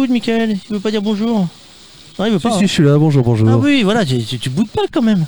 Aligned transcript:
boude, 0.00 0.10
Michael 0.10 0.56
Il 0.68 0.74
veut 0.74 0.80
pas 0.80 0.90
dire 0.90 1.02
bonjour 1.02 1.46
Non, 2.18 2.26
il 2.26 2.32
veut 2.32 2.38
pas. 2.38 2.50
Si, 2.52 2.58
si, 2.58 2.64
hein. 2.64 2.66
je 2.66 2.72
suis 2.72 2.84
là, 2.84 2.96
bonjour, 2.98 3.22
bonjour. 3.22 3.48
Ah 3.48 3.58
oui, 3.58 3.82
voilà, 3.82 4.04
tu, 4.04 4.22
tu, 4.24 4.38
tu 4.38 4.48
boudes 4.48 4.70
pas 4.70 4.82
quand 4.90 5.02
même. 5.02 5.26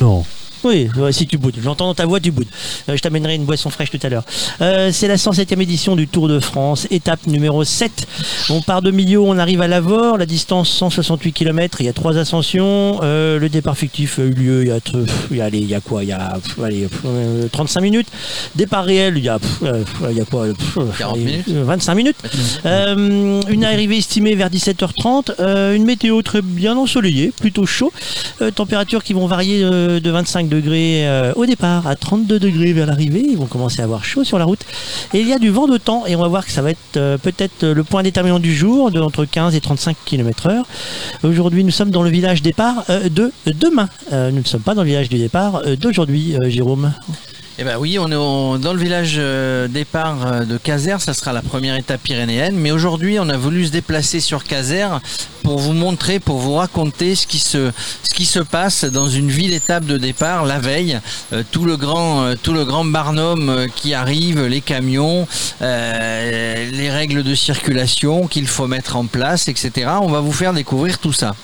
Non. 0.00 0.24
Oui, 0.64 0.88
ouais, 0.96 1.12
si 1.12 1.26
tu 1.26 1.38
boudes. 1.38 1.54
J'entends 1.62 1.86
dans 1.86 1.94
ta 1.94 2.06
voix, 2.06 2.20
tu 2.20 2.30
boudes. 2.30 2.46
Euh, 2.88 2.96
je 2.96 3.02
t'amènerai 3.02 3.34
une 3.36 3.44
boisson 3.44 3.70
fraîche 3.70 3.90
tout 3.90 3.98
à 4.02 4.08
l'heure. 4.08 4.24
Euh, 4.60 4.90
c'est 4.92 5.06
la 5.08 5.16
107e 5.16 5.60
édition 5.60 5.94
du 5.96 6.08
Tour 6.08 6.28
de 6.28 6.40
France, 6.40 6.86
étape 6.90 7.26
numéro 7.26 7.62
7. 7.64 8.06
On 8.50 8.60
part 8.60 8.82
de 8.82 8.90
Millau, 8.90 9.24
on 9.26 9.38
arrive 9.38 9.60
à 9.62 9.68
Lavore, 9.68 10.18
la 10.18 10.26
distance 10.26 10.68
168 10.70 11.32
km, 11.32 11.80
il 11.80 11.86
y 11.86 11.88
a 11.88 11.92
trois 11.92 12.16
ascensions. 12.16 13.00
Euh, 13.02 13.38
le 13.38 13.48
départ 13.48 13.76
fictif 13.76 14.18
a 14.18 14.22
eu 14.22 14.30
lieu 14.32 14.62
il 14.62 14.68
y 14.68 14.72
a, 14.72 14.78
il 15.30 15.36
y 15.36 15.40
a, 15.40 15.44
allez, 15.44 15.58
il 15.58 15.68
y 15.68 15.74
a 15.74 15.80
quoi 15.80 16.02
Il 16.02 16.08
y 16.08 16.12
a 16.12 16.38
allez, 16.64 16.86
pff, 16.88 17.00
euh, 17.06 17.46
35 17.52 17.80
minutes. 17.80 18.08
Départ 18.56 18.84
réel, 18.84 19.14
il 19.16 19.24
y 19.24 19.28
a, 19.28 19.38
il 20.10 20.16
y 20.16 20.20
a 20.20 20.24
quoi 20.24 20.46
pff, 20.46 20.78
40 20.98 21.14
allez, 21.16 21.24
minutes. 21.24 21.46
euh, 21.50 21.64
25 21.64 21.94
minutes. 21.94 22.16
Une 22.64 23.64
arrivée 23.64 23.98
estimée 23.98 24.34
vers 24.34 24.50
17h30. 24.50 25.34
euh, 25.40 25.74
une 25.74 25.84
météo 25.84 26.20
très 26.22 26.42
bien 26.42 26.76
ensoleillée, 26.76 27.32
plutôt 27.38 27.66
chaud. 27.66 27.92
Températures 28.54 29.02
qui 29.04 29.12
vont 29.12 29.26
varier 29.26 29.60
de 29.62 30.10
25 30.10 30.47
degrés 30.48 31.06
euh, 31.06 31.32
au 31.36 31.46
départ 31.46 31.86
à 31.86 31.96
32 31.96 32.38
degrés 32.38 32.72
vers 32.72 32.86
l'arrivée. 32.86 33.24
Ils 33.28 33.36
vont 33.36 33.46
commencer 33.46 33.80
à 33.80 33.84
avoir 33.84 34.04
chaud 34.04 34.24
sur 34.24 34.38
la 34.38 34.44
route. 34.44 34.60
Et 35.14 35.20
il 35.20 35.28
y 35.28 35.32
a 35.32 35.38
du 35.38 35.50
vent 35.50 35.66
de 35.66 35.78
temps 35.78 36.06
et 36.06 36.16
on 36.16 36.20
va 36.20 36.28
voir 36.28 36.44
que 36.44 36.52
ça 36.52 36.62
va 36.62 36.70
être 36.70 36.96
euh, 36.96 37.18
peut-être 37.18 37.66
le 37.66 37.84
point 37.84 38.02
déterminant 38.02 38.38
du 38.38 38.54
jour 38.54 38.90
de 38.90 39.00
entre 39.00 39.24
15 39.24 39.54
et 39.54 39.60
35 39.60 39.96
km 40.04 40.46
heure. 40.48 40.66
Aujourd'hui, 41.22 41.64
nous 41.64 41.70
sommes 41.70 41.90
dans 41.90 42.02
le 42.02 42.10
village 42.10 42.42
départ 42.42 42.84
euh, 42.90 43.08
de 43.08 43.32
demain. 43.46 43.88
Euh, 44.12 44.30
nous 44.30 44.40
ne 44.40 44.46
sommes 44.46 44.62
pas 44.62 44.74
dans 44.74 44.82
le 44.82 44.88
village 44.88 45.08
du 45.08 45.18
départ 45.18 45.62
euh, 45.66 45.76
d'aujourd'hui, 45.76 46.36
euh, 46.36 46.48
Jérôme. 46.48 46.92
Eh 47.60 47.64
ben 47.64 47.76
oui, 47.76 47.98
on 47.98 48.06
est 48.06 48.60
dans 48.60 48.72
le 48.72 48.78
village 48.78 49.16
euh, 49.18 49.66
départ 49.66 50.24
euh, 50.24 50.44
de 50.44 50.56
Caser, 50.58 50.94
ça 51.00 51.12
sera 51.12 51.32
la 51.32 51.42
première 51.42 51.74
étape 51.74 52.00
pyrénéenne. 52.00 52.54
Mais 52.54 52.70
aujourd'hui, 52.70 53.18
on 53.18 53.28
a 53.28 53.36
voulu 53.36 53.66
se 53.66 53.72
déplacer 53.72 54.20
sur 54.20 54.44
Caser 54.44 54.86
pour 55.42 55.58
vous 55.58 55.72
montrer, 55.72 56.20
pour 56.20 56.38
vous 56.38 56.54
raconter 56.54 57.16
ce 57.16 57.26
qui 57.26 57.40
se, 57.40 57.72
ce 58.04 58.14
qui 58.14 58.26
se 58.26 58.38
passe 58.38 58.84
dans 58.84 59.08
une 59.08 59.28
ville 59.28 59.52
étape 59.52 59.86
de 59.86 59.98
départ 59.98 60.44
la 60.44 60.60
veille. 60.60 61.00
Euh, 61.32 61.42
tout 61.50 61.64
le 61.64 61.76
grand, 61.76 62.32
tout 62.40 62.52
le 62.52 62.64
grand 62.64 62.84
barnum 62.84 63.66
qui 63.74 63.92
arrive, 63.92 64.46
les 64.46 64.60
camions, 64.60 65.26
les 65.60 66.90
règles 66.92 67.24
de 67.24 67.34
circulation 67.34 68.28
qu'il 68.28 68.46
faut 68.46 68.68
mettre 68.68 68.94
en 68.94 69.06
place, 69.06 69.48
etc. 69.48 69.90
On 70.00 70.10
va 70.10 70.20
vous 70.20 70.32
faire 70.32 70.52
découvrir 70.52 70.98
tout 70.98 71.12
ça. 71.12 71.34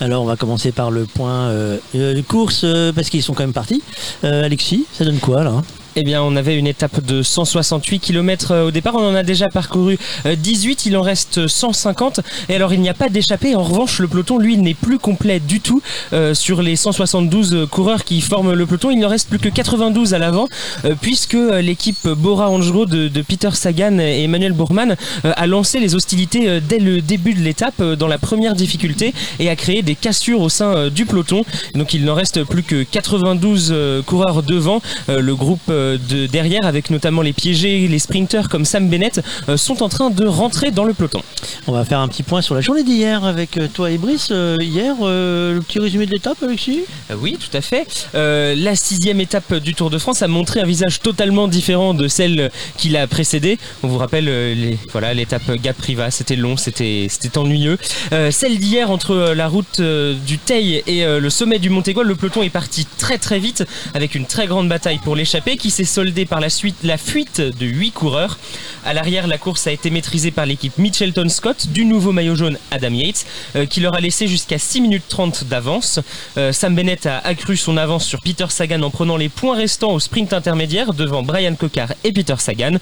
Alors, 0.00 0.22
on 0.22 0.26
va 0.26 0.36
commencer 0.36 0.72
par 0.72 0.90
le 0.90 1.04
point 1.04 1.48
euh, 1.48 1.78
euh, 1.94 2.22
course 2.22 2.62
euh, 2.64 2.92
parce 2.92 3.10
qu'ils 3.10 3.22
sont 3.22 3.34
quand 3.34 3.42
même 3.42 3.52
partis. 3.52 3.82
Euh, 4.24 4.44
Alexis, 4.44 4.86
ça 4.92 5.04
donne 5.04 5.18
quoi 5.18 5.44
là 5.44 5.50
hein? 5.50 5.64
Eh 5.94 6.04
bien, 6.04 6.22
on 6.22 6.36
avait 6.36 6.56
une 6.56 6.66
étape 6.66 7.04
de 7.04 7.22
168 7.22 7.98
km 8.00 8.56
au 8.66 8.70
départ. 8.70 8.94
On 8.94 9.06
en 9.10 9.14
a 9.14 9.22
déjà 9.22 9.48
parcouru 9.48 9.98
euh, 10.26 10.36
18. 10.36 10.86
Il 10.86 10.96
en 10.96 11.02
reste 11.02 11.46
150. 11.46 12.20
Et 12.48 12.54
alors, 12.54 12.72
il 12.72 12.80
n'y 12.80 12.88
a 12.88 12.94
pas 12.94 13.08
d'échappée. 13.08 13.54
En 13.54 13.62
revanche, 13.62 13.98
le 13.98 14.08
peloton, 14.08 14.38
lui, 14.38 14.56
n'est 14.56 14.74
plus 14.74 14.98
complet 14.98 15.38
du 15.40 15.60
tout. 15.60 15.82
Euh, 16.12 16.34
sur 16.34 16.62
les 16.62 16.76
172 16.76 17.66
coureurs 17.70 18.04
qui 18.04 18.20
forment 18.20 18.54
le 18.54 18.66
peloton, 18.66 18.90
il 18.90 18.98
ne 18.98 19.06
reste 19.06 19.28
plus 19.28 19.38
que 19.38 19.48
92 19.48 20.14
à 20.14 20.18
l'avant, 20.18 20.48
euh, 20.84 20.94
puisque 21.00 21.34
euh, 21.34 21.60
l'équipe 21.60 22.08
Bora 22.08 22.48
Hansgrohe 22.48 22.86
de, 22.86 23.22
Peter 23.22 23.50
Sagan 23.52 23.98
et 23.98 24.22
Emmanuel 24.22 24.52
Bourman 24.52 24.96
euh, 25.24 25.32
a 25.36 25.46
lancé 25.46 25.78
les 25.78 25.94
hostilités 25.94 26.48
euh, 26.48 26.60
dès 26.66 26.78
le 26.78 27.00
début 27.00 27.34
de 27.34 27.40
l'étape, 27.40 27.80
euh, 27.80 27.96
dans 27.96 28.08
la 28.08 28.18
première 28.18 28.54
difficulté, 28.54 29.12
et 29.38 29.48
a 29.48 29.56
créé 29.56 29.82
des 29.82 29.94
cassures 29.94 30.40
au 30.40 30.48
sein 30.48 30.74
euh, 30.74 30.90
du 30.90 31.04
peloton. 31.04 31.44
Donc, 31.74 31.94
il 31.94 32.04
n'en 32.04 32.14
reste 32.14 32.44
plus 32.44 32.62
que 32.62 32.82
92 32.82 33.70
euh, 33.70 34.02
coureurs 34.02 34.42
devant. 34.42 34.80
Euh, 35.08 35.20
le 35.20 35.34
groupe 35.34 35.60
euh, 35.68 35.81
de 35.98 36.26
derrière, 36.26 36.64
avec 36.64 36.90
notamment 36.90 37.22
les 37.22 37.32
piégés, 37.32 37.88
les 37.88 37.98
sprinters 37.98 38.48
comme 38.48 38.64
Sam 38.64 38.88
Bennett, 38.88 39.20
euh, 39.48 39.56
sont 39.56 39.82
en 39.82 39.88
train 39.88 40.10
de 40.10 40.26
rentrer 40.26 40.70
dans 40.70 40.84
le 40.84 40.94
peloton. 40.94 41.22
On 41.66 41.72
va 41.72 41.84
faire 41.84 42.00
un 42.00 42.08
petit 42.08 42.22
point 42.22 42.42
sur 42.42 42.54
la 42.54 42.60
journée 42.60 42.82
d'hier 42.84 43.24
avec 43.24 43.56
euh, 43.56 43.68
toi 43.72 43.90
et 43.90 43.98
Brice. 43.98 44.28
Euh, 44.30 44.56
hier, 44.60 44.94
euh, 45.02 45.54
le 45.54 45.60
petit 45.62 45.78
résumé 45.78 46.06
de 46.06 46.10
l'étape, 46.12 46.42
Alexis? 46.42 46.80
Euh, 47.10 47.14
Oui, 47.20 47.38
tout 47.38 47.56
à 47.56 47.60
fait. 47.60 47.86
Euh, 48.14 48.54
la 48.56 48.74
sixième 48.74 49.20
étape 49.20 49.54
du 49.54 49.74
Tour 49.74 49.90
de 49.90 49.98
France 49.98 50.22
a 50.22 50.28
montré 50.28 50.60
un 50.60 50.66
visage 50.66 51.00
totalement 51.00 51.48
différent 51.48 51.94
de 51.94 52.08
celle 52.08 52.50
qui 52.76 52.88
l'a 52.88 53.06
précédée. 53.06 53.58
On 53.82 53.88
vous 53.88 53.98
rappelle 53.98 54.28
euh, 54.28 54.54
les, 54.54 54.78
voilà 54.92 55.14
l'étape 55.14 55.50
Gap 55.62 55.76
Priva, 55.76 56.10
c'était 56.10 56.36
long, 56.36 56.56
c'était 56.56 57.06
c'était 57.08 57.36
ennuyeux. 57.38 57.78
Euh, 58.12 58.30
celle 58.30 58.58
d'hier 58.58 58.90
entre 58.90 59.12
euh, 59.12 59.34
la 59.34 59.48
route 59.48 59.80
euh, 59.80 60.14
du 60.26 60.38
Teil 60.38 60.82
et 60.86 61.04
euh, 61.04 61.20
le 61.20 61.30
sommet 61.30 61.58
du 61.58 61.70
Montégoal, 61.70 62.06
le 62.06 62.14
peloton 62.14 62.42
est 62.42 62.50
parti 62.50 62.86
très 62.98 63.18
très 63.18 63.38
vite 63.38 63.64
avec 63.94 64.14
une 64.14 64.26
très 64.26 64.46
grande 64.46 64.68
bataille 64.68 64.98
pour 65.02 65.16
l'échapper 65.16 65.56
qui 65.56 65.70
s'est 65.72 65.84
soldée 65.84 66.26
par 66.26 66.38
la 66.38 66.50
suite 66.50 66.76
la 66.82 66.98
fuite 66.98 67.40
de 67.40 67.66
8 67.66 67.92
coureurs. 67.92 68.38
À 68.84 68.92
l'arrière, 68.92 69.26
la 69.26 69.38
course 69.38 69.66
a 69.66 69.72
été 69.72 69.90
maîtrisée 69.90 70.30
par 70.30 70.44
l'équipe 70.44 70.76
Mitchelton 70.76 71.28
Scott 71.30 71.68
du 71.68 71.86
nouveau 71.86 72.12
maillot 72.12 72.36
jaune 72.36 72.58
Adam 72.70 72.90
Yates 72.90 73.24
euh, 73.56 73.64
qui 73.64 73.80
leur 73.80 73.94
a 73.94 74.00
laissé 74.00 74.28
jusqu'à 74.28 74.58
6 74.58 74.82
minutes 74.82 75.04
30 75.08 75.44
d'avance. 75.44 75.98
Euh, 76.36 76.52
Sam 76.52 76.74
Bennett 76.74 77.06
a 77.06 77.18
accru 77.18 77.56
son 77.56 77.78
avance 77.78 78.04
sur 78.04 78.20
Peter 78.20 78.44
Sagan 78.50 78.82
en 78.82 78.90
prenant 78.90 79.16
les 79.16 79.30
points 79.30 79.56
restants 79.56 79.92
au 79.92 80.00
sprint 80.00 80.34
intermédiaire 80.34 80.92
devant 80.92 81.22
Brian 81.22 81.54
Cocard 81.54 81.94
et 82.04 82.12
Peter 82.12 82.34
Sagan. 82.38 82.76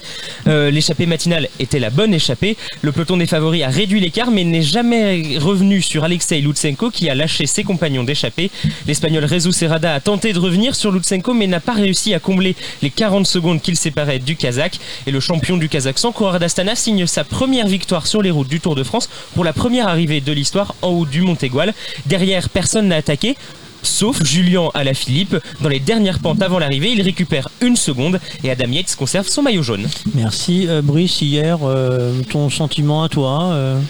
Euh, 0.49 0.71
L'échappée 0.72 1.07
matinale 1.07 1.49
était 1.61 1.78
la 1.78 1.91
bonne 1.91 2.12
échappée. 2.12 2.57
Le 2.83 2.91
peloton 2.91 3.19
des 3.19 3.27
favoris 3.27 3.62
a 3.62 3.69
réduit 3.69 4.01
l'écart 4.01 4.33
mais 4.33 4.43
n'est 4.43 4.62
jamais 4.62 5.39
revenu 5.39 5.81
sur 5.81 6.03
Alexei 6.03 6.41
Lutsenko 6.41 6.91
qui 6.91 7.09
a 7.09 7.15
lâché 7.15 7.47
ses 7.47 7.62
compagnons 7.62 8.03
d'échappée. 8.03 8.51
L'Espagnol 8.89 9.27
Rezu 9.27 9.53
Serrada 9.53 9.95
a 9.95 10.01
tenté 10.01 10.33
de 10.33 10.41
revenir 10.41 10.75
sur 10.75 10.91
Lutsenko 10.91 11.34
mais 11.34 11.47
n'a 11.47 11.61
pas 11.61 11.75
réussi 11.75 12.15
à 12.15 12.19
combler 12.19 12.57
les 12.82 12.91
40 12.91 13.26
secondes 13.26 13.60
qu'il 13.60 13.76
séparait 13.76 14.18
du 14.18 14.36
Kazakh. 14.36 14.80
Et 15.06 15.10
le 15.10 15.20
champion 15.20 15.56
du 15.56 15.68
Kazakhstan, 15.68 16.12
coureur 16.12 16.38
d'Astana, 16.38 16.74
signe 16.74 17.06
sa 17.06 17.24
première 17.24 17.66
victoire 17.66 18.06
sur 18.06 18.22
les 18.22 18.30
routes 18.30 18.48
du 18.48 18.60
Tour 18.60 18.74
de 18.74 18.82
France 18.82 19.08
pour 19.34 19.44
la 19.44 19.52
première 19.52 19.88
arrivée 19.88 20.20
de 20.20 20.32
l'histoire 20.32 20.74
en 20.82 20.88
haut 20.88 21.06
du 21.06 21.22
Montégoal. 21.22 21.74
Derrière, 22.06 22.48
personne 22.48 22.88
n'a 22.88 22.96
attaqué. 22.96 23.36
Sauf 23.82 24.22
Julien 24.24 24.68
Alaphilippe. 24.74 25.36
Dans 25.60 25.68
les 25.68 25.80
dernières 25.80 26.18
pentes 26.18 26.42
avant 26.42 26.58
l'arrivée, 26.58 26.92
il 26.92 27.02
récupère 27.02 27.48
une 27.60 27.76
seconde 27.76 28.20
et 28.44 28.50
Adam 28.50 28.70
Yates 28.70 28.94
conserve 28.97 29.26
son 29.26 29.42
maillot 29.42 29.62
jaune. 29.62 29.88
Merci 30.14 30.66
euh, 30.68 30.82
Brice, 30.82 31.22
hier, 31.22 31.58
euh, 31.62 32.20
ton 32.30 32.50
sentiment 32.50 33.02
à 33.02 33.08
toi 33.08 33.52
euh, 33.52 33.80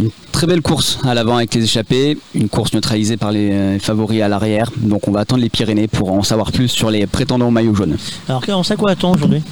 Une 0.00 0.10
très 0.32 0.46
belle 0.46 0.62
course 0.62 0.98
à 1.04 1.12
l'avant 1.14 1.36
avec 1.36 1.54
les 1.54 1.64
échappés, 1.64 2.16
une 2.34 2.48
course 2.48 2.72
neutralisée 2.72 3.16
par 3.18 3.30
les 3.30 3.50
euh, 3.50 3.78
favoris 3.78 4.22
à 4.22 4.28
l'arrière. 4.28 4.70
Donc 4.76 5.06
on 5.06 5.10
va 5.12 5.20
attendre 5.20 5.42
les 5.42 5.50
Pyrénées 5.50 5.86
pour 5.88 6.12
en 6.12 6.22
savoir 6.22 6.50
plus 6.50 6.68
sur 6.68 6.90
les 6.90 7.06
prétendants 7.06 7.48
au 7.48 7.50
maillot 7.50 7.74
jaune. 7.74 7.96
Alors, 8.28 8.42
on 8.48 8.62
sait 8.62 8.76
quoi 8.76 8.92
attend 8.92 9.12
aujourd'hui? 9.12 9.42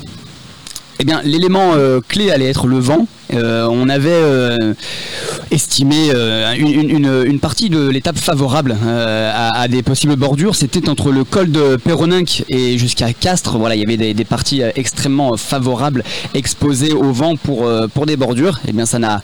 Eh 1.03 1.05
bien, 1.05 1.23
l'élément 1.25 1.73
euh, 1.75 2.01
clé 2.07 2.31
allait 2.31 2.49
être 2.51 2.67
le 2.67 2.79
vent. 2.79 3.07
Euh, 3.33 3.67
on 3.71 3.89
avait 3.89 4.11
euh, 4.13 4.75
estimé 5.51 6.11
une, 6.59 6.69
une- 6.69 6.91
une- 6.91 7.23
une 7.25 7.39
partie 7.41 7.71
de 7.71 7.89
l'étape 7.89 8.19
favorable 8.19 8.77
à, 8.87 9.61
à 9.61 9.69
des 9.69 9.83
possibles 9.83 10.17
bordures. 10.17 10.55
C'était 10.57 10.89
entre 10.91 11.11
le 11.11 11.25
col 11.25 11.51
de 11.51 11.77
Perroninck 11.77 12.45
et 12.51 12.77
jusqu'à 12.77 13.13
Castres. 13.15 13.57
Voilà, 13.59 13.77
il 13.77 13.81
y 13.81 13.85
avait 13.85 13.97
des, 13.97 14.13
des 14.15 14.25
parties 14.25 14.63
extrêmement 14.75 15.37
favorables 15.39 16.03
exposées 16.35 16.93
au 16.93 17.13
vent 17.13 17.37
pour, 17.37 17.67
pour 17.95 18.05
des 18.05 18.17
bordures. 18.17 18.61
Eh 18.69 18.73
bien, 18.73 18.85
ça 18.85 18.99
n'a 18.99 19.23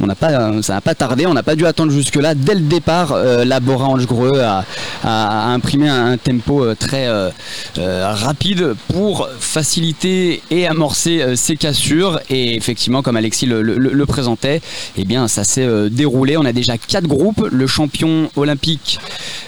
on 0.00 0.06
n'a 0.06 0.14
pas, 0.14 0.62
ça 0.62 0.74
n'a 0.74 0.80
pas 0.80 0.94
tardé, 0.94 1.26
on 1.26 1.34
n'a 1.34 1.42
pas 1.42 1.56
dû 1.56 1.66
attendre 1.66 1.92
jusque-là. 1.92 2.34
Dès 2.34 2.54
le 2.54 2.60
départ, 2.60 3.12
euh, 3.12 3.44
la 3.44 3.60
Bora 3.60 3.86
Hansgrohe 3.86 4.38
a, 4.40 4.64
a- 5.04 5.52
imprimé 5.52 5.88
un, 5.88 6.16
tempo 6.16 6.64
euh, 6.64 6.74
très 6.74 7.06
euh, 7.08 7.30
rapide 7.78 8.74
pour 8.92 9.28
faciliter 9.38 10.42
et 10.50 10.66
amorcer 10.66 11.36
ces 11.36 11.56
cassures. 11.56 12.20
Et 12.30 12.56
effectivement, 12.56 13.02
comme 13.02 13.16
Alexis 13.16 13.46
le, 13.46 14.04
présentait, 14.06 14.60
eh 14.96 15.04
bien, 15.04 15.28
ça 15.28 15.44
s'est 15.44 15.90
déroulé. 15.90 16.36
On 16.36 16.44
a 16.44 16.52
déjà 16.52 16.78
quatre 16.78 17.06
groupes. 17.06 17.48
Le 17.50 17.66
champion 17.66 18.30
olympique, 18.36 18.98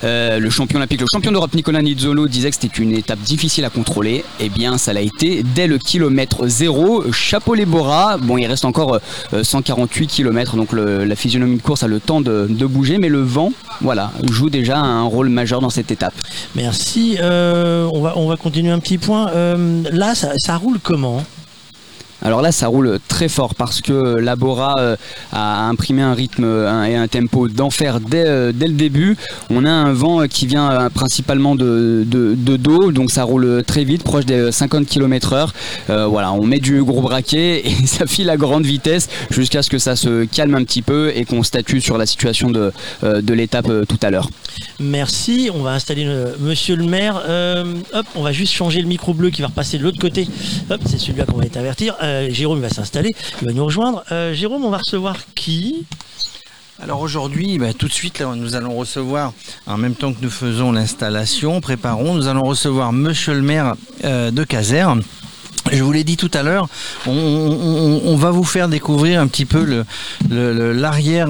le 0.02 0.50
champion 0.50 0.78
olympique, 0.78 1.00
le 1.00 1.06
champion 1.10 1.30
d'Europe 1.32 1.54
Nicolas 1.54 1.82
Nizzolo 1.82 2.26
disait 2.28 2.50
que 2.50 2.56
c'était 2.60 2.82
une 2.82 2.92
étape 2.92 3.20
difficile 3.20 3.64
à 3.64 3.70
contrôler. 3.70 4.24
Eh 4.40 4.48
bien, 4.48 4.78
ça 4.78 4.92
l'a 4.92 5.00
été 5.00 5.42
dès 5.54 5.66
le 5.66 5.78
kilomètre 5.78 6.46
zéro. 6.48 7.04
Chapeau 7.12 7.54
les 7.54 7.66
Bora. 7.66 8.16
Bon, 8.18 8.36
il 8.36 8.46
reste 8.46 8.64
encore 8.64 9.00
euh, 9.32 9.44
148 9.44 10.06
km, 10.06 10.37
donc 10.56 10.72
la 10.72 11.16
physionomie 11.16 11.56
de 11.56 11.62
course 11.62 11.82
a 11.82 11.88
le 11.88 12.00
temps 12.00 12.20
de, 12.20 12.66
bouger, 12.66 12.98
mais 12.98 13.08
le 13.08 13.20
vent, 13.20 13.52
voilà, 13.80 14.12
joue 14.30 14.50
déjà 14.50 14.78
un 14.78 15.02
rôle 15.02 15.28
majeur 15.28 15.60
dans 15.60 15.70
cette 15.70 15.90
étape. 15.90 16.14
Merci. 16.54 17.16
Euh, 17.20 17.88
on, 17.92 18.00
va, 18.00 18.14
on 18.16 18.28
va 18.28 18.36
continuer 18.36 18.70
un 18.70 18.78
petit 18.78 18.98
point. 18.98 19.30
Euh, 19.30 19.82
là, 19.90 20.14
ça 20.14 20.56
roule 20.56 20.78
comment? 20.82 21.22
Alors 22.22 22.42
là, 22.42 22.50
ça 22.52 22.66
roule 22.66 22.98
très 23.06 23.28
fort 23.28 23.54
parce 23.54 23.80
que 23.80 23.92
la 23.92 24.34
Bora 24.34 24.74
euh, 24.78 24.96
a 25.32 25.66
imprimé 25.66 26.02
un 26.02 26.14
rythme 26.14 26.44
et 26.88 26.96
un 26.96 27.06
tempo 27.06 27.48
d'enfer 27.48 28.00
dès, 28.00 28.24
euh, 28.26 28.52
dès 28.52 28.66
le 28.66 28.74
début. 28.74 29.16
On 29.50 29.64
a 29.64 29.70
un 29.70 29.92
vent 29.92 30.22
euh, 30.22 30.26
qui 30.26 30.46
vient 30.46 30.88
principalement 30.92 31.54
de, 31.54 32.04
de, 32.06 32.56
dos, 32.56 32.90
donc 32.90 33.10
ça 33.10 33.24
roule 33.24 33.62
très 33.64 33.84
vite, 33.84 34.02
proche 34.02 34.24
des 34.24 34.50
50 34.50 34.86
km/h. 34.86 35.50
Voilà, 36.08 36.32
on 36.32 36.44
met 36.44 36.58
du 36.58 36.82
gros 36.82 37.02
braquet 37.02 37.62
et 37.66 37.86
ça 37.86 38.06
file 38.06 38.30
à 38.30 38.36
grande 38.36 38.64
vitesse 38.64 39.08
jusqu'à 39.30 39.62
ce 39.62 39.70
que 39.70 39.78
ça 39.78 39.94
se 39.94 40.24
calme 40.24 40.54
un 40.54 40.64
petit 40.64 40.82
peu 40.82 41.12
et 41.14 41.24
qu'on 41.24 41.42
statue 41.42 41.80
sur 41.80 41.98
la 41.98 42.06
situation 42.06 42.50
de, 42.50 42.72
l'étape 43.32 43.70
tout 43.88 43.98
à 44.02 44.10
l'heure. 44.10 44.28
Merci. 44.80 45.50
On 45.54 45.62
va 45.62 45.72
installer 45.72 46.06
Monsieur 46.40 46.76
le 46.76 46.84
maire. 46.84 47.22
Hop, 47.92 48.06
on 48.16 48.22
va 48.22 48.32
juste 48.32 48.52
changer 48.52 48.80
le 48.80 48.88
micro 48.88 49.14
bleu 49.14 49.30
qui 49.30 49.42
va 49.42 49.48
repasser 49.48 49.78
de 49.78 49.84
l'autre 49.84 50.00
côté. 50.00 50.26
Hop, 50.70 50.80
c'est 50.86 50.98
celui-là 50.98 51.24
qu'on 51.24 51.38
va. 51.38 51.44
Euh, 52.08 52.28
Jérôme 52.30 52.60
va 52.60 52.70
s'installer, 52.70 53.14
il 53.42 53.48
va 53.48 53.52
nous 53.52 53.64
rejoindre. 53.64 54.02
Euh, 54.12 54.32
Jérôme, 54.32 54.64
on 54.64 54.70
va 54.70 54.78
recevoir 54.78 55.16
qui? 55.34 55.84
Alors 56.80 57.00
aujourd'hui, 57.00 57.58
bah, 57.58 57.74
tout 57.74 57.88
de 57.88 57.92
suite, 57.92 58.22
nous 58.22 58.54
allons 58.54 58.74
recevoir, 58.76 59.32
en 59.66 59.76
même 59.76 59.94
temps 59.94 60.12
que 60.12 60.22
nous 60.22 60.30
faisons 60.30 60.72
l'installation, 60.72 61.60
préparons, 61.60 62.14
nous 62.14 62.28
allons 62.28 62.44
recevoir 62.44 62.92
Monsieur 62.92 63.34
le 63.34 63.42
maire 63.42 63.74
euh, 64.04 64.30
de 64.30 64.44
Caserne. 64.44 65.02
Je 65.70 65.82
vous 65.82 65.92
l'ai 65.92 66.04
dit 66.04 66.16
tout 66.16 66.30
à 66.34 66.42
l'heure, 66.42 66.68
on, 67.06 68.16
va 68.16 68.30
vous 68.30 68.44
faire 68.44 68.68
découvrir 68.68 69.20
un 69.20 69.26
petit 69.26 69.44
peu 69.44 69.84
euh, 70.32 70.74
l'arrière 70.74 71.28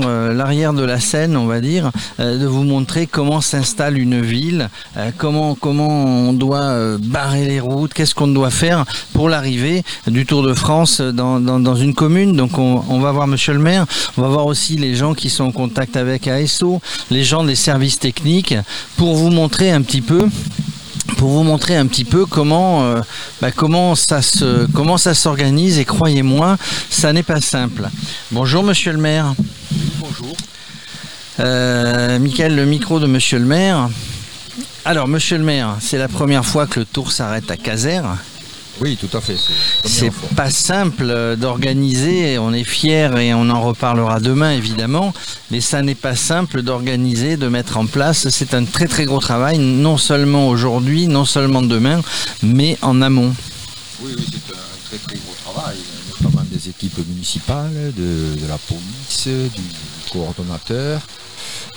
de 0.72 0.84
la 0.84 1.00
scène, 1.00 1.36
on 1.36 1.46
va 1.46 1.60
dire, 1.60 1.90
euh, 2.20 2.38
de 2.38 2.46
vous 2.46 2.62
montrer 2.62 3.06
comment 3.06 3.40
s'installe 3.40 3.98
une 3.98 4.20
ville, 4.20 4.70
euh, 4.96 5.10
comment 5.16 5.54
comment 5.54 5.88
on 5.88 6.32
doit 6.32 6.96
barrer 6.98 7.46
les 7.46 7.60
routes, 7.60 7.92
qu'est-ce 7.94 8.14
qu'on 8.14 8.28
doit 8.28 8.50
faire 8.50 8.84
pour 9.12 9.28
l'arrivée 9.28 9.82
du 10.06 10.24
Tour 10.24 10.42
de 10.42 10.54
France 10.54 11.00
dans 11.00 11.74
une 11.74 11.94
commune. 11.94 12.36
Donc 12.36 12.58
on, 12.58 12.84
on 12.88 13.00
va 13.00 13.12
voir 13.12 13.26
Monsieur 13.26 13.54
le 13.54 13.60
Maire, 13.60 13.86
on 14.16 14.22
va 14.22 14.28
voir 14.28 14.46
aussi 14.46 14.76
les 14.76 14.94
gens 14.94 15.14
qui 15.14 15.30
sont 15.30 15.44
en 15.44 15.52
contact 15.52 15.96
avec 15.96 16.28
ASO, 16.28 16.80
les 17.10 17.24
gens 17.24 17.44
des 17.44 17.54
services 17.54 17.98
techniques, 17.98 18.54
pour 18.96 19.14
vous 19.14 19.30
montrer 19.30 19.70
un 19.70 19.82
petit 19.82 20.02
peu 20.02 20.28
pour 21.18 21.30
vous 21.30 21.42
montrer 21.42 21.76
un 21.76 21.86
petit 21.86 22.04
peu 22.04 22.26
comment 22.26 22.84
euh, 22.84 23.00
bah, 23.42 23.50
comment 23.50 23.96
ça 23.96 24.22
se 24.22 24.66
comment 24.72 24.96
ça 24.96 25.14
s'organise 25.14 25.78
et 25.80 25.84
croyez-moi 25.84 26.56
ça 26.88 27.12
n'est 27.12 27.24
pas 27.24 27.40
simple. 27.40 27.88
Bonjour 28.30 28.62
Monsieur 28.62 28.92
le 28.92 28.98
Maire. 28.98 29.34
Bonjour. 29.98 30.36
Euh, 31.40 32.18
Michael, 32.20 32.54
le 32.54 32.64
micro 32.64 33.00
de 33.00 33.06
Monsieur 33.06 33.38
le 33.40 33.44
Maire. 33.44 33.90
Alors 34.84 35.08
Monsieur 35.08 35.38
le 35.38 35.44
Maire, 35.44 35.76
c'est 35.80 35.98
la 35.98 36.08
première 36.08 36.46
fois 36.46 36.66
que 36.68 36.80
le 36.80 36.86
Tour 36.86 37.10
s'arrête 37.10 37.50
à 37.50 37.56
Caser. 37.56 38.00
Oui, 38.80 38.96
tout 38.96 39.16
à 39.16 39.20
fait. 39.20 39.36
C'est 39.84 40.12
pas 40.36 40.50
simple 40.50 41.08
euh, 41.10 41.36
d'organiser, 41.36 42.38
on 42.38 42.52
est 42.52 42.64
fiers 42.64 43.10
et 43.18 43.34
on 43.34 43.50
en 43.50 43.60
reparlera 43.62 44.20
demain 44.20 44.52
évidemment, 44.52 45.12
mais 45.50 45.60
ça 45.60 45.82
n'est 45.82 45.96
pas 45.96 46.14
simple 46.14 46.62
d'organiser, 46.62 47.36
de 47.36 47.48
mettre 47.48 47.76
en 47.76 47.86
place. 47.86 48.28
C'est 48.28 48.54
un 48.54 48.64
très 48.64 48.86
très 48.86 49.04
gros 49.04 49.20
travail, 49.20 49.58
non 49.58 49.96
seulement 49.96 50.48
aujourd'hui, 50.48 51.08
non 51.08 51.24
seulement 51.24 51.62
demain, 51.62 52.00
mais 52.42 52.78
en 52.82 53.02
amont. 53.02 53.34
Oui, 54.02 54.12
oui, 54.16 54.24
c'est 54.30 54.54
un 54.54 54.58
très 54.88 54.98
très 54.98 55.16
gros 55.16 55.34
travail, 55.44 55.76
notamment 56.22 56.44
des 56.50 56.68
équipes 56.68 56.98
municipales, 57.08 57.92
de, 57.96 58.40
de 58.40 58.46
la 58.48 58.58
police, 58.58 59.26
du 59.26 59.62
coordonnateur. 60.12 61.00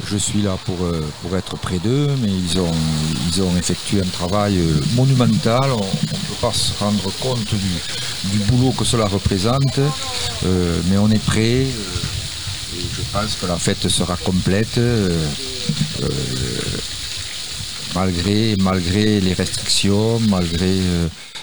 Je 0.06 0.18
suis 0.18 0.42
là 0.42 0.58
pour, 0.66 0.84
euh, 0.84 1.02
pour 1.22 1.38
être 1.38 1.58
près 1.58 1.80
d'eux, 1.80 2.10
mais 2.22 2.30
ils 2.30 2.60
ont, 2.60 2.72
ils 3.28 3.42
ont 3.42 3.56
effectué 3.58 4.02
un 4.02 4.10
travail 4.10 4.58
euh, 4.58 4.80
monumental. 4.96 5.72
On 5.72 5.78
ne 5.78 6.12
peut 6.12 6.42
pas 6.42 6.54
se 6.54 6.78
rendre 6.80 7.12
compte 7.20 7.54
du, 7.54 8.32
du 8.32 8.38
boulot 8.46 8.72
que 8.72 8.84
cela 8.84 9.06
représente, 9.06 9.80
euh, 10.46 10.82
mais 10.90 10.98
on 10.98 11.10
est 11.10 11.24
prêt. 11.24 11.64
et 11.64 11.68
je 12.76 13.02
pense 13.14 13.36
que 13.40 13.46
la 13.46 13.58
fête 13.58 13.88
sera 13.88 14.18
complète. 14.18 14.80
malgré, 17.96 18.56
malgré 18.60 19.20
les 19.20 19.34
restrictions, 19.34 20.20
malgré 20.30 20.80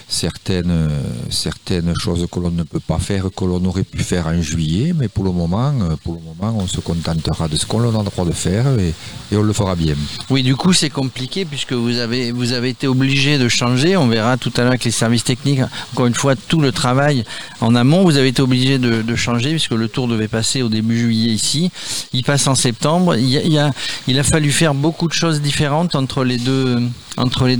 certaines, 0.09 1.93
choses 1.99 2.25
que 2.31 2.39
l'on 2.39 2.49
ne 2.49 2.63
peut 2.63 2.79
pas 2.79 2.97
faire, 2.97 3.25
que 3.35 3.45
l'on 3.45 3.63
aurait 3.65 3.83
pu 3.83 3.99
faire 3.99 4.25
en 4.27 4.41
juillet, 4.41 4.93
mais 4.97 5.07
pour 5.07 5.23
le 5.23 5.31
moment, 5.31 5.71
euh, 5.81 6.11
on 6.41 6.67
se 6.67 6.79
contentera 6.79 7.47
de 7.47 7.55
ce 7.55 7.65
qu'on 7.65 7.81
a 7.81 7.85
le 7.85 7.91
droit 7.91 8.25
de 8.25 8.31
faire 8.31 8.65
et, 8.79 8.93
on 9.31 9.43
le 9.43 9.53
fera 9.53 9.75
bien. 9.75 9.93
Oui, 10.31 10.41
du 10.41 10.55
coup, 10.55 10.73
c'est 10.73 10.89
compliqué 10.89 11.45
puisque 11.45 11.73
vous 11.73 11.97
avez, 11.97 12.33
été 12.69 12.87
obligé 12.87 13.37
de 13.37 13.47
changer. 13.47 13.95
On 13.95 14.07
verra 14.07 14.37
tout 14.37 14.51
à 14.57 14.61
l'heure 14.61 14.71
avec 14.71 14.83
les 14.83 14.91
services 14.91 15.23
techniques, 15.23 15.61
encore 15.93 16.07
une 16.07 16.15
fois, 16.15 16.35
tout 16.35 16.59
le 16.59 16.71
travail 16.71 17.23
en 17.61 17.75
amont. 17.75 18.03
Vous 18.03 18.17
avez 18.17 18.29
été 18.29 18.41
obligé 18.41 18.79
de, 18.79 19.15
changer 19.15 19.51
puisque 19.51 19.71
le 19.71 19.87
tour 19.87 20.07
devait 20.07 20.27
passer 20.27 20.63
au 20.63 20.69
début 20.69 20.97
juillet 20.97 21.31
ici. 21.31 21.71
Il 22.13 22.23
passe 22.23 22.47
en 22.47 22.55
septembre. 22.55 23.15
Il, 23.15 23.57
a, 23.59 24.23
fallu 24.23 24.51
faire 24.51 24.73
beaucoup 24.73 25.07
de 25.07 25.13
choses 25.13 25.41
différentes 25.41 25.95
entre 25.95 26.23
les 26.23 26.37
deux, 26.37 26.81
entre 27.17 27.47
les 27.47 27.57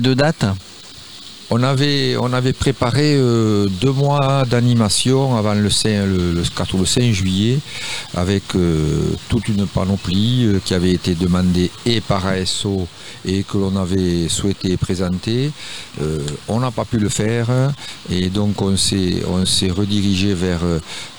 deux 0.00 0.14
dates. 0.14 0.44
On 1.50 1.62
avait, 1.62 2.16
on 2.16 2.32
avait 2.32 2.52
préparé 2.52 3.14
euh, 3.14 3.68
deux 3.80 3.92
mois 3.92 4.44
d'animation 4.44 5.36
avant 5.36 5.54
le, 5.54 5.70
5, 5.70 5.88
le, 6.06 6.32
le 6.32 6.42
4 6.42 6.74
ou 6.74 6.78
le 6.78 6.86
5 6.86 7.12
juillet 7.12 7.58
avec 8.14 8.42
euh, 8.56 9.12
toute 9.28 9.46
une 9.48 9.66
panoplie 9.66 10.44
euh, 10.46 10.60
qui 10.64 10.74
avait 10.74 10.90
été 10.90 11.14
demandée 11.14 11.70
et 11.84 12.00
par 12.00 12.26
ASO 12.26 12.88
et 13.24 13.44
que 13.44 13.58
l'on 13.58 13.76
avait 13.76 14.28
souhaité 14.28 14.76
présenter. 14.76 15.50
On 16.48 16.60
n'a 16.60 16.70
pas 16.70 16.84
pu 16.84 16.98
le 16.98 17.08
faire 17.08 17.48
et 18.10 18.28
donc 18.28 18.60
on 18.62 18.76
s'est, 18.76 19.22
redirigé 19.70 20.34
vers, 20.34 20.60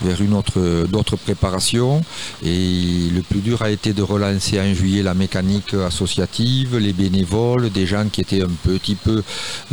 vers 0.02 0.22
une 0.22 0.34
autre, 0.34 0.86
d'autres 0.88 1.18
préparations 1.18 2.04
et 2.46 3.10
le 3.14 3.22
plus 3.22 3.40
dur 3.40 3.62
a 3.62 3.70
été 3.70 3.94
de 3.94 4.02
relancer 4.02 4.60
en 4.60 4.74
juillet 4.74 5.04
la 5.04 5.14
mécanique 5.14 5.74
associative, 5.74 6.78
les 6.78 6.94
bénévoles, 6.94 7.70
des 7.72 7.86
gens 7.86 8.08
qui 8.10 8.22
étaient 8.22 8.42
un 8.42 8.56
petit 8.64 8.96
peu 8.96 9.24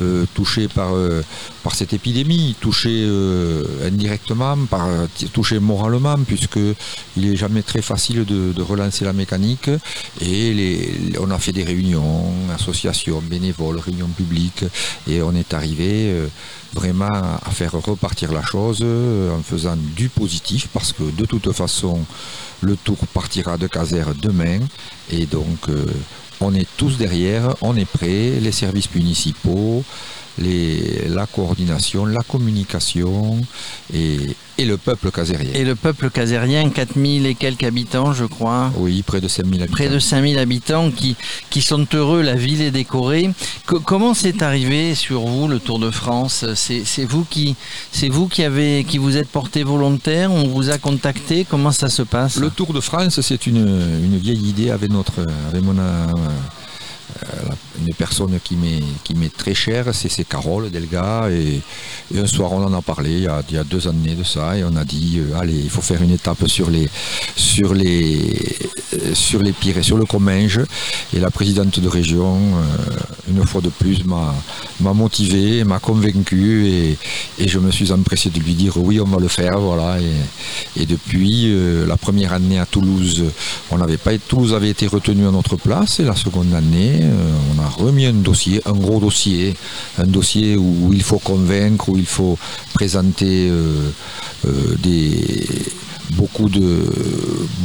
euh, 0.00 0.24
touchés 0.44 0.68
par, 0.68 0.94
euh, 0.94 1.22
par 1.62 1.74
cette 1.74 1.94
épidémie, 1.94 2.54
touchés 2.60 3.02
euh, 3.06 3.88
indirectement, 3.88 4.58
par, 4.68 4.86
touchés 5.32 5.58
moralement, 5.58 6.18
puisque 6.26 6.60
il 7.16 7.32
est 7.32 7.36
jamais 7.36 7.62
très 7.62 7.80
facile 7.80 8.26
de, 8.26 8.62
relancer 8.62 9.06
la 9.06 9.14
mécanique. 9.14 9.70
Et 10.20 11.14
on 11.18 11.30
a 11.30 11.38
fait 11.38 11.52
des 11.52 11.64
réunions, 11.64 12.26
associations, 12.54 13.22
bénévoles, 13.22 13.78
réunions 13.78 14.12
publiques, 14.20 14.64
et 15.08 15.22
on 15.22 15.34
est 15.34 15.54
arrivé 15.54 16.10
euh, 16.10 16.26
vraiment 16.74 17.18
à 17.48 17.50
faire 17.50 17.72
repartir 17.72 18.30
la 18.32 18.42
chose 18.42 18.82
en 18.82 19.42
faisant 19.42 19.78
du 19.96 20.10
positif, 20.10 20.68
parce 20.74 20.92
que 20.92 21.04
de 21.20 21.24
toute 21.24 21.50
façon, 21.52 22.04
le 22.60 22.76
tour 22.76 22.98
partira 23.14 23.56
de 23.56 23.66
Caser 23.66 24.04
demain, 24.20 24.60
et 25.10 25.24
donc 25.26 25.70
on 26.40 26.54
est 26.54 26.68
tous 26.76 26.98
derrière, 26.98 27.54
on 27.60 27.76
est 27.76 27.84
prêts, 27.84 28.38
les 28.40 28.52
services 28.52 28.92
municipaux, 28.94 29.84
les, 30.38 31.06
la 31.08 31.26
coordination, 31.26 32.06
la 32.06 32.22
communication 32.22 33.40
et, 33.92 34.18
et 34.58 34.64
le 34.64 34.76
peuple 34.76 35.10
casérien. 35.10 35.50
Et 35.54 35.64
le 35.64 35.74
peuple 35.74 36.10
casérien, 36.10 36.68
4000 36.70 37.26
et 37.26 37.34
quelques 37.34 37.64
habitants, 37.64 38.12
je 38.12 38.24
crois. 38.24 38.72
Oui, 38.76 39.02
près 39.02 39.20
de 39.20 39.28
5000 39.28 39.62
habitants. 39.62 39.76
Près 39.76 39.88
de 39.88 39.98
5000 39.98 40.38
habitants 40.38 40.90
qui, 40.90 41.16
qui 41.50 41.62
sont 41.62 41.86
heureux, 41.94 42.22
la 42.22 42.34
ville 42.34 42.62
est 42.62 42.70
décorée. 42.70 43.30
Co- 43.66 43.80
comment 43.80 44.14
c'est 44.14 44.42
arrivé 44.42 44.94
sur 44.94 45.20
vous 45.22 45.48
le 45.48 45.58
Tour 45.60 45.78
de 45.78 45.90
France? 45.90 46.44
C'est 46.54 47.04
vous 47.04 47.24
qui 47.24 47.56
c'est 47.92 48.08
vous 48.08 48.28
qui 48.28 48.42
avez 48.44 48.84
qui 48.84 48.98
vous 48.98 49.16
êtes 49.16 49.28
porté 49.28 49.62
volontaire 49.62 50.32
On 50.32 50.48
vous 50.48 50.70
a 50.70 50.78
contacté 50.78 51.46
Comment 51.48 51.72
ça 51.72 51.88
se 51.88 52.02
passe? 52.02 52.36
Le 52.36 52.50
Tour 52.50 52.72
de 52.72 52.80
France, 52.80 53.20
c'est 53.20 53.46
une, 53.46 53.58
une 54.04 54.18
vieille 54.18 54.48
idée 54.48 54.70
avec 54.70 54.90
notre, 54.90 55.24
avec 55.48 55.62
mon, 55.62 55.78
euh, 55.78 56.06
euh, 57.22 57.26
une 57.80 57.94
personne 57.94 58.38
qui 58.42 58.56
m'est 58.56 59.36
très 59.36 59.54
chère, 59.54 59.94
c'est 59.94 60.24
Carole 60.24 60.70
Delga 60.70 61.28
et, 61.30 61.60
un 62.16 62.26
soir 62.26 62.52
on 62.52 62.64
en 62.64 62.72
a 62.72 62.82
parlé 62.82 63.10
il 63.12 63.54
y 63.54 63.58
a, 63.58 63.64
deux 63.64 63.88
années 63.88 64.14
de 64.14 64.22
ça 64.24 64.56
et 64.56 64.64
on 64.64 64.76
a 64.76 64.84
dit 64.84 65.18
euh, 65.18 65.38
allez 65.38 65.58
il 65.58 65.70
faut 65.70 65.80
faire 65.80 66.02
une 66.02 66.12
étape 66.12 66.46
sur 66.46 66.70
les 66.70 66.88
sur 67.34 67.74
les 67.74 68.56
euh, 68.94 69.14
sur 69.14 69.42
les 69.42 69.52
Pyrénées, 69.52 69.82
sur 69.82 69.96
le 69.96 70.04
Comminges. 70.04 70.60
Et 71.14 71.20
la 71.20 71.30
présidente 71.30 71.80
de 71.80 71.88
région 71.88 72.36
euh, 72.36 73.30
une 73.30 73.44
fois 73.46 73.60
de 73.60 73.68
plus 73.68 74.04
m'a 74.04 74.34
motivé, 74.80 75.64
m'a 75.64 75.78
convaincu 75.78 76.66
et, 76.68 76.96
je 77.46 77.58
me 77.58 77.70
suis 77.70 77.92
empressé 77.92 78.30
de 78.30 78.38
lui 78.38 78.54
dire 78.54 78.76
oui 78.76 79.00
on 79.00 79.04
va 79.04 79.18
le 79.18 79.28
faire 79.28 79.58
voilà 79.58 79.98
et, 80.76 80.86
depuis 80.86 81.54
la 81.86 81.96
première 81.96 82.32
année 82.32 82.58
à 82.58 82.66
Toulouse 82.66 83.24
on 83.70 83.78
n'avait 83.78 83.96
pas 83.96 84.16
Toulouse 84.18 84.54
avait 84.54 84.70
été 84.70 84.86
retenu 84.86 85.26
à 85.26 85.30
notre 85.30 85.56
place 85.56 86.00
et 86.00 86.04
la 86.04 86.16
seconde 86.16 86.52
année 86.54 87.00
on 87.54 87.62
a 87.62 87.63
remis 87.68 88.06
un 88.06 88.12
dossier, 88.12 88.60
un 88.66 88.72
gros 88.72 89.00
dossier, 89.00 89.54
un 89.98 90.06
dossier 90.06 90.56
où 90.56 90.90
il 90.92 91.02
faut 91.02 91.18
convaincre, 91.18 91.88
où 91.88 91.96
il 91.96 92.06
faut 92.06 92.38
présenter 92.74 93.48
euh, 93.50 93.90
euh, 94.46 94.50
des 94.82 95.48
beaucoup 96.12 96.48
de 96.50 96.84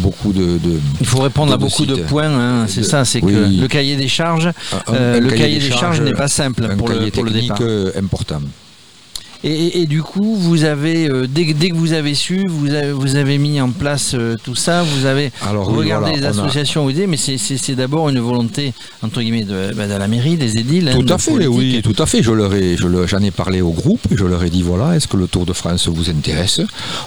beaucoup 0.02 0.32
de, 0.34 0.58
de- 0.58 0.80
Il 1.02 1.06
faut 1.06 1.20
répondre 1.22 1.52
à 1.54 1.58
beaucoup 1.58 1.86
de 1.86 1.96
points. 1.96 2.30
hein, 2.30 2.66
C'est 2.68 2.84
ça, 2.84 3.04
c'est 3.06 3.20
que 3.22 3.28
le 3.28 3.68
cahier 3.68 3.96
des 3.98 4.08
charges, 4.08 4.48
un- 4.88 4.94
euh, 4.94 5.20
le 5.20 5.30
cahier 5.32 5.60
des 5.60 5.72
charges 5.72 6.02
n'est 6.02 6.14
pas 6.14 6.28
simple 6.30 6.64
un 6.66 6.78
pour 6.78 6.88
le, 6.90 7.12
pour 7.12 7.24
le 7.26 7.32
départ. 7.32 7.60
important. 7.98 8.42
Et, 9.44 9.86
du 9.86 10.04
coup, 10.04 10.36
vous 10.36 10.66
avez 10.66 11.08
euh, 11.10 11.26
dès, 11.26 11.46
que- 11.46 11.54
dès 11.54 11.70
que 11.70 11.76
vous 11.76 11.94
avez 11.94 12.14
su, 12.14 12.46
vous 12.50 12.74
avez, 12.74 12.92
vous 12.92 13.16
avez 13.16 13.38
mis 13.38 13.62
en 13.62 13.70
place 13.70 14.12
euh, 14.14 14.36
tout 14.44 14.56
ça. 14.56 14.84
Vous 14.84 15.06
avez 15.06 15.32
Alors 15.48 15.70
oui, 15.70 15.78
regardé 15.78 16.12
voilà, 16.12 16.18
les 16.18 16.24
on 16.24 16.42
a- 16.42 16.44
associations, 16.46 16.84
vous 16.84 16.92
dites, 16.92 17.08
mais 17.08 17.16
c'est- 17.16 17.72
d'abord 17.76 18.10
une 18.10 18.20
volonté 18.20 18.74
entre 19.02 19.22
guillemets 19.22 19.46
de, 19.46 19.74
bah, 19.76 19.88
de 19.88 19.94
la 19.94 20.08
mairie, 20.10 20.36
des 20.36 20.58
édiles. 20.58 20.90
hein, 20.90 21.00
Tout 21.00 21.14
à 21.14 21.18
fait, 21.18 21.32
politique. 21.32 21.56
oui, 21.58 21.82
tout 21.82 22.04
à 22.04 22.06
fait. 22.06 22.22
Je 22.22 22.32
leur 22.32 22.54
ai, 22.54 22.76
j'en 23.08 23.20
ai 23.22 23.32
parlé 23.32 23.62
au 23.62 23.72
groupe. 23.72 24.02
Je 24.12 24.26
leur 24.26 24.44
ai 24.44 24.50
dit 24.50 24.62
voilà, 24.62 24.96
est-ce 24.98 25.08
que 25.08 25.16
le 25.16 25.28
Tour 25.28 25.46
de 25.46 25.54
France 25.54 25.88
vous 25.88 26.10
intéresse? 26.10 26.60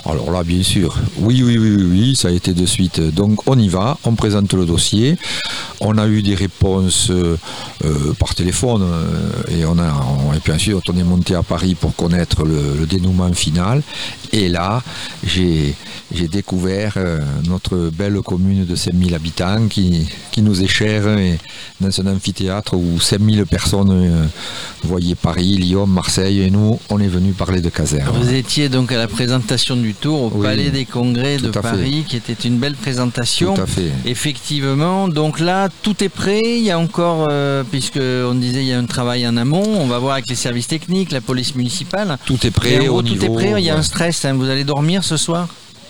Alors 0.07 0.31
là, 0.31 0.43
bien 0.43 0.63
sûr, 0.63 0.97
oui, 1.19 1.43
oui, 1.43 1.59
oui, 1.59 1.75
oui, 1.77 1.85
oui, 1.91 2.17
ça 2.17 2.29
a 2.29 2.31
été 2.31 2.55
de 2.55 2.65
suite. 2.65 2.99
Donc 3.15 3.47
on 3.47 3.59
y 3.59 3.69
va, 3.69 3.99
on 4.05 4.15
présente 4.15 4.55
le 4.55 4.65
dossier. 4.65 5.19
On 5.81 5.99
a 5.99 6.07
eu 6.07 6.23
des 6.23 6.35
réponses 6.37 7.11
euh, 7.11 7.37
par 8.19 8.35
téléphone 8.35 8.85
et 9.51 9.67
on 9.67 9.77
a, 9.79 9.93
on- 10.29 10.33
et 10.33 10.39
puis 10.39 10.53
ensuite 10.53 10.77
on 10.89 10.97
est 10.97 11.03
monté 11.05 11.35
à 11.35 11.43
Paris 11.43 11.75
pour 11.75 11.95
connaître 11.97 12.22
le 12.45 12.87
dénouement 12.87 13.33
final. 13.33 13.83
Et 14.33 14.49
là, 14.49 14.83
j'ai 15.25 15.75
découvert 16.29 16.95
euh, 16.97 17.21
notre 17.49 17.91
belle 17.91 18.21
commune 18.23 18.65
de 18.65 18.75
5000 18.77 19.15
habitants 19.15 19.67
qui, 19.69 20.07
qui 20.31 20.41
nous 20.43 20.63
est 20.63 20.69
chère 20.69 21.07
et 21.19 21.39
dans 21.81 21.89
un 22.01 22.07
amphithéâtre 22.15 22.75
où 22.75 23.01
5000 23.01 23.45
personnes 23.47 23.91
euh, 23.91 24.25
voyaient 24.85 25.15
Paris, 25.15 25.57
Lyon, 25.59 25.87
Marseille 25.87 26.41
et 26.43 26.51
nous 26.51 26.79
on 26.91 27.01
est 27.01 27.09
venu 27.09 27.33
parler 27.33 27.61
de 27.61 27.69
caserne. 27.69 28.11
Vous 28.21 28.33
étiez 28.33 28.69
donc 28.69 28.93
à 28.93 28.97
la 28.99 29.09
présentation 29.09 29.77
du 29.77 29.95
tour 29.95 30.23
au 30.23 30.33
Oui, 30.35 30.43
Palais 30.43 30.71
des 30.71 30.85
Congrès 30.85 31.37
de 31.39 31.51
fait. 31.53 31.61
Paris, 31.61 32.05
qui 32.09 32.17
était 32.17 32.33
une 32.49 32.59
belle 32.59 32.75
présentation. 32.75 33.55
Tout 33.55 33.63
à 33.63 33.67
fait. 33.67 33.91
Effectivement, 34.07 35.09
donc 35.09 35.41
là, 35.41 35.69
tout 35.83 36.03
est 36.05 36.09
prêt. 36.09 36.41
Il 36.45 36.63
y 36.65 36.71
a 36.71 36.79
encore, 36.79 37.27
euh, 37.31 37.65
puisque 37.71 37.99
on 37.99 38.35
disait, 38.35 38.63
il 38.63 38.69
y 38.69 38.73
a 38.73 38.79
un 38.79 38.87
travail 38.87 39.27
en 39.27 39.37
amont. 39.37 39.65
On 39.81 39.87
va 39.87 39.99
voir 39.99 40.15
avec 40.15 40.29
les 40.29 40.35
services 40.35 40.69
techniques, 40.69 41.11
la 41.13 41.21
police 41.21 41.55
municipale. 41.55 42.17
Tout 42.25 42.39
est 42.45 42.49
Et 42.49 42.51
prêt 42.51 42.81
en 42.81 42.85
gros, 42.87 42.99
au 42.99 43.03
tout 43.03 43.09
niveau. 43.15 43.27
est 43.27 43.35
prêt. 43.51 43.55
Il 43.61 43.65
y 43.65 43.71
a 43.71 43.77
un 43.77 43.83
stress. 43.83 44.22
Hein. 44.25 44.35
Vous 44.35 44.49
allez 44.49 44.65
dormir 44.65 45.05
ce 45.05 45.17
soir 45.17 45.49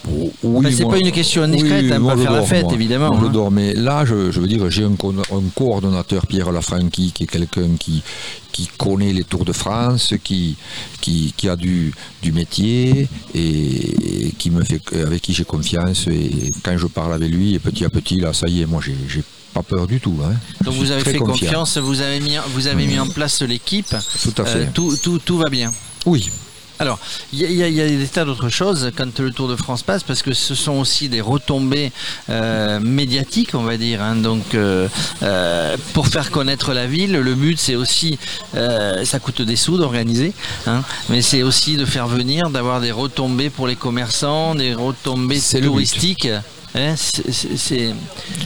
Oui, 0.08 0.30
Enfin, 0.44 0.70
c'est 0.76 0.84
pas 0.84 0.98
une 0.98 1.12
question 1.12 1.42
indiscrète, 1.42 1.90
hein, 1.92 1.98
moi, 2.00 2.12
pas 2.14 2.18
je 2.18 2.22
faire 2.24 2.32
la 2.32 2.42
fête, 2.42 2.64
moi. 2.64 2.74
évidemment, 2.74 3.08
Moi, 3.08 3.18
hein. 3.18 3.24
Je 3.26 3.32
dors, 3.32 3.50
mais 3.50 3.72
là, 3.74 4.04
je, 4.04 4.30
je 4.32 4.40
veux 4.40 4.48
dire, 4.48 4.68
j'ai 4.70 4.84
un, 4.84 4.92
un 4.92 5.42
coordonnateur, 5.54 6.26
Pierre 6.26 6.50
Lafranchi, 6.50 7.12
qui 7.14 7.22
est 7.22 7.26
quelqu'un 7.26 7.68
qui, 7.78 8.02
qui 8.50 8.68
connaît 8.76 9.12
les 9.12 9.22
Tours 9.24 9.44
de 9.44 9.52
France, 9.52 10.14
qui, 10.24 10.56
qui, 11.00 11.32
qui 11.36 11.48
a 11.48 11.54
du, 11.56 11.92
du 12.22 12.32
métier 12.32 13.08
et 13.34 14.32
qui 14.38 14.50
me 14.50 14.64
fait, 14.64 14.80
avec 15.06 15.22
qui 15.22 15.32
j'ai 15.34 15.44
confiance. 15.44 16.06
Et 16.08 16.50
quand 16.64 16.76
je 16.76 16.86
parle 16.88 17.14
avec 17.14 17.30
lui, 17.30 17.54
et 17.54 17.58
petit 17.60 17.84
à 17.84 17.88
petit, 17.88 18.16
là, 18.18 18.32
ça 18.32 18.48
y 18.48 18.62
est, 18.62 18.66
moi, 18.66 18.80
j'ai 18.82 19.22
pas 19.54 19.62
peur 19.62 19.86
du 19.86 20.00
tout. 20.00 20.16
hein. 20.24 20.32
Donc 20.64 20.74
Je 20.74 20.78
vous 20.80 20.90
avez 20.90 21.02
fait 21.04 21.18
confiant. 21.18 21.46
confiance, 21.46 21.76
vous 21.78 22.00
avez 22.00 22.18
mis, 22.20 22.36
vous 22.54 22.66
avez 22.66 22.86
mis 22.86 22.98
en 22.98 23.06
place 23.06 23.40
l'équipe. 23.42 23.86
Tout 24.22 24.34
à 24.42 24.44
fait. 24.46 24.58
Euh, 24.60 24.66
tout, 24.74 24.96
tout, 25.02 25.18
tout 25.18 25.36
va 25.38 25.48
bien. 25.50 25.70
Oui. 26.06 26.30
Alors, 26.79 26.99
il 27.33 27.41
y, 27.41 27.62
a- 27.62 27.69
y 27.69 27.75
y 27.75 27.97
des 27.97 28.07
tas 28.09 28.25
d'autres 28.25 28.49
choses 28.49 28.91
quand 28.97 29.19
le 29.21 29.31
Tour 29.31 29.47
de 29.49 29.55
France 29.57 29.83
passe, 29.83 30.02
parce 30.02 30.23
que 30.23 30.33
ce 30.33 30.55
sont 30.55 30.73
aussi 30.81 31.09
des 31.09 31.21
retombées 31.21 31.93
euh, 32.29 32.81
médiatiques, 32.81 33.55
on 33.55 33.62
va 33.62 33.76
dire. 33.76 34.02
hein. 34.02 34.17
Donc, 34.17 34.55
euh, 34.55 34.88
euh, 35.23 35.76
pour 35.93 36.09
faire 36.09 36.31
connaître 36.31 36.73
la 36.73 36.87
ville, 36.87 37.12
le 37.12 37.35
but 37.35 37.59
c'est 37.59 37.76
aussi, 37.76 38.19
ça 38.55 39.19
coûte 39.21 39.43
des 39.43 39.57
sous 39.57 39.76
d'organiser, 39.79 40.33
hein, 40.67 40.83
mais 41.09 41.23
c'est 41.23 41.43
aussi 41.43 41.76
de 41.76 41.85
faire 41.85 42.09
venir, 42.09 42.50
d'avoir 42.50 42.81
des 42.81 42.91
retombées 42.93 43.50
pour 43.50 43.67
les 43.69 43.76
commerçants, 43.76 44.55
des 44.55 44.75
retombées 44.75 45.38
C'est 45.38 45.59
le 45.59 45.67
but. 45.69 45.73
touristiques. 45.73 46.29
hein. 46.75 46.95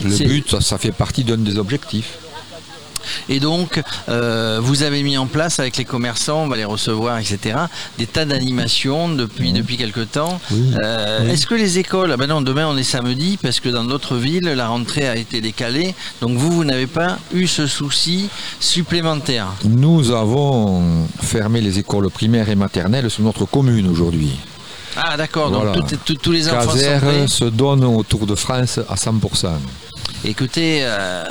Le 0.03 0.27
but, 0.27 0.49
ça, 0.51 0.61
ça 0.61 0.77
fait 0.77 0.91
partie 0.91 1.23
d'un 1.23 1.37
des 1.37 1.57
objectifs. 1.57 2.13
Et 3.29 3.39
donc, 3.39 3.81
euh, 4.09 4.59
vous 4.61 4.83
avez 4.83 5.03
mis 5.03 5.17
en 5.17 5.25
place 5.27 5.59
avec 5.59 5.77
les 5.77 5.85
commerçants, 5.85 6.43
on 6.43 6.47
va 6.47 6.57
les 6.57 6.65
recevoir, 6.65 7.17
etc., 7.19 7.57
des 7.97 8.05
tas 8.07 8.25
d'animations 8.25 9.09
depuis, 9.09 9.51
depuis 9.53 9.77
quelque 9.77 10.01
temps. 10.01 10.39
Euh, 10.83 11.29
Est-ce 11.29 11.45
que 11.47 11.55
les 11.55 11.79
écoles, 11.79 12.11
ah 12.13 12.17
ben 12.17 12.27
non, 12.27 12.41
demain 12.41 12.67
on 12.67 12.77
est 12.77 12.83
samedi, 12.83 13.37
parce 13.41 13.59
que 13.59 13.69
dans 13.69 13.83
d'autres 13.83 14.15
villes, 14.17 14.45
la 14.55 14.67
rentrée 14.67 15.07
a 15.07 15.15
été 15.15 15.41
décalée, 15.41 15.95
donc 16.21 16.37
vous, 16.37 16.51
vous 16.51 16.63
n'avez 16.63 16.87
pas 16.87 17.17
eu 17.33 17.47
ce 17.47 17.67
souci 17.67 18.29
supplémentaire. 18.59 19.47
Nous 19.63 20.11
avons 20.11 20.83
fermé 21.21 21.61
les 21.61 21.79
écoles 21.79 22.09
primaires 22.09 22.49
et 22.49 22.55
maternelles 22.55 23.09
sur 23.09 23.23
notre 23.23 23.45
commune 23.45 23.87
aujourd'hui. 23.89 24.31
Ah 24.95 25.15
d'accord, 25.15 25.51
donc 25.51 25.63
Voilà. 25.63 25.81
tous 26.21 26.31
les 26.31 26.49
enfants 26.49 26.61
sont 26.71 26.77
Caser 26.77 26.97
prêts. 26.99 27.27
se 27.27 27.45
donne 27.45 27.83
au 27.83 28.01
Tour 28.03 28.25
de 28.25 28.33
France 28.35 28.79
à 28.89 28.95
100%. 28.95 29.47
Écoutez, 30.25 30.79
euh, 30.81 31.23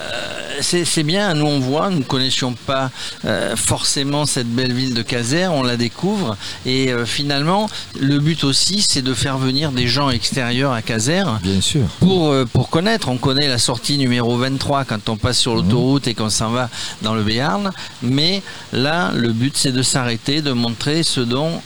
c'est 0.60 1.02
bien, 1.02 1.34
nous 1.34 1.46
on 1.46 1.58
voit, 1.58 1.90
nous 1.90 1.98
ne 1.98 2.04
connaissions 2.04 2.52
pas 2.52 2.90
euh, 3.24 3.56
forcément 3.56 4.26
cette 4.26 4.48
belle 4.48 4.72
ville 4.72 4.94
de 4.94 5.02
Caser, 5.02 5.48
on 5.48 5.62
la 5.62 5.76
découvre 5.76 6.36
et 6.64 6.92
euh, 6.92 7.04
finalement 7.04 7.68
le 7.98 8.20
but 8.20 8.44
aussi 8.44 8.84
c'est 8.88 9.02
de 9.02 9.12
faire 9.12 9.38
venir 9.38 9.72
des 9.72 9.88
gens 9.88 10.08
extérieurs 10.08 10.72
à 10.72 10.82
Caser 10.82 11.24
Bien 11.42 11.60
sûr. 11.60 11.82
pour, 12.00 12.32
pour 12.52 12.70
connaître. 12.70 13.08
On 13.08 13.16
connaît 13.16 13.48
la 13.48 13.58
sortie 13.58 13.98
numéro 13.98 14.36
23 14.36 14.84
quand 14.84 15.08
on 15.08 15.16
passe 15.16 15.38
sur 15.38 15.54
l'autoroute 15.56 16.06
et 16.06 16.14
qu'on 16.14 16.30
s'en 16.30 16.50
va 16.50 16.70
dans 17.02 17.14
le 17.14 17.22
Béarn, 17.22 17.72
mais 18.02 18.42
là 18.72 19.10
le 19.14 19.32
but 19.32 19.56
c'est 19.56 19.72
de 19.72 19.82
s'arrêter, 19.82 20.42
de 20.42 20.52
montrer 20.52 21.02
ce 21.02 21.20
dont 21.20 21.60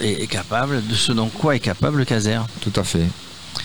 est, 0.00 0.22
est 0.22 0.28
capable, 0.28 0.86
de 0.86 0.94
ce 0.94 1.12
dont 1.12 1.28
quoi 1.28 1.56
est 1.56 1.60
capable 1.60 2.06
Caser. 2.06 2.38
Tout 2.60 2.72
à 2.76 2.84
fait. 2.84 3.06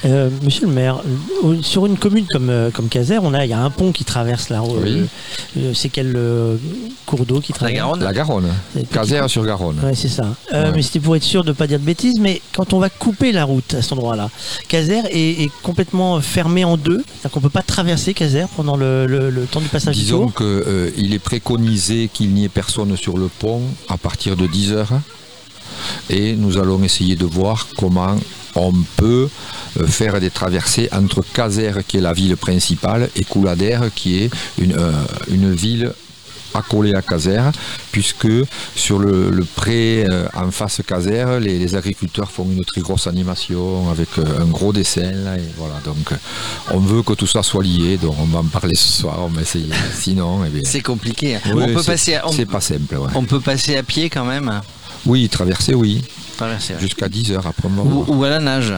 Euh, 0.03 0.29
monsieur 0.43 0.65
le 0.65 0.73
maire, 0.73 1.01
euh, 1.45 1.61
sur 1.61 1.85
une 1.85 1.97
commune 1.97 2.25
comme, 2.31 2.49
euh, 2.49 2.71
comme 2.71 2.89
Caser, 2.89 3.19
on 3.21 3.33
a, 3.35 3.45
il 3.45 3.49
y 3.51 3.53
a 3.53 3.59
un 3.59 3.69
pont 3.69 3.91
qui 3.91 4.03
traverse 4.03 4.49
la 4.49 4.59
route. 4.61 4.79
Oui. 4.83 5.05
c'est 5.75 5.89
quel 5.89 6.13
euh, 6.15 6.55
cours 7.05 7.25
d'eau 7.25 7.39
qui 7.39 7.51
La 7.51 7.57
traverse 7.59 7.75
Garonne 7.77 8.03
La 8.03 8.13
Garonne. 8.13 8.47
C'est 8.73 8.81
petit 8.87 8.93
Caser 8.93 9.27
sur 9.27 9.45
Garonne. 9.45 9.77
Ouais, 9.83 9.93
c'est 9.95 10.07
ça. 10.07 10.23
Euh, 10.53 10.61
Ouais. 10.65 10.71
Mais 10.75 10.81
c'était 10.81 10.99
pour 10.99 11.15
être 11.15 11.23
sûr 11.23 11.43
de 11.43 11.49
ne 11.49 11.53
pas 11.53 11.67
dire 11.67 11.79
de 11.79 11.83
bêtises. 11.85 12.19
Mais 12.19 12.41
quand 12.55 12.73
on 12.73 12.79
va 12.79 12.89
couper 12.89 13.31
la 13.31 13.43
route 13.43 13.73
à 13.75 13.81
cet 13.81 13.93
endroit-là, 13.93 14.29
Caser 14.67 15.01
est, 15.11 15.43
est 15.43 15.51
complètement 15.63 16.19
fermé 16.21 16.63
en 16.63 16.77
deux. 16.77 17.03
C'est-à-dire 17.05 17.31
qu'on 17.31 17.41
peut 17.41 17.49
pas 17.49 17.61
traverser 17.63 18.13
Caser 18.13 18.45
pendant 18.55 18.77
le, 18.77 19.05
le- 19.05 19.29
le 19.29 19.43
temps 19.45 19.61
du 19.61 19.67
passage 19.67 19.95
du 19.97 20.01
Disons 20.01 20.29
qu'il 20.29 21.13
est 21.13 21.19
préconisé 21.19 22.09
qu'il 22.11 22.29
n'y 22.33 22.45
ait 22.45 22.49
personne 22.49 22.95
sur 22.97 23.17
le 23.17 23.27
pont 23.27 23.61
à 23.89 23.97
partir 23.97 24.35
de 24.35 24.47
10 24.47 24.71
heures. 24.73 24.93
Et 26.09 26.35
nous 26.35 26.57
allons 26.57 26.83
essayer 26.83 27.15
de 27.15 27.25
voir 27.25 27.67
comment 27.77 28.15
on 28.55 28.73
peut 28.97 29.29
euh, 29.79 29.87
faire 29.87 30.19
des 30.19 30.29
traversées 30.29 30.89
entre 30.91 31.21
Caser, 31.33 31.71
qui 31.87 31.97
est 31.97 32.01
la 32.01 32.13
ville 32.13 32.35
principale, 32.37 33.09
et 33.15 33.23
Couladère, 33.23 33.83
qui 33.95 34.23
est 34.23 34.29
une, 34.57 34.73
euh, 34.77 34.91
une 35.29 35.53
ville 35.53 35.91
accolée 36.53 36.93
à 36.93 37.01
Caser, 37.01 37.39
puisque 37.93 38.27
sur 38.75 38.99
le, 38.99 39.29
le 39.29 39.45
pré 39.45 40.03
euh, 40.05 40.25
en 40.33 40.51
face 40.51 40.81
Caser, 40.85 41.39
les, 41.39 41.57
les 41.59 41.75
agriculteurs 41.75 42.29
font 42.29 42.43
une 42.43 42.65
très 42.65 42.81
grosse 42.81 43.07
animation 43.07 43.89
avec 43.89 44.09
euh, 44.17 44.41
un 44.41 44.45
gros 44.47 44.73
dessin. 44.73 45.11
là, 45.13 45.37
et 45.37 45.43
voilà, 45.57 45.75
donc 45.85 46.09
on 46.71 46.79
veut 46.79 47.03
que 47.03 47.13
tout 47.13 47.27
ça 47.27 47.41
soit 47.43 47.63
lié, 47.63 47.95
donc 47.95 48.15
on 48.19 48.25
va 48.25 48.39
en 48.39 48.43
parler 48.43 48.75
ce 48.75 48.99
soir, 49.01 49.19
on 49.21 49.27
va 49.29 49.43
essayer. 49.43 49.69
Sinon, 49.97 50.41
eh 50.43 50.65
C'est 50.65 50.81
compliqué. 50.81 51.35
hein. 51.35 51.39
oui, 51.55 51.63
on 51.69 51.73
peut 51.73 51.81
c'est- 51.83 51.91
passer, 51.91 52.15
à, 52.15 52.27
on, 52.27 52.33
c'est 52.33 52.45
pas 52.45 52.59
simple. 52.59 52.95
ouais. 52.97 53.09
on 53.15 53.23
peut 53.23 53.39
passer 53.39 53.77
à 53.77 53.83
pied 53.83 54.09
quand 54.09 54.25
même. 54.25 54.61
Oui, 55.05 55.27
traverser, 55.29 55.73
oui, 55.73 56.01
Traverser. 56.37 56.75
jusqu'à 56.79 57.09
10 57.09 57.31
heures 57.31 57.47
après. 57.47 57.67
va 57.69 57.81
Ou, 57.83 58.05
ou 58.07 58.23
à 58.23 58.29
la 58.29 58.39
nage. 58.39 58.73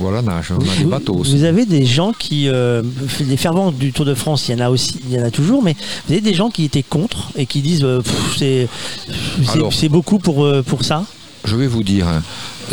Voilà, 0.00 0.22
on 0.22 0.28
a 0.28 0.40
des 0.76 0.84
Vous- 0.84 0.88
bateaux 0.90 1.14
Vous 1.14 1.20
aussi. 1.34 1.44
avez 1.44 1.66
des 1.66 1.84
gens 1.84 2.12
qui, 2.12 2.48
euh, 2.48 2.82
les 3.18 3.36
fervents 3.36 3.72
du 3.72 3.92
Tour 3.92 4.04
de 4.04 4.14
France, 4.14 4.48
il 4.48 4.52
y 4.56 4.62
en 4.62 4.64
a 4.64 4.70
aussi, 4.70 4.94
il 5.08 5.12
y 5.16 5.20
en 5.20 5.24
a 5.24 5.30
toujours, 5.32 5.60
mais 5.60 5.74
vous 6.06 6.12
avez 6.12 6.20
des 6.20 6.34
gens 6.34 6.50
qui 6.50 6.62
étaient 6.64 6.84
contre 6.84 7.30
et 7.36 7.46
qui 7.46 7.62
disent 7.62 7.82
euh, 7.82 8.00
c'est 8.38 9.88
beaucoup 9.88 10.18
pour 10.20 10.44
euh, 10.44 10.62
pour 10.62 10.84
ça? 10.84 11.04
Je 11.44 11.56
vais 11.56 11.66
vous 11.66 11.82
dire, 11.82 12.06
hein, 12.06 12.22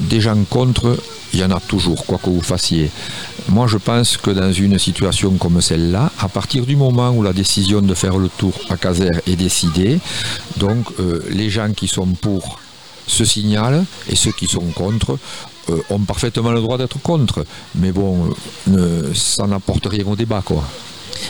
des 0.04 0.22
gens 0.22 0.38
contre, 0.50 0.98
il 1.34 1.40
y 1.40 1.44
en 1.44 1.52
a 1.52 1.60
toujours, 1.60 2.06
quoi 2.06 2.20
que 2.22 2.30
vous 2.30 2.42
fassiez. 2.42 2.90
Moi, 3.50 3.66
je 3.68 3.78
pense 3.78 4.18
que 4.18 4.32
dans 4.32 4.52
une 4.52 4.78
situation 4.80 5.32
comme 5.32 5.62
celle-là, 5.62 6.12
à 6.20 6.28
partir 6.30 6.66
du 6.66 6.76
moment 6.76 7.10
où 7.12 7.24
la 7.24 7.34
décision 7.34 7.82
de 7.82 7.94
faire 7.94 8.18
le 8.18 8.30
tour 8.30 8.54
à 8.70 8.78
Caser 8.78 9.12
est 9.28 9.36
décidée, 9.36 10.00
donc 10.58 10.86
euh, 11.00 11.22
les 11.32 11.50
gens 11.50 11.72
qui 11.76 11.88
sont 11.88 12.08
pour 12.08 12.60
se 13.08 13.26
signalent 13.26 13.86
et 14.10 14.16
ceux 14.16 14.32
qui 14.32 14.48
sont 14.48 14.66
contre 14.74 15.18
euh, 15.70 15.82
ont 15.90 16.00
parfaitement 16.00 16.52
le 16.52 16.62
droit 16.62 16.78
d'être 16.78 17.02
contre. 17.02 17.46
Mais 17.76 17.92
bon, 17.92 18.30
euh, 18.70 19.14
ça 19.14 19.48
n'apporte 19.48 19.88
rien 19.88 20.06
au 20.08 20.16
débat, 20.16 20.42
quoi. 20.44 20.64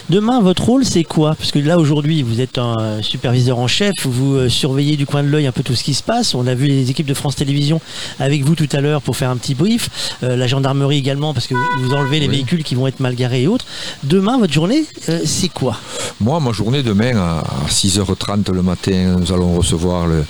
Demain, 0.10 0.42
votre 0.42 0.64
rôle, 0.66 0.86
c'est 0.86 1.04
quoi? 1.04 1.36
Parce 1.36 1.52
que 1.52 1.60
là, 1.60 1.78
aujourd'hui, 1.80 2.22
vous 2.24 2.42
êtes 2.42 2.58
un 2.58 2.76
euh, 2.80 3.02
superviseur 3.02 3.58
en 3.60 3.68
chef, 3.68 3.92
vous 4.06 4.36
euh, 4.36 4.50
surveillez 4.50 4.98
du 4.98 5.06
coin 5.06 5.24
de 5.24 5.28
l'œil 5.30 5.48
un 5.48 5.52
peu 5.52 5.64
tout 5.64 5.76
ce 5.76 5.84
qui 5.84 5.94
se 5.94 6.04
passe. 6.04 6.36
On 6.36 6.46
a 6.48 6.54
vu 6.54 6.68
les 6.68 6.90
équipes 6.92 7.08
de 7.08 7.14
France 7.14 7.36
Télévisions 7.36 7.82
avec 8.20 8.44
vous 8.44 8.56
tout 8.56 8.70
à 8.72 8.82
l'heure 8.82 9.02
pour 9.02 9.18
faire 9.18 9.30
un 9.30 9.38
petit 9.38 9.56
brief. 9.56 9.90
Euh, 10.24 10.36
la 10.36 10.48
gendarmerie 10.48 10.98
également, 10.98 11.34
parce 11.34 11.48
que 11.48 11.56
vous 11.80 11.94
enlevez 11.94 12.20
les 12.20 12.28
Oui. 12.28 12.36
véhicules 12.36 12.64
qui 12.64 12.76
vont 12.76 12.88
être 12.88 13.00
mal 13.00 13.16
garés 13.16 13.44
et 13.44 13.48
autres. 13.48 13.66
Demain, 14.04 14.38
votre 14.38 14.54
journée, 14.54 14.86
euh, 15.10 15.20
c'est 15.26 15.50
quoi? 15.50 15.78
Moi, 16.22 16.40
ma 16.40 16.52
journée 16.52 16.84
demain 16.84 17.18
à 17.18 17.44
6h30 17.70 18.52
le 18.52 18.62
matin, 18.62 19.18
nous 19.20 19.32
allons 19.34 19.56
recevoir 19.56 20.08
le, 20.08 20.24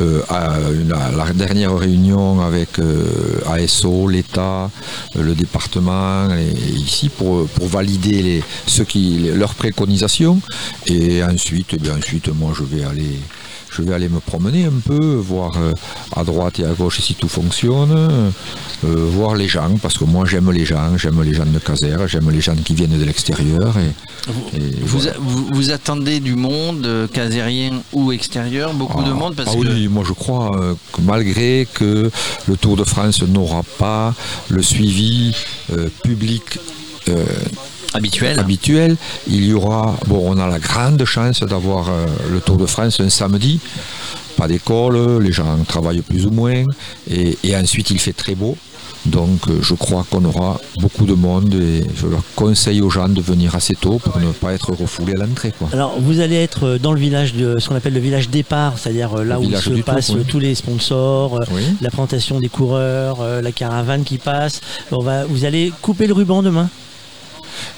euh, 0.00 0.20
à 0.28 0.56
une- 0.72 0.94
la 1.16 1.32
dernière 1.32 1.76
réunion 1.76 2.40
avec 2.40 2.68
ASO, 3.46 4.08
l'État, 4.08 4.70
le 5.18 5.34
département, 5.34 6.28
et 6.34 6.52
ici 6.78 7.08
pour, 7.08 7.46
pour 7.48 7.66
valider 7.68 8.22
les, 8.22 8.42
ce 8.66 8.82
qui, 8.82 8.99
les- 9.00 9.32
leurs 9.32 9.54
préconisations. 9.54 10.40
Et 10.86 11.22
ensuite, 11.24 11.68
eh 11.74 11.78
bien, 11.78 11.96
ensuite, 11.96 12.28
moi, 12.34 12.52
je 12.56 12.64
vais 12.64 12.84
aller. 12.84 13.18
Je 13.72 13.82
vais 13.82 13.94
aller 13.94 14.08
me 14.08 14.18
promener 14.18 14.64
un 14.64 14.80
peu, 14.84 15.14
voir 15.14 15.52
euh, 15.56 15.72
à 16.16 16.24
droite 16.24 16.58
et 16.58 16.64
à 16.64 16.72
gauche 16.72 17.00
si 17.00 17.14
tout 17.14 17.28
fonctionne, 17.28 17.92
euh, 17.96 18.30
voir 18.84 19.36
les 19.36 19.46
gens, 19.46 19.70
parce 19.80 19.96
que 19.96 20.02
moi 20.02 20.24
j'aime 20.26 20.50
les 20.50 20.64
gens, 20.66 20.96
j'aime 20.98 21.22
les 21.22 21.34
gens 21.34 21.46
de 21.46 21.60
Caser, 21.60 21.94
j'aime 22.08 22.28
les 22.32 22.40
gens 22.40 22.56
qui 22.56 22.74
viennent 22.74 22.98
de 22.98 23.04
l'extérieur. 23.04 23.72
Et, 23.78 24.56
et 24.56 24.60
Vous, 24.82 24.98
voilà. 24.98 25.12
vous, 25.20 25.46
vous 25.52 25.70
attendez 25.70 26.18
du 26.18 26.34
monde, 26.34 26.84
euh, 26.84 27.06
casérien 27.06 27.80
ou 27.92 28.10
extérieur, 28.10 28.74
beaucoup 28.74 29.04
de 29.04 29.10
Ah, 29.12 29.14
monde 29.14 29.36
parce 29.36 29.50
ah 29.52 29.54
que 29.54 29.60
oui, 29.68 29.86
moi 29.86 30.02
je 30.04 30.14
crois 30.14 30.50
que 30.92 31.00
malgré 31.02 31.68
que 31.72 32.10
le 32.48 32.56
Tour 32.56 32.76
de 32.76 32.82
France 32.82 33.22
n'aura 33.22 33.62
pas 33.78 34.14
le 34.48 34.62
suivi 34.62 35.32
euh, 35.72 35.88
public 36.02 36.42
euh, 37.08 37.24
Habituel. 37.94 38.38
habituel. 38.38 38.96
Il 39.28 39.44
y 39.44 39.52
aura, 39.52 39.96
bon, 40.06 40.22
on 40.24 40.38
a 40.38 40.46
la 40.48 40.58
grande 40.58 41.04
chance 41.04 41.40
d'avoir 41.40 41.88
euh, 41.88 42.06
le 42.30 42.40
Tour 42.40 42.56
de 42.56 42.66
France 42.66 43.00
un 43.00 43.10
samedi. 43.10 43.60
Pas 44.36 44.48
d'école, 44.48 45.22
les 45.22 45.32
gens 45.32 45.56
travaillent 45.66 46.02
plus 46.02 46.26
ou 46.26 46.30
moins. 46.30 46.62
Et, 47.10 47.36
et 47.44 47.56
ensuite, 47.56 47.90
il 47.90 47.98
fait 47.98 48.12
très 48.12 48.34
beau. 48.34 48.56
Donc, 49.06 49.48
euh, 49.48 49.58
je 49.62 49.72
crois 49.74 50.04
qu'on 50.10 50.22
aura 50.26 50.60
beaucoup 50.78 51.06
de 51.06 51.14
monde 51.14 51.54
et 51.54 51.84
je 51.96 52.06
leur 52.06 52.22
conseille 52.36 52.82
aux 52.82 52.90
gens 52.90 53.08
de 53.08 53.22
venir 53.22 53.54
assez 53.54 53.74
tôt 53.74 53.98
pour 53.98 54.18
ne 54.20 54.30
pas 54.30 54.52
être 54.52 54.72
refoulés 54.74 55.14
à 55.14 55.24
l'entrée. 55.24 55.54
quoi. 55.58 55.68
Alors, 55.72 55.98
vous 55.98 56.20
allez 56.20 56.36
être 56.36 56.64
euh, 56.66 56.78
dans 56.78 56.92
le 56.92 57.00
village 57.00 57.32
de 57.32 57.58
ce 57.58 57.68
qu'on 57.70 57.76
appelle 57.76 57.94
le 57.94 58.00
village 58.00 58.28
départ, 58.28 58.74
c'est-à-dire 58.78 59.14
euh, 59.18 59.24
là 59.24 59.38
Le 59.40 59.46
où 59.46 59.56
se 59.56 59.70
Tour, 59.70 59.84
passent 59.84 60.10
oui. 60.10 60.24
tous 60.28 60.38
les 60.38 60.54
sponsors, 60.54 61.36
euh, 61.36 61.44
Oui. 61.50 61.62
la 61.80 61.88
présentation 61.88 62.40
des 62.40 62.50
coureurs, 62.50 63.22
euh, 63.22 63.40
la 63.40 63.52
caravane 63.52 64.04
qui 64.04 64.18
passe. 64.18 64.60
On 64.92 65.02
va, 65.02 65.24
vous 65.24 65.46
allez 65.46 65.72
couper 65.80 66.06
le 66.06 66.12
ruban 66.12 66.42
demain. 66.42 66.68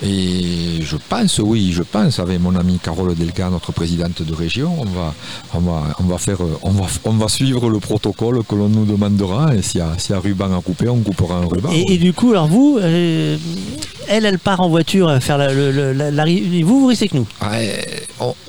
Et 0.02 0.80
je 0.82 0.96
pense, 1.08 1.38
oui, 1.38 1.72
je 1.72 1.82
pense, 1.82 2.18
avec 2.18 2.40
mon 2.40 2.54
amie 2.56 2.78
Carole 2.78 3.14
Delga, 3.14 3.50
notre 3.50 3.72
présidente 3.72 4.22
de 4.22 4.34
région, 4.34 4.74
on 4.80 4.84
va, 4.84 5.14
on 5.54 5.60
va, 5.60 5.82
on 6.00 6.04
va, 6.04 6.18
faire, 6.18 6.42
euh, 6.42 6.58
on 6.62 6.70
va, 6.70 6.86
on 7.04 7.12
va 7.12 7.28
suivre 7.28 7.68
le 7.70 7.78
protocole 7.78 8.42
que 8.44 8.54
l'on 8.54 8.68
nous 8.68 8.84
demandera. 8.84 9.54
Et 9.54 9.62
s'il 9.62 9.78
y, 9.80 9.82
a- 9.82 9.98
s'il 9.98 10.14
y 10.14 10.18
a 10.18 10.20
ruban 10.20 10.56
à 10.56 10.60
couper, 10.62 10.88
on 10.88 10.98
coupera 11.00 11.36
un 11.36 11.46
ruban. 11.46 11.70
Et, 11.72 11.94
et 11.94 11.98
du 11.98 12.12
coup, 12.12 12.30
alors 12.30 12.48
vous, 12.48 12.78
euh, 12.80 13.36
elle, 14.08 14.24
elle 14.26 14.38
part 14.38 14.60
en 14.60 14.68
voiture 14.68 15.16
faire 15.20 15.38
la, 15.38 15.48
vous, 15.52 16.80
vous 16.80 16.86
restez 16.86 17.04
avec 17.04 17.14
nous? 17.14 17.26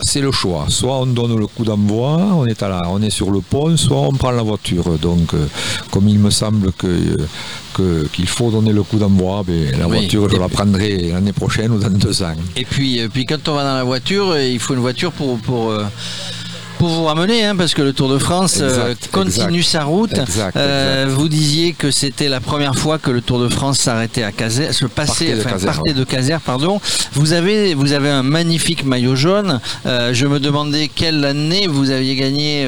C'est 0.02 0.22
le 0.22 0.32
choix. 0.32 0.66
Soit 0.70 0.98
on 1.00 1.06
donne 1.08 1.38
le 1.38 1.48
coup 1.48 1.64
d'envoi, 1.64 2.18
on 2.36 2.46
est, 2.46 2.62
à 2.62 2.70
la, 2.70 2.82
on 2.90 3.02
est 3.02 3.10
sur 3.10 3.32
le 3.32 3.40
pont, 3.42 3.76
soit 3.78 3.98
on 4.02 4.12
prend 4.14 4.32
la 4.32 4.44
voiture. 4.44 4.98
Donc, 5.00 5.34
euh, 5.34 5.48
comme 5.92 6.08
il 6.08 6.20
me 6.20 6.30
semble 6.30 6.72
que, 6.74 6.88
euh, 6.88 7.18
qu'il 7.76 8.28
faut 8.28 8.52
donner 8.52 8.72
le 8.74 8.84
coup 8.84 8.98
d'envoi, 8.98 9.44
ben, 9.46 9.72
la 9.78 9.88
Oui. 9.88 10.00
voiture, 10.00 10.30
je 10.30 10.38
la 10.38 10.50
prendrai 10.50 11.10
l'année 11.14 11.34
prochaine 11.34 11.72
ou 11.72 11.80
dans 11.80 11.90
deux 11.90 12.22
ans. 12.24 12.36
Et 12.56 12.66
puis, 12.66 13.00
euh, 13.00 13.08
puis 13.12 13.26
quand 13.26 13.48
on 13.48 13.56
va 13.56 13.64
dans 13.64 13.76
la 13.76 13.84
voiture, 13.84 14.32
euh, 14.32 14.44
il 14.44 14.60
faut 14.60 14.74
une 14.74 14.80
voiture 14.82 15.12
pour, 15.12 15.38
pour, 15.40 15.72
euh, 15.72 15.86
pour 16.80 16.90
vous 16.90 17.04
ramener, 17.06 17.46
hein, 17.46 17.56
parce 17.56 17.74
que 17.74 17.82
le 17.82 17.94
Tour 17.94 18.10
de 18.10 18.18
France 18.18 18.58
euh, 18.60 18.94
continue 19.12 19.60
exact. 19.60 19.72
sa 19.72 19.84
route. 19.86 20.18
Exact, 20.18 20.58
Euh, 20.58 21.06
vous 21.10 21.30
disiez 21.30 21.74
que 21.74 21.92
c'était 21.92 22.28
la 22.28 22.42
première 22.42 22.76
fois 22.76 22.98
que 22.98 23.10
le 23.12 23.22
Tour 23.22 23.40
de 23.40 23.48
France 23.48 23.78
s'arrêtait 23.80 24.24
à 24.24 24.32
Caser, 24.32 24.74
se 24.74 24.86
passait, 24.86 25.28
Partait 25.28 25.34
de 25.36 25.40
enfin, 25.42 25.50
Caser, 25.52 25.66
partait 25.66 25.82
ouais. 25.92 25.94
de 25.94 26.04
Caser, 26.04 26.38
pardon. 26.46 26.82
Vous 27.14 27.32
avez, 27.34 27.74
vous 27.74 27.94
avez 27.94 28.10
un 28.10 28.24
magnifique 28.24 28.84
maillot 28.84 29.16
jaune. 29.16 29.62
Euh, 29.86 30.14
je 30.14 30.26
me 30.28 30.40
demandais 30.40 30.90
quelle 30.94 31.24
année 31.24 31.68
vous 31.68 31.90
aviez 31.90 32.16
gagné. 32.16 32.68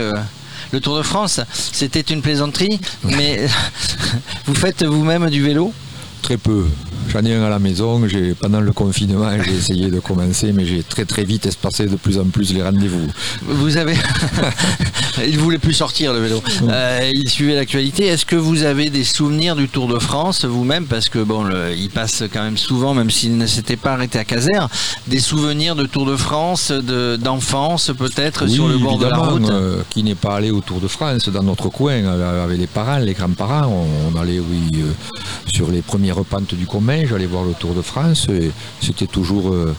Le 0.76 0.82
Tour 0.82 0.98
de 0.98 1.04
France, 1.04 1.40
c'était 1.54 2.02
une 2.02 2.22
plaisanterie, 2.22 2.82
mais 3.06 3.48
vous 4.46 4.54
faites 4.54 4.84
vous-même 4.84 5.30
du 5.30 5.42
vélo? 5.42 5.74
Très 6.22 6.36
peu. 6.36 6.66
J'en 7.10 7.24
ai 7.24 7.34
un 7.34 7.44
à 7.44 7.50
la 7.50 7.60
maison. 7.60 8.02
Pendant 8.40 8.60
le 8.62 8.72
confinement, 8.74 9.30
j'ai 9.44 9.54
essayé 9.58 9.90
de 9.92 10.00
commencer, 10.00 10.52
mais 10.54 10.66
j'ai 10.66 10.84
très 10.84 11.06
très 11.06 11.24
vite 11.24 11.46
espacé 11.46 11.86
de 11.86 11.96
plus 11.96 12.18
en 12.20 12.26
plus 12.26 12.54
les 12.54 12.62
rendez-vous. 12.64 13.08
Vous 13.46 13.78
avez. 13.78 13.96
il 15.28 15.38
voulait 15.40 15.58
plus 15.58 15.74
sortir 15.74 16.14
le 16.14 16.20
vélo. 16.20 16.42
Euh, 16.68 17.10
il 17.14 17.30
suivait 17.30 17.56
l'actualité. 17.56 18.06
Est-ce 18.08 18.26
que 18.26 18.36
vous 18.36 18.64
avez 18.64 18.90
des 18.90 19.04
souvenirs 19.04 19.56
du 19.56 19.68
Tour 19.70 19.88
de 19.88 20.00
France 20.00 20.46
vous-même? 20.46 20.86
Parce 20.86 21.10
que 21.10 21.20
bon, 21.20 21.44
le- 21.44 21.74
il 21.78 21.90
passe 21.90 22.24
quand 22.34 22.44
même 22.44 22.58
souvent, 22.58 22.94
même 22.94 23.10
s'il 23.10 23.38
ne 23.38 23.46
s'était 23.48 23.78
pas 23.78 23.94
arrêté 23.94 24.20
à 24.20 24.26
Caser, 24.26 24.52
des 25.08 25.20
souvenirs 25.20 25.76
de 25.76 25.86
Tour 25.86 26.06
de 26.06 26.16
France, 26.16 26.72
de- 26.72 27.16
d'enfance 27.18 27.92
peut-être 27.98 28.48
sur 28.48 28.68
le 28.68 28.78
bord 28.78 28.98
de 28.98 29.06
la 29.06 29.18
route? 29.18 29.50
euh, 29.50 29.82
qui 29.90 30.04
n'est 30.04 30.16
pas 30.16 30.36
allé 30.36 30.52
au 30.52 30.62
Tour 30.62 30.80
de 30.80 30.88
France 30.88 31.30
dans 31.30 31.44
notre 31.44 31.70
coin 31.70 32.04
avec 32.44 32.60
les 32.60 32.68
parents, 32.68 32.98
les 32.98 33.14
grands-parents 33.14 33.86
On, 34.14 34.20
allait, 34.20 34.40
oui, 34.40 34.80
euh, 34.82 34.92
sur 35.54 35.70
les 35.72 35.82
premières 35.82 36.24
pentes 36.26 36.54
du 36.56 36.66
J'allais 37.10 37.26
voir 37.26 37.44
le 37.44 37.54
Tour 37.54 37.74
de 37.74 37.82
France. 37.82 38.28
et 38.30 38.52
C'était 38.82 39.08
toujours 39.08 39.50
euh, 39.52 39.76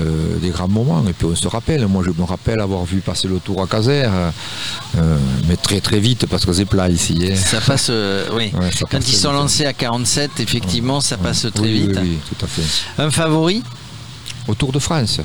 euh, 0.00 0.36
des 0.38 0.50
grands 0.50 0.68
moments. 0.68 1.02
Et 1.08 1.12
puis 1.12 1.26
on 1.26 1.34
se 1.34 1.48
rappelle, 1.48 1.86
moi 1.86 2.02
je 2.04 2.10
me 2.10 2.24
rappelle 2.24 2.60
avoir 2.60 2.84
vu 2.84 3.00
passer 3.00 3.26
le 3.28 3.38
Tour 3.38 3.62
à 3.62 3.66
Caser, 3.66 4.04
euh, 4.06 5.18
mais 5.48 5.56
très 5.56 5.80
très 5.80 5.98
vite 6.00 6.26
parce 6.26 6.44
que 6.46 6.52
c'est 6.52 6.64
plat 6.66 6.88
ici. 6.88 7.28
hein. 7.30 7.34
Ça 7.34 7.60
passe, 7.60 7.90
oui. 8.34 8.52
Ouais, 8.54 8.70
ça 8.70 8.86
Quand 8.90 8.98
passe 8.98 9.08
ils 9.12 9.16
sont 9.16 9.32
lancés 9.32 9.66
à 9.66 9.72
47, 9.72 10.40
effectivement, 10.40 11.00
ça 11.00 11.16
passe 11.16 11.46
très 11.54 11.64
Oui, 11.64 11.72
vite. 11.88 11.98
Oui, 12.00 12.08
oui, 12.10 12.18
tout 12.28 12.44
à 12.44 12.48
fait. 12.48 13.02
Un 13.02 13.10
favori? 13.10 13.62
Au 14.48 14.54
Tour 14.54 14.72
de 14.72 14.78
France 14.78 15.20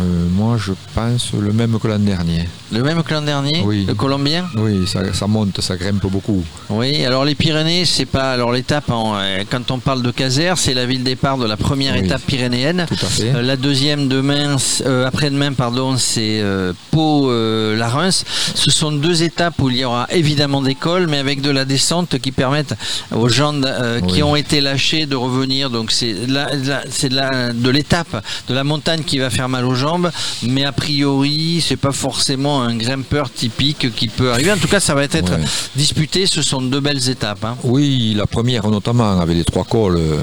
euh, 0.00 0.26
moi, 0.32 0.56
je 0.58 0.72
pense 0.94 1.32
le 1.32 1.52
même 1.52 1.78
que 1.78 1.86
l'an 1.88 1.98
dernier. 1.98 2.48
Le 2.72 2.82
même 2.82 3.02
que 3.02 3.12
l'an 3.12 3.22
dernier 3.22 3.62
Oui. 3.64 3.84
Le 3.86 3.94
Colombien 3.94 4.48
Oui, 4.56 4.86
ça, 4.86 5.00
ça 5.12 5.26
monte, 5.26 5.60
ça 5.60 5.76
grimpe 5.76 6.06
beaucoup. 6.06 6.42
Oui, 6.70 7.04
alors 7.04 7.24
les 7.24 7.34
Pyrénées, 7.34 7.84
c'est 7.84 8.06
pas. 8.06 8.32
Alors 8.32 8.52
l'étape, 8.52 8.84
euh, 8.90 9.44
quand 9.50 9.70
on 9.70 9.78
parle 9.78 10.02
de 10.02 10.10
Caser, 10.10 10.52
c'est 10.56 10.74
la 10.74 10.86
ville 10.86 11.02
départ 11.02 11.36
de 11.38 11.46
la 11.46 11.56
première 11.56 11.94
Oui. 11.94 12.04
étape 12.04 12.22
pyrénéenne. 12.26 12.86
Tout 12.88 12.94
à 13.06 13.08
fait. 13.08 13.34
Euh, 13.34 13.42
la 13.42 13.56
deuxième 13.56 14.08
demain, 14.08 14.56
euh, 14.86 15.06
après-demain, 15.06 15.52
pardon, 15.52 15.96
c'est 15.96 16.42
Pau-la-Reims. 16.90 18.24
Ce 18.54 18.70
sont 18.70 18.92
deux 18.92 19.22
étapes 19.22 19.60
où 19.60 19.70
il 19.70 19.78
y 19.78 19.84
aura 19.84 20.06
évidemment 20.10 20.62
des 20.62 20.74
cols, 20.74 21.06
mais 21.08 21.18
avec 21.18 21.40
de 21.40 21.50
la 21.50 21.64
descente 21.64 22.18
qui 22.18 22.32
permettent 22.32 22.74
aux 23.14 23.28
gens 23.28 23.60
qui 24.08 24.22
ont 24.22 24.36
été 24.36 24.60
lâchés 24.60 25.06
de 25.06 25.16
revenir. 25.16 25.70
Donc 25.70 25.90
c'est 25.90 26.14
de 26.14 27.70
l'étape 27.70 28.22
de 28.48 28.54
la 28.54 28.64
montagne 28.64 29.02
qui 29.02 29.18
va 29.18 29.30
faire 29.30 29.48
mal 29.48 29.64
aux 29.64 29.74
jambes, 29.90 30.10
mais 30.42 30.64
a 30.64 30.72
priori, 30.72 31.62
c'est 31.66 31.76
pas 31.76 31.92
forcément 31.92 32.62
un 32.62 32.76
grimpeur 32.76 33.26
typique 33.32 33.94
qui 33.94 34.08
peut 34.08 34.30
arriver. 34.32 34.52
En 34.52 34.56
tout 34.56 34.68
cas, 34.68 34.80
ça 34.80 34.94
va 34.94 35.02
être 35.04 35.30
Ouais. 35.32 35.44
disputé. 35.76 36.26
Ce 36.26 36.42
sont 36.42 36.62
deux 36.62 36.80
belles 36.80 37.08
étapes. 37.08 37.44
hein. 37.44 37.56
Oui, 37.64 38.14
la 38.16 38.26
première 38.26 38.68
notamment, 38.68 39.20
avec 39.20 39.36
les 39.36 39.44
trois 39.44 39.64
cols, 39.64 39.96
euh, 39.98 40.22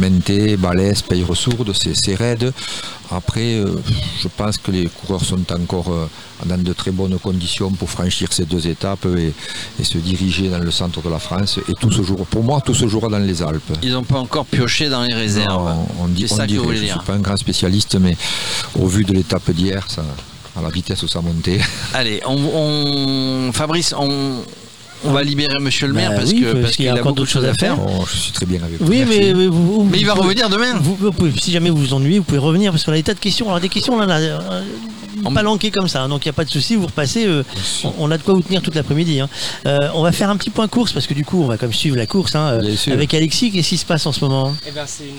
Menté, 0.00 0.56
Balès, 0.56 1.02
Peyre-Sourde, 1.02 1.72
c'est 1.74 1.94
c'est 1.94 2.14
raide. 2.14 2.52
Après, 3.10 3.54
euh, 3.54 3.80
je 4.22 4.28
pense 4.38 4.56
que 4.58 4.70
les 4.70 4.86
coureurs 4.86 5.24
sont 5.24 5.44
encore 5.52 5.90
euh, 5.92 6.06
dans 6.46 6.58
de 6.62 6.72
très 6.72 6.90
bonnes 6.90 7.18
conditions 7.18 7.70
pour 7.70 7.90
franchir 7.90 8.32
ces 8.32 8.44
deux 8.44 8.66
étapes 8.66 9.06
et, 9.16 9.32
et 9.80 9.84
se 9.84 9.98
diriger 9.98 10.48
dans 10.48 10.58
le 10.58 10.70
centre 10.70 11.02
de 11.02 11.08
la 11.08 11.18
France. 11.18 11.58
Et 11.68 11.74
tout 11.74 11.90
ce 11.90 12.02
jour, 12.02 12.24
pour 12.26 12.42
moi, 12.44 12.60
tout 12.64 12.74
ce 12.74 12.86
jour 12.88 13.08
dans 13.10 13.18
les 13.18 13.42
Alpes. 13.42 13.72
Ils 13.82 13.92
n'ont 13.92 14.04
pas 14.04 14.18
encore 14.18 14.46
pioché 14.46 14.88
dans 14.88 15.02
les 15.02 15.14
réserves. 15.14 15.68
Non, 15.68 15.86
on 16.00 16.08
dit, 16.08 16.26
on 16.30 16.34
ça 16.36 16.42
que 16.44 16.48
dirait, 16.48 16.58
vous 16.60 16.64
voulez 16.66 16.78
je 16.78 16.82
ne 16.84 16.88
suis 16.90 17.00
pas 17.06 17.14
un 17.14 17.20
grand 17.20 17.36
spécialiste, 17.36 17.96
mais 18.00 18.16
au 18.78 18.86
vu 18.86 19.04
de 19.04 19.12
l'étape 19.12 19.50
d'hier, 19.50 19.84
ça, 19.88 20.04
à 20.56 20.62
la 20.62 20.70
vitesse 20.70 21.02
où 21.02 21.08
ça 21.08 21.20
montait. 21.20 21.60
Allez, 21.94 22.20
on, 22.26 22.36
on- 22.36 23.52
Fabrice, 23.52 23.94
on, 23.98 24.42
on 25.04 25.12
va 25.12 25.22
libérer 25.22 25.54
Monsieur 25.60 25.86
le 25.86 25.92
maire 25.92 26.10
Bah 26.10 26.16
parce 26.18 26.30
oui, 26.30 26.40
que 26.40 26.46
parce 26.52 26.60
parce 26.62 26.76
qu'il 26.76 26.88
a 26.88 26.90
a 26.90 26.94
encore 26.94 27.04
beaucoup 27.04 27.14
de 27.14 27.20
d'autres 27.20 27.30
choses 27.30 27.44
à 27.44 27.54
faire. 27.54 27.76
Oh, 27.80 28.04
je 28.10 28.16
suis 28.16 28.32
très 28.32 28.46
bien 28.46 28.62
avec 28.62 28.80
vous. 28.80 28.86
Oui, 28.90 29.04
mais, 29.08 29.32
mais 29.34 29.46
vous, 29.46 29.88
Mais 29.90 29.98
il 29.98 30.06
va 30.06 30.14
vous- 30.14 30.22
revenir 30.22 30.48
demain. 30.48 30.74
Vous, 30.80 30.96
vous 30.96 31.12
pouvez- 31.12 31.32
si 31.40 31.50
jamais 31.52 31.70
vous 31.70 31.76
vous 31.78 31.94
ennuyez, 31.94 32.18
vous 32.18 32.24
pouvez 32.24 32.38
revenir 32.38 32.72
parce 32.72 32.84
qu'on 32.84 32.92
a 32.92 32.96
des 32.96 33.02
tas 33.02 33.14
de 33.14 33.18
questions. 33.20 33.46
Alors 33.48 33.60
des 33.60 33.68
questions, 33.68 33.94
on 33.94 34.00
en 34.00 34.08
a 34.10 34.18
On- 35.24 35.32
pas 35.32 35.42
lanquées 35.42 35.70
comme 35.72 35.88
ça, 35.88 36.02
hein, 36.02 36.08
donc 36.08 36.24
il 36.24 36.28
n'y 36.28 36.30
a 36.30 36.32
pas 36.34 36.44
de 36.44 36.50
souci. 36.50 36.76
Vous 36.76 36.86
repassez, 36.86 37.26
euh, 37.26 37.42
on, 37.84 37.92
on 37.98 38.10
a 38.10 38.18
de 38.18 38.22
quoi 38.22 38.34
vous 38.34 38.40
tenir 38.42 38.62
toute 38.62 38.74
l'après-midi. 38.76 39.18
hein. 39.20 39.28
Euh, 39.66 39.78
on 39.94 40.02
va 40.02 40.12
faire 40.12 40.30
un 40.30 40.36
petit 40.36 40.50
point 40.50 40.68
course 40.68 40.92
parce 40.92 41.06
que 41.08 41.14
du 41.14 41.24
coup, 41.24 41.42
on 41.42 41.46
va 41.46 41.56
comme 41.56 41.72
suivre 41.72 41.96
la 41.96 42.06
course 42.06 42.34
hein, 42.36 42.60
euh, 42.62 42.74
avec 42.92 43.14
Alexis. 43.14 43.50
Qu'est-ce 43.50 43.68
qui 43.70 43.78
se 43.78 43.84
passe 43.86 44.06
en 44.06 44.12
ce 44.12 44.20
moment 44.24 44.54
Eh 44.66 44.70
ben, 44.70 44.84
c'est 44.86 45.04
une, 45.04 45.16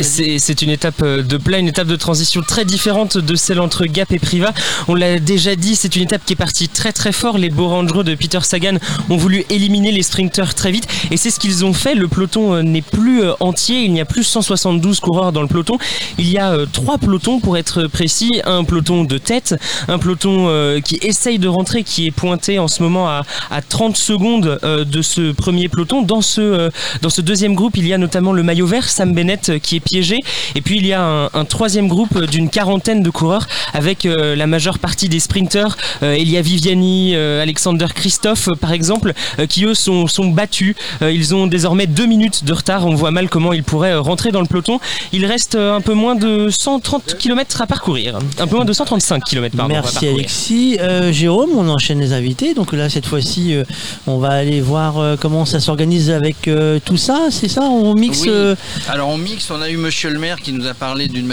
C'est 0.00 0.38
c'est 0.38 0.62
une 0.62 0.70
étape 0.70 1.02
euh, 1.02 1.22
de 1.22 1.36
plat, 1.36 1.58
une 1.58 1.66
étape 1.66 1.88
de 1.88 1.96
transition 1.96 2.42
très 2.42 2.64
différente 2.64 3.18
de 3.18 3.34
celle 3.34 3.60
entre 3.60 3.86
Gap 3.86 4.12
et 4.12 4.18
Priva. 4.18 4.52
On 4.86 4.94
l'a 4.94 5.18
déjà 5.18 5.56
dit, 5.56 5.74
c'est 5.74 5.96
une 5.96 6.02
étape 6.02 6.22
qui 6.24 6.34
est 6.34 6.36
partie 6.36 6.68
très 6.68 6.92
très 6.92 7.12
fort. 7.12 7.38
Les 7.38 7.50
beaux 7.50 7.68
Rangereux 7.68 8.04
de 8.04 8.14
Peter 8.14 8.38
Sagan 8.42 8.76
ont 9.10 9.16
voulu 9.16 9.44
éliminer 9.50 9.90
les 9.90 10.02
sprinters 10.02 10.54
très 10.54 10.70
vite 10.70 10.86
et 11.10 11.16
c'est 11.16 11.30
ce 11.30 11.40
qu'ils 11.40 11.64
ont 11.64 11.72
fait. 11.72 11.94
Le 11.94 12.06
peloton 12.06 12.54
euh, 12.54 12.62
n'est 12.62 12.82
plus 12.82 13.22
euh, 13.22 13.32
entier, 13.40 13.80
il 13.80 13.92
n'y 13.92 14.00
a 14.00 14.04
plus 14.04 14.22
172 14.22 15.00
coureurs 15.00 15.32
dans 15.32 15.42
le 15.42 15.48
peloton. 15.48 15.76
Il 16.18 16.30
y 16.30 16.38
a 16.38 16.56
trois 16.72 16.98
pelotons 16.98 17.40
pour 17.40 17.56
être 17.56 17.86
précis. 17.86 18.40
Un 18.44 18.62
peloton 18.64 19.04
de 19.04 19.18
tête, 19.18 19.56
un 19.88 19.98
peloton 19.98 20.48
qui 20.84 20.98
essaye 21.02 21.38
de 21.38 21.48
rentrer, 21.48 21.82
qui 21.82 22.06
est 22.06 22.10
pointé 22.10 22.58
en 22.58 22.68
ce 22.68 22.82
moment 22.82 23.08
à, 23.08 23.22
à 23.50 23.62
30 23.62 23.96
secondes 23.96 24.58
de 24.62 25.02
ce 25.02 25.32
premier 25.32 25.68
peloton. 25.68 26.02
Dans 26.02 26.20
ce, 26.20 26.70
dans 27.02 27.10
ce 27.10 27.20
deuxième 27.20 27.54
groupe, 27.54 27.76
il 27.76 27.86
y 27.86 27.92
a 27.92 27.98
notamment 27.98 28.32
le 28.32 28.42
maillot 28.42 28.66
vert, 28.66 28.88
Sam 28.88 29.14
Bennett, 29.14 29.47
euh, 29.50 29.58
qui 29.58 29.76
est 29.76 29.80
piégé. 29.80 30.16
Et 30.54 30.60
puis 30.60 30.76
il 30.78 30.86
y 30.86 30.92
a 30.92 31.02
un, 31.02 31.26
un 31.34 31.44
troisième 31.44 31.88
groupe 31.88 32.16
euh, 32.16 32.26
d'une 32.26 32.48
quarantaine 32.50 33.02
de 33.02 33.10
coureurs 33.10 33.46
avec 33.74 34.06
euh, 34.06 34.34
la 34.36 34.46
majeure 34.46 34.78
partie 34.78 35.08
des 35.08 35.20
sprinteurs, 35.20 35.76
euh, 36.02 36.14
Elia 36.14 36.40
Viviani, 36.42 37.12
euh, 37.14 37.42
Alexander 37.42 37.86
Christophe 37.94 38.48
par 38.60 38.72
exemple, 38.72 39.12
euh, 39.38 39.46
qui 39.46 39.64
eux 39.64 39.74
sont, 39.74 40.06
sont 40.06 40.26
battus. 40.28 40.74
Euh, 41.02 41.12
ils 41.12 41.34
ont 41.34 41.46
désormais 41.46 41.86
deux 41.86 42.06
minutes 42.06 42.44
de 42.44 42.52
retard. 42.52 42.86
On 42.86 42.94
voit 42.94 43.10
mal 43.10 43.28
comment 43.28 43.52
ils 43.52 43.62
pourraient 43.64 43.92
euh, 43.92 44.00
rentrer 44.00 44.30
dans 44.32 44.40
le 44.40 44.46
peloton. 44.46 44.80
Il 45.12 45.24
reste 45.26 45.54
euh, 45.54 45.74
un 45.76 45.80
peu 45.80 45.94
moins 45.94 46.14
de 46.14 46.48
130 46.50 47.16
km 47.18 47.60
à 47.62 47.66
parcourir. 47.66 48.18
Un 48.38 48.46
peu 48.46 48.56
moins 48.56 48.64
de 48.64 48.72
135 48.72 49.22
km 49.24 49.56
pardon. 49.56 49.74
Merci. 49.74 50.08
Alexis. 50.08 50.76
Euh, 50.80 51.12
Jérôme, 51.12 51.50
on 51.56 51.68
enchaîne 51.68 52.00
les 52.00 52.12
invités. 52.12 52.54
Donc 52.54 52.72
là, 52.72 52.88
cette 52.88 53.06
fois-ci, 53.06 53.54
euh, 53.54 53.64
on 54.06 54.18
va 54.18 54.30
aller 54.30 54.60
voir 54.60 54.98
euh, 54.98 55.16
comment 55.20 55.44
ça 55.44 55.60
s'organise 55.60 56.10
avec 56.10 56.48
euh, 56.48 56.78
tout 56.84 56.96
ça. 56.96 57.28
C'est 57.30 57.48
ça? 57.48 57.62
On 57.62 57.94
mixe. 57.94 58.22
Oui. 58.22 58.28
euh, 58.30 58.54
Alors 58.88 59.08
on 59.10 59.18
mixe, 59.18 59.37
on 59.50 59.60
a 59.60 59.70
eu 59.70 59.76
Monsieur 59.76 60.10
le 60.10 60.18
maire 60.18 60.38
qui 60.38 60.52
nous 60.52 60.66
a 60.66 60.74
parlé 60.74 61.08
d'une 61.08 61.26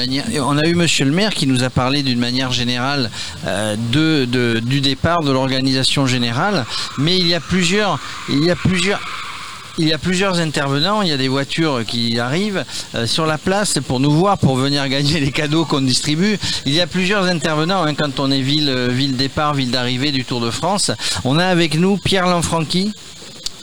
manière, 2.19 2.51
générale 2.51 3.09
euh, 3.45 3.75
du 4.61 4.81
départ 4.81 5.21
de 5.21 5.31
l'organisation 5.31 6.05
générale, 6.05 6.65
mais 6.97 7.17
il 7.17 7.27
y 7.27 7.33
a 7.33 7.39
plusieurs, 7.39 7.99
intervenants, 10.39 11.01
il 11.01 11.09
y 11.09 11.11
a 11.11 11.17
des 11.17 11.27
voitures 11.27 11.83
qui 11.85 12.19
arrivent 12.19 12.63
euh, 12.95 13.07
sur 13.07 13.25
la 13.25 13.37
place 13.37 13.79
pour 13.87 13.99
nous 13.99 14.11
voir, 14.11 14.37
pour 14.37 14.55
venir 14.55 14.87
gagner 14.87 15.19
les 15.19 15.31
cadeaux 15.31 15.65
qu'on 15.65 15.81
distribue. 15.81 16.37
Il 16.65 16.73
y 16.73 16.81
a 16.81 16.87
plusieurs 16.87 17.25
intervenants 17.25 17.83
hein, 17.83 17.95
quand 17.95 18.19
on 18.19 18.31
est 18.31 18.41
ville, 18.41 18.69
euh, 18.69 18.87
ville 18.87 19.17
départ, 19.17 19.53
ville 19.53 19.71
d'arrivée 19.71 20.11
du 20.11 20.25
Tour 20.25 20.41
de 20.41 20.51
France. 20.51 20.91
On 21.23 21.39
a 21.39 21.45
avec 21.45 21.75
nous 21.75 21.97
Pierre 21.97 22.27
Lanfranchi. 22.27 22.93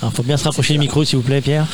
Il 0.02 0.10
faut 0.10 0.24
bien 0.24 0.36
se 0.36 0.44
rapprocher 0.44 0.72
du 0.74 0.80
micro, 0.80 1.04
s'il 1.04 1.18
vous 1.18 1.22
plaît, 1.22 1.40
Pierre. 1.40 1.68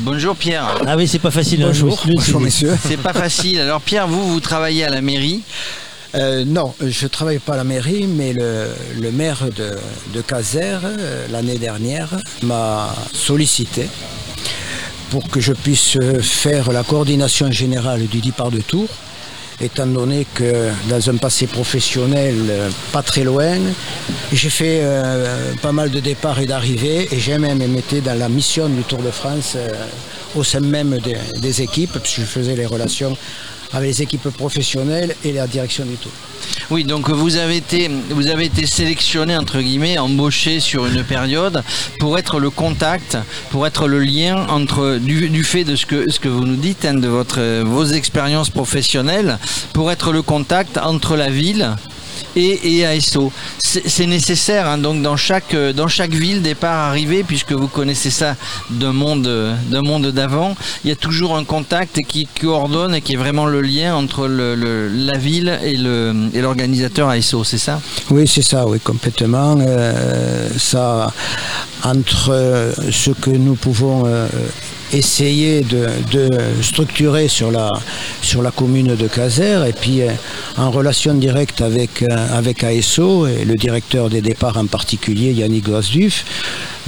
Bonjour 0.00 0.34
Pierre. 0.34 0.66
Ah 0.86 0.96
oui, 0.96 1.06
c'est 1.06 1.18
pas 1.18 1.30
facile. 1.30 1.62
hein, 1.62 1.66
Bonjour, 1.68 2.00
suis- 2.00 2.14
bonjour 2.14 2.40
messieurs. 2.40 2.76
C'est 2.86 2.96
pas 2.96 3.12
facile. 3.12 3.60
Alors 3.60 3.80
Pierre, 3.80 4.08
vous, 4.08 4.32
vous 4.32 4.40
travaillez 4.40 4.84
à 4.84 4.90
la 4.90 5.00
mairie. 5.00 5.42
Euh, 6.14 6.44
non, 6.44 6.74
je 6.80 7.04
ne 7.04 7.08
travaille 7.08 7.38
pas 7.38 7.54
à 7.54 7.56
la 7.58 7.64
mairie, 7.64 8.06
mais 8.06 8.32
le, 8.32 8.66
le 9.00 9.10
maire 9.12 9.44
de, 9.56 9.76
de 10.12 10.20
Caser, 10.20 10.60
euh, 10.84 11.26
l'année 11.30 11.56
dernière, 11.56 12.08
m'a 12.42 12.94
sollicité 13.14 13.88
pour 15.10 15.28
que 15.28 15.40
je 15.40 15.52
puisse 15.52 15.96
faire 16.22 16.72
la 16.72 16.82
coordination 16.82 17.50
générale 17.50 18.06
du 18.06 18.20
départ 18.20 18.50
de 18.50 18.60
Tours, 18.60 18.88
étant 19.62 19.86
donné 19.86 20.26
que 20.34 20.70
dans 20.88 21.10
un 21.10 21.16
passé 21.16 21.46
professionnel 21.46 22.34
euh, 22.50 22.68
pas 22.92 23.02
très 23.02 23.22
loin, 23.22 23.58
j'ai 24.32 24.50
fait 24.50 24.80
euh, 24.82 25.52
pas 25.62 25.72
mal 25.72 25.90
de 25.90 26.00
départs 26.00 26.40
et 26.40 26.46
d'arrivées 26.46 27.08
et 27.12 27.18
j'ai 27.18 27.38
même 27.38 27.62
été 27.76 28.00
dans 28.00 28.18
la 28.18 28.28
mission 28.28 28.68
du 28.68 28.82
Tour 28.82 29.02
de 29.02 29.10
France 29.10 29.54
euh, 29.56 29.68
au 30.34 30.44
sein 30.44 30.60
même 30.60 30.98
des, 31.40 31.62
équipes, 31.62 31.98
puisque 31.98 32.20
je 32.20 32.26
faisais 32.26 32.56
les 32.56 32.66
relations 32.66 33.16
avec 33.72 33.88
les 33.88 34.02
équipes 34.02 34.28
professionnelles 34.30 35.14
et 35.24 35.32
la 35.32 35.46
direction 35.46 35.84
du 35.84 35.96
Tour. 35.96 36.12
Oui, 36.70 36.84
donc 36.84 37.08
vous 37.08 37.36
avez 37.36 37.56
été, 37.56 37.90
vous 38.10 38.26
avez 38.26 38.46
été 38.46 38.66
sélectionné 38.66 39.36
entre 39.36 39.60
guillemets, 39.60 39.98
embauché 39.98 40.60
sur 40.60 40.86
une 40.86 41.04
période 41.04 41.62
pour 41.98 42.18
être 42.18 42.38
le 42.38 42.50
contact, 42.50 43.16
pour 43.50 43.66
être 43.66 43.88
le 43.88 44.00
lien 44.00 44.46
entre 44.48 44.98
du, 44.98 45.44
fait 45.44 45.64
de 45.64 45.76
ce 45.76 45.86
que 45.86 46.10
ce 46.10 46.20
que 46.20 46.28
vous 46.28 46.44
nous 46.44 46.56
dites, 46.56 46.84
hein, 46.84 46.94
de 46.94 47.08
votre 47.08 47.62
vos 47.62 47.84
expériences 47.84 48.50
professionnelles, 48.50 49.38
pour 49.72 49.90
être 49.90 50.12
le 50.12 50.22
contact 50.22 50.78
entre 50.78 51.16
la 51.16 51.30
ville 51.30 51.70
et, 52.36 52.78
et 52.78 52.86
ASO. 52.86 53.32
C'est 53.58 54.06
nécessaire 54.06 54.68
hein, 54.68 54.78
donc 54.78 55.02
dans 55.02 55.16
chaque 55.16 55.54
euh, 55.54 55.72
dans 55.72 55.88
chaque 55.88 56.12
ville 56.12 56.42
départ 56.42 56.88
arrivée 56.88 57.22
puisque 57.24 57.52
vous 57.52 57.68
connaissez 57.68 58.10
ça 58.10 58.36
d'un 58.70 58.92
monde 58.92 59.26
euh, 59.26 59.54
d'un 59.70 59.82
monde 59.82 60.08
d'avant, 60.08 60.54
il 60.84 60.90
y 60.90 60.92
a 60.92 60.96
toujours 60.96 61.36
un 61.36 61.44
contact 61.44 62.00
qui 62.06 62.26
coordonne 62.40 62.94
et 62.94 63.00
qui 63.00 63.14
est 63.14 63.16
vraiment 63.16 63.46
le 63.46 63.60
lien 63.60 63.94
entre 63.94 64.26
la 64.26 65.18
ville 65.18 65.58
et 65.64 65.76
le 65.76 66.28
et 66.34 66.40
l'organisateur 66.40 67.08
ASO, 67.08 67.44
c'est 67.44 67.58
ça? 67.58 67.80
Oui, 68.10 68.26
c'est 68.26 68.42
ça, 68.42 68.66
oui, 68.66 68.80
complètement. 68.80 69.56
Euh, 69.60 70.48
ça, 70.58 71.12
entre 71.84 72.72
ce 72.90 73.10
que 73.10 73.30
nous 73.30 73.54
pouvons 73.54 74.04
essayer 74.92 75.62
de, 75.62 75.88
structurer 76.62 77.28
sur 77.28 77.50
la, 77.50 77.70
sur 78.20 78.42
la 78.42 78.50
commune 78.50 78.94
de 78.94 79.08
Caser 79.08 79.64
et 79.68 79.72
puis 79.72 80.02
euh, 80.02 80.10
en 80.56 80.70
relation 80.70 81.14
directe 81.14 81.60
avec, 81.60 82.02
euh, 82.02 82.38
avec 82.38 82.62
ASO 82.64 83.26
et 83.26 83.44
le 83.44 83.54
directeur 83.54 84.08
des 84.08 84.20
départs 84.20 84.56
en 84.56 84.66
particulier, 84.66 85.32
Yannick 85.32 85.64
Gosduf. 85.64 86.24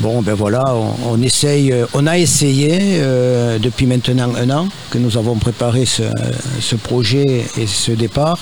Bon, 0.01 0.23
ben 0.23 0.35
voilà, 0.35 0.65
on, 1.07 1.23
essaye, 1.23 1.71
euh, 1.71 1.87
on 1.95 2.09
a 2.09 2.19
essayé 2.19 2.79
euh, 2.99 3.61
depuis 3.61 3.87
maintenant 3.87 4.35
un 4.35 4.51
an 4.51 4.69
que 4.91 4.99
nous 4.99 5.17
avons 5.17 5.37
préparé 5.37 5.85
ce, 5.87 6.75
projet 6.75 7.45
et 7.57 7.67
ce 7.69 7.93
départ 7.93 8.41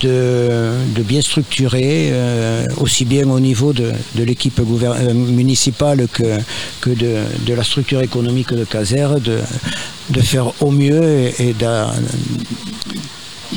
de, 0.00 0.72
bien 0.98 1.22
structurer 1.22 2.08
euh, 2.10 2.66
aussi 2.78 3.04
bien 3.04 3.30
au 3.30 3.38
niveau 3.38 3.72
de, 3.72 3.92
l'équipe 4.16 4.60
municipale 5.14 6.08
que, 6.12 6.90
de, 6.90 7.54
la 7.54 7.62
structure 7.62 8.02
économique 8.02 8.52
de 8.52 8.64
Caser, 8.64 9.06
de, 9.20 10.20
faire 10.20 10.52
au 10.60 10.72
mieux 10.72 11.04
et, 11.04 11.50
et 11.50 11.54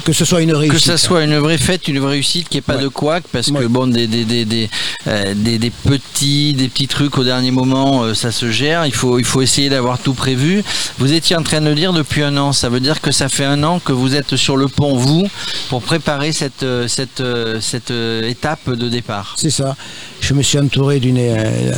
que 0.05 0.11
ce 0.13 0.25
soit 0.25 0.41
une 0.41 0.53
réussite. 0.53 0.73
Que 0.73 0.83
ça 0.83 0.97
soit 0.97 1.23
une 1.23 1.37
vraie 1.37 1.57
fête, 1.57 1.87
une 1.87 1.99
vraie 1.99 2.11
réussite, 2.13 2.49
qu'il 2.49 2.57
n'y 2.57 2.59
ait 2.59 2.61
pas 2.61 2.75
Ouais. 2.77 2.83
de 2.83 2.87
couac, 2.87 3.23
parce 3.31 3.51
que 3.51 3.65
bon, 3.67 3.87
des, 3.87 4.07
des, 4.07 4.25
des, 4.25 4.45
des, 4.45 4.69
euh, 5.07 5.33
des- 5.35 5.57
des 5.59 5.69
petits, 5.69 6.53
des 6.53 6.67
petits 6.67 6.87
trucs 6.87 7.17
au 7.17 7.23
dernier 7.23 7.51
moment, 7.51 8.03
euh, 8.03 8.13
ça 8.13 8.31
se 8.31 8.51
gère. 8.51 8.85
Il 8.85 8.93
faut, 8.93 9.19
il 9.19 9.25
faut 9.25 9.41
essayer 9.41 9.69
d'avoir 9.69 9.99
tout 9.99 10.13
prévu. 10.13 10.63
Vous 10.97 11.13
étiez 11.13 11.35
en 11.35 11.43
train 11.43 11.61
de 11.61 11.69
le 11.69 11.75
dire 11.75 11.93
depuis 11.93 12.23
un 12.23 12.35
an. 12.37 12.53
Ça 12.53 12.69
veut 12.69 12.79
dire 12.79 13.01
que 13.01 13.11
ça 13.11 13.29
fait 13.29 13.45
un 13.45 13.63
an 13.63 13.79
que 13.79 13.91
vous 13.91 14.15
êtes 14.15 14.35
sur 14.35 14.57
le 14.57 14.67
pont, 14.67 14.95
vous, 14.97 15.27
pour 15.69 15.81
préparer 15.81 16.31
cette, 16.31 16.63
euh, 16.63 16.87
cette, 16.87 17.21
cette 17.61 17.91
étape 17.91 18.69
de 18.71 18.89
départ. 18.89 19.35
C'est 19.37 19.49
ça. 19.51 19.75
Je 20.21 20.33
me 20.33 20.41
suis 20.41 20.57
entouré 20.57 20.99
d'une 20.99 21.13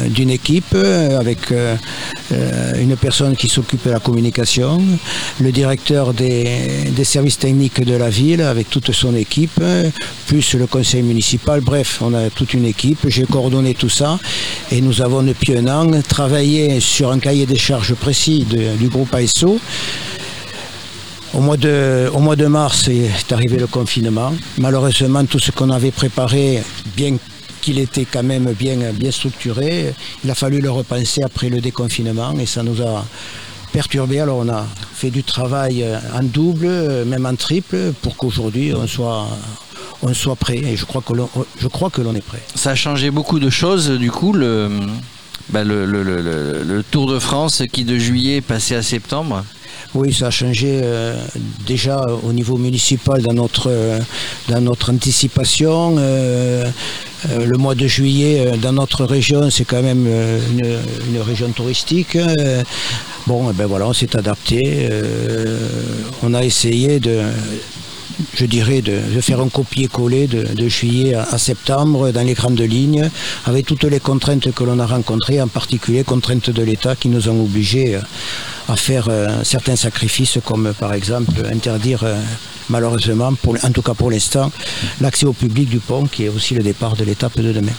d'une 0.10 0.30
équipe 0.30 0.76
avec 0.76 1.52
euh, 1.52 1.76
une 2.80 2.96
personne 2.96 3.36
qui 3.36 3.48
s'occupe 3.48 3.86
de 3.86 3.92
la 3.92 4.00
communication, 4.00 4.82
le 5.42 5.52
directeur 5.52 6.14
des, 6.14 6.46
des 6.96 7.04
services 7.04 7.40
techniques 7.40 7.84
de 7.84 7.96
la 7.96 8.05
ville 8.10 8.42
avec 8.42 8.70
toute 8.70 8.92
son 8.92 9.16
équipe, 9.16 9.62
plus 10.28 10.56
le 10.56 10.68
conseil 10.68 11.02
municipal. 11.04 11.62
Bref, 11.62 12.00
on 12.02 12.14
a 12.14 12.30
toute 12.30 12.54
une 12.54 12.66
équipe. 12.66 13.00
J'ai 13.08 13.26
coordonné 13.26 13.74
tout 13.74 13.90
ça 13.90 14.20
et 14.72 14.82
nous 14.82 15.02
avons 15.02 15.24
depuis 15.24 15.58
un 15.58 15.68
an 15.68 16.02
travaillé 16.02 16.80
sur 16.80 17.12
un 17.12 17.20
cahier 17.20 17.46
des 17.46 17.58
charges 17.58 17.94
précis 17.96 18.46
du 18.80 18.90
groupe 18.90 19.14
ASO. 19.14 19.60
Au 21.34 21.40
mois, 21.42 21.58
de, 21.58 22.10
au 22.14 22.20
mois 22.20 22.38
de 22.38 22.46
mars 22.46 22.88
est 22.88 23.32
arrivé 23.34 23.58
le 23.58 23.68
confinement. 23.68 24.34
Malheureusement, 24.58 25.26
tout 25.26 25.40
ce 25.40 25.52
qu'on 25.52 25.70
avait 25.70 25.92
préparé, 25.92 26.64
bien 26.96 27.18
qu'il 27.62 27.80
était 27.80 28.06
quand 28.06 28.24
même 28.24 28.54
bien, 28.54 28.78
bien 28.94 29.12
structuré, 29.12 29.94
il 30.24 30.30
a 30.30 30.36
fallu 30.36 30.62
le 30.62 30.70
repenser 30.70 31.24
après 31.24 31.50
le 31.50 31.60
déconfinement 31.62 32.34
et 32.40 32.46
ça 32.46 32.64
nous 32.64 32.82
a 32.82 33.04
perturbé. 33.80 34.20
Alors 34.20 34.38
on 34.46 34.50
a 34.50 34.66
fait 35.02 35.12
du 35.12 35.24
travail 35.24 35.84
euh, 35.84 35.98
en 36.20 36.24
double, 36.24 36.66
euh, 36.68 37.06
même 37.06 37.26
en 37.26 37.36
triple, 37.36 37.78
pour 38.02 38.16
qu'aujourd'hui 38.16 38.74
on 38.74 38.88
soit, 38.88 39.28
on 40.02 40.14
soit 40.14 40.36
prêt. 40.46 40.58
Et 40.72 40.76
je 40.78 40.86
crois 40.86 41.02
que 41.08 41.14
l'on, 41.14 41.30
je 41.60 41.68
crois 41.68 41.90
que 41.90 42.02
l'on 42.02 42.16
est 42.16 42.28
prêt. 42.32 42.42
Ça 42.56 42.72
a 42.72 42.76
changé 42.76 43.12
beaucoup 43.12 43.40
de 43.40 43.50
choses, 43.50 43.90
du 43.90 44.12
coup, 44.12 44.32
le, 44.34 44.54
bah, 45.50 45.64
le, 45.64 45.86
le- 45.86 46.04
le- 46.04 46.22
le- 46.22 46.64
le 46.64 46.84
Tour 46.84 47.06
de 47.12 47.20
France 47.20 47.64
qui 47.72 47.84
de 47.84 47.98
juillet 47.98 48.38
est 48.38 48.42
passé 48.56 48.76
à 48.76 48.82
septembre. 48.82 49.44
Oui, 49.94 50.14
ça 50.14 50.28
a 50.28 50.32
changé 50.32 50.80
euh, 50.84 51.16
déjà 51.66 52.06
au 52.24 52.32
niveau 52.34 52.58
municipal 52.58 53.22
dans 53.22 53.34
notre, 53.34 53.68
euh, 53.70 54.00
dans 54.50 54.62
notre 54.62 54.92
anticipation. 54.92 55.96
Euh, 55.98 56.66
euh, 57.30 57.46
le 57.46 57.58
mois 57.58 57.76
de 57.76 57.88
juillet, 57.88 58.46
euh, 58.46 58.58
dans 58.58 58.74
notre 58.74 59.06
région, 59.06 59.50
c'est 59.50 59.66
quand 59.66 59.82
même 59.82 60.06
euh, 60.08 60.40
une, 60.52 61.16
une 61.16 61.22
région 61.22 61.50
touristique. 61.50 62.18
Bon, 63.28 63.50
eh 63.50 63.54
ben 63.54 63.66
voilà, 63.66 63.88
on 63.88 63.94
s'est 63.94 64.16
adapté. 64.16 64.90
On 66.22 66.34
a 66.34 66.44
essayé 66.44 67.00
de, 67.00 67.22
je 68.36 68.46
dirais, 68.46 68.82
de, 68.82 69.00
faire 69.22 69.40
un 69.42 69.50
copier-coller 69.50 70.28
de, 70.28 70.68
juillet 70.68 71.16
à, 71.16 71.38
septembre 71.38 72.12
dans 72.12 72.24
les 72.26 72.34
grandes 72.34 72.60
lignes, 72.60 73.10
avec 73.46 73.66
toutes 73.66 73.84
les 73.84 74.00
contraintes 74.00 74.52
que 74.52 74.64
l'on 74.64 74.80
a 74.80 74.86
rencontrées, 74.86 75.42
en 75.42 75.48
particulier 75.48 76.04
contraintes 76.04 76.50
de 76.50 76.64
l'État 76.64 76.96
qui 76.96 77.10
nous 77.10 77.30
ont 77.30 77.42
obligés 77.42 77.96
euh, 77.96 78.02
à 78.68 78.76
faire 78.76 79.08
euh, 79.10 79.44
certains 79.44 79.76
sacrifices, 79.76 80.40
comme 80.44 80.74
par 80.80 80.94
exemple 80.94 81.34
interdire 81.52 82.04
euh, 82.04 82.16
malheureusement, 82.70 83.32
en 83.64 83.72
tout 83.72 83.82
cas 83.82 83.94
pour 83.94 84.12
l'instant, 84.12 84.52
l'accès 85.02 85.26
au 85.26 85.34
public 85.34 85.70
du 85.70 85.80
pont, 85.80 86.06
qui 86.06 86.26
est 86.26 86.30
aussi 86.30 86.56
le 86.56 86.64
départ 86.64 86.96
de 86.96 87.04
l'étape 87.04 87.40
de 87.40 87.52
demain. 87.52 87.74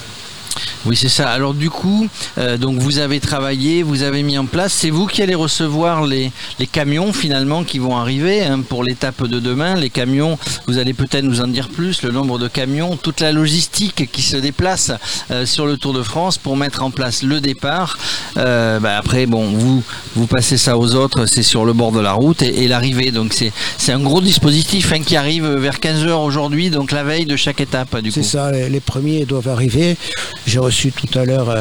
Oui, 0.84 0.96
c'est 0.96 1.08
ça. 1.08 1.30
Alors 1.30 1.54
du 1.54 1.70
coup, 1.70 2.08
euh, 2.38 2.56
donc 2.56 2.78
vous 2.78 2.98
avez 2.98 3.20
travaillé, 3.20 3.82
vous 3.82 4.02
avez 4.02 4.22
mis 4.22 4.38
en 4.38 4.46
place. 4.46 4.72
C'est 4.72 4.90
vous 4.90 5.06
qui 5.06 5.22
allez 5.22 5.34
recevoir 5.34 6.06
les, 6.06 6.30
les 6.58 6.66
camions 6.66 7.12
finalement 7.12 7.64
qui 7.64 7.78
vont 7.78 7.96
arriver 7.96 8.44
hein, 8.44 8.60
pour 8.60 8.84
l'étape 8.84 9.26
de 9.26 9.40
demain. 9.40 9.74
Les 9.76 9.90
camions, 9.90 10.38
vous 10.66 10.78
allez 10.78 10.94
peut-être 10.94 11.24
nous 11.24 11.40
en 11.40 11.48
dire 11.48 11.68
plus, 11.68 12.02
le 12.02 12.10
nombre 12.10 12.38
de 12.38 12.48
camions, 12.48 12.96
toute 12.96 13.20
la 13.20 13.32
logistique 13.32 14.10
qui 14.10 14.22
se 14.22 14.36
déplace 14.36 14.92
euh, 15.30 15.46
sur 15.46 15.66
le 15.66 15.76
Tour 15.76 15.92
de 15.92 16.02
France 16.02 16.38
pour 16.38 16.56
mettre 16.56 16.82
en 16.82 16.90
place 16.90 17.22
le 17.22 17.40
départ. 17.40 17.98
Euh, 18.36 18.78
bah, 18.80 18.96
après, 18.96 19.26
bon, 19.26 19.44
vous 19.50 19.82
vous 20.14 20.26
passez 20.26 20.56
ça 20.56 20.78
aux 20.78 20.94
autres, 20.94 21.26
c'est 21.26 21.42
sur 21.42 21.64
le 21.64 21.72
bord 21.72 21.92
de 21.92 22.00
la 22.00 22.12
route 22.12 22.42
et, 22.42 22.64
et 22.64 22.68
l'arrivée. 22.68 23.10
Donc 23.10 23.32
c'est 23.32 23.52
c'est 23.78 23.92
un 23.92 24.00
gros 24.00 24.20
dispositif 24.20 24.92
hein, 24.92 25.00
qui 25.04 25.16
arrive 25.16 25.46
vers 25.46 25.80
15 25.80 26.06
h 26.06 26.10
aujourd'hui, 26.12 26.70
donc 26.70 26.92
la 26.92 27.04
veille 27.04 27.26
de 27.26 27.36
chaque 27.36 27.60
étape. 27.60 27.96
Du 28.00 28.10
coup. 28.10 28.14
C'est 28.14 28.22
ça, 28.22 28.50
les, 28.50 28.68
les 28.68 28.80
premiers 28.80 29.24
doivent 29.24 29.48
arriver. 29.48 29.96
J'ai 30.46 30.60
reçu 30.60 30.92
tout 30.92 31.18
à 31.18 31.24
l'heure 31.24 31.54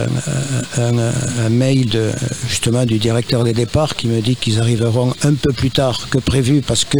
un, 0.77 1.49
mail 1.49 2.13
justement 2.47 2.85
du 2.85 2.99
directeur 2.99 3.43
des 3.43 3.53
départs 3.53 3.95
qui 3.95 4.07
me 4.07 4.21
dit 4.21 4.35
qu'ils 4.35 4.59
arriveront 4.59 5.13
un 5.23 5.33
peu 5.33 5.51
plus 5.53 5.71
tard 5.71 6.07
que 6.09 6.19
prévu 6.19 6.61
parce 6.61 6.85
que 6.85 6.99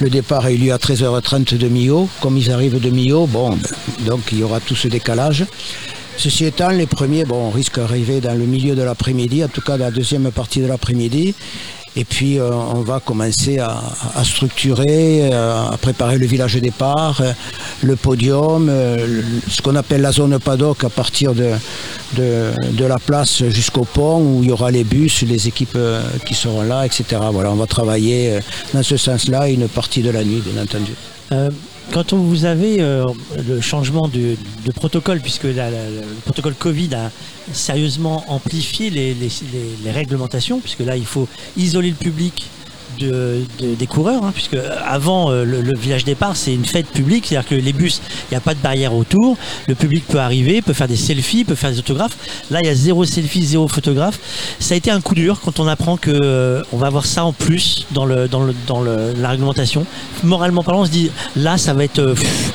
le 0.00 0.10
départ 0.10 0.46
a 0.46 0.50
eu 0.50 0.56
lieu 0.56 0.72
à 0.72 0.76
13h30 0.78 1.56
de 1.56 1.68
Millau. 1.68 2.08
Comme 2.20 2.36
ils 2.36 2.50
arrivent 2.50 2.80
de 2.80 2.90
Millau, 2.90 3.26
bon, 3.26 3.56
donc 4.06 4.20
il 4.32 4.40
y 4.40 4.42
aura 4.42 4.58
tout 4.60 4.74
ce 4.74 4.88
décalage. 4.88 5.46
Ceci 6.16 6.44
étant, 6.44 6.68
les 6.68 6.86
premiers, 6.86 7.24
bon, 7.24 7.50
on 7.54 7.80
d'arriver 7.80 8.20
dans 8.20 8.34
le 8.34 8.44
milieu 8.44 8.74
de 8.74 8.82
l'après-midi, 8.82 9.42
en 9.42 9.48
tout 9.48 9.62
cas 9.62 9.78
dans 9.78 9.86
la 9.86 9.90
deuxième 9.90 10.30
partie 10.30 10.60
de 10.60 10.66
l'après-midi. 10.66 11.34
Et 11.96 12.04
puis 12.04 12.38
euh, 12.38 12.52
on 12.52 12.82
va 12.82 13.00
commencer 13.00 13.58
à, 13.58 13.82
à 14.14 14.24
structurer, 14.24 15.30
euh, 15.32 15.70
à 15.72 15.76
préparer 15.76 16.18
le 16.18 16.26
village 16.26 16.54
de 16.54 16.60
départ, 16.60 17.20
euh, 17.20 17.32
le 17.82 17.96
podium, 17.96 18.68
euh, 18.68 19.22
ce 19.48 19.60
qu'on 19.60 19.74
appelle 19.74 20.00
la 20.00 20.12
zone 20.12 20.38
paddock 20.38 20.84
à 20.84 20.88
partir 20.88 21.34
de, 21.34 21.50
de, 22.16 22.50
de 22.72 22.84
la 22.84 22.98
place 22.98 23.42
jusqu'au 23.48 23.84
pont 23.84 24.18
où 24.20 24.42
il 24.42 24.50
y 24.50 24.52
aura 24.52 24.70
les 24.70 24.84
bus, 24.84 25.22
les 25.22 25.48
équipes 25.48 25.78
qui 26.24 26.34
seront 26.34 26.62
là, 26.62 26.86
etc. 26.86 27.04
Voilà, 27.32 27.50
on 27.50 27.56
va 27.56 27.66
travailler 27.66 28.38
dans 28.72 28.82
ce 28.82 28.96
sens-là 28.96 29.48
une 29.48 29.68
partie 29.68 30.02
de 30.02 30.10
la 30.10 30.22
nuit, 30.22 30.42
bien 30.44 30.62
entendu. 30.62 30.92
Quand 31.92 32.12
vous 32.12 32.44
avez 32.44 32.80
euh, 32.80 33.04
le 33.48 33.60
changement 33.60 34.08
de, 34.08 34.36
protocole, 34.74 35.20
puisque 35.20 35.44
le 35.44 36.02
protocole 36.24 36.54
Covid 36.54 36.94
a 36.94 37.10
sérieusement 37.52 38.24
amplifié 38.28 38.90
les 38.90 39.90
réglementations, 39.90 40.60
puisque 40.60 40.80
là 40.80 40.96
il 40.96 41.06
faut 41.06 41.28
isoler 41.56 41.90
le 41.90 41.96
public 41.96 42.48
de- 43.00 43.40
de- 43.58 43.74
des 43.74 43.86
coureurs, 43.86 44.22
hein, 44.24 44.30
puisque 44.34 44.56
avant 44.86 45.30
euh, 45.30 45.44
le, 45.44 45.60
le 45.62 45.76
village 45.76 46.04
départ 46.04 46.36
c'est 46.36 46.54
une 46.54 46.64
fête 46.64 46.86
publique, 46.86 47.26
c'est-à-dire 47.26 47.48
que 47.48 47.54
les 47.54 47.72
bus, 47.72 48.00
il 48.30 48.34
n'y 48.34 48.36
a 48.36 48.40
pas 48.40 48.54
de 48.54 48.60
barrière 48.60 48.94
autour, 48.94 49.36
le 49.66 49.74
public 49.74 50.04
peut 50.06 50.20
arriver, 50.20 50.62
peut 50.62 50.72
faire 50.72 50.88
des 50.88 50.96
selfies, 50.96 51.44
peut 51.44 51.54
faire 51.54 51.70
des 51.70 51.78
autographes. 51.78 52.16
Là 52.50 52.60
il 52.62 52.66
y 52.66 52.70
a 52.70 52.74
zéro 52.74 53.04
selfie, 53.04 53.44
zéro 53.44 53.66
photographe. 53.68 54.18
Ça 54.60 54.74
a 54.74 54.76
été 54.76 54.90
un 54.90 55.00
coup 55.00 55.14
dur 55.14 55.40
quand 55.44 55.58
on 55.60 55.66
apprend 55.66 55.96
que 55.96 56.10
euh, 56.22 56.62
on 56.72 56.76
va 56.76 56.86
avoir 56.86 57.06
ça 57.06 57.24
en 57.24 57.32
plus 57.32 57.86
dans 57.92 58.04
le 58.04 58.28
dans 58.28 58.42
le 58.44 58.54
dans 58.66 58.80
le- 58.82 59.12
la 59.18 59.30
réglementation. 59.30 59.86
Moralement 60.22 60.62
parlant, 60.62 60.82
on 60.82 60.86
se 60.86 60.90
dit 60.90 61.10
là 61.36 61.56
ça 61.58 61.74
va 61.74 61.84
être 61.84 61.98
euh, 61.98 62.14
pff, 62.14 62.52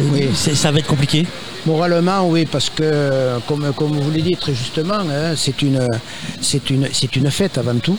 Oui. 0.00 0.28
c'est- 0.34 0.54
ça 0.54 0.70
va 0.72 0.78
être 0.78 0.86
compliqué. 0.86 1.26
Moralement, 1.66 2.28
oui, 2.28 2.44
parce 2.44 2.68
que, 2.68 3.38
comme, 3.48 3.72
comme 3.74 3.92
vous 3.98 4.10
l'avez 4.10 4.20
dit 4.20 4.36
très 4.36 4.52
justement, 4.54 4.96
hein, 5.00 5.32
c'est 5.34 5.62
une, 5.62 5.88
c'est 6.42 6.68
une, 6.68 6.88
c'est 6.92 7.16
une 7.16 7.30
fête 7.30 7.56
avant 7.56 7.76
tout. 7.76 7.96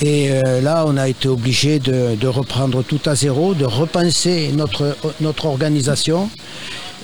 Et 0.00 0.30
euh, 0.30 0.60
là, 0.60 0.84
on 0.86 0.96
a 0.96 1.08
été 1.08 1.28
obligé 1.28 1.78
de, 1.80 2.14
de 2.14 2.26
reprendre 2.28 2.82
tout 2.84 3.00
à 3.06 3.14
zéro, 3.14 3.54
de 3.54 3.64
repenser 3.64 4.50
notre, 4.54 4.96
notre 5.20 5.46
organisation. 5.46 6.30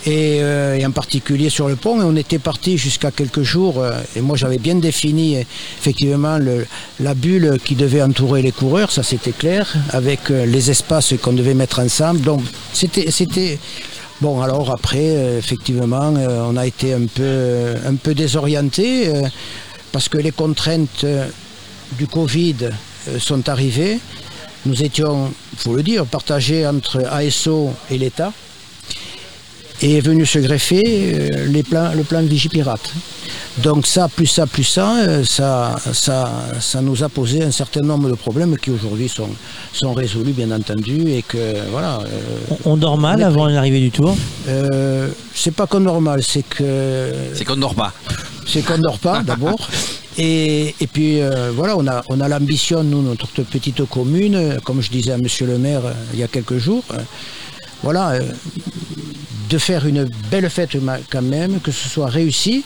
Et, 0.06 0.36
euh, 0.42 0.74
et 0.76 0.84
en 0.84 0.90
particulier 0.90 1.48
sur 1.48 1.66
le 1.66 1.76
pont, 1.76 1.98
Et 2.02 2.04
on 2.04 2.14
était 2.14 2.38
parti 2.38 2.76
jusqu'à 2.76 3.10
quelques 3.10 3.40
jours, 3.42 3.78
euh, 3.80 3.92
et 4.14 4.20
moi 4.20 4.36
j'avais 4.36 4.58
bien 4.58 4.74
défini 4.74 5.38
effectivement 5.78 6.36
le- 6.36 6.66
la 7.00 7.14
bulle 7.14 7.58
qui 7.64 7.74
devait 7.74 8.02
entourer 8.02 8.42
les 8.42 8.52
coureurs, 8.52 8.92
ça 8.92 9.02
c'était 9.02 9.32
clair, 9.32 9.72
avec 9.94 10.30
euh, 10.30 10.44
les 10.44 10.70
espaces 10.70 11.14
qu'on 11.22 11.32
devait 11.32 11.54
mettre 11.54 11.78
ensemble. 11.80 12.20
Donc 12.20 12.42
c'était, 12.74 13.10
c'était, 13.10 13.58
Bon, 14.20 14.40
alors 14.42 14.70
après, 14.70 14.98
euh, 15.16 15.38
effectivement, 15.38 16.12
on 16.50 16.56
a 16.56 16.66
été 16.66 16.92
un 16.92 17.06
peu, 17.12 17.74
un 17.86 17.94
peu 17.96 18.14
désorienté 18.14 19.10
parce 19.90 20.08
que 20.08 20.18
les 20.18 20.30
contraintes 20.30 21.04
du 21.92 22.06
Covid 22.06 22.56
euh, 23.08 23.18
sont 23.18 23.48
arrivées. 23.48 23.98
Nous 24.66 24.82
étions, 24.82 25.32
il 25.52 25.58
faut 25.58 25.74
le 25.76 25.82
dire, 25.82 26.06
partagés 26.06 26.66
entre 26.66 27.04
ASO 27.10 27.72
et 27.90 27.98
l'État. 27.98 28.32
Et 29.82 29.96
est 29.98 30.00
venu 30.00 30.24
se 30.24 30.38
greffer 30.38 30.80
euh, 30.86 31.46
les 31.48 31.62
plans, 31.64 31.90
le 31.94 32.04
plan 32.04 32.22
Vigipirate. 32.22 32.92
Donc 33.58 33.86
ça, 33.86 34.08
plus 34.08 34.26
ça, 34.26 34.46
plus 34.46 34.64
ça, 34.64 34.96
euh, 34.98 35.24
ça, 35.24 35.76
ça, 35.92 36.30
ça 36.60 36.80
nous 36.80 37.02
a 37.02 37.08
posé 37.08 37.42
un 37.42 37.50
certain 37.50 37.80
nombre 37.80 38.08
de 38.08 38.14
problèmes 38.14 38.56
qui 38.56 38.70
aujourd'hui 38.70 39.08
sont, 39.08 39.28
sont 39.72 39.92
résolus, 39.92 40.32
bien 40.32 40.50
entendu, 40.52 41.10
et 41.10 41.22
que 41.22 41.68
voilà. 41.70 41.98
euh, 42.00 42.54
On, 42.64 42.72
on 42.72 42.76
dort 42.76 42.96
mal 42.98 43.20
On 43.22 43.26
avant 43.26 43.46
l'arrivée 43.46 43.80
du 43.80 43.90
tour? 43.90 44.16
euh, 44.48 45.08
c'est 45.34 45.54
pas 45.54 45.66
qu'on 45.66 45.80
normal, 45.80 46.22
c'est 46.22 46.44
que 46.48 47.12
C'est 47.34 47.44
qu'on 47.44 47.56
ne 47.56 47.60
dort 47.60 47.74
pas. 47.74 47.92
c'est 48.46 48.62
qu'on 48.64 48.78
dort 48.78 48.98
pas 49.00 49.22
d'abord. 49.22 49.68
Et, 50.16 50.74
puis 50.92 51.20
euh, 51.20 51.50
voilà, 51.52 51.76
on 51.76 51.86
a, 51.88 52.04
on 52.08 52.20
a 52.20 52.28
l'ambition, 52.28 52.84
nous, 52.84 53.02
notre 53.02 53.42
petite 53.42 53.84
commune, 53.86 54.58
comme 54.64 54.80
je 54.80 54.90
disais 54.90 55.12
à 55.12 55.18
monsieur 55.18 55.46
le 55.46 55.58
maire 55.58 55.84
euh, 55.84 55.92
il 56.12 56.20
y 56.20 56.22
a 56.22 56.28
quelques 56.28 56.58
jours, 56.58 56.84
euh, 56.92 56.98
voilà, 57.82 58.18
de 59.50 59.58
faire 59.58 59.86
une 59.86 60.04
belle 60.30 60.48
fête 60.48 60.76
quand 61.10 61.22
même, 61.22 61.60
que 61.60 61.72
ce 61.72 61.88
soit 61.88 62.06
réussi, 62.06 62.64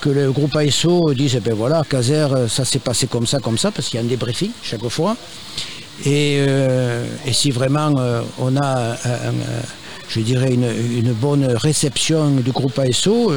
que 0.00 0.08
le 0.08 0.32
groupe 0.32 0.56
ASO 0.56 1.12
dise, 1.14 1.36
eh 1.36 1.40
ben 1.40 1.54
voilà, 1.54 1.82
Caser, 1.88 2.26
ça 2.48 2.64
s'est 2.64 2.80
passé 2.80 3.06
comme 3.06 3.26
ça, 3.26 3.38
comme 3.38 3.58
ça, 3.58 3.70
parce 3.70 3.88
qu'il 3.88 4.00
y 4.00 4.02
a 4.02 4.04
un 4.04 4.08
débriefing 4.08 4.50
chaque 4.62 4.88
fois. 4.88 5.16
Et, 6.04 6.44
si 7.30 7.52
vraiment 7.52 7.92
on 8.40 8.56
a, 8.56 8.96
je 10.08 10.20
dirais, 10.20 10.52
une, 10.54 11.12
bonne 11.12 11.44
réception 11.44 12.30
du 12.30 12.50
groupe 12.50 12.76
ASO, 12.80 13.32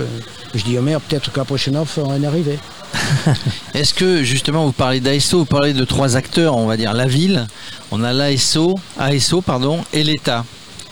je 0.55 0.63
dis 0.63 0.75
au 0.79 0.81
maire, 0.81 1.01
peut-être 1.01 1.29
la 1.35 1.45
prochaine 1.45 1.85
fois, 1.85 2.05
on 2.05 2.09
va 2.09 2.17
y 2.17 2.25
arriver. 2.25 2.57
Est-ce 3.73 3.93
que 3.93 4.23
justement 4.23 4.65
vous 4.65 4.71
parlez 4.71 4.99
d'ASO, 4.99 5.39
vous 5.39 5.45
parlez 5.45 5.73
de 5.73 5.83
trois 5.85 6.15
acteurs, 6.15 6.55
on 6.57 6.65
va 6.67 6.77
dire 6.77 6.93
la 6.93 7.07
ville, 7.07 7.47
on 7.91 8.03
a 8.03 8.13
l'ASO, 8.13 8.75
ASO 8.97 9.41
pardon, 9.41 9.83
et 9.93 10.03
l'État. 10.03 10.45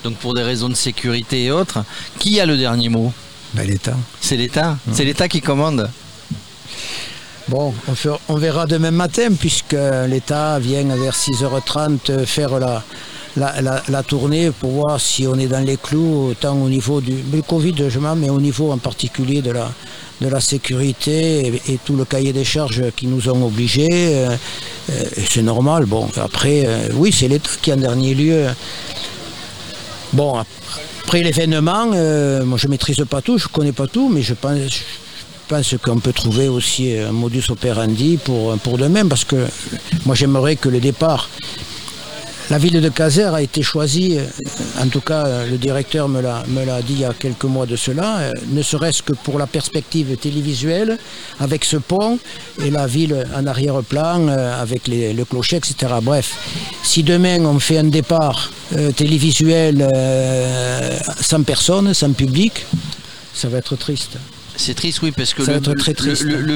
Donc 0.04 0.16
pour 0.18 0.34
des 0.34 0.44
raisons 0.44 0.70
de 0.70 0.74
sécurité 0.76 1.46
et 1.46 1.52
autres, 1.52 1.84
qui 2.20 2.40
a 2.40 2.46
le 2.46 2.58
dernier 2.58 2.90
mot? 2.90 3.14
Ben, 3.54 3.66
L'État. 3.68 3.96
C'est 4.20 4.36
l'État. 4.36 4.78
C'est 4.92 5.06
l'État 5.06 5.28
qui 5.28 5.40
commande. 5.42 5.90
Bon, 7.50 7.74
on, 8.30 8.36
verra 8.36 8.66
demain 8.66 8.92
matin, 8.92 9.28
puisque 9.38 9.76
l'État 10.08 10.60
vient 10.60 10.84
vers 10.96 11.14
6h30 11.14 12.26
faire 12.26 12.58
la, 12.58 12.82
la, 13.36 13.62
la- 13.62 13.84
la 13.90 14.04
tournée 14.04 14.50
pour 14.52 14.72
voir 14.72 15.00
si 15.00 15.28
on 15.28 15.38
est 15.38 15.48
dans 15.48 15.60
les 15.64 15.76
clous, 15.78 16.30
autant 16.32 16.56
au 16.56 16.70
niveau 16.70 17.02
du, 17.02 17.12
du 17.22 17.44
Covid, 17.44 17.76
je 17.90 18.00
m'en, 18.00 18.16
mais 18.16 18.30
au 18.30 18.40
niveau 18.40 18.72
en 18.72 18.78
particulier 18.78 19.42
de 19.42 19.52
la, 19.52 19.70
de 20.24 20.30
la 20.30 20.40
sécurité 20.40 21.62
et, 21.68 21.78
tout 21.86 21.96
le 21.96 22.06
cahier 22.06 22.34
des 22.34 22.46
charges 22.46 22.84
qui 22.96 23.08
nous 23.08 23.30
ont 23.30 23.46
obligés. 23.46 23.90
euh, 23.92 24.36
euh, 24.92 25.04
c'est 25.30 25.44
normal. 25.44 25.86
Bon, 25.86 26.08
après, 26.18 26.64
euh, 26.66 26.90
oui, 26.94 27.12
c'est 27.12 27.28
l'État 27.28 27.50
qui, 27.62 27.72
en 27.74 27.78
dernier 27.78 28.14
lieu. 28.16 28.46
Bon, 30.14 30.42
après 31.04 31.22
l'événement, 31.24 31.88
moi 32.46 32.58
je 32.58 32.68
maîtrise 32.68 33.04
pas 33.10 33.22
tout, 33.22 33.38
je 33.38 33.48
connais 33.48 33.72
pas 33.72 33.88
tout, 33.88 34.10
mais 34.14 34.22
je 34.22 34.36
pense, 34.36 34.60
je 35.52 35.78
qu'on 35.78 36.00
peut 36.00 36.14
trouver 36.14 36.48
aussi 36.48 36.96
un 36.98 37.12
modus 37.12 37.46
operandi 37.50 38.18
pour, 38.24 38.56
pour 38.60 38.78
demain, 38.78 39.06
parce 39.08 39.26
que 39.26 39.48
moi 40.06 40.16
j'aimerais 40.16 40.56
que 40.56 40.70
le 40.70 40.80
départ, 40.80 41.30
la 42.50 42.58
ville 42.58 42.82
de 42.82 42.90
Caser 42.90 43.34
a 43.34 43.42
été 43.42 43.62
choisie, 43.62 44.18
euh, 44.18 44.26
en 44.82 44.88
tout 44.88 45.02
cas 45.02 45.26
euh, 45.26 45.50
le 45.50 45.58
directeur 45.58 46.10
me 46.10 46.22
l'a 46.22 46.44
dit 46.82 46.94
il 46.94 47.00
y 47.00 47.06
a 47.06 47.14
quelques 47.14 47.46
mois 47.46 47.66
de 47.66 47.76
cela, 47.76 48.18
euh, 48.18 48.32
ne 48.50 48.62
serait-ce 48.62 49.02
que 49.02 49.14
pour 49.14 49.40
la 49.40 49.48
perspective 49.48 50.16
télévisuelle, 50.18 50.98
avec 51.40 51.64
ce 51.64 51.78
pont 51.78 52.20
et 52.64 52.70
la 52.70 52.86
ville 52.86 53.26
en 53.36 53.48
arrière-plan, 53.48 54.28
avec 54.28 54.88
le 54.88 55.24
clocher, 55.24 55.58
etc. 55.58 55.76
Bref, 56.02 56.36
si 56.84 57.04
demain 57.04 57.44
on 57.46 57.60
fait 57.60 57.78
un 57.78 57.86
départ 57.86 58.52
télévisuel 58.96 59.88
sans 61.22 61.44
personne, 61.44 61.94
sans 61.94 62.12
public, 62.12 62.66
ça 63.34 63.48
va 63.48 63.60
être 63.60 63.76
triste. 63.76 64.18
C'est 64.56 64.76
triste, 64.76 65.02
oui, 65.02 65.12
parce 65.12 65.34
que 65.34 65.42
le, 65.56 65.62
très 65.76 65.94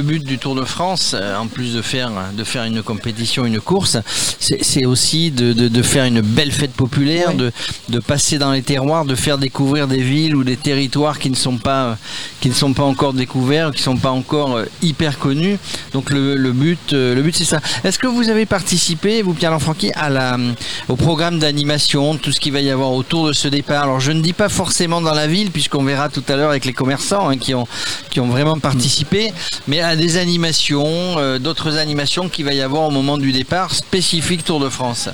but 0.04 0.24
du 0.24 0.38
Tour 0.38 0.54
de 0.56 0.64
France, 0.64 1.16
euh, 1.18 1.36
en 1.36 1.48
plus 1.48 1.74
de 1.74 1.82
faire, 1.82 2.12
de 2.38 2.44
faire 2.44 2.64
une 2.64 2.84
compétition, 2.84 3.46
une 3.46 3.60
course, 3.60 3.98
c'est 4.40 4.86
aussi 4.86 5.32
de, 5.32 5.52
de- 5.54 5.68
de 5.68 5.82
faire 5.82 6.06
une 6.06 6.22
belle 6.22 6.52
fête 6.52 6.72
populaire, 6.74 7.34
de, 7.34 7.52
de 7.90 8.00
passer 8.00 8.38
dans 8.38 8.52
les 8.52 8.62
terroirs, 8.62 9.04
de 9.06 9.16
faire 9.16 9.38
découvrir 9.38 9.88
des 9.88 10.02
villes 10.02 10.36
ou 10.36 10.44
des 10.44 10.58
territoires 10.58 11.18
qui 11.20 11.30
ne 11.30 11.36
sont 11.36 11.58
pas, 11.58 11.98
qui 12.40 12.50
ne 12.50 12.54
sont 12.54 12.74
pas 12.74 12.84
encore 12.84 13.14
découverts, 13.14 13.72
qui 13.72 13.80
ne 13.80 13.84
sont 13.84 13.98
pas 13.98 14.12
encore 14.12 14.58
euh, 14.58 14.66
hyper 14.82 15.18
connus. 15.18 15.58
Donc 15.94 16.12
le, 16.12 16.36
le 16.36 16.52
but, 16.52 16.94
euh, 16.94 17.16
le 17.16 17.22
but 17.24 17.36
c'est 17.36 17.46
ça. 17.46 17.60
Est-ce 17.84 17.98
que 18.00 18.08
vous 18.08 18.30
avez 18.30 18.46
participé, 18.46 19.22
vous 19.24 19.34
Pierre 19.34 19.52
Lanfranqui, 19.52 19.92
à 19.96 20.10
la, 20.10 20.38
au 20.88 20.96
programme 20.96 21.40
d'animation, 21.40 22.16
tout 22.18 22.32
ce 22.32 22.40
qu'il 22.40 22.54
va 22.54 22.62
y 22.62 22.70
avoir 22.70 22.92
autour 22.94 23.28
de 23.28 23.34
ce 23.34 23.48
départ? 23.48 23.84
Alors 23.84 24.00
je 24.00 24.12
ne 24.12 24.22
dis 24.22 24.34
pas 24.34 24.50
forcément 24.50 25.02
dans 25.02 25.14
la 25.16 25.28
ville, 25.28 25.52
puisqu'on 25.52 25.84
verra 25.84 26.10
tout 26.10 26.24
à 26.30 26.36
l'heure 26.36 26.52
avec 26.52 26.66
les 26.66 26.74
commerçants 26.74 27.30
hein, 27.30 27.38
qui 27.38 27.54
ont 27.56 27.68
qui 28.10 28.19
ont 28.19 28.28
vraiment 28.28 28.60
participé, 28.60 29.34
mais 29.67 29.82
à 29.82 29.95
des 29.95 30.17
animations, 30.17 31.17
euh, 31.17 31.39
d'autres 31.39 31.78
animations 31.78 32.30
qu'il 32.30 32.45
va 32.45 32.54
y 32.54 32.62
avoir 32.62 32.84
au 32.84 32.91
moment 32.91 33.17
du 33.17 33.32
départ 33.32 33.73
spécifique 33.73 34.43
Tour 34.43 34.60
de 34.60 34.69
France. 34.69 35.10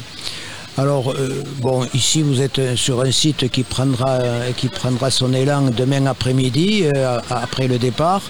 Alors, 0.77 1.11
euh, 1.11 1.43
bon, 1.61 1.85
ici 1.93 2.21
vous 2.21 2.41
êtes 2.41 2.59
euh, 2.59 2.75
sur 2.75 3.01
un 3.01 3.11
site 3.11 3.49
qui 3.49 3.63
prendra, 3.63 4.19
qui 4.57 4.69
prendra 4.69 5.11
son 5.11 5.33
élan 5.33 5.69
demain 5.75 6.05
après-midi, 6.05 6.85
après 7.29 7.67
le 7.67 7.77
départ. 7.77 8.23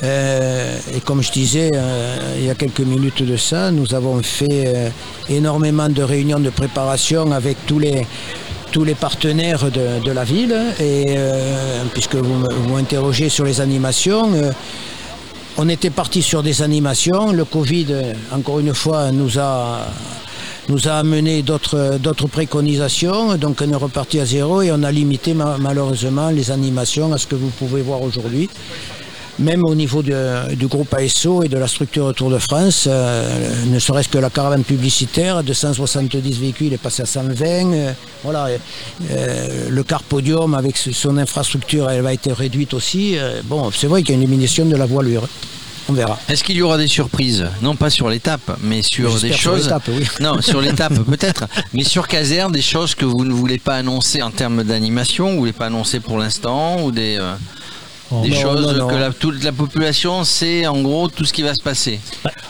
Et 0.00 1.00
comme 1.04 1.22
je 1.24 1.32
disais 1.32 1.72
il 2.38 2.44
y 2.44 2.50
a 2.50 2.54
quelques 2.54 2.86
minutes 2.86 3.24
de 3.24 3.36
ça, 3.36 3.72
nous 3.72 3.94
avons 3.94 4.22
fait 4.22 4.92
énormément 5.28 5.88
de 5.88 6.02
réunions 6.04 6.38
de 6.38 6.50
préparation 6.50 7.32
avec 7.32 7.56
tous 7.66 7.80
les, 7.80 8.06
tous 8.70 8.84
les 8.84 8.94
partenaires 8.94 9.70
de, 9.70 10.10
la 10.12 10.24
ville. 10.24 10.56
Et 10.80 11.04
euh, 11.08 11.82
puisque 11.92 12.16
vous 12.16 12.34
m'interrogez 12.72 13.28
sur 13.28 13.44
les 13.44 13.60
animations, 13.60 14.32
euh, 14.34 14.52
on 15.56 15.68
était 15.68 15.90
parti 15.90 16.22
sur 16.22 16.42
des 16.42 16.62
animations. 16.62 17.32
Le 17.32 17.44
Covid, 17.44 17.86
encore 18.32 18.60
une 18.60 18.74
fois, 18.74 19.10
nous 19.10 19.38
a, 19.38 19.86
nous 20.68 20.88
a 20.88 20.92
amené 20.92 21.42
d'autres 21.42 22.26
préconisations. 22.30 23.36
Donc 23.36 23.62
on 23.66 23.72
est 23.72 23.76
reparti 23.76 24.20
à 24.20 24.24
zéro 24.24 24.62
et 24.62 24.70
on 24.70 24.82
a 24.82 24.92
limité 24.92 25.34
ma- 25.34 25.56
malheureusement 25.58 26.30
les 26.30 26.50
animations 26.50 27.12
à 27.12 27.18
ce 27.18 27.26
que 27.26 27.34
vous 27.34 27.50
pouvez 27.50 27.82
voir 27.82 28.02
aujourd'hui. 28.02 28.48
Même 29.38 29.64
au 29.64 29.74
niveau 29.74 30.02
de- 30.02 30.54
du 30.54 30.66
groupe 30.66 30.92
ASO 30.94 31.42
et 31.42 31.48
de 31.48 31.56
la 31.58 31.68
structure 31.68 32.12
Tour 32.14 32.30
de 32.30 32.38
France, 32.38 32.86
euh, 32.88 33.64
ne 33.66 33.78
serait-ce 33.78 34.08
que 34.08 34.18
la 34.18 34.30
caravane 34.30 34.64
publicitaire 34.64 35.42
de 35.44 35.52
170 35.52 36.38
véhicules 36.40 36.72
est 36.72 36.78
passée 36.78 37.02
à 37.02 37.06
120. 37.06 37.72
euh, 37.72 37.92
voilà, 38.24 38.48
euh, 39.10 39.68
le 39.70 39.82
car 39.84 40.02
podium 40.02 40.54
avec 40.54 40.76
son 40.76 41.16
infrastructure, 41.18 41.88
elle 41.88 42.02
va 42.02 42.12
être 42.12 42.30
réduite 42.32 42.74
aussi. 42.74 43.16
bon, 43.44 43.70
c'est 43.70 43.86
vrai 43.86 44.02
qu'il 44.02 44.10
y 44.14 44.18
a 44.18 44.20
une 44.20 44.26
diminution 44.26 44.64
de 44.66 44.76
la 44.76 44.86
voilure. 44.86 45.28
On 45.90 45.94
verra. 45.94 46.18
Est-ce 46.28 46.44
qu'il 46.44 46.56
y 46.56 46.60
aura 46.60 46.76
des 46.76 46.86
surprises? 46.88 47.46
Non 47.62 47.74
pas 47.74 47.88
sur 47.88 48.10
l'étape, 48.10 48.58
mais 48.62 48.82
sur 48.82 49.10
des 49.20 49.28
sur 49.32 49.38
choses. 49.52 49.62
l'étape, 49.64 49.88
oui. 49.88 50.04
Non, 50.20 50.42
sur 50.42 50.60
l'étape 50.60 50.92
peut-être, 51.10 51.46
mais 51.72 51.82
sur 51.84 52.06
Caser, 52.08 52.44
des 52.52 52.60
choses 52.60 52.94
que 52.94 53.06
vous 53.06 53.24
ne 53.24 53.32
voulez 53.32 53.58
pas 53.58 53.76
annoncer 53.76 54.20
en 54.20 54.30
termes 54.30 54.64
d'animation, 54.64 55.30
vous 55.32 55.38
voulez 55.38 55.52
pas 55.54 55.66
annoncer 55.66 56.00
pour 56.00 56.18
l'instant, 56.18 56.82
ou 56.82 56.92
des, 56.92 57.18
des 58.22 58.30
Non, 58.30 58.36
choses 58.36 58.66
non, 58.66 58.72
non. 58.72 58.88
que 58.88 58.94
la, 58.94 59.10
toute 59.12 59.42
la 59.44 59.52
population 59.52 60.24
sait 60.24 60.66
en 60.66 60.80
gros 60.80 61.08
tout 61.08 61.24
ce 61.24 61.32
qui 61.32 61.42
va 61.42 61.54
se 61.54 61.62
passer. 61.62 62.00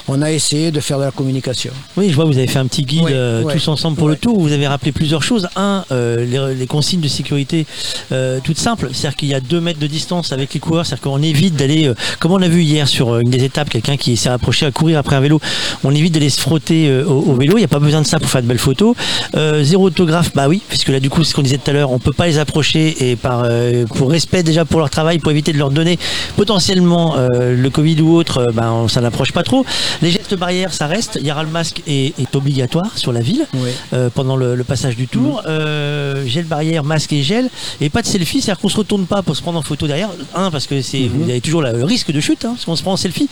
On 0.07 0.23
a 0.23 0.31
essayé 0.33 0.71
de 0.71 0.81
faire 0.81 0.99
de 0.99 1.05
la 1.05 1.11
communication. 1.11 1.71
Oui, 1.97 2.09
je 2.11 2.14
vois, 2.14 2.25
vous 2.25 2.38
avez 2.38 2.47
fait 2.47 2.59
un 2.59 2.66
petit 2.66 2.83
guide 2.85 3.03
Ouais, 3.05 3.12
euh, 3.12 3.42
ouais, 3.42 3.53
tous 3.55 3.68
ensemble 3.68 3.97
pour 3.99 4.09
le 4.09 4.16
tour. 4.16 4.38
Vous 4.40 4.53
avez 4.53 4.66
rappelé 4.66 4.90
plusieurs 4.92 5.23
choses. 5.23 5.49
Un, 5.57 5.85
euh, 5.92 6.25
les, 6.25 6.55
les 6.55 6.66
consignes 6.66 7.01
de 7.01 7.09
sécurité 7.09 7.66
euh, 8.12 8.38
toutes 8.42 8.59
simples. 8.59 8.88
C'est-à-dire 8.92 9.16
qu'il 9.16 9.29
y 9.29 9.35
a 9.35 9.40
deux 9.40 9.61
mètres 9.61 9.79
de 9.81 9.87
distance 9.87 10.33
avec 10.33 10.55
les 10.55 10.61
coureurs. 10.61 10.87
C'est-à-dire 10.87 11.03
qu'on 11.03 11.23
évite 11.23 11.57
d'aller, 11.57 11.88
euh, 11.88 11.94
comme 12.21 12.33
on 12.33 12.40
a 12.40 12.49
vu 12.49 12.62
hier 12.62 12.88
sur 12.88 13.12
euh, 13.14 13.21
une 13.21 13.31
des 13.31 13.44
étapes, 13.44 13.68
quelqu'un 13.68 13.97
qui 13.99 14.16
s'est 14.16 14.31
approché 14.31 14.64
à 14.64 14.71
courir 14.71 14.99
après 14.99 15.16
un 15.16 15.21
vélo. 15.21 15.40
On 15.85 15.94
évite 15.94 16.14
d'aller 16.14 16.31
se 16.31 16.40
frotter 16.40 16.88
euh, 16.88 17.05
au, 17.05 17.33
au 17.33 17.35
vélo. 17.35 17.57
Il 17.57 17.61
n'y 17.61 17.64
a 17.64 17.68
pas 17.68 17.79
besoin 17.81 18.01
de 18.01 18.07
ça 18.07 18.18
pour 18.18 18.31
faire 18.31 18.42
de 18.42 18.47
belles 18.47 18.59
photos. 18.59 18.94
Euh, 19.37 19.62
zéro 19.62 19.85
autographe, 19.85 20.31
bah 20.35 20.49
oui, 20.49 20.62
puisque 20.68 20.88
là 20.88 21.01
du 21.01 21.11
coup, 21.11 21.23
c'est 21.25 21.31
ce 21.31 21.35
qu'on 21.35 21.42
disait 21.42 21.59
tout 21.59 21.71
à 21.71 21.75
l'heure, 21.75 21.90
on 21.90 21.99
peut 21.99 22.12
pas 22.12 22.27
les 22.29 22.38
approcher 22.38 23.11
et 23.11 23.16
par 23.16 23.42
euh, 23.44 23.85
pour 23.87 24.11
respect 24.11 24.42
déjà 24.42 24.64
pour 24.64 24.81
leur 24.81 24.88
travail, 24.90 25.18
pour 25.18 25.31
éviter 25.33 25.47
de 25.52 25.58
leur 25.58 25.70
donner 25.70 25.98
potentiellement 26.37 27.16
euh, 27.16 27.54
le 27.56 27.70
Covid 27.70 28.00
ou 28.00 28.14
autre, 28.16 28.38
euh, 28.38 28.52
ben 28.52 28.70
on- 28.70 28.88
ça 28.88 29.00
n'approche 29.00 29.32
pas 29.32 29.42
trop. 29.42 29.64
Les 30.02 30.11
gestes 30.11 30.34
barrières, 30.37 30.72
ça 30.72 30.87
reste. 30.87 31.18
Il 31.20 31.26
y 31.26 31.32
aura 31.32 31.42
le 31.42 31.50
masque 31.50 31.82
est, 31.87 32.18
est 32.18 32.34
obligatoire 32.37 32.96
sur 32.96 33.12
la 33.12 33.20
ville 33.20 33.46
Oui. 33.54 33.70
euh, 33.92 34.08
pendant 34.14 34.37
le, 34.37 34.54
le 34.54 34.64
passage 34.64 34.96
du 34.96 35.08
tour. 35.08 35.42
Euh, 35.46 36.24
gel 36.26 36.44
barrière, 36.44 36.84
masque 36.84 37.12
et 37.12 37.22
gel. 37.22 37.48
Et 37.80 37.88
pas 37.90 38.02
de 38.02 38.06
selfie, 38.06 38.40
c'est-à-dire 38.40 38.61
qu'on 38.61 38.68
se 38.68 38.76
retourne 38.76 39.06
pas 39.06 39.22
pour 39.22 39.37
se 39.37 39.42
prendre 39.42 39.58
en 39.58 39.62
photo 39.62 39.87
derrière. 39.87 40.11
Un, 40.34 40.50
parce 40.50 40.66
que 40.66 40.80
c'est 40.82 41.08
vous 41.12 41.24
avez 41.28 41.40
toujours 41.40 41.62
la- 41.62 41.72
le 41.72 41.84
risque 41.84 42.12
de 42.12 42.20
chute, 42.20 42.44
hein, 42.44 42.52
parce 42.54 42.64
qu'on 42.64 42.76
se 42.76 42.82
prend 42.82 42.92
en 42.92 42.96
selfie. 42.96 43.28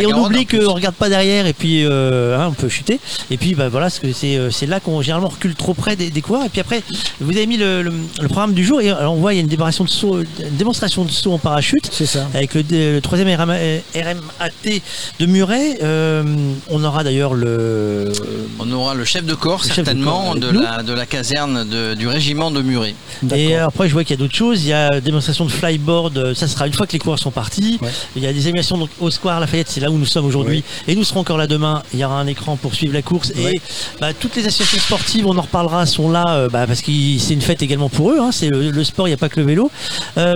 Et 0.00 0.06
on 0.06 0.24
oublie 0.24 0.46
qu'on 0.46 0.72
regarde 0.74 0.94
pas 0.94 1.08
derrière 1.08 1.46
et 1.46 1.52
puis 1.52 1.84
euh, 1.84 2.38
hein, 2.38 2.48
on 2.50 2.52
peut 2.52 2.68
chuter. 2.68 3.00
Et 3.30 3.36
puis 3.36 3.54
bah, 3.54 3.68
voilà, 3.68 3.88
c'est 3.90 4.38
c'est 4.50 4.66
là 4.66 4.80
qu'on 4.80 5.00
généralement 5.02 5.28
recule 5.28 5.54
trop 5.54 5.74
près 5.74 5.96
des, 5.96 6.10
des 6.10 6.20
coureurs. 6.20 6.44
Et 6.44 6.48
puis 6.48 6.60
après, 6.60 6.82
vous 7.20 7.30
avez 7.36 7.46
mis 7.46 7.56
le, 7.56 7.82
le- 7.82 7.92
le 8.20 8.28
programme 8.28 8.52
du 8.54 8.64
jour 8.64 8.80
et 8.80 8.90
alors, 8.90 9.14
on 9.14 9.16
voit 9.16 9.32
il 9.32 9.36
y 9.36 9.38
a 9.38 9.42
une 9.42 9.48
démonstration 9.48 9.84
de 9.84 9.90
saut, 9.90 10.20
une 10.20 10.56
démonstration 10.56 11.04
de 11.04 11.10
saut 11.10 11.32
en 11.32 11.38
parachute 11.38 11.59
C'est 11.90 12.06
ça. 12.06 12.26
avec 12.34 12.54
le, 12.54 12.62
le 12.70 13.00
troisième 13.00 13.28
RM, 13.28 13.50
RMAT 13.94 14.80
de 15.18 15.26
Muret. 15.26 15.78
Euh, 15.82 16.22
on 16.68 16.82
aura 16.84 17.04
d'ailleurs 17.04 17.34
le. 17.34 18.12
On 18.58 18.70
aura 18.72 18.94
le 18.94 19.04
chef 19.04 19.24
de 19.24 19.34
corps 19.34 19.60
de 19.62 19.66
certainement 19.72 20.24
corps 20.32 20.36
de, 20.36 20.50
nous. 20.50 20.60
la, 20.60 20.82
de 20.82 20.92
la 20.92 21.06
caserne 21.06 21.68
de- 21.68 21.94
du 21.94 22.06
régiment 22.08 22.50
de 22.50 22.62
Muret. 22.62 22.94
Et 23.34 23.56
après, 23.56 23.88
je 23.88 23.92
vois 23.92 24.04
qu'il 24.04 24.16
y 24.16 24.18
a 24.18 24.22
d'autres 24.22 24.34
choses. 24.36 24.62
Il 24.62 24.68
y 24.68 24.72
a 24.72 25.00
démonstration 25.00 25.44
de 25.44 25.50
flyboard. 25.50 26.16
euh, 26.18 26.34
Ça 26.34 26.48
sera 26.48 26.66
une 26.66 26.72
fois 26.72 26.86
que 26.86 26.92
les 26.92 26.98
coureurs 26.98 27.18
sont 27.18 27.30
partis. 27.30 27.78
Ouais. 27.82 27.90
Il 28.16 28.22
y 28.22 28.26
a 28.26 28.32
des 28.32 28.46
animations 28.46 28.78
donc, 28.78 28.90
au 29.00 29.10
Square 29.10 29.40
Lafayette. 29.40 29.68
C'est 29.70 29.80
là 29.80 29.90
où 29.90 29.98
nous 29.98 30.06
sommes 30.06 30.24
aujourd'hui. 30.26 30.62
Et 30.88 30.94
nous 30.94 31.04
serons 31.04 31.20
encore 31.20 31.38
là 31.38 31.46
demain. 31.46 31.82
Il 31.92 31.98
y 32.00 32.04
aura 32.04 32.18
un 32.20 32.26
écran 32.26 32.56
pour 32.56 32.74
suivre 32.74 32.92
la 32.94 33.02
course. 33.02 33.32
Ouais. 33.36 33.54
Et 33.56 33.60
bah, 34.00 34.12
toutes 34.12 34.36
les 34.36 34.46
associations 34.46 34.78
sportives, 34.80 35.26
on 35.26 35.36
en 35.36 35.42
reparlera, 35.42 35.86
sont 35.86 36.10
là 36.10 36.24
euh, 36.28 36.48
bah, 36.48 36.66
parce 36.66 36.80
que 36.80 36.90
c'est 37.18 37.34
une 37.34 37.40
fête 37.42 37.62
également 37.62 37.88
pour 37.88 38.10
eux. 38.10 38.18
hein. 38.20 38.30
C'est 38.32 38.48
le, 38.48 38.70
le 38.70 38.84
sport. 38.84 39.06
Il 39.08 39.10
n'y 39.10 39.14
a 39.14 39.18
pas 39.18 39.28
que 39.28 39.40
le 39.40 39.46
vélo. 39.46 39.70
Euh, 40.18 40.34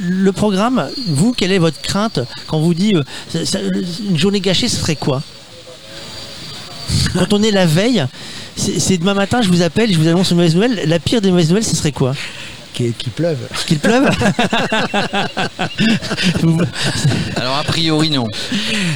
le 0.00 0.32
programme, 0.32 0.88
vous, 1.08 1.32
quelle 1.32 1.52
est 1.52 1.58
votre 1.58 1.80
crainte 1.80 2.20
quand 2.46 2.58
on 2.58 2.60
vous 2.62 2.74
dit 2.74 2.94
euh, 2.94 3.02
ça- 3.44 3.58
une 4.08 4.18
journée 4.18 4.40
gâchée, 4.40 4.68
ce 4.68 4.76
serait 4.76 4.96
quoi? 4.96 5.22
Quand 7.14 7.32
on 7.32 7.42
est 7.42 7.50
la 7.50 7.66
veille, 7.66 8.04
c'est 8.56 8.98
demain 8.98 9.14
matin, 9.14 9.42
je 9.42 9.48
vous 9.48 9.62
appelle, 9.62 9.92
je 9.92 9.98
vous 9.98 10.06
annonce 10.08 10.30
une 10.30 10.36
mauvaise 10.36 10.54
nouvelle. 10.54 10.82
La 10.88 10.98
pire 10.98 11.20
des 11.20 11.30
mauvaises 11.30 11.48
nouvelles, 11.48 11.64
ce 11.64 11.74
serait 11.76 11.92
quoi? 11.92 12.14
Qui, 12.74 12.92
qui 12.92 13.08
pleuve. 13.10 13.38
Qu'il 13.66 13.78
pleuve? 13.78 14.08
Alors 17.36 17.56
a 17.56 17.64
priori 17.64 18.10
non. 18.10 18.26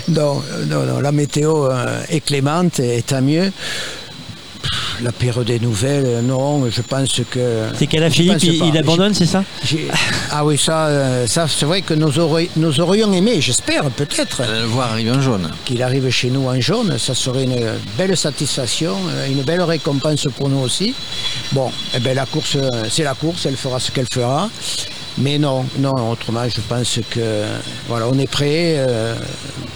Non, 0.08 0.42
non, 0.68 0.84
non, 0.84 1.00
la 1.00 1.12
météo 1.12 1.66
euh, 1.70 2.02
est 2.10 2.20
clémente 2.20 2.78
et 2.80 3.02
tant 3.02 3.22
mieux. 3.22 3.50
La 5.02 5.12
pire 5.12 5.42
des 5.44 5.58
nouvelles, 5.58 6.04
euh, 6.06 6.20
non, 6.20 6.68
je 6.70 6.82
pense 6.82 7.22
que. 7.30 7.68
C'est 7.78 7.86
qu'à 7.86 8.00
la 8.00 8.08
je 8.10 8.14
Philippe, 8.14 8.32
pense 8.34 8.42
il, 8.42 8.64
il 8.66 8.76
abandonne, 8.76 9.14
c'est 9.14 9.24
ça 9.24 9.42
J'ai- 9.64 9.88
Ah 10.30 10.44
oui, 10.44 10.58
ça, 10.58 10.86
euh, 10.88 11.26
ça 11.26 11.46
c'est 11.48 11.64
vrai 11.64 11.80
que 11.80 11.94
nous, 11.94 12.18
aurions- 12.18 12.48
nous 12.56 12.80
aurions 12.80 13.10
aimé, 13.12 13.40
j'espère 13.40 13.84
peut-être, 13.90 14.42
allez 14.42 14.60
le 14.60 14.66
voir 14.66 14.92
arriver 14.92 15.10
en 15.10 15.20
jaune. 15.22 15.50
qu'il 15.64 15.82
arrive 15.82 16.10
chez 16.10 16.28
nous 16.28 16.46
en 16.48 16.60
jaune. 16.60 16.98
Ça 16.98 17.14
serait 17.14 17.44
une 17.44 17.58
belle 17.96 18.14
satisfaction, 18.16 18.94
euh, 19.10 19.26
une 19.30 19.42
belle 19.42 19.62
récompense 19.62 20.28
pour 20.36 20.50
nous 20.50 20.58
aussi. 20.60 20.94
Bon, 21.52 21.70
eh 21.94 21.98
ben, 22.00 22.14
la 22.14 22.26
course, 22.26 22.56
euh, 22.56 22.68
c'est 22.90 23.04
la 23.04 23.14
course, 23.14 23.46
elle 23.46 23.56
fera 23.56 23.80
ce 23.80 23.90
qu'elle 23.90 24.06
fera. 24.12 24.50
Mais 25.18 25.38
non, 25.38 25.64
non, 25.78 26.10
autrement, 26.10 26.42
je 26.48 26.60
pense 26.68 26.98
que 27.10 27.20
voilà, 27.88 28.06
on 28.10 28.18
est 28.18 28.30
prêt. 28.30 28.74
euh, 28.78 29.14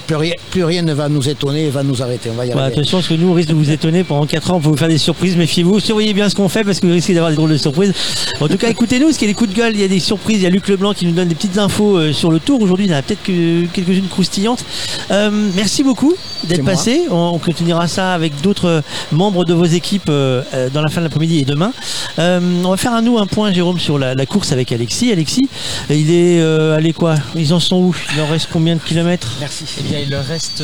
plus, 0.07 0.16
rien, 0.16 0.33
plus 0.51 0.64
rien 0.64 0.83
ne 0.83 0.92
va 0.92 1.09
nous 1.09 1.29
étonner 1.29 1.64
et 1.66 1.70
va 1.70 1.83
nous 1.83 2.03
arrêter. 2.03 2.31
On 2.31 2.35
va 2.35 2.44
y 2.47 2.51
Bah, 2.51 2.61
arriver. 2.62 2.77
attention, 2.79 2.99
parce 2.99 3.09
que 3.09 3.14
nous, 3.14 3.29
on 3.31 3.33
risque 3.35 3.49
de 3.49 3.55
vous 3.55 3.70
étonner 3.70 4.05
pendant 4.05 4.27
4 4.27 4.51
ans 4.53 4.61
pour 4.61 4.73
vous 4.73 4.77
faire 4.77 4.88
des 4.88 4.99
surprises. 4.99 5.37
Méfiez-vous, 5.37 5.81
surveillez 5.81 6.12
bien 6.14 6.29
ce 6.29 6.35
qu'on 6.35 6.49
fait 6.49 6.62
parce 6.62 6.79
que 6.81 6.87
vous 6.87 6.92
risquez 6.92 7.14
d'avoir 7.14 7.31
des 7.31 7.37
drôles 7.37 7.51
de 7.51 7.57
surprises. 7.57 7.92
En 8.40 8.49
tout 8.49 8.57
cas, 8.59 8.68
écoutez-nous, 8.68 9.07
parce 9.07 9.18
qu'il 9.18 9.27
y 9.29 9.31
a 9.31 9.33
des 9.35 9.38
coups 9.38 9.51
de 9.51 9.57
gueule, 9.57 9.73
il 9.75 9.81
y 9.81 9.85
a 9.85 9.88
des 9.88 10.01
surprises. 10.01 10.37
Il 10.38 10.42
y 10.42 10.47
a 10.47 10.51
Luc 10.51 10.68
Leblanc 10.68 10.92
qui 10.92 11.07
nous 11.07 11.12
donne 11.12 11.29
des 11.29 11.35
petites 11.35 11.59
infos 11.59 11.97
euh, 11.97 12.12
sur 12.12 12.31
le 12.31 12.38
tour. 12.38 12.61
Aujourd'hui, 12.61 12.87
il 12.87 12.90
y 12.92 12.94
en 12.94 12.99
a 12.99 13.03
peut-être 13.03 13.23
que 13.23 13.64
quelques-unes 13.73 14.09
croustillantes. 14.09 14.64
Euh, 15.11 15.31
merci 15.57 15.83
beaucoup 15.83 16.14
d'être 16.44 16.64
passé. 16.64 17.03
On, 17.11 17.33
on 17.35 17.38
continuera 17.38 17.88
ça 17.88 18.12
avec 18.12 18.40
d'autres 18.42 18.83
membres 19.11 19.44
de 19.47 19.55
vos 19.55 19.64
équipes 19.64 20.09
euh, 20.11 20.42
dans 20.73 20.83
la 20.83 20.88
fin 20.90 21.01
de 21.01 21.07
l'après-midi 21.07 21.38
et 21.40 21.44
demain. 21.44 21.73
On 22.18 22.68
va 22.70 22.77
faire 22.77 22.92
à 22.94 23.01
nous 23.01 23.18
un 23.18 23.27
point, 23.27 23.53
Jérôme, 23.53 23.79
sur 23.81 23.99
la, 23.99 24.14
la 24.14 24.27
course 24.27 24.53
avec 24.53 24.70
Alexis. 24.70 25.11
Alexis, 25.12 25.23
il 25.90 26.10
est 26.10 26.40
euh, 26.40 26.76
allez 26.76 26.92
quoi? 26.92 27.16
Ils 27.34 27.52
en 27.52 27.60
sont 27.60 27.76
où? 27.76 27.94
Il 28.14 28.20
en 28.20 28.26
reste 28.26 28.48
combien 28.52 28.74
de 28.76 28.80
kilomètres? 28.80 29.28
Merci. 29.40 29.64
Eh 29.78 29.82
bien, 29.82 29.98
il 30.00 30.10
leur 30.10 30.24
reste 30.24 30.62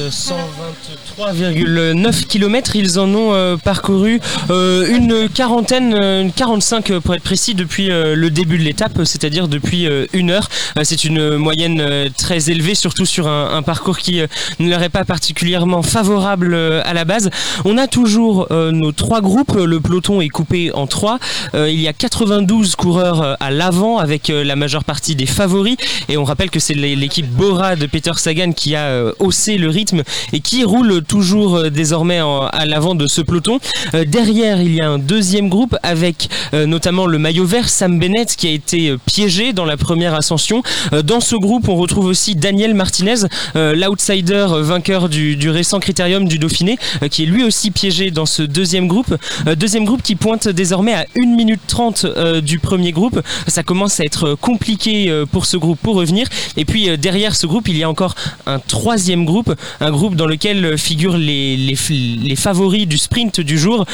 123,9 1.19 2.25
km. 2.27 2.77
Ils 2.77 2.99
en 2.99 3.09
ont 3.15 3.33
euh, 3.33 3.57
parcouru 3.57 4.21
euh, 4.51 4.95
une 4.95 5.29
quarantaine, 5.29 5.97
euh, 6.01 6.23
une 6.23 6.33
45 6.33 6.91
euh, 6.91 7.01
pour 7.01 7.15
être 7.15 7.23
précis, 7.23 7.55
depuis 7.55 7.89
le 7.91 8.29
début 8.31 8.59
de 8.59 8.63
l'étape, 8.63 9.05
c'est-à-dire 9.05 9.49
depuis 9.49 9.89
une 10.13 10.31
heure. 10.31 10.49
C'est 10.83 11.05
une 11.05 11.37
moyenne 11.37 12.11
très 12.17 12.51
élevée, 12.51 12.75
surtout 12.75 13.07
sur 13.07 13.29
un, 13.29 13.55
un 13.55 13.63
parcours 13.63 13.99
qui 13.99 14.21
ne 14.59 14.71
leur 14.71 14.83
est 14.83 14.89
pas 14.89 15.05
particulièrement 15.05 15.83
favorable 15.83 16.55
à 16.55 16.95
la 16.95 17.05
base. 17.05 17.31
On 17.65 17.79
a 17.79 17.87
toujours 17.87 18.47
nos 18.51 18.93
trois 18.93 19.21
groupes. 19.21 19.55
Le 19.55 19.81
peloton 19.81 20.21
est 20.21 20.29
coupé 20.29 20.73
en 20.73 20.87
trois. 20.87 21.19
Il 21.55 21.81
y 21.81 21.89
a 21.89 21.93
92 21.93 22.77
coureurs 22.77 23.37
à 23.41 23.51
l'avant 23.51 23.99
avec 23.99 24.31
euh, 24.31 24.45
la 24.51 24.57
majeure 24.57 24.83
partie 24.83 25.15
des 25.15 25.27
favoris. 25.27 25.77
Et 26.09 26.17
on 26.17 26.25
rappelle 26.25 26.51
que 26.51 26.59
c'est 26.59 26.75
l'é- 26.75 26.97
l'équipe 26.97 27.29
Bora 27.29 27.77
de 27.77 27.87
Peter 27.87 28.11
Sagan 28.17 28.51
qui 28.51 28.75
a 28.75 28.87
euh, 28.87 29.13
haussé 29.21 29.59
le 29.59 29.69
rythme 29.69 30.03
et 30.33 30.41
qui 30.41 30.65
roule 30.65 31.03
toujours 31.05 31.55
euh, 31.57 31.71
désormais 31.71 32.19
à 32.19 32.67
l'avant 32.67 32.97
de 32.97 33.07
ce 33.07 33.21
peloton. 33.21 33.61
Euh, 33.95 34.05
derrière, 34.05 34.61
il 34.61 34.75
y 34.75 34.81
a 34.81 34.89
un 34.91 34.99
deuxième 34.99 35.49
groupe 35.49 35.77
avec 35.85 36.29
notamment 36.53 37.07
le 37.07 37.19
maillot 37.19 37.45
vert 37.45 37.69
Sam 37.69 37.99
Bennett 38.01 38.35
qui 38.35 38.49
a 38.49 38.51
été 38.51 38.97
piégé 39.07 39.53
dans 39.53 39.65
la 39.65 39.77
première 39.77 40.15
ascension. 40.15 40.63
Dans 41.05 41.21
ce 41.21 41.37
groupe, 41.37 41.69
on 41.69 41.77
retrouve 41.77 42.07
aussi 42.07 42.35
Daniel 42.35 42.75
Martinez, 42.75 43.15
l'outsider 43.55 44.47
vainqueur 44.61 45.09
du, 45.09 45.51
récent 45.51 45.79
critérium 45.81 46.27
du 46.27 46.39
Dauphiné, 46.39 46.77
qui 47.11 47.23
est 47.23 47.27
lui 47.27 47.45
aussi 47.45 47.71
piégé 47.71 48.11
dans 48.11 48.27
ce 48.27 48.43
deuxième 48.43 48.89
groupe. 48.89 49.15
Deuxième 49.57 49.85
groupe 49.85 50.03
qui 50.03 50.17
pointe 50.17 50.49
désormais 50.49 50.95
à 50.95 51.07
1 51.17 51.37
minute 51.37 51.61
30 51.69 52.05
euh, 52.05 52.41
du 52.41 52.59
premier 52.59 52.91
groupe. 52.93 53.21
Ça 53.47 53.63
commence 53.63 54.01
à 54.01 54.05
être 54.05 54.35
compliqué 54.41 55.09
euh, 55.11 55.27
pour 55.27 55.47
ce 55.47 55.57
groupe 55.57 55.79
pour 55.81 55.97
revenir. 55.97 56.27
Et 56.57 56.65
puis 56.65 56.89
euh, 56.89 56.97
derrière 56.97 57.37
ce 57.37 57.47
groupe, 57.47 57.69
il 57.69 57.77
y 57.77 57.83
a 57.83 57.89
encore 57.91 58.15
un 58.47 58.59
troisième 58.59 59.25
groupe, 59.25 59.55
un 59.81 59.91
groupe 59.91 60.15
dans 60.17 60.27
lequel 60.27 60.65
euh, 60.65 60.77
figurent 60.77 61.17
les, 61.19 61.57
les, 61.57 62.37
favoris 62.37 62.87
du 62.87 62.99
sprint 62.99 63.41
du 63.41 63.59
jour. 63.59 63.85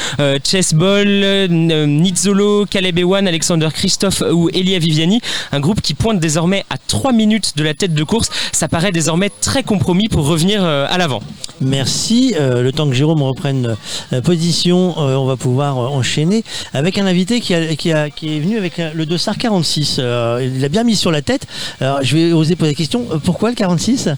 Chess 0.43 0.73
Ball, 0.73 1.07
euh, 1.07 1.85
Nizzolo, 1.85 2.65
Caleb 2.65 2.99
Ewan, 2.99 3.27
Alexander 3.27 3.67
Christophe 3.73 4.23
ou 4.31 4.49
Elia 4.49 4.79
Viviani. 4.79 5.19
Un 5.51 5.59
groupe 5.59 5.81
qui 5.81 5.93
pointe 5.93 6.19
désormais 6.19 6.63
à 6.69 6.77
3 6.77 7.11
minutes 7.11 7.53
de 7.57 7.63
la 7.63 7.73
tête 7.73 7.93
de 7.93 8.03
course. 8.03 8.29
Ça 8.51 8.67
paraît 8.67 8.91
désormais 8.91 9.29
très 9.41 9.63
compromis 9.63 10.07
pour 10.07 10.25
revenir 10.27 10.63
à 10.63 10.97
l'avant. 10.97 11.21
Merci. 11.61 12.35
Le 12.39 12.71
temps 12.71 12.87
que 12.87 12.93
Jérôme 12.95 13.21
reprenne 13.23 13.75
position, 14.23 14.97
on 14.97 15.25
va 15.25 15.35
pouvoir 15.35 15.77
enchaîner 15.77 16.43
avec 16.73 16.97
un 16.97 17.05
invité 17.05 17.41
qui, 17.41 17.53
a- 17.53 17.75
qui, 17.75 17.91
a- 17.91 18.09
qui 18.09 18.37
est 18.37 18.39
venu 18.39 18.57
avec 18.57 18.77
le 18.93 19.05
dossard 19.05 19.37
46. 19.37 19.99
Il 20.41 20.61
l'a 20.61 20.69
bien 20.69 20.83
mis 20.83 20.95
sur 20.95 21.11
la 21.11 21.21
tête. 21.21 21.47
Alors, 21.79 22.03
je 22.03 22.15
vais 22.15 22.31
oser 22.31 22.55
poser 22.55 22.71
la 22.71 22.75
question. 22.75 23.05
pourquoi 23.23 23.49
le 23.49 23.55
46 23.55 24.09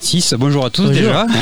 6, 0.00 0.34
bonjour 0.38 0.64
à 0.64 0.70
tous 0.70 0.82
Bonjour. 0.82 0.94
déjà. 1.02 1.26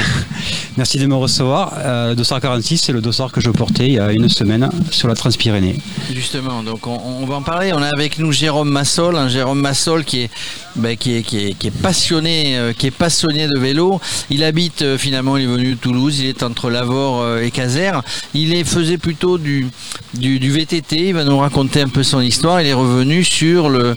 Merci 0.77 0.99
de 0.99 1.07
me 1.07 1.14
recevoir. 1.14 1.72
Euh, 1.79 2.11
le 2.11 2.16
dossard 2.16 2.39
46, 2.39 2.77
c'est 2.77 2.93
le 2.93 3.01
dossard 3.01 3.33
que 3.33 3.41
je 3.41 3.51
portais 3.51 3.87
il 3.87 3.95
y 3.95 3.99
a 3.99 4.12
une 4.12 4.29
semaine 4.29 4.68
sur 4.91 5.09
la 5.09 5.14
Transpyrénée. 5.14 5.77
Justement, 6.12 6.62
donc 6.62 6.87
on, 6.87 7.24
va 7.24 7.37
en 7.37 7.43
parler. 7.43 7.72
On 7.72 7.81
a 7.81 7.89
avec 7.89 8.18
nous 8.18 8.31
Jérôme 8.31 8.68
Massol, 8.68 9.16
un 9.16 9.29
Jérôme 9.29 9.61
Massol 9.61 10.05
qui 10.05 10.24
est, 10.24 10.31
ben, 10.74 10.95
qui 10.95 11.16
est, 11.16 11.22
qui 11.22 11.47
est, 11.47 11.70
passionné, 11.70 12.59
euh, 12.59 12.74
qui 12.74 12.89
est 12.89 12.91
passionné 12.91 13.49
de 13.49 13.59
vélo. 13.59 14.03
Il 14.29 14.45
habite 14.45 14.83
euh, 14.83 14.99
finalement, 14.99 15.39
il 15.39 15.45
est 15.45 15.47
venu 15.47 15.70
de 15.70 15.77
Toulouse, 15.77 16.20
il 16.20 16.27
est 16.27 16.43
entre 16.43 16.68
Lavore 16.68 17.22
euh, 17.22 17.41
et 17.41 17.51
Caser. 17.51 17.93
Il 18.35 18.62
faisait 18.66 18.99
plutôt 18.99 19.39
du, 19.39 19.68
du, 20.12 20.51
VTT. 20.51 21.09
Il 21.09 21.14
va 21.14 21.24
nous 21.24 21.39
raconter 21.39 21.81
un 21.81 21.89
peu 21.89 22.03
son 22.03 22.20
histoire. 22.20 22.61
Il 22.61 22.66
est 22.66 22.74
revenu 22.74 23.24
sur 23.24 23.70
le, 23.70 23.97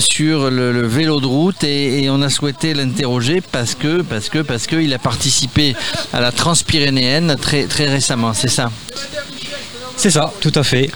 sur 0.00 0.50
le 0.50 0.86
vélo 0.88 1.20
de 1.20 1.26
route 1.26 1.62
et, 1.62 2.02
et 2.02 2.10
on 2.10 2.20
a 2.20 2.30
souhaité 2.30 2.74
l'interroger 2.74 3.40
parce 3.40 3.76
que, 3.76 4.02
parce 4.02 4.28
que, 4.28 4.40
parce 4.40 4.66
que 4.66 4.74
il 4.76 4.92
a 4.92 4.98
participé 4.98 5.76
à 6.12 6.20
la 6.20 6.32
Transpyrénéenne 6.32 7.36
très, 7.40 7.64
très 7.64 7.88
récemment. 7.88 8.32
C'est 8.34 8.48
ça. 8.48 8.70
C'est 9.96 10.10
ça, 10.10 10.32
tout 10.40 10.52
à 10.54 10.62
fait. 10.62 10.90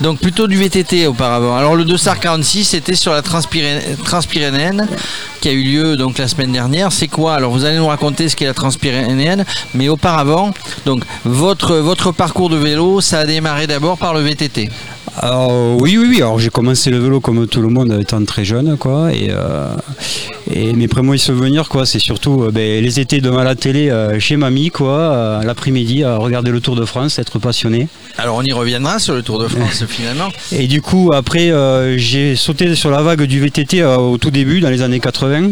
Donc 0.00 0.18
plutôt 0.18 0.48
du 0.48 0.56
VTT 0.56 1.06
auparavant. 1.06 1.56
Alors 1.56 1.76
le 1.76 1.84
Dossard 1.84 2.18
46 2.18 2.64
c'était 2.64 2.96
sur 2.96 3.12
la 3.12 3.20
Transpyré- 3.22 3.80
Transpyrénéenne 4.04 4.88
qui 5.40 5.48
a 5.48 5.52
eu 5.52 5.62
lieu 5.62 5.96
donc 5.96 6.18
la 6.18 6.26
semaine 6.26 6.50
dernière. 6.50 6.90
C'est 6.90 7.06
quoi? 7.06 7.34
Alors 7.34 7.52
vous 7.52 7.64
allez 7.64 7.76
nous 7.76 7.86
raconter 7.86 8.28
ce 8.28 8.34
qu'est 8.34 8.46
la 8.46 8.54
Transpyrénéenne, 8.54 9.44
mais 9.74 9.88
auparavant, 9.88 10.52
donc 10.86 11.04
votre 11.24 11.76
votre 11.76 12.10
parcours 12.10 12.48
de 12.50 12.56
vélo, 12.56 13.00
ça 13.00 13.20
a 13.20 13.26
démarré 13.26 13.68
d'abord 13.68 13.96
par 13.96 14.12
le 14.12 14.20
VTT. 14.22 14.70
Alors, 15.18 15.80
oui, 15.80 15.98
oui, 15.98 16.06
oui. 16.08 16.16
Alors 16.16 16.38
j'ai 16.38 16.48
commencé 16.48 16.90
le 16.90 16.98
vélo 16.98 17.20
comme 17.20 17.46
tout 17.46 17.60
le 17.60 17.68
monde 17.68 17.96
étant 18.00 18.24
très 18.24 18.44
jeune, 18.44 18.76
quoi. 18.78 19.12
Et, 19.12 19.28
euh, 19.30 19.74
et 20.50 20.72
mes 20.72 20.88
premiers 20.88 21.18
souvenirs, 21.18 21.68
quoi, 21.68 21.84
c'est 21.84 21.98
surtout 21.98 22.44
euh, 22.44 22.50
ben, 22.50 22.82
les 22.82 23.00
étés 23.00 23.20
devant 23.20 23.42
la 23.42 23.54
télé 23.54 23.90
euh, 23.90 24.18
chez 24.18 24.36
mamie, 24.36 24.70
quoi, 24.70 25.40
l'après-midi, 25.44 26.02
à 26.02 26.16
regarder 26.16 26.50
le 26.50 26.60
Tour 26.60 26.76
de 26.76 26.84
France, 26.84 27.18
être 27.18 27.38
passionné. 27.38 27.88
Alors 28.16 28.36
on 28.36 28.42
y 28.42 28.52
reviendra 28.52 28.98
sur 28.98 29.14
le 29.14 29.22
Tour 29.22 29.38
de 29.38 29.48
France 29.48 29.84
finalement. 29.88 30.28
Et 30.50 30.66
du 30.66 30.80
coup, 30.80 31.10
après, 31.12 31.52
j'ai 31.98 32.34
sauté 32.36 32.74
sur 32.74 32.90
la 32.90 33.02
vague 33.02 33.22
du 33.22 33.40
VTT 33.40 33.84
au 33.84 34.16
tout 34.16 34.30
début, 34.30 34.60
dans 34.60 34.70
les 34.70 34.82
années 34.82 35.00
80, 35.00 35.50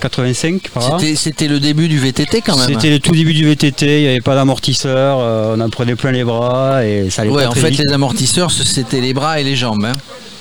85, 0.00 0.68
par 0.70 0.98
là. 0.98 0.98
C'était 1.16 1.48
le 1.48 1.60
début 1.60 1.88
du 1.88 1.98
VTT 1.98 2.40
quand 2.40 2.56
même. 2.56 2.66
C'était 2.68 2.90
le 2.90 2.98
tout 3.00 3.12
début 3.12 3.34
du 3.34 3.46
VTT, 3.46 3.98
il 4.00 4.02
n'y 4.04 4.08
avait 4.08 4.20
pas 4.20 4.34
d'amortisseur, 4.34 5.18
euh, 5.20 5.54
on 5.56 5.60
en 5.60 5.68
prenait 5.70 5.96
plein 5.96 6.12
les 6.12 6.24
bras 6.24 6.84
et 6.84 7.10
ça 7.10 7.22
allait 7.22 7.30
Ouais, 7.30 7.44
pas 7.44 7.50
en 7.50 7.54
fait 7.54 7.70
vite. 7.70 7.82
les 7.86 7.92
amortisseurs 7.92 8.50
c'était 8.50 9.00
les 9.00 9.12
bras 9.14 9.40
et 9.40 9.44
les 9.44 9.56
jambes. 9.56 9.84
hein. 9.84 9.96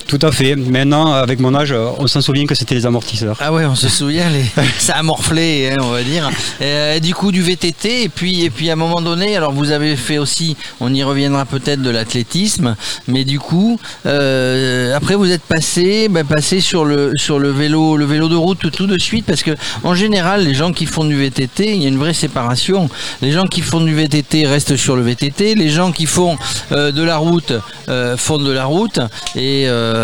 Tout 0.07 0.19
à 0.21 0.31
fait. 0.31 0.55
Maintenant, 0.55 1.11
avec 1.11 1.39
mon 1.39 1.53
âge, 1.53 1.73
euh, 1.73 1.89
on 1.99 2.07
s'en 2.07 2.21
souvient 2.21 2.45
que 2.45 2.55
c'était 2.55 2.75
les 2.75 2.85
amortisseurs. 2.85 3.37
Ah 3.41 3.51
ouais, 3.51 3.65
on 3.65 3.75
se 3.75 3.89
souvient, 3.89 4.29
les... 4.29 4.45
ça 4.79 4.95
a 4.95 5.03
morflé, 5.03 5.69
hein, 5.71 5.81
on 5.81 5.89
va 5.89 6.01
dire. 6.01 6.29
Euh, 6.61 6.99
du 6.99 7.13
coup, 7.13 7.33
du 7.33 7.41
VTT, 7.41 8.03
et 8.03 8.09
puis, 8.09 8.45
et 8.45 8.49
puis 8.49 8.69
à 8.69 8.73
un 8.73 8.77
moment 8.77 9.01
donné, 9.01 9.35
alors 9.35 9.51
vous 9.51 9.71
avez 9.71 9.97
fait 9.97 10.17
aussi, 10.17 10.55
on 10.79 10.93
y 10.93 11.03
reviendra 11.03 11.43
peut-être 11.43 11.81
de 11.81 11.89
l'athlétisme, 11.89 12.77
mais 13.09 13.25
du 13.25 13.37
coup, 13.39 13.79
euh, 14.05 14.95
après 14.95 15.15
vous 15.15 15.29
êtes 15.29 15.41
passé, 15.41 16.07
ben, 16.07 16.25
passé 16.25 16.61
sur 16.61 16.85
le 16.85 17.11
sur 17.15 17.37
le 17.37 17.49
vélo, 17.49 17.97
le 17.97 18.05
vélo 18.05 18.29
de 18.29 18.35
route 18.35 18.59
tout, 18.59 18.69
tout 18.69 18.87
de 18.87 18.97
suite, 18.97 19.25
parce 19.25 19.43
que 19.43 19.51
en 19.83 19.93
général, 19.93 20.45
les 20.45 20.53
gens 20.53 20.71
qui 20.71 20.85
font 20.85 21.03
du 21.03 21.17
VTT, 21.17 21.75
il 21.75 21.81
y 21.81 21.85
a 21.85 21.89
une 21.89 21.97
vraie 21.97 22.13
séparation. 22.13 22.89
Les 23.21 23.33
gens 23.33 23.45
qui 23.45 23.59
font 23.61 23.81
du 23.81 23.93
VTT 23.93 24.47
restent 24.47 24.77
sur 24.77 24.95
le 24.95 25.01
VTT, 25.01 25.55
les 25.55 25.69
gens 25.69 25.91
qui 25.91 26.05
font 26.05 26.37
euh, 26.71 26.93
de 26.93 27.03
la 27.03 27.17
route 27.17 27.51
euh, 27.89 28.17
font 28.17 28.37
de 28.37 28.51
la 28.51 28.65
route, 28.65 28.99
et 29.35 29.65
euh, 29.67 29.96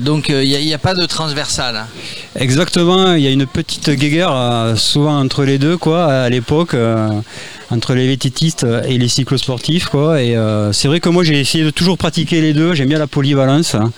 donc 0.00 0.28
il 0.28 0.48
n'y 0.48 0.54
a, 0.54 0.60
il 0.60 0.68
y 0.68 0.74
a 0.74 0.78
pas 0.78 0.94
de 0.94 1.04
transversal. 1.06 1.76
hein. 1.76 1.86
Exactement, 2.36 3.14
il 3.14 3.22
y 3.22 3.26
a 3.26 3.30
une 3.30 3.46
petite 3.46 3.90
guéguerre 3.90 4.32
euh, 4.32 4.76
souvent 4.76 5.18
entre 5.18 5.44
les 5.44 5.58
deux, 5.58 5.76
quoi, 5.76 6.06
à 6.06 6.28
l'époque, 6.28 6.74
euh, 6.74 7.08
entre 7.70 7.94
les 7.94 8.06
VTTistes 8.08 8.66
et 8.88 8.98
les 8.98 9.08
cyclosportifs, 9.08 9.86
quoi. 9.88 10.22
Et 10.22 10.36
euh, 10.36 10.72
c'est 10.72 10.88
vrai 10.88 11.00
que 11.00 11.08
moi 11.08 11.24
j'ai 11.24 11.38
essayé 11.40 11.64
de 11.64 11.70
toujours 11.70 11.98
pratiquer 11.98 12.40
les 12.40 12.52
deux, 12.52 12.74
j'aime 12.74 12.88
bien 12.88 12.98
la 12.98 13.06
polyvalence. 13.06 13.74
hein. 13.74 13.90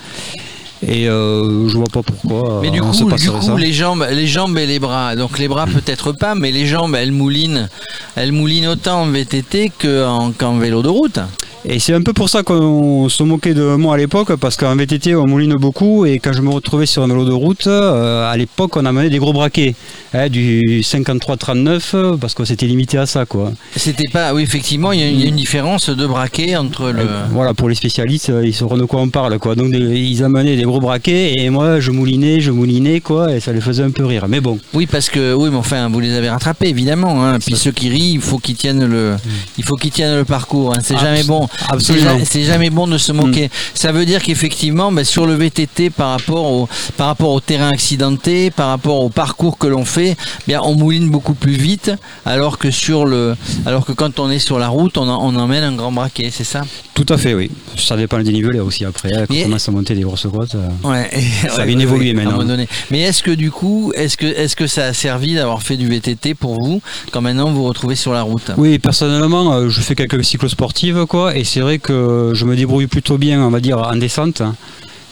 Et 0.84 1.08
euh, 1.08 1.68
je 1.68 1.76
vois 1.76 1.86
pas 1.92 2.02
pourquoi. 2.02 2.58
Mais 2.60 2.68
euh, 2.68 2.70
du 2.72 2.78
se 2.92 3.04
coup, 3.04 3.12
du 3.12 3.60
les 3.60 3.72
jambes, 3.72 4.04
les 4.10 4.26
jambes 4.26 4.58
et 4.58 4.66
les 4.66 4.80
bras. 4.80 5.14
Donc 5.14 5.38
les 5.38 5.46
bras 5.46 5.66
peut-être 5.66 6.10
pas, 6.12 6.34
mais 6.34 6.50
les 6.50 6.66
jambes, 6.66 6.96
elles 6.96 7.12
moulinent, 7.12 7.68
elles 8.16 8.32
moulinent 8.32 8.66
autant 8.66 9.02
en 9.02 9.06
VTT 9.06 9.70
qu'en 9.80 10.32
qu'en 10.32 10.58
vélo 10.58 10.82
de 10.82 10.88
route. 10.88 11.20
Et 11.64 11.78
c'est 11.78 11.94
un 11.94 12.02
peu 12.02 12.12
pour 12.12 12.28
ça 12.28 12.42
qu'on 12.42 13.08
se 13.08 13.22
moquait 13.22 13.54
de 13.54 13.62
moi 13.76 13.94
à 13.94 13.96
l'époque, 13.96 14.34
parce 14.34 14.56
qu'en 14.56 14.74
VTT 14.74 15.14
on 15.14 15.28
mouline 15.28 15.54
beaucoup, 15.54 16.04
et 16.04 16.18
quand 16.18 16.32
je 16.32 16.42
me 16.42 16.50
retrouvais 16.50 16.86
sur 16.86 17.04
un 17.04 17.06
vélo 17.06 17.24
de 17.24 17.30
route, 17.32 17.68
euh, 17.68 18.28
à 18.28 18.36
l'époque 18.36 18.76
on 18.76 18.84
amenait 18.84 19.10
des 19.10 19.18
gros 19.18 19.32
braquets, 19.32 19.76
hein, 20.12 20.28
du 20.28 20.82
53-39, 20.82 21.90
euh, 21.94 22.16
parce 22.16 22.34
que 22.34 22.44
c'était 22.44 22.66
limité 22.66 22.98
à 22.98 23.06
ça, 23.06 23.26
quoi. 23.26 23.52
C'était 23.76 24.08
pas, 24.12 24.34
oui, 24.34 24.42
effectivement, 24.42 24.90
il 24.90 24.98
y, 24.98 25.02
a- 25.04 25.08
il 25.08 25.20
y 25.20 25.22
a 25.22 25.28
une 25.28 25.36
différence 25.36 25.88
de 25.88 26.04
braquet 26.04 26.56
entre 26.56 26.90
le. 26.90 27.06
Voilà, 27.30 27.54
pour 27.54 27.68
les 27.68 27.76
spécialistes, 27.76 28.30
euh, 28.30 28.44
ils 28.44 28.54
sauront 28.54 28.76
de 28.76 28.84
quoi 28.84 29.00
on 29.00 29.08
parle, 29.08 29.38
quoi. 29.38 29.54
Donc 29.54 29.70
des- 29.70 29.78
ils 30.00 30.24
amenaient 30.24 30.56
des 30.56 30.64
gros 30.64 30.80
braquets, 30.80 31.34
et 31.38 31.48
moi 31.48 31.78
je 31.78 31.92
moulinais, 31.92 32.40
je 32.40 32.50
moulinais, 32.50 32.98
quoi, 32.98 33.32
et 33.36 33.38
ça 33.38 33.52
les 33.52 33.60
faisait 33.60 33.84
un 33.84 33.90
peu 33.92 34.04
rire. 34.04 34.26
Mais 34.28 34.40
bon, 34.40 34.58
Oui, 34.74 34.86
parce 34.86 35.08
que 35.08 35.32
oui, 35.32 35.48
mais 35.52 35.58
enfin, 35.58 35.88
vous 35.88 36.00
les 36.00 36.12
avez 36.14 36.28
rattrapés, 36.28 36.68
évidemment. 36.68 37.24
Hein. 37.24 37.38
Puis 37.38 37.54
ceux 37.54 37.70
qui 37.70 37.88
rient, 37.88 38.14
il 38.14 38.20
faut 38.20 38.38
qu'ils 38.38 38.56
tiennent 38.56 38.84
le, 38.84 39.14
il 39.58 39.62
faut 39.64 39.76
qu'ils 39.76 39.92
tiennent 39.92 40.16
le 40.16 40.24
parcours. 40.24 40.74
hein. 40.74 40.78
C'est 40.82 40.94
Abs- 40.94 41.02
jamais 41.02 41.22
bon. 41.22 41.48
C'est 41.58 41.72
absolument. 41.74 42.18
ja- 42.18 42.24
C'est 42.24 42.44
jamais 42.44 42.70
bon 42.70 42.86
de 42.86 42.98
se 42.98 43.12
moquer. 43.12 43.50
Ça 43.74 43.92
veut 43.92 44.04
dire 44.06 44.22
qu'effectivement, 44.22 44.90
ben, 44.92 45.04
sur 45.04 45.26
le 45.26 45.34
VTT, 45.34 45.90
par 45.90 46.10
rapport 46.10 46.44
au, 46.50 46.68
par 46.96 47.08
rapport 47.08 47.30
au 47.30 47.40
terrain 47.40 47.68
accidenté, 47.70 48.50
par 48.50 48.68
rapport 48.68 49.02
au 49.02 49.08
parcours 49.08 49.58
que 49.58 49.66
l'on 49.66 49.84
fait, 49.84 50.16
bien, 50.46 50.60
on 50.62 50.74
mouline 50.74 51.10
beaucoup 51.10 51.34
plus 51.34 51.52
vite, 51.52 51.92
alors 52.24 52.58
que 52.58 52.70
sur 52.70 53.04
le, 53.06 53.36
alors 53.66 53.84
que 53.84 53.92
quand 53.92 54.18
on 54.18 54.30
est 54.30 54.38
sur 54.38 54.58
la 54.58 54.68
route, 54.68 54.96
on, 54.98 55.08
en- 55.08 55.22
on 55.24 55.36
emmène 55.36 55.64
un 55.64 55.72
grand 55.72 55.92
braquet, 55.92 56.30
c'est 56.32 56.44
ça? 56.44 56.62
tout 56.94 57.06
à 57.08 57.16
fait, 57.16 57.34
oui. 57.34 57.50
Ça 57.78 57.96
dépend 57.96 58.18
des 58.18 58.24
dénivelé 58.24 58.60
aussi 58.60 58.84
après, 58.84 59.12
hein, 59.14 59.24
quand 59.26 59.34
Mais- 59.34 59.40
on 59.42 59.44
commence 59.44 59.68
à 59.68 59.72
monter 59.72 59.94
des 59.94 60.02
grosses 60.02 60.26
côtes. 60.32 60.54
euh, 60.54 60.68
Ouais, 60.88 61.10
Ça 61.48 61.62
a 61.62 61.66
bien 61.66 61.78
évolué 61.78 62.10
à 62.10 62.12
un 62.12 62.16
maintenant. 62.16 62.32
moment 62.32 62.44
donné. 62.44 62.68
Mais 62.90 63.00
est-ce 63.00 63.22
que 63.22 63.30
du 63.30 63.50
coup, 63.50 63.92
est-ce 63.96 64.16
que, 64.16 64.26
est-ce 64.26 64.54
que 64.56 64.66
ça 64.66 64.86
a 64.86 64.92
servi 64.92 65.34
d'avoir 65.34 65.62
fait 65.62 65.76
du 65.76 65.88
VTT 65.88 66.34
pour 66.34 66.62
vous 66.62 66.80
quand 67.10 67.20
maintenant 67.20 67.50
vous 67.50 67.56
vous 67.56 67.64
retrouvez 67.64 67.96
sur 67.96 68.12
la 68.12 68.22
route? 68.22 68.50
Oui, 68.56 68.78
personnellement, 68.78 69.52
euh, 69.54 69.68
je 69.68 69.80
fais 69.80 69.94
quelques 69.94 70.22
cyclosportives, 70.24 71.06
quoi, 71.06 71.36
et 71.36 71.41
c'est 71.44 71.60
vrai 71.60 71.78
que 71.78 72.32
je 72.34 72.44
me 72.44 72.56
débrouille 72.56 72.86
plutôt 72.86 73.18
bien, 73.18 73.42
on 73.42 73.50
va 73.50 73.60
dire, 73.60 73.78
en 73.78 73.96
descente. 73.96 74.42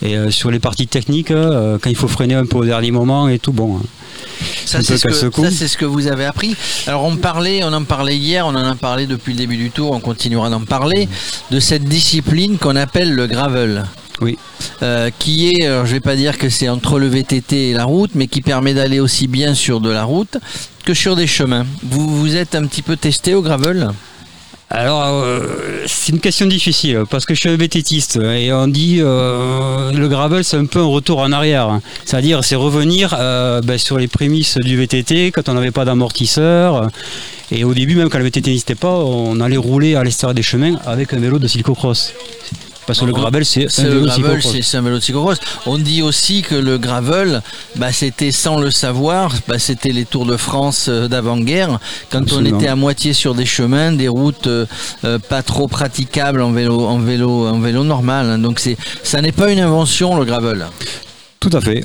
Et 0.02 0.16
euh, 0.16 0.30
sur 0.30 0.50
les 0.50 0.58
parties 0.60 0.86
techniques, 0.86 1.30
euh, 1.30 1.76
quand 1.80 1.90
il 1.90 1.96
faut 1.96 2.08
freiner 2.08 2.34
un 2.34 2.46
peu 2.46 2.56
au 2.56 2.64
dernier 2.64 2.90
moment 2.90 3.28
et 3.28 3.38
tout, 3.38 3.52
bon. 3.52 3.80
Ça, 4.64 4.82
c'est 4.82 4.96
ce, 4.96 5.08
que- 5.26 5.42
ça, 5.42 5.50
c'est 5.50 5.68
ce 5.68 5.76
que 5.76 5.84
vous 5.84 6.06
avez 6.06 6.24
appris. 6.24 6.56
Alors, 6.86 7.04
on 7.04 7.16
parlait, 7.16 7.62
on 7.64 7.72
en 7.72 7.84
parlait 7.84 8.16
hier, 8.16 8.46
on 8.46 8.50
en 8.54 8.64
a 8.64 8.74
parlé 8.74 9.06
depuis 9.06 9.32
le 9.32 9.38
début 9.38 9.58
du 9.58 9.70
tour, 9.70 9.90
on 9.92 10.00
continuera 10.00 10.48
d'en 10.48 10.60
parler, 10.62 11.06
de 11.50 11.60
cette 11.60 11.84
discipline 11.84 12.56
qu'on 12.56 12.76
appelle 12.76 13.12
le 13.14 13.26
gravel. 13.26 13.84
Oui. 14.22 14.38
Euh, 14.82 15.10
qui 15.18 15.48
est, 15.50 15.66
alors, 15.66 15.84
je 15.86 15.92
vais 15.92 16.00
pas 16.00 16.16
dire 16.16 16.38
que 16.38 16.48
c'est 16.48 16.68
entre 16.70 16.98
le 16.98 17.06
VTT 17.08 17.70
et 17.70 17.72
la 17.74 17.84
route, 17.84 18.10
mais 18.14 18.26
qui 18.26 18.40
permet 18.40 18.72
d'aller 18.74 19.00
aussi 19.00 19.26
bien 19.28 19.54
sur 19.54 19.80
de 19.80 19.90
la 19.90 20.04
route 20.04 20.38
que 20.84 20.94
sur 20.94 21.14
des 21.16 21.26
chemins. 21.26 21.66
Vous 21.82 22.08
vous 22.08 22.36
êtes 22.36 22.54
un 22.54 22.66
petit 22.66 22.82
peu 22.82 22.96
testé 22.96 23.34
au 23.34 23.42
gravel? 23.42 23.90
Alors, 24.72 25.02
euh, 25.02 25.82
c'est 25.86 26.12
une 26.12 26.20
question 26.20 26.46
difficile 26.46 27.02
parce 27.10 27.26
que 27.26 27.34
je 27.34 27.40
suis 27.40 27.48
un 27.48 27.56
vététiste 27.56 28.20
et 28.22 28.52
on 28.52 28.68
dit 28.68 28.98
euh, 29.00 29.90
le 29.90 30.08
gravel 30.08 30.44
c'est 30.44 30.56
un 30.56 30.66
peu 30.66 30.78
un 30.78 30.84
retour 30.84 31.18
en 31.18 31.32
arrière. 31.32 31.80
C'est-à-dire 32.04 32.44
c'est 32.44 32.54
revenir 32.54 33.16
euh, 33.18 33.60
ben, 33.62 33.78
sur 33.78 33.98
les 33.98 34.06
prémices 34.06 34.58
du 34.58 34.76
VTT 34.76 35.32
quand 35.32 35.48
on 35.48 35.54
n'avait 35.54 35.72
pas 35.72 35.84
d'amortisseur. 35.84 36.88
Et 37.50 37.64
au 37.64 37.74
début, 37.74 37.96
même 37.96 38.08
quand 38.08 38.18
le 38.18 38.24
VTT 38.24 38.50
n'existait 38.50 38.76
pas, 38.76 38.94
on 38.94 39.40
allait 39.40 39.56
rouler 39.56 39.96
à 39.96 40.04
l'extérieur 40.04 40.34
des 40.34 40.42
chemins 40.42 40.76
avec 40.86 41.12
un 41.14 41.18
vélo 41.18 41.40
de 41.40 41.48
cyclocross. 41.48 42.14
Parce 42.90 43.00
que 43.00 43.04
le 43.04 43.12
gravel 43.12 43.44
c'est 43.44 43.66
un 43.80 43.88
vélo 43.88 44.08
cyclocross. 44.08 44.52
c'est 44.52 44.62
c'est 44.62 44.76
un 44.76 44.82
vélo 44.82 44.96
de 44.96 45.02
cyclocross. 45.02 45.38
On 45.66 45.78
dit 45.78 46.02
aussi 46.02 46.42
que 46.42 46.56
le 46.56 46.76
gravel, 46.76 47.40
bah, 47.76 47.92
c'était 47.92 48.32
sans 48.32 48.58
le 48.58 48.72
savoir, 48.72 49.32
bah, 49.46 49.60
c'était 49.60 49.92
les 49.92 50.04
Tours 50.04 50.26
de 50.26 50.36
France 50.36 50.86
euh, 50.88 51.06
d'avant-guerre, 51.06 51.78
quand 52.10 52.22
Absolument. 52.22 52.56
on 52.56 52.58
était 52.58 52.68
à 52.68 52.74
moitié 52.74 53.12
sur 53.12 53.36
des 53.36 53.46
chemins, 53.46 53.92
des 53.92 54.08
routes 54.08 54.48
euh, 54.48 54.66
euh, 55.04 55.18
pas 55.20 55.42
trop 55.44 55.68
praticables 55.68 56.42
en 56.42 56.50
vélo, 56.50 56.84
en 56.84 56.98
vélo, 56.98 57.46
en 57.46 57.60
vélo 57.60 57.84
normal. 57.84 58.28
hein. 58.28 58.38
Donc 58.38 58.58
c'est, 58.58 58.76
ça 59.04 59.22
n'est 59.22 59.30
pas 59.32 59.52
une 59.52 59.60
invention 59.60 60.16
le 60.16 60.24
gravel. 60.24 60.66
Tout 61.38 61.50
à 61.52 61.60
fait. 61.60 61.84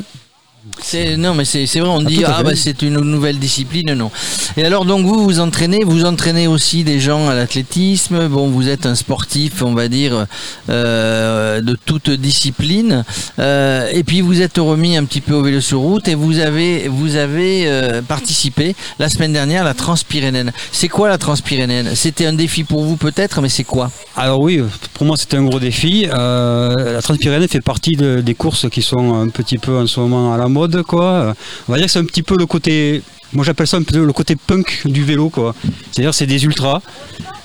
Non 1.17 1.33
mais 1.33 1.45
c'est 1.45 1.65
c'est 1.65 1.79
vrai 1.79 1.89
on 1.89 1.99
Ah, 2.01 2.03
dit 2.03 2.23
ah 2.25 2.43
bah 2.43 2.51
c'est 2.55 2.81
une 2.81 2.99
nouvelle 2.99 3.39
discipline 3.39 3.93
non. 3.93 4.11
Et 4.57 4.63
alors 4.63 4.85
donc 4.85 5.05
vous 5.05 5.23
vous 5.23 5.39
entraînez 5.39 5.83
vous 5.83 6.05
entraînez 6.05 6.47
aussi 6.47 6.83
des 6.83 6.99
gens 6.99 7.27
à 7.27 7.33
l'athlétisme 7.33 8.27
bon 8.27 8.49
vous 8.49 8.67
êtes 8.69 8.85
un 8.85 8.93
sportif 8.95 9.61
on 9.63 9.73
va 9.73 9.87
dire 9.87 10.27
euh, 10.69 11.61
de 11.61 11.77
toute 11.85 12.09
discipline 12.09 13.03
Euh, 13.39 13.89
et 13.91 14.03
puis 14.03 14.21
vous 14.21 14.41
êtes 14.41 14.57
remis 14.57 14.95
un 14.97 15.05
petit 15.05 15.21
peu 15.21 15.33
au 15.33 15.41
vélo 15.43 15.59
sur 15.61 15.79
route 15.79 16.07
et 16.07 16.15
vous 16.15 16.39
avez 16.39 16.87
vous 16.87 17.15
avez 17.15 17.67
euh, 17.67 18.01
participé 18.01 18.75
la 18.99 19.09
semaine 19.09 19.33
dernière 19.33 19.61
à 19.63 19.65
la 19.65 19.73
Transpyrénéenne. 19.73 20.51
C'est 20.71 20.87
quoi 20.87 21.09
la 21.09 21.17
Transpyrénéenne 21.17 21.91
C'était 21.95 22.25
un 22.25 22.33
défi 22.33 22.63
pour 22.63 22.83
vous 22.83 22.95
peut-être 22.95 23.41
mais 23.41 23.49
c'est 23.49 23.63
quoi? 23.63 23.91
Alors 24.15 24.39
oui, 24.39 24.61
pour 24.93 25.05
moi 25.05 25.17
c'était 25.17 25.37
un 25.37 25.43
gros 25.43 25.59
défi. 25.59 26.05
La 26.11 27.01
Transpyrénée 27.01 27.47
fait 27.47 27.61
partie 27.61 27.95
de- 27.95 28.21
des 28.21 28.35
courses 28.35 28.69
qui 28.69 28.81
sont 28.81 29.13
un 29.15 29.27
petit 29.29 29.57
peu 29.57 29.77
en 29.77 29.87
ce 29.87 29.99
moment 29.99 30.33
à 30.33 30.37
la 30.37 30.47
mode 30.47 30.64
mode, 30.65 30.83
quoi. 30.83 31.33
On 31.67 31.71
va 31.71 31.77
dire 31.77 31.87
que 31.87 31.91
c'est 31.91 31.99
un 31.99 32.05
petit 32.05 32.23
peu 32.23 32.35
le 32.37 32.45
côté, 32.45 33.01
moi 33.33 33.43
j'appelle 33.45 33.67
ça 33.67 33.77
un 33.77 33.83
peu 33.83 34.03
le 34.05 34.13
côté 34.13 34.35
punk 34.35 34.81
du 34.85 35.03
vélo, 35.03 35.29
quoi. 35.29 35.53
C'est-à-dire 35.91 36.13
c'est 36.13 36.25
des 36.27 36.43
ultras. 36.43 36.81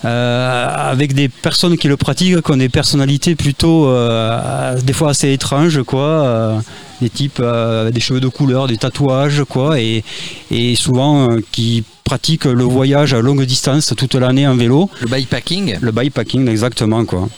euh, 0.05 0.67
avec 0.93 1.13
des 1.15 1.29
personnes 1.29 1.77
qui 1.77 1.87
le 1.89 1.97
pratiquent, 1.97 2.41
qui 2.43 2.51
ont 2.53 2.57
des 2.57 2.69
personnalités 2.71 3.35
plutôt 3.35 3.87
euh, 3.89 4.81
des 4.81 4.93
fois 4.95 5.11
assez 5.11 5.31
étranges, 5.33 5.83
quoi. 5.83 6.01
euh, 6.03 6.59
des 7.03 7.11
types 7.11 7.41
avec 7.41 7.95
des 7.95 8.01
cheveux 8.01 8.21
de 8.21 8.29
couleur, 8.29 8.67
des 8.67 8.77
tatouages, 8.77 9.43
quoi, 9.49 9.79
et, 9.81 10.05
et 10.51 10.75
souvent 10.75 11.29
qui 11.51 11.83
pratiquent 12.05 12.45
le 12.45 12.65
voyage 12.65 13.15
à 13.15 13.21
longue 13.21 13.45
distance 13.45 13.95
toute 13.97 14.15
l'année 14.15 14.47
en 14.47 14.55
vélo. 14.57 14.91
Le 15.01 15.07
bikepacking 15.07 15.79
Le 15.81 15.93
bikepacking, 15.93 16.47
exactement, 16.49 17.05
quoi. 17.07 17.29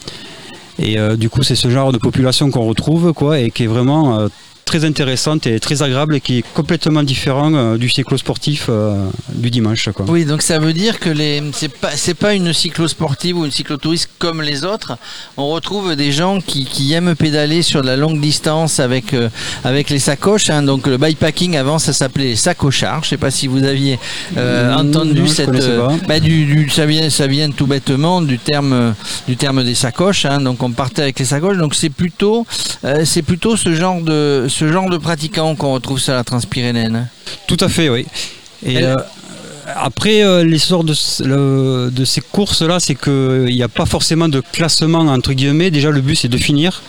Et 0.80 0.96
du 1.16 1.28
coup, 1.28 1.42
c'est 1.44 1.54
ce 1.54 1.68
genre 1.70 1.92
de 1.92 1.98
population 1.98 2.50
qu'on 2.50 2.66
retrouve, 2.66 3.12
quoi, 3.12 3.38
et 3.38 3.50
qui 3.52 3.64
est 3.64 3.68
vraiment 3.68 4.26
très 4.64 4.84
intéressante 4.84 5.46
et 5.46 5.58
très 5.60 5.82
agréable 5.82 6.16
et 6.16 6.20
qui 6.20 6.38
est 6.38 6.44
complètement 6.54 7.02
différent 7.02 7.52
euh, 7.54 7.76
du 7.76 7.88
cyclo-sportif 7.88 8.66
euh, 8.68 9.06
du 9.34 9.50
dimanche, 9.50 9.88
quoi. 9.94 10.06
Oui, 10.08 10.24
donc 10.24 10.42
ça 10.42 10.58
veut 10.58 10.72
dire 10.72 10.98
que 11.00 11.10
les 11.10 11.42
c'est 11.52 11.68
pas 11.72 11.90
c'est 11.94 12.14
pas 12.14 12.34
une 12.34 12.52
cyclosportive 12.52 13.36
ou 13.38 13.44
une 13.44 13.50
cyclotouriste 13.50 14.08
comme 14.18 14.40
les 14.42 14.64
autres. 14.64 14.96
On 15.36 15.48
retrouve 15.48 15.94
des 15.96 16.12
gens 16.12 16.40
qui, 16.40 16.64
qui 16.64 16.92
aiment 16.92 17.14
pédaler 17.14 17.62
sur 17.62 17.82
de 17.82 17.86
la 17.86 17.96
longue 17.96 18.20
distance 18.20 18.80
avec 18.80 19.12
euh, 19.14 19.28
avec 19.64 19.90
les 19.90 19.98
sacoches. 19.98 20.48
hein. 20.50 20.62
Donc 20.62 20.86
le 20.86 20.96
bikepacking 20.96 21.56
avant 21.56 21.78
ça 21.78 21.92
s'appelait 21.92 22.24
les 22.30 22.36
sacochards. 22.36 23.04
Je 23.04 23.10
sais 23.10 23.16
pas 23.18 23.30
si 23.30 23.46
vous 23.46 23.64
aviez 23.64 23.98
euh, 24.36 24.72
Mmh, 24.72 24.88
entendu 24.88 25.20
non, 25.22 25.26
cette 25.26 25.48
euh, 25.50 25.88
bah, 26.08 26.20
du, 26.20 26.44
du- 26.46 26.70
ça 26.70 26.86
vient 26.86 27.10
ça 27.10 27.26
vient 27.26 27.50
tout 27.50 27.66
bêtement 27.66 28.22
du 28.22 28.38
terme 28.38 28.94
du 29.28 29.36
terme 29.36 29.64
des 29.64 29.74
sacoches. 29.74 30.24
hein. 30.24 30.40
Donc 30.40 30.62
on 30.62 30.70
partait 30.70 31.02
avec 31.02 31.18
les 31.18 31.24
sacoches. 31.24 31.58
Donc 31.58 31.74
c'est 31.74 31.90
plutôt 31.90 32.46
c'est 33.04 33.22
plutôt 33.22 33.56
ce 33.56 33.74
genre 33.74 34.00
de 34.00 34.46
ce 34.52 34.70
genre 34.70 34.88
de 34.90 34.96
pratiquants 34.98 35.54
qu'on 35.56 35.72
retrouve 35.74 35.98
sur 35.98 36.12
la 36.14 36.24
Transpyrénène. 36.24 37.08
Tout 37.46 37.56
à 37.60 37.68
fait, 37.68 37.88
oui. 37.88 38.06
Et 38.64 38.74
Elle- 38.74 38.84
euh, 38.84 38.96
après, 39.76 40.22
euh, 40.22 40.44
l'essor 40.44 40.84
de, 40.84 40.94
ce- 40.94 41.22
le- 41.22 41.90
de 41.90 42.04
ces 42.04 42.20
courses-là, 42.20 42.78
c'est 42.80 42.94
qu'il 42.94 43.46
n'y 43.54 43.62
a 43.62 43.68
pas 43.68 43.86
forcément 43.86 44.28
de 44.28 44.40
classement, 44.52 45.00
entre 45.00 45.32
guillemets. 45.32 45.70
Déjà, 45.70 45.90
le 45.90 46.00
but, 46.00 46.16
c'est 46.16 46.28
de 46.28 46.36
finir. 46.36 46.82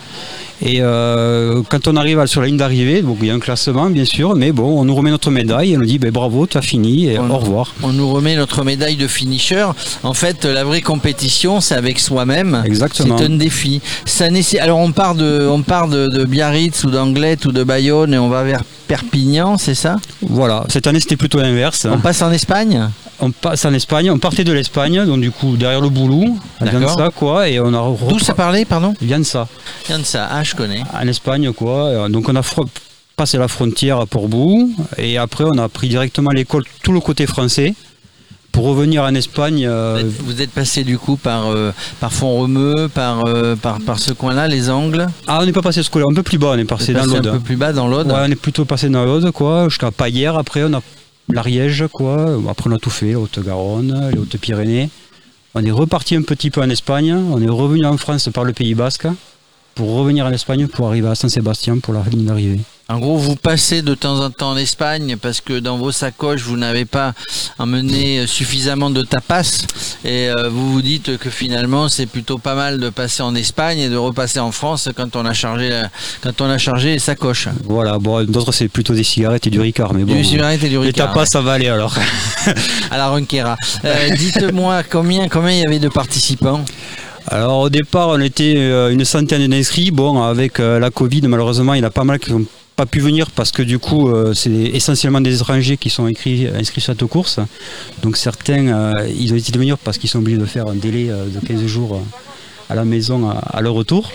Et 0.62 0.78
euh, 0.80 1.62
quand 1.68 1.88
on 1.88 1.96
arrive 1.96 2.24
sur 2.26 2.40
la 2.40 2.46
ligne 2.46 2.56
d'arrivée, 2.56 3.02
donc 3.02 3.18
il 3.20 3.26
y 3.26 3.30
a 3.30 3.34
un 3.34 3.40
classement, 3.40 3.90
bien 3.90 4.04
sûr, 4.04 4.34
mais 4.36 4.52
bon, 4.52 4.80
on 4.80 4.84
nous 4.84 4.94
remet 4.94 5.10
notre 5.10 5.30
médaille 5.30 5.72
et 5.72 5.76
on 5.76 5.80
nous 5.80 5.86
dit 5.86 5.98
ben, 5.98 6.10
bravo, 6.10 6.46
tu 6.46 6.56
as 6.56 6.62
fini 6.62 7.06
et 7.08 7.18
On- 7.18 7.30
au 7.30 7.38
revoir. 7.38 7.74
On 7.82 7.92
nous 7.92 8.10
remet 8.12 8.36
notre 8.36 8.64
médaille 8.64 8.96
de 8.96 9.06
finisher. 9.08 9.66
En 10.02 10.14
fait, 10.14 10.44
la 10.44 10.64
vraie 10.64 10.80
compétition, 10.82 11.60
c'est 11.60 11.74
avec 11.74 11.98
soi-même. 11.98 12.62
Exactement. 12.64 13.18
C'est 13.18 13.24
un 13.24 13.30
défi. 13.36 13.80
Ça 14.04 14.28
nécess- 14.30 14.60
Alors, 14.60 14.78
on 14.78 14.92
part 14.92 15.14
de, 15.14 15.46
on 15.50 15.62
part 15.62 15.88
de, 15.88 16.08
de 16.08 16.24
Biarritz 16.24 16.84
ou 16.84 16.90
d'Anglet 16.90 17.36
ou 17.46 17.52
de 17.52 17.64
Bayonne 17.64 18.14
et 18.14 18.18
on 18.18 18.28
va 18.28 18.44
vers 18.44 18.62
Perpignan, 18.86 19.58
c'est 19.58 19.74
ça? 19.74 19.96
Voilà, 20.22 20.64
cette 20.68 20.86
année, 20.86 21.00
c'était 21.00 21.16
plutôt 21.16 21.40
l'inverse. 21.40 21.86
On 21.90 21.98
passe 21.98 22.22
en 22.22 22.30
Espagne? 22.30 22.88
On 23.20 23.30
passe 23.30 23.64
en 23.64 23.72
Espagne, 23.72 24.10
on 24.10 24.18
partait 24.18 24.44
de 24.44 24.52
l'Espagne, 24.52 25.06
donc 25.06 25.20
du 25.20 25.30
coup, 25.30 25.56
derrière 25.56 25.80
le 25.80 25.88
boulot, 25.88 26.36
à. 26.60 26.64
Vianza, 26.66 27.10
quoi, 27.14 27.48
et 27.48 27.60
on 27.60 27.72
a. 27.72 28.08
D'où 28.08 28.18
ça 28.18 28.34
parlait, 28.34 28.64
pardon? 28.64 28.94
Vianza. 29.00 29.46
Ça. 30.04 30.28
Ah, 30.30 30.42
je 30.42 30.54
connais. 30.54 30.82
en 30.92 31.06
Espagne 31.08 31.52
quoi. 31.52 32.08
Donc 32.08 32.28
on 32.28 32.36
a 32.36 32.42
passé 33.16 33.38
la 33.38 33.48
frontière 33.48 34.00
à 34.00 34.06
Portbou 34.06 34.72
et 34.98 35.18
après 35.18 35.44
on 35.44 35.58
a 35.58 35.68
pris 35.68 35.88
directement 35.88 36.30
l'école 36.30 36.64
tout 36.82 36.92
le 36.92 37.00
côté 37.00 37.26
français 37.26 37.74
pour 38.54 38.64
revenir 38.66 39.02
en 39.02 39.14
Espagne. 39.16 39.66
euh, 39.66 39.98
Vous 40.00 40.06
êtes- 40.08 40.22
Vous 40.36 40.42
êtes 40.42 40.50
passé 40.50 40.84
du 40.84 40.96
coup 40.96 41.16
par, 41.16 41.48
euh, 41.50 41.72
par 42.00 42.12
Font-Romeu, 42.12 42.88
par, 42.88 43.26
euh, 43.26 43.56
par, 43.56 43.80
par 43.80 43.98
ce 43.98 44.12
coin-là, 44.12 44.46
les 44.48 44.70
Angles. 44.70 45.06
Ah 45.26 45.40
on 45.42 45.44
n'est 45.46 45.52
pas 45.52 45.60
passé 45.60 45.82
scolaire, 45.82 46.08
un 46.08 46.14
peu 46.14 46.22
plus 46.22 46.38
bas, 46.38 46.52
on 46.54 46.58
est 46.58 46.64
passé 46.64 46.92
dans 46.94 47.04
l'Aude. 47.04 47.26
un 47.26 47.32
peu 47.32 47.40
plus 47.40 47.56
bas 47.56 47.72
dans 47.72 47.88
l'Aude. 47.88 48.06
Ouais, 48.06 48.14
on 48.20 48.30
est 48.30 48.36
plutôt 48.36 48.64
passé 48.64 48.88
dans 48.88 49.04
l'Aude 49.04 49.30
quoi, 49.32 49.68
jusqu'à 49.68 49.90
Paillère 49.90 50.38
après 50.38 50.62
on 50.64 50.72
a 50.72 50.80
l'Ariège 51.32 51.84
quoi. 51.92 52.38
Après 52.48 52.70
on 52.70 52.74
a 52.74 52.78
tout 52.78 52.90
fait, 52.90 53.14
Haute-Garonne, 53.16 54.10
les 54.12 54.18
Hautes-Pyrénées. 54.18 54.88
On 55.56 55.64
est 55.64 55.70
reparti 55.72 56.14
un 56.14 56.22
petit 56.22 56.50
peu 56.50 56.60
en 56.62 56.70
Espagne, 56.70 57.12
on 57.12 57.42
est 57.42 57.48
revenu 57.48 57.84
en 57.86 57.96
France 57.96 58.28
par 58.32 58.44
le 58.44 58.52
Pays 58.52 58.74
Basque 58.74 59.06
pour 59.74 59.94
revenir 59.96 60.26
en 60.26 60.30
Espagne 60.30 60.68
pour 60.68 60.86
arriver 60.88 61.08
à 61.08 61.14
Saint-Sébastien 61.16 61.78
pour 61.78 61.92
la 61.94 62.02
ligne 62.08 62.24
d'arrivée. 62.24 62.60
En 62.90 62.98
gros, 62.98 63.16
vous 63.16 63.34
passez 63.34 63.80
de 63.80 63.94
temps 63.94 64.20
en 64.20 64.28
temps 64.30 64.50
en 64.50 64.56
Espagne 64.58 65.16
parce 65.16 65.40
que 65.40 65.58
dans 65.58 65.78
vos 65.78 65.90
sacoches, 65.90 66.42
vous 66.42 66.58
n'avez 66.58 66.84
pas 66.84 67.14
emmené 67.58 68.26
suffisamment 68.26 68.90
de 68.90 69.00
tapas 69.00 69.64
et 70.04 70.28
euh, 70.28 70.50
vous 70.50 70.70
vous 70.70 70.82
dites 70.82 71.16
que 71.16 71.30
finalement, 71.30 71.88
c'est 71.88 72.04
plutôt 72.04 72.36
pas 72.36 72.54
mal 72.54 72.78
de 72.78 72.90
passer 72.90 73.22
en 73.22 73.34
Espagne 73.34 73.78
et 73.78 73.88
de 73.88 73.96
repasser 73.96 74.38
en 74.38 74.52
France 74.52 74.90
quand 74.94 75.16
on 75.16 75.24
a 75.24 75.32
chargé, 75.32 75.82
quand 76.20 76.42
on 76.42 76.50
a 76.50 76.58
chargé 76.58 76.92
les 76.92 76.98
sacoches. 76.98 77.48
Voilà, 77.64 77.98
bon, 77.98 78.22
d'autres 78.24 78.52
c'est 78.52 78.68
plutôt 78.68 78.92
des 78.92 79.02
cigarettes 79.02 79.46
et 79.46 79.50
du 79.50 79.60
Ricard, 79.60 79.94
mais 79.94 80.04
bon. 80.04 80.14
Du 80.14 80.22
cigarette 80.22 80.62
et 80.62 80.68
du 80.68 80.78
les 80.78 80.88
Ricard, 80.88 81.08
tapas 81.08 81.24
ça 81.24 81.40
va 81.40 81.52
aller 81.52 81.68
alors. 81.68 81.96
à 82.90 82.98
la 82.98 83.08
Ronquera. 83.08 83.56
Euh, 83.86 84.14
Dites-moi 84.14 84.82
combien, 84.82 85.30
combien 85.30 85.52
il 85.52 85.60
y 85.60 85.66
avait 85.66 85.78
de 85.78 85.88
participants? 85.88 86.62
Alors 87.28 87.60
au 87.60 87.70
départ, 87.70 88.08
on 88.08 88.20
était 88.20 88.56
euh, 88.58 88.90
une 88.90 89.06
centaine 89.06 89.46
d'inscrits. 89.48 89.90
Bon, 89.90 90.22
avec 90.22 90.58
la 90.58 90.90
Covid, 90.90 91.22
malheureusement, 91.22 91.72
il 91.72 91.80
y 91.80 91.82
en 91.82 91.86
a 91.86 91.90
pas 91.90 92.04
mal 92.04 92.18
qui 92.18 92.30
n'ont 92.30 92.44
pas 92.76 92.86
pu 92.86 93.00
venir 93.00 93.30
parce 93.30 93.52
que 93.52 93.62
du 93.62 93.78
coup, 93.78 94.08
euh, 94.08 94.34
c'est 94.34 94.50
essentiellement 94.50 95.20
des 95.20 95.36
étrangers 95.36 95.76
qui 95.76 95.90
sont 95.90 96.08
écrits, 96.08 96.48
inscrits 96.48 96.80
sur 96.80 96.92
cette 96.92 97.06
course. 97.06 97.38
Donc 98.02 98.16
certains, 98.16 98.68
euh, 98.68 98.92
ils 99.16 99.32
ont 99.32 99.36
décidé 99.36 99.52
de 99.52 99.58
venir 99.58 99.78
parce 99.78 99.98
qu'ils 99.98 100.10
sont 100.10 100.18
obligés 100.18 100.38
de 100.38 100.46
faire 100.46 100.66
un 100.68 100.74
délai 100.74 101.10
euh, 101.10 101.26
de 101.26 101.46
15 101.46 101.66
jours 101.66 102.02
à 102.68 102.74
la 102.74 102.84
maison 102.84 103.30
à, 103.30 103.60
leur 103.60 103.74
retour. 103.74 104.10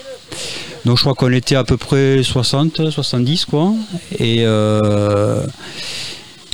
Donc 0.85 0.97
je 0.97 1.03
crois 1.03 1.13
qu'on 1.13 1.31
était 1.31 1.55
à 1.55 1.63
peu 1.63 1.77
près 1.77 2.21
60, 2.23 2.89
70 2.89 3.45
quoi. 3.45 3.73
Et 4.17 4.39
euh, 4.41 5.41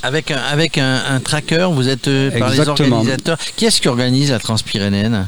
Avec 0.03 0.31
un, 0.31 0.37
avec 0.37 0.77
un, 0.77 1.01
un 1.09 1.19
tracker, 1.19 1.69
vous 1.71 1.89
êtes 1.89 2.09
par 2.37 2.49
les 2.49 2.67
organisateurs. 2.67 3.37
Qui 3.55 3.65
est-ce 3.65 3.81
qui 3.81 3.87
organise 3.87 4.31
la 4.31 4.39
Transpyrénène? 4.39 5.27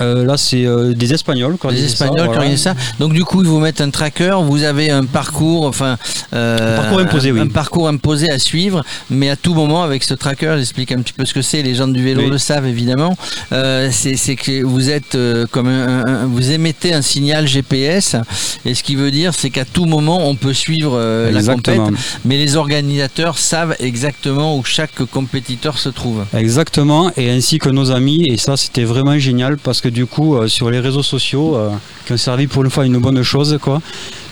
Euh, 0.00 0.24
là, 0.24 0.36
c'est 0.36 0.66
euh, 0.66 0.92
des 0.92 1.12
Espagnols. 1.14 1.52
qui 1.52 1.58
Les 1.58 1.66
organisaient 1.66 1.88
ça, 1.96 2.04
Espagnols 2.06 2.28
qui 2.30 2.34
voilà. 2.34 2.56
ça. 2.56 2.74
Donc 2.98 3.12
du 3.12 3.24
coup, 3.24 3.42
ils 3.42 3.48
vous 3.48 3.60
mettent 3.60 3.80
un 3.80 3.90
tracker, 3.90 4.36
vous 4.42 4.64
avez 4.64 4.90
un 4.90 5.04
parcours, 5.04 5.66
enfin 5.66 5.96
euh, 6.34 6.76
Un 6.76 6.80
parcours 6.82 6.98
imposé, 7.00 7.30
un, 7.30 7.34
oui. 7.34 7.40
un 7.40 7.46
parcours 7.46 7.88
imposé 7.88 8.30
à 8.30 8.38
suivre, 8.40 8.84
mais 9.08 9.30
à 9.30 9.36
tout 9.36 9.54
moment 9.54 9.84
avec 9.84 10.02
ce 10.02 10.14
tracker, 10.14 10.54
j'explique 10.56 10.90
un 10.90 11.00
petit 11.00 11.12
peu 11.12 11.24
ce 11.24 11.32
que 11.32 11.42
c'est. 11.42 11.62
Les 11.62 11.74
gens 11.76 11.86
du 11.86 12.02
vélo 12.02 12.22
Oui. 12.22 12.30
le 12.30 12.38
savent 12.38 12.66
évidemment. 12.66 13.16
C'est 13.50 14.36
que 14.36 14.62
vous 14.64 14.90
êtes 14.90 15.16
comme 15.52 15.68
un, 15.68 16.26
vous 16.26 16.50
émettez 16.50 16.92
un 16.92 17.02
signal 17.02 17.46
GPS, 17.46 18.16
et 18.64 18.74
ce 18.74 18.82
qui 18.82 18.96
veut 18.96 19.10
dire 19.12 19.32
c'est 19.34 19.50
qu'à 19.50 19.64
tout 19.64 19.84
moment 19.84 20.26
on 20.28 20.34
peut 20.34 20.52
suivre 20.54 20.98
la 21.30 21.42
compète, 21.42 21.80
mais 22.24 22.36
les 22.36 22.56
organisateurs 22.56 23.38
savent 23.38 23.76
exactement 23.78 24.56
où 24.56 24.64
chaque 24.64 25.04
compétiteur 25.04 25.78
se 25.78 25.88
trouve. 25.88 26.24
Exactement, 26.36 27.10
et 27.16 27.30
ainsi 27.30 27.58
que 27.58 27.68
nos 27.68 27.90
amis, 27.92 28.24
et 28.28 28.36
ça 28.36 28.56
c'était 28.56 28.84
vraiment 28.84 29.18
génial 29.18 29.56
parce 29.56 29.80
que 29.80 29.83
du 29.88 30.06
coup 30.06 30.36
euh, 30.36 30.48
sur 30.48 30.70
les 30.70 30.80
réseaux 30.80 31.02
sociaux, 31.02 31.56
euh, 31.56 31.70
qui 32.06 32.12
ont 32.12 32.16
servi 32.16 32.46
pour 32.46 32.64
une 32.64 32.70
fois 32.70 32.84
une 32.86 32.98
bonne 32.98 33.22
chose, 33.22 33.58
quoi. 33.60 33.80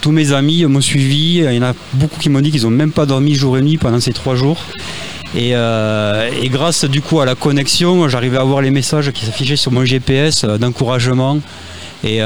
Tous 0.00 0.10
mes 0.12 0.32
amis 0.32 0.64
m'ont 0.66 0.80
suivi, 0.80 1.38
il 1.38 1.52
y 1.54 1.58
en 1.58 1.62
a 1.62 1.74
beaucoup 1.94 2.18
qui 2.18 2.28
m'ont 2.28 2.40
dit 2.40 2.50
qu'ils 2.50 2.62
n'ont 2.62 2.70
même 2.70 2.92
pas 2.92 3.06
dormi 3.06 3.34
jour 3.34 3.56
et 3.58 3.62
nuit 3.62 3.78
pendant 3.78 4.00
ces 4.00 4.12
trois 4.12 4.34
jours. 4.34 4.58
Et, 5.34 5.50
euh, 5.54 6.28
et 6.42 6.48
grâce 6.48 6.84
du 6.84 7.00
coup 7.00 7.20
à 7.20 7.24
la 7.24 7.34
connexion, 7.34 8.08
j'arrivais 8.08 8.36
à 8.38 8.44
voir 8.44 8.60
les 8.62 8.70
messages 8.70 9.10
qui 9.12 9.24
s'affichaient 9.24 9.56
sur 9.56 9.72
mon 9.72 9.84
GPS 9.84 10.44
d'encouragement. 10.44 11.38
Et 12.04 12.18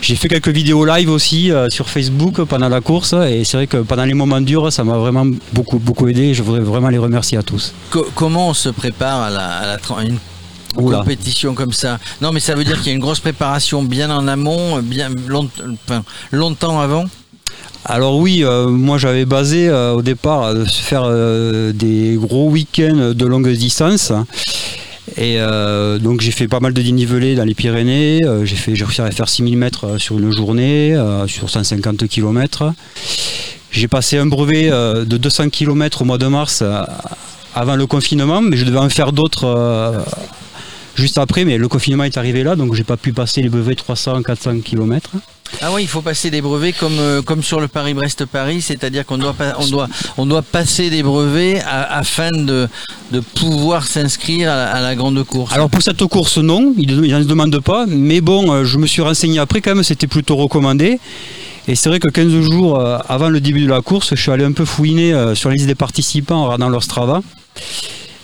j'ai 0.00 0.16
fait 0.16 0.26
quelques 0.28 0.48
vidéos 0.48 0.84
live 0.84 1.08
aussi 1.08 1.52
sur 1.68 1.88
Facebook 1.88 2.42
pendant 2.42 2.68
la 2.68 2.80
course. 2.80 3.12
Et 3.30 3.44
c'est 3.44 3.56
vrai 3.56 3.66
que 3.68 3.76
pendant 3.76 4.04
les 4.04 4.12
moments 4.14 4.40
durs, 4.40 4.72
ça 4.72 4.82
m'a 4.82 4.96
vraiment 4.98 5.24
beaucoup, 5.52 5.78
beaucoup 5.78 6.08
aidé. 6.08 6.22
Et 6.22 6.34
je 6.34 6.42
voudrais 6.42 6.62
vraiment 6.62 6.88
les 6.88 6.98
remercier 6.98 7.38
à 7.38 7.44
tous. 7.44 7.72
Co- 7.90 8.08
comment 8.16 8.48
on 8.48 8.54
se 8.54 8.70
prépare 8.70 9.22
à, 9.22 9.30
la, 9.30 9.46
à 9.46 9.66
la 9.66 9.78
une 10.02 10.18
Oula. 10.78 10.98
compétition 10.98 11.54
comme 11.54 11.72
ça 11.72 11.98
Non, 12.20 12.32
mais 12.32 12.40
ça 12.40 12.54
veut 12.54 12.64
dire 12.64 12.78
qu'il 12.78 12.88
y 12.88 12.90
a 12.90 12.94
une 12.94 13.00
grosse 13.00 13.20
préparation 13.20 13.82
bien 13.82 14.10
en 14.10 14.26
amont, 14.28 14.78
bien 14.80 15.08
long- 15.26 15.48
enfin, 15.86 16.02
longtemps 16.32 16.80
avant? 16.80 17.04
Alors 17.84 18.16
oui, 18.18 18.44
euh, 18.44 18.68
moi 18.68 18.98
j'avais 18.98 19.24
basé 19.24 19.68
euh, 19.68 19.92
au 19.92 20.02
départ 20.02 20.42
euh, 20.42 20.54
de 20.54 20.64
se 20.64 20.82
faire 20.82 21.02
euh, 21.04 21.72
des 21.72 22.16
gros 22.20 22.48
week-ends 22.50 23.12
de 23.14 23.26
longue 23.26 23.48
distance. 23.50 24.12
Et 25.16 25.36
euh, 25.40 25.98
donc 25.98 26.20
j'ai 26.20 26.30
fait 26.32 26.48
pas 26.48 26.60
mal 26.60 26.74
de 26.74 26.82
dénivelé 26.82 27.34
dans 27.34 27.44
les 27.44 27.54
Pyrénées. 27.54 28.20
Euh, 28.24 28.44
j'ai 28.44 28.56
fait, 28.56 28.74
j'ai 28.76 28.84
réussi 28.84 29.00
à 29.00 29.10
faire 29.10 29.28
6000 29.28 29.56
mètres 29.56 29.84
euh, 29.86 29.98
sur 29.98 30.18
une 30.18 30.30
journée, 30.32 30.94
euh, 30.94 31.26
sur 31.26 31.48
150 31.48 32.06
km. 32.08 32.72
J'ai 33.70 33.88
passé 33.88 34.18
un 34.18 34.26
brevet 34.26 34.68
euh, 34.70 35.04
de 35.04 35.16
200 35.16 35.48
km 35.50 36.02
au 36.02 36.04
mois 36.04 36.18
de 36.18 36.26
mars 36.26 36.60
euh, 36.62 36.82
avant 37.54 37.76
le 37.76 37.86
confinement, 37.86 38.42
mais 38.42 38.56
je 38.56 38.64
devais 38.64 38.78
en 38.78 38.90
faire 38.90 39.12
d'autres 39.12 39.44
euh, 39.46 39.98
juste 40.98 41.18
après. 41.18 41.44
Mais 41.44 41.56
le 41.58 41.68
confinement 41.68 42.04
est 42.04 42.16
arrivé 42.16 42.42
là, 42.42 42.56
donc 42.56 42.74
j'ai 42.74 42.84
pas 42.84 42.96
pu 42.96 43.12
passer 43.12 43.42
les 43.42 43.48
brevets 43.48 43.74
300, 43.76 44.22
400 44.22 44.60
km. 44.60 45.10
Ah 45.62 45.70
oui, 45.72 45.82
il 45.82 45.88
faut 45.88 46.02
passer 46.02 46.30
des 46.30 46.42
brevets 46.42 46.74
comme, 46.76 46.98
euh, 46.98 47.22
comme 47.22 47.42
sur 47.42 47.58
le 47.58 47.68
Paris-Brest-Paris, 47.68 48.60
c'est-à-dire 48.60 49.06
qu'on 49.06 49.16
doit, 49.16 49.32
pas- 49.32 49.54
on 49.58 49.66
doit, 49.66 49.88
on 50.18 50.26
doit 50.26 50.42
passer 50.42 50.90
des 50.90 51.02
brevets 51.02 51.62
afin 51.66 52.30
de, 52.30 52.68
de 53.12 53.20
pouvoir 53.20 53.86
s'inscrire 53.86 54.50
à, 54.52 54.56
la- 54.56 54.70
à 54.72 54.80
la 54.82 54.94
grande 54.94 55.22
course. 55.24 55.52
Alors 55.54 55.70
pour 55.70 55.80
cette 55.80 56.04
course, 56.04 56.36
non, 56.36 56.74
il 56.76 56.94
n'en 57.10 57.20
demande 57.20 57.58
pas. 57.60 57.86
Mais 57.88 58.20
bon, 58.20 58.52
euh, 58.52 58.64
je 58.64 58.76
me 58.76 58.86
suis 58.86 59.00
renseigné 59.00 59.38
après 59.38 59.62
quand 59.62 59.74
même, 59.74 59.82
c'était 59.84 60.06
plutôt 60.06 60.36
recommandé. 60.36 60.98
Et 61.66 61.74
c'est 61.74 61.88
vrai 61.88 61.98
que 61.98 62.08
15 62.08 62.50
jours 62.50 62.78
euh, 62.78 62.98
avant 63.08 63.30
le 63.30 63.40
début 63.40 63.62
de 63.62 63.68
la 63.70 63.80
course, 63.80 64.10
je 64.14 64.20
suis 64.20 64.30
allé 64.30 64.44
un 64.44 64.52
peu 64.52 64.66
fouiner 64.66 65.14
sur 65.34 65.48
la 65.48 65.54
liste 65.54 65.66
des 65.66 65.74
participants 65.74 66.36
en 66.42 66.44
regardant 66.44 66.68
leur 66.68 66.82
Strava. 66.82 67.22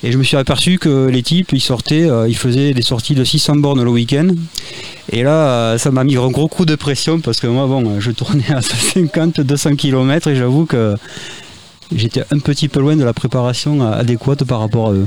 Et 0.07 0.13
je 0.13 0.19
me 0.19 0.23
suis 0.23 0.37
aperçu 0.37 0.79
que 0.79 1.09
les 1.09 1.23
types, 1.23 1.53
ils 1.53 1.63
sortaient, 1.63 2.05
euh, 2.09 2.29
ils 2.29 2.37
faisaient 2.37 2.75
des 2.75 2.83
sorties 2.83 3.15
de 3.15 3.25
600 3.25 3.57
bornes 3.57 3.83
le 3.83 3.91
week-end. 3.91 4.29
Et 5.11 5.23
là, 5.23 5.31
euh, 5.49 5.79
ça 5.79 5.91
m'a 5.91 6.05
mis 6.05 6.17
un 6.17 6.29
gros 6.29 6.47
coup 6.47 6.67
de 6.67 6.75
pression 6.75 7.21
parce 7.21 7.41
que 7.41 7.47
moi, 7.47 7.67
bon, 7.67 7.99
je 8.01 8.11
tournais 8.11 8.45
à 8.55 8.61
150, 8.61 9.41
200 9.41 9.77
km 9.77 10.29
et 10.29 10.37
j'avoue 10.37 10.67
que 10.67 10.95
j'étais 11.95 12.23
un 12.31 12.39
petit 12.39 12.69
peu 12.69 12.81
loin 12.81 12.97
de 12.97 13.05
la 13.05 13.15
préparation 13.15 13.81
euh, 13.83 13.93
adéquate 13.99 14.45
par 14.45 14.61
rapport 14.61 14.89
à 14.89 14.93
eux. 14.93 15.07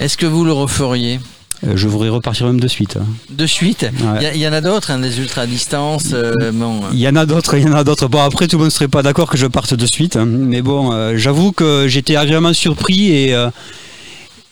Est-ce 0.00 0.18
que 0.18 0.26
vous 0.26 0.44
le 0.44 0.52
referiez? 0.52 1.20
Euh, 1.66 1.72
Je 1.76 1.88
voudrais 1.88 2.10
repartir 2.10 2.46
même 2.46 2.60
de 2.60 2.68
suite. 2.68 2.98
hein. 3.00 3.06
de 3.30 3.46
suite? 3.46 3.86
Il 3.98 4.06
Ouais. 4.06 4.38
y 4.38 4.46
en 4.46 4.52
a 4.52 4.60
d'autres, 4.60 4.90
hein, 4.90 4.98
des 4.98 5.20
ultra-distances. 5.20 6.08
euh, 6.12 6.52
bon, 6.52 6.80
Il 6.92 6.98
y 6.98 7.08
en 7.08 7.16
a 7.16 7.24
d'autres, 7.24 7.56
il 7.56 7.64
y 7.64 7.68
en 7.68 7.72
a 7.74 7.82
d'autres. 7.84 8.08
Bon, 8.08 8.20
après, 8.20 8.46
tout 8.46 8.56
le 8.56 8.64
monde 8.64 8.70
ne 8.70 8.74
serait 8.74 8.88
pas 8.88 9.02
d'accord 9.02 9.30
que 9.30 9.38
je 9.38 9.46
parte 9.46 9.72
de 9.72 9.86
suite. 9.86 10.16
hein. 10.16 10.26
Mais 10.26 10.60
bon, 10.60 10.92
euh, 10.92 11.16
j'avoue 11.16 11.52
que 11.52 11.86
j'étais 11.88 12.16
agréablement 12.16 12.52
surpris 12.52 13.10
et, 13.10 13.34
euh, 13.34 13.48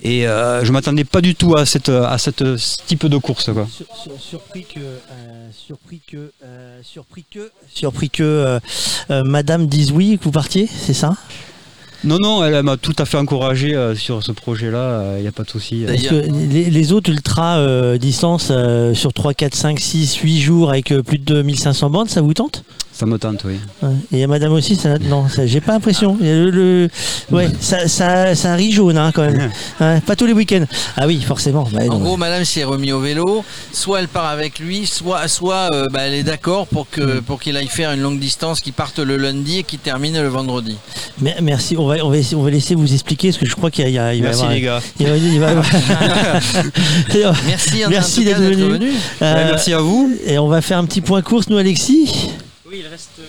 et 0.02 0.26
euh, 0.26 0.64
je 0.64 0.72
m'attendais 0.72 1.04
pas 1.04 1.20
du 1.20 1.34
tout 1.34 1.54
à, 1.56 1.64
cette, 1.66 1.88
à 1.88 2.18
cette, 2.18 2.56
ce 2.56 2.76
type 2.86 3.06
de 3.06 3.16
course. 3.16 3.50
Quoi. 3.52 3.66
Sur- 3.74 3.86
sur- 3.96 4.20
surpris 4.20 4.64
que, 4.64 4.80
euh, 4.80 5.48
surpris 5.52 6.00
que, 6.10 6.32
euh, 6.44 6.80
surpris 6.82 7.24
que, 7.30 7.50
surpris 7.72 8.10
que 8.10 8.22
euh, 8.22 8.60
euh, 9.10 9.22
Madame 9.24 9.66
dise 9.66 9.92
oui 9.92 10.18
que 10.18 10.24
vous 10.24 10.30
partiez, 10.32 10.66
c'est 10.68 10.94
ça? 10.94 11.16
Non, 12.04 12.18
non, 12.18 12.44
elle, 12.44 12.60
m'a 12.64 12.76
tout 12.76 12.96
à 12.98 13.04
fait 13.04 13.16
encouragé 13.16 13.76
euh, 13.76 13.94
sur 13.94 14.24
ce 14.24 14.32
projet-là, 14.32 15.18
il 15.18 15.22
n'y 15.22 15.28
a 15.28 15.32
pas 15.32 15.44
de 15.44 15.50
souci. 15.50 15.86
Les, 15.86 16.68
les 16.68 16.92
autres 16.92 17.10
ultra 17.10 17.58
euh, 17.58 17.96
distance 17.96 18.48
euh, 18.50 18.92
sur 18.92 19.12
3, 19.12 19.34
4, 19.34 19.54
5, 19.54 19.78
6, 19.78 20.16
8 20.16 20.40
jours 20.40 20.70
avec 20.70 20.90
euh, 20.90 21.04
plus 21.04 21.18
de 21.18 21.42
1500 21.42 21.90
bandes, 21.90 22.08
ça 22.08 22.20
vous 22.20 22.34
tente? 22.34 22.64
Ça 22.94 23.06
me 23.06 23.18
tente, 23.18 23.42
oui. 23.46 23.54
Ouais. 23.82 23.88
Et 24.12 24.26
Madame 24.26 24.52
aussi, 24.52 24.76
ça, 24.76 24.98
non, 24.98 25.26
ça, 25.28 25.46
j'ai 25.46 25.60
pas 25.62 25.72
l'impression. 25.72 26.16
Le, 26.20 26.50
le- 26.50 26.88
ouais, 27.30 27.48
ça, 27.58 27.88
ça, 27.88 28.34
ça 28.34 28.54
rit 28.54 28.70
jaune 28.70 28.98
hein, 28.98 29.10
quand 29.14 29.22
même. 29.22 29.50
Ouais, 29.80 30.00
pas 30.06 30.14
tous 30.14 30.26
les 30.26 30.34
week-ends. 30.34 30.64
Ah 30.96 31.06
oui, 31.06 31.20
forcément. 31.22 31.66
Bah, 31.72 31.80
En 31.88 31.94
non. 31.94 31.98
gros, 32.00 32.16
madame 32.18 32.44
s'est 32.44 32.62
remis 32.64 32.92
au 32.92 33.00
vélo. 33.00 33.44
Soit 33.72 34.00
elle 34.00 34.08
part 34.08 34.26
avec 34.26 34.58
lui, 34.58 34.86
soit, 34.86 35.26
soit 35.26 35.68
euh, 35.74 35.86
bah, 35.90 36.00
elle 36.02 36.12
est 36.14 36.22
d'accord 36.22 36.66
pour 36.66 36.88
que 36.90 37.20
pour 37.20 37.40
qu'il 37.40 37.56
aille 37.56 37.66
faire 37.66 37.90
une 37.92 38.02
longue 38.02 38.20
distance 38.20 38.60
qui 38.60 38.72
parte 38.72 38.98
le 38.98 39.16
lundi 39.16 39.58
et 39.60 39.62
qui 39.64 39.78
termine 39.78 40.20
le 40.20 40.28
vendredi. 40.28 40.76
Mais- 41.20 41.36
merci. 41.42 41.76
On 41.78 41.86
va, 41.86 41.96
on 42.04 42.10
va, 42.10 42.18
on 42.36 42.42
va 42.42 42.50
laisser 42.50 42.74
vous 42.74 42.92
expliquer 42.92 43.28
parce 43.30 43.38
que 43.38 43.46
je 43.46 43.54
crois 43.56 43.70
qu'il 43.70 43.88
y 43.88 43.98
a, 43.98 44.14
il 44.14 44.20
va 44.22 44.28
Merci 44.28 44.40
avoir- 44.42 44.54
les 44.54 44.60
gars. 44.60 44.80
il 45.00 45.06
va- 45.08 45.16
il 45.16 45.40
va 45.40 45.46
y 45.46 45.50
avoir- 45.50 45.66
Merci, 47.46 47.84
en- 47.86 47.88
Merci 47.90 48.24
d'être 48.24 48.40
venu. 48.40 48.62
venu. 48.64 48.90
Euh, 49.22 49.34
Ouais, 49.34 49.44
merci 49.46 49.72
à 49.72 49.78
vous. 49.78 50.12
Et 50.26 50.38
on 50.38 50.48
va 50.48 50.60
faire 50.60 50.78
un 50.78 50.84
petit 50.84 51.00
point 51.00 51.22
course, 51.22 51.48
nous, 51.48 51.56
Alexis. 51.56 52.30
Oui, 52.72 52.78
il 52.78 52.86
reste. 52.86 53.20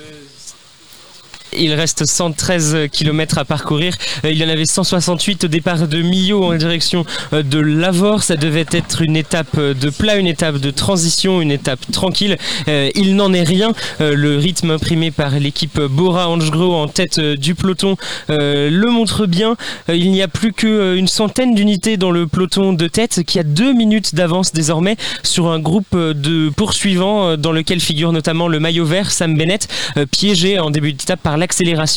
Il 1.57 1.73
reste 1.73 2.05
113 2.05 2.87
km 2.91 3.37
à 3.37 3.45
parcourir. 3.45 3.93
Euh, 4.25 4.31
Il 4.31 4.37
y 4.37 4.45
en 4.45 4.49
avait 4.49 4.65
168 4.65 5.45
au 5.45 5.47
départ 5.47 5.87
de 5.87 6.01
Millau 6.01 6.43
en 6.43 6.55
direction 6.55 7.05
euh, 7.33 7.43
de 7.43 7.59
Lavore. 7.59 8.23
Ça 8.23 8.35
devait 8.35 8.65
être 8.71 9.01
une 9.01 9.15
étape 9.15 9.57
euh, 9.57 9.73
de 9.73 9.89
plat, 9.89 10.17
une 10.17 10.27
étape 10.27 10.57
de 10.57 10.71
transition, 10.71 11.41
une 11.41 11.51
étape 11.51 11.79
tranquille. 11.91 12.37
Euh, 12.67 12.89
Il 12.95 13.15
n'en 13.15 13.33
est 13.33 13.43
rien. 13.43 13.73
Euh, 14.01 14.15
Le 14.15 14.37
rythme 14.37 14.71
imprimé 14.71 15.11
par 15.11 15.31
l'équipe 15.39 15.79
Bora 15.79 16.29
Hansgrohe 16.29 16.75
en 16.75 16.87
tête 16.87 17.19
euh, 17.19 17.35
du 17.35 17.55
peloton 17.55 17.95
euh, 18.29 18.69
le 18.69 18.87
montre 18.89 19.25
bien. 19.25 19.55
Euh, 19.89 19.95
Il 19.95 20.11
n'y 20.11 20.21
a 20.21 20.27
plus 20.27 20.53
qu'une 20.53 21.07
centaine 21.07 21.53
d'unités 21.55 21.97
dans 21.97 22.11
le 22.11 22.27
peloton 22.27 22.73
de 22.73 22.87
tête 22.87 23.23
qui 23.25 23.39
a 23.39 23.43
deux 23.43 23.73
minutes 23.73 24.15
d'avance 24.15 24.53
désormais 24.53 24.95
sur 25.23 25.47
un 25.49 25.59
groupe 25.59 25.87
euh, 25.93 26.13
de 26.13 26.49
poursuivants 26.49 27.29
euh, 27.29 27.37
dans 27.37 27.51
lequel 27.51 27.79
figure 27.79 28.11
notamment 28.11 28.47
le 28.47 28.59
maillot 28.59 28.85
vert 28.85 29.11
Sam 29.11 29.37
Bennett 29.37 29.67
euh, 29.97 30.05
piégé 30.05 30.59
en 30.59 30.69
début 30.69 30.93
d'étape 30.93 31.21
par 31.21 31.37
l'accélération 31.37 31.42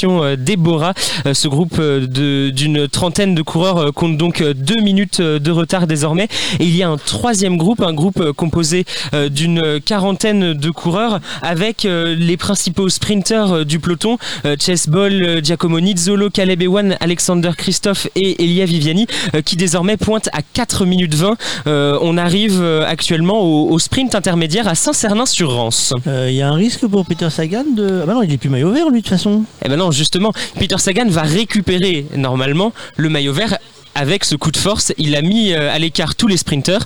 euh, 0.05 0.36
d'Ebora. 0.36 0.92
Euh, 1.26 1.34
Ce 1.34 1.49
groupe 1.49 1.76
euh, 1.78 2.51
d'une 2.51 2.88
trentaine 2.88 3.34
de 3.34 3.42
coureurs 3.42 3.92
compte 3.92 4.16
donc 4.16 4.42
deux 4.42 4.82
minutes 4.82 5.20
de 5.20 5.51
retard 5.51 5.86
désormais. 5.86 6.28
Et 6.59 6.64
il 6.64 6.76
y 6.76 6.82
a 6.82 6.88
un 6.88 6.97
troisième 6.97 7.57
groupe, 7.57 7.80
un 7.82 7.92
groupe 7.92 8.32
composé 8.32 8.84
d'une 9.30 9.80
quarantaine 9.80 10.55
de 10.55 10.70
coureurs 10.70 11.20
avec 11.42 11.84
les 11.84 12.36
principaux 12.36 12.88
sprinters 12.88 13.53
euh, 13.53 13.64
du 13.64 13.78
peloton, 13.78 14.18
Chess 14.59 14.88
Ball, 14.88 15.40
Giacomo 15.42 15.80
Nizzolo, 15.80 16.30
Caleb 16.30 16.62
Ewan, 16.62 16.97
Alexander 17.01 17.51
Christophe 17.57 18.09
et 18.14 18.42
Elia 18.42 18.64
Viviani 18.64 19.07
qui 19.44 19.57
désormais 19.57 19.97
pointent 19.97 20.28
à 20.32 20.40
4 20.42 20.84
minutes 20.84 21.14
20. 21.14 21.36
Euh, 21.66 21.99
on 22.01 22.16
arrive 22.16 22.62
actuellement 22.86 23.42
au, 23.42 23.78
sprint 23.78 24.14
intermédiaire 24.14 24.68
à 24.68 24.74
Saint-Cernin-sur-Rance. 24.74 25.92
Il 26.07 26.32
y 26.32 26.42
a 26.42 26.49
un 26.49 26.55
risque 26.55 26.86
pour 26.86 27.05
Peter 27.05 27.30
Sagan 27.30 27.64
de. 27.76 28.01
Ah 28.03 28.07
bah 28.07 28.14
non, 28.14 28.22
il 28.22 28.32
est 28.32 28.38
plus 28.38 28.49
maillot 28.49 28.70
vert 28.70 28.90
lui 28.90 29.01
de 29.01 29.07
toute 29.07 29.11
façon. 29.11 29.36
Eh 29.64 29.68
ben 29.68 29.76
non, 29.76 29.91
justement, 29.91 30.32
Peter 30.59 30.78
Sagan 30.78 31.09
va 31.09 31.22
récupérer 31.22 32.07
normalement 32.16 32.72
le 32.97 33.09
maillot 33.09 33.32
vert 33.32 33.59
avec 33.95 34.24
ce 34.24 34.34
coup 34.37 34.51
de 34.51 34.57
force. 34.59 34.93
Il 34.99 35.16
a 35.16 35.22
mis 35.22 35.53
euh, 35.53 35.72
à 35.72 35.78
l'écart 35.78 36.14
tous 36.14 36.26
les 36.26 36.37
sprinters. 36.37 36.84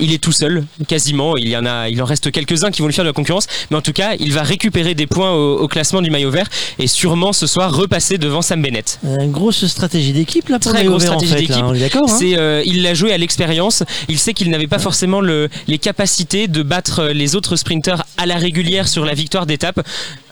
Il 0.00 0.12
est 0.12 0.22
tout 0.22 0.30
seul, 0.30 0.64
quasiment. 0.86 1.36
Il 1.36 1.48
y 1.48 1.56
en 1.56 1.66
a, 1.66 1.88
il 1.88 2.00
en 2.00 2.04
reste 2.04 2.30
quelques-uns 2.30 2.70
qui 2.70 2.82
vont 2.82 2.86
lui 2.86 2.94
faire 2.94 3.02
de 3.04 3.08
la 3.08 3.12
concurrence, 3.12 3.48
mais 3.68 3.76
en 3.76 3.80
tout 3.82 3.92
cas, 3.92 4.12
il 4.20 4.32
va 4.32 4.44
récupérer 4.44 4.94
des 4.94 5.08
points 5.08 5.32
au, 5.32 5.58
au 5.58 5.66
classement 5.66 6.00
du 6.00 6.08
maillot 6.08 6.30
vert 6.30 6.46
et 6.78 6.86
sûrement 6.86 7.32
ce 7.32 7.48
soir 7.48 7.74
repasser 7.74 8.16
devant 8.16 8.40
Sam 8.40 8.62
Bennett. 8.62 9.00
Euh, 9.04 9.16
Une 9.20 9.32
grosse 9.32 9.66
stratégie 9.66 10.12
d'équipe 10.12 10.48
là 10.50 10.60
pour 10.60 10.72
Très 10.72 10.84
grosse 10.84 11.02
en 11.08 11.18
stratégie 11.18 11.32
fait, 11.32 11.40
d'équipe. 11.40 11.64
hein 11.64 12.06
C'est, 12.16 12.38
euh, 12.38 12.62
il 12.64 12.82
l'a 12.84 12.94
joué 12.94 13.12
à 13.12 13.18
l'expérience. 13.18 13.82
Il 14.08 14.20
sait 14.20 14.34
qu'il 14.34 14.50
n'avait 14.50 14.68
pas 14.68 14.78
forcément 14.78 15.20
le- 15.20 15.48
les 15.66 15.78
capacités 15.78 16.46
de 16.46 16.62
battre 16.62 17.00
euh, 17.00 17.12
les 17.12 17.34
autres 17.34 17.56
sprinters 17.56 18.04
à 18.18 18.26
la 18.26 18.36
régulière 18.36 18.86
sur 18.86 19.04
la 19.04 19.14
victoire 19.14 19.46
d'étape. 19.46 19.80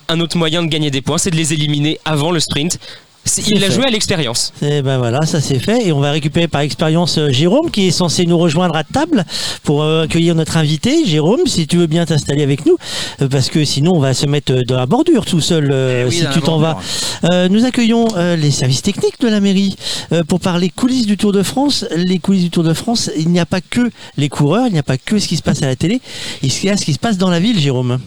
Un 0.09 0.21
autre 0.21 0.37
moyen 0.37 0.63
de 0.63 0.69
gagner 0.69 0.91
des 0.91 1.03
points, 1.03 1.19
c'est 1.19 1.31
de 1.31 1.37
les 1.37 1.53
éliminer 1.53 1.99
avant 2.05 2.31
le 2.31 2.41
sprint. 2.41 2.79
Il 3.49 3.59
l'a 3.59 3.71
joué 3.71 3.85
à 3.87 3.91
l'expérience. 3.91 4.53
Et 4.63 4.83
ben 4.83 4.99
voilà, 4.99 5.23
ça 5.23 5.41
c'est 5.41 5.59
fait. 5.59 5.89
Et 5.89 5.93
on 5.93 5.99
va 5.99 6.13
récupérer 6.13 6.47
par 6.47 6.61
expérience 6.61 7.19
euh, 7.19 7.33
Jérôme 7.33 7.73
qui 7.73 7.89
est 7.89 7.91
censé 7.91 8.25
nous 8.25 8.39
rejoindre 8.39 8.77
à 8.77 8.85
table 8.85 9.25
pour 9.65 9.83
euh, 9.83 10.05
accueillir 10.05 10.37
notre 10.37 10.57
invité. 10.57 11.05
Jérôme, 11.05 11.41
si 11.47 11.67
tu 11.67 11.77
veux 11.77 11.89
bien 11.89 12.07
t'installer 12.07 12.45
avec 12.45 12.67
nous, 12.67 12.77
euh, 13.23 13.29
parce 13.29 13.51
que 13.51 13.65
sinon 13.65 13.95
on 13.97 13.99
va 13.99 14.15
se 14.15 14.27
mettre 14.27 14.53
dans 14.69 14.77
la 14.77 14.87
bordure 14.87 15.25
tout 15.25 15.41
seul 15.41 15.75
Eh 15.75 16.05
oui, 16.05 16.13
si 16.15 16.25
tu 16.33 16.41
t'en 16.41 16.59
vas. 16.59 16.79
Euh, 17.25 17.49
nous 17.49 17.65
accueillons 17.65 18.09
euh, 18.17 18.37
les 18.37 18.51
services 18.51 18.83
techniques 18.83 19.21
de 19.21 19.29
la 19.29 19.41
mairie 19.41 19.77
euh, 20.13 20.23
pour 20.23 20.41
parler 20.41 20.71
coulisses 20.71 21.07
du 21.07 21.17
Tour 21.17 21.33
de 21.33 21.43
France. 21.43 21.85
Les 21.97 22.19
coulisses 22.19 22.45
du 22.45 22.51
Tour 22.51 22.63
de 22.63 22.75
France, 22.75 23.11
il 23.17 23.31
n'y 23.31 23.41
a 23.41 23.47
pas 23.47 23.61
que 23.61 23.91
les 24.17 24.29
coureurs, 24.29 24.67
il 24.69 24.73
n'y 24.73 24.79
a 24.79 24.85
pas 24.85 24.99
que 24.99 25.19
ce 25.19 25.27
qui 25.27 25.37
se 25.37 25.43
passe 25.43 25.63
à 25.63 25.67
la 25.67 25.77
télé, 25.77 26.01
il 26.43 26.65
y 26.65 26.71
a 26.71 26.77
ce 26.77 26.85
qui 26.85 26.93
se 26.93 26.99
passe 26.99 27.19
dans 27.19 27.31
la 27.31 27.41
ville, 27.41 27.59
Jérôme. 27.59 27.99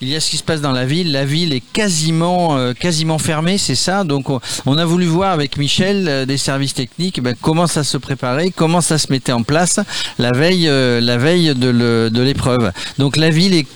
Il 0.00 0.08
y 0.08 0.14
a 0.14 0.20
ce 0.20 0.30
qui 0.30 0.36
se 0.36 0.44
passe 0.44 0.60
dans 0.60 0.70
la 0.70 0.86
ville. 0.86 1.10
La 1.10 1.24
ville 1.24 1.52
est 1.52 1.62
quasiment, 1.72 2.56
euh, 2.56 2.72
quasiment 2.72 3.18
fermée, 3.18 3.58
c'est 3.58 3.74
ça. 3.74 4.04
Donc, 4.04 4.30
on, 4.30 4.40
on 4.64 4.78
a 4.78 4.84
voulu 4.84 5.06
voir 5.06 5.32
avec 5.32 5.56
Michel 5.56 6.06
euh, 6.08 6.24
des 6.24 6.36
services 6.36 6.74
techniques 6.74 7.20
ben, 7.20 7.34
comment 7.40 7.66
ça 7.66 7.82
se 7.82 7.96
préparait, 7.96 8.50
comment 8.50 8.80
ça 8.80 8.96
se 8.98 9.10
mettait 9.10 9.32
en 9.32 9.42
place 9.42 9.80
la 10.20 10.30
veille, 10.30 10.68
euh, 10.68 11.00
la 11.00 11.18
veille 11.18 11.52
de 11.54 12.22
l'épreuve. 12.22 12.70
Donc, 12.98 13.16
la 13.16 13.30
ville 13.30 13.54
est 13.54 13.66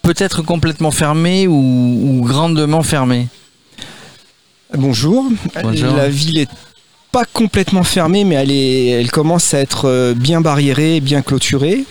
peut-être 0.00 0.40
complètement 0.40 0.90
fermée 0.90 1.46
ou, 1.46 1.52
ou 1.54 2.24
grandement 2.24 2.82
fermée. 2.82 3.28
Bonjour. 4.74 5.26
Bonjour. 5.62 5.94
La 5.94 6.08
ville 6.08 6.38
est 6.38 6.50
pas 7.12 7.24
complètement 7.26 7.84
fermée, 7.84 8.24
mais 8.24 8.36
elle, 8.36 8.50
est, 8.50 8.86
elle 8.88 9.10
commence 9.10 9.52
à 9.52 9.60
être 9.60 10.14
bien 10.14 10.40
barriérée, 10.40 11.00
bien 11.00 11.20
clôturée, 11.20 11.84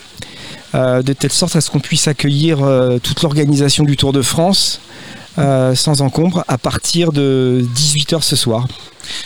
de 0.75 1.13
telle 1.13 1.31
sorte 1.31 1.55
à 1.55 1.61
ce 1.61 1.69
qu'on 1.69 1.79
puisse 1.79 2.07
accueillir 2.07 2.63
euh, 2.63 2.99
toute 2.99 3.21
l'organisation 3.21 3.83
du 3.83 3.97
Tour 3.97 4.13
de 4.13 4.21
France 4.21 4.81
euh, 5.37 5.75
sans 5.75 6.01
encombre 6.01 6.45
à 6.47 6.57
partir 6.57 7.11
de 7.11 7.65
18h 7.75 8.21
ce 8.21 8.37
soir. 8.37 8.67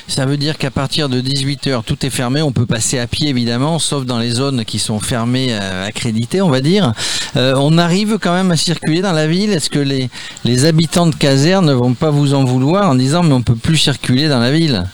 Ça 0.08 0.26
veut 0.26 0.38
dire 0.38 0.58
qu'à 0.58 0.72
partir 0.72 1.08
de 1.08 1.22
18h, 1.22 1.84
tout 1.84 2.04
est 2.04 2.10
fermé. 2.10 2.42
On 2.42 2.52
peut 2.52 2.66
passer 2.66 2.98
à 2.98 3.06
pied, 3.06 3.30
évidemment, 3.30 3.78
sauf 3.78 4.06
dans 4.06 4.18
les 4.18 4.32
zones 4.32 4.66
qui 4.66 4.80
sont 4.80 5.00
fermées, 5.00 5.50
euh, 5.52 5.86
accréditées, 5.86 6.42
on 6.42 6.50
va 6.50 6.62
dire. 6.62 6.94
Euh, 7.36 7.54
on 7.58 7.78
arrive 7.78 8.18
quand 8.20 8.34
même 8.34 8.50
à 8.50 8.58
circuler 8.58 9.02
dans 9.02 9.12
la 9.12 9.28
ville. 9.28 9.52
Est-ce 9.52 9.70
que 9.70 9.78
les, 9.78 10.10
les 10.46 10.66
habitants 10.66 11.06
de 11.06 11.14
Caserne 11.14 11.68
ne 11.68 11.74
vont 11.74 11.94
pas 11.94 12.10
vous 12.10 12.34
en 12.34 12.44
vouloir 12.44 12.90
en 12.90 12.96
disant 12.96 13.22
mais 13.22 13.34
on 13.34 13.44
peut 13.44 13.56
plus 13.56 13.78
circuler 13.78 14.28
dans 14.30 14.40
la 14.40 14.52
ville? 14.52 14.86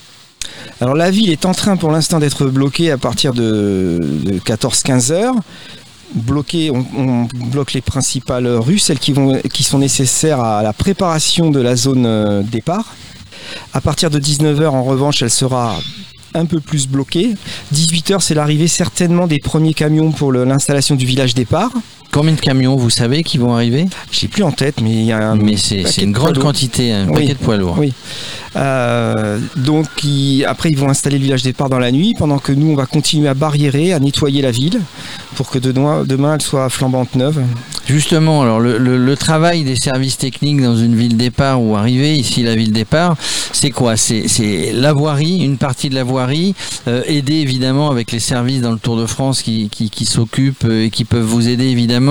Alors 0.81 0.95
la 0.95 1.09
ville 1.11 1.29
est 1.29 1.45
en 1.45 1.53
train 1.53 1.77
pour 1.77 1.91
l'instant 1.91 2.19
d'être 2.19 2.45
bloquée 2.47 2.91
à 2.91 2.97
partir 2.97 3.33
de, 3.33 4.01
14-15 4.45 5.13
heures. 5.13 5.35
Bloquée, 6.13 6.71
on, 6.71 7.27
bloque 7.51 7.73
les 7.73 7.81
principales 7.81 8.47
rues, 8.47 8.79
celles 8.79 8.99
qui, 8.99 9.11
vont, 9.11 9.39
qui 9.51 9.63
sont 9.63 9.79
nécessaires 9.79 10.39
à 10.39 10.61
la 10.63 10.71
préparation 10.71 11.49
de 11.49 11.59
la 11.59 11.75
zone 11.75 12.05
euh, 12.05 12.43
départ. 12.43 12.95
À 13.73 13.81
partir 13.81 14.09
de 14.09 14.19
19h, 14.19 14.67
en 14.67 14.83
revanche, 14.83 15.21
elle 15.21 15.31
sera 15.31 15.77
un 16.33 16.45
peu 16.45 16.59
plus 16.59 16.87
bloquée. 16.87 17.35
18h, 17.73 18.19
c'est 18.19 18.35
l'arrivée 18.35 18.67
certainement 18.67 19.27
des 19.27 19.39
premiers 19.39 19.73
camions 19.73 20.11
pour 20.11 20.31
l'installation 20.31 20.95
du 20.95 21.05
village 21.05 21.33
départ. 21.33 21.71
Combien 22.15 22.31
de 22.31 22.39
camions, 22.39 22.77
vous 22.77 22.89
savez, 22.89 23.23
qui 23.23 23.37
vont 23.37 23.53
arriver 23.53 23.87
J'ai 24.09 24.29
plus 24.29 24.43
en 24.43 24.51
tête, 24.53 24.75
mais 24.81 24.89
il 24.89 25.03
y 25.03 25.11
a 25.11 25.31
un 25.31 25.35
Mais 25.35 25.57
c'est 25.57 25.83
une 26.01 26.13
grande 26.13 26.37
quantité, 26.39 26.93
un 26.93 27.09
Oui. 27.09 27.13
paquet 27.13 27.33
de 27.33 27.39
poids 27.39 27.57
lourds. 27.57 27.75
Oui. 27.77 27.91
Euh, 28.55 29.37
donc 29.57 29.85
ils- 30.05 30.45
après 30.45 30.69
ils 30.69 30.77
vont 30.77 30.87
installer 30.87 31.17
le 31.17 31.23
village 31.25 31.43
départ 31.43 31.67
dans 31.69 31.77
la 31.77 31.91
nuit, 31.91 32.13
pendant 32.17 32.37
que 32.39 32.53
nous 32.53 32.67
on 32.71 32.75
va 32.75 32.85
continuer 32.85 33.27
à 33.27 33.33
barriérer, 33.33 33.91
à 33.91 33.99
nettoyer 33.99 34.41
la 34.41 34.51
ville 34.51 34.79
pour 35.35 35.49
que 35.49 35.59
demain, 35.59 36.05
demain 36.05 36.35
elle 36.35 36.41
soit 36.41 36.69
flambante 36.69 37.15
neuve. 37.15 37.41
Justement, 37.85 38.41
alors 38.43 38.61
le, 38.61 38.77
le- 38.77 38.97
le 38.97 39.17
travail 39.17 39.65
des 39.65 39.75
services 39.75 40.17
techniques 40.17 40.61
dans 40.61 40.77
une 40.77 40.95
ville 40.95 41.17
départ 41.17 41.61
ou 41.61 41.75
arrivée, 41.75 42.15
ici 42.15 42.43
la 42.43 42.55
ville 42.55 42.71
départ, 42.71 43.17
c'est 43.51 43.71
quoi? 43.71 43.97
C'est 43.97 44.71
la 44.73 44.93
voirie, 44.93 45.39
une 45.43 45.57
partie 45.57 45.89
de 45.89 45.95
la 45.95 46.05
voirie, 46.05 46.55
euh, 46.87 47.01
aider 47.07 47.35
évidemment 47.35 47.91
avec 47.91 48.13
les 48.13 48.19
services 48.19 48.61
dans 48.61 48.71
le 48.71 48.79
Tour 48.79 48.95
de 48.97 49.05
France 49.05 49.41
qui, 49.41 49.67
qui, 49.69 49.89
qui 49.89 50.05
s'occupent 50.05 50.63
euh, 50.65 50.85
et 50.85 50.89
qui 50.91 51.03
peuvent 51.03 51.25
vous 51.25 51.49
aider 51.49 51.65
évidemment. 51.67 52.04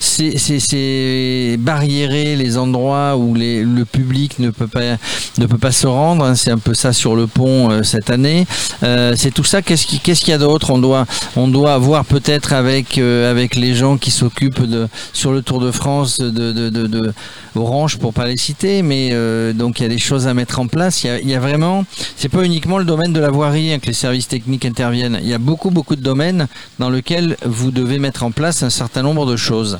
C'est- 0.00 1.56
barriérer 1.58 2.34
les 2.36 2.56
endroits 2.58 3.16
où 3.16 3.34
le 3.34 3.82
public 3.84 4.38
ne 4.38 4.50
peut 4.50 4.66
pas, 4.66 4.96
ne 5.38 5.46
peut 5.46 5.58
pas 5.58 5.72
se 5.72 5.86
rendre. 5.86 6.24
hein. 6.24 6.34
C'est 6.34 6.50
un 6.50 6.58
peu 6.58 6.74
ça 6.74 6.92
sur 6.92 7.14
le 7.14 7.26
pont 7.26 7.70
euh, 7.70 7.82
cette 7.82 8.10
année. 8.10 8.46
Euh, 8.82 9.14
c'est 9.16 9.30
tout 9.32 9.44
ça. 9.44 9.62
Qu'est-ce 9.62 9.86
qui- 9.86 10.00
qu'est-ce 10.00 10.20
qu'il 10.20 10.30
y 10.30 10.34
a 10.34 10.38
d'autre? 10.38 10.70
On 10.70 10.78
doit, 10.78 11.06
on 11.36 11.48
doit 11.48 11.78
voir 11.78 12.04
peut-être 12.04 12.52
avec, 12.52 12.98
euh, 12.98 13.30
avec 13.30 13.54
les 13.56 13.74
gens 13.74 13.96
qui 13.96 14.10
s'occupent 14.10 14.64
de 14.64 14.88
sur 15.12 15.32
le 15.32 15.42
Tour 15.42 15.60
de 15.60 15.70
France 15.70 16.18
de, 16.18 16.30
de, 16.30 16.68
de, 16.68 16.86
de 16.86 17.12
Orange 17.54 17.98
pour 17.98 18.12
pas 18.12 18.26
les 18.26 18.36
citer, 18.36 18.82
mais 18.82 19.10
donc 19.54 19.80
il 19.80 19.82
y 19.82 19.86
a 19.86 19.88
des 19.88 19.98
choses 19.98 20.26
à 20.28 20.34
mettre 20.34 20.60
en 20.60 20.66
place. 20.68 21.02
Il 21.04 21.06
y 21.08 21.10
a, 21.10 21.20
y 21.20 21.34
a 21.34 21.40
vraiment, 21.40 21.84
c'est 22.16 22.28
pas 22.28 22.44
uniquement 22.44 22.78
le 22.78 22.84
domaine 22.84 23.12
de 23.12 23.20
la 23.20 23.30
voirie 23.30 23.72
hein, 23.72 23.78
que 23.78 23.86
les 23.86 23.92
services 23.92 24.28
techniques 24.28 24.64
interviennent. 24.64 25.18
Il 25.22 25.28
y 25.28 25.34
a 25.34 25.38
beaucoup 25.38 25.70
beaucoup 25.70 25.96
de 25.96 26.02
domaines 26.02 26.46
dans 26.78 26.90
lesquels 26.90 27.36
vous 27.44 27.70
devez 27.70 27.98
mettre 27.98 28.22
en 28.22 28.30
place 28.30 28.62
un 28.62 28.70
certain 28.70 29.02
nombre 29.02 29.26
choses. 29.36 29.78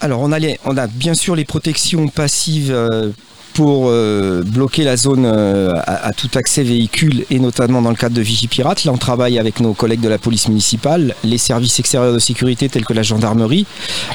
Alors 0.00 0.20
on 0.22 0.32
a, 0.32 0.38
on 0.64 0.76
a 0.76 0.86
bien 0.86 1.12
sûr 1.12 1.36
les 1.36 1.44
protections 1.44 2.08
passives 2.08 2.72
euh, 2.72 3.10
pour 3.52 3.88
euh, 3.88 4.42
bloquer 4.42 4.82
la 4.82 4.96
zone 4.96 5.26
euh, 5.26 5.74
à, 5.86 6.12
tout 6.12 6.30
accès 6.36 6.62
véhicule 6.62 7.26
et 7.30 7.38
notamment 7.38 7.82
dans 7.82 7.90
le 7.90 7.96
cadre 7.96 8.14
de 8.14 8.22
Vigipirate. 8.22 8.84
Là 8.84 8.92
on 8.92 8.96
travaille 8.96 9.38
avec 9.38 9.60
nos 9.60 9.74
collègues 9.74 10.00
de 10.00 10.08
la 10.08 10.16
police 10.16 10.48
municipale, 10.48 11.14
les 11.22 11.36
services 11.36 11.78
extérieurs 11.78 12.14
de 12.14 12.18
sécurité 12.18 12.70
tels 12.70 12.86
que 12.86 12.94
la 12.94 13.02
gendarmerie, 13.02 13.66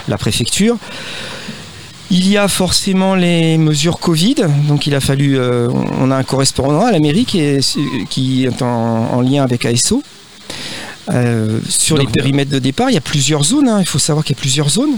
la 0.08 0.18
préfecture. 0.18 0.78
Il 2.10 2.28
y 2.28 2.38
a 2.38 2.48
forcément 2.48 3.14
les 3.14 3.58
mesures 3.58 4.00
Covid, 4.00 4.36
donc 4.68 4.88
il 4.88 4.96
a 4.96 5.00
fallu, 5.00 5.40
on 5.40 6.12
a 6.12 6.16
un 6.16 6.24
correspondant 6.24 6.86
à 6.86 6.92
la 6.92 7.00
mairie 7.00 7.26
qui 7.26 7.40
est, 7.40 7.78
qui 8.10 8.46
est 8.46 8.62
en, 8.62 8.68
en 9.12 9.22
lien 9.22 9.44
avec 9.44 9.66
ASO. 9.66 10.04
Euh, 11.12 11.60
sur 11.70 11.98
Donc, 11.98 12.08
les 12.08 12.12
périmètres 12.12 12.50
de 12.52 12.58
départ, 12.58 12.90
il 12.90 12.94
y 12.96 12.98
a 12.98 13.02
plusieurs 13.02 13.44
zones, 13.44 13.70
hein. 13.70 13.78
il 13.80 13.86
faut 13.86 14.00
savoir 14.00 14.26
qu'il 14.26 14.36
y 14.36 14.40
a 14.40 14.42
plusieurs 14.42 14.70
zones 14.70 14.98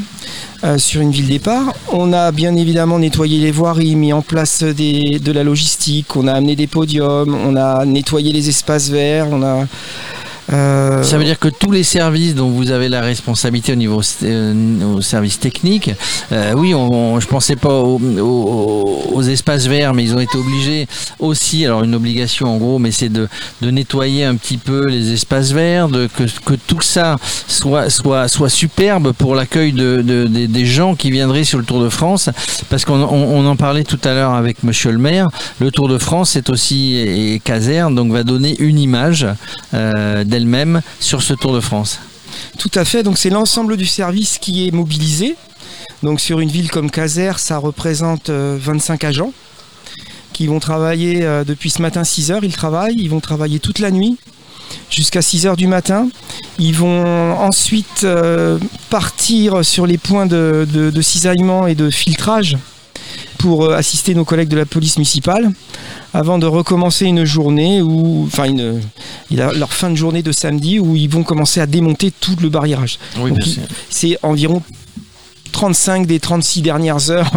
euh, 0.64 0.78
sur 0.78 1.02
une 1.02 1.12
ville 1.12 1.28
départ. 1.28 1.74
On 1.92 2.14
a 2.14 2.32
bien 2.32 2.56
évidemment 2.56 2.98
nettoyé 2.98 3.40
les 3.40 3.52
voiries, 3.52 3.96
mis 3.98 4.14
en 4.14 4.22
place 4.22 4.64
des- 4.64 5.20
de 5.20 5.32
la 5.34 5.44
logistique, 5.44 6.16
on 6.16 6.28
a 6.28 6.34
amené 6.34 6.56
des 6.56 6.68
podiums, 6.68 7.36
on 7.36 7.58
a 7.58 7.84
nettoyé 7.86 8.32
les 8.32 8.48
espaces 8.48 8.90
verts, 8.90 9.28
on 9.32 9.44
a... 9.44 9.68
euh, 10.54 11.04
Ça 11.04 11.18
veut 11.18 11.24
dire 11.24 11.40
que 11.40 11.48
tous 11.50 11.72
les 11.72 11.84
services 11.84 12.36
dont 12.36 12.50
vous 12.50 12.72
avez 12.72 12.90
la 12.90 13.02
responsabilité 13.02 13.74
au 13.74 13.76
niveau 13.76 14.02
euh, 14.24 14.96
au 14.96 15.02
service 15.02 15.40
technique, 15.40 15.92
euh, 16.32 16.54
oui, 16.56 16.74
on, 16.74 16.92
on- 17.16 17.20
je 17.20 17.28
pensais 17.28 17.56
pas 17.56 17.74
aux, 17.74 18.00
aux- 18.00 19.04
aux 19.14 19.22
espaces 19.24 19.68
verts, 19.68 19.94
mais 19.94 20.04
ils 20.04 20.16
ont 20.16 20.20
été 20.20 20.38
obligés 20.38 20.88
aussi, 21.20 21.66
alors 21.66 21.84
une 21.84 21.96
obligation 21.96 22.48
en 22.48 22.58
gros, 22.58 22.80
mais 22.80 22.92
c'est 22.92 23.10
de, 23.10 23.28
de 23.62 23.72
nettoyer 23.72 24.24
un 24.24 24.36
petit 24.36 24.58
peu 24.58 24.86
les 24.88 25.12
espaces 25.14 25.52
verts, 25.52 25.90
de, 25.90 26.08
que, 26.08 26.24
que 26.46 26.54
tout 26.54 26.82
ça 26.82 27.18
soit, 27.48 27.90
soit, 27.90 28.28
soit 28.28 28.50
superbe 28.50 29.12
pour 29.14 29.36
l'accueil 29.36 29.72
de, 29.74 30.02
de- 30.02 30.28
des- 30.28 30.66
gens 30.68 30.96
qui 30.96 31.12
viendraient 31.12 31.46
sur 31.46 31.60
le 31.60 31.64
Tour 31.66 31.82
de 31.82 31.88
France, 31.90 32.30
parce 32.70 32.84
qu'on 32.84 33.02
on- 33.02 33.46
en 33.48 33.56
parlait 33.56 33.86
tout 33.86 34.00
à 34.04 34.14
l'heure 34.14 34.34
avec 34.34 34.64
Monsieur 34.64 34.92
le 34.92 34.98
maire, 34.98 35.28
le 35.62 35.72
Tour 35.72 35.88
de 35.88 35.98
France 35.98 36.32
c'est 36.32 36.50
aussi 36.50 36.96
et 36.98 37.40
caserne, 37.40 37.96
donc 37.96 38.12
va 38.12 38.24
donner 38.24 38.56
une 38.60 38.78
image 38.80 39.26
euh, 39.74 40.24
d'elle-même 40.38 40.82
sur 41.00 41.24
ce 41.24 41.34
Tour 41.34 41.54
de 41.54 41.60
France. 41.60 42.00
Tout 42.60 42.72
à 42.76 42.86
fait, 42.86 43.02
donc 43.02 43.18
c'est 43.18 43.32
l'ensemble 43.32 43.76
du 43.76 43.88
service 43.88 44.38
qui 44.38 44.68
est 44.68 44.72
mobilisé. 44.72 45.36
Donc 46.04 46.20
sur 46.20 46.40
une 46.40 46.50
ville 46.50 46.70
comme 46.70 46.92
Caser, 46.92 47.32
ça 47.38 47.58
représente 47.58 48.30
euh, 48.30 48.56
25 48.60 49.04
agents 49.04 49.34
qui 50.34 50.46
vont 50.46 50.60
travailler 50.60 51.24
euh, 51.24 51.44
depuis 51.44 51.72
ce 51.72 51.82
matin 51.82 52.04
6 52.04 52.32
heures, 52.32 52.44
ils 52.44 52.56
travaillent, 52.56 52.96
ils 53.00 53.10
vont 53.10 53.20
travailler 53.20 53.60
toute 53.60 53.80
la 53.80 53.90
nuit 53.90 54.18
jusqu'à 54.92 55.24
6 55.24 55.48
heures 55.48 55.58
du 55.58 55.66
matin. 55.66 56.08
Ils 56.60 56.76
vont 56.76 57.34
ensuite 57.34 58.04
euh, 58.04 58.60
partir 58.92 59.66
sur 59.66 59.88
les 59.88 59.98
points 59.98 60.28
de 60.28 61.02
cisaillement 61.02 61.66
et 61.66 61.74
de 61.74 61.90
filtrage 61.90 62.58
pour 63.38 63.66
euh, 63.66 63.76
assister 63.76 64.16
nos 64.16 64.26
collègues 64.26 64.50
de 64.50 64.58
la 64.58 64.66
police 64.66 64.98
municipale 64.98 65.52
avant 66.14 66.38
de 66.38 66.46
recommencer 66.46 67.06
une 67.06 67.26
journée 67.26 67.82
où, 67.82 68.24
enfin 68.26 68.46
une, 68.46 68.82
leur 69.32 69.74
fin 69.74 69.90
de 69.90 69.96
journée 69.96 70.24
de 70.24 70.32
samedi 70.32 70.80
où 70.80 70.96
ils 70.96 71.10
vont 71.10 71.24
commencer 71.24 71.60
à 71.60 71.66
démonter 71.66 72.12
tout 72.12 72.36
le 72.42 72.50
barriérage. 72.50 73.00
Oui, 73.20 73.32
c'est 73.90 74.18
environ 74.24 74.62
35 75.52 76.06
des 76.06 76.20
36 76.20 76.62
dernières 76.62 77.10
heures 77.10 77.32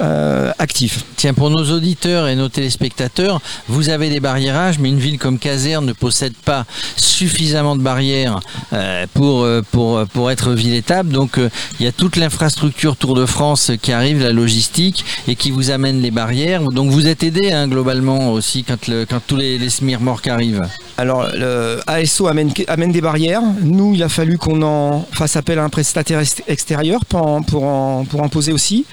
euh, 0.00 0.52
actives. 0.58 1.02
Tiens, 1.16 1.34
pour 1.34 1.50
nos 1.50 1.70
auditeurs 1.70 2.28
et 2.28 2.36
nos 2.36 2.48
téléspectateurs, 2.48 3.40
vous 3.68 3.88
avez 3.88 4.08
des 4.08 4.20
barriérages, 4.20 4.78
mais 4.78 4.88
une 4.88 4.98
ville 4.98 5.18
comme 5.18 5.38
Caserne 5.38 5.86
ne 5.86 5.92
possède 5.92 6.34
pas 6.44 6.64
suffisamment 6.96 7.76
de 7.76 7.82
barrières 7.82 8.40
euh, 8.72 9.06
pour, 9.14 9.42
euh, 9.42 9.62
pour, 9.70 10.06
pour 10.12 10.30
être 10.30 10.52
ville 10.52 10.74
étape. 10.74 11.08
Donc, 11.08 11.38
euh, 11.38 11.48
il 11.78 11.84
y 11.84 11.88
a 11.88 11.92
toute 11.92 12.16
l'infrastructure 12.16 12.96
Tour 12.96 13.14
de 13.14 13.26
France 13.26 13.72
qui 13.82 13.92
arrive, 13.92 14.22
la 14.22 14.32
logistique, 14.32 15.04
et 15.28 15.36
qui 15.36 15.50
vous 15.50 15.70
amène 15.70 16.00
les 16.00 16.10
barrières. 16.10 16.62
Donc, 16.62 16.90
vous 16.90 17.06
êtes 17.06 17.22
aidé 17.22 17.52
hein, 17.52 17.68
globalement 17.68 18.32
aussi 18.32 18.64
quand, 18.64 18.86
le, 18.88 19.04
quand 19.04 19.20
tous 19.26 19.36
les, 19.36 19.58
les 19.58 19.70
smirmorques 19.70 20.28
arrivent. 20.28 20.66
Alors, 20.96 21.26
le 21.34 21.80
ASO 21.86 22.26
amène, 22.26 22.52
amène 22.68 22.92
des 22.92 23.00
barrières. 23.00 23.42
Nous, 23.62 23.94
il 23.94 24.02
a 24.02 24.08
fallu 24.08 24.38
qu'on 24.38 24.62
en 24.62 25.06
fasse 25.12 25.36
appel 25.36 25.58
à 25.58 25.64
un 25.64 25.68
prestataire 25.70 26.20
ex- 26.20 26.42
extérieur 26.46 27.04
pour 27.06 27.26
en, 27.26 27.42
pour 27.42 27.64
en, 27.64 28.04
pour 28.04 28.22
en 28.22 28.28
poser 28.28 28.52
aussi. 28.52 28.84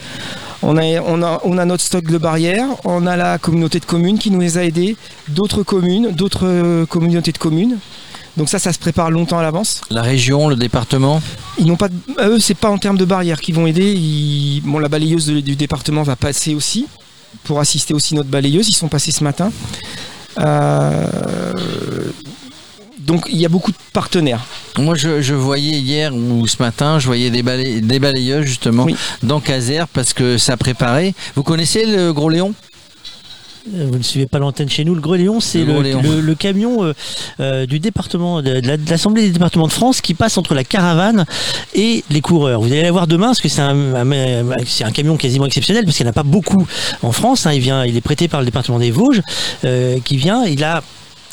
On 0.64 0.76
a, 0.78 1.00
on, 1.02 1.22
a, 1.24 1.40
on 1.44 1.58
a 1.58 1.66
notre 1.66 1.84
stock 1.84 2.06
de 2.06 2.18
barrières, 2.18 2.68
on 2.84 3.06
a 3.06 3.16
la 3.16 3.38
communauté 3.38 3.80
de 3.80 3.86
communes 3.86 4.18
qui 4.18 4.32
nous 4.32 4.40
les 4.40 4.58
a 4.58 4.64
aidés, 4.66 4.98
d'autres 5.28 5.64
communes, 5.64 6.12
d'autres 6.12 6.46
euh, 6.48 6.86
communautés 6.86 7.32
de 7.32 7.38
communes. 7.38 7.78
Donc 8.38 8.50
ça, 8.50 8.60
ça 8.60 8.72
se 8.74 8.80
prépare 8.80 9.10
longtemps 9.12 9.40
à 9.40 9.44
l'avance. 9.44 9.82
La 9.90 10.02
région, 10.02 10.48
le 10.48 10.56
département? 10.56 11.22
Ils 11.60 11.66
n'ont 11.66 11.76
pas, 11.76 11.90
de- 11.90 11.96
eux, 12.22 12.40
c'est 12.40 12.54
pas 12.54 12.70
en 12.70 12.78
termes 12.78 12.98
de 12.98 13.06
barrières 13.06 13.40
qu'ils 13.42 13.56
vont 13.56 13.66
aider. 13.68 13.94
Ils- 13.94 14.62
bon, 14.64 14.80
la 14.80 14.90
balayeuse 14.90 15.28
du 15.28 15.56
département 15.56 16.04
va 16.04 16.16
passer 16.16 16.54
aussi 16.56 16.88
pour 17.44 17.60
assister 17.60 17.94
aussi 17.94 18.14
notre 18.16 18.30
balayeuse. 18.30 18.68
Ils 18.70 18.74
sont 18.76 18.88
passés 18.90 19.12
ce 19.12 19.24
matin. 19.24 19.52
Euh, 20.40 21.54
donc 23.08 23.26
il 23.32 23.38
y 23.38 23.46
a 23.46 23.50
beaucoup 23.50 23.72
de 23.72 23.78
partenaires. 23.94 24.46
Moi, 24.78 24.94
je, 24.96 25.22
je 25.22 25.34
voyais 25.34 25.80
hier 25.80 26.14
ou 26.14 26.46
ce 26.46 26.62
matin, 26.62 27.00
je 27.00 27.08
voyais 27.08 27.30
des, 27.32 27.42
balayeuses 28.00 28.46
justement 28.46 28.84
Oui. 28.84 28.96
dans 29.24 29.40
Caser 29.40 29.84
parce 29.94 30.14
que 30.14 30.38
ça 30.38 30.58
préparait. 30.58 31.16
Vous 31.36 31.42
connaissez 31.44 31.86
le 31.86 32.12
Gros 32.14 32.30
Léon? 32.30 32.54
Euh, 33.76 33.88
Vous 33.92 33.98
ne 33.98 34.04
suivez 34.04 34.28
pas 34.28 34.40
l'antenne 34.40 34.70
chez 34.70 34.86
nous. 34.86 34.94
Le 34.96 35.02
Gros 35.02 35.16
Léon, 35.16 35.40
c'est 35.40 35.60
Le 35.60 35.66
le, 35.66 35.74
Gros 35.74 35.82
Léon. 35.82 36.02
le- 36.04 36.22
le 36.22 36.36
camion 36.36 36.84
euh, 36.86 36.94
euh, 37.40 37.66
du 37.66 37.80
département, 37.80 38.42
de, 38.42 38.60
de 38.62 38.68
la- 38.68 38.78
de 38.78 38.90
l'Assemblée 38.90 39.24
des 39.24 39.32
départements 39.32 39.68
de 39.68 39.74
France 39.74 40.00
qui 40.02 40.14
passe 40.14 40.38
entre 40.38 40.54
la 40.54 40.64
caravane 40.64 41.26
et 41.74 42.04
les 42.10 42.22
coureurs. 42.22 42.62
Vous 42.62 42.68
allez 42.72 42.84
la 42.84 42.92
voir 42.92 43.08
demain 43.08 43.28
parce 43.28 43.42
que 43.42 43.50
c'est 43.50 43.62
un, 43.62 43.96
un- 43.96 44.56
c'est 44.66 44.84
un 44.84 44.92
camion 44.92 45.18
quasiment 45.18 45.46
exceptionnel 45.48 45.84
parce 45.86 45.98
qu'il 45.98 46.06
n'y 46.06 46.10
en 46.10 46.12
a 46.12 46.14
pas 46.14 46.24
beaucoup 46.24 46.66
en 47.04 47.12
France. 47.12 47.46
hein. 47.46 47.52
Il, 47.54 47.60
vient, 47.62 47.84
il 47.86 47.98
est 47.98 48.02
prêté 48.02 48.28
par 48.28 48.40
le 48.42 48.46
département 48.46 48.80
des 48.80 48.92
Vosges 48.92 49.22
euh, 49.66 49.98
qui 50.04 50.16
vient. 50.18 50.46
Il 50.46 50.64
a 50.64 50.82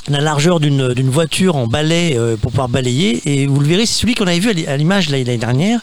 la 0.09 0.21
largeur 0.21 0.61
d'une 0.61 1.11
voiture 1.11 1.57
en 1.57 1.67
balai 1.67 2.15
euh, 2.17 2.37
pour 2.37 2.51
pouvoir 2.53 2.69
balayer. 2.69 3.23
Et 3.27 3.47
vous 3.47 3.61
le 3.61 3.67
verrez 3.67 3.87
c'est 3.87 4.01
celui 4.01 4.15
qu'on 4.15 4.27
avait 4.27 4.39
vu 4.39 4.51
à 4.51 4.53
l'i- 4.53 4.67
à 4.67 4.77
l'image 4.77 5.09
l'année 5.11 5.39
dernière 5.39 5.81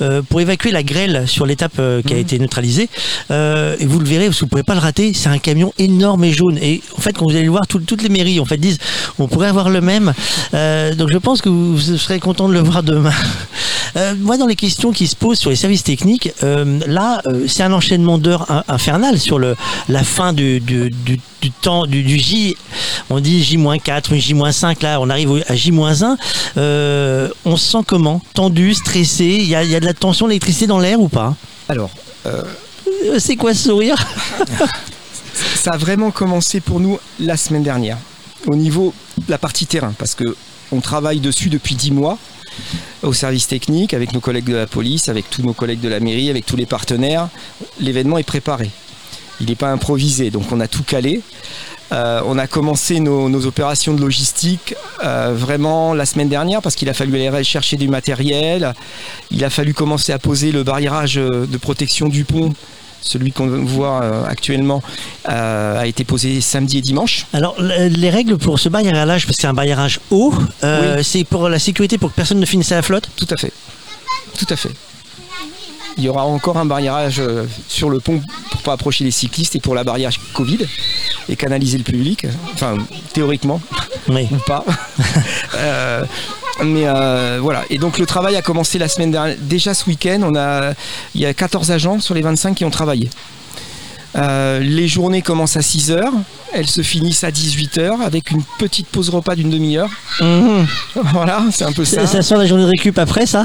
euh, 0.00 0.22
pour 0.22 0.40
évacuer 0.40 0.70
la 0.70 0.82
grêle 0.82 1.24
sur 1.26 1.46
l'étape 1.46 1.72
euh, 1.78 2.02
qui 2.02 2.12
a 2.14 2.16
été 2.18 2.38
neutralisée. 2.38 2.88
Et 3.30 3.86
vous 3.86 3.98
le 3.98 4.04
verrez 4.06 4.28
vous 4.28 4.44
ne 4.44 4.48
pourrez 4.48 4.62
pas 4.62 4.74
le 4.74 4.80
rater 4.80 5.12
c'est 5.14 5.28
un 5.28 5.38
camion 5.38 5.72
énorme 5.78 6.24
et 6.24 6.32
jaune. 6.32 6.58
Et 6.60 6.82
en 6.96 7.00
fait 7.00 7.12
quand 7.16 7.24
vous 7.24 7.30
allez 7.36 7.44
le 7.44 7.50
voir 7.50 7.66
tout- 7.66 7.78
toutes 7.80 8.02
les 8.02 8.08
mairies 8.08 8.40
en 8.40 8.44
fait 8.44 8.56
disent 8.58 8.78
on 9.18 9.26
pourrait 9.28 9.48
avoir 9.48 9.70
le 9.70 9.80
même. 9.80 10.12
Donc 10.52 11.10
je 11.12 11.18
pense 11.18 11.40
que 11.42 11.48
vous, 11.48 11.76
vous 11.76 11.96
serez 11.98 12.20
content 12.20 12.48
de 12.48 12.54
le 12.54 12.60
voir 12.60 12.82
demain. 12.82 13.12
Euh, 13.94 14.14
moi, 14.18 14.38
dans 14.38 14.46
les 14.46 14.56
questions 14.56 14.90
qui 14.90 15.06
se 15.06 15.14
posent 15.14 15.38
sur 15.38 15.50
les 15.50 15.56
services 15.56 15.82
techniques, 15.84 16.30
euh, 16.42 16.78
là, 16.86 17.20
euh, 17.26 17.44
c'est 17.46 17.62
un 17.62 17.74
enchaînement 17.74 18.16
d'heures 18.16 18.50
in- 18.50 18.64
infernal 18.68 19.18
sur 19.18 19.38
le, 19.38 19.54
la 19.90 20.02
fin 20.02 20.32
du, 20.32 20.60
du, 20.60 20.88
du, 20.88 21.20
du 21.42 21.50
temps 21.50 21.86
du, 21.86 22.02
du 22.02 22.18
J. 22.18 22.56
On 23.10 23.20
dit 23.20 23.42
J-4, 23.42 24.14
J-5, 24.14 24.82
là, 24.82 25.00
on 25.00 25.10
arrive 25.10 25.44
à 25.48 25.54
J-1. 25.56 26.16
Euh, 26.56 27.28
on 27.44 27.56
se 27.56 27.72
sent 27.72 27.84
comment? 27.86 28.22
Tendu, 28.32 28.72
stressé 28.74 29.24
Il 29.24 29.48
y 29.48 29.54
a, 29.56 29.64
il 29.64 29.70
y 29.70 29.74
a 29.76 29.80
de 29.80 29.84
la 29.84 29.92
tension, 29.94 30.28
d'électricité 30.28 30.66
dans 30.66 30.78
l'air 30.78 31.00
ou 31.00 31.08
pas? 31.08 31.34
Alors, 31.68 31.90
Euh, 32.26 32.44
C'est 33.18 33.34
quoi 33.36 33.52
ce 33.52 33.64
sourire? 33.68 33.96
Ça 35.56 35.72
a 35.72 35.76
vraiment 35.76 36.10
commencé 36.10 36.60
pour 36.60 36.78
nous 36.80 36.98
la 37.18 37.36
semaine 37.36 37.62
dernière 37.62 37.98
au 38.48 38.54
niveau 38.56 38.92
de 39.18 39.30
la 39.30 39.38
partie 39.38 39.66
terrain 39.66 39.94
parce 39.98 40.14
que 40.14 40.36
on 40.72 40.80
travaille 40.80 41.20
dessus 41.20 41.48
depuis 41.48 41.74
10 41.74 41.90
mois 41.92 42.18
au 43.02 43.12
service 43.12 43.46
technique, 43.48 43.94
avec 43.94 44.12
nos 44.12 44.20
collègues 44.20 44.44
de 44.44 44.54
la 44.54 44.66
police, 44.66 45.08
avec 45.08 45.28
tous 45.30 45.42
nos 45.42 45.52
collègues 45.54 45.80
de 45.80 45.88
la 45.88 46.00
mairie, 46.00 46.30
avec 46.30 46.44
tous 46.46 46.56
les 46.56 46.66
partenaires. 46.66 47.28
L'événement 47.80 48.18
est 48.18 48.22
préparé. 48.24 48.70
Il 49.42 49.48
n'est 49.48 49.56
pas 49.56 49.70
improvisé, 49.70 50.30
donc 50.30 50.44
on 50.52 50.60
a 50.60 50.68
tout 50.68 50.84
calé. 50.84 51.20
Euh, 51.92 52.22
on 52.24 52.38
a 52.38 52.46
commencé 52.46 53.00
nos, 53.00 53.28
nos 53.28 53.44
opérations 53.44 53.92
de 53.92 54.00
logistique 54.00 54.74
euh, 55.04 55.32
vraiment 55.36 55.92
la 55.92 56.06
semaine 56.06 56.28
dernière 56.30 56.62
parce 56.62 56.74
qu'il 56.74 56.88
a 56.88 56.94
fallu 56.94 57.14
aller 57.26 57.44
chercher 57.44 57.76
du 57.76 57.88
matériel. 57.88 58.72
Il 59.30 59.44
a 59.44 59.50
fallu 59.50 59.74
commencer 59.74 60.10
à 60.12 60.18
poser 60.18 60.52
le 60.52 60.62
barriérage 60.62 61.18
euh, 61.18 61.44
de 61.46 61.58
protection 61.58 62.08
du 62.08 62.24
pont. 62.24 62.54
Celui 63.02 63.32
qu'on 63.32 63.48
voit 63.64 64.00
euh, 64.04 64.24
actuellement 64.24 64.80
euh, 65.28 65.80
a 65.80 65.86
été 65.88 66.04
posé 66.04 66.40
samedi 66.40 66.78
et 66.78 66.80
dimanche. 66.82 67.26
Alors, 67.32 67.56
le- 67.60 67.88
les 67.88 68.10
règles 68.10 68.38
pour 68.38 68.60
ce 68.60 68.68
barriérage, 68.68 69.26
parce 69.26 69.36
que 69.36 69.42
c'est 69.42 69.48
un 69.48 69.52
barriérage 69.54 69.98
haut, 70.12 70.32
euh, 70.62 71.02
c'est 71.02 71.24
pour 71.24 71.48
la 71.48 71.58
sécurité, 71.58 71.98
pour 71.98 72.10
que 72.10 72.14
personne 72.14 72.38
ne 72.38 72.46
finisse 72.46 72.70
à 72.70 72.76
la 72.76 72.82
flotte? 72.82 73.08
Tout 73.16 73.26
à 73.28 73.36
fait. 73.36 73.52
Tout 74.38 74.46
à 74.48 74.56
fait. 74.56 74.70
Il 75.98 76.04
y 76.04 76.08
aura 76.08 76.24
encore 76.24 76.56
un 76.56 76.64
barriérage 76.64 77.20
euh, 77.20 77.44
sur 77.68 77.90
le 77.90 78.00
pont 78.00 78.20
pour 78.50 78.62
pas 78.62 78.72
approcher 78.72 79.04
les 79.04 79.10
cyclistes 79.10 79.54
et 79.56 79.60
pour 79.60 79.74
la 79.74 79.84
barrière 79.84 80.10
Covid 80.32 80.58
et 81.28 81.36
canaliser 81.36 81.76
le 81.78 81.84
public. 81.84 82.26
Enfin, 82.54 82.76
théoriquement, 83.12 83.60
Oui. 84.08 84.26
ou 84.30 84.36
pas. 84.46 84.64
Euh, 85.56 86.04
mais 86.64 86.84
euh, 86.86 87.38
voilà. 87.40 87.62
Et 87.70 87.78
donc 87.78 87.98
le 87.98 88.06
travail 88.06 88.36
a 88.36 88.42
commencé 88.42 88.78
la 88.78 88.88
semaine 88.88 89.10
dernière. 89.10 89.36
Déjà 89.38 89.74
ce 89.74 89.84
week-end, 89.86 90.20
on 90.24 90.34
a, 90.34 90.72
il 91.14 91.20
y 91.20 91.26
a 91.26 91.34
14 91.34 91.70
agents 91.70 92.00
sur 92.00 92.14
les 92.14 92.22
25 92.22 92.54
qui 92.56 92.64
ont 92.64 92.70
travaillé. 92.70 93.08
Euh, 94.16 94.58
les 94.60 94.88
journées 94.88 95.22
commencent 95.22 95.56
à 95.56 95.60
6h, 95.60 96.02
elles 96.52 96.66
se 96.66 96.82
finissent 96.82 97.24
à 97.24 97.30
18h 97.30 98.00
avec 98.02 98.30
une 98.30 98.42
petite 98.58 98.86
pause 98.88 99.08
repas 99.10 99.34
d'une 99.36 99.50
demi-heure. 99.50 99.88
Mhm. 100.20 100.66
Voilà, 101.12 101.44
c'est 101.52 101.64
un 101.64 101.72
peu 101.72 101.84
Ça, 101.84 102.06
ça. 102.06 102.22
sent 102.22 102.36
la 102.36 102.46
journée 102.46 102.64
de 102.64 102.68
récup 102.68 102.98
après, 102.98 103.24
ça? 103.26 103.44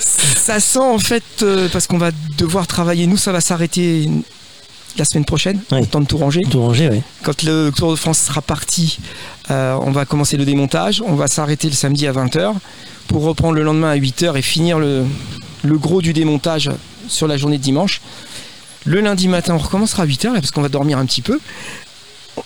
Ça 0.00 0.60
sent 0.60 0.78
en 0.78 0.98
fait, 0.98 1.22
euh, 1.42 1.68
parce 1.72 1.86
qu'on 1.86 1.98
va 1.98 2.10
devoir 2.38 2.66
travailler, 2.66 3.06
nous 3.06 3.16
ça 3.16 3.32
va 3.32 3.40
s'arrêter 3.40 4.08
la 4.96 5.04
semaine 5.04 5.24
prochaine, 5.24 5.60
Oui. 5.70 5.80
au 5.82 5.86
temps 5.86 6.00
de 6.00 6.06
tout 6.06 6.18
ranger. 6.18 6.40
Tout 6.50 6.60
rangé, 6.60 6.88
oui. 6.90 7.02
Quand 7.22 7.42
le 7.42 7.70
Tour 7.70 7.90
de 7.92 7.96
France 7.96 8.18
sera 8.18 8.42
parti, 8.42 8.98
euh, 9.50 9.78
on 9.82 9.90
va 9.92 10.04
commencer 10.04 10.36
le 10.36 10.44
démontage, 10.44 11.02
on 11.06 11.14
va 11.14 11.26
s'arrêter 11.28 11.68
le 11.68 11.74
samedi 11.74 12.06
à 12.06 12.12
20h 12.12 12.54
pour 13.06 13.22
reprendre 13.22 13.54
le 13.54 13.62
lendemain 13.62 13.90
à 13.90 13.96
8h 13.96 14.36
et 14.36 14.42
finir 14.42 14.78
le, 14.78 15.04
le 15.62 15.78
gros 15.78 16.02
du 16.02 16.12
démontage 16.12 16.70
sur 17.08 17.26
la 17.28 17.36
journée 17.36 17.58
de 17.58 17.62
dimanche. 17.62 18.00
Le 18.86 19.00
lundi 19.00 19.28
matin, 19.28 19.54
on 19.54 19.58
recommencera 19.58 20.04
à 20.04 20.06
8h 20.06 20.32
là, 20.32 20.40
parce 20.40 20.50
qu'on 20.50 20.62
va 20.62 20.68
dormir 20.70 20.98
un 20.98 21.04
petit 21.06 21.22
peu. 21.22 21.38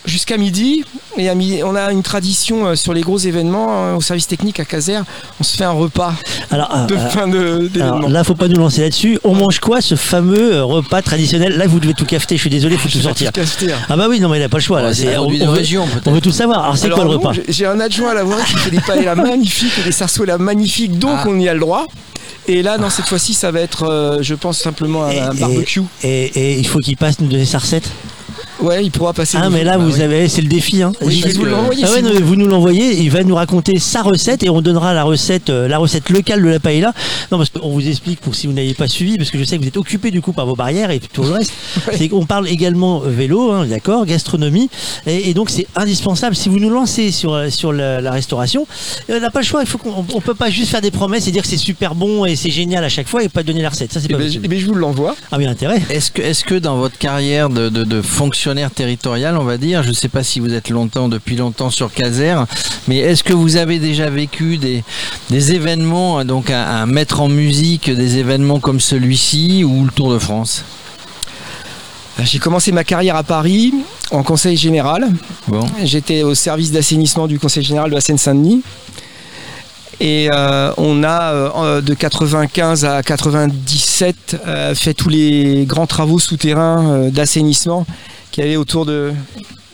Jusqu'à 0.05 0.37
midi, 0.37 0.83
et 1.17 1.29
à 1.29 1.35
midi, 1.35 1.61
on 1.63 1.75
a 1.75 1.91
une 1.91 2.03
tradition 2.03 2.67
euh, 2.67 2.75
sur 2.75 2.93
les 2.93 3.01
gros 3.01 3.17
événements 3.17 3.67
euh, 3.87 3.95
au 3.95 4.01
service 4.01 4.27
technique 4.27 4.59
à 4.59 4.65
Caser, 4.65 4.99
on 5.39 5.43
se 5.43 5.55
fait 5.57 5.63
un 5.63 5.71
repas 5.71 6.13
Alors, 6.51 6.67
ah, 6.71 6.85
de 6.85 6.95
ah, 6.95 7.09
fin 7.09 7.27
de- 7.27 7.69
alors 7.75 8.09
là, 8.09 8.23
faut 8.23 8.35
pas 8.35 8.47
nous 8.47 8.57
lancer 8.59 8.81
là-dessus. 8.81 9.19
On 9.23 9.33
mange 9.33 9.59
quoi, 9.59 9.81
ce 9.81 9.95
fameux 9.95 10.55
euh, 10.55 10.63
repas 10.63 11.01
traditionnel? 11.01 11.57
Là, 11.57 11.67
vous 11.67 11.79
devez 11.79 11.93
tout 11.93 12.05
cafeter, 12.05 12.35
je 12.35 12.41
suis 12.41 12.49
désolé, 12.49 12.77
faut 12.77 12.89
tout 12.89 12.99
sortir. 12.99 13.31
Tout 13.31 13.39
cacheté, 13.41 13.71
hein. 13.71 13.77
Ah 13.89 13.95
bah 13.97 14.07
oui, 14.09 14.19
non 14.19 14.29
mais 14.29 14.37
il 14.39 14.43
a 14.43 14.49
pas 14.49 14.57
le 14.57 14.63
choix 14.63 14.81
là. 14.81 14.91
On, 15.19 15.29
veut, 15.29 15.37
on 16.05 16.19
tout 16.19 16.31
savoir. 16.31 16.63
Alors 16.63 16.77
c'est 16.77 16.89
quoi 16.89 17.03
le 17.03 17.09
repas? 17.09 17.31
j'ai- 17.47 17.65
un 17.65 17.79
adjoint 17.79 18.11
à 18.11 18.13
la 18.13 18.23
voirie 18.23 18.43
qui 18.45 18.55
fait 18.57 18.71
des 18.71 18.79
paellas 18.81 19.15
magnifiques 19.15 19.73
et 19.79 19.83
des 19.83 19.91
sarsuelas 19.91 20.37
magnifiques, 20.37 20.97
donc 20.99 21.17
Ah. 21.23 21.25
on 21.27 21.39
y 21.39 21.49
a 21.49 21.53
le 21.53 21.59
droit. 21.59 21.85
Et 22.47 22.61
là, 22.61 22.77
non, 22.77 22.89
cette 22.91 23.07
fois-ci, 23.07 23.33
ça 23.33 23.49
va 23.51 23.59
être, 23.61 23.83
euh, 23.89 24.19
je 24.21 24.35
pense, 24.35 24.59
simplement 24.59 25.03
un, 25.05 25.09
Et- 25.09 25.19
un 25.19 25.31
et- 25.31 25.39
barbecue. 25.39 25.81
et, 26.03 26.25
et 26.25 26.59
il 26.59 26.67
faut 26.67 26.79
qu'il 26.79 26.95
passe 26.95 27.19
nous 27.19 27.27
donner 27.27 27.45
sa 27.45 27.57
recette? 27.57 27.89
Ouais, 28.61 28.83
il 28.85 28.91
pourra 28.91 29.13
passer. 29.13 29.37
Ah 29.41 29.49
mais 29.49 29.63
là 29.63 29.77
bah 29.77 29.83
vous 29.85 29.95
oui. 29.95 30.01
avez, 30.01 30.27
c'est 30.29 30.41
le 30.41 30.47
défi. 30.47 30.81
Hein. 30.81 30.91
Oui, 31.01 31.23
vous 31.35 31.41
que- 31.41 31.45
l'envoyer. 31.47 31.83
Ah 31.85 31.91
ouais, 31.91 32.01
non, 32.01 32.09
vous- 32.09 32.13
mais 32.15 32.21
vous 32.21 32.35
nous 32.35 32.47
l'envoyez, 32.47 33.01
il 33.01 33.11
va 33.11 33.23
nous 33.23 33.35
raconter 33.35 33.79
sa 33.79 34.01
recette 34.01 34.43
et 34.43 34.49
on 34.49 34.61
donnera 34.61 34.93
la 34.93 35.03
recette, 35.03 35.49
euh, 35.49 35.67
la 35.67 35.77
recette 35.77 36.09
locale 36.09 36.41
de 36.41 36.47
la 36.47 36.59
paella. 36.59 36.93
Non, 37.31 37.37
parce 37.37 37.49
qu'on 37.49 37.69
vous 37.69 37.87
explique 37.87 38.19
pour 38.21 38.33
si 38.35 38.47
vous 38.47 38.53
n'avez 38.53 38.73
pas 38.73 38.87
suivi, 38.87 39.17
parce 39.17 39.29
que 39.29 39.37
je 39.37 39.43
sais 39.43 39.57
que 39.57 39.61
vous 39.61 39.67
êtes 39.67 39.77
occupé 39.77 40.09
du 40.11 40.21
coup 40.21 40.31
par 40.31 40.45
vos 40.45 40.55
barrières 40.55 40.91
et 40.91 40.99
tout 40.99 41.23
le 41.23 41.31
reste. 41.31 41.51
C'est 41.97 42.07
qu'on 42.09 42.25
parle 42.25 42.47
également 42.47 43.01
euh, 43.03 43.09
vélo, 43.09 43.51
hein, 43.51 43.65
d'accord, 43.65 44.05
gastronomie, 44.05 44.69
et, 45.05 45.29
et 45.29 45.33
donc 45.33 45.49
c'est 45.49 45.67
indispensable. 45.75 46.35
Si 46.35 46.49
vous 46.49 46.59
nous 46.59 46.69
lancez 46.69 47.11
sur 47.11 47.33
euh, 47.33 47.49
sur 47.49 47.73
la, 47.73 47.99
la 48.01 48.11
restauration, 48.11 48.65
on 49.09 49.19
n'a 49.19 49.31
pas 49.31 49.39
le 49.41 49.45
choix. 49.45 49.61
Il 49.61 49.67
faut 49.67 49.77
qu'on 49.77 50.05
on 50.13 50.21
peut 50.21 50.33
pas 50.33 50.49
juste 50.49 50.71
faire 50.71 50.81
des 50.81 50.91
promesses 50.91 51.27
et 51.27 51.31
dire 51.31 51.41
que 51.41 51.47
c'est 51.47 51.57
super 51.57 51.93
bon 51.95 52.25
et 52.25 52.35
c'est 52.35 52.51
génial 52.51 52.83
à 52.83 52.89
chaque 52.89 53.07
fois 53.07 53.23
et 53.23 53.29
pas 53.29 53.43
donner 53.43 53.61
la 53.61 53.69
recette. 53.69 53.91
Ça 53.91 53.99
c'est 53.99 54.07
Eh 54.09 54.13
pas 54.13 54.17
ben, 54.19 54.23
je- 54.23 54.27
possible. 54.27 54.45
eh 54.45 54.47
ben, 54.47 54.59
je 54.59 54.65
vous 54.65 54.75
l'envoie. 54.75 55.15
Ah 55.31 55.37
oui, 55.37 55.45
intérêt. 55.45 55.81
Est-ce 55.89 56.11
que, 56.11 56.21
est-ce 56.21 56.43
que 56.43 56.55
dans 56.55 56.77
votre 56.77 56.97
carrière 56.97 57.49
de, 57.49 57.69
de- 57.69 57.83
de 57.83 58.01
fonctionnaire 58.45 58.69
territorial, 58.69 59.37
on 59.37 59.43
va 59.43 59.57
dire, 59.57 59.81
je 59.81 59.89
ne 59.89 59.93
sais 59.93 60.07
pas 60.07 60.21
si 60.21 60.39
vous 60.39 60.53
êtes 60.53 60.69
longtemps, 60.69 61.09
depuis 61.09 61.35
longtemps 61.35 61.71
sur 61.71 61.91
Caser, 61.91 62.35
mais 62.87 62.97
est-ce 62.97 63.23
que 63.23 63.33
vous 63.33 63.55
avez 63.55 63.79
déjà 63.79 64.11
vécu 64.11 64.57
des, 64.57 64.83
des 65.31 65.53
événements, 65.53 66.23
donc 66.23 66.51
à, 66.51 66.81
à 66.81 66.85
mettre 66.85 67.21
en 67.21 67.27
musique 67.27 67.89
des 67.89 68.17
événements 68.17 68.59
comme 68.59 68.79
celui-ci 68.79 69.63
ou 69.63 69.85
le 69.85 69.89
Tour 69.89 70.13
de 70.13 70.19
France? 70.19 70.63
J'ai 72.19 72.37
commencé 72.37 72.71
ma 72.71 72.83
carrière 72.83 73.15
à 73.15 73.23
Paris 73.23 73.73
en 74.11 74.21
conseil 74.21 74.57
général. 74.57 75.07
Bon. 75.47 75.65
J'étais 75.83 76.21
au 76.21 76.35
service 76.35 76.71
d'assainissement 76.71 77.25
du 77.25 77.39
conseil 77.39 77.63
général 77.63 77.89
de 77.89 77.95
la 77.95 78.01
Seine-Saint-Denis. 78.01 78.61
Et 79.99 80.29
euh, 80.31 80.71
on 80.77 81.03
a 81.03 81.33
euh, 81.33 81.81
de 81.81 81.93
95 81.93 82.85
à 82.85 83.01
97 83.01 84.41
euh, 84.45 84.75
fait 84.75 84.93
tous 84.93 85.09
les 85.09 85.65
grands 85.65 85.87
travaux 85.87 86.19
souterrains 86.19 87.09
d'assainissement 87.09 87.85
qu'il 88.35 88.43
y 88.43 88.47
avait 88.47 88.57
autour 88.57 88.85
de 88.85 89.13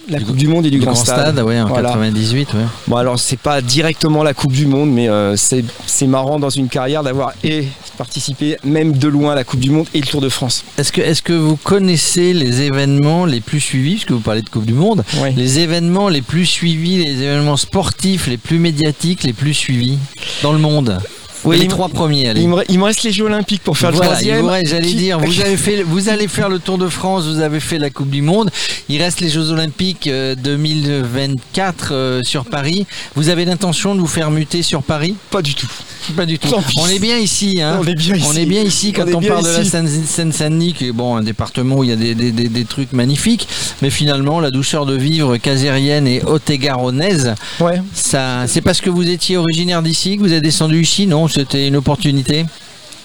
la 0.10 0.20
Du- 0.20 0.26
Coupe 0.26 0.36
du 0.36 0.48
Monde 0.48 0.66
et 0.66 0.70
du, 0.70 0.78
Le 0.78 0.84
Grand, 0.86 0.96
Stade. 0.96 1.40
ouais, 1.40 1.60
en 1.62 1.68
Voilà. 1.68 1.90
98, 1.90 2.54
ouais. 2.54 2.60
Bon 2.88 2.96
alors 2.98 3.18
c'est 3.20 3.40
pas 3.40 3.62
directement 3.62 4.24
la 4.24 4.34
Coupe 4.34 4.52
du 4.52 4.66
Monde, 4.68 4.92
mais 4.92 5.10
euh, 5.10 5.36
c'est 5.36 5.64
c'est 5.86 6.08
marrant 6.08 6.38
dans 6.40 6.50
une 6.50 6.70
carrière 6.70 7.02
d'avoir 7.04 7.34
et 7.44 7.68
participé 7.98 8.58
même 8.64 8.94
de 8.94 9.08
loin 9.08 9.32
à 9.34 9.36
la 9.36 9.44
Coupe 9.44 9.60
du 9.60 9.70
Monde 9.72 9.86
et 9.94 10.00
le 10.02 10.06
Tour 10.08 10.22
de 10.22 10.30
France. 10.30 10.64
Est-ce 10.78 10.92
que, 10.92 11.02
est-ce 11.02 11.22
que 11.22 11.34
vous 11.34 11.56
connaissez 11.56 12.34
les 12.34 12.62
événements 12.62 13.26
les 13.26 13.42
plus 13.42 13.60
suivis, 13.60 13.94
puisque 13.96 14.12
vous 14.12 14.20
parlez 14.20 14.42
de 14.42 14.50
Coupe 14.50 14.66
du 14.66 14.74
Monde, 14.74 15.04
les 15.36 15.60
événements 15.60 16.10
les 16.10 16.22
plus 16.22 16.46
suivis, 16.46 17.04
les 17.04 17.22
événements 17.24 17.58
sportifs 17.58 18.28
les 18.28 18.38
plus 18.38 18.60
médiatiques, 18.60 19.24
les 19.24 19.34
plus 19.34 19.54
suivis 19.54 19.98
dans 20.44 20.52
le 20.54 20.60
monde? 20.60 21.00
Oui, 21.44 21.58
Les 21.60 21.68
trois 21.68 21.90
premiers, 21.90 22.30
allez. 22.30 22.42
Il 22.42 22.50
me, 22.50 22.64
il 22.70 22.78
me 22.78 22.84
reste 22.84 23.04
les 23.04 23.12
Jeux 23.12 23.26
Olympiques 23.26 23.64
pour 23.64 23.78
faire 23.78 23.92
Voilà, 23.92 24.12
le 24.12 24.16
troisième. 24.16 24.48
j'allais 24.66 24.88
Qui- 24.88 24.96
dire, 24.96 25.20
vous, 25.20 25.42
avez 25.42 25.58
fait, 25.58 25.82
vous 25.84 26.10
allez 26.10 26.28
faire 26.28 26.50
le 26.50 26.60
Tour 26.60 26.78
de 26.78 26.88
France, 26.88 27.26
vous 27.26 27.40
avez 27.40 27.60
fait 27.60 27.80
la 27.80 27.90
Coupe 27.90 28.10
du 28.10 28.22
Monde. 28.22 28.52
Il 28.90 29.02
reste 29.02 29.22
les 29.22 29.30
Jeux 29.30 29.50
Olympiques 29.50 30.08
euh, 30.08 30.36
2024 30.36 31.90
euh, 31.94 32.22
sur 32.24 32.46
Paris. 32.46 32.86
Vous 33.16 33.30
avez 33.30 33.46
l'intention 33.46 33.96
de 33.96 34.00
vous 34.00 34.08
faire 34.08 34.32
muter 34.32 34.62
sur 34.62 34.84
Paris? 34.84 35.16
Pas 35.30 35.42
du 35.42 35.56
tout. 35.56 35.68
Pas 36.16 36.26
du 36.26 36.40
tout. 36.40 36.50
On 36.78 36.88
est 36.88 37.00
bien 37.00 37.18
ici. 37.18 37.62
Hein. 37.62 37.78
On 37.82 37.86
est 37.86 37.96
bien 37.96 38.16
ici. 38.16 38.26
On 38.28 38.36
est 38.36 38.46
bien 38.46 38.62
ici 38.64 38.92
quand 38.92 39.06
On 39.14 39.22
parle 39.22 39.44
de 39.44 39.50
la 39.50 39.64
Seine-Saint-Denis, 39.64 40.74
qui 40.74 40.88
est 40.88 40.92
bon, 40.92 41.16
un 41.16 41.22
département 41.24 41.76
où 41.78 41.84
il 41.84 41.90
y 41.92 41.94
a 41.94 41.96
des, 41.96 42.16
des- 42.16 42.32
des- 42.32 42.50
des 42.50 42.66
trucs 42.66 42.92
magnifiques. 42.94 43.48
Mais 43.82 43.90
finalement, 43.90 44.40
la 44.40 44.52
douceur 44.52 44.86
de 44.86 44.96
vivre 44.96 45.38
casérienne 45.38 46.08
et 46.08 46.24
haute-et-garonnaise, 46.24 47.34
Ouais. 47.60 47.82
ça, 47.94 48.46
c'est 48.48 48.62
parce 48.62 48.82
que 48.82 48.90
vous 48.90 49.08
étiez 49.10 49.38
originaire 49.38 49.82
d'ici 49.84 50.18
que 50.18 50.22
vous 50.22 50.34
êtes 50.34 50.44
descendu 50.44 50.82
ici? 50.82 51.06
Non, 51.08 51.28
c'était 51.32 51.68
une 51.68 51.76
opportunité. 51.78 52.46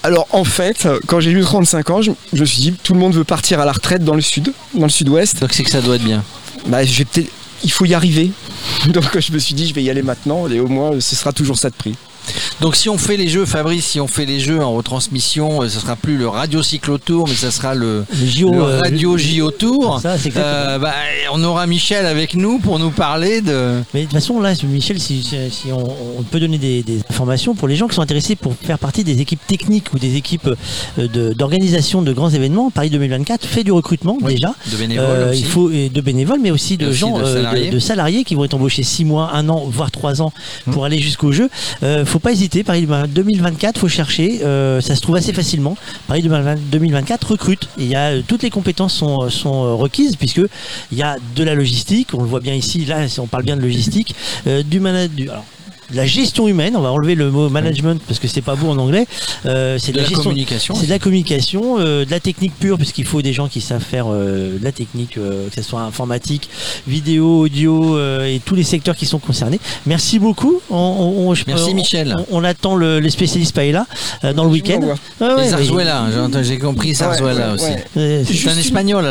Alors 0.03 0.27
en 0.31 0.43
fait, 0.43 0.87
quand 1.07 1.19
j'ai 1.19 1.31
eu 1.31 1.41
35 1.41 1.89
ans, 1.89 2.01
je, 2.01 2.11
je 2.33 2.39
me 2.39 2.45
suis 2.45 2.61
dit 2.61 2.71
tout 2.71 2.93
le 2.93 2.99
monde 2.99 3.13
veut 3.13 3.23
partir 3.23 3.59
à 3.59 3.65
la 3.65 3.71
retraite 3.71 4.03
dans 4.03 4.13
le 4.15 4.21
sud, 4.21 4.53
dans 4.73 4.83
le 4.85 4.89
sud-ouest. 4.91 5.39
Donc 5.41 5.53
c'est 5.53 5.63
que 5.63 5.71
ça 5.71 5.81
doit 5.81 5.95
être 5.95 6.03
bien. 6.03 6.23
Bah, 6.67 6.79
peut-être- 6.83 7.31
il 7.63 7.71
faut 7.71 7.85
y 7.85 7.93
arriver. 7.95 8.31
Donc 8.89 9.19
je 9.19 9.31
me 9.31 9.39
suis 9.39 9.55
dit 9.55 9.67
je 9.67 9.73
vais 9.73 9.81
y 9.83 9.89
aller 9.89 10.03
maintenant 10.03 10.47
et 10.47 10.59
au 10.59 10.67
moins 10.67 10.91
ce 10.99 11.15
sera 11.15 11.31
toujours 11.33 11.57
ça 11.57 11.69
de 11.69 11.75
prix. 11.75 11.95
Donc 12.61 12.75
si 12.75 12.89
on 12.89 12.97
fait 12.97 13.17
les 13.17 13.27
jeux, 13.27 13.45
Fabrice, 13.45 13.85
si 13.85 13.99
on 13.99 14.07
fait 14.07 14.25
les 14.25 14.39
jeux 14.39 14.61
en 14.63 14.73
retransmission, 14.73 15.61
euh, 15.63 15.69
ce 15.69 15.79
sera 15.79 15.95
plus 15.95 16.17
le 16.17 16.27
Radio 16.27 16.61
Cyclotour, 16.63 17.27
mais 17.27 17.35
ça 17.35 17.51
sera 17.51 17.75
le, 17.75 18.05
Le 18.09 18.25
JO, 18.27 18.51
le 18.51 18.61
euh, 18.61 18.79
Radio 18.81 19.17
JO 19.17 19.51
Tour. 19.51 19.99
Ça. 20.01 20.15
Euh, 20.35 20.79
bah, 20.79 20.93
on 21.33 21.43
aura 21.43 21.67
Michel 21.67 22.05
avec 22.05 22.33
nous 22.35 22.59
pour 22.59 22.79
nous 22.79 22.91
parler 22.91 23.41
de. 23.41 23.81
Mais 23.93 24.01
de 24.01 24.05
toute 24.05 24.13
façon, 24.15 24.39
là, 24.41 24.53
Michel, 24.63 24.99
si, 24.99 25.23
on, 25.71 25.83
on 26.19 26.23
peut 26.23 26.39
donner 26.39 26.57
des, 26.57 26.83
des 26.83 26.99
informations 27.09 27.55
pour 27.55 27.67
les 27.67 27.75
gens 27.75 27.87
qui 27.87 27.95
sont 27.95 28.01
intéressés 28.01 28.35
pour 28.35 28.53
faire 28.55 28.79
partie 28.79 29.03
des 29.03 29.21
équipes 29.21 29.45
techniques 29.47 29.93
ou 29.93 29.99
des 29.99 30.15
équipes 30.15 30.49
euh, 30.97 31.07
de- 31.07 31.33
d'organisation 31.33 32.01
de, 32.01 32.11
grands 32.13 32.29
événements, 32.29 32.71
Paris 32.71 32.89
2024 32.89 33.45
fait 33.45 33.63
du 33.63 33.71
recrutement 33.71 34.17
Oui, 34.21 34.35
déjà. 34.35 34.53
de 34.71 34.77
bénévoles 34.77 35.05
Euh, 35.07 35.33
il 35.35 35.45
faut 35.45 35.69
de 35.69 36.01
bénévoles, 36.01 36.39
mais 36.41 36.51
aussi 36.51 36.77
de 36.77 36.87
aussi 36.87 36.97
gens, 36.99 37.17
de 37.17 37.23
euh, 37.23 37.33
salariés. 37.35 37.69
de, 37.69 37.79
salariés 37.79 38.23
qui 38.23 38.35
vont 38.35 38.45
être 38.45 38.53
embauchés 38.53 38.83
6 38.83 39.05
mois, 39.05 39.31
1 39.33 39.49
an, 39.49 39.65
voire 39.69 39.91
3 39.91 40.21
ans 40.21 40.31
pour 40.71 40.85
aller 40.85 40.99
jusqu'au 40.99 41.31
jeu. 41.31 41.49
Euh, 41.83 42.05
faut 42.05 42.16
pas 42.19 42.31
hésiter, 42.31 42.63
Paris 42.63 42.87
2024, 42.87 43.79
faut 43.79 43.87
chercher, 43.87 44.41
euh, 44.43 44.81
ça 44.81 44.95
se 44.95 45.01
trouve 45.01 45.15
assez 45.15 45.33
facilement. 45.33 45.77
Paris 46.07 46.21
2024 46.21 47.31
recrute. 47.31 47.69
Il 47.77 47.87
y 47.87 47.95
a 47.95 48.11
euh, 48.11 48.21
toutes 48.25 48.43
les 48.43 48.49
compétences 48.49 48.93
sont, 48.95 49.23
euh, 49.23 49.73
requises 49.73 50.15
puisque 50.15 50.41
il 50.91 50.97
y 50.97 51.03
a 51.03 51.17
de 51.35 51.43
la 51.43 51.55
logistique, 51.55 52.09
on 52.13 52.21
le 52.21 52.27
voit 52.27 52.39
bien 52.39 52.53
ici, 52.53 52.85
là 52.85 53.05
on 53.19 53.27
parle 53.27 53.43
bien 53.43 53.57
de 53.57 53.61
logistique, 53.61 54.15
euh, 54.47 54.63
du. 54.63 54.79
La 55.93 56.05
gestion 56.05 56.47
humaine. 56.47 56.75
On 56.75 56.81
va 56.81 56.91
enlever 56.91 57.15
le 57.15 57.31
mot 57.31 57.49
management 57.49 58.01
parce 58.07 58.19
que 58.19 58.27
c'est 58.27 58.41
pas 58.41 58.55
beau 58.55 58.69
en 58.69 58.77
anglais. 58.77 59.07
Euh, 59.45 59.77
c'est 59.79 59.91
De 59.93 59.97
la 59.97 60.03
gestion- 60.03 60.23
communication. 60.23 60.75
C'est 60.75 60.85
de 60.87 60.91
la 60.91 60.99
communication, 60.99 61.77
euh, 61.79 62.03
de 62.05 62.11
la 62.11 62.19
technique 62.19 62.53
pure, 62.59 62.77
puisqu'il 62.77 63.05
faut 63.05 63.21
des 63.21 63.31
gens 63.33 63.47
qui 63.47 63.61
savent 63.61 63.81
faire 63.83 64.05
euh, 64.09 64.57
de 64.59 64.63
la 64.63 64.71
technique, 64.71 65.17
euh, 65.17 65.47
que 65.49 65.55
ce 65.55 65.61
soit 65.61 65.81
informatique, 65.81 66.49
vidéo, 66.87 67.39
audio 67.45 67.97
euh, 67.97 68.25
et 68.25 68.39
tous 68.43 68.55
les 68.55 68.63
secteurs 68.63 68.95
qui 68.95 69.05
sont 69.05 69.19
concernés. 69.19 69.59
Merci 69.85 70.19
beaucoup. 70.19 70.61
On, 70.69 70.75
on- 70.75 71.27
on- 71.29 71.33
je- 71.35 71.45
Merci, 71.47 71.73
Michel. 71.73 72.15
On, 72.31 72.39
on 72.39 72.43
attend 72.43 72.75
le, 72.75 72.99
les 72.99 73.09
spécialistes 73.09 73.55
Paella 73.55 73.85
euh, 74.23 74.33
dans 74.33 74.43
le 74.43 74.49
week-end. 74.49 74.79
l'envoie. 75.19 75.35
Ouais, 75.37 75.47
Zarzuela, 75.49 76.05
j'ai 76.43 76.57
compris 76.59 76.93
Zarzuela 76.95 77.49
Ouais, 77.49 77.53
aussi. 77.53 77.65
ouais. 77.95 78.23
C'est 78.25 78.49
un 78.49 78.57
espagnol. 78.57 79.05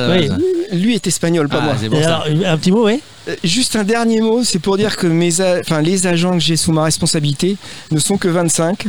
Lui 0.72 0.95
est 0.95 1.07
espagnol, 1.07 1.49
pas 1.49 1.61
Ah, 1.62 1.74
moi. 1.91 2.01
alors, 2.05 2.27
un 2.45 2.59
petit 2.59 2.72
mot, 2.72 2.87
oui. 2.87 3.01
Euh, 3.29 3.35
Juste 3.45 3.77
un 3.77 3.85
dernier 3.85 4.20
mot, 4.20 4.43
c'est 4.45 4.59
pour 4.59 4.77
dire 4.77 4.97
que 4.97 5.07
mes 5.07 5.41
a- 5.41 5.59
enfin, 5.61 5.81
les 5.83 6.07
agents 6.07 6.33
que 6.33 6.41
j'ai 6.41 6.57
sous 6.57 6.72
ma 6.72 6.85
responsabilité 6.85 7.57
ne 7.91 7.99
sont 7.99 8.16
que 8.16 8.29
25. 8.29 8.87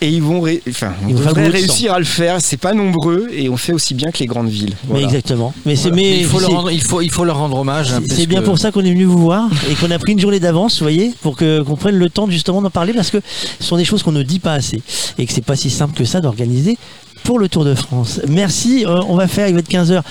Et 0.00 0.10
ils 0.10 0.22
vont, 0.22 0.40
ré- 0.40 0.62
enfin, 0.68 0.92
on 1.04 1.08
Ils 1.08 1.16
réussir 1.50 1.92
à 1.92 1.98
le 1.98 2.04
faire. 2.04 2.36
C'est 2.40 2.56
pas 2.56 2.72
nombreux 2.72 3.26
et 3.32 3.48
on 3.48 3.56
fait 3.56 3.72
aussi 3.72 3.94
bien 3.94 4.12
que 4.12 4.18
les 4.20 4.26
grandes 4.26 4.48
villes. 4.48 4.76
Mais 4.88 5.02
exactement. 5.02 5.52
Mais 5.66 5.74
c'est 5.74 5.90
Mais 5.90 5.96
mais 5.96 6.20
il, 6.20 6.24
faut 6.26 6.38
leur 6.38 6.50
rendre, 6.50 6.70
il, 6.70 6.80
faut, 6.80 7.00
il 7.00 7.10
faut 7.10 7.24
leur 7.24 7.36
rendre 7.38 7.58
hommage. 7.58 7.92
hein, 7.92 8.00
C'est 8.08 8.26
bien 8.26 8.38
que- 8.40 8.44
pour 8.44 8.58
ça 8.60 8.70
qu'on 8.70 8.84
est 8.84 8.92
venu 8.92 9.06
vous 9.06 9.18
voir 9.18 9.48
et 9.68 9.74
qu'on 9.74 9.90
a 9.90 9.98
pris 9.98 10.12
une 10.12 10.20
journée 10.20 10.38
d'avance, 10.38 10.74
vous 10.78 10.84
voyez, 10.84 11.12
pour 11.20 11.34
que 11.36 11.62
qu'on 11.62 11.74
prenne 11.74 11.96
le 11.96 12.08
temps 12.10 12.30
justement 12.30 12.62
d'en 12.62 12.70
parler 12.70 12.92
parce 12.92 13.10
que 13.10 13.18
ce 13.58 13.66
sont 13.66 13.76
des 13.76 13.84
choses 13.84 14.04
qu'on 14.04 14.12
ne 14.12 14.22
dit 14.22 14.38
pas 14.38 14.52
assez 14.52 14.80
et 15.18 15.26
que 15.26 15.32
c'est 15.32 15.44
pas 15.44 15.56
si 15.56 15.68
simple 15.68 15.96
que 15.98 16.04
ça 16.04 16.20
d'organiser 16.20 16.78
pour 17.24 17.40
le 17.40 17.48
Tour 17.48 17.64
de 17.64 17.74
France. 17.74 18.20
Merci, 18.28 18.84
euh, 18.86 19.00
on 19.08 19.16
va 19.16 19.26
faire, 19.26 19.48
il 19.48 19.54
va 19.54 19.58
être 19.60 19.68
15h. 19.68 20.02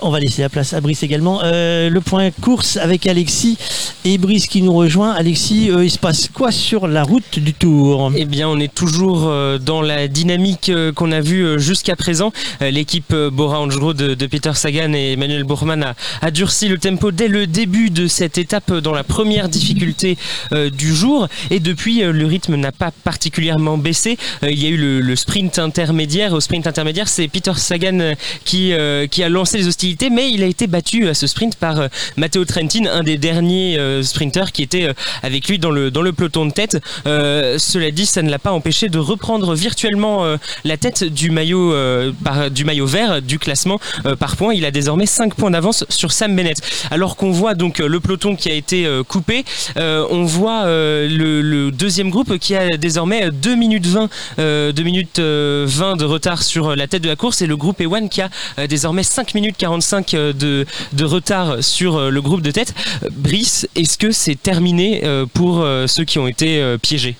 On 0.00 0.10
va 0.10 0.20
laisser 0.20 0.42
la 0.42 0.48
place 0.48 0.74
à 0.74 0.80
Brice 0.80 1.02
également. 1.02 1.40
Euh, 1.42 1.90
le 1.90 2.00
point 2.00 2.30
course 2.30 2.76
avec 2.76 3.06
Alexis 3.08 3.58
et 4.04 4.16
Brice 4.16 4.46
qui 4.46 4.62
nous 4.62 4.72
rejoint. 4.72 5.12
Alexis, 5.12 5.70
euh, 5.70 5.84
il 5.84 5.90
se 5.90 5.98
passe 5.98 6.28
quoi 6.32 6.52
sur 6.52 6.86
la 6.86 7.02
route 7.02 7.38
du 7.40 7.52
Tour? 7.52 8.12
Eh 8.14 8.24
bien, 8.24 8.48
on 8.48 8.60
est 8.60 8.72
toujours 8.72 9.26
euh, 9.26 9.58
dans 9.58 9.82
la 9.82 10.06
dynamique 10.06 10.70
qu'on 10.94 11.10
a 11.10 11.20
vue 11.20 11.58
jusqu'à 11.58 11.96
présent. 11.96 12.32
L'équipe 12.60 13.14
Bora 13.14 13.60
Hansgrohe 13.60 13.94
de, 13.94 14.26
Peter 14.26 14.52
Sagan 14.54 14.92
et 14.92 15.12
Emmanuel 15.12 15.44
Bourman 15.44 15.94
a, 16.22 16.30
durci 16.30 16.68
le 16.68 16.78
tempo 16.78 17.10
dès 17.10 17.28
le 17.28 17.46
début 17.46 17.90
de 17.90 18.06
cette 18.06 18.38
étape 18.38 18.72
dans 18.72 18.92
la 18.92 19.04
première 19.04 19.48
difficulté 19.48 20.16
du 20.52 20.94
jour. 20.94 21.28
Et 21.50 21.60
depuis, 21.60 22.00
le 22.02 22.26
rythme 22.26 22.56
n'a 22.56 22.72
pas 22.72 22.90
particulièrement 23.04 23.78
baissé. 23.78 24.18
Il 24.42 24.62
y 24.62 24.66
a 24.66 24.68
eu 24.68 24.76
le, 24.76 25.16
sprint 25.16 25.58
intermédiaire. 25.58 26.32
Au 26.32 26.40
sprint 26.40 26.66
intermédiaire, 26.66 27.08
c'est 27.08 27.26
Peter 27.28 27.54
Sagan 27.56 28.12
qui, 28.44 28.72
qui 29.10 29.22
a 29.22 29.28
lancé 29.28 29.58
les 29.58 29.68
mais 30.10 30.30
il 30.30 30.42
a 30.42 30.46
été 30.46 30.66
battu 30.66 31.08
à 31.08 31.14
ce 31.14 31.26
sprint 31.26 31.56
par 31.56 31.80
euh, 31.80 31.88
Matteo 32.16 32.44
Trentin, 32.44 32.86
un 32.86 33.02
des 33.02 33.18
derniers 33.18 33.78
euh, 33.78 34.02
sprinters 34.02 34.52
qui 34.52 34.62
était 34.62 34.84
euh, 34.84 34.92
avec 35.22 35.48
lui 35.48 35.58
dans 35.58 35.70
le, 35.70 35.90
dans 35.90 36.02
le 36.02 36.12
peloton 36.12 36.46
de 36.46 36.52
tête. 36.52 36.78
Euh, 37.06 37.58
cela 37.58 37.90
dit, 37.90 38.06
ça 38.06 38.22
ne 38.22 38.30
l'a 38.30 38.38
pas 38.38 38.52
empêché 38.52 38.88
de 38.88 38.98
reprendre 38.98 39.54
virtuellement 39.54 40.24
euh, 40.24 40.36
la 40.64 40.76
tête 40.76 41.04
du 41.04 41.30
maillot, 41.30 41.72
euh, 41.72 42.12
du 42.50 42.64
maillot 42.64 42.86
vert 42.86 43.22
du 43.22 43.38
classement 43.38 43.80
euh, 44.06 44.16
par 44.16 44.36
points. 44.36 44.54
Il 44.54 44.64
a 44.64 44.70
désormais 44.70 45.06
5 45.06 45.34
points 45.34 45.50
d'avance 45.50 45.84
sur 45.88 46.12
Sam 46.12 46.34
Bennett. 46.34 46.58
Alors 46.90 47.16
qu'on 47.16 47.30
voit 47.30 47.54
donc 47.54 47.80
euh, 47.80 47.86
le 47.86 48.00
peloton 48.00 48.36
qui 48.36 48.50
a 48.50 48.54
été 48.54 48.86
euh, 48.86 49.02
coupé, 49.02 49.44
euh, 49.76 50.06
on 50.10 50.24
voit 50.24 50.64
euh, 50.64 51.08
le, 51.08 51.70
deuxième 51.70 52.10
groupe 52.10 52.38
qui 52.38 52.54
a 52.54 52.76
désormais 52.76 53.30
2 53.30 53.54
minutes 53.54 53.86
20, 53.86 54.08
euh, 54.38 54.72
2 54.72 54.82
minutes 54.82 55.18
euh, 55.18 55.64
20 55.68 55.96
de 55.96 56.04
retard 56.04 56.42
sur 56.42 56.74
la 56.74 56.86
tête 56.86 57.02
de 57.02 57.08
la 57.08 57.16
course 57.16 57.42
et 57.42 57.46
le 57.46 57.56
groupe 57.56 57.80
E1 57.80 58.08
qui 58.08 58.20
a 58.20 58.30
euh, 58.58 58.66
désormais 58.66 59.02
5 59.02 59.34
minutes 59.34 59.56
45 59.78 60.10
de, 60.12 60.66
retard 61.04 61.62
sur 61.62 61.96
euh, 61.96 62.10
le 62.10 62.20
groupe 62.20 62.42
de 62.42 62.50
tête. 62.50 62.74
Euh, 63.04 63.08
Brice, 63.12 63.68
est-ce 63.76 63.96
que 63.96 64.10
c'est 64.10 64.34
terminé 64.34 65.02
euh, 65.04 65.26
pour 65.32 65.62
euh, 65.62 65.86
ceux 65.86 66.04
qui 66.04 66.18
ont 66.18 66.26
été 66.26 66.60
euh, 66.60 66.78
piégés? 66.78 67.16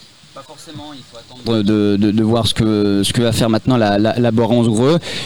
Forcément, 0.58 0.92
il 0.92 1.00
faut 1.08 1.18
attendre 1.18 1.62
de, 1.62 1.96
de- 1.96 2.22
voir 2.22 2.46
ce 2.46 2.54
que, 2.54 3.02
ce 3.04 3.12
que 3.12 3.22
va 3.22 3.32
faire 3.32 3.48
maintenant 3.48 3.76
la, 3.76 3.96
la, 3.98 4.18
la. 4.18 4.30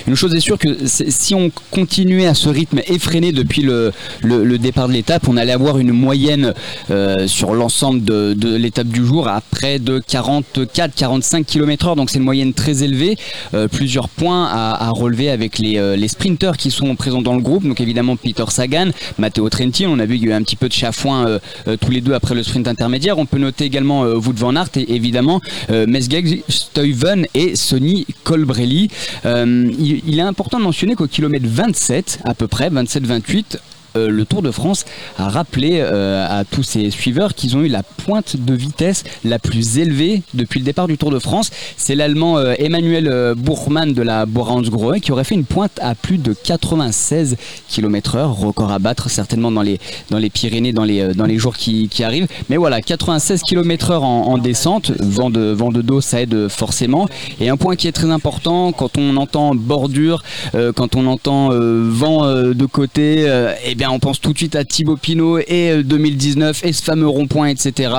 Une 0.06 0.14
chose 0.14 0.34
est 0.34 0.40
sûre 0.40 0.58
que 0.58 0.68
si 0.86 1.34
on 1.34 1.50
continuait 1.70 2.26
à 2.26 2.34
ce 2.34 2.48
rythme 2.48 2.80
effréné 2.86 3.32
depuis 3.32 3.62
le, 3.62 3.92
le, 4.22 4.58
départ 4.58 4.88
de 4.88 4.92
l'étape, 4.92 5.26
on 5.28 5.36
allait 5.36 5.52
avoir 5.52 5.78
une 5.78 5.92
moyenne 5.92 6.52
euh, 6.90 7.26
sur 7.26 7.54
l'ensemble 7.54 8.04
de, 8.04 8.34
de 8.34 8.54
l'étape 8.56 8.88
du 8.88 9.04
jour 9.04 9.26
à 9.28 9.40
près 9.40 9.78
de 9.78 10.00
44-45 10.00 11.44
km/h. 11.44 11.96
Donc 11.96 12.10
c'est 12.10 12.18
une 12.18 12.24
moyenne 12.24 12.52
très 12.52 12.82
élevée. 12.82 13.16
Euh, 13.54 13.68
plusieurs 13.68 14.08
points 14.08 14.46
à, 14.46 14.86
à 14.86 14.90
relever 14.90 15.30
avec 15.30 15.58
les, 15.58 15.78
euh, 15.78 15.96
les 15.96 16.08
sprinters 16.08 16.56
qui 16.56 16.70
sont 16.70 16.94
présents 16.94 17.22
dans 17.22 17.34
le 17.34 17.42
groupe. 17.42 17.64
Donc 17.66 17.80
évidemment 17.80 18.16
Peter 18.16 18.44
Sagan, 18.48 18.90
Matteo 19.18 19.48
Trentin. 19.48 19.88
On 19.88 19.98
a 19.98 20.04
vu 20.06 20.18
qu'il 20.18 20.28
y 20.28 20.32
a 20.32 20.34
eu 20.34 20.38
un 20.38 20.42
petit 20.42 20.56
peu 20.56 20.68
de 20.68 20.74
chafouin 20.74 21.26
euh, 21.66 21.76
tous 21.80 21.90
les 21.90 22.00
deux 22.00 22.12
après 22.14 22.34
le 22.34 22.42
sprint 22.42 22.68
intermédiaire. 22.68 23.18
On 23.18 23.26
peut 23.26 23.38
noter 23.38 23.64
également 23.64 24.02
Wout 24.02 24.34
van 24.36 24.56
Aert 24.56 24.68
et 24.76 24.94
évidemment 24.94 25.21
euh, 25.70 25.86
Mesgeg, 25.86 26.42
Stuyven 26.48 27.26
et 27.34 27.56
Sonny 27.56 28.06
Colbrelli. 28.24 28.90
Euh, 29.24 29.70
il 29.78 30.18
est 30.18 30.22
important 30.22 30.58
de 30.58 30.64
mentionner 30.64 30.94
qu'au 30.94 31.06
kilomètre 31.06 31.46
27 31.48 32.20
à 32.24 32.34
peu 32.34 32.48
près, 32.48 32.70
27-28, 32.70 33.58
euh, 33.96 34.08
le 34.08 34.24
Tour 34.24 34.42
de 34.42 34.50
France 34.50 34.84
a 35.18 35.28
rappelé 35.28 35.80
euh, 35.80 36.26
à 36.28 36.44
tous 36.44 36.62
ses 36.62 36.90
suiveurs 36.90 37.34
qu'ils 37.34 37.56
ont 37.56 37.62
eu 37.62 37.68
la 37.68 37.82
pointe 37.82 38.36
de 38.36 38.54
vitesse 38.54 39.04
la 39.24 39.38
plus 39.38 39.78
élevée 39.78 40.22
depuis 40.34 40.60
le 40.60 40.64
départ 40.64 40.88
du 40.88 40.96
Tour 40.96 41.10
de 41.10 41.18
France. 41.18 41.50
C'est 41.76 41.94
l'Allemand 41.94 42.38
euh, 42.38 42.54
Emmanuel 42.58 43.34
Bourman 43.36 43.92
de 43.92 44.02
la 44.02 44.26
Bora 44.26 44.54
Hansgrohe 44.54 45.00
qui 45.00 45.12
aurait 45.12 45.24
fait 45.24 45.34
une 45.34 45.44
pointe 45.44 45.78
à 45.80 45.94
plus 45.94 46.18
de 46.18 46.34
96 46.34 47.36
km/h, 47.68 48.24
record 48.24 48.72
à 48.72 48.78
battre 48.78 49.10
certainement 49.10 49.50
dans 49.50 49.62
les, 49.62 49.78
Pyrénées 50.30 50.72
dans 50.72 50.84
les, 50.84 51.38
jours 51.38 51.56
qui, 51.56 51.88
arrivent. 52.02 52.28
Mais 52.48 52.56
voilà, 52.56 52.80
96 52.80 53.42
km/h 53.42 53.98
en, 53.98 54.04
en 54.04 54.38
descente, 54.38 54.90
vent 55.00 55.30
de, 55.30 55.52
vent 55.52 55.70
de 55.70 55.82
dos, 55.82 56.00
ça 56.00 56.22
aide 56.22 56.48
forcément. 56.48 57.08
Et 57.40 57.48
un 57.48 57.56
point 57.56 57.76
qui 57.76 57.88
est 57.88 57.92
très 57.92 58.10
important 58.10 58.72
quand 58.72 58.96
on 58.96 59.16
entend 59.16 59.54
bordure, 59.54 60.22
quand 60.74 60.96
on 60.96 61.06
entend 61.06 61.50
vent 61.52 62.26
de 62.26 62.66
côté, 62.66 63.26
eh 63.64 63.74
on 63.90 63.98
pense 63.98 64.20
tout 64.20 64.32
de 64.32 64.38
suite 64.38 64.54
à 64.54 64.64
Thibaut 64.64 64.96
Pinot 64.96 65.38
et 65.38 65.70
euh, 65.70 65.82
2019 65.82 66.64
et 66.64 66.72
ce 66.72 66.82
fameux 66.82 67.08
rond-point, 67.08 67.48
etc. 67.48 67.92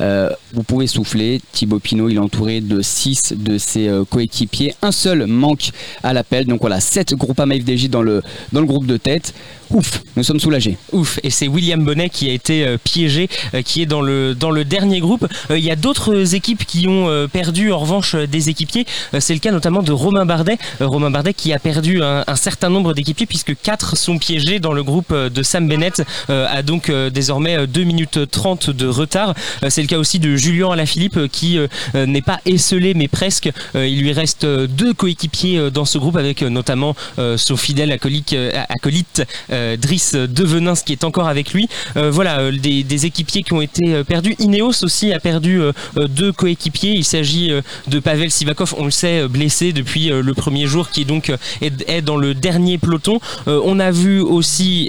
Euh, 0.00 0.30
vous 0.52 0.62
pouvez 0.62 0.86
souffler. 0.86 1.40
Thibaut 1.52 1.78
Pinot, 1.78 2.08
il 2.08 2.16
est 2.16 2.20
entouré 2.20 2.60
de 2.60 2.82
6 2.82 3.34
de 3.36 3.58
ses 3.58 3.88
euh, 3.88 4.04
coéquipiers. 4.04 4.74
Un 4.82 4.92
seul 4.92 5.26
manque 5.26 5.70
à 6.02 6.12
l'appel. 6.12 6.46
Donc 6.46 6.60
voilà, 6.60 6.80
7 6.80 7.14
Groupama 7.14 7.54
FDJ 7.54 7.88
dans 7.88 8.02
dans 8.02 8.60
le 8.60 8.66
groupe 8.66 8.86
de 8.86 8.96
tête. 8.96 9.32
Ouf, 9.72 10.02
nous 10.16 10.22
sommes 10.22 10.40
soulagés. 10.40 10.76
Ouf, 10.92 11.18
et 11.22 11.30
c'est 11.30 11.48
William 11.48 11.82
Bonnet 11.82 12.10
qui 12.10 12.28
a 12.28 12.32
été 12.32 12.66
euh, 12.66 12.76
piégé, 12.82 13.28
euh, 13.54 13.62
qui 13.62 13.80
est 13.80 13.86
dans 13.86 14.02
le, 14.02 14.34
dans 14.34 14.50
le 14.50 14.64
dernier 14.64 15.00
groupe. 15.00 15.26
Euh, 15.50 15.58
Il 15.58 15.64
y 15.64 15.70
a 15.70 15.76
d'autres 15.76 16.34
équipes 16.34 16.66
qui 16.66 16.86
ont 16.88 17.08
perdu 17.32 17.72
en 17.72 17.78
revanche 17.78 18.14
des 18.14 18.48
équipiers. 18.48 18.86
C'est 19.18 19.32
le 19.32 19.40
cas 19.40 19.50
notamment 19.50 19.82
de 19.82 19.92
Romain 19.92 20.26
Bardet. 20.26 20.58
Romain 20.80 21.10
Bardet 21.10 21.32
qui 21.32 21.52
a 21.52 21.58
perdu 21.58 22.02
un, 22.02 22.24
un 22.26 22.36
certain 22.36 22.68
nombre 22.68 22.92
d'équipiers 22.92 23.26
puisque 23.26 23.54
4 23.60 23.96
sont 23.96 24.18
piégés 24.18 24.58
dans 24.58 24.72
le 24.72 24.82
groupe 24.82 25.14
de 25.14 25.42
Sam 25.42 25.68
Bennett, 25.68 26.02
a 26.28 26.62
donc 26.62 26.90
désormais 26.90 27.56
euh, 27.56 27.66
2 27.66 27.84
minutes 27.84 28.30
30 28.30 28.70
de 28.70 28.86
retard. 28.86 29.34
C'est 29.68 29.82
le 29.82 29.88
cas 29.88 29.98
aussi 29.98 30.18
de 30.18 30.36
Julien 30.36 30.70
Alaphilippe 30.70 31.28
qui 31.30 31.58
n'est 31.94 32.22
pas 32.22 32.40
esselé 32.44 32.94
mais 32.94 33.08
presque. 33.08 33.50
Il 33.74 34.00
lui 34.00 34.12
reste 34.12 34.44
deux 34.44 34.92
coéquipiers 34.92 35.70
dans 35.70 35.84
ce 35.84 35.98
groupe 35.98 36.16
avec 36.16 36.42
notamment 36.42 36.94
son 37.36 37.56
fidèle 37.56 37.92
acolyte, 37.92 38.36
acolyte 38.68 39.22
euh, 39.62 39.76
Driss 39.76 40.14
Devenins 40.14 40.74
qui 40.84 40.92
est 40.92 41.04
encore 41.04 41.28
avec 41.28 41.52
lui. 41.52 41.68
Euh, 41.96 42.10
voilà, 42.10 42.40
euh, 42.40 42.52
des, 42.52 43.06
équipiers 43.06 43.42
qui 43.42 43.52
ont 43.52 43.60
été 43.60 43.94
euh, 43.94 44.04
perdus. 44.04 44.36
Ineos 44.38 44.84
aussi 44.84 45.12
a 45.12 45.18
perdu 45.18 45.60
deux 45.96 46.32
coéquipiers. 46.32 46.92
Il 46.92 47.04
s'agit 47.04 47.50
de 47.88 47.98
Pavel 47.98 48.30
Sivakov, 48.30 48.74
on 48.78 48.84
le 48.84 48.90
sait, 48.90 49.26
blessé 49.28 49.72
depuis 49.72 50.08
le 50.08 50.34
premier 50.34 50.66
jour, 50.66 50.88
qui 50.90 51.02
est 51.02 51.04
donc 51.04 51.32
est, 51.60 52.02
dans 52.02 52.16
le 52.16 52.34
dernier 52.34 52.78
peloton. 52.78 53.18
On 53.46 53.80
a 53.80 53.90
vu 53.90 54.20
aussi 54.20 54.88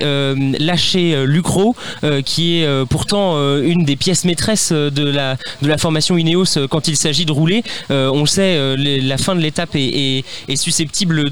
lâcher 0.60 1.26
Lucro, 1.26 1.76
qui 2.26 2.58
est 2.58 2.86
pourtant 2.88 3.38
une 3.62 3.86
des 3.86 3.96
pièces 3.96 4.26
maîtresses 4.26 4.72
de 4.72 5.04
la, 5.04 5.38
formation 5.78 6.18
Ineos 6.18 6.68
quand 6.70 6.88
il 6.88 6.98
s'agit 6.98 7.26
de 7.26 7.32
rouler. 7.32 7.64
On 7.90 8.26
sait, 8.26 8.76
la 8.78 9.18
fin 9.18 9.36
de 9.36 9.42
l'étape 9.42 9.76
est, 9.76 10.24
susceptible 10.56 11.26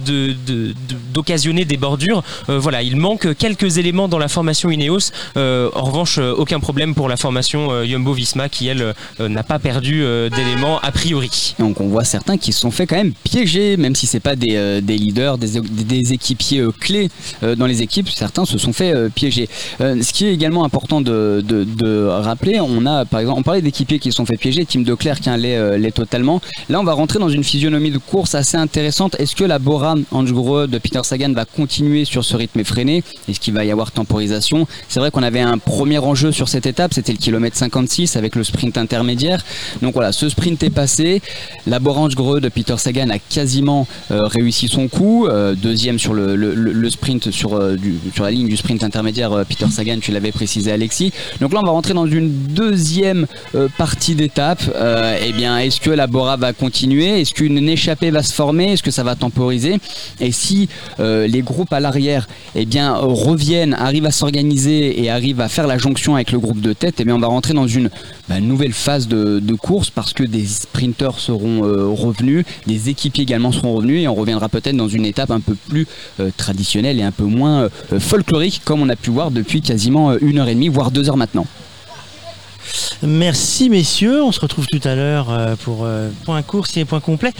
d'occasionner 1.13 1.65
des 1.65 1.77
bordures. 1.77 2.23
Voilà, 2.47 2.81
il 2.81 2.95
manque 2.95 3.30
quelques 3.33 3.77
éléments 3.77 4.07
dans 4.07 4.17
la 4.17 4.27
formation 4.27 4.69
Ineos. 4.69 5.11
Euh, 5.37 5.69
en 5.75 5.83
revanche, 5.83 6.17
euh, 6.17 6.33
aucun 6.35 6.59
problème 6.59 6.95
pour 6.95 7.09
la 7.09 7.17
formation 7.17 7.71
euh, 7.71 7.85
Jumbo 7.85 8.13
Visma 8.13 8.49
qui, 8.49 8.67
elle, 8.67 8.93
n'a 9.19 9.43
pas 9.43 9.59
perdu 9.59 10.03
d'éléments 10.35 10.79
a 10.79 10.91
priori. 10.91 11.55
Donc 11.59 11.81
on 11.81 11.87
voit 11.87 12.03
certains 12.03 12.37
qui 12.37 12.53
se 12.53 12.59
sont 12.59 12.71
fait 12.71 12.87
quand 12.87 12.95
même 12.95 13.13
piéger, 13.23 13.77
même 13.77 13.95
si 13.95 14.07
c'est 14.07 14.19
pas 14.19 14.35
des, 14.35 14.81
leaders, 14.81 15.37
des, 15.37 16.13
équipiers 16.13 16.65
clés 16.79 17.09
dans 17.41 17.65
les 17.65 17.81
équipes, 17.81 18.09
certains 18.09 18.45
se 18.45 18.57
sont 18.57 18.73
fait 18.73 19.09
piéger. 19.13 19.47
Ce 19.79 20.13
qui 20.13 20.25
est 20.25 20.33
également 20.33 20.63
important 20.63 21.01
de, 21.01 22.07
rappeler, 22.07 22.59
on 22.59 22.85
a 22.85 23.05
par 23.05 23.19
exemple, 23.19 23.39
on 23.39 23.43
parlait 23.43 23.61
d'équipiers 23.61 23.99
qui 23.99 24.11
se 24.11 24.17
sont 24.17 24.25
fait 24.25 24.37
piéger, 24.37 24.65
Tim 24.65 24.81
de 24.81 24.93
Clerc 24.93 25.19
hein, 25.27 25.37
l'est 25.37 25.91
totalement. 25.91 26.41
Là 26.69 26.79
on 26.79 26.83
va 26.83 26.93
rentrer 26.93 27.19
dans 27.19 27.29
une 27.29 27.43
physionomie 27.43 27.91
de 27.91 27.97
course 27.97 28.35
assez 28.35 28.57
intéressante. 28.57 29.15
Est-ce 29.19 29.35
que 29.35 29.43
la 29.43 29.59
Bora 29.59 29.95
Hansgrohe 30.11 30.67
de 30.67 30.77
Peter 30.77 31.01
Sagan 31.03 31.33
va 31.33 31.45
continuer 31.45 32.05
sur 32.05 32.23
ce 32.23 32.35
rythme 32.35 32.59
effréné? 32.59 33.03
Est-ce 33.27 33.39
qu'il 33.39 33.53
va 33.53 33.63
y 33.63 33.71
avoir 33.71 33.91
temporisation 33.91 34.67
C'est 34.89 34.99
vrai 34.99 35.11
qu'on 35.11 35.23
avait 35.23 35.41
un 35.41 35.57
premier 35.57 35.99
enjeu 35.99 36.31
sur 36.31 36.49
cette 36.49 36.65
étape, 36.65 36.93
c'était 36.93 37.11
le 37.11 37.17
kilomètre 37.17 37.55
56 37.55 38.15
avec 38.15 38.35
le 38.35 38.43
sprint 38.43 38.77
intermédiaire. 38.77 39.43
Donc 39.81 39.93
voilà, 39.93 40.11
ce 40.11 40.29
sprint 40.29 40.61
est 40.63 40.69
passé. 40.69 41.21
La 41.67 41.79
Borange 41.79 42.15
Greux 42.15 42.41
de 42.41 42.49
Peter 42.49 42.75
Sagan 42.77 43.09
a 43.09 43.19
quasiment 43.19 43.87
euh, 44.11 44.23
réussi 44.23 44.67
son 44.67 44.87
coup. 44.87 45.27
Euh, 45.27 45.55
deuxième 45.55 45.99
sur 45.99 46.13
le, 46.13 46.89
sprint 46.89 47.31
sur, 47.31 47.55
euh, 47.55 47.77
sur 48.13 48.23
la 48.23 48.31
ligne 48.31 48.47
du 48.47 48.57
sprint 48.57 48.83
intermédiaire, 48.83 49.45
Peter 49.47 49.67
Sagan, 49.69 49.99
tu 50.01 50.11
l'avais 50.11 50.31
précisé 50.31 50.71
Alexis. 50.71 51.13
Donc 51.39 51.53
là, 51.53 51.59
on 51.61 51.65
va 51.65 51.71
rentrer 51.71 51.93
dans 51.93 52.07
une 52.07 52.29
deuxième 52.29 53.27
partie 53.77 54.15
d'étape. 54.15 54.61
Eh 55.23 55.31
bien, 55.33 55.57
est-ce 55.59 55.79
que 55.79 55.89
la 55.89 56.07
Bora 56.07 56.37
va 56.37 56.53
continuer? 56.53 57.21
Est-ce 57.21 57.33
qu'une 57.33 57.69
échappée 57.69 58.11
va 58.11 58.23
se 58.23 58.33
former? 58.33 58.73
Est-ce 58.73 58.83
que 58.83 58.91
ça 58.91 59.03
va 59.03 59.15
temporiser? 59.15 59.77
Et 60.19 60.31
si 60.31 60.69
les 60.99 61.41
groupes 61.41 61.73
à 61.73 61.79
l'arrière 61.79 62.27
eh 62.55 62.65
bien, 62.65 63.00
reviennent, 63.07 63.73
arrivent 63.73 64.05
à 64.05 64.11
s'organiser 64.11 65.01
et 65.01 65.09
arrivent 65.09 65.41
à 65.41 65.49
faire 65.49 65.67
la 65.67 65.77
jonction 65.77 66.15
avec 66.15 66.31
le 66.31 66.39
groupe 66.39 66.61
de 66.61 66.73
tête, 66.73 66.95
eh 66.99 67.05
bien, 67.05 67.15
on 67.15 67.19
va 67.19 67.27
rentrer 67.27 67.53
dans 67.53 67.67
une 67.67 67.89
bah, 68.29 68.39
nouvelle 68.39 68.73
phase 68.73 69.07
de, 69.07 69.41
course 69.61 69.89
parce 69.89 70.13
que 70.13 70.23
des 70.23 70.45
sprinteurs 70.45 71.19
seront 71.19 71.65
euh, 71.65 71.87
revenus, 71.87 72.45
des 72.65 72.89
équipiers 72.89 73.23
également 73.23 73.51
seront 73.51 73.73
revenus 73.73 74.01
et 74.01 74.07
on 74.07 74.15
reviendra 74.15 74.49
peut-être 74.49 74.77
dans 74.77 74.87
une 74.87 75.05
étape 75.05 75.29
un 75.29 75.41
peu 75.41 75.55
plus 75.69 75.87
euh, 76.19 76.31
traditionnelle 76.35 76.99
et 76.99 77.03
un 77.03 77.11
peu 77.11 77.25
moins 77.25 77.63
euh, 77.91 77.99
folklorique 77.99 78.61
comme 78.63 78.81
on 78.81 78.89
a 78.89 78.95
pu 78.95 79.11
voir 79.11 79.29
depuis 79.29 79.61
quasiment 79.61 80.17
une 80.17 80.39
heure 80.39 80.47
et 80.47 80.55
demie, 80.55 80.69
voire 80.69 80.89
deux 80.89 81.09
heures 81.09 81.17
maintenant. 81.17 81.45
Merci 83.03 83.69
messieurs, 83.69 84.23
on 84.23 84.31
se 84.31 84.39
retrouve 84.39 84.67
tout 84.67 84.85
à 84.87 84.93
l'heure 84.95 85.27
euh, 85.31 85.55
pour 85.55 85.79
euh, 85.83 86.09
point 86.25 86.41
course 86.43 86.77
et 86.77 86.85
point 86.85 86.99
complet. 86.99 87.31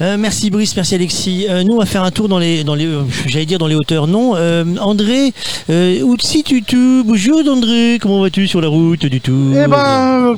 Euh, 0.00 0.16
merci 0.16 0.50
Brice, 0.50 0.76
merci 0.76 0.94
Alexis. 0.94 1.46
Nous 1.64 1.74
on 1.74 1.78
va 1.78 1.86
faire 1.86 2.04
un 2.04 2.10
tour 2.10 2.28
dans 2.28 2.38
les, 2.38 2.62
dans 2.62 2.74
les, 2.74 2.88
j'allais 3.26 3.46
dire 3.46 3.58
dans 3.58 3.66
les 3.66 3.74
hauteurs, 3.74 4.06
non. 4.06 4.34
André, 4.80 5.32
euh, 5.70 6.02
Outsi 6.02 6.44
Tutu, 6.44 7.02
bonjour 7.04 7.40
André, 7.48 7.98
comment 8.00 8.20
vas-tu 8.20 8.46
sur 8.46 8.60
la 8.60 8.68
route 8.68 9.06
du 9.06 9.20
tout 9.20 9.52
Eh 9.54 9.66
ben, 9.66 10.36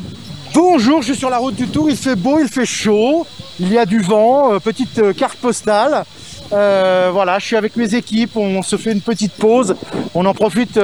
bonjour, 0.54 1.02
je 1.02 1.12
suis 1.12 1.16
sur 1.16 1.30
la 1.30 1.38
route 1.38 1.56
du 1.56 1.68
Tour, 1.68 1.90
il 1.90 1.96
fait 1.96 2.16
beau, 2.16 2.38
il 2.40 2.48
fait 2.48 2.66
chaud, 2.66 3.26
il 3.58 3.70
y 3.70 3.78
a 3.78 3.84
du 3.84 4.00
vent, 4.00 4.58
petite 4.60 5.14
carte 5.16 5.38
postale. 5.38 6.04
Voilà, 6.50 7.38
je 7.38 7.44
suis 7.44 7.56
avec 7.56 7.76
mes 7.76 7.94
équipes, 7.94 8.36
on 8.36 8.62
se 8.62 8.76
fait 8.76 8.92
une 8.92 9.02
petite 9.02 9.32
pause, 9.32 9.76
on 10.14 10.24
en 10.24 10.32
profite 10.32 10.80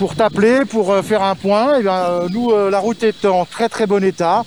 pour 0.00 0.14
t'appeler, 0.14 0.64
pour 0.64 0.90
euh, 0.92 1.02
faire 1.02 1.22
un 1.22 1.34
point. 1.34 1.78
Bien, 1.80 1.92
euh, 1.92 2.28
nous, 2.30 2.52
euh, 2.52 2.70
la 2.70 2.78
route 2.78 3.02
est 3.02 3.26
en 3.26 3.44
très 3.44 3.68
très 3.68 3.86
bon 3.86 4.02
état. 4.02 4.44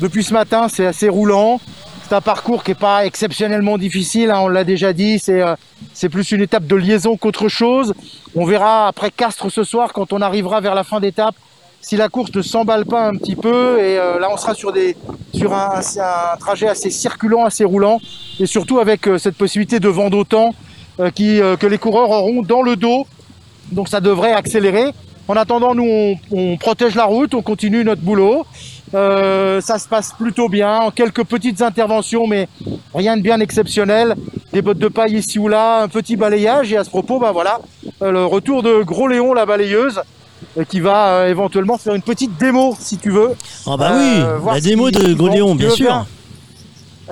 Depuis 0.00 0.24
ce 0.24 0.32
matin, 0.32 0.68
c'est 0.70 0.86
assez 0.86 1.10
roulant. 1.10 1.60
C'est 2.08 2.14
un 2.14 2.22
parcours 2.22 2.64
qui 2.64 2.70
n'est 2.70 2.76
pas 2.76 3.04
exceptionnellement 3.04 3.76
difficile, 3.76 4.30
hein, 4.30 4.38
on 4.40 4.48
l'a 4.48 4.64
déjà 4.64 4.94
dit, 4.94 5.18
c'est 5.18 6.08
plus 6.08 6.30
une 6.30 6.40
étape 6.40 6.66
de 6.66 6.76
liaison 6.76 7.16
qu'autre 7.16 7.48
chose. 7.48 7.92
On 8.34 8.46
verra 8.46 8.86
après 8.86 9.10
Castres 9.10 9.50
ce 9.50 9.64
soir 9.64 9.92
quand 9.92 10.14
on 10.14 10.22
arrivera 10.22 10.60
vers 10.60 10.74
la 10.74 10.84
fin 10.84 11.00
d'étape 11.00 11.34
si 11.82 11.96
la 11.96 12.08
course 12.08 12.32
ne 12.34 12.42
s'emballe 12.42 12.86
pas 12.86 13.06
un 13.08 13.16
petit 13.16 13.36
peu 13.36 13.80
et 13.80 13.96
là 13.96 14.28
on 14.32 14.36
sera 14.36 14.54
sur 14.54 14.72
un, 15.52 16.36
trajet 16.38 16.68
assez 16.68 16.90
circulant, 16.90 17.44
assez 17.44 17.64
roulant 17.64 18.00
et 18.38 18.46
surtout 18.46 18.78
avec 18.78 19.08
cette 19.18 19.36
possibilité 19.36 19.80
de 19.80 19.88
vent 19.88 20.08
d'autant 20.08 20.54
que 20.98 21.66
les 21.66 21.78
coureurs 21.78 22.10
auront 22.10 22.42
dans 22.42 22.62
le 22.62 22.76
dos. 22.76 23.04
Donc 23.72 23.88
ça 23.88 24.00
devrait 24.00 24.32
accélérer. 24.32 24.92
En 25.28 25.34
attendant, 25.36 25.74
nous 25.74 25.84
on, 25.88 26.16
on 26.30 26.56
protège 26.56 26.94
la 26.94 27.04
route, 27.04 27.34
on 27.34 27.42
continue 27.42 27.84
notre 27.84 28.02
boulot. 28.02 28.46
Euh, 28.94 29.60
ça 29.60 29.78
se 29.78 29.88
passe 29.88 30.12
plutôt 30.12 30.48
bien, 30.48 30.78
en 30.78 30.90
quelques 30.92 31.24
petites 31.24 31.60
interventions, 31.62 32.26
mais 32.28 32.48
rien 32.94 33.16
de 33.16 33.22
bien 33.22 33.40
exceptionnel. 33.40 34.14
Des 34.52 34.62
bottes 34.62 34.78
de 34.78 34.88
paille 34.88 35.16
ici 35.16 35.38
ou 35.40 35.48
là, 35.48 35.82
un 35.82 35.88
petit 35.88 36.16
balayage 36.16 36.72
et 36.72 36.76
à 36.76 36.84
ce 36.84 36.90
propos, 36.90 37.18
bah 37.18 37.32
voilà, 37.32 37.58
euh, 38.02 38.12
le 38.12 38.24
retour 38.24 38.62
de 38.62 38.82
Gros 38.84 39.08
Léon, 39.08 39.34
la 39.34 39.44
balayeuse, 39.44 40.00
euh, 40.56 40.64
qui 40.64 40.78
va 40.78 41.08
euh, 41.08 41.28
éventuellement 41.28 41.76
faire 41.76 41.94
une 41.94 42.02
petite 42.02 42.38
démo 42.38 42.76
si 42.78 42.96
tu 42.96 43.10
veux. 43.10 43.32
Ah 43.66 43.76
bah 43.76 43.90
Euh, 43.92 44.38
oui, 44.40 44.50
la 44.54 44.60
démo 44.60 44.90
de 44.92 45.00
si 45.00 45.16
tu 45.16 45.56
bien 45.56 45.70
sûr. 45.70 46.06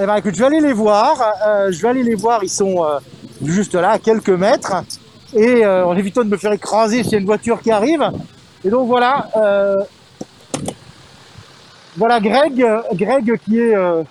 Eh 0.00 0.06
ben 0.06 0.16
écoute, 0.16 0.34
je 0.34 0.40
vais 0.40 0.46
aller 0.46 0.60
les 0.60 0.72
voir. 0.72 1.16
je 1.70 1.82
vais 1.82 1.88
aller 1.88 2.02
les 2.02 2.14
voir. 2.14 2.40
Ils 2.42 2.48
sont 2.48 2.84
juste 3.44 3.74
là, 3.74 3.90
à 3.90 3.98
quelques 3.98 4.28
mètres. 4.30 4.74
Et 5.34 5.64
euh, 5.64 5.84
en 5.84 5.96
évitant 5.96 6.22
de 6.22 6.28
me 6.28 6.36
faire 6.36 6.52
écraser 6.52 7.02
s'il 7.02 7.12
y 7.12 7.16
a 7.16 7.18
une 7.18 7.26
voiture 7.26 7.60
qui 7.60 7.70
arrive. 7.70 8.08
Et 8.64 8.70
donc 8.70 8.86
voilà. 8.86 9.28
euh, 9.36 9.76
voilà 11.96 12.20
Greg, 12.20 12.64
Greg 12.94 13.38
qui 13.44 13.58
est 13.58 13.74
euh, 13.74 14.02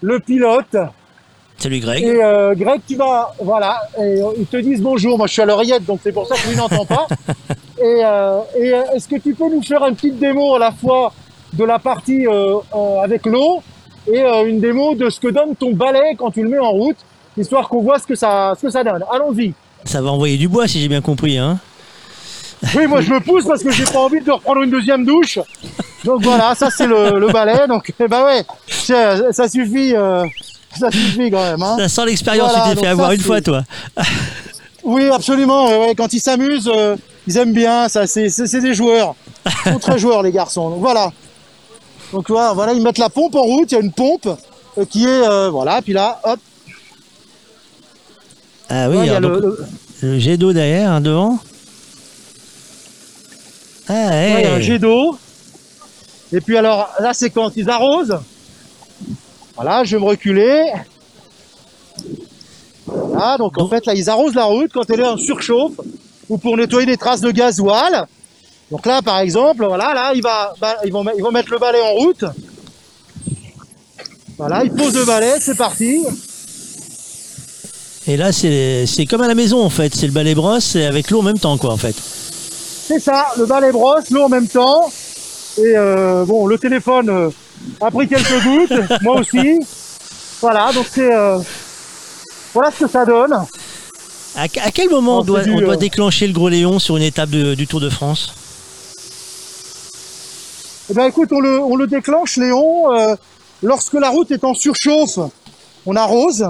le 0.00 0.20
pilote. 0.20 0.76
Salut 1.58 1.78
Greg. 1.80 2.02
Et 2.02 2.22
euh, 2.22 2.54
Greg, 2.54 2.80
tu 2.86 2.96
vas, 2.96 3.32
voilà, 3.40 3.80
et 4.00 4.20
ils 4.36 4.46
te 4.46 4.56
disent 4.56 4.82
bonjour. 4.82 5.16
Moi, 5.16 5.26
je 5.28 5.32
suis 5.34 5.42
à 5.42 5.46
l'oreillette, 5.46 5.84
donc 5.84 6.00
c'est 6.02 6.12
pour 6.12 6.26
ça 6.26 6.34
que 6.34 6.48
lui 6.48 6.56
n'entend 6.56 6.84
pas. 6.84 7.06
Et, 7.82 8.02
et 8.56 8.68
est-ce 8.94 9.08
que 9.08 9.16
tu 9.16 9.34
peux 9.34 9.50
nous 9.50 9.60
faire 9.62 9.84
une 9.84 9.94
petite 9.94 10.18
démo 10.18 10.54
à 10.54 10.58
la 10.58 10.70
fois 10.70 11.12
de 11.52 11.64
la 11.64 11.78
partie 11.78 12.24
avec 13.02 13.26
l'eau 13.26 13.62
et 14.10 14.20
une 14.46 14.60
démo 14.60 14.94
de 14.94 15.10
ce 15.10 15.20
que 15.20 15.28
donne 15.28 15.54
ton 15.56 15.72
balai 15.72 16.14
quand 16.16 16.30
tu 16.30 16.42
le 16.42 16.48
mets 16.48 16.58
en 16.58 16.70
route, 16.70 16.96
histoire 17.36 17.68
qu'on 17.68 17.82
voit 17.82 17.98
ce 17.98 18.06
que 18.06 18.14
ça, 18.14 18.54
ce 18.56 18.62
que 18.66 18.70
ça 18.70 18.84
donne. 18.84 19.04
Allons-y. 19.12 19.52
Ça 19.84 20.00
va 20.00 20.10
envoyer 20.10 20.36
du 20.36 20.48
bois 20.48 20.66
si 20.66 20.80
j'ai 20.80 20.88
bien 20.88 21.00
compris. 21.00 21.38
Hein. 21.38 21.58
Oui, 22.74 22.86
moi 22.86 23.00
je 23.02 23.10
me 23.12 23.20
pousse 23.20 23.44
parce 23.44 23.62
que 23.62 23.70
j'ai 23.70 23.84
pas 23.84 23.98
envie 24.00 24.20
de 24.20 24.30
reprendre 24.30 24.62
une 24.62 24.70
deuxième 24.70 25.04
douche. 25.04 25.38
Donc 26.04 26.22
voilà, 26.22 26.54
ça 26.54 26.70
c'est 26.70 26.86
le, 26.86 27.18
le 27.18 27.28
balai. 27.28 27.66
Donc 27.68 27.92
eh 28.00 28.08
ben 28.08 28.24
ouais, 28.24 28.44
ça, 28.66 29.32
ça 29.32 29.48
suffit, 29.48 29.94
euh, 29.94 30.24
ça 30.78 30.90
suffit 30.90 31.30
quand 31.30 31.42
même. 31.42 31.62
Hein. 31.62 31.76
Ça 31.78 31.88
sent 31.88 32.06
l'expérience, 32.06 32.50
Voilà, 32.50 32.64
tu 32.64 32.70
t'es 32.70 32.80
fait 32.80 32.86
ça, 32.86 32.90
avoir 32.92 33.12
une 33.12 33.20
fois 33.20 33.40
toi. 33.40 33.62
Oui, 34.84 35.08
absolument. 35.10 35.66
ouais, 35.80 35.94
Quand 35.96 36.12
ils 36.12 36.20
s'amusent, 36.20 36.70
euh, 36.72 36.96
ils 37.26 37.36
aiment 37.38 37.52
bien. 37.54 37.88
Ça, 37.88 38.06
c'est, 38.06 38.28
des 38.60 38.74
joueurs. 38.74 39.14
Ils 39.66 39.72
sont 39.72 39.78
très 39.78 39.98
joueurs, 39.98 40.22
les 40.22 40.32
garçons. 40.32 40.70
Donc 40.70 40.80
voilà. 40.80 41.10
Donc 42.12 42.28
voilà, 42.28 42.52
voilà, 42.52 42.72
ils 42.74 42.82
mettent 42.82 42.98
la 42.98 43.08
pompe 43.08 43.34
en 43.34 43.42
route. 43.42 43.72
Il 43.72 43.74
y 43.74 43.78
a 43.78 43.80
une 43.80 43.92
pompe 43.92 44.28
euh, 44.78 44.84
qui 44.84 45.04
est, 45.04 45.08
euh, 45.08 45.48
voilà. 45.50 45.80
Puis 45.82 45.92
là, 45.94 46.20
hop. 46.24 46.38
Ah 48.68 48.88
oui, 48.88 48.96
Ouais, 48.96 49.04
il 49.04 49.06
y 49.06 49.10
a 49.10 49.16
alors 49.16 49.30
le- 49.32 49.40
donc, 49.40 49.58
le- 50.02 50.08
le 50.12 50.18
jet 50.18 50.36
d'eau 50.36 50.52
derrière, 50.52 51.00
devant. 51.00 51.38
Ah 53.88 53.92
ouais, 53.92 54.34
il 54.38 54.44
y 54.44 54.46
a 54.46 54.54
un 54.54 54.60
jet 54.60 54.78
d'eau. 54.78 55.18
Et 56.32 56.40
puis 56.40 56.56
alors, 56.56 56.88
là, 57.00 57.12
c'est 57.14 57.30
quand 57.30 57.52
ils 57.56 57.68
arrosent. 57.70 58.18
Voilà, 59.54 59.84
je 59.84 59.96
vais 59.96 60.02
me 60.02 60.08
reculer. 60.08 60.64
Voilà, 62.86 63.38
donc 63.38 63.58
en 63.58 63.68
fait, 63.68 63.86
là, 63.86 63.94
ils 63.94 64.10
arrosent 64.10 64.34
la 64.34 64.44
route 64.44 64.70
quand 64.72 64.88
elle 64.90 65.00
est 65.00 65.06
en 65.06 65.16
surchauffe 65.16 65.78
ou 66.28 66.38
pour 66.38 66.56
nettoyer 66.56 66.86
des 66.86 66.96
traces 66.96 67.20
de 67.20 67.30
gasoil. 67.30 68.06
Donc 68.70 68.84
là, 68.86 69.02
par 69.02 69.20
exemple, 69.20 69.64
voilà, 69.64 69.94
là, 69.94 70.12
il 70.14 70.22
va, 70.22 70.54
bah, 70.60 70.76
ils, 70.84 70.92
vont, 70.92 71.04
ils 71.16 71.22
vont 71.22 71.30
mettre 71.30 71.50
le 71.52 71.58
balai 71.58 71.80
en 71.80 71.92
route. 71.92 72.24
Voilà, 74.36 74.64
ils 74.64 74.72
posent 74.72 74.96
le 74.96 75.04
balai, 75.04 75.34
c'est 75.40 75.56
parti. 75.56 76.04
Et 78.06 78.16
là, 78.16 78.32
c'est 78.32 78.84
c'est 78.86 79.06
comme 79.06 79.22
à 79.22 79.28
la 79.28 79.34
maison 79.34 79.62
en 79.64 79.70
fait. 79.70 79.94
C'est 79.94 80.06
le 80.06 80.12
balai 80.12 80.34
brosse 80.34 80.76
et 80.76 80.84
avec 80.84 81.10
l'eau 81.10 81.20
en 81.20 81.22
même 81.22 81.38
temps 81.38 81.56
quoi 81.56 81.72
en 81.72 81.76
fait. 81.78 81.94
C'est 82.86 83.00
ça, 83.00 83.26
le 83.38 83.46
balai 83.46 83.72
brosse, 83.72 84.10
l'eau 84.10 84.24
en 84.24 84.28
même 84.28 84.46
temps. 84.48 84.90
Et 85.56 85.72
euh, 85.76 86.24
bon, 86.24 86.46
le 86.46 86.58
téléphone 86.58 87.08
euh, 87.08 87.30
a 87.80 87.90
pris 87.90 88.06
quelques 88.08 88.42
gouttes, 88.42 88.72
moi 89.02 89.20
aussi. 89.20 89.58
Voilà, 90.40 90.70
donc 90.72 90.84
c'est 90.92 91.10
euh, 91.14 91.38
voilà 92.52 92.70
ce 92.70 92.84
que 92.84 92.90
ça 92.90 93.06
donne. 93.06 93.32
À, 94.36 94.42
à 94.42 94.70
quel 94.72 94.90
moment 94.90 95.20
on 95.20 95.24
doit, 95.24 95.42
du, 95.42 95.52
on 95.52 95.60
doit 95.60 95.74
euh, 95.74 95.76
déclencher 95.76 96.26
le 96.26 96.32
gros 96.34 96.48
Léon 96.48 96.78
sur 96.80 96.96
une 96.96 97.04
étape 97.04 97.30
de- 97.30 97.54
du 97.54 97.66
Tour 97.66 97.80
de 97.80 97.88
France? 97.88 98.32
Eh 100.90 100.94
ben 100.94 101.06
écoute, 101.06 101.30
on 101.32 101.40
le, 101.40 101.58
on 101.60 101.76
le 101.76 101.86
déclenche, 101.86 102.36
Léon, 102.36 102.92
euh, 102.92 103.14
lorsque 103.62 103.94
la 103.94 104.10
route 104.10 104.30
est 104.30 104.44
en 104.44 104.52
surchauffe, 104.52 105.18
on 105.86 105.96
arrose. 105.96 106.46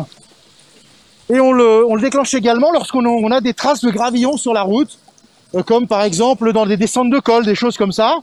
Et 1.30 1.40
on 1.40 1.52
le, 1.52 2.00
déclenche 2.00 2.34
également 2.34 2.70
lorsqu'on 2.72 3.30
a, 3.30 3.40
des 3.40 3.54
traces 3.54 3.80
de 3.80 3.90
gravillon 3.90 4.36
sur 4.36 4.52
la 4.52 4.62
route, 4.62 4.98
euh, 5.54 5.62
comme 5.62 5.86
par 5.86 6.02
exemple 6.02 6.52
dans 6.52 6.66
des 6.66 6.76
descentes 6.76 7.10
de 7.10 7.18
col, 7.18 7.44
des 7.44 7.54
choses 7.54 7.76
comme 7.76 7.92
ça, 7.92 8.16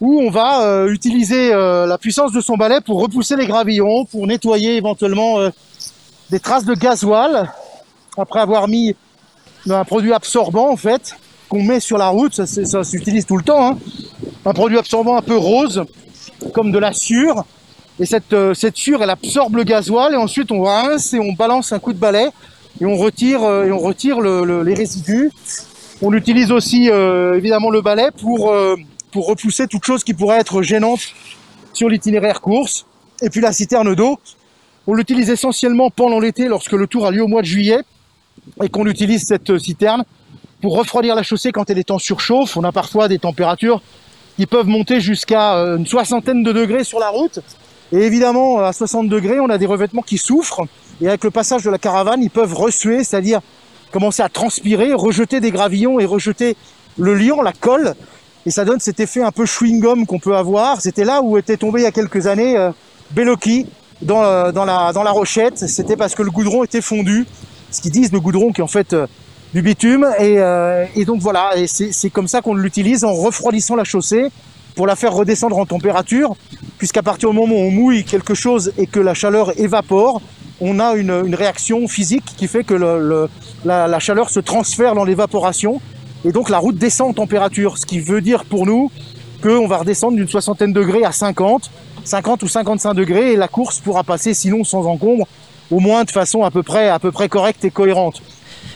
où 0.00 0.20
on 0.20 0.30
va 0.30 0.62
euh, 0.62 0.92
utiliser 0.92 1.52
euh, 1.52 1.86
la 1.86 1.98
puissance 1.98 2.32
de 2.32 2.40
son 2.40 2.56
balai 2.56 2.80
pour 2.80 3.00
repousser 3.00 3.36
les 3.36 3.46
gravillons, 3.46 4.06
pour 4.06 4.26
nettoyer 4.26 4.76
éventuellement 4.76 5.38
des 6.30 6.40
traces 6.40 6.64
de 6.64 6.74
gasoil, 6.74 7.50
après 8.16 8.40
avoir 8.40 8.66
mis 8.66 8.94
un 9.68 9.84
produit 9.84 10.12
absorbant 10.12 10.70
en 10.70 10.76
fait, 10.76 11.16
qu'on 11.48 11.62
met 11.62 11.80
sur 11.80 11.98
la 11.98 12.08
route, 12.08 12.44
ça 12.46 12.82
s'utilise 12.82 13.26
tout 13.26 13.36
le 13.36 13.44
temps, 13.44 13.72
hein 13.72 13.78
un 14.46 14.52
produit 14.52 14.78
absorbant 14.78 15.16
un 15.16 15.22
peu 15.22 15.36
rose, 15.36 15.84
comme 16.54 16.70
de 16.70 16.78
la 16.78 16.92
sûre. 16.92 17.44
Et 17.98 18.06
cette, 18.06 18.32
euh, 18.32 18.52
cette 18.54 18.76
sûre, 18.76 19.02
elle 19.02 19.10
absorbe 19.10 19.56
le 19.56 19.64
gasoil 19.64 20.12
et 20.12 20.16
ensuite 20.16 20.52
on 20.52 20.62
rince 20.62 21.14
et 21.14 21.18
on 21.18 21.32
balance 21.32 21.72
un 21.72 21.78
coup 21.78 21.92
de 21.92 21.98
balai 21.98 22.28
et 22.80 22.84
on 22.86 22.96
retire, 22.96 23.42
euh, 23.42 23.64
et 23.64 23.72
on 23.72 23.78
retire 23.78 24.20
le- 24.20 24.44
le- 24.44 24.62
les 24.62 24.74
résidus. 24.74 25.30
On 26.02 26.12
utilise 26.12 26.52
aussi 26.52 26.90
euh, 26.90 27.36
évidemment 27.38 27.70
le 27.70 27.80
balai 27.80 28.08
pour, 28.20 28.50
euh, 28.50 28.76
pour 29.12 29.26
repousser 29.26 29.66
toute 29.66 29.84
chose 29.84 30.04
qui 30.04 30.12
pourrait 30.12 30.38
être 30.38 30.60
gênante 30.60 31.00
sur 31.72 31.88
l'itinéraire 31.88 32.42
course. 32.42 32.84
Et 33.22 33.30
puis 33.30 33.40
la 33.40 33.52
citerne 33.52 33.94
d'eau, 33.94 34.18
on 34.86 34.92
l'utilise 34.92 35.30
essentiellement 35.30 35.88
pendant 35.90 36.20
l'été 36.20 36.48
lorsque 36.48 36.72
le 36.72 36.86
tour 36.86 37.06
a 37.06 37.10
lieu 37.10 37.22
au 37.22 37.28
mois 37.28 37.40
de 37.40 37.46
juillet 37.46 37.80
et 38.62 38.68
qu'on 38.68 38.86
utilise 38.86 39.24
cette 39.24 39.56
citerne 39.58 40.04
pour 40.60 40.76
refroidir 40.76 41.14
la 41.14 41.22
chaussée 41.22 41.50
quand 41.50 41.70
elle 41.70 41.78
est 41.78 41.90
en 41.90 41.98
surchauffe. 41.98 42.58
On 42.58 42.64
a 42.64 42.72
parfois 42.72 43.08
des 43.08 43.18
températures 43.18 43.80
qui 44.36 44.44
peuvent 44.44 44.66
monter 44.66 45.00
jusqu'à 45.00 45.56
euh, 45.56 45.78
une 45.78 45.86
soixantaine 45.86 46.42
de 46.42 46.52
degrés 46.52 46.84
sur 46.84 46.98
la 46.98 47.08
route. 47.08 47.38
Et 47.92 47.98
évidemment, 47.98 48.58
à 48.58 48.72
60 48.72 49.08
degrés, 49.08 49.40
on 49.40 49.48
a 49.48 49.58
des 49.58 49.66
revêtements 49.66 50.02
qui 50.02 50.18
souffrent. 50.18 50.62
Et 51.00 51.08
avec 51.08 51.24
le 51.24 51.30
passage 51.30 51.62
de 51.62 51.70
la 51.70 51.78
caravane, 51.78 52.22
ils 52.22 52.30
peuvent 52.30 52.54
ressuer, 52.54 53.04
c'est-à-dire 53.04 53.40
commencer 53.92 54.22
à 54.22 54.28
transpirer, 54.28 54.92
rejeter 54.94 55.40
des 55.40 55.50
gravillons 55.50 56.00
et 56.00 56.04
rejeter 56.04 56.56
le 56.98 57.14
lion, 57.14 57.42
la 57.42 57.52
colle. 57.52 57.94
Et 58.44 58.50
ça 58.50 58.64
donne 58.64 58.80
cet 58.80 59.00
effet 59.00 59.22
un 59.22 59.32
peu 59.32 59.44
chewing-gum 59.44 60.06
qu'on 60.06 60.18
peut 60.18 60.36
avoir. 60.36 60.80
C'était 60.80 61.04
là 61.04 61.20
où 61.22 61.36
était 61.38 61.56
tombé 61.56 61.80
il 61.80 61.84
y 61.84 61.86
a 61.86 61.92
quelques 61.92 62.26
années 62.26 62.56
euh, 62.56 62.70
dans, 64.02 64.22
euh, 64.22 64.52
dans, 64.52 64.64
la, 64.64 64.92
dans 64.92 65.02
la 65.02 65.10
rochette. 65.10 65.58
C'était 65.58 65.96
parce 65.96 66.14
que 66.14 66.22
le 66.22 66.30
goudron 66.30 66.64
était 66.64 66.80
fondu. 66.80 67.26
Ce 67.70 67.80
qu'ils 67.80 67.92
disent, 67.92 68.12
le 68.12 68.20
goudron 68.20 68.52
qui 68.52 68.60
est 68.60 68.64
en 68.64 68.68
fait 68.68 68.92
euh, 68.92 69.06
du 69.52 69.62
bitume. 69.62 70.06
Et, 70.18 70.38
euh, 70.38 70.84
et 70.94 71.04
donc 71.04 71.20
voilà, 71.20 71.56
et 71.56 71.66
c'est 71.66 72.10
comme 72.10 72.28
ça 72.28 72.42
qu'on 72.42 72.54
l'utilise 72.54 73.04
en 73.04 73.12
refroidissant 73.12 73.76
la 73.76 73.84
chaussée 73.84 74.28
pour 74.76 74.86
la 74.86 74.94
faire 74.94 75.12
redescendre 75.12 75.58
en 75.58 75.66
température. 75.66 76.36
Puisqu'à 76.78 77.02
partir 77.02 77.30
du 77.30 77.36
moment 77.36 77.54
où 77.54 77.58
on 77.58 77.70
mouille 77.70 78.04
quelque 78.04 78.34
chose 78.34 78.72
et 78.78 78.86
que 78.86 79.00
la 79.00 79.14
chaleur 79.14 79.58
évapore, 79.58 80.20
on 80.60 80.78
a 80.78 80.94
une, 80.94 81.22
une 81.26 81.34
réaction 81.34 81.88
physique 81.88 82.24
qui 82.36 82.46
fait 82.46 82.64
que 82.64 82.74
le, 82.74 83.00
le- 83.08 83.28
la, 83.64 83.88
la 83.88 83.98
chaleur 83.98 84.30
se 84.30 84.40
transfère 84.40 84.94
dans 84.94 85.04
l'évaporation. 85.04 85.80
Et 86.24 86.32
donc 86.32 86.50
la 86.50 86.58
route 86.58 86.76
descend 86.76 87.10
en 87.10 87.12
température. 87.14 87.78
Ce 87.78 87.86
qui 87.86 87.98
veut 88.00 88.20
dire 88.20 88.44
pour 88.44 88.66
nous 88.66 88.90
qu'on 89.42 89.66
va 89.66 89.78
redescendre 89.78 90.16
d'une 90.16 90.28
soixantaine 90.28 90.72
de 90.72 90.80
degrés 90.80 91.04
à 91.04 91.12
50, 91.12 91.70
50 92.04 92.42
ou 92.42 92.48
55 92.48 92.94
degrés, 92.94 93.32
et 93.32 93.36
la 93.36 93.48
course 93.48 93.80
pourra 93.80 94.02
passer 94.04 94.34
sinon 94.34 94.64
sans 94.64 94.86
encombre, 94.86 95.26
au 95.70 95.80
moins 95.80 96.04
de 96.04 96.10
façon 96.10 96.42
à 96.42 96.50
peu 96.50 96.62
près, 96.62 96.88
à 96.88 96.98
peu 96.98 97.12
près 97.12 97.28
correcte 97.28 97.64
et 97.64 97.70
cohérente. 97.70 98.16
Donc 98.16 98.24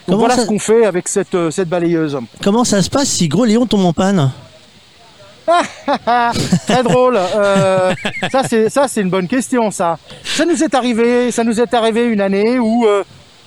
Comment 0.07 0.19
voilà 0.21 0.37
ça- 0.37 0.43
ce 0.43 0.47
qu'on 0.49 0.59
fait 0.59 0.85
avec 0.85 1.09
cette, 1.09 1.35
euh, 1.35 1.51
cette 1.51 1.69
balayeuse. 1.69 2.19
Comment 2.43 2.65
ça 2.65 2.83
se 2.83 2.91
passe 2.91 3.09
si 3.09 3.29
Gros 3.29 3.45
Léon 3.45 3.67
tombe 3.67 3.85
en 3.85 3.93
panne 3.93 4.31
Très 6.67 6.83
drôle. 6.83 7.17
Euh, 7.17 7.93
ça 8.31 8.43
c'est 8.49 8.69
ça 8.69 8.89
c'est 8.89 9.01
une 9.01 9.11
bonne 9.11 9.29
question 9.29 9.71
ça. 9.71 9.99
Ça 10.25 10.45
nous 10.45 10.63
est 10.63 10.75
arrivé, 10.75 11.31
ça 11.31 11.45
nous 11.45 11.61
est 11.61 11.75
arrivé 11.75 12.05
une 12.07 12.21
année 12.21 12.59
où 12.59 12.87
euh, 12.87 13.03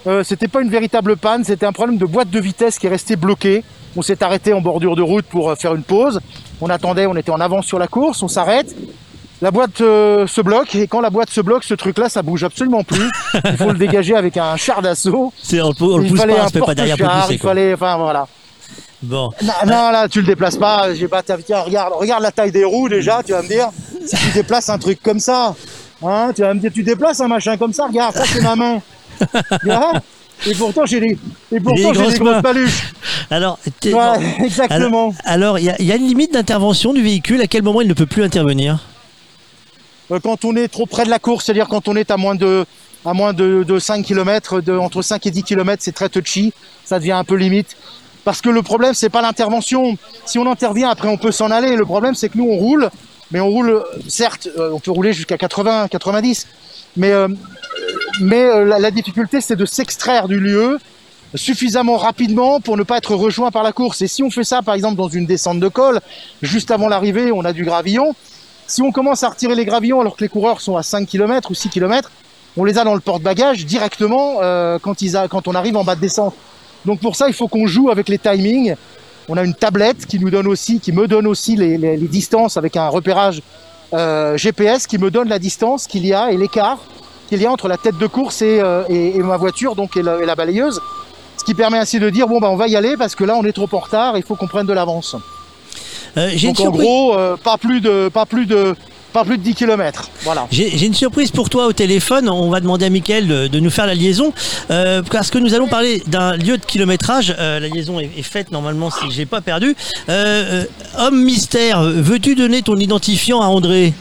euh, 0.08 0.24
c'était 0.24 0.48
pas 0.48 0.62
une 0.62 0.70
véritable 0.70 1.18
panne, 1.18 1.44
c'était 1.44 1.66
un 1.66 1.72
problème 1.72 1.98
de 1.98 2.06
boîte 2.06 2.30
de 2.30 2.40
vitesse 2.40 2.80
qui 2.80 2.88
est 2.88 2.90
resté 2.90 3.16
bloqué. 3.16 3.64
On 3.96 4.02
s'est 4.02 4.24
arrêté 4.24 4.54
en 4.54 4.62
bordure 4.62 4.96
de 4.96 5.02
route 5.02 5.26
pour 5.26 5.56
faire 5.56 5.76
une 5.76 5.84
pause. 5.84 6.20
On 6.62 6.70
attendait, 6.70 7.06
on 7.06 7.16
était 7.16 7.32
en 7.32 7.40
avance 7.40 7.66
sur 7.66 7.78
la 7.78 7.88
course, 7.88 8.24
on 8.24 8.28
s'arrête. 8.28 8.76
La 9.42 9.52
boîte 9.52 9.78
se 9.78 10.42
bloque 10.42 10.74
et 10.74 10.88
quand 10.88 11.02
la 11.02 11.10
boîte 11.10 11.30
se 11.30 11.42
bloque, 11.42 11.64
ce 11.64 11.74
truc-là, 11.74 12.10
ça 12.10 12.22
bouge 12.22 12.44
absolument 12.44 12.84
plus. 12.84 13.10
Il 13.46 13.58
faut 13.58 13.72
le 13.72 13.78
dégager 13.78 14.16
avec 14.16 14.38
un 14.38 14.56
char 14.56 14.82
d'assaut. 14.82 15.34
C'est 15.42 15.62
on, 15.62 15.68
le 15.68 15.74
on 15.82 16.08
pousse 16.08 16.20
pas, 16.20 16.28
on 16.28 16.48
se 16.48 16.58
met 16.58 16.66
pas 16.66 16.76
derrière 16.76 16.98
pour 16.98 17.08
pousser. 17.08 17.34
il 17.34 17.40
quoi. 17.40 17.50
fallait, 17.50 17.74
enfin 17.74 17.98
voilà. 17.98 18.28
Bon. 19.04 19.32
Non, 19.42 19.54
non, 19.66 19.92
là, 19.92 20.08
tu 20.08 20.22
le 20.22 20.28
déplaces 20.28 20.56
pas. 20.58 20.94
J'ai 20.96 21.08
pas, 21.08 21.22
tiens, 21.24 21.60
regarde, 21.60 21.94
regarde 21.94 22.24
la 22.24 22.32
taille 22.32 22.52
des 22.52 22.64
roues 22.64 22.88
déjà. 22.90 23.22
Tu 23.24 23.34
vas 23.34 23.42
me 23.42 23.48
dire, 23.48 23.70
si 24.06 24.16
tu 24.16 24.30
déplaces 24.34 24.70
un 24.70 24.78
truc 24.78 25.02
comme 25.04 25.20
ça, 25.20 25.56
hein, 26.02 26.32
tu 26.36 26.42
vas 26.42 26.54
me 26.54 26.60
dire, 26.60 26.72
tu 26.74 26.84
déplaces 26.84 27.20
un 27.20 27.28
machin 27.28 27.58
comme 27.58 27.74
ça. 27.74 27.88
Regarde, 27.88 28.16
ça 28.16 28.24
c'est 28.26 28.42
ma 28.42 28.56
main. 28.56 28.82
Regarde. 29.62 30.02
Et 30.48 30.56
pourtant 30.56 30.86
j'ai 30.86 31.00
des, 31.00 31.18
et 31.54 31.60
pourtant 31.60 31.94
j'ai 31.94 32.00
grosses 32.00 32.14
des 32.14 32.20
grosses 32.20 32.42
paluches. 32.42 32.94
Alors, 33.30 33.60
Ouais, 33.86 34.46
exactement. 34.46 35.14
Alors, 35.26 35.60
il 35.60 35.66
y, 35.66 35.70
a- 35.70 35.76
il 35.80 35.86
y 35.86 35.92
a 35.92 35.96
une 35.96 36.08
limite 36.08 36.34
d'intervention 36.34 36.94
du 36.94 37.02
véhicule. 37.02 37.40
À 37.42 37.48
quel 37.48 37.62
moment 37.64 37.82
il 37.82 37.88
ne 37.88 37.94
peut 37.94 38.06
plus 38.06 38.24
intervenir? 38.24 38.80
Euh, 40.12 40.20
quand 40.22 40.44
on 40.44 40.56
est 40.56 40.68
trop 40.68 40.86
près 40.86 41.06
de 41.06 41.10
la 41.10 41.20
course, 41.20 41.46
c'est-à-dire 41.46 41.68
quand 41.70 41.88
on 41.88 41.96
est 41.96 42.12
à 42.12 42.18
moins 42.18 42.36
de, 42.36 42.66
à 43.06 43.14
moins 43.14 43.32
de, 43.34 43.64
de 43.66 43.80
5 43.80 44.04
km, 44.06 44.60
de, 44.62 44.74
entre 44.78 45.02
5 45.02 45.26
et 45.28 45.32
10 45.32 45.44
km, 45.44 45.82
c'est 45.84 45.94
très 45.94 46.10
touchy. 46.10 46.52
Ça 46.84 47.00
devient 47.00 47.14
un 47.14 47.24
peu 47.24 47.36
limite. 47.36 47.78
Parce 48.24 48.42
que 48.42 48.50
le 48.50 48.62
problème, 48.62 48.94
c'est 48.94 49.10
pas 49.10 49.22
l'intervention. 49.22 49.98
Si 50.26 50.40
on 50.40 50.50
intervient, 50.50 50.90
après, 50.90 51.08
on 51.08 51.18
peut 51.18 51.32
s'en 51.32 51.52
aller. 51.52 51.76
Le 51.76 51.86
problème, 51.86 52.16
c'est 52.16 52.30
que 52.30 52.38
nous, 52.38 52.50
on 52.50 52.56
roule, 52.56 52.90
mais 53.32 53.40
on 53.40 53.50
roule, 53.50 53.84
certes, 54.08 54.48
euh, 54.58 54.72
on 54.74 54.80
peut 54.80 54.92
rouler 54.92 55.14
jusqu'à 55.14 55.38
80, 55.38 55.88
90. 55.90 56.48
Mais, 56.96 57.12
euh, 57.12 57.28
mais 58.22 58.44
euh, 58.44 58.66
la, 58.66 58.80
la 58.80 58.92
difficulté, 58.92 59.42
c'est 59.42 59.56
de 59.56 59.66
s'extraire 59.66 60.28
du 60.28 60.40
lieu 60.40 60.80
suffisamment 61.36 61.98
rapidement 61.98 62.60
pour 62.60 62.78
ne 62.78 62.84
pas 62.84 62.98
être 62.98 63.16
rejoint 63.16 63.52
par 63.52 63.64
la 63.64 63.72
course. 63.72 64.02
Et 64.02 64.08
si 64.08 64.24
on 64.24 64.30
fait 64.30 64.44
ça, 64.44 64.62
par 64.62 64.76
exemple, 64.76 64.96
dans 64.96 65.08
une 65.08 65.26
descente 65.26 65.60
de 65.60 65.68
col, 65.68 66.00
juste 66.42 66.72
avant 66.72 66.88
l'arrivée, 66.88 67.32
on 67.32 67.44
a 67.44 67.54
du 67.54 67.66
gravillon. 67.66 68.16
Si 68.68 68.82
on 68.82 68.92
commence 68.92 69.24
à 69.24 69.30
retirer 69.30 69.56
les 69.56 69.66
gravillons 69.66 70.00
alors 70.02 70.16
que 70.16 70.24
les 70.24 70.30
coureurs 70.30 70.62
sont 70.62 70.78
à 70.78 70.84
5 70.84 71.08
km 71.08 71.52
ou 71.52 71.54
6 71.54 71.70
km, 71.70 72.12
on 72.56 72.64
les 72.64 72.78
a 72.78 72.84
dans 72.84 72.94
le 72.94 73.00
porte-bagages 73.00 73.66
directement 73.66 74.38
euh, 74.42 74.78
quand, 74.80 75.02
ils 75.02 75.18
a, 75.18 75.28
quand 75.28 75.48
on 75.48 75.56
arrive 75.56 75.76
en 75.76 75.84
bas 75.84 75.96
de 75.96 76.02
descente. 76.02 76.36
Donc 76.86 77.00
pour 77.00 77.16
ça, 77.16 77.28
il 77.28 77.34
faut 77.34 77.48
qu'on 77.48 77.68
joue 77.68 77.90
avec 77.90 78.10
les 78.10 78.18
timings. 78.18 78.76
On 79.30 79.38
a 79.38 79.44
une 79.44 79.54
tablette 79.54 80.06
qui 80.06 80.20
nous 80.20 80.30
donne 80.30 80.48
aussi, 80.48 80.80
qui 80.80 80.92
me 80.92 81.08
donne 81.08 81.28
aussi 81.28 81.56
les, 81.56 81.78
les- 81.78 81.96
les 81.98 82.08
distances 82.08 82.58
avec 82.58 82.76
un 82.76 82.88
repérage 82.90 83.42
euh, 83.94 84.36
GPS 84.38 84.86
qui 84.88 84.98
me 84.98 85.10
donne 85.12 85.30
la 85.30 85.40
distance 85.40 85.88
qu'il 85.88 86.06
y 86.06 86.14
a 86.14 86.32
et 86.32 86.38
l'écart 86.38 86.80
qu'il 87.30 87.42
y 87.42 87.46
a 87.46 87.52
entre 87.52 87.68
la 87.70 87.78
tête 87.78 87.98
de 87.98 88.08
course 88.08 88.42
et, 88.42 88.60
euh, 88.62 88.84
et- 88.90 89.16
et 89.16 89.20
ma 89.20 89.38
voiture, 89.38 89.76
donc 89.76 89.96
et 89.96 90.02
la, 90.02 90.20
et 90.22 90.26
la 90.26 90.36
balayeuse. 90.36 90.82
Ce 91.38 91.44
qui 91.46 91.54
permet 91.54 91.78
ainsi 91.78 92.00
de 92.00 92.10
dire 92.10 92.28
bon 92.28 92.40
bah 92.40 92.50
on 92.50 92.56
va 92.58 92.68
y 92.68 92.76
aller 92.76 92.96
parce 92.98 93.16
que 93.16 93.24
là 93.24 93.36
on 93.38 93.44
est 93.46 93.54
trop 93.54 93.68
en 93.72 93.80
retard, 93.80 94.18
il 94.18 94.24
faut 94.24 94.36
qu'on 94.36 94.48
prenne 94.48 94.66
de 94.68 94.74
l'avance. 94.74 95.16
Euh, 96.18 96.30
Donc 96.48 96.60
en 96.60 96.72
gros, 96.72 97.16
pas 97.44 97.58
plus 97.58 97.82
de 97.82 98.10
pas 98.14 98.26
plus 98.26 98.46
de 98.46 98.76
pas 99.14 99.24
plus 99.24 99.38
de 99.38 99.44
10 99.44 99.54
km. 99.54 100.10
Voilà. 100.24 100.48
J'ai 100.52 100.86
une 100.86 100.94
surprise 100.94 101.32
pour 101.32 101.50
toi 101.50 101.68
au 101.68 101.74
téléphone. 101.74 102.28
On 102.28 102.50
va 102.50 102.60
demander 102.60 102.86
à 102.86 102.90
Mickaël 102.90 103.28
de, 103.28 103.60
nous 103.60 103.70
faire 103.70 103.86
la 103.86 103.94
liaison. 103.94 104.34
euh, 104.72 105.02
parce 105.10 105.30
que 105.30 105.38
nous 105.38 105.54
allons 105.54 105.68
parler 105.68 106.02
d'un 106.08 106.36
lieu 106.36 106.58
de 106.58 106.66
kilométrage. 106.66 107.34
Euh, 107.40 107.60
la 107.60 107.68
liaison 107.68 108.00
est, 108.00 108.24
faite 108.24 108.52
normalement 108.52 108.90
si 108.90 109.12
j'ai 109.12 109.26
pas 109.26 109.42
perdu. 109.42 109.76
Euh, 110.10 110.66
homme 110.98 111.24
mystère, 111.24 111.84
veux-tu 111.84 112.36
donner 112.36 112.62
ton 112.64 112.76
identifiant 112.78 113.42
à 113.42 113.46
André? 113.46 113.94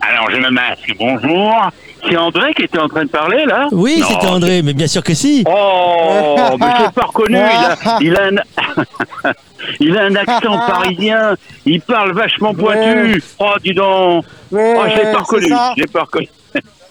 Alors, 0.00 0.30
je 0.30 0.36
me 0.38 0.50
masque. 0.50 0.94
Bonjour. 0.98 1.70
C'est 2.08 2.16
André 2.16 2.54
qui 2.54 2.62
était 2.62 2.78
en 2.78 2.88
train 2.88 3.04
de 3.04 3.10
parler, 3.10 3.44
là 3.44 3.68
Oui, 3.72 4.02
c'était 4.08 4.26
André, 4.26 4.62
mais 4.62 4.72
bien 4.72 4.86
sûr 4.86 5.02
que 5.04 5.12
si. 5.12 5.44
Oh, 5.46 6.36
mais 6.58 6.66
je 6.78 6.82
l'ai 6.84 6.90
pas 6.94 7.04
reconnu. 7.06 7.36
Il 7.36 7.40
a, 7.40 7.76
il 8.00 8.16
a 8.16 8.22
un, 8.24 9.32
il 9.80 9.98
a 9.98 10.02
un 10.04 10.14
accent 10.16 10.58
parisien. 10.66 11.36
Il 11.66 11.80
parle 11.82 12.12
vachement 12.12 12.54
pointu. 12.54 13.22
Oh, 13.38 13.52
dis 13.62 13.74
donc. 13.74 14.24
Ouais, 14.50 14.74
oh, 14.78 14.82
je 14.90 14.96
l'ai 14.96 15.12
pas 15.12 15.18
reconnu. 15.18 15.46
Je 15.76 15.80
l'ai 15.82 15.86
pas 15.86 16.00
reconnu. 16.02 16.28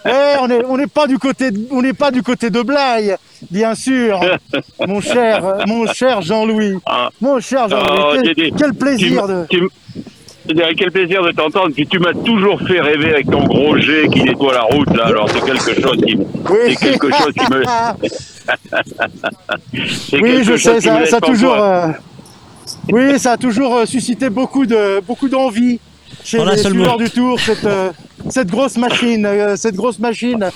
Ouais, 0.06 0.36
on 0.42 0.50
est 0.50 0.64
on 0.66 0.78
n'est 0.78 0.88
pas 0.88 1.08
du 1.08 1.18
côté 1.20 1.52
de- 1.52 1.68
on 1.72 1.82
n'est 1.82 1.94
pas 1.94 2.10
du 2.10 2.24
côté 2.24 2.50
de 2.50 2.62
Blaye, 2.62 3.16
bien 3.52 3.76
sûr. 3.76 4.18
mon 4.88 5.02
cher 5.02 5.44
mon 5.68 5.86
cher 5.92 6.22
Jean-Louis. 6.22 6.78
Ah. 6.86 7.10
Mon 7.20 7.42
cher 7.42 7.68
Jean-Louis. 7.68 8.32
Oh, 8.48 8.54
quel, 8.58 8.74
plaisir 8.76 9.28
de 9.28 9.46
tu 9.50 9.68
Dédé, 10.50 10.64
Quel 10.78 10.92
plaisir 10.92 11.22
de 11.24 11.32
t'entendre. 11.32 11.74
Puis 11.76 11.88
tu 11.88 12.00
m'as 12.00 12.14
toujours 12.14 12.60
fait 12.62 12.82
rêver 12.82 13.14
avec 13.14 13.30
ton 13.30 13.44
gros 13.46 13.78
jet 13.78 14.08
qui 14.12 14.24
nettoie 14.24 14.54
la 14.54 14.62
route, 14.64 14.90
là. 14.96 15.06
Alors, 15.06 15.30
c'est 15.30 15.42
quelque 15.46 15.82
chose 15.82 15.98
qui, 16.06 16.16
me- 16.16 16.26
c'est 16.70 16.76
quelque 16.76 17.10
chose 17.12 17.34
qui 17.34 17.54
me, 17.54 17.64
Oui, 20.22 20.44
je 20.44 20.58
sais, 20.58 20.82
ça, 20.82 21.06
ça 21.06 21.22
toujours, 21.22 21.56
euh, 21.56 21.88
oui, 22.92 23.20
ça 23.20 23.34
a 23.34 23.38
toujours 23.38 23.76
euh, 23.78 23.86
suscité 23.86 24.30
beaucoup 24.30 24.66
de, 24.66 25.02
beaucoup 25.02 25.30
d'envie 25.30 25.80
chez 26.24 26.40
En 26.40 26.46
les 26.46 26.58
suiveurs 26.58 26.98
du 26.98 27.10
Tour, 27.10 27.40
cette, 27.40 27.66
euh, 27.66 27.92
cette 28.30 28.48
grosse 28.50 28.78
machine, 28.78 29.26
euh, 29.26 29.56
cette 29.56 29.76
grosse 29.76 30.00
machine 30.00 30.50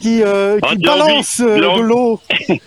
qui, 0.00 0.22
euh, 0.22 0.58
Ah, 0.62 0.68
qui 0.70 0.76
de 0.78 0.86
balance 0.86 1.40
euh, 1.40 1.56
de 1.56 1.60
de 1.60 1.60
l'envie. 1.60 1.82
l'eau. 1.82 2.20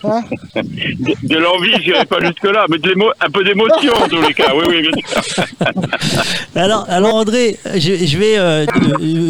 Hein 0.04 0.22
De, 0.56 1.28
de 1.28 1.38
l'envie, 1.38 1.72
j'irai 1.84 2.06
pas 2.06 2.20
jusque-là, 2.22 2.66
mais 2.70 2.78
de 2.78 2.94
un 3.26 3.30
peu 3.30 3.44
d'émotion 3.44 3.92
en 3.94 4.08
tous 4.08 4.22
les 4.22 4.34
cas. 4.34 4.54
Oui, 4.56 4.66
oui. 4.70 5.02
Alors, 6.56 6.86
alors 6.88 7.16
André, 7.16 7.58
je, 7.76 8.06
je 8.06 8.18
vais 8.18 8.38
euh, 8.38 8.66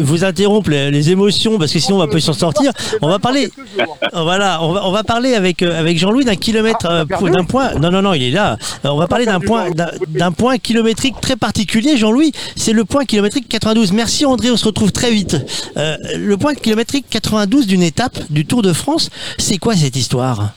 vous 0.02 0.24
interrompre 0.24 0.70
les, 0.70 0.90
les 0.90 1.10
émotions 1.10 1.58
parce 1.58 1.72
que 1.72 1.78
sinon 1.78 1.96
on 1.96 2.00
va 2.00 2.06
pas 2.06 2.20
s'en 2.20 2.32
sortir. 2.34 2.70
On 3.00 3.08
va 3.08 3.18
parler, 3.18 3.48
voilà, 4.12 4.62
on 4.62 4.72
va, 4.72 4.86
on 4.86 4.92
va 4.92 5.02
parler 5.04 5.34
avec 5.34 5.62
euh, 5.62 5.78
avec 5.78 5.96
Jean-Louis 5.98 6.24
d'un 6.26 6.36
kilomètre, 6.36 6.86
euh, 6.90 7.04
perdu 7.06 7.30
d'un 7.30 7.44
point. 7.44 7.74
Non, 7.74 7.90
non, 7.90 8.02
non, 8.02 8.12
il 8.12 8.22
est 8.22 8.30
là. 8.30 8.58
On 8.84 8.96
va 8.98 9.06
parler 9.06 9.24
d'un 9.24 9.40
perdu, 9.40 9.46
point, 9.46 9.66
d'un 10.08 10.32
point 10.32 10.58
kilométrique 10.58 11.14
très 11.20 11.36
particulier, 11.36 11.96
Jean-Louis. 11.96 12.32
C'est 12.56 12.72
le 12.72 12.84
point 12.84 13.04
kilométrique 13.06 13.48
92. 13.48 13.92
Merci 13.92 14.26
André, 14.26 14.50
on 14.50 14.56
se 14.56 14.66
retrouve 14.66 14.92
très 14.92 15.10
vite. 15.10 15.13
Euh, 15.76 15.96
le 16.18 16.36
point 16.36 16.54
kilométrique 16.54 17.06
92 17.10 17.66
d'une 17.66 17.82
étape 17.82 18.18
du 18.30 18.44
Tour 18.46 18.62
de 18.62 18.72
France, 18.72 19.10
c'est 19.38 19.58
quoi 19.58 19.74
cette 19.76 19.96
histoire? 19.96 20.50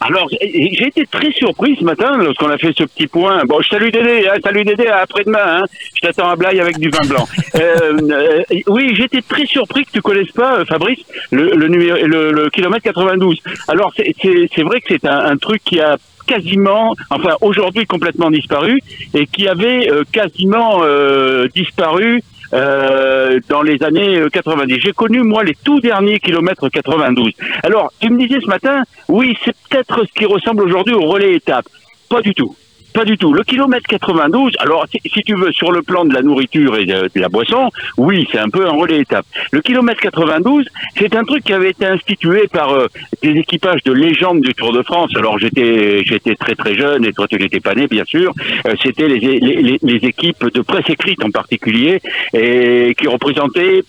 Alors, 0.00 0.28
j'ai 0.30 0.86
été 0.86 1.04
très 1.10 1.32
surpris 1.32 1.76
ce 1.80 1.82
matin 1.84 2.16
lorsqu'on 2.18 2.48
a 2.50 2.56
fait 2.58 2.72
ce 2.76 2.84
petit 2.84 3.08
point. 3.08 3.42
Bon, 3.46 3.60
je 3.60 3.68
salue 3.68 3.90
Dédé, 3.90 4.28
hein, 4.28 4.38
salut 4.44 4.62
Dédé, 4.62 4.86
à 4.86 4.98
après-demain. 4.98 5.38
Hein. 5.44 5.62
Je 5.96 6.00
t'attends 6.02 6.28
à 6.30 6.36
Blaye 6.36 6.60
avec 6.60 6.78
du 6.78 6.88
vin 6.90 7.04
blanc. 7.06 7.26
Euh, 7.54 7.98
euh, 8.10 8.42
oui, 8.68 8.94
j'étais 8.94 9.22
très 9.22 9.44
surpris 9.46 9.84
que 9.84 9.90
tu 9.90 10.00
connaisses 10.02 10.30
pas, 10.30 10.64
Fabrice, 10.66 11.00
le, 11.32 11.50
le, 11.56 11.66
numéro, 11.66 11.96
le, 12.06 12.30
le 12.30 12.50
kilomètre 12.50 12.84
92. 12.84 13.38
Alors, 13.66 13.92
c'est- 13.96 14.62
vrai 14.62 14.80
que 14.80 14.86
c'est 14.90 15.04
un, 15.06 15.18
un 15.18 15.36
truc 15.38 15.62
qui 15.64 15.80
a 15.80 15.96
quasiment, 16.26 16.94
enfin 17.10 17.34
aujourd'hui 17.40 17.86
complètement 17.86 18.30
disparu, 18.30 18.80
et 19.14 19.26
qui 19.26 19.48
avait 19.48 19.90
euh, 19.90 20.04
quasiment 20.12 20.80
euh, 20.84 21.48
disparu 21.54 22.22
euh, 22.52 23.40
dans 23.48 23.62
les 23.62 23.82
années 23.82 24.18
euh, 24.18 24.28
90. 24.28 24.80
J'ai 24.80 24.92
connu 24.92 25.22
moi 25.22 25.44
les 25.44 25.54
tout 25.54 25.80
derniers 25.80 26.18
kilomètres 26.20 26.68
92. 26.68 27.32
Alors, 27.62 27.92
tu 28.00 28.10
me 28.10 28.18
disais 28.18 28.40
ce 28.40 28.46
matin, 28.46 28.82
oui, 29.08 29.36
c'est 29.44 29.54
peut-être 29.68 30.04
ce 30.06 30.12
qui 30.18 30.24
ressemble 30.24 30.62
aujourd'hui 30.62 30.94
au 30.94 31.06
relais 31.06 31.34
étape. 31.34 31.66
Pas 32.08 32.22
du 32.22 32.34
tout. 32.34 32.54
Pas 32.92 33.04
du 33.04 33.16
tout. 33.18 33.32
Le 33.32 33.42
kilomètre 33.42 33.86
92, 33.86 34.54
alors 34.60 34.86
si, 34.90 35.22
tu 35.22 35.34
veux, 35.34 35.52
sur 35.52 35.72
le 35.72 35.82
plan 35.82 36.04
de 36.04 36.14
la 36.14 36.22
nourriture 36.22 36.76
et 36.76 36.86
de, 36.86 37.10
la 37.14 37.28
boisson, 37.28 37.70
oui, 37.96 38.26
c'est 38.32 38.38
un 38.38 38.48
peu 38.48 38.66
un 38.66 38.72
relais 38.72 39.00
étape. 39.00 39.26
Le 39.52 39.60
kilomètre 39.60 40.00
92, 40.00 40.66
c'est 40.96 41.14
un 41.14 41.24
truc 41.24 41.44
qui 41.44 41.52
avait 41.52 41.70
été 41.70 41.86
institué 41.86 42.48
par 42.48 42.72
euh, 42.72 42.86
des 43.22 43.30
équipages 43.32 43.82
de 43.84 43.92
légende 43.92 44.40
du 44.40 44.54
Tour 44.54 44.72
de 44.72 44.82
France. 44.82 45.10
Alors 45.16 45.38
j'étais 45.38 46.02
j'étais 46.04 46.34
très 46.34 46.54
très 46.54 46.74
jeune 46.74 47.04
et 47.04 47.12
toi 47.12 47.26
tu 47.28 47.38
n'étais 47.38 47.60
pas 47.60 47.74
né 47.74 47.86
bien 47.86 48.04
sûr. 48.04 48.32
Euh, 48.66 48.74
C'était 48.82 49.08
les, 49.08 49.18
les, 49.20 50.08
équipes 50.08 50.46
de 50.52 50.60
presse 50.60 50.88
écrite 50.88 51.22
en 51.24 51.30
particulier 51.30 52.00
et 52.32 52.94
qui 52.98 53.06
représentaient 53.08 53.82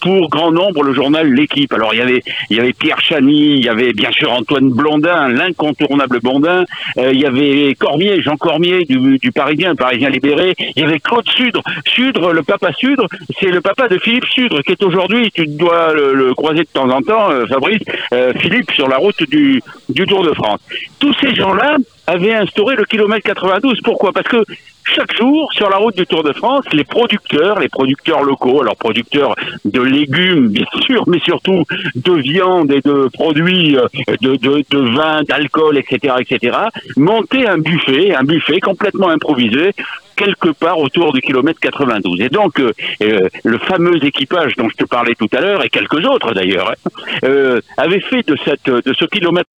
pour 0.00 0.28
grand 0.28 0.50
nombre 0.50 0.82
le 0.82 0.92
journal 0.92 1.32
L'équipe. 1.32 1.72
Alors 1.72 1.94
il 1.94 1.98
y 1.98 2.02
avait 2.02 2.22
il 2.50 2.56
y 2.56 2.60
avait 2.60 2.72
Pierre 2.72 3.00
Chany, 3.00 3.54
il 3.56 3.64
y 3.64 3.68
avait 3.68 3.92
bien 3.92 4.10
sûr 4.12 4.32
Antoine 4.32 4.70
Blondin, 4.70 5.28
l'incontournable 5.28 6.20
Blondin, 6.20 6.64
euh, 6.98 7.12
il 7.12 7.20
y 7.20 7.26
avait 7.26 7.74
Cormier, 7.78 8.20
Jean 8.20 8.36
Cormier 8.42 8.84
du, 8.84 9.18
du 9.18 9.32
Parisien, 9.32 9.74
Parisien 9.76 10.10
libéré, 10.10 10.54
il 10.58 10.82
y 10.82 10.84
avait 10.84 10.98
Claude 10.98 11.28
Sudre, 11.28 11.62
Sudre, 11.86 12.32
le 12.32 12.42
papa 12.42 12.72
Sudre, 12.72 13.06
c'est 13.38 13.50
le 13.50 13.60
papa 13.60 13.88
de 13.88 13.98
Philippe 13.98 14.26
Sudre 14.26 14.60
qui 14.62 14.72
est 14.72 14.82
aujourd'hui, 14.82 15.30
tu 15.30 15.46
dois 15.46 15.94
le, 15.94 16.12
le 16.14 16.34
croiser 16.34 16.64
de 16.64 16.68
temps 16.72 16.90
en 16.90 17.00
temps, 17.00 17.30
euh, 17.30 17.46
Fabrice, 17.46 17.82
euh, 18.12 18.32
Philippe 18.40 18.70
sur 18.72 18.88
la 18.88 18.96
route 18.96 19.22
du, 19.30 19.62
du 19.88 20.04
Tour 20.06 20.24
de 20.24 20.32
France. 20.32 20.60
Tous 20.98 21.14
ces 21.20 21.34
gens-là 21.34 21.76
avaient 22.06 22.34
instauré 22.34 22.76
le 22.76 22.84
kilomètre 22.84 23.24
92. 23.24 23.80
Pourquoi? 23.82 24.12
Parce 24.12 24.28
que 24.28 24.44
chaque 24.84 25.16
jour, 25.16 25.50
sur 25.52 25.70
la 25.70 25.76
route 25.76 25.96
du 25.96 26.06
Tour 26.06 26.22
de 26.24 26.32
France, 26.32 26.64
les 26.72 26.84
producteurs, 26.84 27.60
les 27.60 27.68
producteurs 27.68 28.22
locaux, 28.22 28.62
alors 28.62 28.76
producteurs 28.76 29.34
de 29.64 29.80
légumes, 29.80 30.48
bien 30.48 30.66
sûr, 30.82 31.04
mais 31.06 31.20
surtout 31.20 31.64
de 31.94 32.12
viande 32.14 32.72
et 32.72 32.80
de 32.80 33.08
produits, 33.12 33.76
euh, 33.76 33.86
de, 34.20 34.36
de, 34.36 34.64
de 34.68 34.78
vin, 34.96 35.22
d'alcool, 35.22 35.78
etc., 35.78 36.14
etc., 36.18 36.56
montaient 36.96 37.46
un 37.46 37.58
buffet, 37.58 38.14
un 38.14 38.24
buffet 38.24 38.60
complètement 38.60 39.08
improvisé, 39.08 39.72
quelque 40.16 40.50
part 40.50 40.78
autour 40.78 41.12
du 41.12 41.20
kilomètre 41.20 41.60
92. 41.60 42.20
Et 42.20 42.28
donc, 42.28 42.60
euh, 42.60 42.72
euh, 43.02 43.28
le 43.44 43.58
fameux 43.58 44.04
équipage 44.04 44.54
dont 44.56 44.68
je 44.68 44.76
te 44.76 44.84
parlais 44.84 45.14
tout 45.14 45.28
à 45.32 45.40
l'heure, 45.40 45.64
et 45.64 45.68
quelques 45.68 46.04
autres 46.06 46.32
d'ailleurs, 46.34 46.70
hein, 46.70 46.90
euh, 47.24 47.60
avait 47.76 48.00
fait 48.00 48.26
de, 48.26 48.36
cette, 48.44 48.68
de 48.68 48.92
ce 48.92 49.04
kilomètre 49.06 49.48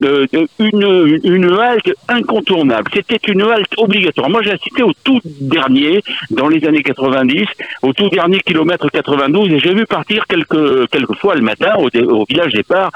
une, 0.00 1.58
halte 1.60 1.92
incontournable. 2.08 2.90
C'était 2.92 3.20
une 3.28 3.42
halte 3.42 3.72
obligatoire. 3.76 4.28
Moi, 4.28 4.42
j'ai 4.42 4.52
assisté 4.52 4.82
au 4.82 4.92
tout 5.04 5.20
dernier, 5.40 6.00
dans 6.30 6.48
les 6.48 6.66
années 6.66 6.82
90, 6.82 7.46
au 7.82 7.92
tout 7.92 8.08
dernier 8.08 8.40
kilomètre 8.40 8.88
92, 8.90 9.52
et 9.52 9.58
j'ai 9.60 9.72
vu 9.74 9.86
partir 9.86 10.26
quelques, 10.26 10.88
quelques 10.90 11.14
fois 11.16 11.36
le 11.36 11.42
matin, 11.42 11.74
au, 11.76 12.24
village 12.24 12.52
départ, 12.52 12.90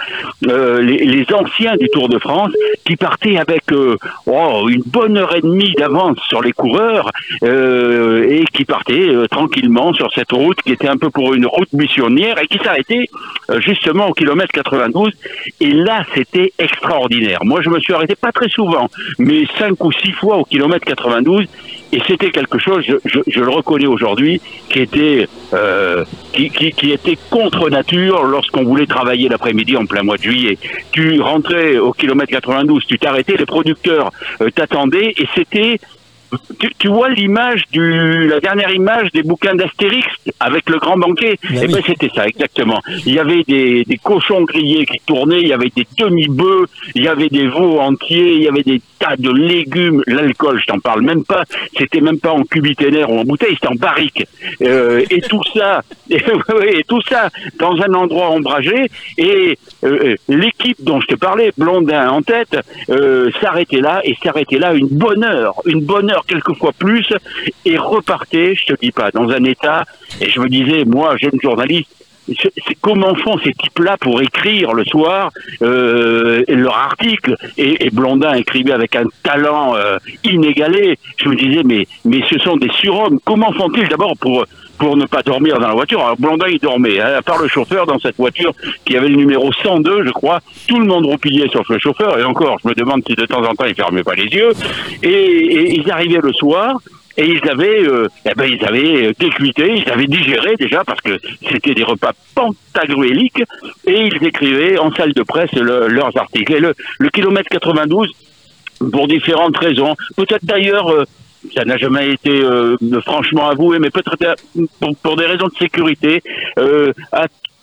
euh, 0.49 0.81
les, 0.81 1.27
anciens 1.33 1.77
du 1.77 1.89
Tour 1.91 2.09
de 2.09 2.19
France, 2.19 2.53
qui 2.85 2.97
partaient 2.97 3.37
avec 3.37 3.71
euh, 3.73 3.97
oh, 4.27 4.67
une 4.69 4.83
bonne 4.85 5.19
heure 5.19 5.35
et 5.37 5.41
demie 5.41 5.73
d'avance 5.73 6.19
sur 6.29 6.43
les 6.43 6.53
coureurs, 6.53 7.11
euh, 7.45 8.27
et 8.29 8.45
qui 8.53 8.65
partaient 8.65 9.09
tranquillement 9.31 9.93
sur 9.93 10.11
cette 10.13 10.33
route, 10.33 10.61
qui 10.63 10.73
était 10.73 10.89
un 10.89 10.97
peu 10.97 11.11
pour 11.11 11.35
une 11.35 11.47
route 11.47 11.73
missionnaire, 11.73 12.39
et 12.43 12.47
qui 12.47 12.59
s'arrêtait 12.59 13.07
justement 13.59 14.09
au 14.09 14.13
kilomètre 14.15 14.53
92. 14.53 15.13
Et 15.61 15.71
là, 15.71 16.05
c'était 16.15 16.53
extraordinaire. 16.59 16.88
Moi, 17.45 17.63
je 17.63 17.71
me 17.71 17.81
suis 17.81 17.93
arrêté 17.93 18.15
pas 18.15 18.33
très 18.33 18.49
souvent, 18.49 18.89
mais 19.19 19.45
cinq 19.59 19.83
ou 19.85 19.93
six 19.93 20.13
fois 20.13 20.39
au 20.39 20.45
kilomètre 20.45 20.85
92. 20.85 21.47
Et 21.91 22.01
c'était 22.07 22.31
quelque 22.31 22.59
chose, 22.59 22.85
je, 22.87 23.41
le 23.41 23.49
reconnais 23.49 23.87
aujourd'hui, 23.87 24.43
qui 24.69 24.81
était 24.81 25.27
euh, 25.55 26.05
qui, 26.35 26.51
qui, 26.51 26.71
qui 26.73 26.93
était 26.93 27.17
contre 27.31 27.71
nature 27.71 28.25
lorsqu'on 28.25 28.63
voulait 28.63 28.87
travailler 28.87 29.31
l'après-midi 29.31 29.75
en 29.77 29.87
plein 29.87 30.03
mois 30.03 30.19
de 30.19 30.23
juillet. 30.23 30.59
Tu 30.93 31.21
rentrais 31.23 31.79
au 31.79 31.93
kilomètre 31.93 32.31
92, 32.31 32.85
tu 32.85 32.99
t'arrêtais, 32.99 33.37
les 33.37 33.47
producteurs 33.47 34.11
euh, 34.43 34.51
t'attendaient, 34.51 35.15
et 35.17 35.27
c'était 35.35 35.81
tu, 36.59 36.69
tu 36.79 36.89
vois 36.89 37.09
l'image 37.11 37.63
du 37.73 38.29
la 38.29 38.41
dernière 38.41 38.71
image 38.75 39.11
des 39.13 39.23
bouquins 39.23 39.55
d'Astérix 39.55 40.07
avec 40.41 40.69
le 40.69 40.79
grand 40.79 40.97
banquet 40.97 41.39
Ben 41.51 41.61
Eh 41.63 41.67
oui. 41.67 41.73
ben 41.75 41.83
c'était 41.87 42.11
ça 42.15 42.27
exactement. 42.27 42.81
Il 43.07 43.15
y 43.15 43.19
avait 43.19 43.43
des, 43.45 43.85
des 43.85 43.97
cochons 43.99 44.43
grillés 44.43 44.87
qui 44.87 44.99
tournaient, 45.07 45.41
il 45.41 45.49
y 45.49 45.53
avait 45.53 45.73
des 45.75 45.87
demi-bœufs, 45.99 46.67
il 46.95 47.05
y 47.05 47.09
avait 47.09 47.29
des 47.29 47.47
veaux 47.47 47.79
entiers, 47.81 48.35
il 48.35 48.43
y 48.43 48.49
avait 48.49 48.63
des 48.63 48.81
tas 48.99 49.17
de 49.17 49.31
légumes. 49.31 50.03
L'alcool, 50.07 50.61
je 50.61 50.67
t'en 50.67 50.79
parle 50.79 51.03
même 51.03 51.25
pas. 51.25 51.45
C'était 51.77 52.01
même 52.01 52.19
pas 52.19 52.33
en 52.33 52.43
cubiténaire 52.43 53.11
ou 53.11 53.19
en 53.19 53.25
bouteille, 53.25 53.55
c'était 53.55 53.69
en 53.69 53.75
barrique. 53.75 54.27
Euh, 54.63 55.05
et 55.11 55.21
tout 55.21 55.43
ça, 55.55 55.83
et, 56.11 56.85
tout 56.87 57.01
ça 57.03 57.31
dans 57.59 57.77
un 57.81 57.95
endroit 57.95 58.31
ombragé. 58.31 58.91
Et 59.17 59.59
euh, 59.85 59.99
euh, 60.05 60.17
l'équipe 60.29 60.83
dont 60.83 61.01
je 61.01 61.07
te 61.07 61.15
parlais, 61.15 61.53
Blondin 61.57 62.09
en 62.09 62.23
tête, 62.23 62.57
s'arrêtait 63.41 63.81
là 63.81 64.01
et 64.05 64.17
s'arrêtait 64.23 64.59
là 64.59 64.75
une 64.75 64.89
bonne 64.89 65.25
heure, 65.25 65.55
une 65.67 65.81
bonne 65.81 66.11
heure 66.11 66.25
quelquefois 66.27 66.73
plus, 66.73 67.13
et 67.65 67.77
repartait, 67.77 68.55
je 68.55 68.75
te 68.75 68.81
dis 68.81 68.93
pas, 68.93 69.11
dans 69.11 69.29
un 69.31 69.45
état. 69.45 69.85
Et 70.21 70.31
je 70.31 70.41
me 70.41 70.49
disais, 70.49 70.85
moi, 70.85 71.17
jeune 71.17 71.39
journaliste, 71.43 71.91
comment 72.81 73.15
font 73.15 73.39
ces 73.39 73.53
types-là 73.53 73.97
pour 73.99 74.21
écrire 74.21 74.73
le 74.73 74.85
soir 74.85 75.31
euh, 75.63 76.43
leur 76.49 76.77
article? 76.77 77.37
Et, 77.57 77.91
Blondin 77.91 78.35
écrivait 78.35 78.73
avec 78.73 78.97
un 78.97 79.05
talent 79.23 79.75
euh, 79.75 79.99
inégalé. 80.25 80.99
Je 81.17 81.29
me 81.29 81.37
disais 81.37 81.63
mais 81.65 81.87
mais 82.05 82.23
ce 82.31 82.39
sont 82.39 82.57
des 82.57 82.71
surhommes. 82.71 83.19
Comment 83.25 83.53
font-ils 83.53 83.89
d'abord 83.89 84.17
pour 84.19 84.45
pour 84.79 84.97
ne 84.97 85.07
pas 85.07 85.23
dormir 85.23 85.59
dans 85.59 85.69
la 85.69 85.75
voiture? 85.75 86.01
Alors 86.01 86.17
Blondin 86.17 86.47
il 86.49 86.59
dormait, 86.59 87.01
hein, 87.01 87.15
à 87.19 87.23
part 87.23 87.39
le 87.39 87.49
chauffeur 87.49 87.87
dans 87.87 87.99
cette 87.99 88.17
voiture 88.17 88.53
qui 88.85 88.97
avait 88.97 89.09
le 89.09 89.17
numéro 89.17 89.53
102 89.53 90.05
je 90.07 90.11
crois. 90.11 90.41
Tout 90.67 90.79
le 90.79 90.87
monde 90.87 91.07
roupillait 91.07 91.49
sauf 91.53 91.69
le 91.69 91.79
chauffeur 91.79 92.19
et 92.19 92.25
encore 92.25 92.59
je 92.63 92.69
me 92.69 92.75
demande 92.75 93.03
si 93.07 93.15
de 93.15 93.27
temps 93.27 93.43
en 93.43 93.55
temps 93.55 93.67
il 93.67 93.75
fermait 93.75 94.05
pas 94.05 94.15
les 94.15 94.27
yeux. 94.27 94.53
Et, 95.03 95.09
et 95.09 95.75
ils 95.81 95.91
arrivaient 95.91 96.21
le 96.23 96.33
soir 96.33 96.79
et 97.19 97.27
ils 97.27 97.49
avaient, 97.51 97.83
euh, 97.87 98.09
eh 98.25 98.33
ben, 98.37 98.45
ils 98.51 98.65
avaient 98.65 99.07
euh, 99.09 99.13
décuité, 99.19 99.75
ils 99.85 99.91
avaient 99.91 100.07
digéré 100.07 100.55
déjà 100.57 100.85
parce 100.85 101.01
que 101.01 101.19
c'était 101.51 101.75
des 101.75 101.83
repas 101.85 102.13
pantagruéliques 102.35 103.43
et 103.87 104.01
ils 104.07 104.25
écrivaient 104.25 104.79
en 104.79 104.91
salle 104.95 105.13
de 105.13 105.23
presse 105.23 105.53
le- 105.53 105.89
leurs 105.89 106.17
articles. 106.17 106.53
Et 106.55 106.61
le, 106.61 106.75
le 106.99 107.11
kilomètre 107.11 107.49
92, 107.51 108.09
pour 108.93 109.09
différentes 109.09 109.57
raisons, 109.59 109.95
peut-être 110.17 110.45
d'ailleurs, 110.45 110.89
euh, 110.93 111.05
ça 111.55 111.65
n'a 111.65 111.77
jamais 111.77 112.13
été 112.13 112.31
euh, 112.41 112.77
franchement 113.05 113.49
avoué, 113.49 113.79
mais 113.79 113.91
peut-être 113.91 114.17
euh, 114.57 114.65
pour, 115.03 115.17
des 115.17 115.27
raisons 115.27 115.49
de 115.49 115.57
sécurité, 115.59 116.23
euh, 116.59 116.93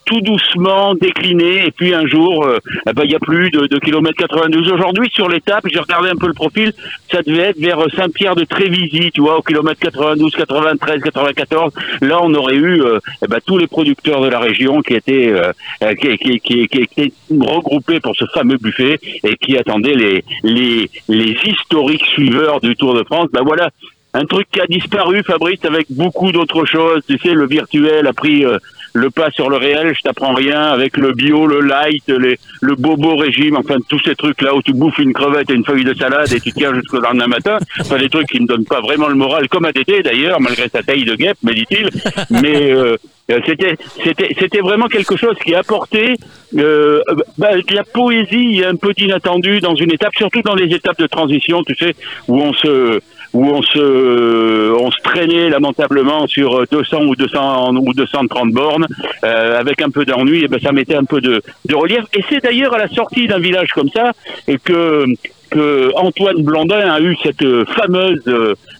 tout 0.05 0.21
doucement 0.21 0.95
décliné. 0.95 1.65
Et 1.65 1.71
puis 1.71 1.93
un 1.93 2.07
jour 2.07 2.45
euh, 2.45 2.59
eh 2.87 2.93
ben, 2.93 3.03
il 3.03 3.11
y 3.11 3.15
a 3.15 3.19
plus 3.19 3.49
de, 3.51 3.67
de 3.67 3.79
kilomètre 3.79 4.17
92 4.17 4.71
aujourd'hui 4.71 5.09
sur 5.13 5.27
l'étape 5.27 5.65
j'ai 5.71 5.79
regardé 5.79 6.09
un 6.09 6.15
peu 6.15 6.27
le 6.27 6.33
profil. 6.33 6.73
Ça 7.11 7.21
devait 7.21 7.49
être 7.49 7.59
vers 7.59 7.79
Saint-Pierre 7.95 8.35
de 8.35 8.43
Trévisy 8.43 9.11
tu 9.11 9.21
vois 9.21 9.37
au 9.37 9.41
kilomètre 9.41 9.79
92 9.79 10.35
93 10.35 11.01
94 11.01 11.73
là 12.01 12.19
on 12.21 12.33
aurait 12.33 12.55
eu 12.55 12.81
euh, 12.81 12.99
eh 13.23 13.27
ben, 13.27 13.39
tous 13.45 13.57
les 13.57 13.67
producteurs 13.67 14.21
de 14.21 14.27
la 14.27 14.39
région 14.39 14.81
qui 14.81 14.93
étaient 14.93 15.27
euh, 15.27 15.51
euh, 15.83 15.93
qui, 15.95 16.17
qui, 16.17 16.39
qui, 16.39 16.67
qui 16.67 16.81
étaient 16.81 17.11
regroupés 17.31 17.99
pour 17.99 18.15
ce 18.15 18.25
fameux 18.33 18.57
buffet 18.57 18.99
et 19.23 19.35
qui 19.37 19.57
attendaient 19.57 19.95
les 19.95 20.23
les 20.43 20.89
les 21.07 21.37
historiques 21.45 22.05
suiveurs 22.05 22.61
du 22.61 22.75
Tour 22.75 22.93
de 22.93 23.03
France. 23.03 23.29
Ben 23.31 23.43
voilà. 23.43 23.69
Un 24.17 24.25
truc 24.25 24.47
qui 24.49 24.61
a 24.61 24.65
disparu, 24.65 25.23
Fabrice, 25.23 25.65
avec 25.65 25.87
beaucoup 25.89 26.31
d'autres 26.31 26.63
choses. 26.63 27.01
Tu 27.05 27.17
sais, 27.17 27.33
le 27.33 27.45
virtuel 27.45 28.07
a 28.07 28.13
pris 28.13 28.45
euh, 28.45 28.57
le 28.95 29.09
pas 29.11 29.29
sur 29.29 29.49
le 29.49 29.57
réel, 29.57 29.93
je 29.93 30.01
t'apprends 30.01 30.33
rien, 30.33 30.61
avec 30.67 30.95
le 30.95 31.11
bio, 31.11 31.45
le 31.45 31.59
light, 31.59 32.07
les, 32.07 32.39
le 32.61 32.75
bobo 32.75 33.17
régime, 33.17 33.57
enfin 33.57 33.75
tous 33.89 33.99
ces 33.99 34.15
trucs-là 34.15 34.55
où 34.55 34.61
tu 34.61 34.73
bouffes 34.73 34.99
une 34.99 35.11
crevette 35.11 35.49
et 35.49 35.53
une 35.53 35.65
feuille 35.65 35.83
de 35.83 35.93
salade 35.93 36.31
et 36.31 36.39
tu 36.39 36.53
tiens 36.53 36.73
jusqu'au 36.73 37.01
lendemain 37.01 37.27
matin. 37.27 37.57
Enfin, 37.81 37.97
des 37.97 38.09
trucs 38.09 38.27
qui 38.27 38.39
ne 38.39 38.47
donnent 38.47 38.65
pas 38.65 38.79
vraiment 38.79 39.09
le 39.09 39.15
moral, 39.15 39.49
comme 39.49 39.65
à 39.65 39.73
Tété 39.73 40.01
d'ailleurs, 40.01 40.39
malgré 40.39 40.69
sa 40.69 40.81
taille 40.81 41.03
de 41.03 41.15
guêpe, 41.15 41.37
me 41.43 41.53
dit-il. 41.53 41.89
Mais 42.29 42.71
euh, 42.71 42.95
euh, 43.31 43.39
c'était 43.45 43.75
c'était 44.03 44.35
c'était 44.39 44.61
vraiment 44.61 44.87
quelque 44.87 45.17
chose 45.17 45.35
qui 45.43 45.55
apportait 45.55 46.15
euh, 46.57 47.01
bah, 47.37 47.55
de 47.55 47.75
la 47.75 47.83
poésie 47.83 48.63
un 48.63 48.75
peu 48.75 48.93
d'inattendu 48.93 49.59
dans 49.59 49.75
une 49.75 49.91
étape, 49.91 50.15
surtout 50.15 50.41
dans 50.41 50.55
les 50.55 50.73
étapes 50.73 50.99
de 50.99 51.07
transition, 51.07 51.63
tu 51.63 51.75
sais, 51.75 51.95
où 52.29 52.39
on 52.39 52.53
se 52.53 53.01
où 53.35 53.45
on 53.47 53.61
se 53.61 54.71
on 54.71 54.89
se 54.91 55.01
traînait 55.03 55.49
lamentablement 55.49 56.25
sur 56.25 56.65
200 56.71 57.05
ou 57.05 57.15
200 57.15 57.75
ou 57.75 57.93
230 57.93 58.51
bornes 58.51 58.87
euh, 59.23 59.59
avec 59.59 59.81
un 59.81 59.89
peu 59.89 60.05
d'ennui 60.05 60.45
et 60.45 60.47
ben 60.47 60.59
ça 60.59 60.71
mettait 60.71 60.95
un 60.95 61.03
peu 61.03 61.19
de, 61.19 61.41
de 61.65 61.75
relief 61.75 62.03
et 62.13 62.23
c'est 62.29 62.41
d'ailleurs 62.41 62.73
à 62.73 62.77
la 62.77 62.87
sortie 62.87 63.27
d'un 63.27 63.39
village 63.39 63.71
comme 63.73 63.89
ça 63.89 64.13
et 64.47 64.57
que 64.57 65.05
que 65.51 65.91
Antoine 65.95 66.41
Blondin 66.43 66.89
a 66.89 66.99
eu 67.01 67.15
cette 67.23 67.45
fameuse 67.77 68.23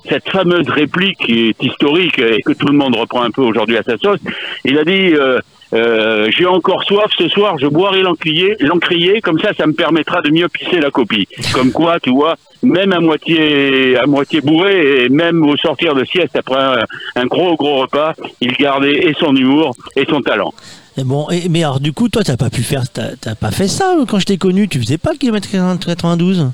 cette 0.10 0.30
fameuse 0.30 0.69
réplique 0.69 1.18
qui 1.18 1.49
est 1.49 1.64
historique 1.64 2.19
et 2.19 2.41
que 2.41 2.53
tout 2.53 2.68
le 2.68 2.77
monde 2.77 2.95
reprend 2.95 3.23
un 3.23 3.32
peu 3.32 3.41
aujourd'hui 3.41 3.77
à 3.77 3.84
sa 3.84 3.98
sauce. 3.98 4.19
Il 4.64 4.77
a 4.77 4.84
dit 4.84 5.14
euh, 5.14 5.40
Euh, 5.76 6.30
J'ai 6.35 6.45
encore 6.45 6.84
soif 6.84 7.11
ce 7.18 7.27
soir, 7.27 7.57
je 7.60 7.68
boirai 7.68 8.02
l'encrier, 8.02 8.56
l'encrier, 8.60 9.22
comme 9.22 9.39
ça, 9.39 9.52
ça 9.57 9.68
me 9.68 9.73
permettra 9.73 10.22
de 10.22 10.31
mieux 10.31 10.47
pisser 10.47 10.80
la 10.80 10.89
copie. 10.89 11.27
Comme 11.53 11.72
quoi, 11.72 11.99
tu 11.99 12.11
vois, 12.11 12.35
même 12.64 12.93
à 12.93 12.99
moitié, 12.99 13.97
à 13.97 14.06
moitié 14.06 14.41
bourré 14.41 15.03
et 15.03 15.10
même 15.10 15.45
au 15.45 15.57
sortir 15.57 15.93
de 15.93 16.06
sieste 16.06 16.35
après 16.35 16.85
un, 17.15 17.26
gros 17.26 17.56
gros 17.56 17.81
repas, 17.81 18.14
il 18.41 18.53
gardait 18.53 19.07
et 19.07 19.14
son 19.19 19.35
humour 19.35 19.76
et 19.95 20.06
son 20.10 20.22
talent. 20.22 20.53
Et 20.97 21.03
bon, 21.03 21.27
mais 21.49 21.64
alors 21.64 21.81
du 21.81 21.91
coup, 21.91 22.07
toi, 22.07 22.23
t'as 22.23 22.38
pas 22.38 22.49
pu 22.49 22.64
faire, 22.64 22.84
t'as 22.89 23.18
t'as 23.19 23.35
pas 23.35 23.52
fait 23.52 23.68
ça 23.68 23.97
euh, 23.99 24.06
quand 24.06 24.19
je 24.19 24.26
t'ai 24.26 24.38
connu. 24.38 24.69
Tu 24.69 24.80
faisais 24.80 24.97
pas 24.97 25.11
le 25.11 25.18
kilomètre 25.18 25.49
92 25.52 26.47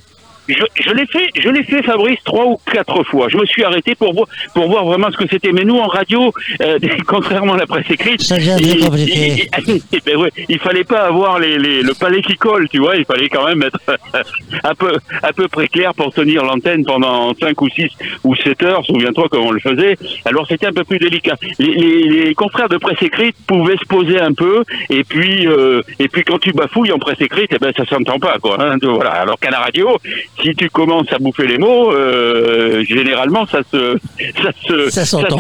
Je, 0.47 0.55
je 0.83 0.89
l'ai 0.91 1.05
fait, 1.05 1.29
je 1.39 1.49
l'ai 1.49 1.63
fait, 1.63 1.81
Fabrice, 1.83 2.19
trois 2.25 2.45
ou 2.45 2.57
quatre 2.71 3.03
fois. 3.03 3.27
Je 3.29 3.37
me 3.37 3.45
suis 3.45 3.63
arrêté 3.63 3.95
pour 3.95 4.13
voir, 4.13 4.27
pour 4.53 4.67
voir 4.69 4.85
vraiment 4.85 5.09
ce 5.11 5.17
que 5.17 5.27
c'était. 5.29 5.51
Mais 5.51 5.63
nous, 5.63 5.77
en 5.77 5.87
radio, 5.87 6.33
euh, 6.61 6.79
contrairement 7.07 7.53
à 7.53 7.57
la 7.57 7.67
presse 7.67 7.89
écrite, 7.89 8.21
Ça 8.21 8.37
vient 8.37 8.57
il, 8.57 8.75
bien 8.77 8.85
compliqué. 8.87 9.49
ben 10.05 10.17
ouais, 10.17 10.31
il 10.49 10.59
fallait 10.59 10.83
pas 10.83 11.03
avoir 11.05 11.39
les, 11.39 11.57
les- 11.57 11.83
le 11.83 11.93
palais 11.93 12.21
qui 12.21 12.35
colle, 12.35 12.67
tu 12.69 12.79
vois. 12.79 12.95
Il 12.97 13.05
fallait 13.05 13.29
quand 13.29 13.45
même 13.47 13.63
être 13.63 13.79
un 14.63 14.75
peu, 14.75 14.91
à 15.23 15.33
peu 15.33 15.47
près 15.47 15.67
clair 15.67 15.93
pour 15.93 16.13
tenir 16.13 16.43
l'antenne 16.43 16.85
pendant 16.85 17.33
cinq 17.35 17.61
ou 17.61 17.69
six 17.69 17.89
ou 18.23 18.35
sept 18.35 18.61
heures. 18.63 18.85
Souviens-toi 18.85 19.27
comment 19.29 19.47
on 19.47 19.51
le 19.51 19.59
faisait. 19.59 19.97
Alors 20.25 20.47
c'était 20.47 20.67
un 20.67 20.73
peu 20.73 20.83
plus 20.83 20.99
délicat. 20.99 21.35
Les, 21.59 21.67
les- 21.73 22.09
les 22.25 22.33
confrères 22.35 22.69
de 22.69 22.77
presse 22.77 23.01
écrite 23.01 23.35
pouvaient 23.47 23.77
se 23.77 23.85
poser 23.87 24.19
un 24.19 24.33
peu, 24.33 24.63
et 24.89 25.03
puis, 25.03 25.47
euh, 25.47 25.81
et 25.99 26.07
puis 26.07 26.23
quand 26.23 26.39
tu 26.39 26.51
bafouilles 26.51 26.91
en 26.91 26.99
presse 26.99 27.21
écrite, 27.21 27.49
eh 27.53 27.57
ben 27.59 27.71
ça 27.75 27.85
s'entend 27.85 28.19
pas, 28.19 28.37
quoi. 28.41 28.57
hein. 28.61 28.77
voilà. 28.81 29.11
Alors 29.11 29.39
qu'à 29.39 29.49
la 29.51 29.59
radio, 29.59 29.97
si 30.41 30.55
tu 30.55 30.69
commences 30.69 31.11
à 31.11 31.19
bouffer 31.19 31.45
les 31.47 31.57
mots, 31.57 31.91
euh, 31.91 32.83
généralement 32.85 33.45
ça 33.45 33.59
se, 33.71 33.97
ça 34.41 34.51
se, 34.67 34.89
Ça 34.89 35.05
s'entend. 35.05 35.37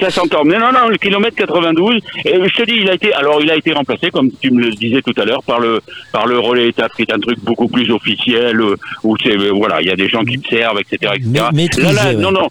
ça 0.00 0.10
s'entend. 0.10 0.44
Mais 0.44 0.58
non, 0.58 0.70
non, 0.72 0.88
le 0.88 0.96
kilomètre 0.96 1.36
92, 1.36 1.94
euh, 2.26 2.48
je 2.48 2.54
te 2.54 2.62
dis, 2.64 2.78
il 2.82 2.90
a 2.90 2.94
été, 2.94 3.12
alors 3.14 3.40
il 3.42 3.50
a 3.50 3.56
été 3.56 3.72
remplacé, 3.72 4.10
comme 4.10 4.30
tu 4.40 4.50
me 4.50 4.62
le 4.62 4.70
disais 4.72 5.02
tout 5.02 5.14
à 5.20 5.24
l'heure, 5.24 5.42
par 5.42 5.60
le, 5.60 5.80
par 6.12 6.26
le 6.26 6.38
relais 6.38 6.68
étape, 6.68 6.92
qui 6.94 7.02
est 7.02 7.12
un 7.12 7.18
truc 7.18 7.38
beaucoup 7.40 7.68
plus 7.68 7.90
officiel, 7.90 8.60
euh, 8.60 8.76
où 9.02 9.16
c'est, 9.22 9.36
euh, 9.36 9.50
voilà, 9.52 9.80
il 9.80 9.88
y 9.88 9.90
a 9.90 9.96
des 9.96 10.08
gens 10.08 10.24
qui 10.24 10.38
te 10.38 10.48
servent, 10.54 10.78
etc., 10.80 11.12
etc. 11.16 11.28
Ma- 11.42 11.50
maîtrisé, 11.52 11.86
là, 11.86 11.92
là, 11.92 12.04
ouais. 12.10 12.14
non, 12.16 12.30
non. 12.32 12.48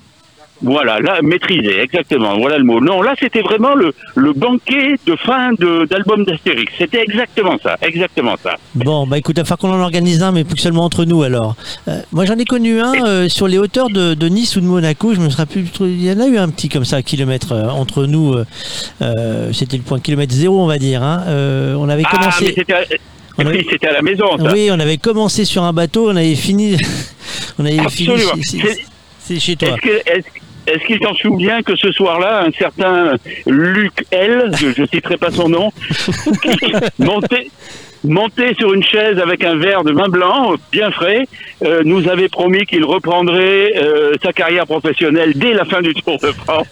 Voilà, 0.61 0.99
là, 1.01 1.19
maîtrisé, 1.21 1.79
exactement, 1.81 2.37
voilà 2.37 2.57
le 2.57 2.63
mot. 2.63 2.79
Non, 2.79 3.01
là, 3.01 3.13
c'était 3.19 3.41
vraiment 3.41 3.75
le, 3.75 3.93
le 4.15 4.31
banquet 4.33 4.95
de 5.05 5.15
fin 5.17 5.51
de, 5.53 5.85
d'album 5.85 6.23
d'Astérix. 6.23 6.71
C'était 6.77 7.01
exactement 7.03 7.57
ça, 7.61 7.77
exactement 7.81 8.35
ça. 8.41 8.55
Bon, 8.73 9.05
bah 9.05 9.17
écoute, 9.17 9.35
il 9.37 9.41
va 9.41 9.45
falloir 9.45 9.59
qu'on 9.73 9.79
en 9.79 9.83
organise 9.83 10.23
un, 10.23 10.31
mais 10.31 10.43
plus 10.45 10.57
seulement 10.57 10.85
entre 10.85 11.03
nous 11.05 11.23
alors. 11.23 11.55
Euh, 11.89 11.99
moi 12.13 12.23
j'en 12.25 12.37
ai 12.37 12.45
connu 12.45 12.79
un 12.79 12.93
euh, 13.05 13.27
sur 13.29 13.47
les 13.47 13.57
hauteurs 13.57 13.89
de, 13.89 14.13
de 14.13 14.27
Nice 14.29 14.55
ou 14.55 14.61
de 14.61 14.65
Monaco, 14.65 15.13
je 15.13 15.19
me 15.19 15.29
serais 15.29 15.45
plus 15.45 15.65
Il 15.81 16.03
y 16.03 16.11
en 16.11 16.19
a 16.21 16.27
eu 16.27 16.37
un 16.37 16.49
petit 16.49 16.69
comme 16.69 16.85
ça, 16.85 17.01
kilomètre 17.03 17.51
euh, 17.51 17.67
entre 17.69 18.05
nous. 18.05 18.35
C'était 19.51 19.77
le 19.77 19.83
point 19.83 19.99
kilomètre 19.99 20.33
zéro, 20.33 20.61
on 20.61 20.67
va 20.67 20.77
dire. 20.79 21.03
hein. 21.03 21.23
On 21.77 21.89
avait 21.89 22.03
Ah, 22.05 22.17
commencé. 22.17 22.55
On 23.37 23.45
avait- 23.45 23.65
c'était 23.69 23.87
à 23.87 23.93
la 23.93 24.01
maison, 24.01 24.25
ça. 24.37 24.51
Oui, 24.53 24.69
on 24.71 24.79
avait 24.79 24.97
commencé 24.97 25.43
sur 25.43 25.63
un 25.63 25.73
bateau, 25.73 26.09
on 26.09 26.15
avait 26.15 26.35
fini. 26.35 26.77
on 27.59 27.65
avait 27.65 27.89
fini. 27.89 28.13
Absolument. 28.13 28.41
chez- 28.43 28.85
C'est- 29.19 29.39
chez- 29.39 29.55
toi. 29.55 29.69
Est-ce 29.69 29.81
que- 29.81 30.44
est-ce 30.67 30.83
qu'il 30.85 30.99
t'en 30.99 31.13
souvient 31.15 31.61
que 31.61 31.75
ce 31.75 31.91
soir-là, 31.91 32.43
un 32.45 32.51
certain 32.51 33.15
Luc 33.45 34.05
L, 34.11 34.51
je 34.57 34.81
ne 34.81 34.87
citerai 34.87 35.17
pas 35.17 35.31
son 35.31 35.49
nom, 35.49 35.71
monté, 36.99 37.51
monté 38.03 38.53
sur 38.55 38.73
une 38.73 38.83
chaise 38.83 39.19
avec 39.19 39.43
un 39.43 39.55
verre 39.55 39.83
de 39.83 39.91
vin 39.91 40.09
blanc 40.09 40.55
bien 40.71 40.91
frais, 40.91 41.27
euh, 41.63 41.81
nous 41.83 42.07
avait 42.07 42.29
promis 42.29 42.65
qu'il 42.65 42.83
reprendrait 42.83 43.73
euh, 43.77 44.13
sa 44.23 44.33
carrière 44.33 44.65
professionnelle 44.65 45.33
dès 45.35 45.53
la 45.53 45.65
fin 45.65 45.81
du 45.81 45.93
Tour 45.93 46.17
de 46.21 46.31
France 46.31 46.67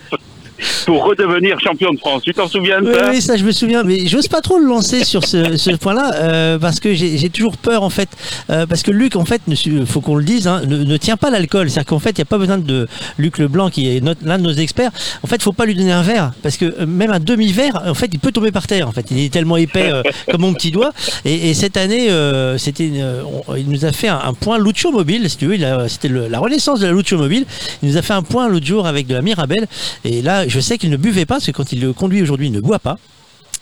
pour 0.86 1.06
redevenir 1.06 1.60
champion 1.60 1.94
de 1.94 2.00
France. 2.00 2.24
Tu 2.24 2.34
t'en 2.34 2.48
souviens 2.48 2.82
de 2.82 2.88
Oui, 2.88 2.96
ça 2.96 3.10
oui, 3.10 3.22
ça 3.22 3.38
je 3.38 3.44
me 3.44 3.52
souviens, 3.52 3.84
mais 3.84 4.08
j'ose 4.08 4.28
pas 4.28 4.42
trop 4.42 4.58
le 4.58 4.66
lancer 4.66 5.04
sur 5.04 5.26
ce, 5.26 5.58
ce 5.58 5.72
point-là 5.78 6.14
euh, 6.16 6.60
parce 6.60 6.80
que 6.80 6.94
j'ai 6.94 7.30
toujours 7.30 7.58
peur 7.58 7.84
en 7.84 7.90
fait, 7.90 8.10
euh, 8.50 8.66
parce 8.66 8.84
que 8.84 8.92
Luc 8.92 9.16
en 9.16 9.26
fait, 9.26 9.42
ne 9.48 9.86
faut 9.86 10.02
qu'on 10.02 10.16
le 10.16 10.24
dise, 10.24 10.48
hein, 10.48 10.62
ne, 10.68 10.78
ne 10.84 10.98
tient 10.98 11.18
pas 11.18 11.30
l'alcool, 11.30 11.70
c'est-à-dire 11.70 11.90
qu'en 11.90 12.00
fait 12.00 12.12
il 12.12 12.18
n'y 12.18 12.24
a 12.24 12.26
pas 12.26 12.38
besoin 12.38 12.58
de 12.58 12.88
Luc 13.18 13.38
Leblanc 13.38 13.70
qui 13.70 13.88
est 13.88 14.04
l'un 14.24 14.38
de 14.38 14.44
nos 14.44 14.54
experts. 14.54 14.92
En 15.24 15.28
fait, 15.28 15.42
faut 15.42 15.54
pas 15.54 15.66
lui 15.66 15.76
donner 15.76 15.92
un 15.92 16.02
verre 16.02 16.32
parce 16.42 16.58
que 16.58 16.66
euh, 16.66 16.86
même 16.86 17.12
un 17.12 17.20
demi-verre, 17.20 17.82
en 17.86 17.94
fait, 17.94 18.10
il 18.12 18.20
peut 18.20 18.32
tomber 18.32 18.52
par 18.52 18.68
terre. 18.68 18.88
En 18.88 18.92
fait, 18.92 19.06
il 19.12 19.20
est 19.20 19.32
tellement 19.32 19.58
épais 19.58 19.92
euh, 19.92 20.04
comme 20.32 20.42
mon 20.42 20.54
petit 20.54 20.72
doigt. 20.72 20.92
Et, 21.26 21.50
et 21.50 21.54
cette 21.54 21.78
année, 21.78 22.10
c'était, 22.58 22.86
il 22.88 23.70
nous 23.70 23.86
a 23.86 23.92
fait 23.92 24.08
un, 24.08 24.20
un 24.24 24.34
point 24.34 24.58
Lucho 24.58 24.92
mobile, 24.92 25.30
si 25.30 25.38
tu 25.38 25.48
veux, 25.48 25.58
c'était 25.88 26.10
la 26.10 26.40
renaissance 26.40 26.80
de 26.80 26.88
la 26.88 26.92
Lucho 26.92 27.18
mobile. 27.18 27.46
Il 27.82 27.90
nous 27.90 27.98
a 27.98 28.02
fait 28.02 28.14
un 28.14 28.24
point 28.24 28.48
l'autre 28.48 28.66
jour 28.66 28.88
avec 28.88 29.08
de 29.08 29.14
la 29.14 29.22
Mirabelle. 29.22 29.68
Et 30.06 30.22
là, 30.22 30.48
je 30.54 30.60
sais 30.60 30.78
qu'il 30.78 30.92
ne 30.92 30.98
buvait 30.98 31.26
pas, 31.26 31.36
parce 31.36 31.48
que 31.48 31.52
quand 31.52 31.72
il 31.74 31.82
le 31.82 31.94
conduit 31.94 32.22
aujourd'hui, 32.22 32.48
il 32.48 32.54
ne 32.54 32.60
boit 32.62 32.80
pas. 32.80 32.98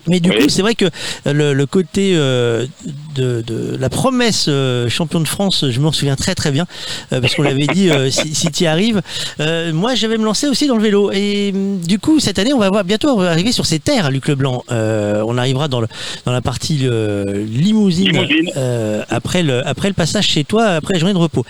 Mais 0.07 0.19
du 0.19 0.29
Oui. 0.31 0.39
coup, 0.39 0.49
c'est 0.49 0.61
vrai 0.63 0.75
que 0.75 0.85
le, 1.25 1.53
le 1.53 1.65
côté 1.65 2.13
euh, 2.15 2.65
de, 3.13 3.43
de 3.45 3.77
la 3.77 3.89
promesse 3.89 4.45
euh, 4.47 4.89
champion 4.89 5.19
de 5.19 5.27
France, 5.27 5.65
je 5.69 5.79
m'en 5.79 5.91
souviens 5.91 6.15
très 6.15 6.35
très 6.35 6.51
bien, 6.51 6.65
euh, 7.13 7.21
parce 7.21 7.35
qu'on 7.35 7.43
l'avait 7.43 7.67
dit, 7.67 7.89
euh, 7.89 8.09
si, 8.11 8.33
si 8.33 8.51
tu 8.51 8.63
y 8.63 8.67
arrives. 8.67 9.01
Moi, 9.39 9.95
je 9.95 10.07
vais 10.07 10.17
me 10.17 10.25
lancer 10.25 10.47
aussi 10.47 10.67
dans 10.67 10.75
le 10.75 10.83
vélo. 10.83 11.11
Et 11.11 11.51
hum, 11.53 11.79
du 11.79 11.99
coup, 11.99 12.19
cette 12.19 12.39
année, 12.39 12.53
on 12.53 12.59
va 12.59 12.69
voir, 12.69 12.83
bientôt 12.83 13.09
on 13.09 13.17
va 13.17 13.29
arriver 13.29 13.51
sur 13.51 13.65
ces 13.65 13.79
terres, 13.79 14.11
Luc 14.11 14.27
Leblanc. 14.27 14.63
On 14.69 15.37
arrivera 15.37 15.67
dans, 15.67 15.81
le, 15.81 15.87
dans 16.25 16.31
la 16.31 16.41
partie 16.41 16.77
limousine, 16.77 18.11
Limousine. 18.11 18.51
après, 19.09 19.43
le, 19.43 19.65
après 19.67 19.87
le 19.87 19.93
passage 19.93 20.27
chez 20.27 20.43
toi, 20.43 20.65
après 20.65 20.93
la 20.93 20.99
journée 20.99 21.13
de 21.13 21.19
repos. 21.19 21.45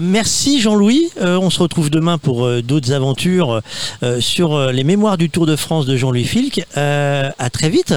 Merci 0.00 0.60
Jean-Louis. 0.60 1.08
On 1.20 1.50
se 1.50 1.60
retrouve 1.60 1.90
demain 1.90 2.18
pour 2.18 2.48
d'autres 2.62 2.92
aventures 2.92 3.60
sur 4.20 4.72
les 4.72 4.84
mémoires 4.84 5.18
du 5.18 5.30
Tour 5.30 5.46
de 5.46 5.56
France 5.56 5.86
de 5.86 5.96
Jean-Louis 5.96 6.24
Filck. 6.24 6.62
À 6.76 7.50
très 7.50 7.70
vite. 7.70 7.94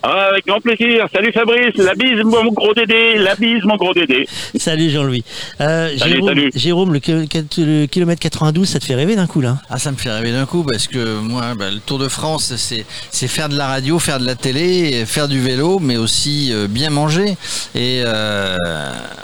Ah, 0.00 0.28
Avec 0.30 0.46
grand 0.46 0.60
plaisir. 0.60 1.06
Salut 1.12 1.32
Fabrice, 1.32 1.74
la 1.76 1.94
bise 1.96 2.22
mon 2.24 2.52
gros 2.52 2.72
Dédé, 2.72 3.16
la 3.16 3.34
bise 3.34 3.64
mon 3.64 3.74
gros 3.76 3.92
Dédé. 3.92 4.28
Salut 4.56 4.90
Jean-Louis. 4.90 5.24
Euh, 5.60 5.90
Salut, 5.98 6.12
Jérôme, 6.14 6.28
salut. 6.28 6.50
Jérôme, 6.54 6.92
le, 6.92 7.00
kilo- 7.00 7.24
le 7.58 7.86
kilomètre 7.86 8.20
92, 8.20 8.68
ça 8.68 8.78
te 8.78 8.84
fait 8.84 8.94
rêver 8.94 9.16
d'un 9.16 9.26
coup 9.26 9.40
là? 9.40 9.58
Ah, 9.68 9.78
ça 9.78 9.90
me 9.90 9.96
fait 9.96 10.10
rêver 10.12 10.30
d'un 10.30 10.46
coup 10.46 10.62
parce 10.62 10.86
que 10.86 11.18
moi, 11.18 11.54
bah, 11.58 11.70
le 11.72 11.80
Tour 11.80 11.98
de 11.98 12.06
France, 12.06 12.54
c'est 12.56 13.26
faire 13.28 13.48
de 13.48 13.56
la 13.58 13.66
radio, 13.66 13.98
faire 13.98 14.20
de 14.20 14.24
la 14.26 14.36
télé, 14.36 15.04
faire 15.04 15.26
du 15.26 15.40
vélo, 15.40 15.80
mais 15.80 15.96
aussi 15.96 16.50
euh, 16.52 16.68
bien 16.68 16.90
manger. 16.90 17.36
Et 17.74 18.02
euh, 18.04 18.56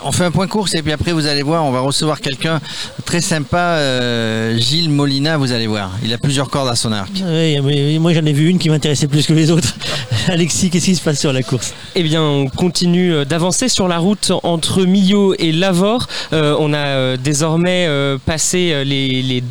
on 0.03 0.11
fait 0.11 0.25
un 0.25 0.31
point 0.31 0.47
course 0.47 0.75
et 0.75 0.81
puis 0.83 0.91
après, 0.91 1.13
vous 1.13 1.25
allez 1.25 1.41
voir, 1.43 1.63
on 1.63 1.71
va 1.71 1.79
recevoir 1.79 2.19
quelqu'un 2.19 2.59
très 3.05 3.21
sympa, 3.21 3.77
euh, 3.77 4.57
Gilles 4.57 4.89
Molina, 4.89 5.37
vous 5.37 5.53
allez 5.53 5.67
voir. 5.67 5.91
Il 6.03 6.13
a 6.13 6.17
plusieurs 6.17 6.49
cordes 6.49 6.67
à 6.69 6.75
son 6.75 6.91
arc. 6.91 7.11
Oui, 7.25 7.59
mais 7.61 7.97
moi 7.97 8.11
j'en 8.13 8.25
ai 8.25 8.33
vu 8.33 8.49
une 8.49 8.59
qui 8.59 8.69
m'intéressait 8.69 9.07
plus 9.07 9.25
que 9.25 9.31
les 9.33 9.51
autres. 9.51 9.73
Alexis, 10.27 10.64
qu'est-ce 10.69 10.85
qui 10.85 10.95
se 10.95 11.01
passe 11.01 11.19
sur 11.19 11.33
la 11.33 11.43
course? 11.43 11.73
Eh 11.95 12.03
bien, 12.03 12.21
on 12.21 12.47
continue 12.47 13.13
euh, 13.13 13.25
d'avancer 13.25 13.69
sur 13.69 13.87
la 13.87 13.97
route 13.97 14.31
entre 14.43 14.83
Millau 14.85 15.33
et 15.37 15.51
Lavore. 15.51 16.07
Euh, 16.33 16.55
on 16.59 16.73
a 16.73 16.77
euh, 16.77 17.17
désormais 17.17 17.85
euh, 17.87 18.17
passé 18.23 18.83
les, 18.85 19.43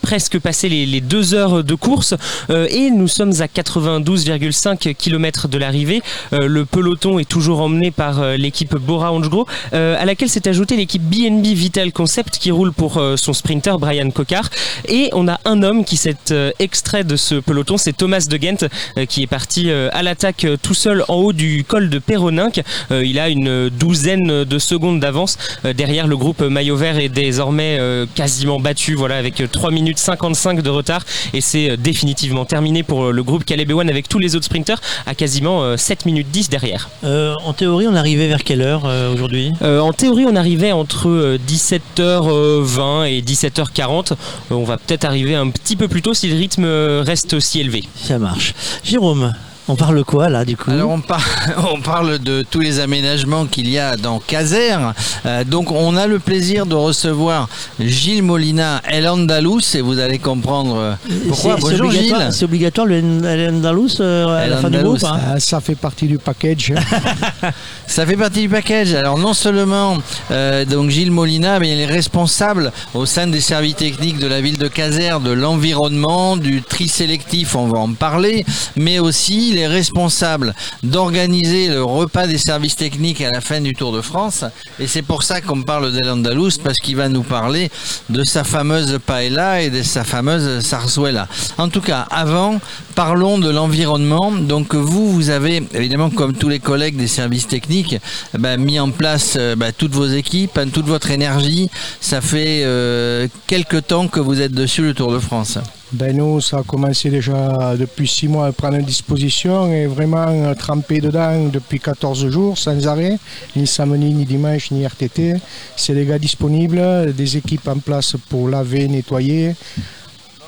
presque 0.00 0.38
passé 0.38 0.68
les, 0.68 1.00
deux 1.00 1.34
heures 1.34 1.64
de 1.64 1.74
course 1.74 2.14
et 2.50 2.90
nous 2.90 3.08
sommes 3.08 3.32
à 3.40 3.46
92,5 3.46 4.94
km 4.94 5.48
de 5.48 5.58
l'arrivée. 5.58 6.02
Le 6.30 6.64
peloton 6.64 7.18
est 7.18 7.28
toujours 7.28 7.60
emmené 7.60 7.90
par 7.90 8.36
l'équipe 8.36 8.76
Bora 8.76 9.12
Hansgrohe, 9.12 9.46
à 9.72 10.04
laquelle 10.04 10.28
s'est 10.28 10.48
ajoutée 10.48 10.76
l'équipe 10.76 11.02
BNB 11.02 11.46
Vital 11.46 11.92
Concept 11.92 12.38
qui 12.38 12.50
roule 12.50 12.72
pour 12.72 13.02
son 13.16 13.32
sprinter 13.32 13.78
Brian 13.78 14.10
Cocard. 14.10 14.48
Et 14.88 15.10
on 15.12 15.28
a 15.28 15.40
un 15.44 15.62
homme 15.62 15.84
qui 15.84 15.96
s'est 15.96 16.16
extrait 16.58 17.04
de 17.04 17.16
ce 17.16 17.36
peloton, 17.36 17.76
c'est 17.76 17.96
Thomas 17.96 18.26
de 18.28 18.36
Ghent 18.36 18.68
qui 19.08 19.22
est 19.22 19.26
parti 19.26 19.70
à 19.70 20.02
l'attaque 20.02 20.46
tout 20.62 20.74
seul 20.74 21.04
en 21.08 21.14
haut 21.16 21.32
du 21.32 21.64
col 21.64 21.90
de 21.90 21.98
Perroninck. 21.98 22.62
Euh, 22.90 23.04
il 23.04 23.18
a 23.18 23.28
une 23.28 23.68
douzaine 23.68 24.44
de 24.44 24.58
secondes 24.58 25.00
d'avance 25.00 25.36
euh, 25.64 25.72
derrière 25.72 26.06
le 26.06 26.16
groupe 26.16 26.40
Maillot 26.40 26.76
Vert 26.76 26.98
est 26.98 27.08
désormais 27.08 27.76
euh, 27.78 28.06
quasiment 28.14 28.60
battu 28.60 28.94
voilà 28.94 29.16
avec 29.16 29.40
euh, 29.40 29.46
3 29.50 29.70
minutes 29.70 29.98
55 29.98 30.62
de 30.62 30.70
retard 30.70 31.04
et 31.34 31.40
c'est 31.40 31.76
définitivement 31.76 32.44
terminé 32.44 32.82
pour 32.82 33.12
le 33.12 33.22
groupe 33.22 33.44
Caleb 33.44 33.70
Ewan 33.70 33.88
avec 33.90 34.08
tous 34.08 34.18
les 34.18 34.36
autres 34.36 34.46
sprinters 34.46 34.80
à 35.06 35.14
quasiment 35.14 35.62
euh, 35.62 35.76
7 35.76 36.06
minutes 36.06 36.28
10 36.30 36.48
derrière. 36.50 36.88
Euh, 37.04 37.34
En 37.44 37.52
théorie, 37.52 37.86
on 37.88 37.94
arrivait 37.94 38.28
vers 38.28 38.44
quelle 38.44 38.62
heure 38.62 38.82
euh, 38.86 39.12
aujourd'hui? 39.12 39.52
Euh, 39.62 39.80
en 39.80 39.92
théorie, 39.92 40.24
on 40.28 40.36
arrivait 40.36 40.72
entre 40.72 41.08
euh, 41.08 41.38
17h20 41.48 43.06
et 43.08 43.20
17h40. 43.22 44.12
Euh, 44.12 44.14
on 44.50 44.64
va 44.64 44.76
peut-être 44.76 45.04
arriver 45.04 45.34
un 45.34 45.48
petit 45.50 45.76
peu 45.76 45.88
plus 45.88 46.02
tôt 46.02 46.14
si 46.14 46.28
le 46.28 46.36
rythme 46.36 46.64
reste 46.64 47.34
aussi 47.34 47.60
élevé. 47.60 47.84
Ça 47.96 48.18
marche. 48.18 48.54
Jérôme, 48.84 49.32
on 49.68 49.76
parle 49.76 50.02
quoi 50.04 50.28
là 50.28 50.44
du 50.44 50.56
coup 50.56 50.70
Alors 50.70 50.90
on, 50.90 51.00
par- 51.00 51.24
on 51.72 51.80
parle 51.80 52.18
de 52.18 52.44
tous 52.50 52.60
les 52.60 52.80
aménagements 52.80 53.46
qu'il 53.46 53.68
y 53.68 53.78
a 53.78 53.96
dans 53.96 54.18
Caser. 54.18 54.76
Euh, 55.24 55.44
donc 55.44 55.70
on 55.70 55.96
a 55.96 56.06
le 56.06 56.18
plaisir 56.18 56.66
de 56.66 56.74
recevoir 56.74 57.48
Gilles 57.78 58.22
Molina, 58.22 58.82
El 58.88 59.08
Andalous, 59.08 59.60
et 59.74 59.80
vous 59.80 59.98
allez 60.00 60.18
comprendre 60.18 60.76
euh, 60.76 60.92
pourquoi. 61.28 61.54
C'est- 61.56 61.60
c'est 61.62 61.70
Bonjour 61.70 61.86
obligatoire, 61.86 62.20
Gilles. 62.22 62.32
c'est 62.32 62.44
obligatoire 62.44 62.86
le 62.86 62.96
El 62.96 63.54
Andalous 63.54 64.00
euh, 64.00 64.36
à 64.36 64.44
El 64.44 64.50
la 64.50 64.56
fin 64.58 64.70
du 64.70 64.78
groupe 64.78 65.02
hein 65.04 65.18
Ah, 65.34 65.40
ça 65.40 65.60
fait 65.60 65.74
partie 65.76 66.06
du 66.06 66.18
package. 66.18 66.74
Ça 67.86 68.06
fait 68.06 68.16
partie 68.16 68.42
du 68.42 68.48
package. 68.48 68.94
Alors 68.94 69.18
non 69.18 69.34
seulement 69.34 69.98
euh, 70.30 70.64
donc 70.64 70.88
Gilles 70.90 71.10
Molina, 71.10 71.58
mais 71.58 71.72
il 71.72 71.80
est 71.80 71.86
responsable 71.86 72.72
au 72.94 73.04
sein 73.06 73.26
des 73.26 73.40
services 73.40 73.76
techniques 73.76 74.18
de 74.18 74.26
la 74.26 74.40
ville 74.40 74.56
de 74.56 74.68
Caser 74.68 75.18
de 75.22 75.30
l'environnement, 75.30 76.36
du 76.36 76.62
tri 76.62 76.88
sélectif, 76.88 77.54
on 77.54 77.66
va 77.66 77.78
en 77.78 77.92
parler, 77.92 78.46
mais 78.76 78.98
aussi 78.98 79.51
il 79.52 79.58
est 79.58 79.66
responsable 79.66 80.54
d'organiser 80.82 81.68
le 81.68 81.84
repas 81.84 82.26
des 82.26 82.38
services 82.38 82.76
techniques 82.76 83.20
à 83.20 83.30
la 83.30 83.40
fin 83.40 83.60
du 83.60 83.74
Tour 83.74 83.92
de 83.92 84.00
France. 84.00 84.44
Et 84.80 84.86
c'est 84.86 85.02
pour 85.02 85.22
ça 85.22 85.40
qu'on 85.40 85.62
parle 85.62 85.92
d'El 85.92 86.08
Andalus, 86.08 86.52
parce 86.62 86.78
qu'il 86.78 86.96
va 86.96 87.08
nous 87.08 87.22
parler 87.22 87.70
de 88.08 88.24
sa 88.24 88.44
fameuse 88.44 88.98
paella 89.04 89.62
et 89.62 89.70
de 89.70 89.82
sa 89.82 90.04
fameuse 90.04 90.64
sarsuela. 90.64 91.28
En 91.58 91.68
tout 91.68 91.82
cas, 91.82 92.06
avant, 92.10 92.60
parlons 92.94 93.38
de 93.38 93.50
l'environnement. 93.50 94.32
Donc 94.32 94.74
vous, 94.74 95.12
vous 95.12 95.30
avez 95.30 95.62
évidemment, 95.74 96.08
comme 96.08 96.34
tous 96.34 96.48
les 96.48 96.60
collègues 96.60 96.96
des 96.96 97.08
services 97.08 97.46
techniques, 97.46 97.96
ben, 98.38 98.58
mis 98.58 98.80
en 98.80 98.90
place 98.90 99.34
euh, 99.36 99.54
ben, 99.54 99.72
toutes 99.76 99.92
vos 99.92 100.08
équipes, 100.08 100.56
hein, 100.56 100.68
toute 100.72 100.86
votre 100.86 101.10
énergie. 101.10 101.70
Ça 102.00 102.20
fait 102.20 102.62
euh, 102.64 103.28
quelques 103.46 103.86
temps 103.86 104.08
que 104.08 104.20
vous 104.20 104.40
êtes 104.40 104.52
dessus 104.52 104.82
le 104.82 104.94
Tour 104.94 105.12
de 105.12 105.18
France. 105.18 105.58
Ben 105.92 106.16
nous, 106.16 106.40
ça 106.40 106.58
a 106.58 106.62
commencé 106.62 107.10
déjà 107.10 107.76
depuis 107.76 108.08
six 108.08 108.26
mois 108.26 108.46
à 108.46 108.52
prendre 108.52 108.76
une 108.76 108.84
disposition 108.84 109.70
et 109.70 109.86
vraiment 109.86 110.54
trempé 110.54 111.02
dedans 111.02 111.48
depuis 111.52 111.80
14 111.80 112.30
jours 112.30 112.56
sans 112.56 112.86
arrêt, 112.88 113.18
ni 113.54 113.66
samedi, 113.66 114.06
ni 114.14 114.24
dimanche, 114.24 114.70
ni 114.70 114.86
RTT. 114.86 115.34
C'est 115.76 115.92
des 115.92 116.06
gars 116.06 116.18
disponibles, 116.18 117.12
des 117.12 117.36
équipes 117.36 117.68
en 117.68 117.78
place 117.78 118.16
pour 118.30 118.48
laver, 118.48 118.88
nettoyer, 118.88 119.54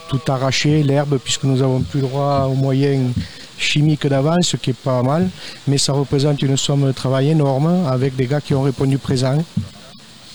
tout 0.09 0.21
arracher, 0.29 0.83
l'herbe, 0.83 1.19
puisque 1.23 1.45
nous 1.45 1.59
n'avons 1.59 1.83
plus 1.83 2.01
droit 2.01 2.49
aux 2.51 2.55
moyens 2.55 3.13
chimiques 3.59 4.07
d'avant, 4.07 4.41
ce 4.41 4.57
qui 4.57 4.71
est 4.71 4.73
pas 4.73 5.03
mal. 5.03 5.29
Mais 5.69 5.77
ça 5.77 5.93
représente 5.93 6.41
une 6.41 6.57
somme 6.57 6.87
de 6.87 6.93
travail 6.93 7.29
énorme 7.29 7.87
avec 7.87 8.17
des 8.17 8.27
gars 8.27 8.41
qui 8.41 8.55
ont 8.55 8.63
répondu 8.63 8.97
présent. 8.97 9.37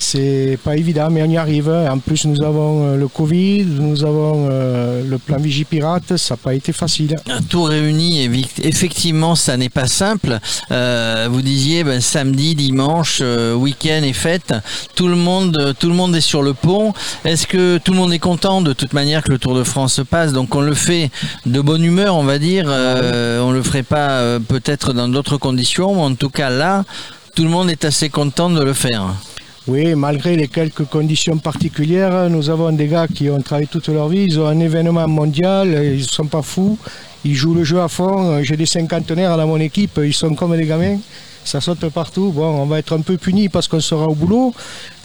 C'est 0.01 0.57
pas 0.63 0.77
évident, 0.77 1.09
mais 1.11 1.21
on 1.21 1.29
y 1.29 1.37
arrive. 1.37 1.69
En 1.69 1.99
plus, 1.99 2.25
nous 2.25 2.41
avons 2.41 2.85
euh, 2.85 2.95
le 2.95 3.09
Covid, 3.09 3.65
nous 3.65 4.05
avons 4.05 4.47
euh, 4.49 5.03
le 5.05 5.17
plan 5.17 5.37
Vigipirate, 5.37 6.15
ça 6.15 6.33
n'a 6.33 6.37
pas 6.37 6.53
été 6.53 6.71
facile. 6.71 7.17
Un 7.29 7.41
tour 7.41 7.67
réuni, 7.67 8.29
effectivement, 8.63 9.35
ça 9.35 9.57
n'est 9.57 9.69
pas 9.69 9.87
simple. 9.87 10.39
Euh, 10.71 11.27
vous 11.29 11.41
disiez 11.41 11.83
ben, 11.83 11.99
samedi, 11.99 12.55
dimanche, 12.55 13.19
euh, 13.21 13.53
week-end 13.53 14.01
et 14.03 14.13
fête. 14.13 14.53
Tout 14.95 15.09
le 15.09 15.17
monde, 15.17 15.75
tout 15.77 15.89
le 15.89 15.95
monde 15.95 16.15
est 16.15 16.21
sur 16.21 16.43
le 16.43 16.53
pont. 16.53 16.93
Est-ce 17.25 17.45
que 17.45 17.77
tout 17.77 17.91
le 17.91 17.97
monde 17.97 18.13
est 18.13 18.19
content 18.19 18.61
de 18.61 18.71
toute 18.71 18.93
manière 18.93 19.21
que 19.21 19.31
le 19.31 19.37
Tour 19.37 19.53
de 19.53 19.65
France 19.65 19.95
se 19.95 20.01
passe? 20.01 20.31
Donc 20.31 20.55
on 20.55 20.61
le 20.61 20.75
fait 20.75 21.11
de 21.45 21.59
bonne 21.59 21.83
humeur, 21.83 22.15
on 22.15 22.23
va 22.23 22.39
dire. 22.39 22.65
Euh, 22.67 23.41
on 23.41 23.51
le 23.51 23.61
ferait 23.61 23.83
pas 23.83 24.39
peut-être 24.39 24.93
dans 24.93 25.09
d'autres 25.09 25.37
conditions, 25.37 25.95
mais 25.95 26.01
en 26.01 26.15
tout 26.15 26.29
cas 26.29 26.49
là, 26.49 26.85
tout 27.35 27.43
le 27.43 27.49
monde 27.49 27.69
est 27.69 27.85
assez 27.85 28.09
content 28.09 28.49
de 28.49 28.63
le 28.63 28.73
faire. 28.73 29.13
Oui, 29.71 29.93
malgré 29.93 30.35
les 30.35 30.47
quelques 30.47 30.85
conditions 30.85 31.37
particulières, 31.37 32.27
nous 32.27 32.49
avons 32.49 32.71
des 32.71 32.87
gars 32.87 33.07
qui 33.07 33.29
ont 33.29 33.39
travaillé 33.39 33.67
toute 33.67 33.87
leur 33.89 34.07
vie, 34.09 34.23
ils 34.23 34.39
ont 34.39 34.47
un 34.47 34.59
événement 34.59 35.07
mondial, 35.07 35.67
ils 35.93 35.99
ne 35.99 36.03
sont 36.07 36.25
pas 36.25 36.41
fous, 36.41 36.75
ils 37.23 37.35
jouent 37.35 37.53
le 37.53 37.63
jeu 37.63 37.79
à 37.79 37.87
fond. 37.87 38.41
J'ai 38.41 38.57
des 38.57 38.65
cinquantenaires 38.65 39.37
dans 39.37 39.45
mon 39.45 39.59
équipe, 39.59 39.99
ils 40.03 40.11
sont 40.11 40.33
comme 40.33 40.57
des 40.57 40.65
gamins, 40.65 40.97
ça 41.43 41.61
saute 41.61 41.87
partout. 41.89 42.31
Bon, 42.35 42.45
on 42.61 42.65
va 42.65 42.79
être 42.79 42.93
un 42.95 43.01
peu 43.01 43.17
punis 43.17 43.49
parce 43.49 43.67
qu'on 43.67 43.79
sera 43.79 44.05
au 44.07 44.13
boulot, 44.15 44.53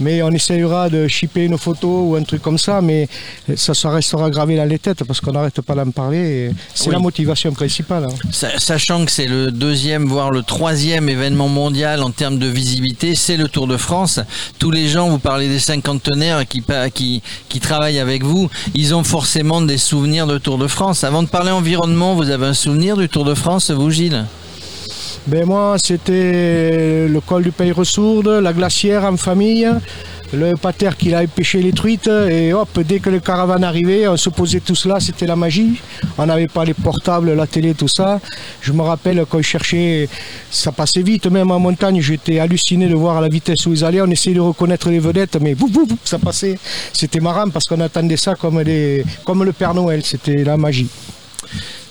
mais 0.00 0.22
on 0.22 0.30
essayera 0.30 0.88
de 0.90 1.08
chipper 1.08 1.48
nos 1.48 1.56
photos 1.58 2.10
ou 2.10 2.16
un 2.16 2.22
truc 2.22 2.42
comme 2.42 2.58
ça, 2.58 2.80
mais 2.80 3.08
ça, 3.56 3.72
ça 3.74 3.90
restera 3.90 4.28
gravé 4.30 4.56
dans 4.56 4.64
les 4.64 4.78
têtes 4.78 5.04
parce 5.04 5.20
qu'on 5.20 5.32
n'arrête 5.32 5.60
pas 5.62 5.74
d'en 5.74 5.90
parler. 5.90 6.50
C'est 6.74 6.88
Oui. 6.88 6.92
la 6.94 6.98
motivation 6.98 7.52
principale. 7.52 8.04
hein. 8.04 8.14
Sa- 8.30 8.58
Sachant 8.58 9.04
que 9.04 9.10
c'est 9.10 9.26
le 9.26 9.50
deuxième, 9.50 10.06
voire 10.06 10.30
le 10.30 10.42
troisième 10.42 11.08
événement 11.08 11.48
mondial 11.48 12.02
en 12.02 12.10
termes 12.10 12.38
de 12.38 12.46
visibilité, 12.46 13.14
c'est 13.14 13.36
le 13.36 13.48
Tour 13.48 13.66
de 13.66 13.76
France. 13.76 14.20
Tous 14.58 14.70
les 14.70 14.88
gens, 14.88 15.08
vous 15.08 15.18
parlez 15.18 15.48
des 15.48 15.58
cinquantenaires 15.58 16.46
qui, 16.46 16.60
pa- 16.60 16.90
qui, 16.90 17.22
qui 17.48 17.60
travaillent 17.60 17.98
avec 18.00 18.22
vous, 18.24 18.50
ils 18.74 18.94
ont 18.94 19.04
forcément 19.04 19.60
des 19.62 19.78
souvenirs 19.78 20.26
de 20.26 20.38
Tour 20.38 20.58
de 20.58 20.66
France. 20.66 21.04
Avant 21.04 21.22
de 21.22 21.28
parler 21.28 21.50
environnement, 21.52 22.14
vous 22.14 22.30
avez 22.30 22.46
un 22.46 22.54
souvenir 22.54 22.96
du 22.96 23.08
Tour 23.08 23.24
de 23.24 23.34
France, 23.34 23.70
vous 23.70 23.90
Gilles? 23.90 24.24
Ben 25.26 25.46
moi, 25.46 25.76
c'était 25.82 27.08
le 27.08 27.20
col 27.20 27.44
du 27.44 27.50
Pays 27.50 27.72
Ressourde, 27.72 28.28
la 28.28 28.52
glacière 28.52 29.04
en 29.04 29.16
famille, 29.16 29.66
le 30.34 30.52
pater 30.52 30.90
qui 30.98 31.14
avait 31.14 31.26
pêché 31.26 31.62
les 31.62 31.72
truites, 31.72 32.08
et 32.08 32.52
hop, 32.52 32.78
dès 32.80 32.98
que 32.98 33.08
le 33.08 33.20
caravane 33.20 33.64
arrivait, 33.64 34.06
on 34.06 34.18
se 34.18 34.28
posait 34.28 34.60
tous 34.60 34.84
là, 34.84 35.00
c'était 35.00 35.26
la 35.26 35.34
magie. 35.34 35.80
On 36.18 36.26
n'avait 36.26 36.46
pas 36.46 36.66
les 36.66 36.74
portables, 36.74 37.32
la 37.32 37.46
télé, 37.46 37.72
tout 37.72 37.88
ça. 37.88 38.20
Je 38.60 38.72
me 38.72 38.82
rappelle 38.82 39.24
quand 39.26 39.38
je 39.38 39.46
cherchais, 39.46 40.10
ça 40.50 40.72
passait 40.72 41.00
vite, 41.00 41.26
même 41.26 41.50
en 41.50 41.58
montagne, 41.58 42.02
j'étais 42.02 42.38
halluciné 42.38 42.86
de 42.86 42.94
voir 42.94 43.16
à 43.16 43.20
la 43.22 43.28
vitesse 43.28 43.64
où 43.64 43.72
ils 43.72 43.82
allaient. 43.82 44.02
On 44.02 44.10
essayait 44.10 44.36
de 44.36 44.40
reconnaître 44.40 44.90
les 44.90 44.98
vedettes, 44.98 45.38
mais 45.40 45.54
boum, 45.54 45.70
boum, 45.70 45.86
ça 46.04 46.18
passait. 46.18 46.58
C'était 46.92 47.20
marrant 47.20 47.48
parce 47.48 47.64
qu'on 47.64 47.80
attendait 47.80 48.18
ça 48.18 48.34
comme, 48.34 48.62
comme 49.24 49.42
le 49.42 49.52
Père 49.52 49.72
Noël, 49.72 50.02
c'était 50.04 50.44
la 50.44 50.58
magie. 50.58 50.88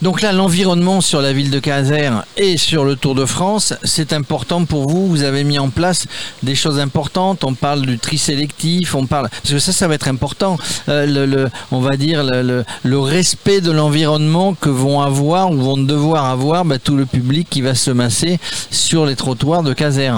Donc 0.03 0.21
là, 0.21 0.33
l'environnement 0.33 0.99
sur 0.99 1.21
la 1.21 1.31
ville 1.31 1.49
de 1.49 1.59
Caser 1.59 2.09
et 2.35 2.57
sur 2.57 2.83
le 2.83 2.97
Tour 2.97 3.15
de 3.15 3.25
France, 3.25 3.73
c'est 3.85 4.11
important 4.11 4.65
pour 4.65 4.89
vous. 4.89 5.07
Vous 5.07 5.23
avez 5.23 5.45
mis 5.45 5.57
en 5.57 5.69
place 5.69 6.07
des 6.43 6.55
choses 6.55 6.77
importantes. 6.77 7.45
On 7.45 7.53
parle 7.53 7.83
du 7.83 7.97
tri 7.99 8.17
sélectif, 8.17 8.95
on 8.95 9.05
parle 9.05 9.29
parce 9.29 9.53
que 9.53 9.59
ça, 9.59 9.71
ça 9.71 9.87
va 9.87 9.95
être 9.95 10.09
important. 10.09 10.57
Euh, 10.89 11.47
on 11.71 11.79
va 11.79 11.95
dire 11.95 12.21
le 12.25 12.99
respect 12.99 13.61
de 13.61 13.71
l'environnement 13.71 14.55
que 14.55 14.67
vont 14.67 14.99
avoir 14.99 15.51
ou 15.51 15.61
vont 15.61 15.77
devoir 15.77 16.25
avoir 16.25 16.65
bah, 16.65 16.79
tout 16.79 16.97
le 16.97 17.05
public 17.05 17.47
qui 17.49 17.61
va 17.61 17.73
se 17.73 17.89
masser 17.89 18.41
sur 18.71 19.05
les 19.05 19.15
trottoirs 19.15 19.63
de 19.63 19.71
Caser. 19.71 20.11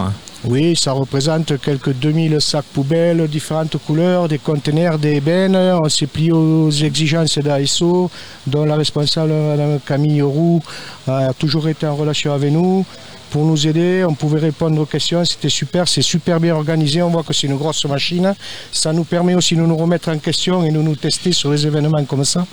Oui, 0.48 0.76
ça 0.76 0.92
représente 0.92 1.60
quelques 1.60 1.94
2000 1.94 2.40
sacs 2.40 2.66
poubelles, 2.66 3.28
différentes 3.28 3.78
couleurs, 3.78 4.28
des 4.28 4.38
conteneurs, 4.38 5.00
des 5.00 5.20
bennes. 5.20 5.56
On 5.56 5.90
s'est 5.90 6.06
plié 6.06 6.32
aux 6.32 6.70
exigences 6.70 7.40
d'ASO, 7.40 8.12
dont 8.46 8.64
la 8.64 8.76
responsable, 8.76 9.32
Mme 9.34 9.80
Camille 9.80 10.22
Roux, 10.22 10.62
a 11.08 11.34
toujours 11.34 11.68
été 11.68 11.88
en 11.88 11.96
relation 11.96 12.32
avec 12.32 12.52
nous 12.52 12.86
pour 13.32 13.44
nous 13.44 13.66
aider. 13.66 14.06
On 14.08 14.14
pouvait 14.14 14.40
répondre 14.40 14.80
aux 14.80 14.86
questions, 14.86 15.26
c'était 15.26 15.50
super, 15.50 15.88
c'est 15.88 16.04
super 16.04 16.40
bien 16.40 16.56
organisé. 16.56 17.02
On 17.02 17.10
voit 17.10 17.24
que 17.24 17.34
c'est 17.34 17.48
une 17.48 17.58
grosse 17.58 17.84
machine. 17.86 18.36
Ça 18.72 18.94
nous 18.94 19.04
permet 19.04 19.34
aussi 19.34 19.56
de 19.56 19.62
nous 19.62 19.76
remettre 19.76 20.10
en 20.10 20.20
question 20.20 20.64
et 20.64 20.70
de 20.70 20.78
nous 20.78 20.96
tester 20.96 21.32
sur 21.32 21.52
les 21.52 21.66
événements 21.66 22.06
comme 22.06 22.24
ça. 22.24 22.46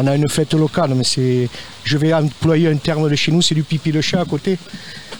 On 0.00 0.06
a 0.06 0.14
une 0.14 0.28
fête 0.28 0.54
locale, 0.54 0.92
mais 0.94 1.02
c'est, 1.02 1.48
je 1.82 1.98
vais 1.98 2.12
employer 2.14 2.68
un 2.68 2.76
terme 2.76 3.10
de 3.10 3.16
chez 3.16 3.32
nous, 3.32 3.42
c'est 3.42 3.54
du 3.56 3.64
pipi 3.64 3.90
de 3.90 4.00
chat 4.00 4.20
à 4.20 4.24
côté. 4.24 4.56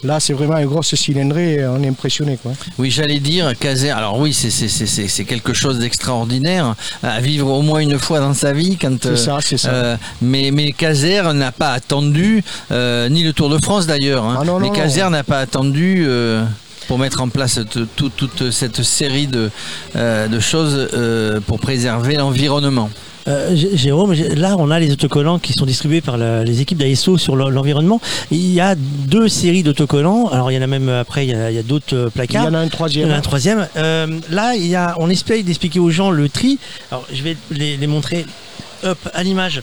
Là, 0.05 0.21
c'est 0.21 0.33
vraiment 0.33 0.57
une 0.59 0.67
grosse 0.69 0.95
cylindrée, 0.95 1.67
on 1.67 1.83
est 1.83 1.89
impressionné. 1.89 2.39
Quoi. 2.41 2.53
Oui, 2.79 2.89
j'allais 2.89 3.19
dire 3.19 3.59
Caser. 3.59 3.91
Alors 3.91 4.17
oui, 4.21 4.33
c'est 4.33 4.51
c'est- 4.51 4.69
c'est- 4.69 4.87
c'est- 4.87 5.09
c'est 5.09 5.25
quelque 5.25 5.53
chose 5.53 5.81
d'extraordinaire 5.81 6.77
à 7.03 7.21
vivre 7.21 7.49
au 7.51 7.63
moins 7.63 7.81
une 7.81 7.99
fois 7.99 8.21
dans 8.21 8.35
sa 8.35 8.53
vie. 8.53 8.77
Quand 8.81 8.97
C'est 9.03 9.17
ça, 9.17 9.39
c'est 9.41 9.59
ça. 9.59 9.71
euh, 9.71 9.97
mais 10.23 10.53
mais 10.53 10.71
Caser 10.71 11.23
n'a 11.35 11.51
pas 11.51 11.73
attendu 11.73 12.45
euh, 12.71 13.09
ni 13.09 13.25
le 13.25 13.33
Tour 13.33 13.49
de 13.51 13.59
France 13.59 13.89
d'ailleurs. 13.89 14.25
hein. 14.25 14.39
Ah 14.41 14.45
non, 14.45 14.61
mais 14.61 14.71
Caser 14.71 15.11
n'a 15.11 15.25
pas 15.25 15.41
attendu. 15.41 16.05
euh, 16.07 16.45
pour 16.87 16.99
mettre 16.99 17.21
en 17.21 17.29
place 17.29 17.61
toute 17.97 18.51
cette 18.51 18.83
série 18.83 19.27
de, 19.27 19.51
euh, 19.95 20.27
de 20.27 20.41
choses 20.41 20.89
euh, 20.95 21.39
pour 21.47 21.61
préserver 21.61 22.15
l'environnement. 22.17 22.89
Euh, 23.29 23.55
Jérôme, 23.55 24.15
là 24.15 24.57
on 24.59 24.71
a 24.71 24.81
les 24.81 24.91
autocollants 24.93 25.39
qui 25.39 25.53
sont 25.53 25.67
distribués 25.67 26.01
par 26.01 26.17
la- 26.17 26.45
les 26.45 26.61
équipes 26.61 26.79
d'ASO 26.79 27.19
sur 27.19 27.37
l'en- 27.37 27.51
l'environnement. 27.51 28.01
Il 28.31 28.53
y 28.53 28.61
a 28.61 28.75
deux 28.75 29.29
séries 29.29 29.63
d'autocollants. 29.63 30.29
Alors 30.29 30.51
il 30.51 30.55
y 30.55 30.59
en 30.59 30.63
a 30.63 30.67
même 30.67 30.89
euh, 30.89 31.01
après, 31.03 31.27
il 31.27 31.31
y 31.31 31.35
a, 31.35 31.63
d'autres 31.63 31.95
euh, 31.95 32.05
Il 32.07 32.09
y 32.09 32.11
placards. 32.13 32.47
en 32.47 32.55
a 32.55 32.59
un 32.59 32.65
Il 32.65 32.67
y 32.69 32.71
troisième. 32.71 33.09
en 33.11 33.13
a 33.13 33.17
un 33.17 33.21
troisième. 33.21 33.69
Euh, 33.77 34.07
là, 34.31 34.55
il 34.57 34.67
y 34.67 34.75
a, 34.77 34.95
on 34.99 35.11
essaye 35.11 35.43
d'expliquer 35.45 35.79
aux 35.79 35.91
gens 35.91 36.11
le 36.11 36.29
tri. 36.29 36.59
Alors, 36.91 37.05
je 37.13 37.23
vais 37.23 37.37
les, 37.51 37.77
les 37.77 37.87
montrer 37.87 38.25
hop, 38.85 38.99
à 39.13 39.23
l'image 39.23 39.63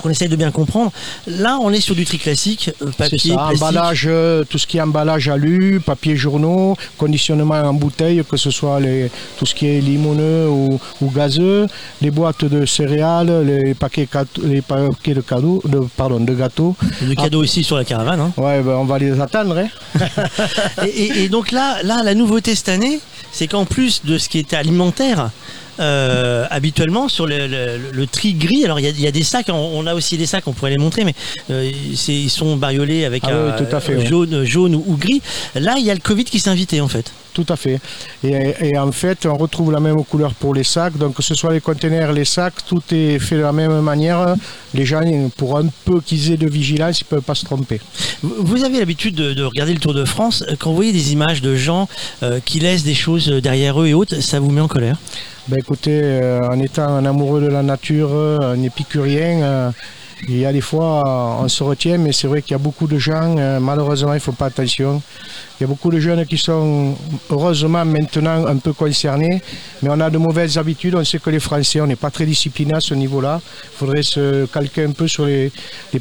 qu'on 0.00 0.10
essaye 0.10 0.28
de 0.28 0.36
bien 0.36 0.50
comprendre. 0.50 0.92
Là, 1.26 1.58
on 1.60 1.72
est 1.72 1.80
sur 1.80 1.94
du 1.94 2.04
tri 2.04 2.18
classique, 2.18 2.70
euh, 2.82 2.90
papier, 2.96 3.34
ça, 3.34 3.48
emballage, 3.48 4.04
euh, 4.08 4.44
tout 4.44 4.58
ce 4.58 4.66
qui 4.66 4.78
est 4.78 4.80
emballage 4.80 5.28
alu, 5.28 5.80
papier 5.84 6.16
journaux, 6.16 6.76
conditionnement 6.98 7.54
en 7.60 7.72
bouteille, 7.74 8.22
que 8.28 8.36
ce 8.36 8.50
soit 8.50 8.80
les, 8.80 9.10
tout 9.38 9.46
ce 9.46 9.54
qui 9.54 9.66
est 9.66 9.80
limoneux 9.80 10.48
ou, 10.48 10.80
ou 11.00 11.10
gazeux, 11.10 11.66
les 12.00 12.10
boîtes 12.10 12.44
de 12.44 12.66
céréales, 12.66 13.44
les 13.46 13.74
paquets, 13.74 14.06
cadeaux- 14.06 14.42
les 14.42 14.62
paquets 14.62 15.14
de, 15.14 15.20
cadeaux, 15.20 15.62
de, 15.64 15.80
pardon, 15.96 16.20
de 16.20 16.34
gâteaux. 16.34 16.76
Le 17.06 17.14
cadeau 17.14 17.42
ici 17.44 17.62
sur 17.64 17.76
la 17.76 17.84
caravane. 17.84 18.20
hein. 18.20 18.32
Ouais, 18.36 18.60
ben, 18.62 18.72
on 18.72 18.84
va 18.84 18.98
les 18.98 19.20
attendre. 19.20 19.56
hein. 19.58 19.68
Et, 20.86 20.88
et- 20.88 21.24
et 21.24 21.28
donc 21.28 21.50
là, 21.52 21.82
là, 21.82 22.02
la 22.02 22.14
nouveauté 22.14 22.54
cette 22.54 22.68
année, 22.68 23.00
c'est 23.32 23.46
qu'en 23.46 23.64
plus 23.64 24.02
de 24.04 24.18
ce 24.18 24.28
qui 24.28 24.38
était 24.38 24.56
alimentaire, 24.56 25.30
euh, 25.80 26.46
habituellement 26.50 27.08
sur 27.08 27.26
le, 27.26 27.46
le- 27.46 27.78
le 27.92 28.06
tri 28.06 28.34
gris, 28.34 28.64
alors 28.64 28.78
il 28.80 28.84
y 28.84 28.88
a, 28.88 28.90
il 28.90 29.00
y 29.00 29.06
a 29.06 29.10
des 29.12 29.22
sacs, 29.22 29.46
on, 29.48 29.54
on 29.54 29.86
a 29.86 29.94
aussi 29.94 30.16
des 30.18 30.26
sacs, 30.26 30.46
on 30.46 30.52
pourrait 30.52 30.70
les 30.70 30.78
montrer, 30.78 31.04
mais 31.04 31.14
euh, 31.50 31.70
ils 32.08 32.30
sont 32.30 32.56
bariolés 32.56 33.04
avec 33.04 33.22
Ah 33.26 33.30
un 33.30 33.46
oui, 33.46 33.52
tout 33.66 33.74
à 33.76 33.80
fait, 33.80 34.06
jaune, 34.06 34.44
jaune 34.44 34.74
ou, 34.74 34.84
ou 34.86 34.96
gris. 34.96 35.22
Là, 35.54 35.76
il 35.78 35.84
y 35.84 35.90
a 35.90 35.94
le 35.94 36.00
Covid 36.00 36.24
qui 36.24 36.38
s'est 36.40 36.50
invité 36.50 36.80
en 36.80 36.88
fait. 36.88 37.12
Tout 37.32 37.46
à 37.48 37.56
fait. 37.56 37.80
Et, 38.24 38.54
et 38.60 38.78
en 38.78 38.90
fait, 38.90 39.24
on 39.24 39.36
retrouve 39.36 39.70
la 39.70 39.78
même 39.78 40.04
couleur 40.04 40.34
pour 40.34 40.52
les 40.52 40.64
sacs. 40.64 40.96
Donc, 40.98 41.14
que 41.14 41.22
ce 41.22 41.34
soit 41.34 41.52
les 41.52 41.60
conteneurs, 41.60 42.12
les 42.12 42.24
sacs, 42.24 42.64
tout 42.66 42.82
est 42.90 43.18
fait 43.18 43.36
de 43.36 43.42
la 43.42 43.52
même 43.52 43.80
manière. 43.80 44.34
Les 44.74 44.84
gens, 44.84 45.00
pour 45.36 45.56
un 45.56 45.66
peu 45.84 46.00
qu'ils 46.00 46.32
aient 46.32 46.36
de 46.36 46.48
vigilance, 46.48 47.00
ils 47.00 47.04
ne 47.04 47.08
peuvent 47.10 47.22
pas 47.22 47.36
se 47.36 47.44
tromper. 47.44 47.80
Vous 48.22 48.64
avez 48.64 48.80
l'habitude 48.80 49.14
de, 49.14 49.32
de 49.32 49.44
regarder 49.44 49.74
le 49.74 49.78
Tour 49.80 49.94
de 49.94 50.04
France. 50.04 50.44
Quand 50.58 50.70
vous 50.70 50.76
voyez 50.76 50.92
des 50.92 51.12
images 51.12 51.40
de 51.40 51.54
gens 51.54 51.88
euh, 52.22 52.40
qui 52.44 52.58
laissent 52.58 52.84
des 52.84 52.94
choses 52.94 53.28
derrière 53.28 53.80
eux 53.80 53.86
et 53.86 53.94
autres, 53.94 54.20
ça 54.20 54.40
vous 54.40 54.50
met 54.50 54.60
en 54.60 54.68
colère? 54.68 54.96
Ben 55.48 55.58
écoutez, 55.58 56.00
euh, 56.02 56.40
en 56.48 56.58
étant 56.60 56.88
un 56.88 57.04
amoureux 57.06 57.40
de 57.40 57.46
la 57.48 57.62
nature, 57.62 58.10
un 58.12 58.62
épicurien, 58.62 59.42
euh, 59.42 59.70
Il 60.28 60.38
y 60.38 60.44
a 60.44 60.52
des 60.52 60.60
fois, 60.60 61.38
on 61.40 61.48
se 61.48 61.62
retient, 61.62 61.96
mais 61.96 62.12
c'est 62.12 62.26
vrai 62.26 62.42
qu'il 62.42 62.52
y 62.52 62.54
a 62.54 62.58
beaucoup 62.58 62.86
de 62.86 62.98
gens, 62.98 63.36
euh, 63.38 63.58
malheureusement, 63.58 64.12
il 64.12 64.16
ne 64.16 64.20
faut 64.20 64.32
pas 64.32 64.46
attention. 64.46 65.02
Il 65.58 65.62
y 65.62 65.64
a 65.64 65.66
beaucoup 65.66 65.90
de 65.90 65.98
jeunes 65.98 66.26
qui 66.26 66.36
sont 66.36 66.94
heureusement 67.30 67.84
maintenant 67.84 68.46
un 68.46 68.56
peu 68.58 68.72
concernés, 68.72 69.42
mais 69.82 69.88
on 69.90 69.98
a 70.00 70.10
de 70.10 70.18
mauvaises 70.18 70.58
habitudes. 70.58 70.94
On 70.94 71.04
sait 71.04 71.18
que 71.18 71.30
les 71.30 71.40
Français, 71.40 71.80
on 71.80 71.86
n'est 71.86 71.96
pas 71.96 72.10
très 72.10 72.26
disciplinés 72.26 72.74
à 72.74 72.80
ce 72.80 72.94
niveau-là. 72.94 73.40
Il 73.44 73.76
faudrait 73.78 74.02
se 74.02 74.44
calquer 74.46 74.84
un 74.84 74.92
peu 74.92 75.08
sur 75.08 75.24
les, 75.24 75.50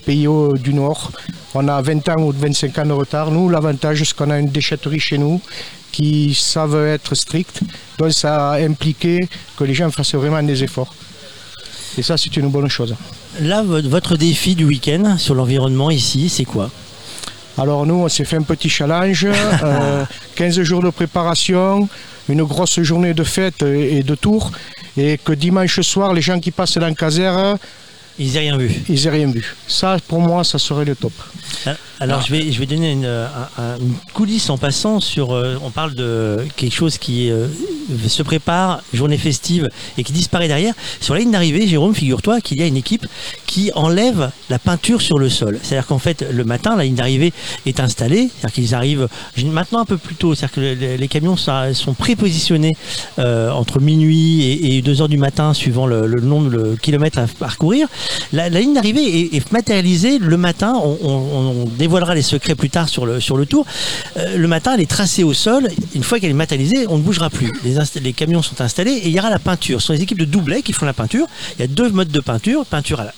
pays 0.06 0.28
du 0.56 0.74
Nord. 0.74 1.12
On 1.54 1.68
a 1.68 1.82
20 1.82 2.10
ans 2.10 2.22
ou 2.22 2.32
25 2.32 2.78
ans 2.78 2.86
de 2.86 2.94
retard. 2.94 3.32
Nous, 3.32 3.50
l'avantage, 3.50 4.04
c'est 4.04 4.16
qu'on 4.16 4.30
a 4.32 4.40
une 4.40 4.50
déchetterie 4.50 5.00
chez 5.00 5.18
nous 5.18 5.42
qui 5.92 6.34
savent 6.34 6.86
être 6.86 7.16
strictes. 7.16 7.62
Donc 7.98 8.12
ça 8.12 8.52
a 8.52 8.60
impliqué 8.60 9.20
que 9.58 9.64
les 9.64 9.74
gens 9.74 9.90
fassent 9.92 10.16
vraiment 10.16 10.44
des 10.44 10.64
efforts. 10.64 10.94
Et 11.98 12.04
ça, 12.04 12.18
c'est 12.18 12.36
une 12.38 12.50
bonne 12.50 12.70
chose. 12.70 12.96
Là, 13.42 13.64
vo- 13.64 13.82
votre 13.82 14.18
défi 14.18 14.56
du 14.56 14.66
week-end 14.66 15.18
sur 15.18 15.34
l'environnement 15.36 15.90
ici, 15.92 16.30
c'est 16.30 16.46
quoi? 16.46 16.70
Alors 17.58 17.86
nous, 17.86 17.96
on 17.96 18.10
s'est 18.10 18.26
fait 18.26 18.38
un 18.38 18.42
petit 18.42 18.70
challenge, 18.70 19.26
euh, 19.64 20.06
15 20.36 20.62
jours 20.62 20.82
de 20.84 20.90
préparation, 20.90 21.88
une 22.28 22.44
grosse 22.44 22.80
journée 22.82 23.14
de 23.14 23.24
fête 23.24 23.62
et 23.64 24.04
de 24.04 24.16
tour, 24.16 24.52
et 24.98 25.18
que 25.18 25.32
dimanche 25.34 25.80
soir, 25.82 26.14
les 26.14 26.22
gens 26.22 26.40
qui 26.40 26.52
passent 26.52 26.78
dans 26.78 26.88
le 26.88 26.94
caser, 26.96 27.32
ils 28.20 28.34
n'aient 28.34 28.40
rien 28.40 28.58
vu. 28.58 28.72
Ils 28.90 29.04
n'aient 29.04 29.10
rien 29.10 29.32
vu. 29.32 29.56
Ça, 29.68 29.98
pour 30.08 30.20
moi, 30.20 30.44
ça 30.44 30.60
serait 30.60 30.86
le 30.86 30.96
top. 30.96 31.14
Ah, 31.66 31.76
Alors 32.00 32.22
je 32.22 32.32
vais 32.32 32.52
je 32.52 32.60
vais 32.60 32.66
donner 32.68 32.92
une, 32.92 33.06
un- 33.06 33.28
un- 33.58 33.78
une 33.80 33.94
coulisse 34.14 34.50
en 34.50 34.58
passant 34.58 35.00
sur 35.00 35.34
euh, 35.34 35.58
on 35.64 35.72
parle 35.72 35.96
de 35.96 36.38
quelque 36.56 36.74
chose 36.74 36.98
qui 36.98 37.30
euh, 37.32 37.48
se 38.08 38.22
prépare 38.24 38.82
journée 38.94 39.18
festive 39.18 39.68
et 39.98 40.04
qui 40.04 40.14
disparaît 40.14 40.48
derrière 40.48 40.74
sur 41.02 41.16
la 41.16 41.20
ligne 41.22 41.32
d'arrivée 41.32 41.68
Jérôme 41.68 41.96
figure-toi 41.96 42.40
qu'il 42.40 42.60
y 42.60 42.64
a 42.64 42.68
une 42.68 42.78
équipe 42.78 43.06
qui 43.48 43.72
enlève 43.74 44.30
la 44.50 44.60
peinture 44.60 45.02
sur 45.02 45.18
le 45.20 45.28
sol 45.28 45.60
c'est-à-dire 45.62 45.88
qu'en 45.88 45.98
fait 46.00 46.24
le 46.32 46.44
matin 46.46 46.76
la 46.78 46.84
ligne 46.86 46.96
d'arrivée 46.96 47.34
est 47.66 47.80
installée 47.82 48.30
c'est-à-dire 48.40 48.54
qu'ils 48.54 48.76
arrivent 48.76 49.08
maintenant 49.48 49.80
un 49.80 49.86
peu 49.86 49.98
plus 49.98 50.16
tôt 50.16 50.36
c'est-à-dire 50.36 50.56
que 50.56 50.96
les, 50.98 51.08
camions 51.10 51.36
sont, 51.36 51.74
sont 51.74 51.94
prépositionnés 51.96 52.78
euh, 53.18 53.50
entre 53.52 53.80
minuit 53.82 54.44
et, 54.44 54.78
et 54.78 54.82
2 54.82 55.02
heures 55.02 55.10
du 55.10 55.18
matin 55.18 55.54
suivant 55.54 55.88
le, 55.88 56.06
le 56.08 56.22
nombre 56.22 56.52
de 56.52 56.76
kilomètres 56.82 57.18
à 57.20 57.26
parcourir 57.28 57.88
la, 58.34 58.50
ligne 58.50 58.74
d'arrivée 58.74 59.36
est, 59.36 59.52
matérialisée. 59.52 60.20
Le 60.20 60.38
matin 60.38 60.74
on, 60.76 61.66
dévoilera 61.78 62.16
les 62.16 62.22
secrets 62.22 62.56
plus 62.56 62.70
tard 62.70 62.90
sur 62.90 63.06
le, 63.06 63.46
tour. 63.46 63.66
Euh, 64.18 64.38
le 64.38 64.48
matin 64.48 64.74
elle 64.76 64.82
est 64.82 64.90
tracée 64.90 65.24
au 65.24 65.34
sol. 65.34 65.70
Une 65.96 66.04
fois 66.04 66.20
qu'elle 66.20 66.32
est 66.32 66.34
matérialisée 66.34 66.86
on 66.88 66.98
ne 66.98 67.04
bougera 67.04 67.30
plus. 67.30 67.52
Les, 67.64 68.14
camions 68.14 68.42
sont 68.42 68.62
installés 68.62 68.92
et 68.92 69.08
il 69.08 69.16
y 69.16 69.20
aura 69.20 69.30
la 69.30 69.40
peinture. 69.40 69.82
Ce 69.82 69.88
sont 69.88 69.94
les 69.94 70.02
équipes 70.02 70.20
de 70.20 70.26
doublets 70.26 70.62
qui 70.62 70.74
font 70.74 70.86
la 70.86 70.94
peinture. 70.94 71.28
Il 71.58 71.62
y 71.62 71.64
a 71.64 71.68
deux 71.68 71.90
modes 71.90 72.12
de 72.12 72.20
peinture. 72.20 72.66
Peinture 72.66 73.00
à 73.00 73.06
la 73.06 73.14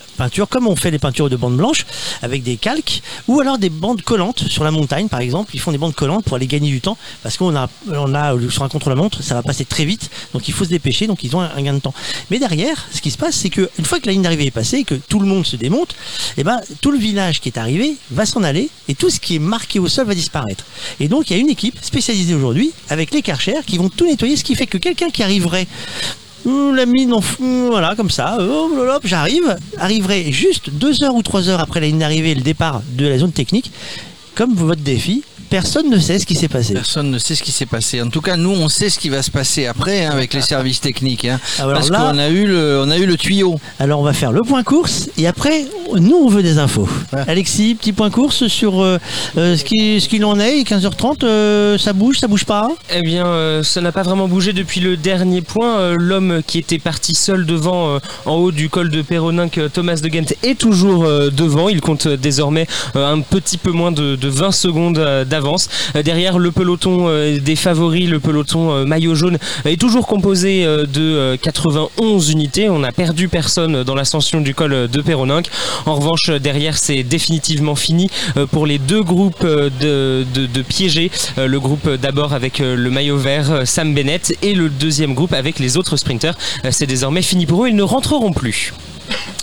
comme 0.49 0.67
on 0.67 0.75
fait 0.75 0.91
les 0.91 0.99
peintures 0.99 1.29
de 1.29 1.35
bandes 1.35 1.57
blanches 1.57 1.85
avec 2.21 2.43
des 2.43 2.57
calques 2.57 3.01
ou 3.27 3.39
alors 3.39 3.57
des 3.57 3.69
bandes 3.69 4.01
collantes 4.01 4.47
sur 4.47 4.63
la 4.63 4.71
montagne 4.71 5.07
par 5.07 5.19
exemple. 5.19 5.51
Ils 5.53 5.59
font 5.59 5.71
des 5.71 5.77
bandes 5.77 5.95
collantes 5.95 6.23
pour 6.25 6.35
aller 6.35 6.47
gagner 6.47 6.69
du 6.69 6.81
temps 6.81 6.97
parce 7.23 7.37
qu'on 7.37 7.55
a, 7.55 7.69
on 7.89 8.13
a 8.13 8.35
sur 8.49 8.63
un 8.63 8.69
contre-la-montre 8.69 9.23
ça 9.23 9.35
va 9.35 9.43
passer 9.43 9.65
très 9.65 9.85
vite 9.85 10.09
donc 10.33 10.47
il 10.47 10.53
faut 10.53 10.63
se 10.63 10.69
dépêcher 10.69 11.07
donc 11.07 11.23
ils 11.23 11.35
ont 11.35 11.41
un, 11.41 11.61
gain 11.61 11.73
de 11.73 11.79
temps. 11.79 11.93
Mais 12.29 12.39
derrière 12.39 12.87
ce 12.91 13.01
qui 13.01 13.11
se 13.11 13.17
passe 13.17 13.35
c'est 13.35 13.49
que 13.49 13.69
une 13.79 13.85
fois 13.85 13.99
que 13.99 14.05
la 14.07 14.13
ligne 14.13 14.21
d'arrivée 14.21 14.45
est 14.45 14.51
passée 14.51 14.83
que 14.83 14.95
tout 14.95 15.19
le 15.19 15.25
monde 15.25 15.45
se 15.45 15.55
démonte 15.55 15.95
et 16.37 16.43
ben 16.43 16.59
tout 16.81 16.91
le 16.91 16.97
village 16.97 17.39
qui 17.39 17.49
est 17.49 17.57
arrivé 17.57 17.95
va 18.11 18.25
s'en 18.25 18.43
aller 18.43 18.69
et 18.87 18.95
tout 18.95 19.09
ce 19.09 19.19
qui 19.19 19.35
est 19.35 19.39
marqué 19.39 19.79
au 19.79 19.87
sol 19.87 20.05
va 20.05 20.15
disparaître. 20.15 20.65
Et 20.99 21.07
donc 21.07 21.29
il 21.29 21.33
y 21.33 21.35
a 21.37 21.39
une 21.39 21.49
équipe 21.49 21.77
spécialisée 21.81 22.35
aujourd'hui 22.35 22.71
avec 22.89 23.11
les 23.11 23.21
Karcher 23.21 23.59
qui 23.65 23.77
vont 23.77 23.89
tout 23.89 24.05
nettoyer 24.05 24.35
ce 24.35 24.43
qui 24.43 24.55
fait 24.55 24.67
que 24.67 24.77
quelqu'un 24.77 25.09
qui 25.09 25.23
arriverait 25.23 25.67
La 26.45 26.85
mine, 26.85 27.13
en 27.13 27.21
fou- 27.21 27.67
voilà, 27.69 27.95
comme 27.95 28.09
ça, 28.09 28.37
euh, 28.39 28.99
j'arrive, 29.03 29.57
arriverai 29.77 30.31
juste 30.31 30.69
deux 30.71 31.03
heures 31.03 31.13
ou 31.15 31.21
trois 31.21 31.47
heures 31.49 31.59
après 31.59 31.79
la 31.79 31.87
ligne 31.87 31.99
d'arrivée 31.99 32.31
et 32.31 32.35
le 32.35 32.41
départ 32.41 32.81
de 32.93 33.07
la 33.07 33.17
zone 33.19 33.31
technique. 33.31 33.71
Comme 34.33 34.53
votre 34.55 34.81
défi, 34.81 35.23
personne 35.51 35.89
ne 35.89 35.99
sait 35.99 36.17
ce 36.17 36.25
qui 36.25 36.33
s'est 36.35 36.47
passé. 36.47 36.73
Personne 36.73 37.11
ne 37.11 37.19
sait 37.19 37.35
ce 37.35 37.43
qui 37.43 37.51
s'est 37.51 37.65
passé. 37.67 38.01
En 38.01 38.07
tout 38.09 38.21
cas, 38.21 38.37
nous, 38.37 38.49
on 38.51 38.69
sait 38.69 38.89
ce 38.89 38.97
qui 38.97 39.09
va 39.09 39.21
se 39.21 39.29
passer 39.29 39.67
après 39.67 40.05
hein, 40.05 40.11
avec 40.11 40.33
les 40.33 40.41
services 40.41 40.79
techniques. 40.81 41.25
hein. 41.25 41.39
Alors 41.59 41.73
parce 41.73 41.89
qu'on 41.89 42.17
a 42.17 42.29
eu 42.29 42.47
le, 42.47 42.81
on 42.83 42.89
a 42.89 42.97
eu 42.97 43.05
le 43.05 43.17
tuyau. 43.17 43.59
Alors 43.79 43.99
on 43.99 44.03
va 44.03 44.13
faire 44.13 44.31
le 44.31 44.41
point 44.41 44.63
course 44.63 45.09
et 45.17 45.27
après, 45.27 45.65
nous 45.93 46.15
on 46.15 46.29
veut 46.29 46.41
des 46.41 46.57
infos. 46.57 46.87
Alexis, 47.27 47.75
petit 47.75 47.91
point 47.91 48.09
course 48.09 48.47
sur 48.47 48.81
euh, 48.81 48.97
euh, 49.37 49.57
ce 49.57 49.63
qui- 49.65 49.99
ce 49.99 50.07
qu'il 50.07 50.23
en 50.25 50.39
est, 50.39 50.63
15h30, 50.63 51.23
euh, 51.25 51.77
ça 51.77 51.91
bouge, 51.93 52.17
ça 52.19 52.27
bouge 52.27 52.45
pas? 52.45 52.69
Eh 52.93 53.01
bien, 53.01 53.27
euh, 53.27 53.61
ça 53.61 53.81
n'a 53.81 53.91
pas 53.91 54.03
vraiment 54.03 54.27
bougé 54.29 54.53
depuis 54.53 54.79
le 54.79 54.95
dernier 54.97 55.41
point. 55.41 55.77
Euh, 55.79 55.95
L'homme 55.99 56.41
qui 56.47 56.57
était 56.59 56.79
parti 56.79 57.13
seul 57.13 57.45
devant 57.45 57.89
euh, 57.95 57.99
en 58.25 58.35
haut 58.35 58.51
du 58.51 58.69
col 58.69 58.89
de 58.89 59.01
Péroninque, 59.01 59.57
euh, 59.57 59.67
Thomas 59.67 59.95
de 60.01 60.07
Ghent, 60.07 60.33
est 60.43 60.57
toujours 60.57 61.03
euh, 61.03 61.29
devant. 61.29 61.67
Il 61.67 61.81
compte 61.81 62.07
désormais 62.07 62.67
euh, 62.95 63.11
un 63.13 63.19
petit 63.19 63.57
peu 63.57 63.71
moins 63.71 63.91
de, 63.91 64.15
de 64.15 64.27
20 64.29 64.51
secondes 64.53 64.97
euh, 64.97 65.25
Euh, 65.95 66.03
derrière, 66.03 66.39
le 66.39 66.51
peloton 66.51 67.07
euh, 67.07 67.39
des 67.39 67.55
favoris, 67.55 68.09
le 68.09 68.19
peloton 68.19 68.71
euh, 68.71 68.85
maillot 68.85 69.15
jaune, 69.15 69.37
est 69.65 69.79
toujours 69.79 70.07
composé 70.07 70.63
de 70.63 70.87
euh, 70.97 71.37
91 71.37 72.29
unités. 72.29 72.69
On 72.69 72.79
n'a 72.79 72.91
perdu 72.91 73.27
personne 73.27 73.83
dans 73.83 73.95
l'ascension 73.95 74.41
du 74.41 74.53
col 74.53 74.87
de 74.87 75.01
Péroninque. 75.01 75.47
En 75.85 75.95
revanche, 75.95 76.29
derrière, 76.29 76.77
c'est 76.77 77.03
définitivement 77.03 77.75
fini 77.75 78.09
pour 78.51 78.65
les 78.65 78.77
deux 78.77 79.03
groupes 79.03 79.45
de, 79.45 80.61
piégés. 80.67 81.11
Le 81.37 81.59
groupe 81.59 81.89
d'abord 81.89 82.33
avec 82.33 82.59
le 82.59 82.89
maillot 82.89 83.17
vert, 83.17 83.61
Sam 83.65 83.93
Bennett, 83.93 84.35
et 84.41 84.53
le 84.53 84.69
deuxième 84.69 85.13
groupe 85.13 85.33
avec 85.33 85.59
les 85.59 85.77
autres 85.77 85.97
sprinters. 85.97 86.37
C'est 86.69 86.87
désormais 86.87 87.21
fini 87.21 87.45
pour 87.45 87.65
eux, 87.65 87.69
ils 87.69 87.75
ne 87.75 87.83
rentreront 87.83 88.33
plus. 88.33 88.73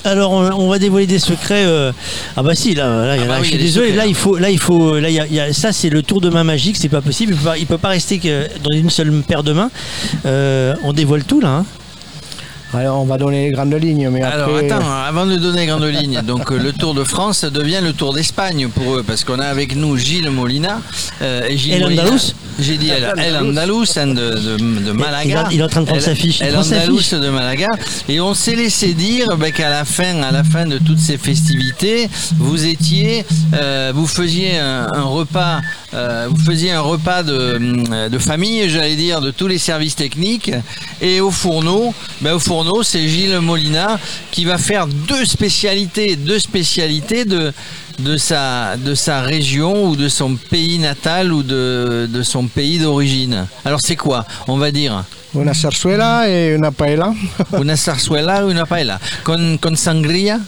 Alors 0.05 0.31
on, 0.33 0.51
on 0.53 0.69
va 0.69 0.79
dévoiler 0.79 1.07
des 1.07 1.19
secrets. 1.19 1.65
euh, 1.67 1.93
Ah 2.37 2.43
bah 2.43 2.55
si, 2.55 2.75
là, 2.75 3.05
là, 3.07 3.17
Ah 3.19 3.23
a- 3.23 3.27
bah 3.27 3.35
oui, 3.41 3.45
je 3.45 3.49
suis 3.51 3.59
désolé, 3.59 3.89
secrets, 3.89 3.97
là 3.99 4.07
il 4.07 4.15
faut, 4.15 4.37
là 4.39 4.51
il 4.51 4.59
faut, 4.59 4.99
là 4.99 5.11
y 5.11 5.19
a- 5.21 5.27
y 5.27 5.41
a- 5.41 5.53
ça 5.53 5.73
c'est 5.73 5.91
le 5.91 6.03
tour 6.03 6.21
de 6.21 6.29
main 6.31 6.45
magique, 6.45 6.77
c'est 6.77 6.89
pas 6.89 7.01
possible. 7.03 7.33
Il 7.33 7.39
peut 7.39 7.45
pas, 7.45 7.59
il 7.59 7.67
peut 7.67 7.79
pas 7.79 7.89
rester 7.89 8.19
que 8.19 8.47
dans 8.63 8.75
une 8.77 8.91
seule 8.91 9.11
paire 9.27 9.43
de 9.43 9.53
mains. 9.53 9.71
Euh, 10.27 10.75
on 10.85 10.93
dévoile 10.93 11.25
tout 11.25 11.41
là. 11.41 11.49
hein. 11.49 11.67
Alors, 12.75 13.01
on 13.01 13.05
va 13.07 13.17
donner 13.17 13.47
les 13.47 13.53
grandes 13.53 13.73
lignes, 13.75 14.11
mais 14.11 14.21
Alors 14.23 14.51
après... 14.55 14.71
attends, 14.71 14.87
avant 15.07 15.25
de 15.25 15.37
donner 15.37 15.61
les 15.63 15.67
grandes 15.67 15.85
lignes, 15.85 16.21
donc 16.23 16.53
euh, 16.53 16.59
le 16.59 16.73
Tour 16.73 16.93
de 16.95 17.03
France 17.03 17.45
devient 17.45 17.81
le 17.83 17.95
Tour 17.95 18.13
d'Espagne 18.13 18.69
pour 18.69 18.97
eux, 18.97 19.03
parce 19.03 19.25
qu'on 19.25 19.39
a 19.39 19.47
avec 19.47 19.75
nous 19.75 19.97
Gilles 19.97 20.29
Molina. 20.31 20.81
euh, 21.23 21.47
et 21.49 21.57
Gilles 21.57 21.73
El 21.75 21.85
Andalus 21.87 22.35
J'ai 22.61 22.77
dit 22.77 22.91
El, 22.91 23.11
El 23.19 23.37
Andalus 23.37 23.87
hein, 23.97 24.09
de, 24.09 24.15
de, 24.15 24.57
de 24.85 24.93
Malaga. 24.93 25.45
Il 25.49 25.53
est- 25.53 25.55
il 25.57 25.61
est 25.61 25.65
en 25.65 25.69
train 25.69 25.81
de 25.81 25.87
prendre 25.87 25.99
El- 26.01 26.05
sa 26.05 26.15
fiche, 26.15 26.43
El 26.43 26.57
Andalus 26.57 26.99
fiche. 26.99 27.15
de 27.15 27.31
Malaga. 27.31 27.69
Et 28.09 28.21
on 28.21 28.35
s'est 28.35 28.55
laissé 28.57 28.93
dire 28.93 29.29
ben, 29.39 29.51
qu'à 29.51 29.71
la 29.71 29.87
fin, 29.87 30.21
à 30.23 30.31
la 30.31 30.45
fin 30.45 30.67
de 30.67 30.77
toutes 30.77 30.99
ces 30.99 31.17
festivités, 31.17 32.11
vous 32.39 32.67
étiez, 32.67 33.25
euh, 33.55 33.93
vous 33.95 34.07
faisiez 34.07 34.59
un, 34.59 34.89
un 34.93 35.03
repas, 35.05 35.61
euh, 35.95 36.27
vous 36.31 36.45
faisiez 36.45 36.73
un 36.73 36.81
repas 36.83 37.23
de, 37.23 38.09
de 38.09 38.19
famille, 38.19 38.69
j'allais 38.69 38.97
dire, 38.97 39.23
de 39.23 39.31
tous 39.31 39.47
les 39.47 39.59
services 39.59 39.97
techniques. 39.97 40.51
Et 41.01 41.21
au 41.23 41.31
fourneau, 41.31 41.95
ben, 42.21 42.35
au 42.35 42.39
fourneau, 42.39 42.58
c'est 42.83 43.09
Gilles 43.09 43.39
Molina 43.41 43.99
qui 44.31 44.45
va 44.45 44.59
faire 44.59 44.87
deux 44.87 45.25
spécialités, 45.25 46.17
deux 46.17 46.39
spécialités 46.39 47.25
de 47.25 47.53
de 47.99 48.17
sa, 48.17 48.77
de 48.77 48.95
sa 48.95 49.23
région 49.23 49.89
ou 49.89 49.97
de 49.97 50.09
son 50.09 50.37
pays 50.37 50.79
natal 50.79 51.33
ou 51.33 51.43
de, 51.43 52.09
de 52.09 52.23
son 52.23 52.47
pays 52.47 52.79
d'origine. 52.79 53.47
Alors 53.65 53.81
c'est 53.81 53.97
quoi 53.97 54.25
On 54.47 54.57
va 54.57 54.71
dire? 54.71 55.05
Una 55.35 55.53
zarzuela 55.53 56.29
et 56.29 56.55
una 56.57 56.71
paella. 56.71 57.13
una 57.53 57.77
zarzuela 57.77 58.45
ou 58.45 58.51
una 58.51 58.67
paella. 58.67 58.99
Con, 59.25 59.59
con 59.59 59.77
sangria? 59.77 60.41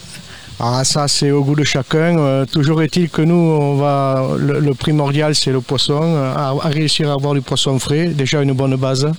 Ah, 0.62 0.84
ça, 0.84 1.08
c'est 1.08 1.30
au 1.30 1.42
goût 1.42 1.56
de 1.56 1.64
chacun. 1.64 2.18
Euh, 2.18 2.44
toujours 2.44 2.82
est-il 2.82 3.08
que 3.08 3.22
nous, 3.22 3.34
on 3.34 3.76
va, 3.76 4.26
le, 4.36 4.60
le 4.60 4.74
primordial, 4.74 5.34
c'est 5.34 5.52
le 5.52 5.62
poisson. 5.62 6.00
Euh, 6.02 6.34
À, 6.36 6.48
à 6.50 6.68
réussir 6.68 7.08
à 7.10 7.14
avoir 7.14 7.32
du 7.32 7.40
poisson 7.40 7.78
frais, 7.78 8.08
déjà 8.08 8.42
une 8.42 8.52
bonne 8.52 8.76
base. 8.76 9.10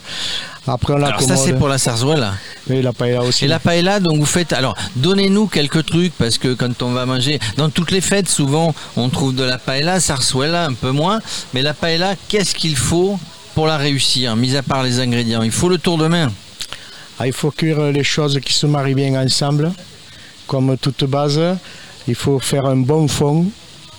Après, 0.67 0.93
on 0.93 1.01
Alors 1.01 1.19
ça 1.19 1.35
c'est 1.35 1.53
pour 1.53 1.67
la 1.67 1.79
zarzuela. 1.79 2.33
Et 2.69 2.83
la 2.83 2.93
paella 2.93 3.23
aussi. 3.23 3.45
Et 3.45 3.47
la 3.47 3.57
paella, 3.57 3.99
donc 3.99 4.19
vous 4.19 4.25
faites. 4.27 4.53
Alors, 4.53 4.75
donnez-nous 4.95 5.47
quelques 5.47 5.83
trucs 5.87 6.13
parce 6.13 6.37
que 6.37 6.53
quand 6.53 6.83
on 6.83 6.91
va 6.91 7.07
manger, 7.07 7.39
dans 7.57 7.71
toutes 7.71 7.89
les 7.89 8.01
fêtes, 8.01 8.29
souvent, 8.29 8.75
on 8.95 9.09
trouve 9.09 9.33
de 9.33 9.43
la 9.43 9.57
paella, 9.57 9.99
zarzuela 9.99 10.65
un 10.65 10.73
peu 10.73 10.91
moins. 10.91 11.19
Mais 11.55 11.63
la 11.63 11.73
paella, 11.73 12.13
qu'est-ce 12.27 12.53
qu'il 12.53 12.75
faut 12.75 13.17
pour 13.55 13.65
la 13.65 13.77
réussir, 13.77 14.35
mis 14.35 14.55
à 14.55 14.61
part 14.61 14.83
les 14.83 14.99
ingrédients? 14.99 15.41
Il 15.41 15.51
faut 15.51 15.69
le 15.69 15.79
tour 15.79 15.97
de 15.97 16.05
main. 16.07 16.31
Ah, 17.19 17.25
il 17.25 17.33
faut 17.33 17.49
cuire 17.49 17.81
les 17.91 18.03
choses 18.03 18.39
qui 18.45 18.53
se 18.53 18.67
marient 18.67 18.95
bien 18.95 19.19
ensemble, 19.19 19.71
comme 20.51 20.75
toute 20.77 21.05
base. 21.05 21.39
Il 22.09 22.15
faut 22.15 22.39
faire 22.39 22.65
un 22.65 22.75
bon 22.75 23.07
fond. 23.07 23.45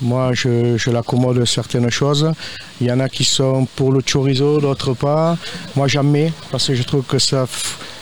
Moi, 0.01 0.33
je, 0.33 0.77
je 0.77 0.91
l'accommode 0.91 1.43
certaines 1.45 1.89
choses. 1.89 2.31
Il 2.79 2.85
y 2.85 2.91
en 2.91 2.99
a 2.99 3.09
qui 3.09 3.23
sont 3.23 3.65
pour 3.75 3.91
le 3.91 4.01
chorizo, 4.01 4.59
d'autres 4.59 4.93
pas. 4.93 5.35
Moi, 5.75 5.87
mets 6.03 6.31
parce 6.51 6.67
que 6.67 6.75
je 6.75 6.83
trouve 6.83 7.05
que 7.05 7.17
ça, 7.17 7.47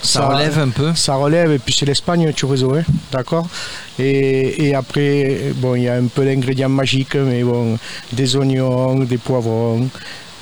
Ça 0.01 0.27
relève 0.27 0.59
un 0.59 0.67
peu. 0.69 0.93
Ça 0.95 1.15
relève, 1.15 1.51
et 1.53 1.59
puis 1.59 1.73
c'est 1.73 1.85
l'Espagne, 1.85 2.25
le 2.25 2.33
chorizo, 2.33 2.73
hein, 2.75 2.83
d'accord 3.11 3.47
et, 3.99 4.67
et 4.67 4.75
après, 4.75 5.53
bon, 5.55 5.75
il 5.75 5.83
y 5.83 5.87
a 5.87 5.95
un 5.95 6.07
peu 6.07 6.25
d'ingrédients 6.25 6.75
magiques, 6.81 7.15
mais 7.15 7.43
bon, 7.43 7.77
des 8.11 8.35
oignons, 8.35 8.95
des 9.11 9.17
poivrons, 9.17 9.87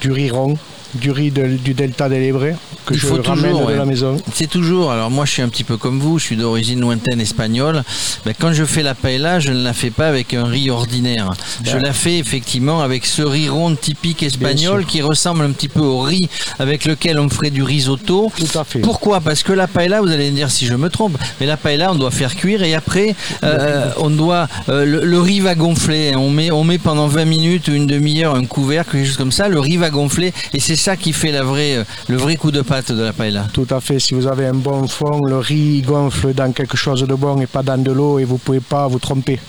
du 0.01 0.11
riz 0.11 0.31
rond. 0.31 0.57
Du 0.95 1.11
riz 1.11 1.31
de- 1.31 1.57
du 1.57 1.73
delta 1.73 2.09
des 2.09 2.19
Lébrés 2.19 2.55
que 2.85 2.93
Il 2.93 2.99
je 2.99 3.05
faut 3.07 3.21
ramène 3.21 3.51
toujours, 3.51 3.61
de 3.61 3.65
ouais. 3.71 3.77
la 3.77 3.85
maison. 3.85 4.17
C'est 4.33 4.49
toujours. 4.49 4.91
Alors 4.91 5.11
moi, 5.11 5.25
je 5.25 5.31
suis 5.31 5.41
un 5.41 5.49
petit 5.49 5.63
peu 5.63 5.77
comme 5.77 5.99
vous. 5.99 6.17
Je 6.19 6.25
suis 6.25 6.35
d'origine 6.35 6.79
lointaine 6.79 7.21
espagnole. 7.21 7.83
Ben, 8.25 8.33
quand 8.39 8.53
je 8.53 8.63
fais 8.65 8.81
la 8.83 8.95
paella, 8.95 9.39
je 9.39 9.51
ne 9.51 9.63
la 9.63 9.73
fais 9.73 9.91
pas 9.91 10.07
avec 10.07 10.33
un 10.33 10.45
riz 10.45 10.69
ordinaire. 10.71 11.31
Je 11.63 11.73
Ben. 11.73 11.83
la 11.83 11.93
fais 11.93 12.17
effectivement 12.17 12.81
avec 12.81 13.05
ce 13.05 13.21
riz 13.21 13.49
rond 13.49 13.75
typique 13.75 14.23
espagnol 14.23 14.85
qui 14.85 15.01
ressemble 15.01 15.43
un 15.43 15.51
petit 15.51 15.67
peu 15.67 15.81
au 15.81 15.99
riz 16.01 16.27
avec 16.57 16.85
lequel 16.85 17.19
on 17.19 17.29
ferait 17.29 17.51
du 17.51 17.61
risotto. 17.63 18.31
Tout 18.37 18.57
à 18.57 18.63
fait. 18.63 18.79
Pourquoi? 18.79 19.19
Parce 19.21 19.43
que 19.43 19.53
la 19.53 19.67
paella, 19.67 20.01
vous 20.01 20.09
allez 20.09 20.31
me 20.31 20.35
dire 20.35 20.49
si 20.49 20.65
je 20.65 20.73
me 20.73 20.89
trompe, 20.89 21.17
mais 21.39 21.45
la 21.45 21.57
paella, 21.57 21.91
on 21.91 21.95
doit 21.95 22.11
faire 22.11 22.35
cuire 22.35 22.63
et 22.63 22.73
après, 22.73 23.15
euh, 23.43 23.89
on 23.97 24.09
doit 24.09 24.47
euh, 24.69 24.85
le, 24.85 25.05
le 25.05 25.19
riz 25.21 25.39
va 25.41 25.53
gonfler. 25.55 26.15
On 26.15 26.29
met, 26.31 26.49
on 26.51 26.63
met 26.63 26.77
pendant 26.79 27.07
20 27.07 27.25
minutes 27.25 27.67
ou 27.67 27.73
une 27.73 27.85
demi-heure 27.87 28.35
un 28.35 28.45
couvercle, 28.45 28.93
quelque 28.93 29.05
chose 29.07 29.17
comme 29.17 29.31
ça. 29.31 29.47
Le 29.49 29.59
riz 29.59 29.77
va 29.77 29.89
gonfler 29.89 30.33
et 30.53 30.59
c'est 30.59 30.75
ça 30.79 30.97
qui 30.97 31.13
fait 31.13 31.31
le 31.31 32.17
vrai 32.17 32.35
coup 32.37 32.51
de 32.51 32.61
pâte 32.61 32.91
de 32.91 33.03
la 33.03 33.13
paella. 33.13 33.47
Tout 33.53 33.67
à 33.69 33.79
fait. 33.79 33.99
Si 33.99 34.13
vous 34.13 34.27
avez 34.27 34.47
un 34.47 34.53
bon 34.53 34.87
fond, 34.87 35.23
le 35.23 35.37
riz 35.37 35.81
gonfle 35.81 36.33
dans 36.33 36.51
quelque 36.51 36.77
chose 36.77 37.03
de 37.03 37.13
bon 37.13 37.39
et 37.41 37.47
pas 37.47 37.61
dans 37.61 37.77
de 37.77 37.91
l'eau 37.91 38.17
et 38.17 38.23
vous 38.23 38.37
pouvez 38.37 38.61
pas 38.61 38.87
vous 38.87 38.99
tromper. 38.99 39.39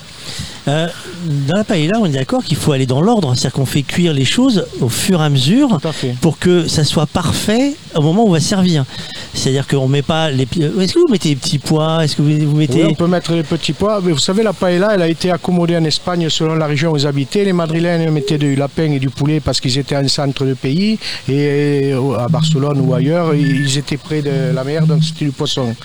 Euh, 0.67 0.87
dans 1.47 1.55
la 1.55 1.63
paella, 1.63 1.97
on 1.99 2.05
est 2.05 2.09
d'accord 2.09 2.43
qu'il 2.43 2.57
faut 2.57 2.71
aller 2.71 2.85
dans 2.85 3.01
l'ordre, 3.01 3.33
c'est-à-dire 3.35 3.53
qu'on 3.53 3.65
fait 3.65 3.83
cuire 3.83 4.13
les 4.13 4.25
choses 4.25 4.65
au 4.79 4.89
fur 4.89 5.21
et 5.21 5.25
à 5.25 5.29
mesure 5.29 5.73
à 5.73 5.79
pour 6.21 6.37
que 6.37 6.67
ça 6.67 6.83
soit 6.83 7.07
parfait 7.07 7.73
au 7.95 8.01
moment 8.01 8.23
où 8.23 8.27
on 8.27 8.31
va 8.31 8.39
servir. 8.39 8.85
C'est-à-dire 9.33 9.65
qu'on 9.67 9.87
met 9.87 10.01
pas 10.01 10.29
les. 10.29 10.47
euh, 10.59 10.79
Est-ce 10.81 10.93
que 10.93 10.99
vous 10.99 11.07
mettez 11.07 11.29
les 11.29 11.35
petits 11.35 11.57
pois 11.57 12.03
Est-ce 12.03 12.15
que 12.17 12.21
vous, 12.21 12.55
mettez 12.55 12.83
Oui, 12.83 12.89
on 12.91 12.95
peut 12.95 13.07
mettre 13.07 13.31
les 13.33 13.43
petits 13.43 13.73
pois. 13.73 14.01
Mais 14.03 14.11
vous 14.11 14.17
savez, 14.19 14.43
la 14.43 14.53
paella, 14.53 14.91
elle 14.93 15.01
a 15.01 15.07
été 15.07 15.31
accommodée 15.31 15.77
en 15.77 15.83
Espagne 15.85 16.29
selon 16.29 16.55
la 16.55 16.67
région 16.67 16.91
où 16.91 16.97
ils 16.97 17.07
habitaient. 17.07 17.45
Les 17.45 17.53
Madrilènes 17.53 18.09
mettaient 18.11 18.37
du 18.37 18.55
lapin 18.55 18.91
et 18.91 18.99
du 18.99 19.09
poulet 19.09 19.39
parce 19.39 19.59
qu'ils 19.61 19.77
étaient 19.77 19.95
en 19.95 20.07
centre 20.07 20.45
de 20.45 20.53
pays. 20.53 20.99
Et 21.29 21.91
euh, 21.93 22.17
à 22.19 22.27
Barcelone 22.27 22.81
ou 22.81 22.93
ailleurs, 22.93 23.33
ils 23.33 23.77
étaient 23.77 23.97
près 23.97 24.21
de 24.21 24.53
la 24.53 24.63
mer, 24.63 24.85
donc 24.85 25.03
c'était 25.03 25.25
du 25.25 25.31
poisson. 25.31 25.75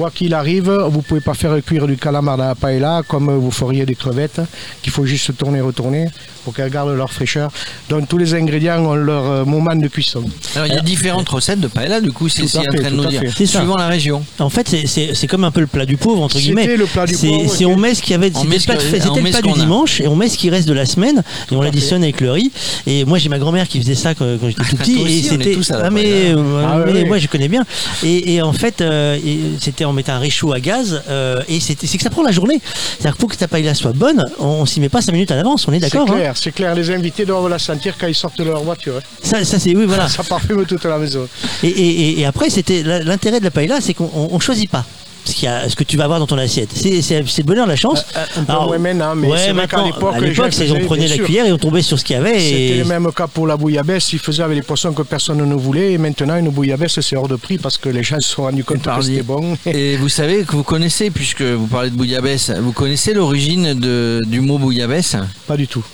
Quoi 0.00 0.10
qu'il 0.10 0.32
arrive, 0.32 0.70
vous 0.88 1.02
pouvez 1.02 1.20
pas 1.20 1.34
faire 1.34 1.62
cuire 1.62 1.86
du 1.86 1.98
calamar 1.98 2.38
dans 2.38 2.46
la 2.46 2.54
paella 2.54 3.02
comme 3.06 3.30
vous 3.36 3.50
feriez 3.50 3.84
des 3.84 3.94
crevettes, 3.94 4.40
qu'il 4.80 4.90
faut 4.90 5.04
juste 5.04 5.36
tourner, 5.36 5.60
retourner 5.60 6.06
pour 6.42 6.54
qu'elles 6.54 6.70
gardent 6.70 6.96
leur 6.96 7.12
fraîcheur. 7.12 7.50
Donc 7.90 8.08
tous 8.08 8.16
les 8.16 8.32
ingrédients 8.32 8.78
ont 8.82 8.94
leur 8.94 9.26
euh, 9.30 9.44
moment 9.44 9.74
de 9.76 9.86
cuisson. 9.88 10.24
Alors 10.56 10.68
il 10.68 10.72
y 10.72 10.78
a 10.78 10.80
différentes 10.80 11.28
recettes 11.28 11.60
de 11.60 11.68
paella, 11.68 12.00
du 12.00 12.12
coup, 12.12 12.30
c'est 12.30 12.46
ce 12.46 12.56
à 12.56 12.62
qu'il 12.62 12.76
est 12.76 12.78
en 12.78 12.80
train 12.80 12.90
de 12.92 12.96
nous 12.96 13.04
dire. 13.10 13.20
fait. 13.20 13.30
C'est 13.36 13.44
ça. 13.44 13.58
Suivant 13.58 13.76
la 13.76 13.88
région. 13.88 14.22
En 14.38 14.48
fait, 14.48 14.74
c'est- 14.86 15.26
comme 15.26 15.44
un 15.44 15.50
peu 15.50 15.60
le 15.60 15.66
plat 15.66 15.84
du 15.84 15.98
pauvre, 15.98 16.22
entre 16.22 16.36
C'était 16.38 16.46
guillemets. 16.54 16.76
le 16.78 16.86
plat 16.86 17.04
du 17.04 17.12
C'est- 17.12 17.26
pauvre, 17.28 17.50
c'est- 17.54 17.66
on 17.66 17.76
met 17.76 17.94
ce 17.94 18.00
qu'il 18.00 18.12
y 18.12 18.14
avait, 18.14 18.32
c'était 18.32 18.56
le 18.56 19.30
plat, 19.30 19.42
du 19.42 19.52
dimanche 19.52 20.00
et 20.00 20.08
on 20.08 20.16
met 20.16 20.30
ce 20.30 20.38
qui 20.38 20.48
reste 20.48 20.66
de 20.66 20.72
la 20.72 20.86
semaine 20.86 21.22
et 21.52 21.54
on 21.54 21.60
l'additionne 21.60 22.02
avec 22.02 22.22
le 22.22 22.30
riz. 22.32 22.50
Et 22.86 23.04
moi, 23.04 23.18
j'ai 23.18 23.28
ma 23.28 23.38
grand-mère 23.38 23.68
qui 23.68 23.78
faisait 23.78 23.94
ça 23.94 24.14
quand, 24.14 24.24
j'étais 24.48 24.64
tout 24.64 24.76
petit 24.76 24.94
Toi 24.96 25.08
et 25.10 25.22
c'était. 25.22 25.56
Ah, 25.74 25.90
mais, 25.90 26.32
euh, 26.32 26.64
Ah, 26.66 27.04
moi, 27.06 27.18
je 27.18 27.26
connais 27.28 27.48
bien. 27.48 27.66
Et, 28.02 28.40
en 28.40 28.54
fait, 28.54 28.80
euh, 28.80 29.18
c'était 29.60 29.84
on 29.90 29.92
mettait 29.92 30.12
un 30.12 30.18
réchaud 30.18 30.52
à 30.52 30.60
gaz 30.60 31.02
euh, 31.08 31.42
et 31.48 31.60
c'est 31.60 31.74
que 31.74 32.02
ça 32.02 32.10
prend 32.10 32.22
la 32.22 32.32
journée. 32.32 32.60
C'est-à-dire 32.98 33.14
que 33.14 33.20
pour 33.20 33.28
que 33.30 33.36
ta 33.36 33.48
paella 33.48 33.74
soit 33.74 33.92
bonne, 33.92 34.24
on, 34.38 34.46
on 34.46 34.66
s'y 34.66 34.80
met 34.80 34.88
pas 34.88 35.00
5 35.02 35.12
minutes 35.12 35.30
à 35.30 35.36
l'avance. 35.36 35.66
On 35.68 35.72
est 35.72 35.80
C'est 35.80 35.90
d'accord 35.90 36.10
hein 36.10 36.16
clair, 36.18 36.32
c'est 36.36 36.52
clair. 36.52 36.74
Les 36.74 36.90
invités 36.90 37.24
doivent 37.26 37.48
la 37.48 37.58
sentir 37.58 37.94
quand 37.98 38.06
ils 38.06 38.14
sortent 38.14 38.38
de 38.38 38.44
leur 38.44 38.62
voiture. 38.62 38.94
hein. 38.96 39.02
Ça, 39.22 39.44
ça 39.44 39.58
c'est 39.58 39.74
oui, 39.76 39.84
voilà. 39.86 40.08
Ça 40.08 40.22
parfume 40.22 40.64
toute 40.66 40.84
la 40.84 40.98
maison. 40.98 41.28
Et, 41.62 41.68
et- 41.68 42.00
et- 42.10 42.20
et 42.20 42.24
après, 42.26 42.50
c'était 42.50 42.82
l'intérêt 42.82 43.38
de 43.40 43.44
la 43.44 43.50
paella, 43.50 43.80
c'est 43.80 43.94
qu'on 43.94 44.10
on- 44.14 44.28
on 44.32 44.40
choisit 44.40 44.70
pas 44.70 44.84
ce, 45.24 45.32
qu'il 45.34 45.44
y 45.44 45.48
a- 45.48 45.68
ce 45.68 45.76
que 45.76 45.84
tu 45.84 45.96
vas 45.96 46.04
avoir 46.04 46.18
dans 46.18 46.26
ton 46.26 46.38
assiette. 46.38 46.70
C'est 46.74 47.18
le 47.20 47.42
bonheur, 47.44 47.66
la 47.66 47.76
chance. 47.76 48.04
Un 48.36 48.44
peu 48.44 48.52
Alors, 48.52 48.66
moins 48.68 48.78
maintenant, 48.78 49.14
mais 49.14 49.28
ouais, 49.28 49.52
maintenant, 49.52 49.84
à 50.12 50.20
l'époque, 50.20 50.52
c'est- 50.52 50.70
on 50.70 50.80
prenait 50.86 51.08
la 51.08 51.14
sûr. 51.16 51.24
cuillère 51.24 51.46
et 51.46 51.52
on 51.52 51.58
tombait 51.58 51.82
sur 51.82 51.98
ce 51.98 52.04
qu'il 52.04 52.16
y 52.16 52.18
avait. 52.18 52.38
C'était 52.38 52.68
Et... 52.68 52.78
le 52.78 52.84
même 52.84 53.10
cas 53.12 53.26
pour 53.26 53.46
la 53.46 53.56
bouillabaisse. 53.56 54.12
Ils 54.12 54.18
faisaient 54.18 54.42
avec 54.42 54.56
les 54.56 54.62
poissons 54.62 54.92
que 54.92 55.02
personne 55.02 55.38
ne 55.38 55.54
voulait. 55.54 55.92
Et 55.92 55.98
maintenant, 55.98 56.36
une 56.36 56.48
bouillabaisse, 56.50 57.00
c'est 57.00 57.16
hors 57.16 57.28
de 57.28 57.36
prix 57.36 57.58
parce 57.58 57.78
que 57.78 57.88
les 57.88 58.02
gens 58.02 58.20
se 58.20 58.28
sont 58.28 58.42
rendus 58.42 58.64
compte 58.64 58.82
que 58.82 59.02
c'était 59.02 59.22
bon. 59.22 59.56
Et 59.66 59.96
vous 59.96 60.08
savez 60.08 60.44
que 60.44 60.52
vous 60.52 60.62
connaissez, 60.64 61.10
puisque 61.10 61.42
vous 61.42 61.66
parlez 61.66 61.90
de 61.90 61.96
bouillabaisse, 61.96 62.50
vous 62.60 62.72
connaissez 62.72 63.14
l'origine 63.14 63.74
de- 63.74 64.22
du 64.26 64.40
mot 64.40 64.58
bouillabaisse? 64.58 65.16
Pas 65.46 65.56
du 65.56 65.66
tout. 65.66 65.84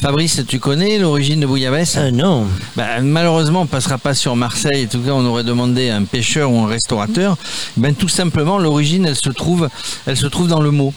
Fabrice, 0.00 0.42
tu 0.46 0.58
connais 0.58 0.98
l'origine 0.98 1.40
de 1.40 1.46
bouillabaisse 1.46 1.96
Euh, 1.96 2.10
non. 2.10 2.46
Bah, 2.76 3.00
malheureusement, 3.00 3.62
on 3.62 3.66
passera 3.66 3.96
pas 3.96 4.12
sur 4.14 4.36
Marseille. 4.36 4.84
En 4.86 4.88
tout 4.88 5.00
cas, 5.00 5.12
on 5.12 5.24
aurait 5.24 5.44
demandé 5.44 5.88
à 5.90 5.96
un 5.96 6.04
pêcheur 6.04 6.50
ou 6.50 6.58
un 6.58 6.66
restaurateur. 6.68 7.36
Ben, 7.76 7.94
tout 7.94 8.08
simplement, 8.08 8.58
l'origine, 8.58 9.06
elle 9.06 9.16
se 9.16 9.30
trouve, 9.30 9.68
elle 10.06 10.16
se 10.16 10.26
trouve 10.26 10.48
dans 10.48 10.60
le 10.60 10.70
mot. 10.70 10.92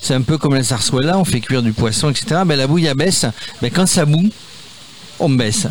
C'est 0.00 0.14
un 0.14 0.22
peu 0.22 0.38
comme 0.38 0.54
la 0.54 0.62
sarsuela, 0.62 1.18
on 1.18 1.24
fait 1.24 1.40
cuire 1.40 1.62
du 1.62 1.72
poisson, 1.72 2.08
etc. 2.10 2.42
Ben, 2.46 2.56
la 2.56 2.66
bouillabaisse, 2.66 3.26
ben, 3.60 3.70
quand 3.70 3.86
ça 3.86 4.04
bout, 4.06 4.30
on 5.18 5.28
baisse. 5.28 5.66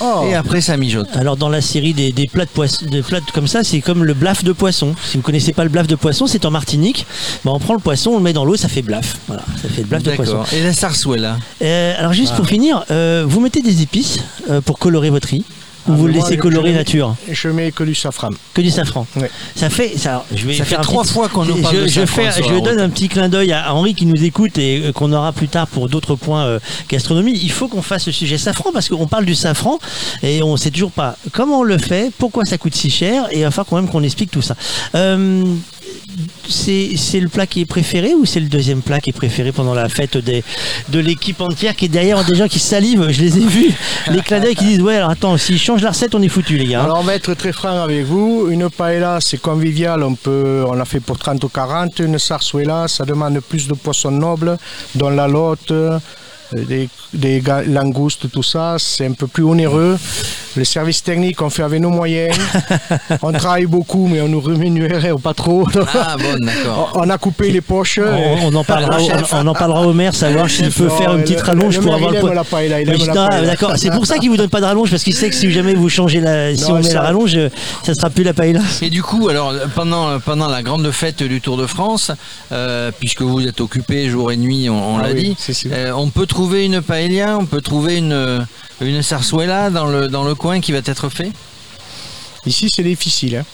Oh. 0.00 0.24
Et 0.28 0.34
après, 0.34 0.60
ça 0.60 0.76
mijote. 0.76 1.08
Alors 1.16 1.36
dans 1.36 1.48
la 1.48 1.60
série 1.60 1.92
des, 1.94 2.12
des 2.12 2.26
plats 2.26 2.44
de 2.44 2.50
poisson, 2.50 2.86
des 2.86 3.02
plats 3.02 3.20
comme 3.32 3.46
ça, 3.48 3.62
c'est 3.64 3.80
comme 3.80 4.04
le 4.04 4.14
blaf 4.14 4.42
de 4.44 4.52
poisson. 4.52 4.94
Si 5.04 5.16
vous 5.16 5.22
connaissez 5.22 5.52
pas 5.52 5.62
le 5.64 5.70
blaf 5.70 5.86
de 5.86 5.94
poisson, 5.96 6.26
c'est 6.26 6.44
en 6.44 6.50
Martinique. 6.50 7.06
Ben, 7.44 7.52
on 7.52 7.58
prend 7.58 7.74
le 7.74 7.80
poisson, 7.80 8.10
on 8.10 8.16
le 8.18 8.22
met 8.22 8.32
dans 8.32 8.44
l'eau, 8.44 8.56
ça 8.56 8.68
fait 8.68 8.82
blaf. 8.82 9.16
Voilà, 9.28 9.42
ça 9.62 9.68
fait 9.68 9.82
le 9.82 9.86
blaf 9.88 10.02
de 10.02 10.10
poisson. 10.12 10.32
D'accord. 10.32 10.48
Et 10.52 10.62
la 10.62 10.72
sarsuela 10.72 11.38
Euh, 11.62 11.94
alors 11.98 12.12
juste 12.12 12.32
Ah. 12.34 12.36
pour 12.36 12.46
finir, 12.46 12.84
euh, 12.90 13.24
vous 13.26 13.40
mettez 13.40 13.62
des 13.62 13.82
épices 13.82 14.18
euh, 14.50 14.60
pour 14.60 14.78
colorer 14.78 15.10
votre 15.10 15.28
riz 15.28 15.44
ou 15.86 15.92
Ah, 15.92 15.96
vous 15.96 16.06
le 16.06 16.12
mais 16.12 16.18
moi, 16.18 16.24
laissez 16.28 16.36
je- 16.36 16.42
colorer 16.42 16.72
je- 16.72 16.76
nature 16.78 17.16
Je 17.30 17.48
mets 17.48 17.70
que 17.72 17.84
du 17.84 17.94
safran. 17.94 18.30
que 18.54 18.60
du 18.62 18.70
safran. 18.70 19.06
Ouais. 19.16 19.30
Ça 19.54 19.68
fait 19.70 19.96
ça. 19.98 20.24
Je 20.34 20.46
vais 20.46 20.54
Ça 20.54 20.64
fait 20.64 20.70
faire 20.76 20.80
trois 20.80 21.02
petit- 21.02 21.12
fois 21.12 21.28
qu'on 21.28 21.44
nous 21.44 21.56
je, 21.56 21.62
parle 21.62 21.76
de 21.82 21.86
je 21.86 22.00
safran 22.00 22.22
fais- 22.30 22.42
je 22.42 22.60
donne 22.60 22.80
un 22.80 22.88
petit 22.90 23.08
clin 23.08 23.28
d'œil 23.28 23.52
à 23.52 23.72
Henri 23.74 23.94
qui 23.94 24.06
nous 24.06 24.22
écoute 24.24 24.56
et 24.58 24.82
euh, 24.86 24.92
qu'on 24.92 25.12
aura 25.12 25.32
plus 25.32 25.48
tard 25.48 25.66
pour 25.66 25.88
d'autres 25.88 26.14
points 26.16 26.44
euh, 26.44 26.58
gastronomie. 26.88 27.38
Il 27.42 27.50
faut 27.52 27.68
qu'on 27.68 27.82
fasse 27.82 28.06
le 28.06 28.12
sujet 28.12 28.38
safran 28.38 28.70
parce 28.72 28.88
qu'on 28.88 29.06
parle 29.06 29.24
du 29.26 29.34
safran 29.34 29.78
et 30.22 30.42
on 30.42 30.56
sait 30.56 30.70
toujours 30.70 30.92
pas 30.92 31.16
comment 31.32 31.60
on 31.60 31.62
le 31.64 31.78
fait, 31.78 32.12
pourquoi 32.18 32.44
ça 32.44 32.56
coûte 32.58 32.74
si 32.74 32.90
cher 32.90 33.26
et 33.30 33.38
il 33.38 33.42
va 33.42 33.50
falloir 33.50 33.66
quand 33.66 33.76
même 33.76 33.88
qu'on 33.88 34.02
explique 34.02 34.30
tout 34.30 34.42
ça. 34.42 34.56
Euh, 34.94 35.44
c'est 36.48 37.20
le 37.20 37.28
plat 37.28 37.46
qui 37.46 37.60
est 37.62 37.66
préféré 37.66 38.14
ou 38.14 38.24
c'est 38.24 38.40
le 38.40 38.48
deuxième 38.48 38.82
plat 38.82 39.00
qui 39.00 39.10
est 39.10 39.14
préféré 39.14 39.52
pendant 39.52 39.74
la 39.74 39.88
fête 39.88 40.16
de 40.18 40.98
l'équipe 40.98 41.40
entière 41.40 41.74
qui 41.76 41.86
est 41.86 41.88
derrière 41.88 42.24
des 42.24 42.36
gens 42.36 42.48
qui 42.48 42.58
salivent, 42.58 43.10
je 43.10 43.20
les 43.20 43.38
ai 43.38 43.46
vus, 43.46 43.72
les 44.10 44.20
clins 44.20 44.40
qui 44.54 44.64
disent 44.64 44.80
ouais 44.82 44.96
alors 44.96 45.10
attends 45.10 45.36
s'ils 45.36 45.58
changent 45.58 45.82
la 45.82 45.90
recette 45.90 46.14
on 46.14 46.22
est 46.22 46.28
foutu 46.28 46.56
les 46.56 46.66
gars. 46.66 46.80
hein. 46.80 46.84
Alors, 46.84 46.98
on 47.00 47.02
va 47.02 47.14
être 47.14 47.34
très 47.34 47.52
franc 47.52 47.82
avec 47.82 48.04
vous. 48.04 48.48
Une 48.50 48.68
paella, 48.70 49.18
c'est 49.20 49.40
convivial. 49.40 50.02
On, 50.02 50.14
peut, 50.14 50.64
on 50.66 50.72
l'a 50.74 50.84
fait 50.84 51.00
pour 51.00 51.18
30 51.18 51.42
ou 51.44 51.48
40. 51.48 51.98
Une 52.00 52.18
sarsuela, 52.18 52.88
ça 52.88 53.04
demande 53.04 53.40
plus 53.40 53.66
de 53.68 53.74
poissons 53.74 54.10
nobles, 54.10 54.56
dont 54.94 55.10
la 55.10 55.26
lotte, 55.28 55.72
des, 56.54 56.88
des 57.12 57.42
langoustes, 57.66 58.30
tout 58.30 58.42
ça. 58.42 58.76
C'est 58.78 59.06
un 59.06 59.12
peu 59.12 59.26
plus 59.26 59.44
onéreux. 59.44 59.98
Le 60.56 60.64
service 60.64 61.02
technique, 61.02 61.42
on 61.42 61.50
fait 61.50 61.64
avec 61.64 61.80
nos 61.80 61.90
moyens. 61.90 62.36
on 63.22 63.32
travaille 63.32 63.66
beaucoup, 63.66 64.06
mais 64.06 64.20
on 64.20 64.28
nous 64.28 64.40
rémunérait 64.40 65.12
pas 65.22 65.34
trop. 65.34 65.66
Ah 65.94 66.16
bon, 66.16 66.44
d'accord. 66.44 66.92
On 66.96 67.10
a 67.10 67.18
coupé 67.18 67.50
les 67.50 67.60
poches. 67.60 67.98
On, 67.98 68.46
on 68.46 68.54
en 68.54 68.62
parlera, 68.64 69.00
au- 69.00 69.08
on, 69.32 69.46
en 69.48 69.52
parlera 69.54 69.82
au 69.86 69.92
maire, 69.92 70.14
savoir 70.14 70.48
s'il 70.48 70.70
peut 70.70 70.88
faire 70.88 71.14
une 71.16 71.22
petite 71.22 71.40
rallonge 71.40 71.80
pour 71.80 71.94
avoir 71.94 72.12
le 72.12 72.18
aime 72.18 72.26
la 72.34 72.42
il 72.82 72.88
aime 72.88 72.98
paella. 73.06 73.42
D'accord, 73.46 73.72
c'est 73.76 73.90
pour 73.90 74.06
ça 74.06 74.18
qu'il 74.18 74.30
vous 74.30 74.36
donne 74.36 74.48
pas 74.48 74.60
de 74.60 74.66
rallonge 74.66 74.90
parce 74.90 75.02
qu'il 75.02 75.14
sait 75.14 75.28
que 75.28 75.34
si 75.34 75.50
jamais 75.50 75.74
vous 75.74 75.88
changez 75.88 76.20
la, 76.20 76.54
si 76.54 76.62
Non, 76.62 76.70
on 76.70 76.76
met 76.76 76.82
ça- 76.84 76.94
la 76.94 77.02
rallonge, 77.02 77.36
ça 77.82 77.94
sera 77.94 78.10
plus 78.10 78.22
la 78.22 78.32
paella. 78.32 78.60
Et 78.80 78.90
du 78.90 79.02
coup, 79.02 79.28
alors 79.28 79.52
pendant, 79.74 80.20
pendant 80.20 80.46
la 80.48 80.62
grande 80.62 80.88
fête 80.92 81.22
du 81.24 81.40
Tour 81.40 81.56
de 81.56 81.66
France, 81.66 82.12
euh, 82.52 82.92
puisque 82.98 83.22
vous 83.22 83.44
êtes 83.46 83.60
occupé 83.60 84.08
jour 84.08 84.30
et 84.30 84.36
nuit, 84.36 84.68
on, 84.70 84.94
on 84.94 84.98
Ah 84.98 85.08
l'a 85.08 85.14
oui, 85.14 85.36
dit, 85.36 85.62
euh, 85.72 85.92
on 85.96 86.10
peut 86.10 86.26
trouver 86.26 86.43
une 86.52 86.80
paella, 86.82 87.38
on 87.38 87.46
peut 87.46 87.60
trouver 87.60 87.96
une, 87.98 88.46
une 88.80 89.02
sarsuela 89.02 89.70
dans 89.70 89.86
le, 89.86 90.08
dans 90.08 90.24
le 90.24 90.34
coin 90.34 90.60
qui 90.60 90.72
va 90.72 90.78
être 90.78 91.08
fait 91.08 91.32
Ici, 92.46 92.68
c'est 92.74 92.82
difficile. 92.82 93.36
hein. 93.36 93.44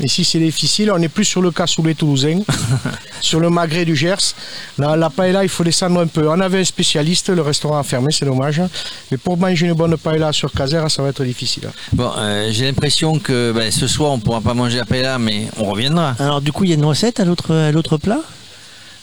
Ici, 0.00 0.24
c'est 0.24 0.38
difficile. 0.38 0.90
On 0.90 0.98
n'est 0.98 1.10
plus 1.10 1.24
sur 1.26 1.42
le 1.42 1.50
cassoulet 1.50 1.94
toulousain, 1.94 2.40
sur 3.20 3.38
le 3.40 3.50
magret 3.50 3.84
du 3.84 3.94
Gers. 3.94 4.34
La, 4.78 4.96
la 4.96 5.10
paella, 5.10 5.42
il 5.44 5.50
faut 5.50 5.62
descendre 5.62 6.00
un 6.00 6.06
peu. 6.06 6.26
On 6.28 6.40
avait 6.40 6.60
un 6.60 6.64
spécialiste, 6.64 7.28
le 7.28 7.42
restaurant 7.42 7.78
a 7.78 7.82
fermé, 7.82 8.08
c'est 8.10 8.24
dommage. 8.24 8.62
Mais 9.10 9.18
pour 9.18 9.36
manger 9.36 9.66
une 9.66 9.74
bonne 9.74 9.96
paella 9.98 10.32
sur 10.32 10.50
Caser, 10.50 10.82
ça 10.88 11.02
va 11.02 11.10
être 11.10 11.22
difficile. 11.24 11.68
Bon, 11.92 12.10
euh, 12.16 12.48
j'ai 12.50 12.64
l'impression 12.64 13.18
que 13.18 13.52
ben, 13.54 13.70
ce 13.70 13.86
soir 13.86 14.12
on 14.12 14.18
pourra 14.18 14.40
pas 14.40 14.54
manger 14.54 14.78
la 14.78 14.86
paella, 14.86 15.18
mais 15.18 15.46
on 15.58 15.64
reviendra. 15.70 16.16
Alors 16.18 16.40
du 16.40 16.52
coup, 16.52 16.64
il 16.64 16.70
y 16.70 16.72
a 16.72 16.76
une 16.76 16.84
recette 16.86 17.20
à 17.20 17.24
l'autre 17.24 17.54
à 17.54 17.70
l'autre 17.70 17.98
plat? 17.98 18.20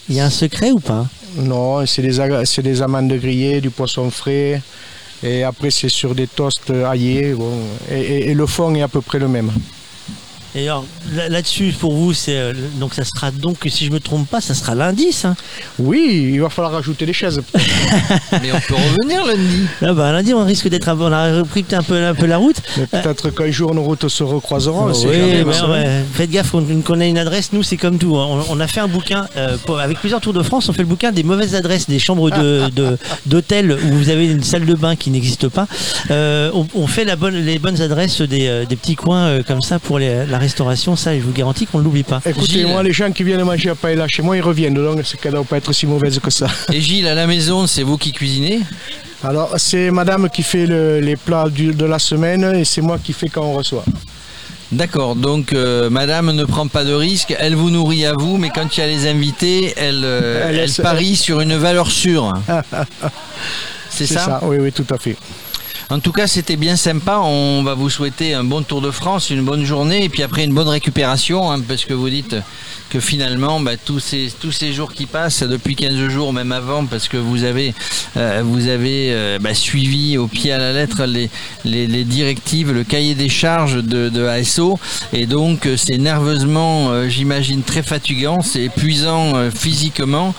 Il 0.10 0.16
y 0.16 0.20
a 0.20 0.26
un 0.26 0.32
secret 0.32 0.72
ou 0.72 0.80
pas? 0.80 1.06
Non, 1.38 1.86
c'est 1.86 2.02
des, 2.02 2.44
c'est 2.46 2.64
des 2.64 2.82
amandes 2.82 3.14
grillées, 3.14 3.62
du 3.62 3.70
poisson 3.70 4.10
frais. 4.10 4.62
Et 5.22 5.44
après, 5.44 5.70
c'est 5.70 5.90
sur 5.90 6.16
des 6.16 6.26
toasts 6.28 6.72
aillés. 6.72 7.34
Bon. 7.34 7.52
Et 7.92 8.34
le 8.34 8.46
fond 8.48 8.74
est 8.74 8.82
à 8.82 8.88
peu 8.88 9.02
près 9.02 9.20
le 9.20 9.28
même. 9.28 9.52
Et 10.56 10.68
alors 10.68 10.84
là- 11.16 11.30
là-dessus, 11.30 11.74
pour 11.80 11.94
vous, 11.94 12.14
c'est 12.14 12.36
euh, 12.38 12.54
donc 12.80 12.94
ça 12.96 13.04
sera 13.04 13.30
donc 13.32 13.58
si 13.70 13.86
je 13.86 13.92
me 13.92 14.00
trompe 14.00 14.28
pas, 14.28 14.42
ça 14.42 14.54
sera 14.56 14.74
lundi, 14.74 15.12
ça. 15.12 15.36
Oui, 15.78 16.32
il 16.34 16.42
va 16.42 16.50
falloir 16.50 16.74
rajouter 16.74 17.06
des 17.06 17.14
chaises. 17.14 17.42
Mais 18.32 18.52
on 18.52 18.60
peut 18.60 18.74
revenir 18.76 19.26
lundi. 19.26 19.68
Ah 19.82 19.94
bah 19.94 20.12
lundi, 20.12 20.34
on 20.34 20.44
risque 20.46 20.68
d'être 20.68 20.88
on 20.90 21.12
a 21.12 21.38
repris 21.38 21.64
un 21.72 21.84
peu, 21.84 22.04
un 22.04 22.16
peu 22.16 22.26
la 22.26 22.38
route. 22.38 22.58
Mais 22.78 22.86
Peut-être 22.88 23.30
qu'un 23.30 23.52
jour 23.52 23.76
nos 23.76 23.84
routes 23.84 24.08
se 24.08 24.24
recroiseront. 24.24 24.88
Oui, 24.92 25.54
ça. 25.54 25.70
ouais, 25.70 26.04
faites 26.14 26.32
gaffe, 26.32 26.54
on, 26.56 26.64
qu'on 26.82 27.00
ait 27.00 27.10
une 27.10 27.18
adresse, 27.20 27.54
nous 27.54 27.62
c'est 27.62 27.78
comme 27.78 28.00
tout. 28.00 28.18
hein. 28.18 28.28
On, 28.50 28.58
on 28.58 28.60
a 28.60 28.66
fait 28.68 28.80
un 28.80 28.88
bouquin 28.88 29.28
euh, 29.38 29.56
pour- 29.66 29.80
avec 29.80 30.00
plusieurs 30.00 30.20
tours 30.22 30.34
de 30.34 30.42
France. 30.44 30.68
On 30.68 30.74
fait 30.74 30.82
le 30.82 30.88
bouquin 30.88 31.12
des 31.12 31.24
mauvaises 31.24 31.54
adresses 31.54 31.88
des 31.88 32.00
chambres 32.00 32.32
de, 32.32 32.64
où 33.84 33.94
vous 33.96 34.10
avez 34.10 34.26
une 34.32 34.44
salle 34.44 34.66
de 34.66 34.74
bain 34.74 34.96
qui 34.96 35.12
n'existe 35.12 35.48
pas. 35.48 35.68
Euh, 36.10 36.50
on, 36.56 36.66
on 36.74 36.88
fait 36.88 37.06
la 37.06 37.16
bonne, 37.16 37.36
les 37.36 37.60
bonnes 37.60 37.82
adresses 37.82 38.22
des, 38.22 38.48
euh, 38.48 38.66
des 38.66 38.76
petits 38.76 38.96
coins 38.96 39.26
euh, 39.28 39.44
comme 39.44 39.62
ça 39.62 39.78
pour 39.78 40.00
les- 40.00 40.26
la 40.26 40.39
restauration. 40.40 40.96
Ça, 40.96 41.16
je 41.16 41.22
vous 41.22 41.32
garantis 41.32 41.66
qu'on 41.68 41.80
ne 41.80 41.84
l'oublie 41.84 42.04
pas. 42.04 42.22
Écoutez, 42.26 42.54
Gilles. 42.54 42.68
moi, 42.68 42.82
les 42.82 42.94
gens 42.94 43.12
qui 43.12 43.24
viennent 43.24 43.44
manger 43.44 43.70
à 43.70 43.76
paella 43.76 44.08
chez 44.08 44.22
moi, 44.24 44.36
ils 44.36 44.42
reviennent. 44.42 44.74
Donc, 44.74 45.00
c'est 45.06 45.20
qu'elle 45.20 45.32
ne 45.34 45.38
doit 45.38 45.46
pas 45.46 45.58
être 45.58 45.72
si 45.74 45.86
mauvaise 45.86 46.18
que 46.20 46.32
ça. 46.32 46.48
Et 46.74 46.82
Gilles, 46.82 47.08
à 47.08 47.14
la 47.16 47.28
maison, 47.28 47.68
c'est 47.68 47.84
vous 47.84 47.98
qui 47.98 48.12
cuisinez? 48.12 48.62
Alors, 49.24 49.54
c'est 49.58 49.92
madame 49.92 50.30
qui 50.30 50.42
fait 50.44 50.66
le- 50.66 51.00
les 51.02 51.16
plats 51.18 51.50
du- 51.50 51.74
de 51.74 51.86
la 51.86 52.00
semaine 52.00 52.56
et 52.56 52.64
c'est 52.66 52.82
moi 52.82 52.98
qui 53.04 53.12
fais 53.14 53.28
quand 53.30 53.44
on 53.44 53.54
reçoit. 53.54 53.84
D'accord, 54.72 55.16
donc 55.16 55.52
euh, 55.52 55.90
madame 55.90 56.32
ne 56.32 56.46
prend 56.46 56.68
pas 56.68 56.84
de 56.84 56.94
risque, 56.94 57.36
elle 57.40 57.56
vous 57.56 57.72
nourrit 57.72 58.06
à 58.06 58.14
vous, 58.14 58.38
mais 58.38 58.50
quand 58.54 58.78
il 58.78 58.80
y 58.80 58.84
a 58.84 58.88
les 58.88 59.08
invités, 59.10 59.74
elle, 59.76 60.04
euh, 60.06 60.44
Elle 60.48 60.56
elle, 60.56 60.62
laisse- 60.68 60.78
parie 60.80 61.16
sur 61.16 61.42
une 61.42 61.56
valeur 61.58 61.90
sûre. 61.90 62.32
C'est 63.90 64.06
ça, 64.06 64.40
Oui, 64.44 64.58
oui, 64.60 64.72
tout 64.72 64.86
à 64.94 64.98
fait. 64.98 65.16
En 65.92 66.00
tout 66.00 66.12
cas, 66.12 66.28
c'était 66.28 66.56
bien 66.56 66.76
sympa. 66.76 67.18
On 67.24 67.64
va 67.64 67.74
vous 67.74 67.90
souhaiter 67.90 68.36
un 68.36 68.44
bon 68.44 68.62
Tour 68.62 68.80
de 68.80 68.92
France, 68.92 69.32
une 69.32 69.44
bonne 69.44 69.66
journée, 69.66 70.04
et 70.04 70.10
puis 70.10 70.22
après 70.22 70.44
une 70.44 70.54
bonne 70.54 70.68
récupération, 70.68 71.52
hein, 71.52 71.60
parce 71.68 71.84
que 71.84 71.96
vous 71.96 72.12
dites 72.12 72.36
que 72.92 73.00
finalement, 73.00 73.60
bah, 73.60 73.72
tous, 73.78 74.00
ces, 74.00 74.32
tous 74.40 74.52
ces 74.52 74.72
jours 74.72 74.94
qui 74.94 75.08
passent, 75.08 75.42
depuis 75.42 75.76
15 75.76 76.10
jours, 76.10 76.32
même 76.34 76.52
avant, 76.52 76.86
parce 76.86 77.08
que 77.08 77.18
vous 77.18 77.44
avez, 77.44 77.74
euh, 78.18 78.42
vous 78.44 78.68
avez 78.68 79.14
euh, 79.14 79.40
bah, 79.40 79.56
suivi 79.56 80.18
au 80.18 80.28
pied 80.28 80.52
à 80.52 80.58
la 80.60 80.74
lettre 80.74 81.06
les, 81.06 81.30
les, 81.66 81.88
les 81.88 82.04
directives, 82.04 82.72
le 82.72 82.84
cahier 82.84 83.16
des 83.16 83.30
charges 83.30 83.84
de, 83.84 84.10
de 84.10 84.26
ASO, 84.26 84.80
et 85.14 85.26
donc 85.26 85.66
euh, 85.66 85.78
c'est 85.78 85.98
nerveusement, 85.98 86.90
euh, 86.90 87.10
j'imagine, 87.10 87.64
très 87.64 87.84
fatigant, 87.84 88.42
c'est 88.42 88.64
épuisant 88.64 89.34
physiquement. 89.52 90.34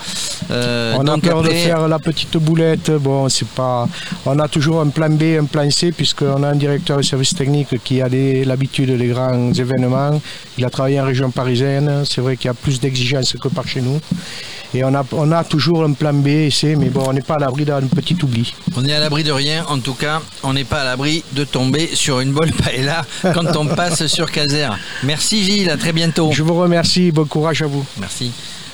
On 0.49 0.53
a 0.53 1.03
donc 1.03 1.23
peur 1.23 1.43
de 1.43 1.49
faire 1.49 1.87
la 1.87 1.99
petite 1.99 2.35
boulette. 2.37 2.91
Bon, 2.91 3.29
c'est 3.29 3.47
pas. 3.47 3.87
On 4.25 4.37
a 4.39 4.47
toujours 4.47 4.81
un 4.81 4.89
plan 4.89 5.09
B, 5.09 5.40
un 5.41 5.45
plan 5.45 5.69
C, 5.69 5.91
puisqu'on 5.91 6.43
a 6.43 6.49
un 6.49 6.55
directeur 6.55 6.97
de 6.97 7.01
service 7.01 7.33
technique 7.33 7.83
qui 7.83 8.01
a 8.01 8.07
l'habitude 8.09 8.95
des 8.97 9.07
grands 9.07 9.51
événements. 9.53 10.21
Il 10.57 10.65
a 10.65 10.69
travaillé 10.69 10.99
en 11.01 11.05
région 11.05 11.31
parisienne. 11.31 12.03
C'est 12.09 12.21
vrai 12.21 12.37
qu'il 12.37 12.47
y 12.47 12.49
a 12.49 12.53
plus 12.53 12.79
d'exigences 12.79 13.33
que 13.33 13.47
par 13.47 13.67
chez 13.67 13.81
nous. 13.81 13.99
Et 14.73 14.83
on 14.85 14.93
a, 14.93 15.03
on 15.11 15.31
a 15.31 15.43
toujours 15.43 15.83
un 15.83 15.93
plan 15.93 16.13
B 16.13 16.27
et 16.27 16.51
C, 16.51 16.75
mais 16.77 16.89
bon, 16.89 17.03
on 17.07 17.13
n'est 17.13 17.21
pas 17.21 17.35
à 17.35 17.39
l'abri 17.39 17.65
d'un 17.65 17.81
petit 17.81 18.15
oubli. 18.23 18.53
On 18.77 18.85
est 18.85 18.93
à 18.93 18.99
l'abri 18.99 19.23
de 19.23 19.31
rien, 19.31 19.65
en 19.67 19.79
tout 19.79 19.95
cas, 19.95 20.21
on 20.43 20.53
n'est 20.53 20.63
pas 20.63 20.81
à 20.81 20.85
l'abri 20.85 21.23
de 21.33 21.43
tomber 21.43 21.89
sur 21.93 22.21
une 22.21 22.31
bonne 22.31 22.51
paella 22.63 23.05
quand 23.33 23.55
on 23.57 23.65
passe 23.65 24.07
sur 24.07 24.31
Caser. 24.31 24.69
Merci 25.03 25.43
Gilles, 25.43 25.69
à 25.69 25.77
très 25.77 25.91
bientôt. 25.91 26.31
Je 26.31 26.43
vous 26.43 26.55
remercie, 26.55 27.11
bon 27.11 27.25
courage 27.25 27.61
à 27.61 27.67
vous. 27.67 27.85
Merci. 27.99 28.31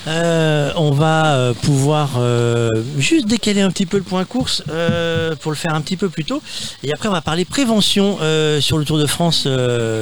Euh, 0.07 0.71
on 0.77 0.91
va 0.91 1.35
euh, 1.35 1.53
pouvoir 1.53 2.11
euh, 2.17 2.69
juste 2.97 3.27
décaler 3.27 3.59
un 3.61 3.69
petit 3.69 3.85
peu 3.85 3.97
le 3.97 4.03
point 4.03 4.23
course 4.23 4.63
pour 5.41 5.51
le 5.51 5.57
faire 5.57 5.73
un 5.73 5.81
petit 5.81 5.97
peu 5.97 6.09
plus 6.09 6.23
tôt. 6.23 6.41
Et 6.83 6.93
après, 6.93 7.09
on 7.09 7.11
va 7.11 7.21
parler 7.21 7.45
prévention 7.45 8.17
sur 8.59 8.77
le 8.77 8.85
Tour 8.85 8.97
de 8.97 9.05
France, 9.05 9.47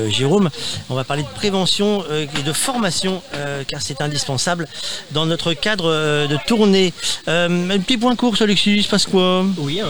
Jérôme. 0.10 0.49
On 0.90 0.95
va 0.95 1.03
parler 1.03 1.23
de 1.23 1.27
prévention 1.36 2.03
et 2.11 2.44
de 2.44 2.53
formation, 2.53 3.22
car 3.68 3.82
c'est 3.82 4.02
indispensable 4.02 4.68
dans 5.11 5.26
notre 5.26 5.53
cadre 5.53 5.90
de 6.27 6.38
tournée. 6.45 6.94
Un 7.27 7.80
petit 7.80 7.98
point 7.98 8.15
course, 8.15 8.41
Alexis, 8.41 8.88
passe 8.90 9.06
quoi? 9.06 9.45
Oui, 9.57 9.82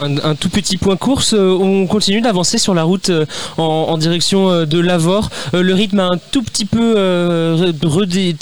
un, 0.00 0.34
tout 0.34 0.48
petit 0.48 0.76
point 0.76 0.96
course. 0.96 1.34
On 1.34 1.86
continue 1.86 2.20
d'avancer 2.20 2.58
sur 2.58 2.74
la 2.74 2.82
route 2.82 3.10
en, 3.56 3.98
direction 3.98 4.64
de 4.64 4.78
Lavore. 4.78 5.30
Le 5.52 5.74
rythme 5.74 6.00
a 6.00 6.06
un 6.06 6.18
tout 6.32 6.42
petit 6.42 6.64
peu 6.64 6.96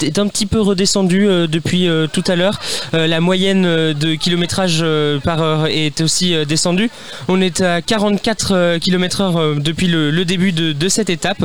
est 0.01 0.19
un 0.19 0.27
petit 0.27 0.45
peu 0.45 0.61
redescendu 0.61 0.86
euh, 0.95 1.47
depuis 1.47 1.87
euh, 1.87 2.07
tout 2.07 2.23
à 2.27 2.35
l'heure. 2.35 2.59
Euh, 2.93 3.07
La 3.07 3.19
moyenne 3.19 3.63
de 3.63 4.15
kilométrage 4.15 4.83
par 5.23 5.41
heure 5.41 5.67
est 5.67 6.01
aussi 6.01 6.35
descendue. 6.45 6.89
On 7.27 7.41
est 7.41 7.61
à 7.61 7.81
44 7.81 8.77
km 8.79 9.21
heure 9.21 9.37
euh, 9.37 9.55
depuis 9.55 9.87
le, 9.87 10.25
début 10.25 10.51
de 10.51 10.89
cette 10.89 11.09
étape. 11.09 11.43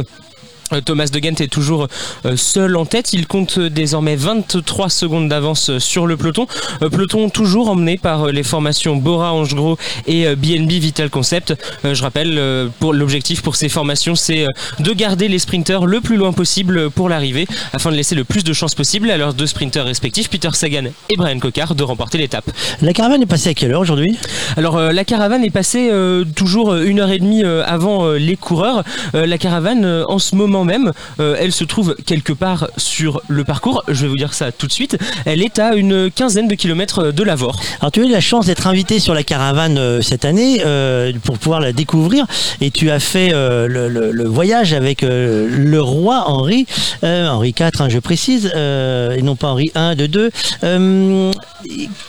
Euh, 0.72 0.80
Thomas 0.80 1.06
de 1.06 1.22
Gent 1.22 1.40
est 1.40 1.48
toujours 1.48 1.88
euh, 2.24 2.36
seul 2.36 2.76
en 2.76 2.84
tête. 2.84 3.12
Il 3.12 3.26
compte 3.26 3.58
euh, 3.58 3.70
désormais 3.70 4.16
23 4.16 4.88
secondes 4.88 5.28
d'avance 5.28 5.78
sur 5.78 6.06
le 6.06 6.16
peloton. 6.16 6.46
Peloton 6.80 7.28
toujours 7.30 7.68
emmené 7.68 7.96
par 7.96 8.26
les 8.26 8.42
formations 8.42 8.96
Bora, 8.96 9.32
Angegros 9.32 9.78
et 10.06 10.34
BNB 10.34 10.72
Vital 10.72 11.10
Concept. 11.10 11.54
Je 11.84 12.02
rappelle, 12.02 12.40
pour 12.80 12.92
l'objectif 12.92 13.42
pour 13.42 13.56
ces 13.56 13.68
formations, 13.68 14.14
c'est 14.14 14.46
de 14.78 14.92
garder 14.92 15.28
les 15.28 15.38
sprinteurs 15.38 15.86
le 15.86 16.00
plus 16.00 16.16
loin 16.16 16.32
possible 16.32 16.90
pour 16.90 17.08
l'arrivée, 17.08 17.46
afin 17.72 17.90
de 17.90 17.96
laisser 17.96 18.14
le 18.14 18.24
plus 18.24 18.44
de 18.44 18.52
chances 18.52 18.74
possible 18.74 19.10
à 19.10 19.16
leurs 19.16 19.34
deux 19.34 19.46
sprinteurs 19.46 19.86
respectifs, 19.86 20.28
Peter 20.28 20.50
Sagan 20.52 20.84
et 21.08 21.16
Brian 21.16 21.38
Cocard, 21.38 21.74
de 21.74 21.82
remporter 21.82 22.18
l'étape. 22.18 22.50
La 22.80 22.92
caravane 22.92 23.22
est 23.22 23.26
passée 23.26 23.50
à 23.50 23.54
quelle 23.54 23.72
heure 23.72 23.80
aujourd'hui? 23.80 24.18
Alors 24.56 24.78
la 24.80 25.04
caravane 25.04 25.44
est 25.44 25.50
passée 25.50 25.90
toujours 26.34 26.74
une 26.74 27.00
heure 27.00 27.10
et 27.10 27.18
demie 27.18 27.44
avant 27.44 28.10
les 28.12 28.36
coureurs. 28.36 28.84
La 29.14 29.38
caravane 29.38 30.04
en 30.08 30.18
ce 30.18 30.34
moment 30.34 30.61
même, 30.64 30.92
euh, 31.20 31.36
elle 31.38 31.52
se 31.52 31.64
trouve 31.64 31.96
quelque 32.06 32.32
part 32.32 32.68
sur 32.76 33.22
le 33.28 33.44
parcours. 33.44 33.82
Je 33.88 34.02
vais 34.02 34.08
vous 34.08 34.16
dire 34.16 34.34
ça 34.34 34.52
tout 34.52 34.66
de 34.66 34.72
suite. 34.72 34.96
Elle 35.24 35.42
est 35.42 35.58
à 35.58 35.74
une 35.74 36.10
quinzaine 36.10 36.48
de 36.48 36.54
kilomètres 36.54 37.12
de 37.12 37.22
Lavore. 37.22 37.60
Alors 37.80 37.92
tu 37.92 38.02
as 38.02 38.04
eu 38.04 38.10
la 38.10 38.20
chance 38.20 38.46
d'être 38.46 38.66
invité 38.66 38.98
sur 38.98 39.14
la 39.14 39.22
caravane 39.22 39.78
euh, 39.78 40.02
cette 40.02 40.24
année 40.24 40.62
euh, 40.64 41.12
pour 41.24 41.38
pouvoir 41.38 41.60
la 41.60 41.72
découvrir 41.72 42.26
et 42.60 42.70
tu 42.70 42.90
as 42.90 43.00
fait 43.00 43.30
le, 43.32 44.24
voyage 44.26 44.72
avec 44.72 45.02
le 45.02 45.78
roi 45.80 46.24
Henri, 46.26 46.66
Henri 47.02 47.54
IV 47.58 47.70
hein, 47.80 47.88
je 47.88 47.98
précise, 47.98 48.46
et 48.46 49.22
non 49.22 49.36
pas 49.36 49.48
Henri 49.48 49.70
I 49.74 49.96
de 49.96 50.06
2. 50.06 50.30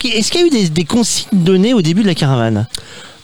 Est-ce 0.03 0.31
qu'il 0.31 0.41
y 0.41 0.43
a 0.43 0.47
eu 0.47 0.69
des 0.69 0.85
consignes 0.85 1.30
données 1.34 1.73
au 1.73 1.81
début 1.81 2.01
de 2.01 2.07
la 2.07 2.15
caravane? 2.15 2.67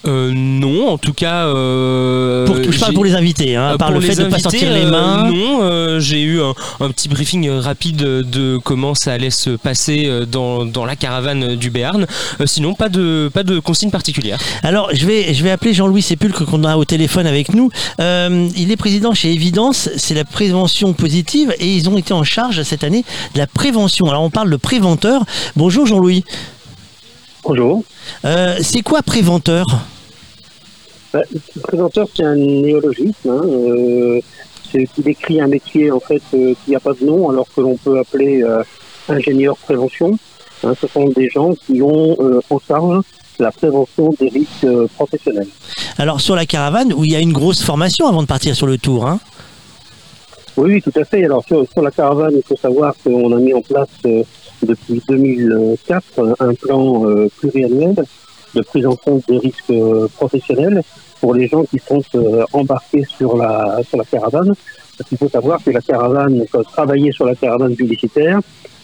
Euh, 0.08 0.32
non, 0.34 0.90
en 0.90 0.98
tout 0.98 1.14
cas. 1.14 1.46
euh, 1.48 2.46
pour, 2.46 2.56
Je 2.58 2.80
parle 2.80 2.94
pour 2.94 3.04
les 3.06 3.16
invités, 3.16 3.56
hein, 3.56 3.76
par 3.78 3.92
le 3.92 4.00
fait 4.00 4.10
les 4.10 4.16
de 4.16 4.24
ne 4.24 4.30
pas 4.30 4.40
sortir 4.40 4.72
les 4.72 4.86
euh, 4.86 4.92
mains. 4.92 5.30
non, 5.30 5.60
euh, 5.62 6.00
j'ai 6.00 6.22
eu 6.22 6.42
un, 6.42 6.54
un 6.80 6.90
petit 6.90 7.10
briefing 7.10 7.48
euh, 7.48 7.60
rapide 7.60 7.98
de 7.98 8.58
comment 8.64 8.96
ça 8.96 9.12
allait 9.14 9.30
se 9.30 9.52
passer 9.52 10.10
dans, 10.32 10.66
dans 10.66 10.86
la 10.86 10.96
caravane 10.96 11.56
du 11.56 11.70
Béarn. 11.70 12.06
Sinon, 12.46 12.76
pas 12.76 12.90
de, 12.90 13.30
pas 13.34 13.44
de 13.44 13.60
consigne 13.60 13.92
particulière. 13.92 14.40
Alors, 14.64 14.90
je 14.94 15.06
vais, 15.06 15.34
je 15.34 15.44
vais 15.44 15.52
appeler 15.52 15.74
Jean-Louis 15.74 16.02
Sépulcre 16.02 16.46
qu'on 16.46 16.64
a 16.64 16.78
au 16.78 16.86
téléphone 16.86 17.28
avec 17.28 17.54
nous. 17.54 17.70
Euh, 18.00 18.48
il 18.56 18.72
est 18.72 18.78
président 18.78 19.14
chez 19.14 19.34
Evidence, 19.34 19.90
c'est 19.98 20.16
la 20.16 20.26
prévention 20.26 20.94
positive 20.94 21.54
et 21.60 21.68
ils 21.68 21.90
ont 21.90 21.98
été 21.98 22.14
en 22.14 22.24
charge 22.24 22.64
cette 22.64 22.84
année 22.84 23.04
de 23.34 23.40
la 23.40 23.48
prévention. 23.48 24.10
Alors, 24.10 24.24
on 24.24 24.30
parle 24.30 24.50
de 24.50 24.56
préventeur. 24.56 25.24
Bonjour 25.56 25.86
Jean-Louis. 25.86 26.24
Bonjour. 27.44 27.84
Euh, 28.26 28.58
c'est 28.62 28.82
quoi 28.82 29.02
préventeur 29.02 29.66
Bah, 31.14 31.22
le 31.32 31.62
présenteur, 31.62 32.08
c'est 32.16 32.24
un 32.24 32.36
néologisme. 32.36 33.30
hein, 33.30 33.42
euh, 33.46 34.20
c'est 34.72 34.86
qui 34.86 35.02
décrit 35.02 35.42
un 35.42 35.48
métier 35.48 35.92
en 35.92 36.00
fait 36.00 36.22
euh, 36.34 36.54
qui 36.64 36.72
n'a 36.72 36.80
pas 36.80 36.94
de 36.94 37.04
nom, 37.06 37.30
alors 37.30 37.48
que 37.56 37.62
l'on 37.62 37.76
peut 37.78 37.98
appeler 38.00 38.44
euh, 38.44 38.64
ingénieur 39.08 39.58
prévention. 39.58 40.18
Hein, 40.64 40.74
ce 40.80 40.88
sont 40.88 41.06
des 41.10 41.30
gens 41.30 41.54
qui 41.54 41.82
ont 41.82 42.18
en 42.50 42.60
charge 42.68 43.02
la 43.40 43.52
prévention 43.52 44.14
des 44.20 44.28
risques 44.28 44.68
professionnels. 44.96 45.48
Alors, 45.98 46.20
sur 46.20 46.36
la 46.36 46.46
caravane, 46.46 46.92
où 46.94 47.06
il 47.06 47.12
y 47.12 47.16
a 47.16 47.20
une 47.22 47.32
grosse 47.32 47.64
formation 47.64 48.08
avant 48.08 48.22
de 48.22 48.28
partir 48.28 48.54
sur 48.56 48.68
le 48.68 48.78
tour. 48.78 49.08
Hein? 49.08 49.20
Oui, 50.58 50.74
oui, 50.74 50.82
tout 50.82 51.00
à 51.00 51.06
fait. 51.06 51.24
Alors 51.24 51.46
sur, 51.46 51.66
sur 51.72 51.82
la 51.82 51.92
caravane, 51.92 52.34
il 52.36 52.44
faut 52.46 52.58
savoir 52.58 52.94
qu'on 53.02 53.32
a 53.32 53.40
mis 53.40 53.54
en 53.54 53.62
place 53.62 53.88
depuis 54.64 55.02
2004 55.08 56.36
un 56.40 56.54
plan 56.54 57.06
euh, 57.06 57.30
pluriannuel 57.38 57.96
de 58.56 58.62
prise 58.62 58.86
en 58.86 58.96
compte 58.96 59.24
des 59.28 59.38
risques 59.38 59.70
euh, 59.70 60.08
professionnels 60.16 60.82
pour 61.22 61.34
les 61.34 61.48
gens 61.48 61.64
qui 61.64 61.80
sont 61.80 62.02
euh, 62.16 62.44
embarqués 62.54 63.06
sur 63.06 63.38
la 63.38 63.80
sur 63.88 63.98
la 63.98 64.06
caravane. 64.06 64.54
Parce 64.98 65.10
qu'il 65.10 65.18
faut 65.18 65.30
savoir 65.30 65.64
que 65.64 65.72
la 65.72 65.82
caravane, 65.82 66.44
travailler 66.74 67.12
sur 67.14 67.26
la 67.26 67.36
caravane 67.36 67.74
publicitaire, 67.74 68.42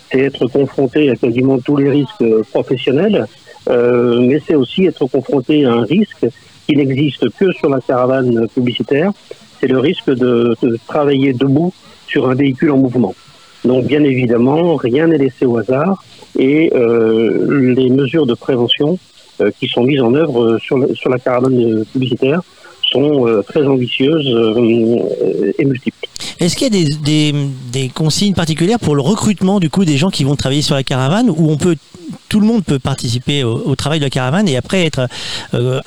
c'est 0.10 0.20
être 0.20 0.48
confronté 0.48 1.10
à 1.10 1.16
quasiment 1.16 1.60
tous 1.60 1.76
les 1.76 1.90
risques 1.90 2.24
professionnels, 2.52 3.28
mais 3.68 4.40
c'est 4.48 4.56
aussi 4.56 4.86
être 4.86 5.06
confronté 5.08 5.66
à 5.66 5.74
un 5.74 5.84
risque 5.84 6.26
qui 6.66 6.78
n'existe 6.78 7.30
que 7.38 7.52
sur 7.52 7.70
la 7.70 7.82
caravane 7.82 8.48
publicitaire, 8.48 9.12
c'est 9.60 9.68
le 9.68 9.80
risque 9.80 10.10
de 10.10 10.56
travailler 10.88 11.34
debout 11.34 11.74
sur 12.08 12.30
un 12.30 12.36
véhicule 12.36 12.72
en 12.72 12.78
mouvement. 12.78 13.14
Donc 13.66 13.86
bien 13.86 14.04
évidemment, 14.04 14.76
rien 14.76 15.08
n'est 15.08 15.18
laissé 15.18 15.46
au 15.46 15.58
hasard 15.58 16.04
et 16.38 16.72
euh, 16.76 17.74
les 17.76 17.90
mesures 17.90 18.26
de 18.26 18.34
prévention 18.34 19.00
euh, 19.42 19.52
qui 19.60 19.68
sont 19.68 19.84
mises 19.84 20.02
en 20.02 20.14
œuvre 20.14 20.44
euh, 20.44 20.60
sur, 20.60 21.10
la 21.10 21.20
caravane 21.20 21.86
publicitaire 21.92 22.42
sont 22.92 23.42
très 23.48 23.66
ambitieuses 23.66 24.28
et 25.58 25.66
multiples. 25.66 25.98
Est-ce 26.40 26.56
qu'il 26.56 26.74
y 26.76 26.88
a 26.88 27.34
des, 27.72 27.90
consignes 27.90 28.36
particulières 28.36 28.80
pour 28.80 28.96
le 28.96 29.02
recrutement 29.02 29.60
du 29.60 29.72
coup 29.72 29.86
des 29.86 29.98
gens 29.98 30.12
qui 30.12 30.24
vont 30.24 30.36
travailler 30.36 30.62
sur 30.62 30.76
la 30.76 30.84
caravane 30.84 31.32
où 31.32 31.50
on 31.50 31.58
peut 31.58 31.76
tout 32.30 32.40
le 32.40 32.46
monde 32.46 32.64
peut 32.64 32.78
participer 32.78 33.44
au, 33.44 33.76
travail 33.76 34.00
de 34.00 34.06
la 34.06 34.12
caravane 34.12 34.48
et 34.48 34.56
après 34.56 34.86
être 34.86 35.08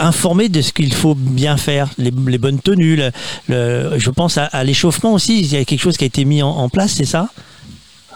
informé 0.00 0.48
de 0.48 0.60
ce 0.60 0.72
qu'il 0.72 0.92
faut 0.92 1.14
bien 1.14 1.56
faire, 1.56 1.88
les, 1.98 2.10
bonnes 2.10 2.58
tenues. 2.58 3.00
je 3.48 4.10
pense 4.10 4.36
à, 4.36 4.64
l'échauffement 4.64 5.14
aussi. 5.14 5.40
Il 5.40 5.52
y 5.52 5.56
a 5.56 5.64
quelque 5.64 5.80
chose 5.80 5.96
qui 5.96 6.04
a 6.04 6.08
été 6.08 6.24
mis 6.24 6.42
en 6.42 6.68
place, 6.68 6.94
c'est 6.96 7.06
ça? 7.06 7.28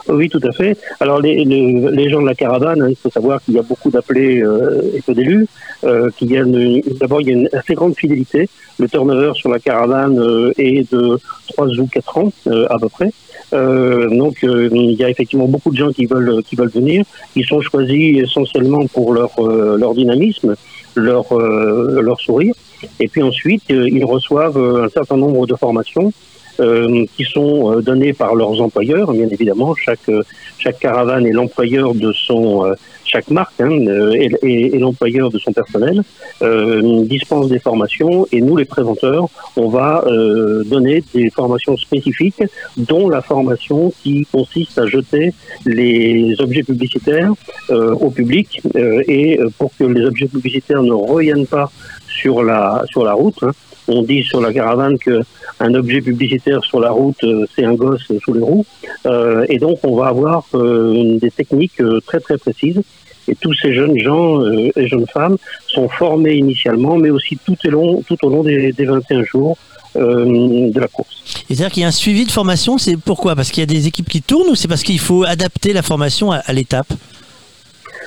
Oui, 0.09 0.29
tout 0.29 0.41
à 0.43 0.53
fait. 0.53 0.77
Alors, 1.01 1.21
les, 1.21 1.45
les, 1.45 2.09
gens 2.11 2.21
de 2.21 2.27
la 2.27 2.35
caravane, 2.35 2.87
il 2.91 2.97
faut 2.97 3.11
savoir 3.11 3.43
qu'il 3.43 3.55
y 3.55 3.59
a 3.59 3.63
beaucoup 3.63 3.91
d'appelés 3.91 4.43
euh, 4.43 4.81
et 4.95 5.01
peu 5.01 5.15
d'élus. 5.15 5.47
Euh, 5.85 6.11
a 6.21 6.41
une- 6.41 6.83
d'abord 7.01 7.21
il 7.21 7.29
y 7.29 7.31
a 7.31 7.35
une 7.35 7.49
assez 7.53 7.75
grande 7.75 7.95
fidélité. 7.97 8.49
Le 8.79 8.89
turnover 8.89 9.33
sur 9.35 9.51
la 9.51 9.59
caravane 9.61 10.19
euh, 10.19 10.53
est 10.59 10.91
de 10.93 11.19
3 11.49 11.67
ou 11.79 11.87
4 11.87 12.19
ans 12.19 12.33
euh, 12.49 12.67
à 12.71 12.79
peu 12.79 12.89
près. 12.89 13.11
Euh, 13.53 14.09
donc 14.09 14.43
euh, 14.45 14.69
il 14.73 14.93
y 14.93 15.05
a 15.05 15.11
effectivement 15.11 15.47
beaucoup 15.47 15.71
de 15.71 15.77
gens 15.77 15.91
qui 15.93 16.07
veulent 16.07 16.43
qui 16.43 16.57
veulent 16.57 16.71
venir. 16.71 17.05
Ils 17.37 17.45
sont 17.45 17.61
choisis 17.61 18.23
essentiellement 18.23 18.87
pour 18.87 19.13
leur 19.13 19.31
euh, 19.39 19.77
leur 19.77 19.95
dynamisme, 19.95 20.55
leur 20.95 21.33
euh, 21.33 22.01
leur 22.01 22.19
sourire. 22.21 22.55
Et 22.99 23.09
puis 23.09 23.23
ensuite 23.23 23.65
euh, 23.71 23.89
ils 23.89 24.05
reçoivent 24.05 24.57
euh, 24.59 24.85
un 24.85 24.89
certain 24.89 25.17
nombre 25.17 25.47
de 25.47 25.55
formations 25.55 26.13
euh, 26.61 27.05
qui 27.17 27.25
sont 27.25 27.73
euh, 27.73 27.81
données 27.83 28.13
par 28.13 28.35
leurs 28.35 28.61
employeurs, 28.61 29.13
bien 29.13 29.29
évidemment. 29.29 29.75
Chaque 29.75 30.09
euh, 30.09 30.23
chaque 30.59 30.79
caravane 30.79 31.27
est 31.27 31.33
l'employeur 31.33 31.95
de 31.95 32.13
son 32.13 32.65
euh, 32.67 32.75
chaque 33.05 33.31
marque 33.31 33.61
hein, 33.61 33.71
est, 34.15 34.33
est- 34.43 34.75
est 34.75 34.79
l'employeur 34.79 35.29
de 35.31 35.39
son 35.39 35.53
personnel, 35.53 36.03
euh, 36.41 37.03
dispense 37.05 37.49
des 37.49 37.59
formations 37.59 38.27
et 38.33 38.41
nous 38.41 38.57
les 38.57 38.65
préventeurs, 38.65 39.27
on 39.57 39.69
va 39.69 40.03
euh, 40.07 40.63
donner 40.65 41.03
des 41.13 41.29
formations 41.29 41.77
spécifiques, 41.77 42.43
dont 42.77 43.09
la 43.11 43.21
formation 43.21 43.93
qui 44.03 44.27
consiste 44.33 44.79
à 44.79 44.87
jeter 44.87 45.33
les 45.67 46.35
objets 46.41 46.63
publicitaires 46.63 47.33
euh, 47.71 47.93
au 47.95 48.11
public 48.11 48.63
et 49.09 49.39
pour 49.59 49.71
que 49.79 49.85
les 49.85 50.05
objets 50.07 50.27
publicitaires 50.29 50.83
ne 50.83 50.93
reviennent 50.93 51.47
pas 51.47 51.71
sur 52.09 52.43
la 52.43 52.83
sur 52.91 53.05
la 53.05 53.13
route. 53.15 53.43
hein. 53.43 53.53
On 53.89 54.03
dit 54.03 54.23
sur 54.23 54.41
la 54.41 54.53
caravane 54.53 54.99
que 54.99 55.21
un 55.61 55.75
objet 55.75 56.01
publicitaire 56.01 56.63
sur 56.65 56.81
la 56.81 56.91
route, 56.91 57.23
euh, 57.25 57.47
c'est 57.55 57.65
un 57.65 57.75
gosse 57.75 58.11
sous 58.23 58.33
les 58.33 58.41
roues. 58.41 58.67
Euh, 59.07 59.47
et 59.49 59.59
donc, 59.59 59.79
on 59.85 59.97
va 59.97 60.09
avoir 60.09 60.45
euh, 60.55 61.19
des 61.19 61.31
techniques 61.31 61.83
très 62.07 62.21
très 62.21 62.39
précises. 62.39 62.81
Et 63.29 63.37
tous 63.37 63.55
ces 63.55 63.73
jeunes 63.73 63.97
gens 63.99 64.45
et 64.51 64.89
jeunes 64.89 65.07
femmes 65.07 65.37
sont 65.69 65.89
formés 65.89 66.35
initialement, 66.35 66.97
mais 66.97 67.11
aussi 67.11 67.39
tout, 67.45 67.57
au 67.65 67.71
long, 67.71 68.03
tout 68.03 68.17
au 68.25 68.29
long 68.29 68.43
des, 68.43 68.73
des 68.73 68.85
21 68.85 69.23
jours 69.23 69.57
de 69.95 70.81
la 70.81 70.89
course. 70.89 71.45
C'est-à-dire 71.47 71.71
qu'il 71.71 71.83
y 71.83 71.85
a 71.85 71.89
un 71.89 71.93
suivi 71.93 72.25
de 72.25 72.33
formation. 72.33 72.79
C'est 72.79 72.97
pourquoi? 72.97 73.37
Parce 73.37 73.53
qu'il 73.53 73.61
y 73.61 73.63
a 73.63 73.67
des 73.67 73.87
équipes 73.87 74.09
qui 74.09 74.23
tournent 74.23 74.49
ou 74.49 74.57
c'est 74.57 74.67
parce 74.67 74.83
qu'il 74.83 74.99
faut 74.99 75.23
adapter 75.23 75.73
la 75.73 75.83
formation 75.83 76.33
à 76.33 76.53
l'étape? 76.53 76.93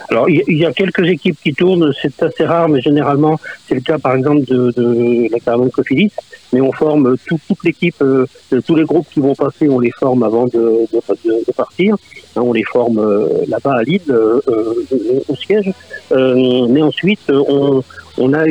Alors, 0.09 0.29
il 0.29 0.43
y, 0.57 0.65
a- 0.65 0.71
quelques 0.71 1.07
équipes 1.07 1.37
qui 1.41 1.53
tournent, 1.53 1.91
c'est 2.01 2.21
assez 2.21 2.45
rare, 2.45 2.69
mais 2.69 2.81
généralement, 2.81 3.39
c'est 3.67 3.75
le 3.75 3.81
cas, 3.81 3.97
par 3.97 4.15
exemple, 4.15 4.45
de, 4.45 4.71
de 4.75 5.31
la 5.31 5.39
caravane 5.39 5.71
Cofidis. 5.71 6.11
Mais 6.53 6.61
on 6.61 6.71
forme 6.71 7.15
tout- 7.27 7.39
toute 7.47 7.63
l'équipe, 7.63 7.95
euh, 8.01 8.25
tous 8.65 8.75
les 8.75 8.83
groupes 8.85 9.07
qui 9.11 9.19
vont 9.19 9.33
passer, 9.35 9.67
on 9.67 9.79
les 9.79 9.91
forme 9.91 10.23
avant 10.23 10.45
de, 10.45 10.51
de, 10.91 10.99
de- 11.47 11.51
partir. 11.53 11.95
Hein, 12.35 12.41
on 12.43 12.53
les 12.53 12.63
forme 12.63 12.99
euh, 12.99 13.27
là-bas 13.47 13.75
à 13.79 13.83
Lille, 13.83 14.01
euh, 14.09 14.39
euh, 14.47 14.73
au 15.27 15.35
siège. 15.35 15.71
Euh, 16.11 16.67
mais 16.69 16.81
ensuite, 16.81 17.31
on, 17.31 17.81
on 18.17 18.33
a 18.33 18.45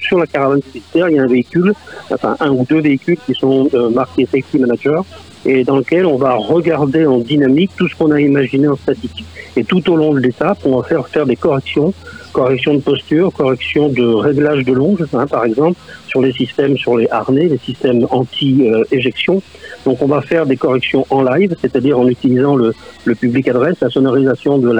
sur 0.00 0.18
la 0.18 0.26
caravane 0.26 0.60
publicitaire, 0.60 1.08
il 1.08 1.16
y 1.16 1.18
a 1.18 1.22
un 1.22 1.28
véhicule, 1.28 1.72
enfin 2.12 2.36
un 2.40 2.50
ou 2.50 2.66
deux 2.68 2.80
véhicules 2.80 3.18
qui 3.26 3.34
sont 3.34 3.68
euh, 3.74 3.90
marqués 3.90 4.26
Safety 4.26 4.58
Manager 4.58 5.04
et 5.46 5.64
dans 5.64 5.76
lequel 5.76 6.04
on 6.06 6.16
va 6.16 6.34
regarder 6.34 7.06
en 7.06 7.18
dynamique 7.18 7.70
tout 7.76 7.88
ce 7.88 7.94
qu'on 7.94 8.10
a 8.10 8.20
imaginé 8.20 8.68
en 8.68 8.76
statique. 8.76 9.24
Et 9.56 9.64
tout 9.64 9.90
au 9.90 9.96
long 9.96 10.12
de 10.12 10.20
l'étape, 10.20 10.58
on 10.64 10.80
va 10.80 10.82
faire 10.86 11.06
faire 11.08 11.26
des 11.26 11.36
corrections, 11.36 11.92
corrections 12.32 12.74
de 12.74 12.80
posture, 12.80 13.32
corrections 13.32 13.88
de 13.88 14.04
réglage 14.04 14.64
de 14.64 14.72
longe, 14.72 15.04
hein, 15.12 15.26
par 15.26 15.44
exemple, 15.44 15.78
sur 16.06 16.20
les 16.20 16.32
systèmes, 16.32 16.76
sur 16.76 16.96
les 16.96 17.08
harnais, 17.10 17.46
les 17.46 17.58
systèmes 17.58 18.06
anti-éjection. 18.10 19.42
Donc 19.88 20.02
on 20.02 20.06
va 20.06 20.20
faire 20.20 20.44
des 20.44 20.58
corrections 20.58 21.06
en 21.08 21.22
live, 21.22 21.56
c'est-à-dire 21.62 21.98
en 21.98 22.06
utilisant 22.08 22.56
le, 22.56 22.74
public 23.14 23.48
adresse, 23.48 23.76
la 23.80 23.88
sonorisation 23.88 24.58
de 24.58 24.70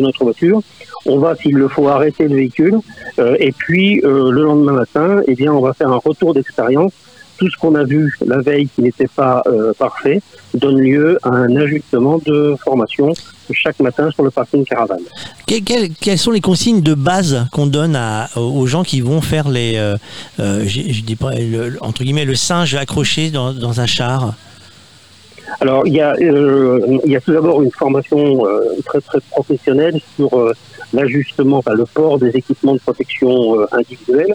notre 0.00 0.24
voiture. 0.24 0.62
On 1.04 1.18
va, 1.18 1.36
s'il 1.36 1.56
le 1.56 1.68
faut, 1.68 1.86
arrêter 1.88 2.28
le 2.28 2.36
véhicule. 2.36 2.78
euh, 3.18 3.36
et 3.38 3.52
puis, 3.52 4.00
euh, 4.04 4.30
le 4.30 4.42
lendemain 4.42 4.72
matin, 4.72 5.20
eh 5.26 5.34
bien, 5.34 5.52
on 5.52 5.60
va 5.60 5.74
faire 5.74 5.90
un 5.92 6.00
retour 6.02 6.32
d'expérience 6.32 6.94
tout 7.38 7.48
ce 7.50 7.56
qu'on 7.56 7.74
a 7.74 7.84
vu 7.84 8.16
la 8.26 8.38
veille 8.38 8.68
qui 8.74 8.82
n'était 8.82 9.08
pas 9.08 9.42
euh, 9.46 9.72
parfait 9.78 10.20
donne 10.54 10.78
lieu 10.80 11.18
à 11.22 11.30
un 11.30 11.56
ajustement 11.56 12.18
de 12.24 12.54
formation 12.62 13.12
chaque 13.52 13.80
matin 13.80 14.10
sur 14.12 14.22
le 14.22 14.30
parking 14.30 14.64
caravane. 14.64 15.00
Que- 15.46 15.60
quelles, 15.60 15.90
quelles 15.94 16.18
sont 16.18 16.30
les 16.30 16.40
consignes 16.40 16.80
de 16.82 16.94
base 16.94 17.46
qu'on 17.52 17.66
donne 17.66 17.96
à- 17.96 18.28
aux 18.36 18.66
gens 18.66 18.82
qui 18.82 19.00
vont 19.00 19.20
faire 19.20 19.48
les, 19.48 19.74
euh, 19.76 19.96
euh, 20.40 20.62
j'ai- 20.66 20.92
je 20.92 21.02
dis 21.02 21.16
pas, 21.16 21.32
le- 21.34 21.76
entre 21.82 22.02
guillemets, 22.04 22.24
le 22.24 22.34
singe 22.34 22.74
accroché 22.74 23.30
dans, 23.30 23.52
dans 23.52 23.80
un 23.80 23.86
char? 23.86 24.34
Alors, 25.60 25.86
il 25.86 25.92
y 25.94 26.00
a, 26.00 26.14
euh, 26.20 26.80
il 27.04 27.12
y 27.12 27.16
a 27.16 27.20
tout 27.20 27.32
d'abord 27.32 27.62
une 27.62 27.70
formation 27.72 28.46
euh, 28.46 28.60
très 28.86 29.00
très 29.00 29.18
professionnelle 29.30 30.00
sur 30.16 30.32
euh, 30.38 30.52
l'ajustement, 30.94 31.58
enfin 31.58 31.74
le 31.74 31.84
port 31.84 32.18
des 32.18 32.30
équipements 32.30 32.74
de 32.74 32.80
protection 32.80 33.56
individuelle, 33.72 34.32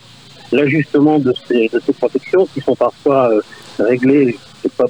l'ajustement 0.51 1.19
de 1.19 1.33
ces, 1.47 1.69
de 1.69 1.79
ces 1.85 1.93
protections 1.93 2.45
qui 2.53 2.61
sont 2.61 2.75
parfois 2.75 3.31
euh, 3.31 3.41
réglées, 3.79 4.37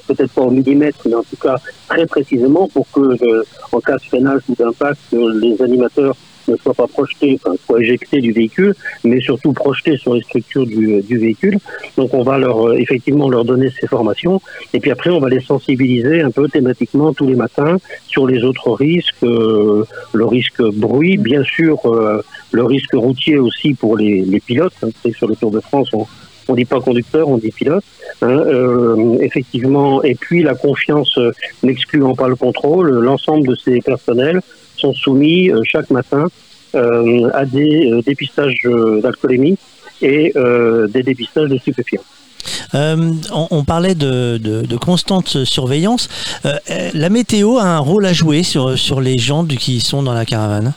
peut-être 0.08 0.32
pas 0.32 0.42
au 0.42 0.52
millimètre, 0.52 1.00
mais 1.06 1.16
en 1.16 1.24
tout 1.24 1.36
cas 1.36 1.56
très 1.88 2.06
précisément 2.06 2.68
pour 2.68 2.90
que, 2.92 3.02
euh, 3.02 3.44
en 3.72 3.80
cas 3.80 3.96
de 3.96 4.02
freinage 4.02 4.42
ou 4.50 4.56
d'impact, 4.56 5.00
euh, 5.14 5.40
les 5.40 5.62
animateurs 5.62 6.16
ne 6.48 6.56
soient 6.58 6.74
pas 6.74 6.88
projetés, 6.88 7.40
enfin, 7.44 7.56
soient 7.66 7.82
éjectés 7.82 8.20
du 8.22 8.32
véhicule, 8.32 8.74
mais 9.04 9.20
surtout 9.22 9.54
projetés 9.54 9.98
sur 9.98 10.14
les 10.16 10.22
structures 10.22 10.66
du, 10.66 11.02
du 11.02 11.18
véhicule. 11.18 11.58
Donc 11.98 12.14
on 12.14 12.24
va 12.24 12.38
leur 12.38 12.70
euh, 12.70 12.78
effectivement 12.78 13.30
leur 13.30 13.46
donner 13.46 13.70
ces 13.80 13.88
formations 13.88 14.42
et 14.74 14.80
puis 14.80 14.92
après 14.92 15.10
on 15.10 15.20
va 15.20 15.30
les 15.30 15.40
sensibiliser 15.42 16.22
un 16.22 16.32
peu 16.32 16.48
thématiquement 16.48 17.14
tous 17.14 17.28
les 17.28 17.36
matins 17.36 17.78
sur 18.08 18.28
les 18.28 18.44
autres 18.44 18.72
risques, 18.72 19.24
euh, 19.24 19.84
le 20.14 20.26
risque 20.26 20.62
bruit, 20.62 21.18
bien 21.18 21.44
sûr 21.44 21.80
euh, 21.86 22.22
le 22.52 22.64
risque 22.64 22.94
routier 22.94 23.38
aussi 23.38 23.74
pour 23.74 23.98
les, 23.98 24.22
les 24.22 24.40
pilotes. 24.40 24.74
Hein, 24.84 24.90
sur 25.16 25.28
le 25.28 25.36
Tour 25.36 25.52
de 25.52 25.60
France 25.60 25.90
on 25.94 26.06
on 26.50 26.56
dit 26.56 26.66
pas 26.66 26.80
conducteur, 26.80 27.28
on 27.28 27.38
dit 27.38 27.52
pilote. 27.52 27.84
hein, 28.22 28.30
euh, 28.30 29.18
effectivement, 29.20 30.02
et 30.04 30.16
puis 30.16 30.44
la 30.44 30.56
confiance 30.56 31.18
euh, 31.18 31.32
n'excluant 31.64 32.16
pas 32.16 32.28
le 32.28 32.36
contrôle, 32.36 32.90
l'ensemble 33.00 33.48
de 33.48 33.56
ces 33.56 33.82
personnels 33.82 34.42
sont 34.78 34.94
soumis 34.94 35.50
euh, 35.50 35.62
chaque 35.66 35.90
matin 35.90 36.28
euh, 36.76 37.30
à 37.34 37.46
des 37.46 37.92
euh, 37.92 38.02
dépistages 38.02 38.68
d'alcoolémie 39.02 39.58
et 40.02 40.32
des 40.90 41.02
dépistages 41.02 41.50
de 41.50 41.58
stupéfiants. 41.58 42.04
On, 42.74 43.64
parlait 43.66 43.96
de, 43.96 44.76
constante 44.78 45.44
surveillance. 45.44 46.08
La 46.94 47.10
météo 47.10 47.58
a 47.58 47.64
un 47.64 47.80
rôle 47.80 48.06
à 48.06 48.14
jouer 48.14 48.44
sur, 48.44 48.78
sur 48.78 49.02
les 49.02 49.18
gens 49.18 49.44
du- 49.44 49.58
qui 49.58 49.80
sont 49.80 50.04
dans 50.04 50.14
la 50.14 50.24
caravane? 50.24 50.74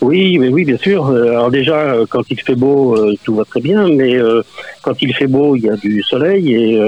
Oui, 0.00 0.38
mais 0.38 0.48
oui, 0.48 0.64
bien 0.64 0.78
sûr. 0.78 1.08
Euh, 1.08 1.30
Alors 1.30 1.50
déjà, 1.50 1.78
euh, 1.78 2.06
quand 2.08 2.22
il 2.30 2.40
fait 2.40 2.54
beau, 2.54 2.96
euh, 2.96 3.14
tout 3.22 3.34
va 3.34 3.44
très 3.44 3.60
bien, 3.60 3.86
mais 3.88 4.18
quand 4.82 5.02
il 5.02 5.14
fait 5.14 5.26
beau, 5.26 5.56
il 5.56 5.64
y 5.64 5.70
a 5.70 5.76
du 5.76 6.02
soleil 6.02 6.54
et 6.54 6.80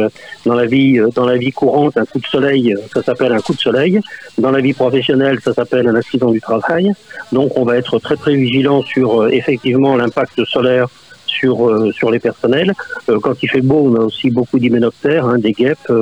dans 0.47 0.55
la 0.55 0.67
vie, 0.67 1.01
dans 1.15 1.27
la 1.27 1.37
vie 1.37 1.53
courante, 1.53 1.97
un 1.97 2.07
coup 2.07 2.19
de 2.19 2.27
soleil, 2.27 2.75
ça 2.95 3.03
s'appelle 3.03 3.33
un 3.33 3.41
coup 3.41 3.55
de 3.55 3.61
soleil. 3.61 4.01
Dans 4.39 4.51
la 4.51 4.61
vie 4.61 4.73
professionnelle, 4.73 5.39
ça 5.45 5.53
s'appelle 5.53 5.87
un 5.89 5.95
accident 5.95 6.31
du 6.31 6.41
travail. 6.41 6.93
Donc, 7.33 7.57
on 7.57 7.65
va 7.65 7.77
être 7.77 7.99
très 7.99 8.17
très 8.17 8.35
vigilant 8.35 8.83
sur 8.83 9.29
effectivement 9.29 9.97
l'impact 9.97 10.45
solaire 10.45 10.89
sur 11.27 11.93
sur 11.93 12.11
les 12.11 12.19
personnels. 12.19 12.73
Quand 13.07 13.43
il 13.43 13.49
fait 13.49 13.61
beau, 13.61 13.91
on 13.91 13.95
a 13.97 14.05
aussi 14.05 14.31
beaucoup 14.31 14.59
d'hyménoptères, 14.59 15.27
hein, 15.27 15.39
des 15.39 15.53
guêpes. 15.53 15.93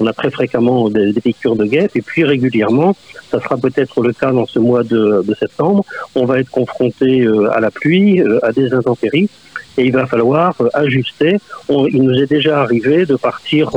On 0.00 0.06
a 0.06 0.12
très 0.12 0.30
fréquemment 0.30 0.88
des, 0.88 1.12
des 1.12 1.20
piqûres 1.20 1.56
de 1.56 1.64
guêpes 1.64 1.94
et 1.94 2.02
puis 2.02 2.24
régulièrement, 2.24 2.96
ça 3.34 3.40
sera 3.44 3.56
peut-être 3.56 4.00
le 4.00 4.12
cas 4.12 4.30
dans 4.32 4.46
ce 4.46 4.58
mois 4.58 4.84
de, 4.84 5.22
de 5.28 5.34
septembre, 5.34 5.84
on 6.14 6.24
va 6.24 6.38
être 6.40 6.50
confronté 6.50 7.22
euh, 7.22 7.50
à 7.56 7.60
la 7.60 7.70
pluie, 7.70 8.20
euh, 8.20 8.38
à 8.48 8.52
des 8.52 8.72
intempéries. 8.72 9.28
Et 9.76 9.84
il 9.86 9.92
va 9.92 10.06
falloir 10.06 10.54
euh, 10.60 10.68
ajuster. 10.74 11.32
On- 11.68 11.86
il 11.88 12.02
nous 12.04 12.14
est 12.22 12.30
déjà 12.38 12.60
arrivé 12.62 13.06
de 13.06 13.16
partir 13.16 13.72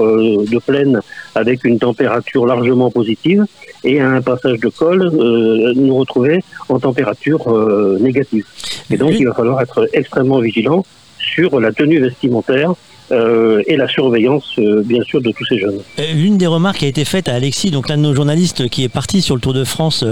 de 0.53 0.59
plaine 0.59 0.99
avec 1.33 1.63
une 1.63 1.79
température 1.79 2.45
largement 2.45 2.91
positive 2.91 3.45
et 3.83 3.99
à 3.99 4.07
un 4.09 4.21
passage 4.21 4.59
de 4.59 4.69
col, 4.69 5.01
euh, 5.01 5.73
nous 5.75 5.95
retrouver 5.95 6.43
en 6.69 6.77
température 6.79 7.41
euh, 7.51 7.97
négative. 7.99 8.45
Et 8.91 8.97
donc, 8.97 9.13
il 9.19 9.25
va 9.25 9.33
falloir 9.33 9.59
être 9.61 9.89
extrêmement 9.93 10.39
vigilant 10.39 10.85
sur 11.33 11.59
la 11.59 11.71
tenue 11.71 11.99
vestimentaire 11.99 12.73
euh, 13.11 13.61
et 13.67 13.77
la 13.77 13.87
surveillance, 13.87 14.53
euh, 14.59 14.81
bien 14.83 15.03
sûr, 15.03 15.21
de 15.21 15.31
tous 15.31 15.45
ces 15.45 15.59
jeunes. 15.59 15.79
Euh, 15.99 16.13
L'une 16.13 16.37
des 16.37 16.47
remarques 16.47 16.79
qui 16.79 16.85
a 16.85 16.89
été 16.89 17.05
faite 17.05 17.29
à 17.29 17.33
Alexis, 17.33 17.71
donc 17.71 17.89
l'un 17.89 17.97
de 17.97 18.01
nos 18.01 18.15
journalistes 18.15 18.69
qui 18.69 18.83
est 18.83 18.89
parti 18.89 19.21
sur 19.21 19.35
le 19.35 19.41
Tour 19.41 19.53
de 19.53 19.63
France 19.63 20.03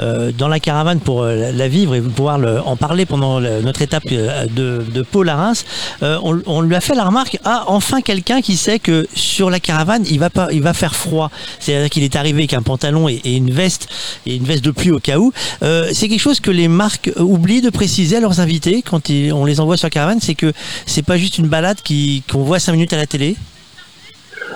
euh, 0.00 0.32
dans 0.36 0.48
la 0.48 0.60
caravane 0.60 1.00
pour 1.00 1.22
euh, 1.22 1.52
la 1.52 1.68
vivre 1.68 1.94
et 1.94 2.00
pouvoir 2.00 2.38
en 2.66 2.76
parler 2.76 3.06
pendant 3.06 3.40
notre 3.40 3.82
étape 3.82 4.04
euh, 4.12 4.46
de, 4.46 4.82
de 4.92 5.02
Pau 5.02 5.26
à 5.26 5.34
Reims, 5.34 5.64
euh, 6.02 6.18
on, 6.22 6.60
lui 6.62 6.74
a 6.74 6.80
fait 6.80 6.94
la 6.94 7.04
remarque 7.04 7.38
ah 7.44 7.64
enfin 7.66 8.00
quelqu'un 8.00 8.40
qui 8.40 8.56
sait 8.56 8.78
que 8.78 9.06
sur 9.14 9.50
la 9.50 9.60
caravane 9.60 10.04
il 10.10 10.18
va 10.18 10.30
pas 10.30 10.48
il 10.52 10.62
va 10.62 10.74
faire 10.74 10.94
froid. 10.94 11.30
C'est-à-dire 11.58 11.90
qu'il 11.90 12.02
est 12.02 12.16
arrivé 12.16 12.40
avec 12.40 12.54
un 12.54 12.62
pantalon 12.62 13.08
et, 13.08 13.20
une 13.24 13.50
veste 13.50 13.88
et 14.26 14.36
une 14.36 14.44
veste 14.44 14.64
de 14.64 14.70
pluie 14.70 14.90
au 14.90 14.98
cas 14.98 15.18
où. 15.18 15.32
Euh, 15.62 15.90
c'est 15.92 16.08
quelque 16.08 16.20
chose 16.20 16.40
que 16.40 16.50
les 16.50 16.68
marques 16.68 17.10
oublient 17.18 17.60
de 17.60 17.70
préciser 17.70 18.16
à 18.16 18.20
leurs 18.20 18.40
invités 18.40 18.82
quand 18.82 19.10
on 19.10 19.44
les 19.44 19.60
envoie 19.60 19.76
sur 19.76 19.86
la 19.86 19.90
caravane, 19.90 20.20
c'est 20.20 20.34
que 20.34 20.52
c'est 20.86 21.04
pas 21.04 21.16
juste 21.16 21.38
une 21.38 21.48
balade 21.48 21.78
qui 21.82 22.22
qu'on 22.30 22.41
voit 22.42 22.58
cinq 22.58 22.72
minutes 22.72 22.92
à 22.92 22.96
la 22.96 23.06
télé. 23.06 23.36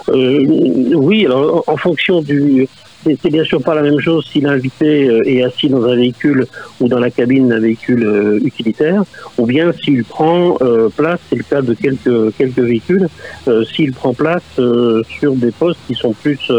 Euh, 0.08 0.44
oui, 0.94 1.26
alors 1.26 1.64
en 1.66 1.76
fonction 1.76 2.22
du. 2.22 2.68
C'est 3.04 3.30
bien 3.30 3.44
sûr 3.44 3.62
pas 3.62 3.74
la 3.76 3.82
même 3.82 4.00
chose 4.00 4.28
si 4.32 4.40
l'invité 4.40 5.08
euh, 5.08 5.22
est 5.28 5.44
assis 5.44 5.68
dans 5.68 5.84
un 5.84 5.94
véhicule 5.94 6.44
ou 6.80 6.88
dans 6.88 6.98
la 6.98 7.10
cabine 7.10 7.48
d'un 7.48 7.60
véhicule 7.60 8.04
euh, 8.04 8.40
utilitaire, 8.44 9.04
ou 9.38 9.46
bien 9.46 9.72
s'il 9.72 10.02
prend 10.02 10.56
place, 10.96 11.20
c'est 11.30 11.36
le 11.36 11.44
cas 11.44 11.62
de 11.62 11.74
quelques, 11.74 12.36
quelques 12.36 12.58
véhicules, 12.58 13.08
s'il 13.72 13.92
prend 13.92 14.12
place 14.12 14.42
sur 14.56 15.34
des 15.36 15.52
postes 15.52 15.78
qui 15.86 15.94
sont 15.94 16.14
plus 16.14 16.50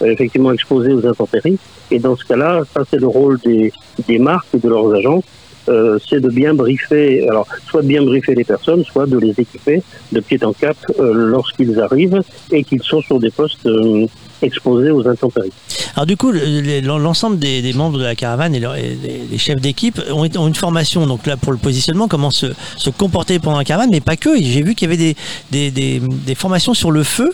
effectivement 0.00 0.52
exposés 0.52 0.92
aux 0.92 1.06
intempéries. 1.06 1.58
Et 1.92 2.00
dans 2.00 2.16
ce 2.16 2.24
cas-là, 2.24 2.62
ça 2.74 2.82
c'est 2.90 2.98
le 2.98 3.06
rôle 3.06 3.38
des, 3.44 3.72
des 4.08 4.18
marques 4.18 4.48
et 4.54 4.58
de 4.58 4.68
leurs 4.68 4.92
agences. 4.92 5.24
Euh, 5.68 5.98
c'est 6.08 6.20
de 6.20 6.28
bien 6.28 6.54
briefer, 6.54 7.28
alors 7.28 7.46
soit 7.68 7.82
de 7.82 7.88
bien 7.88 8.02
briefer 8.02 8.34
les 8.34 8.44
personnes, 8.44 8.84
soit 8.84 9.06
de 9.06 9.18
les 9.18 9.30
équiper 9.38 9.82
de 10.12 10.20
pied 10.20 10.38
en 10.44 10.52
cap 10.52 10.76
euh, 10.98 11.12
lorsqu'ils 11.14 11.78
arrivent 11.80 12.20
et 12.50 12.64
qu'ils 12.64 12.82
sont 12.82 13.00
sur 13.00 13.18
des 13.20 13.30
postes 13.30 13.64
euh, 13.66 14.06
exposés 14.42 14.90
aux 14.90 15.06
intempéries. 15.06 15.52
Alors 15.94 16.06
du 16.06 16.16
coup, 16.16 16.32
le- 16.32 16.40
le- 16.60 16.80
l'ensemble 16.80 17.38
des, 17.38 17.62
des 17.62 17.72
membres 17.72 17.98
de 17.98 18.04
la 18.04 18.14
caravane 18.14 18.54
et, 18.54 18.60
leur- 18.60 18.76
et 18.76 18.96
les, 19.30 19.38
chefs 19.38 19.60
d'équipe 19.60 20.00
ont, 20.10 20.26
ont 20.36 20.48
une 20.48 20.54
formation 20.54 21.06
donc 21.06 21.26
là 21.26 21.36
pour 21.36 21.52
le 21.52 21.58
positionnement, 21.58 22.08
comment 22.08 22.30
se, 22.30 22.46
se 22.76 22.90
comporter 22.90 23.38
pendant 23.38 23.58
la 23.58 23.64
caravane, 23.64 23.90
mais 23.90 24.00
pas 24.00 24.16
que. 24.16 24.30
J'ai 24.40 24.62
vu 24.62 24.74
qu'il 24.74 24.90
y 24.90 24.92
avait 24.92 25.14
des, 25.50 25.70
des, 25.70 26.34
formations 26.34 26.74
sur 26.74 26.90
le 26.90 27.02
feu, 27.04 27.30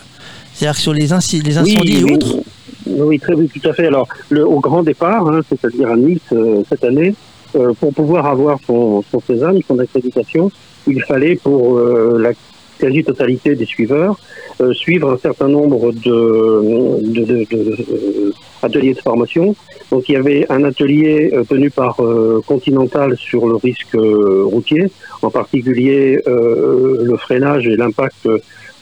c'est-à-dire 0.53 0.79
sur 0.79 0.93
les, 0.93 1.13
incendies 1.13 1.99
et 1.99 2.05
oui, 2.05 2.13
autres. 2.15 2.37
Oui, 2.87 3.19
très 3.19 3.35
oui, 3.35 3.49
tout 3.49 3.67
à 3.69 3.73
fait. 3.73 3.87
Alors, 3.87 4.09
le, 4.29 4.47
au 4.47 4.61
grand 4.61 4.83
départ, 4.83 5.27
hein, 5.29 5.41
c'est-à-dire 5.49 5.89
à 5.89 5.97
Nice 5.97 6.21
cette 6.69 6.85
année, 6.85 7.15
euh, 7.57 7.73
pour 7.81 7.93
pouvoir 7.95 8.27
avoir 8.27 8.59
son, 8.66 9.03
son 9.11 9.20
sésame, 9.20 9.59
son 9.66 9.79
accréditation, 9.79 10.51
il 10.87 11.03
fallait 11.03 11.37
pour 11.37 11.79
euh, 11.79 12.19
la 12.19 12.31
quasi-totalité 12.79 13.57
des 13.57 13.65
suiveurs 13.65 14.16
euh, 14.61 14.73
suivre 14.73 15.11
un 15.12 15.19
certain 15.19 15.49
nombre 15.49 15.91
de, 15.93 17.01
de, 17.03 17.25
de- 17.25 17.47
de, 17.51 17.77
euh, 17.93 18.33
ateliers 18.62 18.95
de 18.95 19.01
formation. 19.01 19.55
Donc 19.91 20.09
il 20.09 20.12
y 20.12 20.16
avait 20.16 20.47
un 20.51 20.62
atelier 20.65 21.31
euh, 21.33 21.43
tenu 21.45 21.70
par 21.70 21.99
euh, 22.01 22.41
Continental 22.47 23.16
sur 23.16 23.47
le 23.49 23.57
risque 23.57 23.97
routier, 23.97 24.87
en 25.23 25.31
particulier 25.31 26.20
le 26.27 27.16
freinage 27.16 27.66
et 27.66 27.77
l'impact 27.77 28.29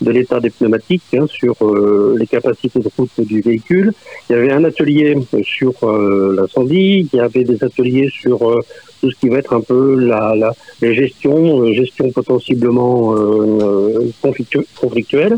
de 0.01 0.11
l'état 0.11 0.41
des 0.41 0.51
pneumatiques 0.51 1.03
hein, 1.15 1.27
sur 1.27 1.55
euh, 1.63 2.15
les 2.19 2.27
capacités 2.27 2.81
de 2.81 2.89
route 2.97 3.11
du 3.19 3.41
véhicule. 3.41 3.93
Il 4.29 4.33
y 4.35 4.39
avait 4.39 4.53
un 4.53 4.65
atelier 4.65 5.17
sur 5.43 5.73
euh, 5.83 6.35
l'incendie, 6.37 7.09
il 7.13 7.17
y 7.17 7.21
avait 7.21 7.45
des 7.45 7.63
ateliers 7.63 8.09
sur 8.11 8.49
euh, 8.49 8.61
tout 9.01 9.11
ce 9.11 9.17
qui 9.19 9.29
va 9.29 9.39
être 9.39 9.53
un 9.55 9.61
peu 9.61 9.95
la, 9.99 10.35
la 10.37 10.53
les 10.83 10.95
gestions, 10.95 11.63
euh, 11.63 11.73
gestion 11.73 12.11
potentiellement 12.11 13.15
euh, 13.15 13.19
euh, 13.19 14.11
conflictu- 14.23 14.67
conflictuelle, 14.81 15.37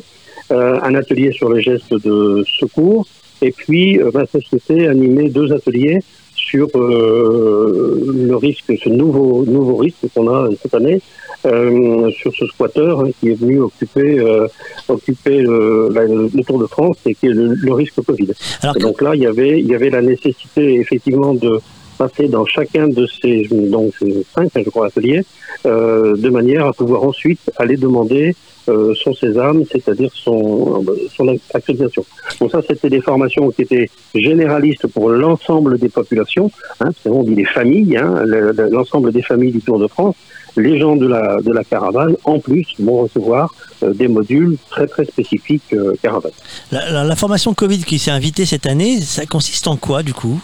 euh, 0.51 0.79
un 0.83 0.95
atelier 0.95 1.33
sur 1.33 1.53
les 1.53 1.63
gestes 1.63 1.95
de 1.95 2.45
secours, 2.59 3.07
et 3.43 3.53
puis 3.53 3.99
euh, 4.01 4.11
ma 4.13 4.27
société 4.27 4.89
animait 4.89 5.29
deux 5.29 5.53
ateliers 5.53 6.01
sur 6.39 6.69
euh, 6.75 8.01
le 8.29 8.37
risque, 8.37 8.73
ce 8.83 8.89
nouveau 8.89 9.45
nouveau 9.47 9.77
risque 9.77 10.05
qu'on 10.15 10.29
a 10.33 10.49
cette 10.63 10.75
année 10.75 11.01
euh, 11.47 12.11
sur 12.21 12.33
ce 12.35 12.47
squatter 12.47 12.95
hein, 12.99 13.11
qui 13.21 13.31
est 13.31 13.39
venu 13.41 13.61
occuper 13.61 14.19
euh, 14.19 14.47
occuper 14.89 15.39
le, 15.41 15.89
la- 15.93 16.05
le 16.07 16.43
Tour 16.47 16.59
de 16.59 16.67
France 16.67 16.97
et 17.07 17.15
qui 17.15 17.27
est 17.27 17.37
le, 17.41 17.55
le 17.55 17.73
risque 17.73 18.01
Covid. 18.09 18.31
et 18.77 18.81
donc 18.81 19.03
là, 19.03 19.11
il 19.15 19.23
y 19.23 19.27
avait 19.27 19.61
il 19.61 19.67
y 19.67 19.75
avait 19.75 19.91
la 19.91 20.03
nécessité 20.03 20.75
effectivement 20.85 21.35
de 21.35 21.53
passer 21.99 22.29
dans 22.29 22.47
chacun 22.47 22.87
de 22.89 23.05
ces 23.21 23.37
donc 23.51 23.93
ces 23.99 24.25
cinq 24.35 24.51
je 24.55 24.71
crois 24.71 24.87
ateliers 24.87 25.23
euh, 25.67 26.17
de 26.17 26.31
manière 26.31 26.65
à 26.67 26.73
pouvoir 26.73 27.03
ensuite 27.03 27.41
aller 27.57 27.77
demander 27.77 28.35
euh, 28.69 28.95
son 29.03 29.15
sésame, 29.15 29.65
c'est-à-dire 29.71 30.11
son, 30.15 30.85
son 31.17 31.37
accréditation. 31.55 32.05
Donc 32.41 32.51
ça, 32.51 32.61
c'était 32.67 32.91
des 32.91 33.01
formations 33.01 33.51
qui 33.51 33.63
étaient 33.63 33.89
généralistes 34.15 34.87
pour 34.89 35.11
l'ensemble 35.11 35.79
des 35.79 35.89
populations, 35.89 36.51
hein, 36.81 36.91
qu'on 37.03 37.23
dit 37.23 37.35
les 37.35 37.45
familles, 37.45 37.97
hein, 37.97 38.23
le- 38.25 38.53
le- 38.53 38.69
l'ensemble 38.71 39.13
des 39.13 39.23
familles 39.23 39.53
du 39.53 39.61
Tour 39.61 39.79
de 39.79 39.87
France. 39.87 40.15
Les 40.57 40.79
gens 40.81 40.97
de 40.97 41.07
la, 41.07 41.41
de 41.41 41.53
la 41.53 41.63
caravane, 41.63 42.17
en 42.25 42.41
plus, 42.41 42.67
vont 42.81 43.03
recevoir 43.03 43.55
euh, 43.85 43.93
des 43.95 44.09
modules 44.09 44.57
très 44.71 44.87
très 44.89 45.05
spécifiques 45.05 45.63
euh, 45.73 45.95
caravane. 46.03 46.33
La, 46.73 46.91
la- 46.91 47.05
la 47.05 47.17
formation 47.17 47.55
Covid 47.55 47.85
qui 47.85 47.99
s'est 47.99 48.11
invitée 48.11 48.45
cette 48.45 48.67
année, 48.67 49.01
ça 49.01 49.25
consiste 49.27 49.69
en 49.69 49.77
quoi 49.77 50.03
du 50.03 50.15
coup? 50.15 50.41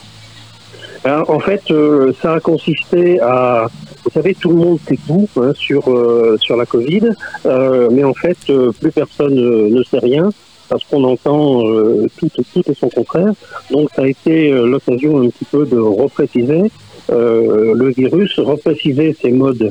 Ben, 1.05 1.23
en 1.29 1.41
fait, 1.41 1.63
euh, 1.71 2.13
ça 2.23 2.35
a 2.35 2.41
consisté 2.41 3.21
à, 3.21 3.67
vous 4.05 4.11
savez, 4.11 4.35
tout 4.35 4.51
le 4.51 4.57
monde 4.57 4.79
tout 5.07 5.29
hein, 5.37 5.53
sur 5.55 5.89
euh, 5.89 6.37
sur 6.41 6.57
la 6.57 6.67
Covid, 6.67 7.09
euh, 7.47 7.89
mais 7.91 8.05
en 8.05 8.15
fait, 8.15 8.37
euh, 8.51 8.71
plus 8.73 8.93
personne 8.93 9.39
euh, 9.39 9.71
ne 9.71 9.83
sait 9.83 9.99
rien 9.99 10.31
parce 10.69 10.85
qu'on 10.85 11.05
entend 11.05 11.67
euh, 11.69 12.07
tout, 12.19 12.29
tout 12.29 12.63
et 12.67 12.75
son 12.75 12.89
contraire. 12.89 13.33
Donc, 13.71 13.91
ça 13.95 14.03
a 14.03 14.07
été 14.07 14.53
euh, 14.53 14.67
l'occasion 14.67 15.21
un 15.21 15.29
petit 15.29 15.45
peu 15.45 15.67
de 15.67 15.79
repréciser 15.79 16.71
le 17.11 17.91
virus, 17.91 18.39
repréciser 18.39 19.15
ses 19.21 19.31
modes 19.31 19.71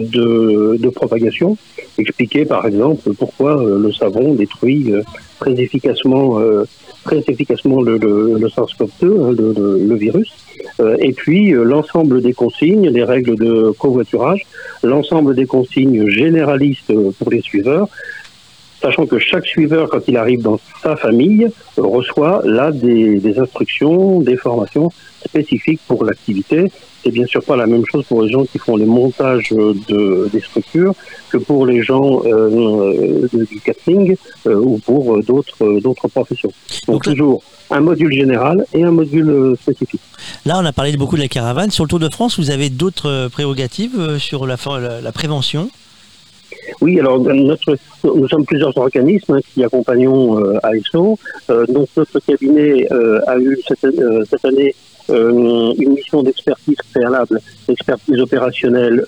de, 0.00 0.76
de 0.78 0.88
propagation, 0.88 1.56
expliquer 1.98 2.44
par 2.44 2.66
exemple 2.66 3.12
pourquoi 3.18 3.52
euh, 3.62 3.78
le 3.78 3.92
savon 3.92 4.34
détruit 4.34 4.92
euh, 4.92 5.02
très 5.40 5.52
efficacement 5.60 6.40
euh, 6.40 6.64
très 7.04 7.18
efficacement 7.28 7.82
le, 7.82 7.98
le, 7.98 8.38
le 8.38 8.48
SARS-CoV-2, 8.48 9.04
hein, 9.04 9.34
le, 9.38 9.52
le- 9.88 9.94
virus, 9.96 10.30
Euh, 10.80 10.96
et 11.06 11.12
puis 11.12 11.52
euh, 11.52 11.62
l'ensemble 11.72 12.20
des 12.22 12.32
consignes, 12.32 12.88
les 12.98 13.04
règles 13.04 13.36
de 13.36 13.70
covoiturage, 13.82 14.42
l'ensemble 14.82 15.34
des 15.34 15.46
consignes 15.46 16.08
généralistes 16.08 16.90
euh, 16.90 17.10
pour 17.18 17.28
les 17.30 17.42
suiveurs, 17.42 17.86
sachant 18.84 19.06
que 19.06 19.18
chaque 19.30 19.46
suiveur, 19.54 19.84
quand 19.90 20.02
il 20.10 20.16
arrive 20.24 20.42
dans 20.42 20.58
sa 20.82 20.94
famille, 21.04 21.44
reçoit 21.76 22.36
là 22.44 22.66
des, 22.70 23.18
des 23.26 23.34
instructions, 23.44 24.20
des 24.20 24.36
formations 24.46 24.88
spécifiques 25.28 25.80
pour 25.88 26.04
l'activité. 26.04 26.58
C'est 27.02 27.10
bien 27.10 27.26
sûr 27.26 27.42
pas 27.50 27.56
la 27.56 27.66
même 27.66 27.84
chose 27.90 28.04
pour 28.10 28.22
les 28.22 28.30
gens 28.34 28.44
qui 28.50 28.58
font 28.58 28.76
les 28.76 28.86
montages 28.86 29.50
de, 29.92 30.28
des 30.32 30.40
structures 30.40 30.94
que 31.30 31.38
pour 31.48 31.66
les 31.70 31.82
gens 31.82 32.22
euh, 32.24 33.28
du 33.52 33.60
catering 33.60 34.16
euh, 34.46 34.54
ou 34.68 34.78
pour 34.78 35.02
d'autres 35.22 35.80
d'autres 35.84 36.08
professions. 36.08 36.52
Donc 36.88 37.02
toujours 37.10 37.42
un 37.70 37.80
module 37.80 38.12
général 38.12 38.64
et 38.72 38.82
un 38.84 38.90
module 39.00 39.28
euh, 39.30 39.54
spécifique. 39.64 40.00
Là, 40.46 40.54
on 40.62 40.64
a 40.64 40.72
parlé 40.72 40.96
beaucoup 40.96 41.16
de 41.16 41.22
la 41.22 41.28
caravane. 41.28 41.70
Sur 41.70 41.84
le 41.84 41.88
Tour 41.90 41.98
de 42.06 42.08
France, 42.16 42.38
vous 42.38 42.50
avez 42.50 42.68
d'autres 42.70 43.08
euh, 43.10 43.28
prérogatives 43.28 44.18
sur 44.18 44.46
la- 44.46 44.56
la 45.02 45.12
prévention? 45.12 45.68
Oui, 46.80 46.98
alors 47.00 47.20
nous 47.20 48.28
sommes 48.28 48.44
plusieurs 48.44 48.76
organismes 48.76 49.34
hein, 49.34 49.40
qui 49.52 49.64
accompagnons 49.64 50.38
euh, 50.38 50.58
ASO. 50.62 51.18
Euh, 51.50 51.66
donc 51.66 51.88
notre 51.96 52.18
cabinet 52.20 52.86
euh, 52.92 53.20
a 53.26 53.38
eu 53.38 53.58
cette, 53.66 53.84
euh, 53.84 54.24
année 54.44 54.74
une 55.10 55.92
mission 55.92 56.22
d'expertise 56.22 56.78
préalable, 56.94 57.38
d'expertise 57.68 58.18
opérationnelle 58.20 59.04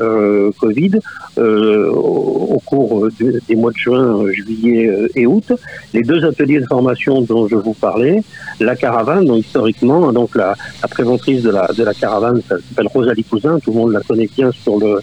Covid 0.61 0.99
au, 1.39 2.61
cours 2.67 3.09
des 3.19 3.57
mois 3.57 3.71
de 3.71 3.77
juin, 3.79 4.31
juillet 4.31 4.93
et 5.15 5.27
août. 5.27 5.53
Les 5.95 6.03
deux 6.03 6.23
ateliers 6.23 6.61
de 6.61 6.67
formation 6.67 7.23
dont 7.23 7.49
je 7.49 7.57
vous 7.57 7.73
parlais, 7.73 8.23
la 8.61 8.77
caravane, 8.77 9.25
donc 9.25 9.39
historiquement, 9.47 10.13
donc 10.13 10.37
la, 10.37 10.55
la 10.83 11.05
de 11.05 11.51
la, 11.51 11.67
de 11.75 11.83
la 11.83 11.95
caravane 11.95 12.43
s'appelle 12.47 12.89
Rosalie 12.93 13.25
Cousin, 13.25 13.59
tout 13.61 13.71
le 13.71 13.79
monde 13.79 13.93
la 13.93 14.01
connaît 14.01 14.29
bien 14.37 14.51
sur 14.53 14.79
le 14.79 15.01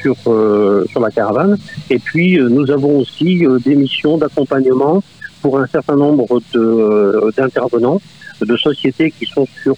sur, 0.00 0.16
euh, 0.26 0.84
sur 0.90 1.00
la 1.00 1.10
caravane. 1.10 1.56
Et 1.90 1.98
puis, 1.98 2.38
euh, 2.38 2.48
nous 2.48 2.70
avons 2.70 2.98
aussi 2.98 3.46
euh, 3.46 3.58
des 3.58 3.74
missions 3.74 4.18
d'accompagnement 4.18 5.02
pour 5.42 5.58
un 5.58 5.66
certain 5.66 5.96
nombre 5.96 6.26
d'intervenants, 7.36 8.00
de 8.40 8.56
sociétés 8.56 9.12
qui 9.16 9.26
sont 9.26 9.46
sur 9.62 9.76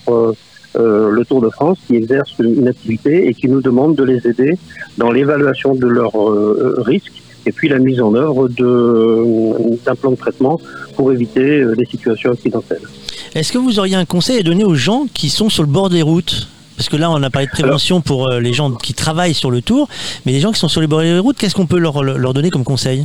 le 0.74 1.24
Tour 1.24 1.43
de 1.43 1.51
France, 1.51 1.78
qui 1.86 1.97
exercent 1.97 2.39
une 2.39 2.69
activité 2.69 3.28
et 3.28 3.35
qui 3.35 3.49
nous 3.49 3.61
demandent 3.61 3.97
de 3.97 4.05
les 4.05 4.27
aider 4.27 4.57
dans 4.97 5.11
l'évaluation 5.11 5.74
de 5.74 5.86
leurs 5.86 6.15
risques 6.86 7.23
et 7.49 7.53
puis 7.53 7.69
la 7.69 7.78
mise 7.78 8.01
en 8.01 8.15
œuvre 8.15 8.49
d'un 8.49 9.95
plan 9.95 10.11
de 10.11 10.16
traitement 10.16 10.61
pour 10.97 11.12
éviter 11.12 11.40
euh, 11.40 11.74
les 11.77 11.86
situations 11.86 12.32
accidentelles. 12.32 12.82
Est-ce 13.35 13.53
que 13.53 13.59
vous 13.59 13.78
auriez 13.78 13.97
un 13.97 14.05
conseil 14.05 14.39
à 14.39 14.43
donner 14.43 14.65
aux 14.65 14.74
gens 14.74 15.07
qui 15.12 15.31
sont 15.31 15.49
sur 15.49 15.62
le 15.62 15.69
bord 15.69 15.89
des 15.89 16.03
routes? 16.03 16.49
Parce 16.78 16.88
que 16.88 16.96
là, 16.96 17.10
on 17.10 17.20
a 17.22 17.28
parlé 17.28 17.46
de 17.46 17.52
prévention 17.52 18.00
pour 18.00 18.28
euh, 18.30 18.38
les 18.40 18.52
gens 18.55 18.70
qui 18.70 18.94
travaillent 18.94 19.34
sur 19.34 19.50
le 19.50 19.60
tour, 19.60 19.88
mais 20.24 20.32
les 20.32 20.40
gens 20.40 20.52
qui 20.52 20.60
sont 20.60 20.68
sur 20.68 20.80
les 20.80 20.86
bords 20.86 21.02
des 21.02 21.18
routes, 21.18 21.36
qu'est-ce 21.36 21.55
qu'on 21.56 21.66
peut 21.66 21.78
leur, 21.78 22.02
leur 22.02 22.32
donner 22.32 22.50
comme 22.50 22.64
conseil? 22.64 23.05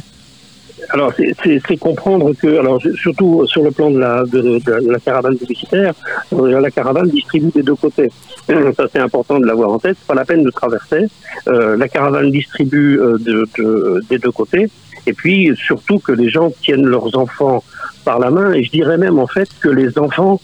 Alors, 0.90 1.12
c'est- 1.18 1.78
comprendre 1.80 2.34
que, 2.40 2.60
alors 2.60 2.80
surtout 3.02 3.46
sur 3.48 3.64
le 3.64 3.72
plan 3.72 3.90
de 3.90 3.98
la, 4.00 4.24
de, 4.26 4.42
de 4.60 4.92
la 4.92 5.00
caravane 5.00 5.36
publicitaire, 5.38 5.94
euh, 6.34 6.60
la 6.62 6.70
caravane 6.70 7.10
distribue 7.10 7.50
des 7.56 7.64
deux 7.64 7.74
côtés. 7.76 8.12
Ça, 8.78 8.86
c'est 8.92 9.00
important 9.00 9.40
de 9.40 9.46
l'avoir 9.46 9.72
en 9.72 9.80
tête. 9.80 9.98
Pas 10.08 10.14
la 10.14 10.26
peine 10.26 10.44
de 10.44 10.52
traverser. 10.52 11.06
Euh, 11.48 11.76
la 11.78 11.88
caravane 11.88 12.30
distribue 12.30 13.00
euh, 13.00 13.18
de, 13.18 13.48
de- 13.58 14.02
des 14.10 14.20
deux 14.20 14.32
côtés. 14.32 14.70
Et 15.08 15.14
puis, 15.14 15.52
surtout 15.56 15.98
que 16.00 16.12
les 16.12 16.30
gens 16.30 16.52
tiennent 16.62 16.86
leurs 16.86 17.18
enfants 17.18 17.64
par 18.06 18.20
la 18.20 18.30
main. 18.30 18.54
Et 18.54 18.64
je 18.64 18.70
dirais 18.70 18.98
même, 18.98 19.18
en 19.18 19.28
fait, 19.28 19.50
que 19.62 19.70
les 19.70 19.98
enfants 19.98 20.40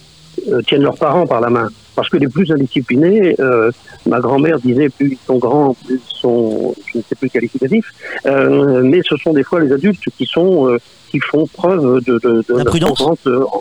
tiennent 0.68 0.84
leurs 0.84 0.97
parents 0.97 1.27
par 1.27 1.41
la 1.41 1.49
main. 1.49 1.69
Parce 1.99 2.07
que 2.07 2.15
les 2.17 2.30
plus 2.30 2.49
indisciplinés, 2.49 3.35
euh, 3.41 3.71
ma 4.05 4.21
grand-mère 4.21 4.57
disait, 4.59 4.88
plus 4.88 5.11
ils 5.11 5.26
sont 5.27 5.38
grands, 5.38 5.73
plus 5.85 5.95
ils 5.95 6.15
sont, 6.15 6.73
je 6.93 6.99
ne 6.99 7.03
sais 7.03 7.15
plus 7.15 7.30
qualificatif, 7.30 7.91
euh, 8.26 8.81
mais 8.84 9.01
ce 9.03 9.17
sont 9.17 9.34
des 9.34 9.43
fois 9.43 9.59
les 9.59 9.69
adultes 9.73 10.01
qui 10.17 10.26
sont, 10.26 10.69
euh, 10.69 10.77
qui 11.11 11.19
font 11.19 11.45
preuve 11.47 12.01
de, 12.05 12.13
de, 12.23 12.41
de 12.47 12.53
grand, 12.93 13.17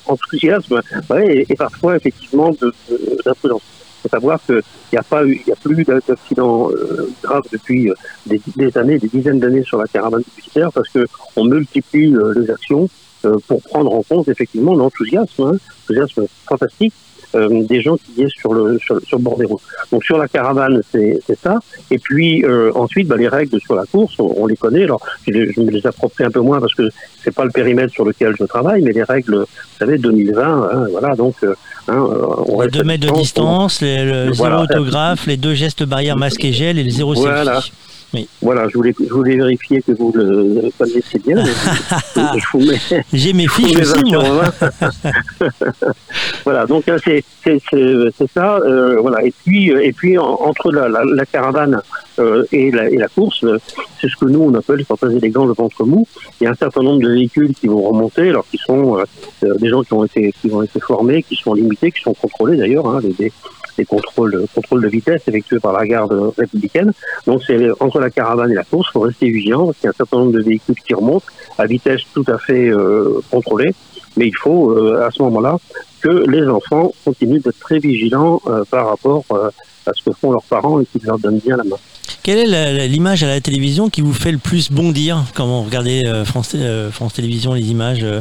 enthousiasme, 0.06 0.80
ouais, 1.10 1.36
et, 1.38 1.52
et 1.52 1.56
parfois 1.56 1.96
effectivement 1.96 2.50
de- 2.50 2.72
de- 2.88 3.18
d'imprudence. 3.24 3.62
Il 3.64 4.02
faut 4.02 4.08
savoir 4.10 4.38
qu'il 4.46 4.62
n'y 4.92 4.98
a 4.98 5.02
pas 5.02 5.24
eu, 5.26 5.40
il 5.44 5.48
y 5.48 5.52
a 5.52 5.56
plus 5.56 5.84
d'accidents 5.84 6.70
euh, 6.70 7.10
graves 7.24 7.42
depuis 7.52 7.90
des, 8.26 8.40
des 8.54 8.78
années, 8.78 8.98
des 9.00 9.08
dizaines 9.08 9.40
d'années 9.40 9.64
sur 9.64 9.78
la 9.78 9.88
caravane 9.88 10.22
publicitaire 10.22 10.70
parce 10.72 10.88
que 10.90 11.04
on 11.34 11.42
multiplie 11.44 12.14
euh, 12.14 12.34
les 12.36 12.48
actions 12.52 12.88
euh, 13.24 13.34
pour 13.48 13.60
prendre 13.62 13.92
en 13.92 14.02
compte 14.04 14.28
effectivement 14.28 14.76
l'enthousiasme, 14.76 15.42
hein, 15.42 15.56
l'enthousiasme 15.88 16.26
fantastique 16.48 16.94
euh, 17.34 17.62
des 17.64 17.80
gens 17.82 17.96
qui 17.96 18.22
est 18.22 18.28
sur 18.28 18.54
le, 18.54 18.78
sur, 18.78 19.00
sur 19.02 19.18
le 19.18 19.22
bord 19.24 19.36
des 19.38 19.44
routes. 19.46 19.60
Donc 19.92 20.04
sur 20.04 20.18
la 20.18 20.28
caravane, 20.28 20.80
c'est 20.90 21.20
c'est 21.26 21.38
ça. 21.38 21.58
Et 21.90 21.98
puis 21.98 22.44
euh, 22.44 22.70
ensuite, 22.74 23.08
bah, 23.08 23.16
les 23.16 23.28
règles 23.28 23.60
sur 23.60 23.74
la 23.74 23.84
course, 23.84 24.14
on, 24.18 24.32
on 24.36 24.46
les 24.46 24.56
connaît. 24.56 24.84
Alors 24.84 25.00
je, 25.26 25.32
les- 25.32 25.52
je 25.52 25.60
me 25.60 25.70
les 25.70 25.86
approprie 25.86 26.24
un 26.24 26.30
peu 26.30 26.40
moins 26.40 26.60
parce 26.60 26.74
que 26.74 26.88
c'est 27.22 27.34
pas 27.34 27.44
le 27.44 27.50
périmètre 27.50 27.92
sur 27.92 28.04
lequel 28.04 28.34
je 28.38 28.44
travaille, 28.44 28.82
mais 28.82 28.92
les 28.92 29.02
règles, 29.02 29.36
vous 29.38 29.46
savez, 29.78 29.98
2020, 29.98 30.70
hein, 30.72 30.86
voilà. 30.90 31.14
Donc 31.16 31.34
euh, 31.42 31.54
hein, 31.88 31.94
euh, 32.10 32.26
on 32.46 32.56
Les 32.60 32.66
reste 32.66 32.74
2 32.74 32.80
à 32.80 32.84
mètres 32.84 33.06
de 33.06 33.12
distance, 33.12 33.22
distance, 33.22 33.82
les- 33.82 34.04
le 34.04 34.32
Voilà. 34.32 34.56
zéro 34.68 34.80
autographe, 34.80 35.26
les 35.26 35.36
deux 35.36 35.54
gestes 35.54 35.82
barrières 35.84 36.16
masque 36.16 36.44
et 36.44 36.52
gel 36.52 36.78
et 36.78 36.84
le 36.84 36.90
zéro 36.90 37.14
Voilà. 37.14 37.60
selfie. 37.60 37.72
Oui. 38.14 38.26
Voilà, 38.40 38.66
je 38.68 38.74
voulais, 38.74 38.94
je 38.98 39.12
voulais 39.12 39.36
vérifier 39.36 39.82
que 39.82 39.92
vous 39.92 40.12
le 40.14 40.70
connaissiez 40.78 41.20
bien. 41.26 41.44
J'ai 43.12 43.32
mes 43.34 43.46
fiches 43.48 43.76
aussi, 43.76 43.92
20 43.92 44.06
sur 44.06 44.22
moi. 44.22 44.44
20. 44.60 45.70
voilà, 46.44 46.66
donc 46.66 46.88
hein, 46.88 46.96
c'est 47.04 47.22
c'est 47.44 47.58
c'est- 47.70 47.94
c'est 48.16 48.30
ça. 48.32 48.56
euh, 48.58 48.96
voilà, 49.00 49.22
et 49.24 49.32
puis 49.44 49.70
euh, 49.72 49.84
et 49.84 49.92
puis 49.92 50.16
en- 50.18 50.24
entre 50.40 50.72
la, 50.72 50.88
la, 50.88 51.04
la 51.04 51.26
caravane 51.26 51.80
euh, 52.18 52.44
et, 52.52 52.70
la, 52.70 52.88
et 52.90 52.96
la 52.96 53.08
course, 53.08 53.44
euh, 53.44 53.58
c'est 54.00 54.08
ce 54.08 54.16
que 54.16 54.24
nous 54.24 54.40
on 54.42 54.54
appelle 54.54 54.84
sans 54.86 54.96
pas 54.96 55.10
élégant 55.12 55.44
le 55.44 55.52
ventre 55.52 55.84
mou. 55.84 56.06
Il 56.40 56.44
y 56.44 56.46
a 56.46 56.50
un 56.50 56.54
certain 56.54 56.82
nombre 56.82 57.02
de 57.02 57.10
véhicules 57.12 57.54
qui 57.54 57.66
vont 57.66 57.82
remonter, 57.82 58.30
alors 58.30 58.46
qui 58.50 58.58
sont 58.58 58.98
euh, 58.98 59.04
euh, 59.44 59.54
des 59.58 59.68
gens 59.68 59.82
qui 59.82 59.92
ont 59.92 60.04
été 60.04 60.32
qui 60.40 60.50
ont 60.50 60.62
été 60.62 60.80
formés, 60.80 61.22
qui 61.22 61.36
sont 61.36 61.54
limités, 61.54 61.92
qui 61.92 62.00
sont 62.00 62.14
contrôlés 62.14 62.56
d'ailleurs, 62.56 62.86
hein, 62.88 63.00
des, 63.18 63.32
des, 63.78 63.84
contrôles 63.84 64.46
contrôles 64.54 64.82
de 64.82 64.88
vitesse 64.88 65.22
effectués 65.26 65.60
par 65.60 65.72
la 65.72 65.86
garde 65.86 66.32
républicaine. 66.36 66.92
Donc 67.26 67.42
c'est 67.46 67.68
entre 67.80 68.00
la 68.00 68.10
caravane 68.10 68.50
et 68.50 68.54
la 68.54 68.64
course, 68.64 68.88
il 68.90 68.92
faut 68.92 69.00
rester 69.00 69.30
vigilant 69.30 69.66
parce 69.66 69.78
qu'il 69.78 69.86
y 69.86 69.88
a 69.88 69.90
un 69.90 69.96
certain 69.96 70.18
nombre 70.18 70.32
de 70.32 70.42
véhicules 70.42 70.80
qui 70.86 70.94
remontent 70.94 71.26
à 71.58 71.66
vitesse 71.66 72.02
tout 72.12 72.24
à 72.28 72.38
fait 72.38 72.68
euh, 72.68 73.20
contrôlée. 73.30 73.74
Mais 74.16 74.26
il 74.26 74.36
faut 74.36 74.72
euh, 74.72 75.06
à 75.06 75.10
ce 75.10 75.22
moment-là 75.22 75.56
que 76.00 76.28
les 76.28 76.46
enfants 76.48 76.92
continuent 77.04 77.40
d'être 77.40 77.58
très 77.60 77.78
vigilants 77.78 78.40
euh, 78.46 78.64
par 78.70 78.88
rapport 78.88 79.24
euh, 79.32 79.50
à 79.86 79.92
ce 79.94 80.02
que 80.02 80.12
font 80.12 80.32
leurs 80.32 80.42
parents 80.42 80.80
et 80.80 80.86
qu'ils 80.86 81.04
leur 81.04 81.18
donnent 81.18 81.38
bien 81.38 81.56
la 81.56 81.64
main. 81.64 81.76
Quelle 82.22 82.52
est 82.52 82.88
l'image 82.88 83.22
à 83.22 83.26
la 83.26 83.40
télévision 83.40 83.88
qui 83.88 84.02
vous 84.02 84.12
fait 84.12 84.32
le 84.32 84.38
plus 84.38 84.70
bondir 84.70 85.24
quand 85.34 85.46
vous 85.46 85.62
regardez 85.62 86.04
euh, 86.04 86.24
France, 86.24 86.52
euh, 86.54 86.90
Télévisions, 87.14 87.54
les 87.54 87.70
images, 87.70 88.02
euh, 88.02 88.20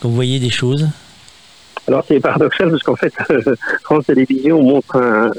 quand 0.00 0.08
vous 0.08 0.14
voyez 0.14 0.38
des 0.38 0.50
choses? 0.50 0.86
Alors 1.88 2.04
c'est 2.06 2.20
paradoxal 2.20 2.70
parce 2.70 2.82
qu'en 2.82 2.96
fait, 2.96 3.12
France 3.82 4.04
Télévisions 4.06 4.62
montre, 4.62 4.96
un, 4.96 5.30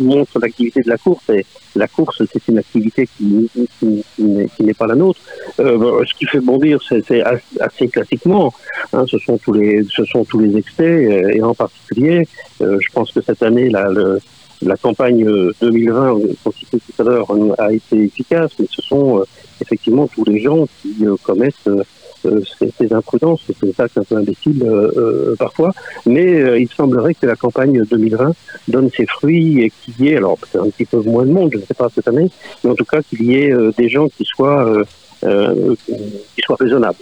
montre 0.00 0.38
l'activité 0.40 0.80
de 0.80 0.88
la 0.88 0.96
course 0.96 1.28
et 1.30 1.44
la 1.76 1.86
course 1.86 2.22
c'est 2.32 2.48
une 2.48 2.58
activité 2.58 3.06
qui, 3.16 3.48
qui- 3.78 4.04
n'est- 4.18 4.74
pas 4.74 4.86
la 4.86 4.94
nôtre. 4.94 5.20
Euh, 5.60 6.02
ce 6.06 6.14
qui 6.14 6.24
fait 6.26 6.40
bondir, 6.40 6.80
c'est 6.88 7.04
c'est 7.06 7.20
as- 7.22 7.38
assez 7.60 7.88
classiquement, 7.88 8.52
hein, 8.94 9.04
ce 9.06 9.18
sont 9.18 9.36
tous 9.38 9.52
les, 9.52 9.84
ce 9.94 10.04
sont 10.06 10.24
tous 10.24 10.38
les 10.40 10.56
excès 10.56 10.82
euh, 11.06 11.30
et 11.34 11.42
en 11.42 11.54
particulier, 11.54 12.26
euh, 12.62 12.78
je 12.80 12.92
pense 12.92 13.12
que 13.12 13.20
cette 13.20 13.42
année 13.42 13.68
la, 13.68 13.88
le- 13.90 14.18
la 14.62 14.76
campagne 14.76 15.24
euh, 15.26 15.52
2020 15.60 16.18
qu'on 16.42 16.52
citait 16.52 16.78
tout 16.78 17.02
à 17.02 17.04
l'heure 17.04 17.26
a 17.58 17.72
été 17.72 18.02
efficace, 18.04 18.52
mais 18.58 18.66
ce 18.70 18.80
sont 18.82 19.22
effectivement 19.60 20.06
tous 20.08 20.24
les 20.24 20.40
gens 20.40 20.66
qui 20.82 21.04
commettent 21.22 21.68
ces, 22.22 22.70
ces 22.76 22.92
imprudences, 22.92 23.40
ces 23.60 23.80
actes 23.80 23.98
un 23.98 24.04
peu 24.04 24.16
imbéciles 24.16 24.62
euh, 24.62 24.90
euh, 24.96 25.36
parfois. 25.38 25.72
Mais 26.06 26.40
euh, 26.40 26.58
il 26.58 26.68
semblerait 26.68 27.14
que 27.14 27.26
la 27.26 27.36
campagne 27.36 27.82
2020 27.84 28.32
donne 28.68 28.90
ses 28.90 29.06
fruits 29.06 29.62
et 29.62 29.70
qu'il 29.70 30.04
y 30.04 30.08
ait, 30.10 30.16
alors 30.16 30.38
peut-être 30.38 30.64
un 30.64 30.70
petit 30.70 30.84
peu 30.84 31.00
moins 31.02 31.24
de 31.24 31.32
monde, 31.32 31.50
je 31.52 31.58
ne 31.58 31.62
sais 31.62 31.74
pas 31.74 31.88
cette 31.94 32.08
année, 32.08 32.30
mais 32.62 32.70
en 32.70 32.74
tout 32.74 32.84
cas 32.84 33.02
qu'il 33.02 33.22
y 33.22 33.36
ait 33.36 33.52
euh, 33.52 33.72
des 33.76 33.88
gens 33.88 34.08
qui 34.08 34.24
soient, 34.24 34.66
euh, 34.66 34.84
euh, 35.24 35.74
qui 35.88 36.42
soient 36.42 36.56
raisonnables 36.58 36.98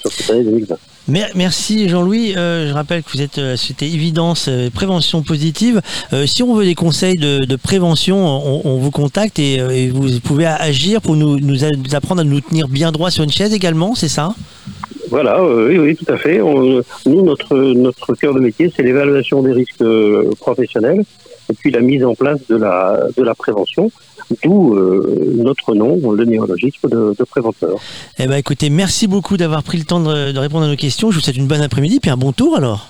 sur 0.00 0.12
cette 0.12 0.30
année 0.30 0.44
2020. 0.44 0.76
Mer- 1.08 1.30
Merci 1.34 1.88
Jean-Louis. 1.88 2.34
Euh, 2.36 2.68
je 2.68 2.74
rappelle 2.74 3.02
que 3.02 3.10
vous 3.12 3.22
êtes 3.22 3.38
euh, 3.38 3.56
c'était 3.56 3.86
évidence 3.86 4.46
euh, 4.48 4.68
prévention 4.70 5.22
positive. 5.22 5.80
Si 6.26 6.42
on 6.42 6.54
veut 6.54 6.64
des 6.64 6.74
conseils 6.74 7.16
de, 7.16 7.56
prévention, 7.56 8.16
on, 8.18 8.76
vous 8.78 8.90
contacte 8.90 9.38
et, 9.38 9.88
vous 9.88 10.20
pouvez 10.20 10.46
agir 10.46 11.00
pour 11.00 11.16
nous, 11.16 11.38
apprendre 11.94 12.20
à 12.20 12.24
nous 12.24 12.40
tenir 12.40 12.68
bien 12.68 12.92
droit 12.92 13.10
sur 13.10 13.24
une 13.24 13.30
chaise 13.30 13.52
également, 13.52 13.94
c'est 13.94 14.08
ça? 14.08 14.34
Voilà, 15.10 15.42
oui, 15.42 15.78
oui, 15.78 15.96
tout 15.96 16.10
à 16.12 16.16
fait. 16.16 16.38
Nous, 16.38 17.22
notre, 17.22 17.56
notre 17.56 18.14
cœur 18.14 18.34
de 18.34 18.40
métier, 18.40 18.72
c'est 18.74 18.82
l'évaluation 18.82 19.42
des 19.42 19.52
risques 19.52 19.84
professionnels 20.38 21.04
et 21.50 21.54
puis 21.54 21.70
la 21.70 21.80
mise 21.80 22.04
en 22.04 22.14
place 22.14 22.40
de 22.48 22.56
la, 22.56 23.00
de 23.16 23.22
la 23.22 23.34
prévention, 23.34 23.90
d'où 24.44 24.74
euh, 24.74 25.32
notre 25.36 25.74
nom, 25.74 26.10
le 26.12 26.24
néologisme 26.24 26.88
de, 26.88 27.14
de 27.18 27.24
préventeur. 27.24 27.76
Eh 28.18 28.26
ben 28.26 28.36
écoutez, 28.36 28.70
merci 28.70 29.06
beaucoup 29.06 29.36
d'avoir 29.36 29.62
pris 29.62 29.78
le 29.78 29.84
temps 29.84 30.00
de, 30.00 30.32
de 30.32 30.38
répondre 30.38 30.64
à 30.64 30.68
nos 30.68 30.76
questions. 30.76 31.10
Je 31.10 31.16
vous 31.16 31.22
souhaite 31.22 31.36
une 31.36 31.46
bonne 31.46 31.62
après-midi 31.62 32.00
puis 32.00 32.10
un 32.10 32.16
bon 32.16 32.32
tour 32.32 32.56
alors. 32.56 32.88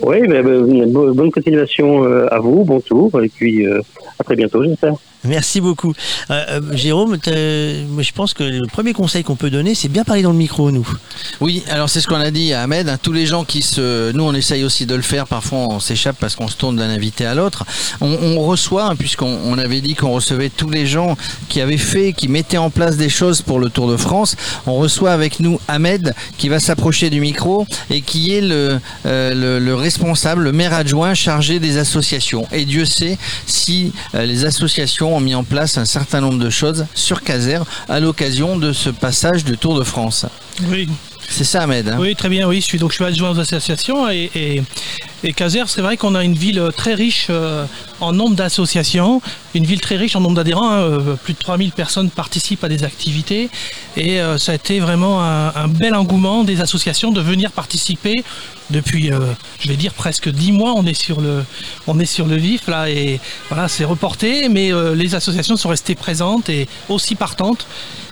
Oui, 0.00 0.16
mais, 0.22 0.42
ben, 0.42 0.90
bo- 0.90 1.12
bonne 1.12 1.30
continuation 1.30 2.04
euh, 2.04 2.26
à 2.32 2.38
vous, 2.40 2.64
bon 2.64 2.80
tour, 2.80 3.10
et 3.22 3.28
puis 3.28 3.66
euh, 3.66 3.80
à 4.18 4.24
très 4.24 4.34
bientôt, 4.36 4.64
j'espère. 4.64 4.94
Merci 5.24 5.60
beaucoup. 5.60 5.94
Euh, 6.30 6.44
euh, 6.48 6.76
Jérôme, 6.76 7.16
je 7.24 8.12
pense 8.12 8.34
que 8.34 8.42
le 8.42 8.66
premier 8.66 8.92
conseil 8.92 9.22
qu'on 9.22 9.36
peut 9.36 9.50
donner, 9.50 9.74
c'est 9.74 9.88
bien 9.88 10.02
parler 10.02 10.22
dans 10.22 10.32
le 10.32 10.36
micro, 10.36 10.70
nous. 10.72 10.88
Oui, 11.40 11.62
alors 11.68 11.88
c'est 11.88 12.00
ce 12.00 12.08
qu'on 12.08 12.16
a 12.20 12.30
dit 12.32 12.52
à 12.52 12.62
Ahmed. 12.62 12.88
hein, 12.88 12.98
tous 13.00 13.12
les 13.12 13.26
gens 13.26 13.44
qui 13.44 13.62
se, 13.62 14.10
nous 14.12 14.24
on 14.24 14.34
essaye 14.34 14.64
aussi 14.64 14.84
de 14.84 14.94
le 14.94 15.02
faire. 15.02 15.28
Parfois 15.28 15.58
on 15.58 15.80
s'échappe 15.80 16.16
parce 16.18 16.34
qu'on 16.34 16.48
se 16.48 16.56
tourne 16.56 16.76
d'un 16.76 16.90
invité 16.90 17.24
à 17.24 17.34
l'autre. 17.34 17.64
On, 18.00 18.40
reçoit, 18.40 18.86
hein, 18.86 18.96
puisqu'on 18.96 19.38
on 19.44 19.58
avait 19.58 19.80
dit 19.80 19.94
qu'on 19.94 20.10
recevait 20.10 20.50
tous 20.50 20.70
les 20.70 20.86
gens 20.86 21.16
qui 21.48 21.60
avaient 21.60 21.76
fait, 21.76 22.12
qui 22.12 22.26
mettaient 22.26 22.58
en 22.58 22.70
place 22.70 22.96
des 22.96 23.08
choses 23.08 23.42
pour 23.42 23.60
le 23.60 23.70
Tour 23.70 23.88
de 23.88 23.96
France. 23.96 24.36
On 24.66 24.74
reçoit 24.74 25.12
avec 25.12 25.38
nous 25.38 25.60
Ahmed 25.68 26.14
qui 26.38 26.48
va 26.48 26.58
s'approcher 26.58 27.10
du 27.10 27.20
micro 27.20 27.66
et 27.90 28.00
qui 28.00 28.34
est 28.34 28.40
le, 28.40 28.80
euh, 29.06 29.34
le, 29.34 29.64
le 29.64 29.74
responsable, 29.76 30.42
le 30.42 30.52
maire 30.52 30.72
adjoint 30.72 31.14
chargé 31.14 31.60
des 31.60 31.78
associations. 31.78 32.48
Et 32.50 32.64
Dieu 32.64 32.84
sait 32.84 33.18
si 33.46 33.92
les 34.14 34.44
associations 34.44 35.11
ont 35.14 35.20
mis 35.20 35.34
en 35.34 35.44
place 35.44 35.78
un 35.78 35.84
certain 35.84 36.20
nombre 36.20 36.38
de 36.38 36.50
choses 36.50 36.86
sur 36.94 37.22
Caser 37.22 37.60
à 37.88 38.00
l'occasion 38.00 38.56
de 38.56 38.72
ce 38.72 38.90
passage 38.90 39.44
du 39.44 39.56
Tour 39.58 39.78
de 39.78 39.84
France. 39.84 40.26
Oui. 40.70 40.88
C'est 41.32 41.44
ça, 41.44 41.62
Ahmed. 41.62 41.88
hein 41.88 41.96
Oui, 41.98 42.14
très 42.14 42.28
bien, 42.28 42.46
oui. 42.46 42.60
Je 42.60 42.66
suis, 42.66 42.78
donc, 42.78 42.90
je 42.90 42.96
suis 42.96 43.04
adjoint 43.04 43.30
aux 43.30 43.38
associations 43.38 44.08
et, 44.10 44.62
et, 45.24 45.32
Caser, 45.32 45.62
c'est 45.66 45.80
vrai 45.80 45.96
qu'on 45.96 46.14
a 46.14 46.24
une 46.24 46.34
ville 46.34 46.62
très 46.76 46.92
riche 46.94 47.28
euh, 47.30 47.64
en 48.00 48.12
nombre 48.12 48.34
d'associations, 48.36 49.22
une 49.54 49.64
ville 49.64 49.80
très 49.80 49.96
riche 49.96 50.14
en 50.14 50.20
nombre 50.20 50.36
d'adhérents. 50.36 50.70
hein, 50.70 50.80
euh, 50.80 51.14
plus 51.14 51.32
de 51.32 51.38
3000 51.38 51.72
personnes 51.72 52.10
participent 52.10 52.62
à 52.64 52.68
des 52.68 52.84
activités 52.84 53.48
et 53.96 54.20
euh, 54.20 54.36
ça 54.36 54.52
a 54.52 54.54
été 54.56 54.80
vraiment 54.80 55.22
un, 55.22 55.68
bel 55.68 55.94
engouement 55.94 56.44
des 56.44 56.60
associations 56.60 57.12
de 57.12 57.20
venir 57.20 57.52
participer. 57.52 58.24
Depuis, 58.70 59.12
euh, 59.12 59.20
je 59.60 59.68
vais 59.68 59.76
dire, 59.76 59.92
presque 59.92 60.28
10 60.30 60.52
mois, 60.52 60.72
on 60.74 60.86
est 60.86 60.94
sur 60.94 61.20
le, 61.20 61.44
on 61.86 61.98
est 61.98 62.06
sur 62.06 62.26
le 62.26 62.36
vif 62.36 62.68
là 62.68 62.88
et 62.88 63.20
voilà, 63.48 63.68
c'est 63.68 63.84
reporté, 63.84 64.48
mais 64.48 64.72
euh, 64.72 64.94
les 64.94 65.14
associations 65.14 65.56
sont 65.56 65.68
restées 65.68 65.94
présentes 65.94 66.48
et 66.48 66.68
aussi 66.88 67.14
partantes. 67.14 67.66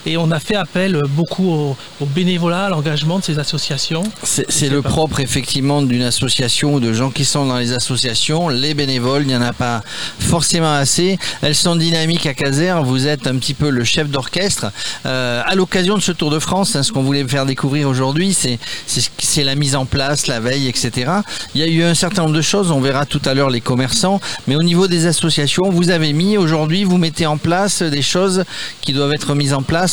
Et 0.06 0.16
on 0.16 0.30
a 0.30 0.40
fait 0.40 0.56
appel 0.56 1.00
beaucoup 1.10 1.50
au, 1.50 1.76
au 2.00 2.06
bénévolat, 2.06 2.66
à 2.66 2.68
l'engagement 2.70 3.18
de 3.18 3.24
ces 3.24 3.38
associations. 3.38 4.02
C'est 4.22 4.68
le 4.68 4.82
propre 4.82 5.20
effectivement 5.20 5.82
d'une 5.82 6.02
association 6.02 6.74
ou 6.74 6.80
de 6.80 6.92
gens 6.92 7.10
qui 7.10 7.24
sont 7.24 7.46
dans 7.46 7.58
les 7.58 7.72
associations. 7.72 8.48
Les 8.48 8.74
bénévoles, 8.74 9.22
il 9.22 9.28
n'y 9.28 9.36
en 9.36 9.42
a 9.42 9.52
pas 9.52 9.82
forcément 10.18 10.72
assez. 10.72 11.18
Elles 11.42 11.54
sont 11.54 11.76
dynamiques 11.76 12.26
à 12.26 12.34
Caser. 12.34 12.74
Vous 12.84 13.06
êtes 13.06 13.26
un 13.26 13.36
petit 13.36 13.54
peu 13.54 13.68
le 13.68 13.84
chef 13.84 14.08
d'orchestre. 14.08 14.66
Euh, 15.06 15.42
à 15.44 15.54
l'occasion 15.54 15.96
de 15.96 16.02
ce 16.02 16.12
Tour 16.12 16.30
de 16.30 16.38
France, 16.38 16.76
hein, 16.76 16.82
ce 16.82 16.92
qu'on 16.92 17.02
voulait 17.02 17.26
faire 17.28 17.44
découvrir 17.46 17.88
aujourd'hui, 17.88 18.34
c'est 18.34 19.44
la 19.44 19.54
mise 19.54 19.76
en 19.76 19.84
place, 19.84 20.26
la 20.26 20.40
veille, 20.40 20.68
etc. 20.68 21.10
Il 21.54 21.60
y 21.60 21.64
a 21.64 21.66
eu 21.66 21.82
un 21.82 21.94
certain 21.94 22.22
nombre 22.22 22.34
de 22.34 22.42
choses. 22.42 22.70
On 22.70 22.80
verra 22.80 23.04
tout 23.04 23.22
à 23.24 23.34
l'heure 23.34 23.50
les 23.50 23.60
commerçants. 23.60 24.20
Mais 24.46 24.56
au 24.56 24.62
niveau 24.62 24.86
des 24.86 25.06
associations, 25.06 25.68
vous 25.70 25.90
avez 25.90 26.12
mis 26.12 26.38
aujourd'hui, 26.38 26.84
vous 26.84 26.98
mettez 26.98 27.26
en 27.26 27.36
place 27.36 27.82
des 27.82 28.02
choses 28.02 28.44
qui 28.80 28.92
doivent 28.92 29.12
être 29.12 29.34
mises 29.34 29.52
en 29.52 29.62
place 29.62 29.89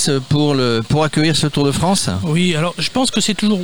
pour 0.90 1.03
accueillir 1.03 1.36
ce 1.36 1.48
Tour 1.48 1.65
de 1.65 1.72
France 1.72 2.10
Oui, 2.24 2.56
alors 2.56 2.74
je 2.78 2.90
pense 2.90 3.11
que 3.11 3.22
c'est 3.22 3.34
toujours 3.34 3.61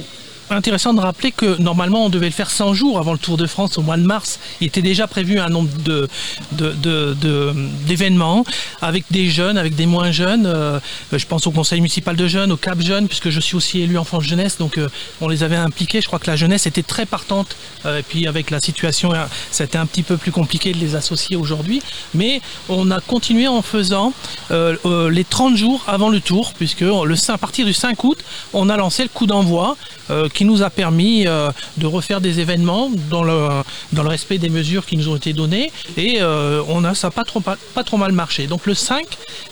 intéressant 0.54 0.94
de 0.94 1.00
rappeler 1.02 1.32
que 1.32 1.58
normalement 1.62 2.06
on 2.06 2.10
devait 2.10 2.28
le 2.28 2.32
faire 2.34 2.50
100 2.50 2.74
jours 2.74 3.00
avant 3.00 3.12
le 3.14 3.18
Tour 3.18 3.38
de 3.38 3.46
France 3.46 3.78
au 3.78 3.82
mois 3.82 3.98
de 3.98 4.04
mars. 4.04 4.40
Il 4.62 4.68
était 4.68 4.82
déjà 4.82 5.08
prévu 5.08 5.40
un 5.40 5.50
nombre 5.50 5.70
de, 5.84 6.08
de- 6.54 6.74
de- 7.14 7.54
d'événements 7.88 8.46
avec 8.82 9.06
des 9.12 9.30
jeunes, 9.30 9.58
avec 9.58 9.76
des 9.76 9.86
moins 9.86 10.12
jeunes. 10.12 10.46
Euh, 10.46 10.80
je 11.12 11.26
pense 11.26 11.48
au 11.48 11.52
conseil 11.52 11.80
municipal 11.82 12.16
de 12.16 12.28
jeunes, 12.28 12.52
au 12.52 12.58
Cap 12.58 12.80
Jeunes, 12.82 13.08
puisque 13.08 13.30
je 13.30 13.40
suis 13.40 13.56
aussi 13.56 13.82
élu 13.82 13.98
en 13.98 14.04
France 14.04 14.24
Jeunesse, 14.24 14.58
donc 14.58 14.78
euh, 14.78 14.90
on 15.22 15.28
les 15.28 15.44
avait 15.44 15.56
impliqués. 15.56 16.02
Je 16.02 16.08
crois 16.08 16.20
que 16.20 16.28
la 16.30 16.36
jeunesse 16.36 16.66
était 16.68 16.84
très 16.84 17.06
partante. 17.06 17.56
Euh, 17.86 18.00
et 18.00 18.04
puis 18.04 18.28
avec 18.28 18.50
la 18.52 18.60
situation, 18.60 19.14
c'était 19.52 19.78
un 19.78 19.86
petit 19.86 20.04
peu 20.04 20.18
plus 20.18 20.32
compliqué 20.32 20.72
de 20.74 20.78
les 20.78 20.96
associer 20.96 21.36
aujourd'hui. 21.36 21.82
Mais 22.14 22.42
on 22.70 22.92
a 22.92 23.00
continué 23.00 23.48
en 23.48 23.62
faisant 23.62 24.14
les 24.52 25.24
30 25.24 25.58
jours 25.58 25.84
avant 25.88 26.10
le 26.10 26.20
Tour, 26.22 26.54
puisque 26.58 26.82
le, 26.82 27.16
à 27.32 27.38
partir 27.38 27.66
du 27.66 27.74
5 27.74 28.04
août, 28.04 28.18
on 28.54 28.70
a 28.70 28.78
lancé 28.78 29.04
le 29.04 29.10
coup 29.10 29.26
d'envoi 29.26 29.78
euh, 30.10 30.28
qui 30.44 30.50
nous 30.50 30.62
a 30.62 30.70
permis 30.70 31.26
euh, 31.26 31.52
de 31.78 31.88
refaire 31.88 32.20
des 32.20 32.42
événements 32.42 32.92
dans 33.10 33.24
le, 33.24 33.48
dans 33.94 34.04
le 34.04 34.10
respect 34.10 34.40
des 34.40 34.50
mesures 34.50 34.86
qui 34.86 34.98
nous 34.98 35.08
ont 35.08 35.16
été 35.16 35.32
données 35.32 35.72
et 35.96 36.18
euh, 36.20 36.62
on 36.68 36.84
a 36.84 36.94
ça 36.96 37.08
a 37.08 37.12
pas 37.12 37.24
trop 37.24 37.40
pas, 37.40 37.56
pas 37.74 37.86
trop 37.86 37.96
mal 37.96 38.12
marché. 38.12 38.48
Donc 38.48 38.66
le 38.66 38.74
5 38.74 39.06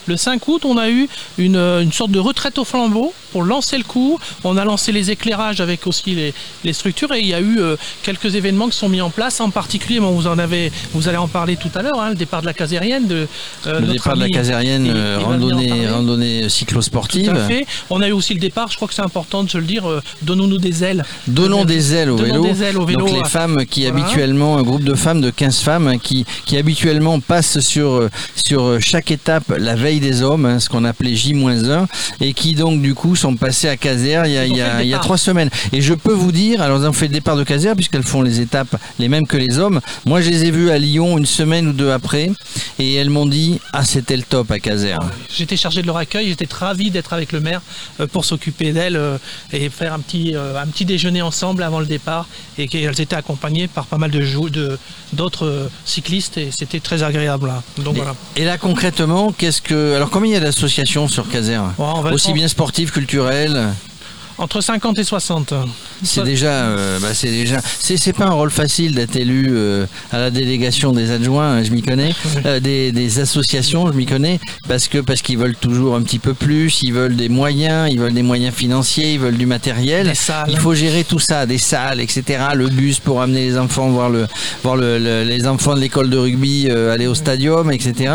le 0.08 0.18
5 0.18 0.48
août, 0.48 0.66
on 0.66 0.78
a 0.78 0.90
eu 0.90 1.08
une, 1.38 1.58
une 1.58 1.92
sorte 1.92 2.12
de 2.12 2.20
retraite 2.20 2.58
au 2.58 2.66
flambeau 2.66 3.14
pour 3.32 3.44
lancer 3.44 3.78
le 3.78 3.84
coup. 3.84 4.20
On 4.44 4.58
a 4.58 4.66
lancé 4.66 4.92
les 4.92 5.12
éclairages 5.12 5.62
avec 5.62 5.88
aussi 5.88 6.16
les, 6.16 6.34
les 6.64 6.74
structures 6.74 7.14
et 7.14 7.20
il 7.20 7.28
y 7.28 7.34
a 7.34 7.40
eu 7.40 7.60
euh, 7.60 7.76
quelques 8.04 8.36
événements 8.36 8.68
qui 8.70 8.78
sont 8.78 8.90
mis 8.90 9.02
en 9.02 9.10
place. 9.10 9.40
En 9.40 9.52
particulier, 9.52 10.00
bon, 10.00 10.12
vous 10.12 10.28
en 10.28 10.40
avez, 10.40 10.72
vous 10.94 11.08
allez 11.08 11.18
en 11.18 11.28
parler 11.28 11.56
tout 11.56 11.70
à 11.76 11.82
l'heure, 11.82 12.00
hein, 12.00 12.10
le 12.10 12.16
départ 12.16 12.42
de 12.42 12.48
la 12.48 12.54
casérienne 12.54 13.08
de 13.08 13.28
euh, 13.68 13.80
Le 13.80 13.88
départ 13.88 14.16
de 14.16 14.22
la 14.22 14.30
casérienne, 14.30 14.88
euh, 14.90 15.20
en 15.20 15.26
randonnée, 15.26 15.88
randonnée 15.88 16.50
cyclosportive. 16.50 17.30
Tout 17.30 17.38
à 17.38 17.48
fait. 17.48 17.66
On 17.90 18.02
a 18.02 18.08
eu 18.08 18.12
aussi 18.12 18.34
le 18.34 18.40
départ, 18.40 18.70
je 18.72 18.76
crois 18.76 18.88
que 18.88 18.94
c'est 18.94 19.02
important 19.02 19.44
de 19.44 19.50
se 19.50 19.58
le 19.58 19.66
dire, 19.66 19.90
euh, 19.90 20.02
donnons-nous 20.24 20.58
des 20.58 20.71
ailes. 20.84 21.04
Donnons 21.28 21.66
des 21.66 21.94
ailes 21.94 22.10
au 22.10 22.18
vélo. 22.18 22.44
des 22.44 22.64
ailes 22.64 22.78
au 22.78 22.86
vélo. 22.86 23.00
Donc 23.00 23.12
les 23.12 23.20
euh, 23.22 23.24
femmes 23.24 23.66
qui 23.66 23.86
voilà. 23.86 24.04
habituellement, 24.04 24.58
un 24.58 24.64
groupe 24.64 24.84
de 24.84 24.96
femmes 24.96 25.22
de 25.22 25.30
15 25.30 25.60
femmes 25.60 25.88
hein, 25.88 25.98
qui, 25.98 26.26
qui 26.46 26.58
habituellement 26.58 27.20
passent 27.20 27.60
sur, 27.60 27.90
euh, 27.94 28.10
sur 28.36 28.80
chaque 28.82 29.12
étape 29.12 29.54
la 29.58 29.76
veille 29.76 30.00
des 30.00 30.22
hommes, 30.22 30.46
hein, 30.46 30.60
ce 30.60 30.70
qu'on 30.70 30.84
appelait 30.86 31.16
J-1, 31.16 31.86
et 32.20 32.34
qui 32.34 32.56
donc 32.56 32.82
du 32.82 32.94
coup 32.94 33.16
sont 33.16 33.36
passées 33.36 33.68
à 33.70 33.78
Caser 33.78 34.22
il 34.26 34.32
y 34.32 34.38
a, 34.38 34.46
il 34.46 34.56
y 34.56 34.62
a- 34.62 34.82
il 34.84 34.90
y 34.90 34.94
trois 35.00 35.18
semaines. 35.18 35.50
Et 35.74 35.82
je 35.82 35.94
peux 35.94 36.14
vous 36.14 36.32
dire, 36.32 36.62
alors 36.62 36.80
elles 36.82 36.88
ont 36.88 36.94
fait 36.94 37.08
le 37.08 37.14
départ 37.14 37.36
de 37.36 37.44
Caser 37.44 37.74
puisqu'elles 37.76 38.04
font 38.04 38.22
les 38.22 38.40
étapes 38.40 38.76
les 39.00 39.08
mêmes 39.10 39.28
que 39.28 39.38
les 39.38 39.58
hommes. 39.60 39.82
Moi 40.06 40.22
je 40.22 40.30
les 40.30 40.46
ai 40.46 40.52
vues 40.52 40.70
à 40.72 40.78
Lyon 40.78 41.18
une 41.18 41.26
semaine 41.26 41.68
ou 41.68 41.74
deux 41.74 41.92
après 41.92 42.32
et 42.80 42.96
elles 42.96 43.10
m'ont 43.10 43.26
dit 43.26 43.60
ah 43.74 43.84
c'était 43.84 44.16
le 44.18 44.24
top 44.24 44.52
à 44.52 44.60
Caser. 44.60 44.96
J'étais 45.36 45.58
chargé 45.58 45.82
de 45.82 45.88
leur 45.88 45.98
accueil, 45.98 46.28
j'étais 46.30 46.48
ravi 46.52 46.92
d'être 46.92 47.14
avec 47.14 47.32
le 47.32 47.40
maire 47.40 47.62
euh, 48.00 48.08
pour 48.08 48.26
s'occuper 48.26 48.72
d'elles 48.74 48.96
euh, 48.96 49.18
et 49.54 49.70
faire 49.70 49.94
un 49.94 50.00
petit, 50.00 50.36
euh, 50.36 50.61
un 50.62 50.68
petit 50.68 50.86
déjeuner 50.86 51.22
ensemble 51.22 51.64
avant 51.64 51.80
le 51.80 51.86
départ 51.86 52.28
et 52.58 52.68
qu'elles 52.68 53.00
étaient 53.02 53.16
accompagnées 53.16 53.68
par 53.68 53.86
pas 53.86 53.98
mal 53.98 54.12
de 54.12 54.22
d'autres 55.14 55.46
euh, 55.46 55.70
cyclistes 55.86 56.38
et 56.38 56.50
c'était 56.58 56.80
très 56.80 57.04
agréable. 57.04 57.48
là. 57.48 57.64
Donc 57.84 57.96
voilà. 57.96 58.16
Et 58.36 58.46
là 58.46 58.58
concrètement, 58.58 59.32
qu'est-ce 59.32 59.62
que 59.62 59.96
alors 59.96 60.10
combien 60.10 60.32
il 60.32 60.34
y 60.34 60.38
a 60.38 60.40
d'associations 60.40 61.08
sur 61.08 61.30
Caser? 61.30 61.60
Aussi 62.12 62.34
bien 62.34 62.48
sportives, 62.48 62.92
culturelles? 62.92 63.74
Entre 64.38 64.62
50 64.62 64.98
et 65.00 65.04
60. 65.04 65.54
C'est 66.04 66.24
déjà, 66.24 66.50
euh, 66.52 67.00
bah, 67.00 67.10
c'est 67.14 67.30
déjà, 67.30 67.60
c'est 67.80 67.98
c'est 67.98 68.14
pas 68.14 68.26
un 68.26 68.32
rôle 68.32 68.50
facile 68.50 68.96
d'être 68.96 69.16
élu 69.16 69.50
euh, 69.52 69.86
à 70.12 70.18
la 70.18 70.32
délégation 70.32 70.92
des 70.94 71.12
adjoints, 71.12 71.58
hein, 71.58 71.64
je 71.64 71.70
m'y 71.72 71.84
connais, 71.84 72.14
euh, 72.46 72.60
des, 72.60 72.92
des 72.92 73.20
associations, 73.20 73.86
je 73.92 73.98
m'y 73.98 74.08
connais, 74.08 74.40
parce 74.68 74.88
que 74.88 74.98
parce 74.98 75.22
qu'ils 75.22 75.38
veulent 75.38 75.56
toujours 75.56 75.96
un 75.96 76.02
petit 76.02 76.18
peu 76.18 76.34
plus, 76.34 76.82
ils 76.82 76.92
veulent 76.94 77.16
des 77.16 77.30
moyens, 77.30 77.88
ils 77.92 78.00
veulent 78.00 78.14
des 78.16 78.24
moyens 78.24 78.56
financiers, 78.56 79.14
ils 79.14 79.20
veulent 79.20 79.38
du 79.38 79.46
matériel. 79.46 80.08
Des 80.08 80.16
salles. 80.16 80.50
Il 80.50 80.58
faut 80.58 80.74
gérer 80.74 81.04
tout 81.04 81.20
ça, 81.20 81.46
des 81.46 81.60
salles, 81.60 82.00
etc. 82.02 82.24
Le 82.56 82.68
bus 82.70 83.00
pour 83.00 83.22
amener 83.22 83.46
les 83.46 83.58
enfants 83.60 83.90
voir 83.90 84.10
le, 84.10 84.28
voir 84.64 84.76
le, 84.76 84.98
le- 84.98 85.24
les 85.24 85.46
enfants 85.46 85.76
de 85.76 85.80
l'école 85.82 86.10
de 86.10 86.18
rugby 86.18 86.70
aller 86.70 87.06
au 87.08 87.14
stadium, 87.16 87.72
etc. 87.72 88.12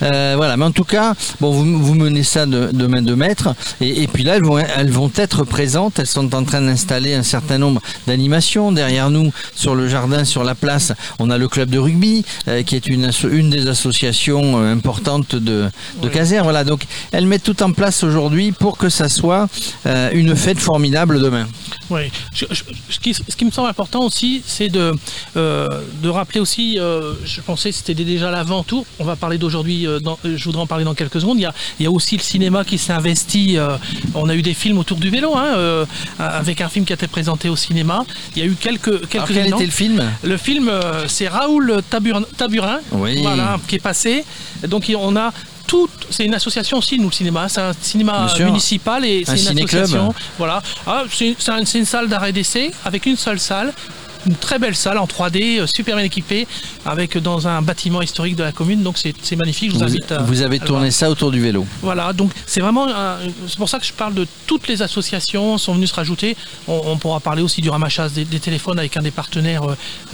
Voilà, 0.00 0.56
mais 0.56 0.64
en 0.64 0.72
tout 0.72 0.84
cas, 0.84 1.14
bon, 1.40 1.50
vous, 1.52 1.78
vous 1.78 1.94
menez 1.94 2.22
ça 2.24 2.46
de, 2.46 2.70
de 2.72 2.86
main 2.86 3.02
de 3.02 3.14
maître, 3.14 3.54
et, 3.80 4.02
et 4.02 4.06
puis 4.08 4.24
là, 4.24 4.36
elles 4.36 4.44
vont, 4.44 4.58
elles 4.58 4.90
vont 4.90 5.10
être 5.16 5.44
présentes. 5.58 5.98
Elles 5.98 6.06
sont 6.06 6.32
en 6.36 6.44
train 6.44 6.60
d'installer 6.62 7.14
un 7.14 7.24
certain 7.24 7.58
nombre 7.58 7.80
d'animations 8.06 8.70
derrière 8.70 9.10
nous, 9.10 9.32
sur 9.56 9.74
le 9.74 9.88
jardin, 9.88 10.24
sur 10.24 10.44
la 10.44 10.54
place. 10.54 10.92
On 11.18 11.30
a 11.30 11.36
le 11.36 11.48
club 11.48 11.68
de 11.68 11.80
rugby, 11.80 12.24
euh, 12.46 12.62
qui 12.62 12.76
est 12.76 12.86
une, 12.86 13.10
des 13.50 13.66
associations 13.66 14.44
euh, 14.62 14.72
importantes 14.72 15.34
de, 15.34 15.68
de 16.00 16.08
Caser. 16.08 16.38
Voilà, 16.44 16.62
donc 16.62 16.82
elles 17.10 17.26
mettent 17.26 17.42
tout 17.42 17.60
en 17.64 17.72
place 17.72 18.04
aujourd'hui 18.04 18.52
pour 18.52 18.78
que 18.78 18.88
ça 18.88 19.08
soit 19.08 19.48
euh, 19.86 20.10
une 20.12 20.36
fête 20.36 20.60
formidable 20.60 21.20
demain. 21.20 21.48
Oui. 21.90 22.02
Je- 22.32 22.44
je- 22.52 22.62
ce, 22.94 22.98
qui, 23.00 23.12
ce 23.14 23.34
qui 23.38 23.44
me 23.44 23.50
semble 23.50 23.68
important 23.68 24.04
aussi, 24.04 24.42
c'est 24.46 24.68
de, 24.68 24.92
de 25.34 26.08
rappeler 26.08 26.38
aussi, 26.40 26.76
je 27.34 27.40
pensais 27.40 27.70
que 27.70 27.76
c'était 27.76 27.94
déjà 28.04 28.30
l'avant-tour, 28.30 28.84
on 29.00 29.04
va 29.04 29.16
parler 29.16 29.38
d'aujourd'hui, 29.38 29.86
je 30.24 30.44
voudrais 30.44 30.62
en 30.62 30.66
parler 30.68 30.84
dans 30.84 30.94
quelques 30.94 31.20
secondes, 31.20 31.38
il 31.38 31.42
y 31.42 31.46
a, 31.46 31.54
il 31.80 31.82
y 31.84 31.86
a 31.86 31.90
aussi 31.90 32.16
le 32.16 32.22
cinéma 32.22 32.64
qui 32.64 32.78
s'est 32.78 32.92
investi, 32.92 33.56
on 34.14 34.28
a 34.28 34.34
eu 34.36 34.42
des 34.42 34.54
films 34.54 34.78
autour 34.78 34.98
du 34.98 35.10
vélo, 35.10 35.34
hein, 35.36 35.47
euh, 35.56 35.84
avec 36.18 36.60
un 36.60 36.68
film 36.68 36.84
qui 36.84 36.92
a 36.92 36.94
été 36.94 37.06
présenté 37.06 37.48
au 37.48 37.56
cinéma, 37.56 38.04
il 38.34 38.42
y 38.42 38.44
a 38.44 38.48
eu 38.48 38.54
quelques... 38.54 39.06
quelques 39.08 39.14
Alors, 39.14 39.28
quel 39.28 39.46
était 39.48 39.64
le 39.64 39.70
film 39.70 40.02
Le 40.22 40.36
film, 40.36 40.68
euh, 40.68 41.06
c'est 41.08 41.28
Raoul 41.28 41.80
Taburin, 41.88 42.22
Taburin 42.36 42.80
Oui. 42.92 43.22
voilà, 43.22 43.58
qui 43.66 43.76
est 43.76 43.80
passé, 43.80 44.24
donc 44.66 44.90
on 44.96 45.16
a... 45.16 45.32
Tout, 45.66 45.90
c'est 46.08 46.24
une 46.24 46.32
association 46.32 46.78
aussi, 46.78 46.98
nous, 46.98 47.08
le 47.08 47.12
cinéma. 47.12 47.46
C'est 47.50 47.60
un 47.60 47.72
cinéma 47.78 48.26
municipal 48.38 49.04
et 49.04 49.24
Un 49.26 49.36
c'est 49.36 49.52
une 49.52 49.58
association. 49.58 50.14
Voilà. 50.38 50.62
Ah, 50.86 51.02
c'est 51.12 51.78
une 51.78 51.84
salle 51.84 52.08
d'arrêt 52.08 52.32
d'essai 52.32 52.70
avec 52.86 53.04
une 53.04 53.16
seule 53.16 53.38
salle. 53.38 53.74
Une 54.26 54.34
très 54.36 54.58
belle 54.58 54.74
salle 54.74 54.98
en 54.98 55.06
3D, 55.06 55.60
euh, 55.60 55.66
super 55.66 55.96
bien 55.96 56.04
équipée, 56.04 56.46
avec 56.84 57.16
euh, 57.16 57.20
dans 57.20 57.46
un 57.48 57.62
bâtiment 57.62 58.02
historique 58.02 58.36
de 58.36 58.42
la 58.42 58.52
commune. 58.52 58.82
Donc 58.82 58.98
c'est 58.98 59.36
magnifique. 59.36 59.70
Je 59.70 59.74
vous, 59.74 59.78
Vous, 59.80 59.84
invite 59.84 60.12
à. 60.12 60.18
vous 60.22 60.42
avez 60.42 60.60
à 60.60 60.64
tourné 60.64 60.90
ça 60.90 61.08
autour 61.10 61.30
du 61.30 61.40
vélo. 61.40 61.66
Voilà, 61.82 62.12
donc 62.12 62.32
c'est 62.46 62.60
vraiment. 62.60 62.86
un- 62.88 63.18
C'est 63.46 63.56
pour 63.58 63.68
ça 63.68 63.78
que 63.78 63.86
je 63.86 63.92
parle 63.92 64.14
de 64.14 64.26
toutes 64.46 64.68
les 64.68 64.82
associations 64.82 65.56
sont 65.58 65.74
venues 65.74 65.86
se 65.86 65.94
rajouter. 65.94 66.36
On, 66.66 66.80
on 66.86 66.96
pourra 66.98 67.20
parler 67.20 67.42
aussi 67.42 67.60
du 67.60 67.70
ramassage 67.70 68.12
des, 68.12 68.24
des 68.24 68.40
téléphones 68.40 68.78
avec 68.78 68.96
un 68.96 69.02
des 69.02 69.10
partenaires, 69.10 69.62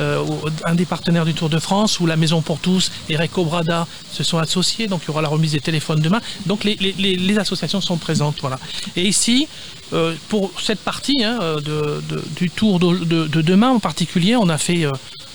euh, 0.00 0.24
un 0.64 0.74
des 0.74 0.84
partenaires 0.86 1.24
du 1.24 1.34
Tour 1.34 1.48
de 1.48 1.58
France, 1.58 2.00
où 2.00 2.06
la 2.06 2.16
Maison 2.16 2.40
pour 2.42 2.58
tous 2.58 2.90
et 3.08 3.16
Reco 3.16 3.44
Brada 3.44 3.86
se 4.12 4.22
sont 4.22 4.38
associés. 4.38 4.86
Donc 4.86 5.02
il 5.04 5.08
y 5.08 5.10
aura 5.10 5.22
la 5.22 5.28
remise 5.28 5.52
des 5.52 5.60
téléphones 5.60 6.00
demain. 6.00 6.20
Donc 6.46 6.64
les- 6.64 6.76
les 6.76 7.38
associations 7.38 7.80
sont 7.80 7.96
présentes, 7.96 8.36
voilà. 8.40 8.58
Et 8.96 9.02
ici. 9.06 9.48
Euh, 9.92 10.14
pour 10.28 10.50
cette 10.60 10.80
partie 10.80 11.22
hein, 11.22 11.38
euh, 11.42 12.00
du 12.36 12.50
tour 12.50 12.78
de, 12.78 13.04
de- 13.04 13.26
de 13.26 13.42
demain 13.42 13.70
en 13.70 13.80
particulier, 13.80 14.36
on 14.36 14.48
a 14.48 14.58
fait 14.58 14.84
euh, 14.86 14.90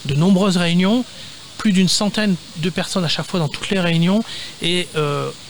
de 0.06 0.16
nombreuses 0.16 0.58
réunions, 0.58 1.06
plus 1.58 1.72
d'une 1.74 1.90
centaine 1.90 2.36
de 2.58 2.70
personnes 2.70 3.04
à 3.04 3.10
chaque 3.10 3.28
fois 3.28 3.40
dans 3.40 3.50
toutes 3.50 3.70
les 3.70 3.80
réunions 3.80 4.24
et 4.62 4.88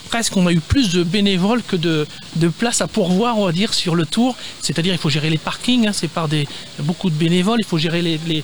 presque 0.10 0.36
on 0.36 0.48
a 0.48 0.52
eu 0.52 0.60
plus 0.60 0.92
de 0.92 1.04
bénévoles 1.04 1.64
que 1.64 1.76
de, 1.76 2.08
de 2.36 2.48
places 2.48 2.82
à 2.82 2.88
pourvoir 2.88 3.38
on 3.38 3.46
va 3.46 3.52
dire 3.52 3.74
sur 3.74 3.96
le 3.96 4.06
tour. 4.06 4.36
C'est-à-dire 4.62 4.94
il 4.94 4.98
faut 5.00 5.10
gérer 5.10 5.30
les 5.30 5.38
parkings 5.38 5.88
hein, 5.88 5.94
c'est 5.94 6.08
par 6.08 6.28
des 6.28 6.48
beaucoup 6.80 7.10
de 7.10 7.16
bénévoles 7.16 7.60
il 7.60 7.66
faut 7.66 7.78
gérer 7.78 8.02
les, 8.02 8.20
les, 8.28 8.44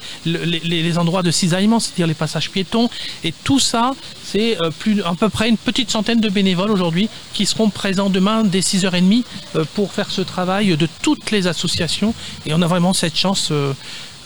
les, 0.84 0.98
endroits 0.98 1.24
de 1.24 1.32
cisaillement 1.32 1.80
c'est-à-dire 1.80 2.08
les 2.08 2.14
passages 2.14 2.52
piétons. 2.52 2.90
Et 3.24 3.34
tout 3.44 3.60
ça 3.60 3.94
c'est 4.24 4.62
euh, 4.62 4.70
plus 4.70 5.02
à 5.04 5.14
peu 5.16 5.30
près 5.30 5.50
une 5.50 5.58
petite 5.58 5.90
centaine 5.92 6.22
de 6.22 6.30
bénévoles 6.30 6.72
aujourd'hui 6.72 7.10
qui 7.34 7.46
seront 7.46 7.70
présents 7.70 8.10
demain 8.10 8.44
dès 8.44 8.60
6h30 8.60 9.24
euh, 9.56 9.66
pour 9.74 9.92
faire 9.92 10.12
ce 10.12 10.22
travail 10.22 10.78
de 10.78 10.88
toutes 11.02 11.32
les 11.32 11.48
associations. 11.48 12.14
Et 12.46 12.54
on 12.54 12.62
a 12.62 12.68
vraiment 12.68 12.94
cette 12.94 13.18
chance 13.18 13.50
euh, 13.52 13.74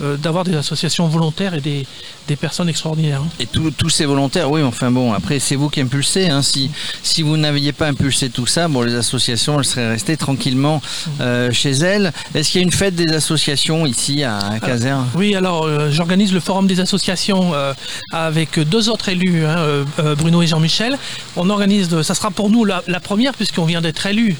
euh, 0.01 0.17
d'avoir 0.17 0.43
des 0.43 0.55
associations 0.55 1.07
volontaires 1.07 1.53
et 1.53 1.61
des, 1.61 1.85
des 2.27 2.35
personnes 2.35 2.69
extraordinaires. 2.69 3.21
hein. 3.23 3.29
Et 3.39 3.45
tous 3.47 3.89
ces 3.89 4.05
volontaires, 4.05 4.49
oui, 4.49 4.61
enfin 4.63 4.91
bon, 4.91 5.13
après 5.13 5.39
c'est 5.39 5.55
vous 5.55 5.69
qui 5.69 5.81
impulsez. 5.81 6.29
Hein. 6.29 6.41
Si, 6.41 6.71
si 7.03 7.21
vous 7.21 7.37
n'aviez 7.37 7.71
pas 7.71 7.87
impulsé 7.87 8.29
tout 8.29 8.45
ça, 8.47 8.67
bon, 8.67 8.81
les 8.81 8.95
associations, 8.95 9.59
elles 9.59 9.65
seraient 9.65 9.89
restées 9.89 10.17
tranquillement 10.17 10.81
euh, 11.21 11.51
chez 11.51 11.71
elles. 11.71 12.11
Est-ce 12.35 12.49
qu'il 12.51 12.61
y 12.61 12.63
a 12.63 12.65
une 12.65 12.71
fête 12.71 12.95
des 12.95 13.11
associations 13.13 13.85
ici 13.85 14.23
à, 14.23 14.37
à 14.37 14.59
Caser 14.59 14.93
Oui, 15.15 15.35
alors 15.35 15.65
euh, 15.65 15.89
j'organise 15.91 16.33
le 16.33 16.39
forum 16.39 16.67
des 16.67 16.79
associations 16.79 17.53
avec 18.11 18.59
deux 18.59 18.89
autres 18.89 19.09
élus, 19.09 19.45
hein, 19.45 19.85
Bruno 20.17 20.41
et 20.41 20.47
Jean-Michel. 20.47 20.97
On 21.35 21.49
organise, 21.49 22.01
ça 22.01 22.13
sera 22.13 22.31
pour 22.31 22.49
nous 22.49 22.65
la, 22.65 22.83
la 22.87 22.99
première 22.99 23.33
puisqu'on 23.33 23.65
vient 23.65 23.81
d'être 23.81 24.05
élu. 24.05 24.35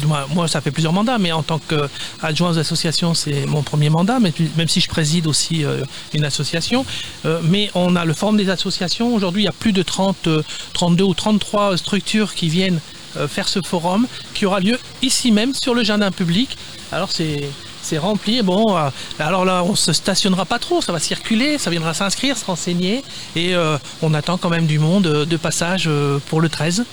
Du 0.00 0.06
moins, 0.06 0.26
moi, 0.34 0.48
ça 0.48 0.60
fait 0.60 0.70
plusieurs 0.70 0.92
mandats, 0.92 1.18
mais 1.18 1.32
en 1.32 1.42
tant 1.42 1.58
qu'adjoint 1.58 2.50
aux 2.50 2.58
associations, 2.58 3.14
c'est 3.14 3.46
mon 3.46 3.62
premier 3.62 3.90
mandat, 3.90 4.18
mais 4.20 4.32
même 4.56 4.68
si 4.68 4.80
je 4.80 4.88
préside 4.94 5.26
aussi 5.26 5.64
euh, 5.64 5.84
une 6.12 6.24
association. 6.24 6.86
Euh, 7.26 7.40
mais 7.42 7.68
on 7.74 7.96
a 7.96 8.04
le 8.04 8.14
forum 8.14 8.36
des 8.36 8.48
associations. 8.48 9.12
Aujourd'hui, 9.12 9.42
il 9.42 9.46
y 9.46 9.48
a 9.56 9.58
plus 9.64 9.72
de 9.72 9.82
30, 9.82 10.28
euh, 10.28 10.42
32 10.72 11.04
ou 11.04 11.14
33 11.14 11.76
structures 11.76 12.34
qui 12.34 12.48
viennent 12.48 12.80
euh, 13.16 13.26
faire 13.26 13.48
ce 13.48 13.60
forum 13.60 14.06
qui 14.34 14.46
aura 14.46 14.60
lieu 14.60 14.78
ici 15.02 15.32
même 15.32 15.52
sur 15.52 15.74
le 15.74 15.82
jardin 15.82 16.12
public. 16.12 16.56
Alors 16.92 17.10
c'est 17.10 17.50
c'est 17.84 17.98
rempli. 17.98 18.42
Bon, 18.42 18.76
euh, 18.76 18.88
alors 19.18 19.44
là, 19.44 19.62
on 19.62 19.74
se 19.74 19.92
stationnera 19.92 20.46
pas 20.46 20.58
trop, 20.58 20.80
ça 20.80 20.92
va 20.92 20.98
circuler, 20.98 21.58
ça 21.58 21.70
viendra 21.70 21.92
s'inscrire, 21.94 22.36
se 22.36 22.44
renseigner, 22.44 23.04
et 23.36 23.54
euh, 23.54 23.76
on 24.02 24.14
attend 24.14 24.38
quand 24.38 24.48
même 24.48 24.66
du 24.66 24.78
monde 24.78 25.06
euh, 25.06 25.24
de 25.26 25.36
passage 25.36 25.84
euh, 25.86 26.18
pour 26.28 26.40
le 26.40 26.48
13. 26.48 26.84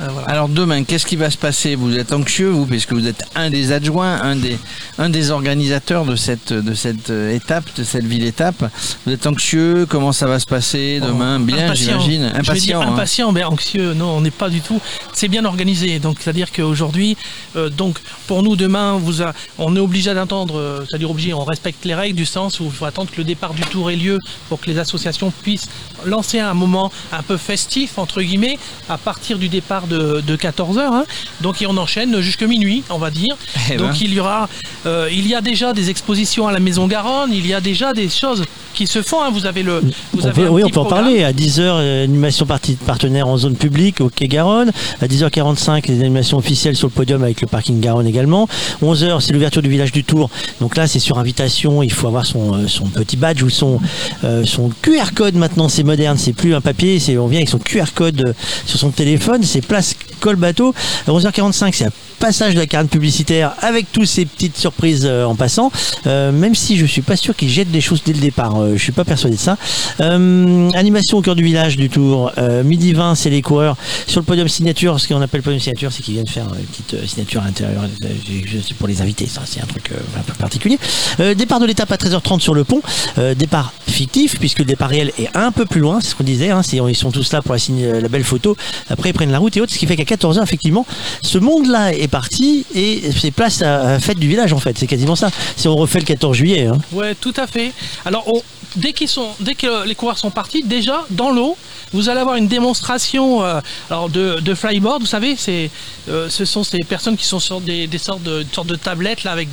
Euh, 0.00 0.08
voilà. 0.10 0.28
Alors 0.28 0.48
demain, 0.48 0.84
qu'est-ce 0.84 1.06
qui 1.06 1.16
va 1.16 1.30
se 1.30 1.38
passer? 1.38 1.74
Vous 1.74 1.96
êtes 1.96 2.12
anxieux, 2.12 2.50
vous, 2.50 2.66
puisque 2.66 2.92
vous 2.92 3.06
êtes 3.06 3.24
un 3.34 3.48
des 3.50 3.72
adjoints, 3.72 4.20
un 4.22 4.36
des, 4.36 4.58
un 4.98 5.08
des 5.08 5.30
organisateurs 5.30 6.04
de 6.04 6.16
cette, 6.16 6.52
de 6.52 6.74
cette 6.74 7.10
euh, 7.10 7.34
étape, 7.34 7.64
de 7.76 7.82
cette 7.84 8.04
ville-étape. 8.04 8.70
Vous 9.06 9.12
êtes 9.12 9.26
anxieux? 9.26 9.86
Comment 9.88 10.12
ça 10.12 10.26
va 10.26 10.38
se 10.38 10.46
passer 10.46 11.00
demain? 11.00 11.40
Bien, 11.40 11.66
Impatient. 11.66 11.98
j'imagine. 12.00 12.32
Impatient. 12.34 12.80
hein. 12.82 12.92
impatient, 12.92 13.32
mais 13.32 13.44
anxieux. 13.44 13.94
Non, 13.94 14.10
on 14.16 14.20
n'est 14.20 14.30
pas 14.30 14.50
du 14.50 14.60
tout. 14.60 14.80
C'est 15.14 15.28
bien 15.28 15.44
organisé. 15.46 15.98
Donc, 15.98 16.18
c'est-à-dire 16.20 16.52
qu'aujourd'hui, 16.52 17.16
euh, 17.56 17.70
donc 17.70 17.98
pour 18.26 18.42
nous 18.42 18.54
demain, 18.56 18.98
vous 18.98 19.22
a- 19.22 19.32
on 19.58 19.74
est 19.76 19.80
obligé 19.80 20.12
d'attendre. 20.12 20.58
euh, 20.58 20.84
C'est-à-dire 20.88 21.10
obligé, 21.10 21.32
on 21.32 21.44
respecte 21.44 21.84
les 21.86 21.94
règles 21.94 22.16
du 22.16 22.26
sens 22.26 22.60
où 22.60 22.64
il 22.64 22.70
faut 22.70 22.84
attendre 22.84 23.10
que 23.10 23.16
le 23.16 23.24
départ 23.24 23.54
du 23.54 23.62
tour 23.62 23.90
ait 23.90 23.96
lieu 23.96 24.18
pour 24.48 24.60
que 24.60 24.68
les 24.70 24.78
associations 24.78 25.32
puissent 25.42 25.68
lancer 26.04 26.38
un 26.38 26.54
moment 26.54 26.92
un 27.12 27.22
peu 27.22 27.36
festif 27.38 27.98
entre 27.98 28.20
guillemets 28.22 28.58
à 28.88 28.98
partir 28.98 29.38
du 29.38 29.48
départ 29.48 29.85
de, 29.86 30.36
14 30.36 30.76
h 30.78 31.04
Donc, 31.40 31.62
et 31.62 31.66
on 31.66 31.76
enchaîne 31.76 32.20
jusque 32.20 32.42
minuit, 32.42 32.82
on 32.90 32.98
va 32.98 33.10
dire. 33.10 33.36
Eh 33.70 33.76
donc, 33.76 33.90
ben. 33.90 33.96
il 34.00 34.12
y 34.14 34.20
aura, 34.20 34.48
euh, 34.86 35.08
il 35.12 35.26
y 35.26 35.34
a 35.34 35.40
déjà 35.40 35.72
des 35.72 35.90
expositions 35.90 36.46
à 36.48 36.52
la 36.52 36.60
Maison 36.60 36.86
Garonne. 36.86 37.30
Il 37.32 37.46
y 37.46 37.54
a 37.54 37.60
déjà 37.60 37.92
des 37.92 38.08
choses 38.08 38.44
qui 38.74 38.86
se 38.86 39.00
font. 39.02 39.22
hein. 39.22 39.30
Vous 39.32 39.46
avez 39.46 39.62
le, 39.62 39.80
vous 40.12 40.22
On 40.22 40.26
avez 40.26 40.42
peut- 40.44 40.48
oui, 40.48 40.62
on 40.64 40.68
peut 40.70 40.80
en 40.80 40.84
parler. 40.84 41.24
À 41.24 41.32
10h, 41.32 42.02
animation 42.04 42.44
partie 42.46 42.74
partenaire 42.74 43.26
en 43.26 43.36
zone 43.38 43.56
publique 43.56 44.00
au 44.00 44.08
Quai 44.10 44.28
Garonne. 44.28 44.70
À 45.00 45.06
10h45, 45.06 45.88
les 45.88 46.00
animations 46.00 46.36
officielles 46.38 46.76
sur 46.76 46.88
le 46.88 46.92
podium 46.92 47.22
avec 47.22 47.40
le 47.40 47.46
parking 47.46 47.80
Garonne 47.80 48.06
également. 48.06 48.48
11h, 48.82 49.20
c'est 49.20 49.32
l'ouverture 49.32 49.62
du 49.62 49.70
village 49.70 49.92
du 49.92 50.04
Tour. 50.04 50.28
Donc 50.60 50.76
là, 50.76 50.86
c'est 50.86 50.98
sur 50.98 51.18
invitation. 51.18 51.82
Il 51.82 51.92
faut 51.92 52.06
avoir 52.06 52.26
son, 52.26 52.54
euh, 52.54 52.66
son 52.68 52.84
petit 52.86 53.16
badge 53.16 53.42
ou 53.42 53.48
son, 53.50 53.80
euh, 54.24 54.44
son 54.44 54.70
QR 54.82 55.12
code 55.14 55.34
maintenant. 55.36 55.68
C'est 55.68 55.82
moderne. 55.84 56.18
C'est 56.18 56.32
plus 56.34 56.54
un 56.54 56.60
papier. 56.60 56.98
On 57.18 57.26
vient 57.26 57.38
avec 57.40 57.48
son 57.48 57.58
QR 57.58 57.86
code 57.94 58.22
euh, 58.28 58.32
sur 58.66 58.78
son 58.78 58.90
téléphone. 58.90 59.42
C'est 59.42 59.64
place 59.76 59.94
Col 60.20 60.36
Bateau. 60.36 60.74
À 61.06 61.10
11h45, 61.10 61.72
c'est 61.74 61.84
un 61.84 61.92
passage 62.16 62.54
de 62.54 62.60
la 62.60 62.66
carte 62.66 62.88
publicitaire 62.88 63.54
avec 63.60 63.90
toutes 63.92 64.06
ces 64.06 64.24
petites 64.24 64.56
surprises 64.56 65.06
euh, 65.06 65.24
en 65.24 65.34
passant. 65.34 65.70
Euh, 66.06 66.32
même 66.32 66.54
si 66.54 66.76
je 66.76 66.86
suis 66.86 67.02
pas 67.02 67.16
sûr 67.16 67.36
qu'ils 67.36 67.50
jettent 67.50 67.70
des 67.70 67.80
choses 67.80 68.02
dès 68.04 68.12
le 68.12 68.20
départ. 68.20 68.60
Euh, 68.60 68.76
je 68.76 68.82
suis 68.82 68.92
pas 68.92 69.04
persuadé 69.04 69.36
de 69.36 69.40
ça. 69.40 69.56
Animation 69.98 71.18
au 71.18 71.22
cœur 71.22 71.34
du 71.34 71.44
village 71.44 71.76
du 71.76 71.88
tour. 71.88 72.32
Midi 72.64 72.92
20, 72.92 73.14
c'est 73.14 73.30
les 73.30 73.42
coureurs 73.42 73.76
sur 74.06 74.20
le 74.20 74.24
podium 74.24 74.48
signature. 74.48 75.00
Ce 75.00 75.08
qu'on 75.08 75.20
appelle 75.20 75.42
podium 75.42 75.60
signature, 75.60 75.92
c'est 75.92 76.02
qu'ils 76.02 76.14
viennent 76.14 76.26
faire 76.26 76.46
une 76.58 76.64
petite 76.64 77.08
signature 77.08 77.42
à 77.42 77.46
l'intérieur. 77.46 77.82
C'est 78.66 78.76
pour 78.76 78.88
les 78.88 79.00
invités, 79.00 79.26
ça. 79.26 79.42
C'est 79.44 79.60
un 79.60 79.66
truc 79.66 79.90
un 80.16 80.22
peu 80.22 80.32
particulier. 80.34 80.78
Départ 81.36 81.60
de 81.60 81.66
l'étape 81.66 81.90
à 81.92 81.96
13h30 81.96 82.40
sur 82.40 82.54
le 82.54 82.64
pont. 82.64 82.80
Départ 83.36 83.72
fictif 83.86 84.38
puisque 84.38 84.60
le 84.60 84.64
départ 84.64 84.90
réel 84.90 85.12
est 85.18 85.34
un 85.34 85.52
peu 85.52 85.64
plus 85.64 85.80
loin. 85.80 86.00
C'est 86.00 86.10
ce 86.10 86.14
qu'on 86.14 86.24
disait. 86.24 86.50
Hein, 86.50 86.62
ils 86.72 86.96
sont 86.96 87.10
tous 87.10 87.32
là 87.32 87.42
pour 87.42 87.54
la, 87.54 88.00
la 88.00 88.08
belle 88.08 88.24
photo. 88.24 88.56
Après, 88.88 89.10
ils 89.10 89.14
prennent 89.14 89.32
la 89.32 89.38
route 89.38 89.56
et 89.56 89.60
autres. 89.60 89.72
Ce 89.72 89.78
qui 89.78 89.86
fait 89.86 89.96
qu'à 89.96 90.16
14h, 90.16 90.42
effectivement, 90.42 90.86
ce 91.22 91.38
monde-là 91.38 91.92
est 91.94 92.05
parti 92.08 92.64
et 92.74 93.02
c'est 93.18 93.30
place 93.30 93.62
à, 93.62 93.94
à 93.94 93.98
fête 93.98 94.18
du 94.18 94.28
village 94.28 94.52
en 94.52 94.58
fait. 94.58 94.76
C'est 94.78 94.86
quasiment 94.86 95.16
ça. 95.16 95.30
Si 95.56 95.68
on 95.68 95.76
refait 95.76 95.98
le 96.00 96.04
14 96.04 96.36
juillet. 96.36 96.66
Hein. 96.66 96.78
Ouais, 96.92 97.14
tout 97.14 97.34
à 97.36 97.46
fait. 97.46 97.72
Alors, 98.04 98.24
on- 98.26 98.42
dès 98.76 98.92
que 98.92 99.86
les 99.86 99.94
coureurs 99.94 100.18
sont 100.18 100.30
partis, 100.30 100.62
déjà 100.62 101.04
dans 101.10 101.30
l'eau, 101.30 101.56
vous 101.92 102.08
allez 102.08 102.20
avoir 102.20 102.36
une 102.36 102.48
démonstration 102.48 103.44
euh, 103.44 103.60
de, 104.08 104.54
flyboard. 104.54 105.00
Vous 105.00 105.06
savez, 105.06 105.36
euh, 106.08 106.28
ce 106.28 106.44
sont 106.44 106.64
ces 106.64 106.80
personnes 106.80 107.16
qui 107.16 107.24
sont 107.24 107.40
sur 107.40 107.60
des, 107.60 107.88
sortes 107.98 108.22
de, 108.22 108.42
une 108.42 108.52
sorte 108.52 108.68
de 108.68 108.76
tablettes 108.76 109.24
avec 109.26 109.48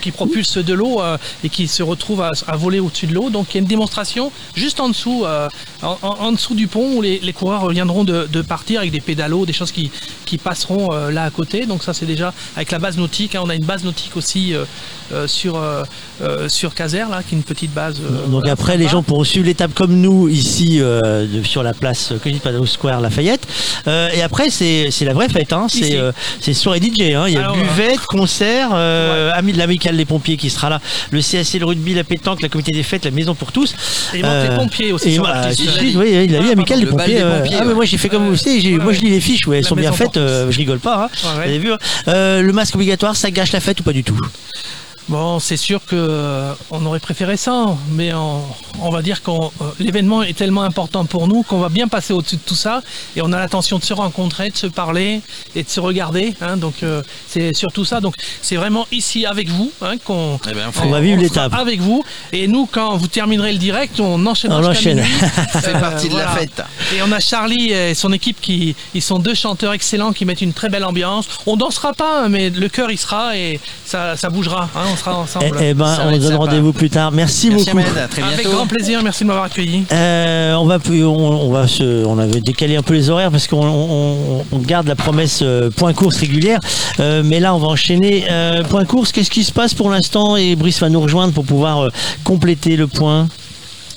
qui 0.00 0.10
propulsent 0.10 0.58
de 0.58 0.74
l'eau 0.74 1.00
euh, 1.00 1.18
et 1.44 1.48
qui 1.48 1.68
se 1.68 1.82
retrouvent 1.82 2.22
à, 2.22 2.56
voler 2.56 2.80
au-dessus 2.80 3.06
de 3.06 3.14
l'eau. 3.14 3.30
Donc, 3.30 3.48
il 3.50 3.54
y 3.54 3.58
a 3.58 3.60
une 3.60 3.66
démonstration 3.66 4.32
juste 4.54 4.80
en 4.80 4.88
dessous, 4.88 5.24
en, 5.82 6.32
dessous 6.32 6.54
du 6.54 6.66
pont 6.66 6.96
où 6.96 7.02
les, 7.02 7.32
coureurs 7.32 7.68
viendront 7.68 8.04
de, 8.04 8.42
partir 8.42 8.80
avec 8.80 8.90
des 8.90 9.00
pédalos, 9.00 9.46
des 9.46 9.52
choses 9.52 9.72
qui, 9.72 9.90
passeront 10.42 10.90
là 11.10 11.24
à 11.24 11.30
côté. 11.30 11.66
Donc, 11.66 11.82
ça, 11.82 11.92
c'est 11.92 12.06
déjà 12.06 12.32
avec 12.56 12.70
la 12.70 12.78
base 12.78 12.96
nautique. 12.96 13.34
hein. 13.34 13.42
on 13.44 13.50
a 13.50 13.54
une 13.54 13.64
base 13.64 13.84
nautique 13.84 14.16
aussi 14.16 14.54
sur 15.26 15.56
euh, 15.56 15.82
euh, 16.22 16.48
sur 16.48 16.74
Caser 16.74 17.04
là, 17.10 17.22
qui 17.26 17.34
est 17.34 17.38
une 17.38 17.44
petite 17.44 17.72
base. 17.72 18.00
euh, 18.00 18.26
Donc 18.26 18.46
après, 18.48 18.76
les 18.76 18.88
gens 18.88 19.02
pourront 19.02 19.24
suivre 19.24 19.46
l'étape 19.46 19.72
comme 19.74 20.00
nous 20.00 20.28
ici 20.28 20.78
euh, 20.80 21.26
de- 21.26 21.42
sur 21.42 21.62
la 21.62 21.72
place 21.74 22.12
euh, 22.12 22.18
Cognit 22.18 22.38
Padano 22.40 22.66
Square 22.66 23.00
Lafayette. 23.00 23.46
Euh, 23.86 24.08
et 24.14 24.22
après, 24.22 24.50
c'est 24.50 24.88
c'est 24.90 25.04
la 25.04 25.14
vraie 25.14 25.28
fête. 25.28 25.52
Hein. 25.52 25.66
C'est 25.68 25.96
euh, 25.96 26.12
c'est 26.40 26.54
soirée 26.54 26.80
DJ. 26.80 27.12
Hein. 27.14 27.24
Il 27.28 27.34
y 27.34 27.36
a 27.36 27.40
Alors, 27.40 27.56
buvette, 27.56 28.00
concert, 28.06 28.70
euh, 28.72 29.30
ami 29.34 29.52
de 29.52 29.58
l'amicale 29.58 29.96
des 29.96 30.04
pompiers 30.04 30.36
qui 30.36 30.50
sera 30.50 30.68
là, 30.70 30.80
le 31.10 31.20
CSC, 31.20 31.58
le 31.58 31.66
rugby, 31.66 31.94
la 31.94 32.04
pétanque, 32.04 32.42
la 32.42 32.48
comité 32.48 32.72
des 32.72 32.82
fêtes, 32.82 33.04
la 33.04 33.10
maison 33.10 33.34
pour 33.34 33.52
tous. 33.52 33.74
Et 34.14 34.22
Monte 34.22 34.48
les 34.50 34.56
pompiers 34.56 34.92
aussi 34.92 35.14
Et 35.14 35.18
bah, 35.18 35.48
dit. 35.50 35.96
oui, 35.96 36.24
il 36.28 36.36
a 36.36 36.40
Ah, 36.46 36.52
amicale 36.52 36.80
des 36.80 36.86
pompiers. 36.86 37.14
des 37.16 37.20
euh, 37.22 37.38
pompiers, 37.40 37.56
ah, 37.58 37.62
mais 37.62 37.68
ouais. 37.68 37.74
moi 37.74 37.84
j'ai 37.84 37.96
fait 37.98 38.08
comme 38.08 38.28
vous 38.28 38.36
savez, 38.36 38.58
Ouais, 38.76 38.82
moi 38.84 38.92
je 38.92 39.00
lis 39.00 39.10
les 39.10 39.20
fiches, 39.20 39.46
ouais, 39.46 39.58
elles 39.58 39.64
sont 39.64 39.76
bien 39.76 39.92
faites, 39.92 40.16
euh, 40.16 40.50
je 40.50 40.58
rigole 40.58 40.78
pas. 40.78 41.04
Hein. 41.04 41.08
Ouais, 41.24 41.30
Vous 41.32 41.38
ouais. 41.38 41.44
avez 41.44 41.58
vu 41.58 41.72
hein. 41.72 41.78
Euh, 42.08 42.42
Le 42.42 42.52
masque 42.52 42.74
obligatoire, 42.74 43.14
ça 43.16 43.30
gâche 43.30 43.52
la 43.52 43.60
fête 43.60 43.80
ou 43.80 43.82
pas 43.82 43.92
du 43.92 44.02
tout? 44.04 44.18
Bon, 45.08 45.38
c'est 45.40 45.56
sûr 45.56 45.80
que 45.86 45.96
euh, 45.96 46.52
on 46.70 46.84
aurait 46.84 47.00
préféré 47.00 47.38
ça, 47.38 47.64
mais 47.92 48.12
on, 48.12 48.42
on 48.82 48.90
va 48.90 49.00
dire 49.00 49.22
que 49.22 49.30
l'événement 49.80 50.22
est 50.22 50.36
tellement 50.36 50.62
important 50.62 51.06
pour 51.06 51.28
nous 51.28 51.42
qu'on 51.44 51.60
va 51.60 51.70
bien 51.70 51.88
passer 51.88 52.12
au-dessus 52.12 52.36
de 52.36 52.42
tout 52.44 52.54
ça 52.54 52.82
et 53.16 53.22
on 53.22 53.32
a 53.32 53.38
l'intention 53.38 53.78
de 53.78 53.84
se 53.84 53.94
rencontrer, 53.94 54.50
de 54.50 54.56
se 54.58 54.66
parler 54.66 55.22
et 55.56 55.62
de 55.62 55.68
se 55.68 55.80
regarder. 55.80 56.34
hein. 56.42 56.58
donc 56.58 56.82
euh, 56.82 57.02
c'est 57.26 57.54
surtout 57.56 57.86
ça. 57.86 58.00
Donc 58.02 58.16
c'est 58.42 58.56
vraiment 58.56 58.86
ici 58.92 59.24
avec 59.24 59.48
vous 59.48 59.72
hein, 59.80 59.94
qu'on 60.04 60.38
Eh 60.46 60.52
ben, 60.52 60.70
On 60.84 60.90
va 60.90 61.00
vivre 61.00 61.22
l'étape. 61.22 61.54
avec 61.54 61.80
vous. 61.80 62.04
Et 62.32 62.46
nous, 62.46 62.66
quand 62.70 62.96
vous 62.98 63.06
terminerez 63.08 63.52
le 63.52 63.58
direct, 63.58 63.98
on 64.00 64.26
enchaînera 64.26 64.60
On 64.60 64.66
enchaîne. 64.66 64.98
minuit. 64.98 65.10
Ça 65.54 65.62
fait 65.62 65.74
Euh, 65.74 65.80
partie 65.80 66.10
de 66.10 66.16
la 66.18 66.28
fête. 66.28 66.62
Et 66.94 67.00
on 67.02 67.10
a 67.12 67.20
Charlie 67.20 67.72
et 67.72 67.94
son 67.94 68.12
équipe 68.12 68.42
qui 68.42 68.76
ils 68.94 69.00
sont 69.02 69.18
deux 69.18 69.34
chanteurs 69.34 69.72
excellents 69.72 70.12
qui 70.12 70.26
mettent 70.26 70.42
une 70.42 70.52
très 70.52 70.68
belle 70.68 70.84
ambiance. 70.84 71.26
On 71.46 71.56
dansera 71.56 71.94
pas, 71.94 72.24
hein, 72.24 72.28
mais 72.28 72.50
le 72.50 72.68
cœur 72.68 72.90
il 72.90 72.98
sera 72.98 73.36
et 73.38 73.58
ça, 73.86 74.14
ça 74.18 74.28
bougera. 74.28 74.68
hein, 74.76 74.84
ensemble. 75.06 75.46
Eh, 75.60 75.70
eh 75.70 75.74
ben, 75.74 75.86
Ça 75.94 76.06
on 76.06 76.14
se 76.14 76.18
donne 76.18 76.34
rendez-vous 76.36 76.72
plus 76.72 76.90
tard. 76.90 77.12
Merci, 77.12 77.50
Merci 77.50 77.66
beaucoup. 77.66 77.78
Ahmed, 77.78 77.98
à 77.98 78.08
très 78.08 78.22
Avec 78.22 78.46
grand 78.48 78.66
plaisir, 78.66 79.00
merci 79.02 79.22
de 79.24 79.28
m'avoir 79.28 79.46
accueilli. 79.46 79.84
Euh, 79.92 80.54
on 80.54 80.66
va 80.66 80.78
plus- 80.78 81.04
on, 81.04 81.14
on 81.16 81.50
va 81.52 81.66
se, 81.68 82.04
on 82.04 82.18
avait 82.18 82.40
décalé 82.40 82.76
un 82.76 82.82
peu 82.82 82.94
les 82.94 83.10
horaires 83.10 83.30
parce 83.30 83.46
qu'on 83.46 83.64
on, 83.64 84.44
on 84.50 84.58
garde 84.58 84.86
la 84.88 84.96
promesse 84.96 85.40
euh, 85.42 85.70
point 85.70 85.92
course 85.92 86.16
régulière, 86.18 86.60
Euh, 87.00 87.22
mais 87.24 87.38
là 87.40 87.54
on 87.54 87.58
va 87.58 87.68
enchaîner 87.68 88.24
Euh, 88.30 88.62
point 88.64 88.84
course. 88.84 89.12
Qu'est-ce 89.12 89.30
qui 89.30 89.44
se 89.44 89.52
passe 89.52 89.74
pour 89.74 89.90
l'instant? 89.90 90.36
Et 90.36 90.56
Brice 90.56 90.80
va 90.80 90.88
nous 90.88 91.00
rejoindre 91.00 91.32
pour 91.32 91.44
pouvoir 91.44 91.84
euh, 91.84 91.90
compléter 92.24 92.76
le 92.76 92.86
point. 92.86 93.28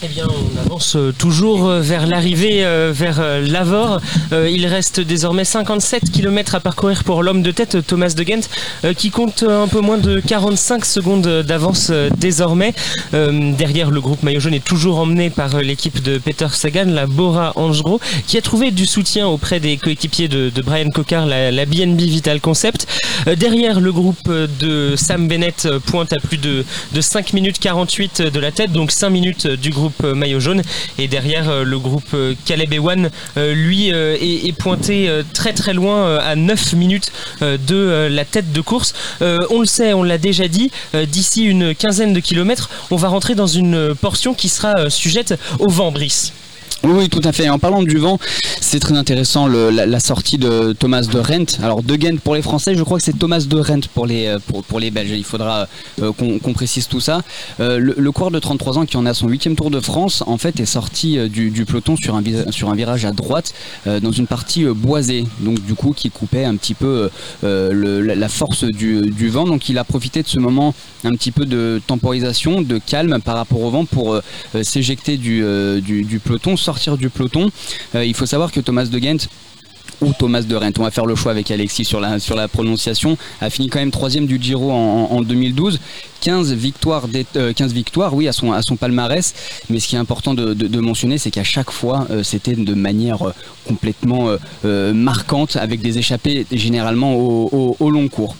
Eh 0.04 0.08
bien, 0.08 0.26
on 0.28 0.60
avance 0.60 0.96
euh, 0.96 1.14
toujours 1.16 1.68
euh, 1.68 1.80
vers 1.80 2.08
l'arrivée, 2.08 2.66
euh, 2.66 2.92
vers. 2.92 3.20
Euh, 3.20 4.50
il 4.50 4.66
reste 4.66 5.00
désormais 5.00 5.46
57 5.46 6.10
km 6.12 6.56
à 6.56 6.60
parcourir 6.60 7.04
pour 7.04 7.22
l'homme 7.22 7.44
de 7.44 7.52
tête, 7.52 7.86
Thomas 7.86 8.14
de 8.18 8.24
Ghent, 8.24 8.42
qui 8.98 9.12
compte 9.12 9.44
un 9.44 9.68
peu 9.68 9.80
moins 9.80 9.98
de 10.00 10.20
45 10.20 10.86
secondes 10.86 11.44
d'avance 11.44 11.92
désormais. 12.18 12.74
Derrière, 13.12 13.92
le 13.92 14.02
groupe 14.02 14.24
Maillot 14.24 14.40
Jaune 14.40 14.54
est 14.54 14.64
toujours 14.64 14.98
emmené 14.98 15.30
par 15.30 15.62
l'équipe 15.62 16.02
de 16.02 16.18
Peter 16.18 16.48
Sagan, 16.52 16.86
la 16.86 17.06
Bora 17.06 17.54
Hansgrohe, 17.56 18.00
qui 18.26 18.38
a 18.38 18.42
trouvé 18.42 18.72
du 18.72 18.86
soutien 18.86 19.28
auprès 19.28 19.60
des 19.60 19.78
coéquipiers 19.78 20.28
de, 20.28 20.52
Brian 20.62 20.90
Cocard, 20.90 21.26
la, 21.26 21.52
la 21.52 21.66
BNB 21.66 22.00
Vital 22.00 22.40
Concept. 22.40 22.88
Derrière, 23.38 23.80
le 23.80 23.92
groupe 23.92 24.32
de 24.32 24.96
Sam 24.96 25.28
Bennett 25.28 25.68
pointe 25.86 26.14
à 26.14 26.18
plus 26.18 26.38
de, 26.38 26.66
de 26.94 27.02
5 27.02 27.34
minutes 27.34 27.60
48 27.60 28.22
de 28.22 28.40
la 28.40 28.52
tête, 28.52 28.72
donc 28.72 28.92
5 28.92 29.10
minutes 29.10 29.48
du 29.48 29.70
groupe 29.70 29.91
euh, 30.04 30.16
Maillot 30.16 30.40
Jaune. 30.40 30.62
Et 30.98 31.08
derrière, 31.08 31.50
euh, 31.50 31.64
le 31.64 31.80
groupe 31.80 32.14
euh, 32.14 32.34
Caleb 32.46 32.74
Ewan, 32.74 33.10
lui, 33.38 33.90
est, 33.90 34.56
pointé 34.58 35.10
très 35.34 35.54
très 35.54 35.74
loin 35.74 36.18
à 36.18 36.36
9 36.36 36.74
minutes 36.74 37.12
de 37.42 38.08
la 38.12 38.26
tête 38.26 38.52
de 38.52 38.62
course. 38.62 38.94
On 39.22 39.60
le 39.60 39.66
sait, 39.66 39.94
on 39.94 40.04
l'a 40.04 40.18
déjà 40.18 40.48
dit, 40.48 40.72
d'ici 40.94 41.44
une 41.44 41.74
quinzaine 41.74 42.14
de 42.14 42.20
kilomètres, 42.20 42.70
on 42.92 42.96
va 42.96 43.08
rentrer 43.08 43.36
dans 43.36 43.48
une 43.48 43.96
portion 43.96 44.34
qui 44.34 44.50
sera 44.50 44.90
sujette 44.90 45.40
au 45.60 45.70
vent, 45.70 45.92
Brice. 45.92 46.34
Oui, 46.84 47.10
tout 47.10 47.22
à 47.24 47.32
fait. 47.32 47.48
En 47.48 47.60
parlant 47.60 47.84
du 47.84 47.98
vent, 47.98 48.18
c'est 48.60 48.80
très 48.80 48.96
intéressant 48.96 49.48
la, 49.48 50.00
sortie 50.00 50.38
de 50.38 50.74
Thomas 50.74 51.02
de 51.02 51.20
Rent. 51.20 51.60
Alors 51.62 51.84
de 51.84 51.96
Ghent 51.96 52.18
pour 52.24 52.36
les 52.36 52.42
Français, 52.42 52.74
je 52.76 52.84
crois 52.84 52.98
que 52.98 53.04
c'est 53.04 53.18
Thomas 53.18 53.42
de 53.42 53.58
Rent 53.58 53.82
pour 53.94 54.06
les 54.08 54.28
euh, 54.28 54.40
pour, 54.40 54.80
les 54.80 54.90
Belges. 54.90 55.12
Il 55.12 55.24
faudra 55.24 55.68
euh, 56.02 56.12
qu'on 56.14 56.54
précise 56.54 56.88
tout 56.88 57.00
ça. 57.00 57.22
Euh, 57.60 57.78
le, 57.78 57.96
le 57.98 58.12
coureur 58.12 58.32
de 58.32 58.40
33 58.40 58.80
ans 58.80 58.86
qui 58.86 58.98
en 58.98 59.06
a 59.06 59.14
son 59.14 59.28
huitième 59.28 59.56
Tour 59.56 59.70
de 59.70 59.80
France, 59.80 60.24
en 60.26 60.38
fait, 60.38 60.60
est 60.60 60.66
sorti 60.66 61.18
du, 61.30 61.66
peloton 61.66 61.96
sur 61.98 62.16
un 62.16 62.24
sur 62.50 62.70
un 62.70 62.76
virage 62.76 63.06
à 63.06 63.12
droite 63.12 63.54
dans 63.86 64.12
une 64.12 64.26
partie 64.26 64.64
boisée. 64.66 65.26
Donc 65.42 65.64
du 65.66 65.76
coup, 65.76 65.92
qui 65.92 66.10
coupait 66.10 66.46
un 66.46 66.56
petit 66.56 66.74
peu 66.74 67.10
la, 67.44 68.30
force 68.30 68.64
du, 68.64 69.30
vent. 69.30 69.46
Donc 69.46 69.70
il 69.70 69.78
a 69.78 69.84
profité 69.84 70.24
de 70.24 70.28
ce 70.28 70.40
moment 70.40 70.74
un 71.04 71.12
petit 71.12 71.32
peu 71.32 71.46
de 71.46 71.82
temporisation, 71.86 72.62
de 72.62 72.78
calme 72.78 73.20
par 73.24 73.36
rapport 73.36 73.62
au 73.62 73.70
vent 73.70 73.86
pour 73.86 74.20
s'éjecter 74.64 75.18
du, 75.18 75.44
peloton, 76.24 76.56
du 76.98 77.10
peloton. 77.10 77.50
Euh, 77.96 78.06
il 78.06 78.14
faut 78.14 78.26
savoir 78.26 78.52
que 78.52 78.60
Thomas 78.60 78.86
de 78.86 78.98
Ghent 79.00 79.28
ou 80.02 80.14
Thomas 80.18 80.42
de 80.42 80.56
Rent. 80.56 80.72
On 80.80 80.84
va 80.84 80.92
faire 80.92 81.06
le 81.06 81.16
choix 81.16 81.32
avec 81.32 81.52
Alexis 81.52 81.86
sur 81.86 82.00
la, 82.00 82.20
sur 82.20 82.36
la 82.36 82.48
prononciation. 82.48 83.18
A 83.40 83.50
fini 83.50 83.70
quand 83.70 83.80
même 83.80 83.92
troisième 83.92 84.26
du 84.26 84.42
Giro 84.42 84.72
en, 84.72 85.10
en 85.12 85.22
2012. 85.22 85.80
15 86.22 86.54
victoires, 86.54 87.08
d'é- 87.08 87.26
euh, 87.36 87.54
15 87.54 87.74
victoires, 87.74 88.14
oui, 88.16 88.28
à 88.28 88.32
son, 88.32 88.76
palmarès. 88.80 89.34
Mais 89.70 89.80
ce 89.80 89.88
qui 89.88 89.96
est 89.96 90.00
important 90.00 90.34
de, 90.34 90.80
mentionner, 90.80 91.18
c'est 91.18 91.32
qu'à 91.32 91.44
chaque 91.44 91.72
fois, 91.72 92.08
euh, 92.10 92.24
c'était 92.24 92.56
de 92.56 92.74
manière 92.74 93.20
complètement 93.68 94.30
marquante, 94.64 95.56
avec 95.56 95.82
des 95.82 95.98
échappées 96.00 96.46
généralement 96.52 97.14
au 97.16 97.90
long 97.90 98.08
cours. 98.08 98.36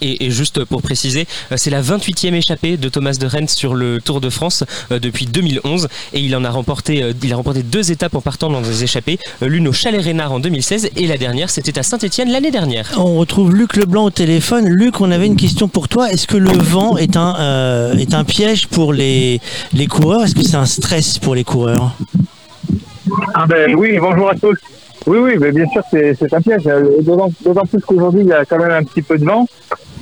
Et, 0.00 0.26
et 0.26 0.30
juste 0.30 0.64
pour 0.64 0.82
préciser, 0.82 1.26
euh, 1.50 1.56
c'est 1.56 1.70
la 1.70 1.82
28e 1.82 2.34
échappée 2.34 2.76
de 2.76 2.88
Thomas 2.88 3.12
de 3.12 3.26
Rennes 3.26 3.48
sur 3.48 3.74
le 3.74 4.00
Tour 4.00 4.20
de 4.20 4.30
France 4.30 4.64
euh, 4.90 4.98
depuis 4.98 5.26
2011 5.26 5.88
et 6.12 6.20
il 6.20 6.34
en 6.36 6.44
a 6.44 6.50
remporté, 6.50 7.02
euh, 7.02 7.12
il 7.22 7.32
a 7.32 7.36
remporté 7.36 7.62
deux 7.62 7.90
étapes 7.90 8.14
en 8.14 8.20
partant 8.20 8.50
dans 8.50 8.60
des 8.60 8.84
échappées, 8.84 9.18
l'une 9.40 9.68
au 9.68 9.72
Chalet 9.72 10.02
Reynard 10.02 10.32
en 10.32 10.40
2016 10.40 10.90
et 10.96 11.06
la 11.06 11.18
dernière 11.18 11.50
c'était 11.50 11.78
à 11.78 11.82
Saint-Etienne 11.82 12.30
l'année 12.30 12.50
dernière. 12.50 12.92
On 12.96 13.16
retrouve 13.16 13.54
Luc 13.54 13.76
Leblanc 13.76 14.04
au 14.04 14.10
téléphone. 14.10 14.68
Luc, 14.68 15.00
on 15.00 15.10
avait 15.10 15.26
une 15.26 15.36
question 15.36 15.68
pour 15.68 15.88
toi. 15.88 16.12
Est-ce 16.12 16.26
que 16.26 16.36
le 16.36 16.50
vent 16.50 16.96
est 16.96 17.16
un, 17.16 17.36
euh, 17.38 17.96
est 17.96 18.14
un 18.14 18.24
piège 18.24 18.68
pour 18.68 18.92
les, 18.92 19.40
les 19.72 19.86
coureurs? 19.86 20.22
Est-ce 20.24 20.34
que 20.34 20.42
c'est 20.42 20.56
un 20.56 20.66
stress 20.66 21.18
pour 21.18 21.34
les 21.34 21.44
coureurs? 21.44 21.92
Ah 23.34 23.46
ben 23.46 23.74
oui, 23.74 23.98
bonjour 24.00 24.30
à 24.30 24.34
tous. 24.34 24.56
Oui, 25.06 25.18
oui, 25.18 25.32
mais 25.40 25.50
bien 25.50 25.66
sûr, 25.66 25.82
c'est 25.90 26.32
un 26.32 26.40
piège. 26.40 26.66
Euh, 26.66 27.00
D'autant 27.02 27.64
plus 27.68 27.80
qu'aujourd'hui, 27.80 28.20
il 28.22 28.28
y 28.28 28.32
a 28.32 28.44
quand 28.44 28.58
même 28.58 28.70
un 28.70 28.84
petit 28.84 29.02
peu 29.02 29.18
de 29.18 29.24
vent. 29.24 29.46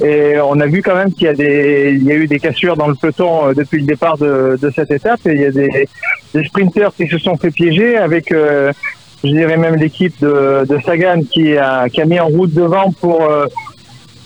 Et 0.05 0.35
on 0.45 0.59
a 0.61 0.67
vu 0.67 0.83
quand 0.83 0.95
même 0.95 1.13
qu'il 1.13 1.25
y, 1.27 1.29
a 1.29 1.35
des- 1.35 1.93
il 1.95 2.05
y 2.05 2.13
a 2.13 2.15
eu 2.15 2.27
des 2.27 2.39
cassures 2.39 2.77
dans 2.77 2.89
le 2.89 2.95
peloton 2.95 3.49
euh, 3.49 3.55
depuis 3.55 3.81
le 3.81 3.87
départ 3.87 4.19
de, 4.19 4.59
de 4.61 4.71
cette 4.71 4.91
étape. 4.91 5.21
Et 5.27 5.33
il 5.33 5.41
y 5.41 5.45
a 5.47 5.51
des, 5.51 5.89
des 6.35 6.45
sprinteurs 6.45 6.95
qui 6.95 7.07
se 7.07 7.19
sont 7.19 7.37
fait 7.37 7.51
piéger 7.51 7.97
avec, 7.97 8.31
euh, 8.33 8.73
je 9.25 9.29
dirais 9.31 9.57
même 9.57 9.77
l'équipe 9.77 10.15
de, 10.21 10.65
de 10.69 10.79
Sagan 10.85 11.23
qui 11.31 11.57
a, 11.57 11.89
qui 11.89 12.01
a 12.03 12.05
mis 12.07 12.21
en 12.21 12.29
route 12.29 12.53
devant 12.53 12.93
pour, 13.01 13.23
euh, 13.25 13.47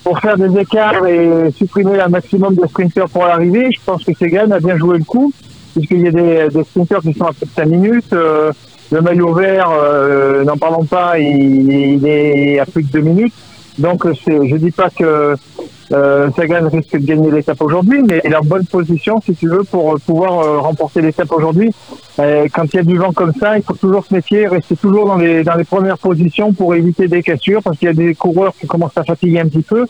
pour 0.05 0.19
faire 0.21 0.37
des 0.39 0.59
écarts 0.61 1.07
et 1.07 1.51
supprimer 1.57 2.01
un 2.01 2.09
maximum 2.09 2.55
de 2.55 2.67
sprinteurs 2.67 3.09
pour 3.09 3.25
l'arrivée. 3.27 3.69
Je 3.73 3.81
pense 3.85 4.05
que 4.05 4.13
Sagan 4.15 4.51
a 4.53 4.61
bien 4.61 4.77
joué 4.77 4.99
le 4.99 5.05
coup, 5.05 5.33
puisqu'il 5.75 6.03
y 6.03 6.09
a 6.09 6.13
des, 6.13 6.49
des 6.53 6.65
sprinteurs 6.65 7.01
qui 7.03 7.13
sont 7.15 7.25
à 7.27 7.33
plus 7.33 7.47
de 7.47 7.51
5 7.55 7.67
minutes. 7.67 8.13
Euh, 8.13 8.53
le 8.95 9.01
maillot 9.01 9.35
vert, 9.35 9.71
euh, 9.71 10.45
n'en 10.45 10.57
parlons 10.57 10.85
pas, 10.85 11.19
il, 11.19 12.07
est 12.07 12.61
à 12.61 12.67
plus 12.67 12.85
de 12.85 12.91
2 12.93 13.01
minutes. 13.01 13.35
Donc 13.79 14.07
je 14.07 14.57
dis 14.57 14.71
pas 14.71 14.89
que 14.89 15.35
euh, 15.93 16.31
Sagan 16.37 16.69
risque 16.69 16.93
de 16.93 17.05
gagner 17.05 17.31
l'étape 17.33 17.61
aujourd'hui, 17.61 18.03
mais 18.07 18.21
il 18.25 18.33
est 18.33 18.37
en 18.37 18.45
bonne 18.45 18.67
position, 18.67 19.21
si 19.21 19.35
tu 19.35 19.49
veux, 19.49 19.65
pour 19.65 19.99
pouvoir 20.01 20.41
euh, 20.41 20.59
remporter 20.61 21.03
l'étape 21.03 21.33
aujourd'hui. 21.33 21.71
Euh, 22.21 22.47
quand 22.53 22.73
il 22.73 22.77
y 22.77 22.79
a 22.79 22.85
du 22.85 22.97
vent 22.97 23.13
comme 23.13 23.33
ça, 23.35 23.57
il 23.57 23.65
faut 23.65 23.75
toujours 23.75 24.05
se 24.07 24.15
méfier, 24.15 24.47
rester 24.47 24.77
toujours 24.77 25.09
dans 25.09 25.17
les, 25.17 25.43
dans 25.43 25.57
les 25.57 25.65
premières 25.65 25.99
positions 25.99 26.53
pour 26.53 26.75
éviter 26.77 27.09
des 27.09 27.23
cassures, 27.23 27.63
parce 27.63 27.77
qu'il 27.79 27.87
y 27.87 27.91
a 27.91 27.95
des 27.95 28.15
coureurs 28.15 28.55
qui 28.59 28.69
commencent 28.69 28.97
à 28.97 29.05
fatiguer 29.05 29.41
un 29.41 29.49
petit 29.49 29.63
peu, 29.63 29.87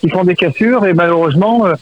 qui 0.00 0.08
font 0.08 0.24
des 0.24 0.36
cassures, 0.36 0.86
et 0.86 0.94
malheureusement, 0.94 1.66
euh, 1.66 1.74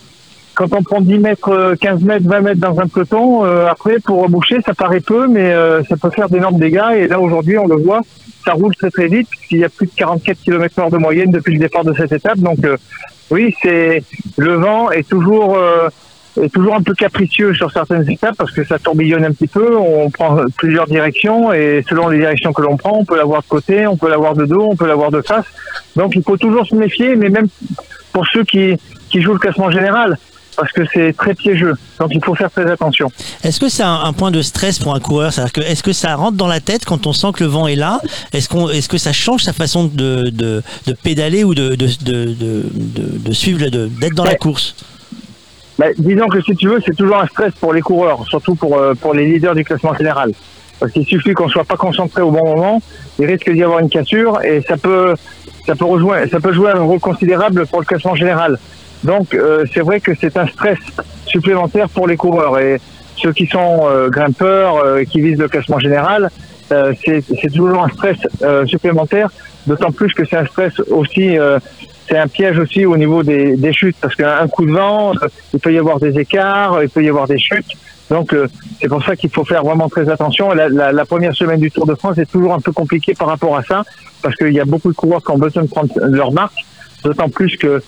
quand 0.54 0.72
on 0.72 0.82
prend 0.82 1.00
10 1.00 1.18
mètres, 1.18 1.48
euh, 1.48 1.74
15 1.80 2.02
mètres, 2.02 2.26
20 2.26 2.40
mètres 2.40 2.60
dans 2.60 2.78
un 2.78 2.86
peloton, 2.86 3.44
euh, 3.44 3.66
après, 3.66 3.98
pour 4.00 4.22
reboucher, 4.22 4.60
ça 4.64 4.74
paraît 4.74 5.00
peu, 5.00 5.26
mais 5.26 5.52
euh, 5.52 5.82
ça 5.84 5.96
peut 5.96 6.10
faire 6.10 6.28
d'énormes 6.28 6.58
dégâts. 6.58 6.96
Et 6.96 7.08
là, 7.08 7.20
aujourd'hui, 7.20 7.58
on 7.58 7.66
le 7.66 7.76
voit, 7.76 8.02
ça 8.44 8.52
roule 8.52 8.74
très 8.76 8.90
très 8.90 9.08
vite, 9.08 9.28
puisqu'il 9.30 9.58
y 9.58 9.64
a 9.64 9.68
plus 9.68 9.86
de 9.86 9.92
44 9.96 10.38
km 10.38 10.78
heure 10.78 10.90
de 10.90 10.98
moyenne 10.98 11.30
depuis 11.30 11.54
le 11.54 11.60
départ 11.60 11.84
de 11.84 11.94
cette 11.94 12.12
étape. 12.12 12.38
Donc, 12.38 12.64
euh, 12.64 12.76
oui, 13.30 13.54
c'est 13.62 14.02
le 14.36 14.54
vent 14.54 14.90
est 14.90 15.08
toujours 15.08 15.56
euh, 15.56 15.88
est 16.40 16.52
toujours 16.52 16.74
un 16.74 16.82
peu 16.82 16.94
capricieux 16.94 17.54
sur 17.54 17.70
certaines 17.70 18.08
étapes 18.10 18.36
parce 18.36 18.52
que 18.52 18.64
ça 18.64 18.78
tourbillonne 18.78 19.24
un 19.24 19.32
petit 19.32 19.46
peu. 19.46 19.76
On 19.76 20.10
prend 20.10 20.38
plusieurs 20.56 20.86
directions 20.86 21.52
et 21.52 21.84
selon 21.88 22.08
les 22.08 22.18
directions 22.18 22.52
que 22.52 22.62
l'on 22.62 22.76
prend, 22.76 22.98
on 22.98 23.04
peut 23.04 23.16
l'avoir 23.16 23.42
de 23.42 23.48
côté, 23.48 23.86
on 23.86 23.96
peut 23.96 24.08
l'avoir 24.08 24.34
de 24.34 24.44
dos, 24.44 24.68
on 24.70 24.76
peut 24.76 24.86
l'avoir 24.86 25.10
de 25.10 25.22
face. 25.22 25.46
Donc, 25.96 26.14
il 26.14 26.22
faut 26.22 26.36
toujours 26.36 26.66
se 26.66 26.74
méfier, 26.74 27.16
mais 27.16 27.28
même 27.28 27.48
pour 28.12 28.26
ceux 28.26 28.44
qui 28.44 28.76
qui 29.10 29.20
jouent 29.20 29.34
le 29.34 29.38
classement 29.38 29.70
général 29.70 30.18
parce 30.56 30.72
que 30.72 30.82
c'est 30.92 31.14
très 31.16 31.34
piégeux. 31.34 31.74
Donc 31.98 32.10
il 32.12 32.24
faut 32.24 32.34
faire 32.34 32.50
très 32.50 32.70
attention. 32.70 33.10
Est-ce 33.42 33.58
que 33.60 33.68
c'est 33.68 33.82
un, 33.82 34.00
un 34.04 34.12
point 34.12 34.30
de 34.30 34.42
stress 34.42 34.78
pour 34.78 34.94
un 34.94 35.00
coureur? 35.00 35.32
C'est-à-dire 35.32 35.52
que 35.52 35.60
est-ce 35.60 35.82
que 35.82 35.92
ça 35.92 36.14
rentre 36.14 36.36
dans 36.36 36.46
la 36.46 36.60
tête 36.60 36.84
quand 36.84 37.06
on 37.06 37.12
sent 37.12 37.28
que 37.34 37.44
le 37.44 37.50
vent 37.50 37.66
est 37.66 37.76
là? 37.76 38.00
Est-ce 38.32 38.48
qu'on, 38.48 38.68
est-ce 38.68 38.88
que 38.88 38.98
ça 38.98 39.12
change 39.12 39.42
sa 39.42 39.52
façon 39.52 39.84
de, 39.84 40.30
de, 40.30 40.62
de 40.86 40.92
pédaler 40.92 41.44
ou 41.44 41.54
de, 41.54 41.74
de, 41.74 41.86
de, 42.02 42.34
de, 42.34 43.32
suivre, 43.32 43.60
d'être 43.68 44.14
dans 44.14 44.24
la 44.24 44.36
course? 44.36 44.74
Bah, 45.78 45.86
disons 45.98 46.28
que 46.28 46.40
si 46.42 46.54
tu 46.54 46.68
veux, 46.68 46.80
c'est 46.84 46.94
toujours 46.94 47.16
un 47.16 47.26
stress 47.26 47.52
pour 47.58 47.72
les 47.72 47.80
coureurs, 47.80 48.24
surtout 48.28 48.54
pour, 48.54 48.76
euh, 48.76 48.94
pour 48.94 49.14
les 49.14 49.26
leaders 49.26 49.54
du 49.54 49.64
classement 49.64 49.94
général. 49.94 50.32
Parce 50.78 50.92
qu'il 50.92 51.06
suffit 51.06 51.32
qu'on 51.32 51.48
soit 51.48 51.64
pas 51.64 51.76
concentré 51.76 52.22
au 52.22 52.30
bon 52.30 52.44
moment, 52.44 52.82
il 53.18 53.26
risque 53.26 53.50
d'y 53.50 53.62
avoir 53.62 53.78
une 53.78 53.88
cassure 53.88 54.42
et 54.42 54.62
ça 54.68 54.76
peut, 54.76 55.14
ça 55.64 55.74
peut 55.76 55.84
rejoindre, 55.84 56.28
ça 56.30 56.40
peut 56.40 56.52
jouer 56.52 56.72
un 56.72 56.80
rôle 56.80 57.00
considérable 57.00 57.66
pour 57.66 57.80
le 57.80 57.86
classement 57.86 58.14
général. 58.16 58.58
Donc 59.04 59.34
euh, 59.34 59.64
c'est 59.72 59.80
vrai 59.80 60.00
que 60.00 60.12
c'est 60.14 60.36
un 60.36 60.46
stress 60.46 60.78
supplémentaire 61.26 61.88
pour 61.88 62.06
les 62.06 62.16
coureurs 62.16 62.58
et 62.58 62.80
ceux 63.16 63.32
qui 63.32 63.46
sont 63.46 63.82
euh, 63.84 64.08
grimpeurs 64.08 64.76
euh, 64.76 64.98
et 64.98 65.06
qui 65.06 65.20
visent 65.20 65.38
le 65.38 65.48
classement 65.48 65.78
général, 65.78 66.30
euh, 66.72 66.92
c'est 67.04 67.52
toujours 67.52 67.84
un 67.84 67.88
stress 67.88 68.18
euh, 68.42 68.66
supplémentaire. 68.66 69.30
D'autant 69.66 69.92
plus 69.92 70.12
que 70.12 70.24
c'est 70.24 70.36
un 70.36 70.46
stress 70.46 70.72
aussi, 70.90 71.36
c'est 72.08 72.18
un 72.18 72.26
piège 72.26 72.58
aussi 72.58 72.84
au 72.84 72.96
niveau 72.96 73.22
des, 73.22 73.56
des 73.56 73.72
chutes 73.72 73.96
parce 74.00 74.16
qu'un 74.16 74.48
coup 74.48 74.66
de 74.66 74.72
vent, 74.72 75.12
il 75.54 75.60
peut 75.60 75.72
y 75.72 75.78
avoir 75.78 76.00
des 76.00 76.18
écarts, 76.18 76.82
il 76.82 76.88
peut 76.88 77.04
y 77.04 77.08
avoir 77.08 77.28
des 77.28 77.38
chutes. 77.38 77.70
Donc 78.10 78.34
euh, 78.34 78.48
c'est 78.80 78.88
pour 78.88 79.04
ça 79.04 79.14
qu'il 79.14 79.30
faut 79.30 79.44
faire 79.44 79.62
vraiment 79.62 79.88
très 79.88 80.08
attention. 80.08 80.52
La, 80.52 80.68
la, 80.68 80.90
la 80.90 81.04
première 81.04 81.34
semaine 81.34 81.60
du 81.60 81.70
Tour 81.70 81.86
de 81.86 81.94
France 81.94 82.18
est 82.18 82.30
toujours 82.30 82.52
un 82.54 82.58
peu 82.60 82.72
compliquée 82.72 83.14
par 83.14 83.28
rapport 83.28 83.56
à 83.56 83.62
ça 83.62 83.84
parce 84.20 84.34
qu'il 84.34 84.52
y 84.52 84.60
a 84.60 84.64
beaucoup 84.64 84.90
de 84.90 84.96
coureurs 84.96 85.22
qui 85.22 85.30
ont 85.30 85.38
besoin 85.38 85.62
de 85.62 85.68
prendre 85.68 85.92
leur 86.10 86.32
marque. 86.32 86.58
D'autant 87.04 87.28
plus 87.28 87.56
que 87.56 87.82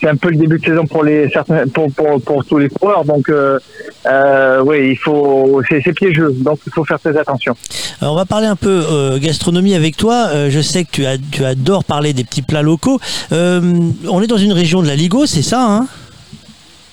c'est 0.00 0.08
un 0.08 0.16
peu 0.16 0.30
le 0.30 0.36
début 0.36 0.58
de 0.58 0.64
saison 0.64 0.86
pour 0.86 1.04
les 1.04 1.28
certains 1.30 1.66
pour 1.68 1.92
pour, 1.92 2.20
pour 2.22 2.44
tous 2.44 2.58
les 2.58 2.68
coureurs. 2.68 3.04
Donc 3.04 3.28
euh, 3.28 3.58
euh, 4.06 4.62
oui, 4.64 4.90
il 4.90 4.96
faut 4.96 5.60
c'est 5.68 5.80
c'est 5.84 5.92
piégeux. 5.92 6.32
Donc 6.32 6.58
il 6.66 6.72
faut 6.72 6.84
faire 6.84 6.98
très 6.98 7.16
attention. 7.16 7.54
Alors, 8.00 8.14
on 8.14 8.16
va 8.16 8.24
parler 8.24 8.46
un 8.46 8.56
peu 8.56 8.82
euh, 8.90 9.18
gastronomie 9.18 9.74
avec 9.74 9.96
toi. 9.96 10.28
Euh, 10.30 10.48
je 10.50 10.60
sais 10.60 10.84
que 10.84 10.90
tu, 10.90 11.06
as, 11.06 11.18
tu 11.18 11.44
adores 11.44 11.84
parler 11.84 12.12
des 12.12 12.24
petits 12.24 12.42
plats 12.42 12.62
locaux. 12.62 12.98
Euh, 13.32 13.60
on 14.08 14.22
est 14.22 14.26
dans 14.26 14.38
une 14.38 14.52
région 14.52 14.82
de 14.82 14.88
la 14.88 14.96
Ligo, 14.96 15.26
c'est 15.26 15.42
ça 15.42 15.62
hein? 15.62 15.86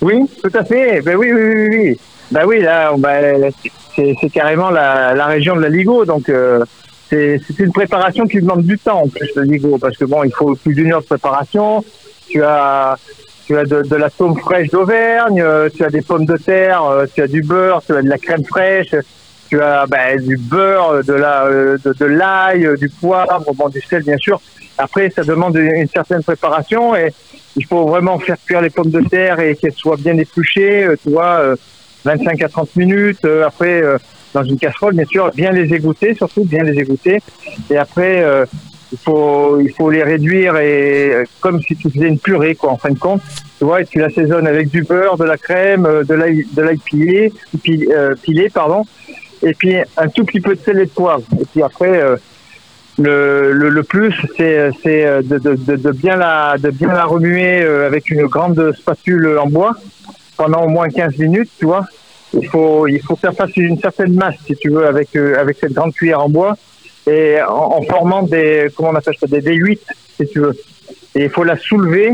Oui, 0.01 0.15
tout 0.43 0.51
à 0.53 0.63
fait. 0.63 1.01
Ben 1.01 1.15
oui, 1.15 1.31
oui, 1.31 1.41
oui, 1.41 1.67
oui. 1.71 1.99
Ben 2.29 2.41
oui, 2.45 2.61
là, 2.61 2.91
ben, 2.97 3.51
c'est 3.95 4.13
c'est 4.19 4.29
carrément 4.29 4.69
la, 4.69 5.15
la 5.15 5.25
région 5.27 5.55
de 5.55 5.61
la 5.61 5.69
Ligo, 5.69 6.03
donc 6.03 6.27
euh, 6.27 6.63
c'est 7.09 7.39
c'est 7.47 7.63
une 7.63 7.71
préparation 7.71 8.27
qui 8.27 8.41
demande 8.41 8.63
du 8.63 8.77
temps 8.77 9.03
en 9.03 9.07
plus 9.07 9.29
le 9.37 9.43
Ligo, 9.43 9.77
parce 9.79 9.95
que 9.95 10.03
bon, 10.03 10.25
il 10.25 10.31
faut 10.33 10.55
plus 10.55 10.75
d'une 10.75 10.91
heure 10.91 11.01
de 11.01 11.05
préparation. 11.05 11.85
Tu 12.29 12.43
as 12.43 12.97
tu 13.47 13.57
as 13.57 13.63
de, 13.63 13.95
la 13.95 14.09
tome 14.09 14.37
fraîche 14.37 14.69
d'Auvergne, 14.69 15.41
euh, 15.41 15.69
tu 15.73 15.85
as 15.85 15.89
des 15.89 16.01
pommes 16.01 16.25
de 16.25 16.35
terre, 16.35 16.83
euh, 16.83 17.05
tu 17.13 17.21
as 17.21 17.27
du 17.27 17.41
beurre, 17.41 17.81
tu 17.81 17.95
as 17.95 18.01
de 18.01 18.09
la 18.09 18.17
crème 18.17 18.43
fraîche, 18.43 18.93
tu 19.47 19.61
as 19.61 19.85
ben, 19.87 20.21
du 20.21 20.35
beurre, 20.35 21.01
de 21.01 21.13
la 21.13 21.45
euh, 21.45 21.77
de, 21.77 22.05
l'ail, 22.05 22.67
du 22.77 22.89
poivre, 22.89 23.45
bon, 23.55 23.69
du 23.69 23.79
sel 23.79 24.03
bien 24.03 24.17
sûr. 24.17 24.41
Après, 24.77 25.09
ça 25.09 25.23
demande 25.23 25.55
une, 25.55 25.73
une 25.75 25.87
certaine 25.87 26.23
préparation 26.23 26.93
et 26.93 27.13
il 27.55 27.65
faut 27.65 27.87
vraiment 27.87 28.19
faire 28.19 28.35
cuire 28.45 28.59
les 28.59 28.69
pommes 28.69 28.91
de 28.91 28.99
terre 29.07 29.39
et 29.39 29.55
qu'elles 29.55 29.71
soient 29.71 29.95
bien 29.95 30.17
épluchées, 30.17 30.85
tu 31.01 31.11
vois, 31.11 31.39
euh, 31.39 31.55
25 32.03 32.43
à 32.43 32.49
30 32.49 32.75
minutes. 32.75 33.25
après, 33.45 33.81
dans 34.33 34.43
une 34.43 34.59
casserole, 34.59 34.93
bien 34.93 35.05
sûr, 35.05 35.31
bien 35.33 35.53
les 35.53 35.73
égoutter, 35.73 36.15
surtout 36.15 36.43
bien 36.43 36.63
les 36.63 36.77
égoutter. 36.77 37.19
Et 37.69 37.77
après, 37.77 38.25
il 38.91 38.97
faut 38.97 39.59
il 39.59 39.71
faut 39.71 39.89
les 39.89 40.03
réduire 40.03 40.55
et 40.57 41.23
comme 41.41 41.61
si 41.61 41.75
tu 41.75 41.89
faisais 41.89 42.07
une 42.07 42.19
purée, 42.19 42.55
quoi, 42.55 42.71
en 42.71 42.77
fin 42.77 42.89
de 42.91 42.99
compte. 42.99 43.21
Tu 43.59 43.65
vois, 43.65 43.81
et 43.81 43.85
tu 43.85 43.99
l'assaisonnes 43.99 44.45
avec 44.47 44.69
du 44.69 44.83
beurre, 44.83 45.17
de 45.17 45.23
la 45.25 45.37
crème, 45.37 45.85
euh, 45.85 46.03
de 46.03 46.13
l'ail 46.13 46.45
de 46.53 46.61
l'ail 46.61 46.77
pilé, 46.77 47.33
pi- 47.63 47.87
euh, 47.91 48.13
pilé, 48.21 48.49
pardon, 48.49 48.83
et 49.43 49.53
puis 49.53 49.75
un 49.97 50.07
tout 50.09 50.23
petit 50.25 50.39
peu 50.41 50.55
de 50.55 50.59
sel 50.61 50.79
et 50.79 50.85
de 50.85 50.91
poivre. 50.91 51.23
Et 51.41 51.45
puis 51.45 51.61
après. 51.63 52.01
euh, 52.01 52.15
le, 52.99 53.51
le, 53.51 53.83
plus, 53.83 54.11
c'est 54.35 54.71
c'est 54.81 55.05
de, 55.21 55.37
de, 55.37 55.53
de, 55.53 55.75
de 55.75 55.91
bien 55.91 56.15
la 56.15 56.55
de 56.57 56.71
bien 56.71 56.87
la 56.87 57.05
remuer 57.05 57.61
avec 57.61 58.09
une 58.09 58.25
grande 58.25 58.73
spatule 58.75 59.37
en 59.37 59.45
bois 59.47 59.75
pendant 60.35 60.63
au 60.65 60.67
moins 60.67 60.89
15 60.89 61.15
minutes, 61.19 61.51
tu 61.59 61.65
vois. 61.65 61.85
Il 62.33 62.47
faut 62.47 62.87
il 62.87 62.99
faut 63.01 63.15
faire 63.15 63.33
face 63.35 63.51
à 63.55 63.61
une 63.61 63.77
certaine 63.79 64.13
masse, 64.13 64.37
si 64.47 64.55
tu 64.55 64.69
veux, 64.69 64.87
avec 64.87 65.15
avec 65.15 65.57
cette 65.59 65.73
grande 65.73 65.93
cuillère 65.93 66.21
en 66.23 66.29
bois 66.29 66.57
et 67.07 67.41
en, 67.41 67.77
en 67.77 67.81
formant 67.83 68.23
des 68.23 68.67
comment 68.75 68.89
on 68.89 68.95
appelle 68.95 69.15
ça 69.19 69.27
des 69.27 69.41
D8, 69.41 69.79
si 70.17 70.27
tu 70.27 70.39
veux. 70.39 70.55
Et 71.15 71.23
il 71.25 71.29
faut 71.29 71.43
la 71.43 71.57
soulever 71.57 72.11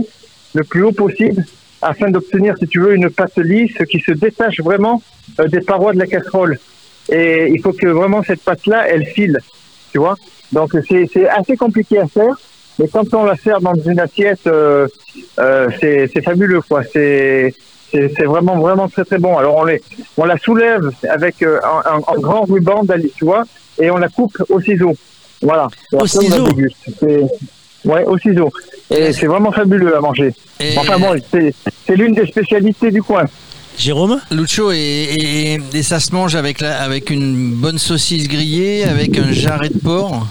le 0.54 0.64
plus 0.64 0.84
haut 0.84 0.92
possible 0.92 1.44
afin 1.82 2.10
d'obtenir, 2.10 2.56
si 2.58 2.68
tu 2.68 2.80
veux, 2.80 2.94
une 2.96 3.10
pâte 3.10 3.38
lisse 3.38 3.78
qui 3.90 4.00
se 4.00 4.12
détache 4.12 4.60
vraiment 4.62 5.02
euh, 5.40 5.48
des 5.48 5.62
parois 5.62 5.94
de 5.94 6.00
la 6.00 6.08
casserole. 6.08 6.58
Et 7.12 7.48
il 7.52 7.60
faut 7.62 7.74
que 7.74 7.88
vraiment 7.88 8.24
cette 8.24 8.42
pâte-là, 8.42 8.88
elle 8.88 9.06
file, 9.06 9.38
tu 9.92 9.98
vois. 10.00 10.16
Donc 10.54 10.72
c'est 10.88 11.10
c'est 11.12 11.28
assez 11.28 11.58
compliqué 11.58 12.00
à 12.00 12.08
faire, 12.08 12.36
mais 12.80 12.88
quand 12.88 13.12
on 13.14 13.26
la 13.26 13.36
sert 13.36 13.60
dans 13.60 13.74
une 13.74 14.00
assiette, 14.00 14.46
euh, 14.48 14.88
euh, 15.40 15.68
c'est 15.82 16.22
fabuleux, 16.24 16.62
quoi. 16.62 16.84
C'est 16.84 17.54
c'est 17.92 18.24
vraiment 18.26 18.58
vraiment 18.58 18.88
très 18.88 19.04
très 19.04 19.18
bon. 19.20 19.38
Alors 19.38 19.58
on 19.58 19.66
les 19.66 19.82
on 20.18 20.26
la 20.26 20.38
soulève 20.38 20.90
avec 21.10 21.42
euh, 21.44 21.60
un, 21.64 21.98
un- 21.98 22.20
grand 22.20 22.42
ruban, 22.44 22.84
tu 23.16 23.26
vois, 23.26 23.44
et 23.82 23.90
on 23.92 23.98
la 23.98 24.10
coupe 24.10 24.38
au 24.50 24.60
ciseau. 24.62 24.94
Voilà. 25.42 25.68
Et 25.92 25.96
Au 25.98 26.06
ciseau. 26.08 26.48
Ouais, 27.86 28.06
au 28.06 28.18
ciseau. 28.18 28.50
Et 28.90 29.12
c'est 29.12 29.26
vraiment 29.28 29.52
fabuleux 29.52 29.96
à 29.96 30.00
manger. 30.00 30.34
Et- 30.60 30.78
Enfin 30.78 30.98
bon, 30.98 31.20
c'est 31.32 31.54
c'est 31.86 31.96
l'une 31.96 32.14
des 32.14 32.26
spécialités 32.26 32.92
du 32.92 33.04
coin. 33.04 33.26
Jérôme? 33.78 34.22
Lucho 34.32 34.72
et, 34.72 34.78
et, 34.78 35.60
et 35.74 35.84
ça 35.84 36.00
se 36.00 36.14
mange 36.14 36.36
avec, 36.36 36.62
la, 36.62 36.80
avec 36.82 37.10
une 37.10 37.54
bonne 37.56 37.80
saucisse 37.80 38.28
grillée, 38.28 38.84
avec 38.86 39.18
un 39.18 39.32
jarret 39.32 39.70
de 39.70 39.80
porc? 39.80 40.28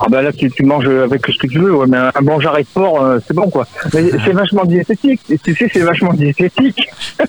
Ah 0.00 0.06
bah 0.08 0.22
là, 0.22 0.32
tu, 0.32 0.50
tu 0.50 0.62
manges 0.64 0.86
avec 0.88 1.26
ce 1.26 1.38
que 1.38 1.46
tu 1.46 1.58
veux, 1.58 1.74
ouais, 1.74 1.86
mais 1.88 1.96
un, 1.98 2.10
bon 2.22 2.40
jarret 2.40 2.62
de 2.62 2.68
porc, 2.72 3.02
euh, 3.02 3.18
c'est 3.26 3.34
bon 3.34 3.48
quoi. 3.50 3.66
Mais 3.92 4.10
c'est 4.24 4.32
vachement 4.32 4.64
diététique. 4.64 5.20
Tu 5.44 5.54
sais, 5.54 5.68
c'est 5.72 5.80
vachement 5.80 6.12
diététique. 6.12 6.88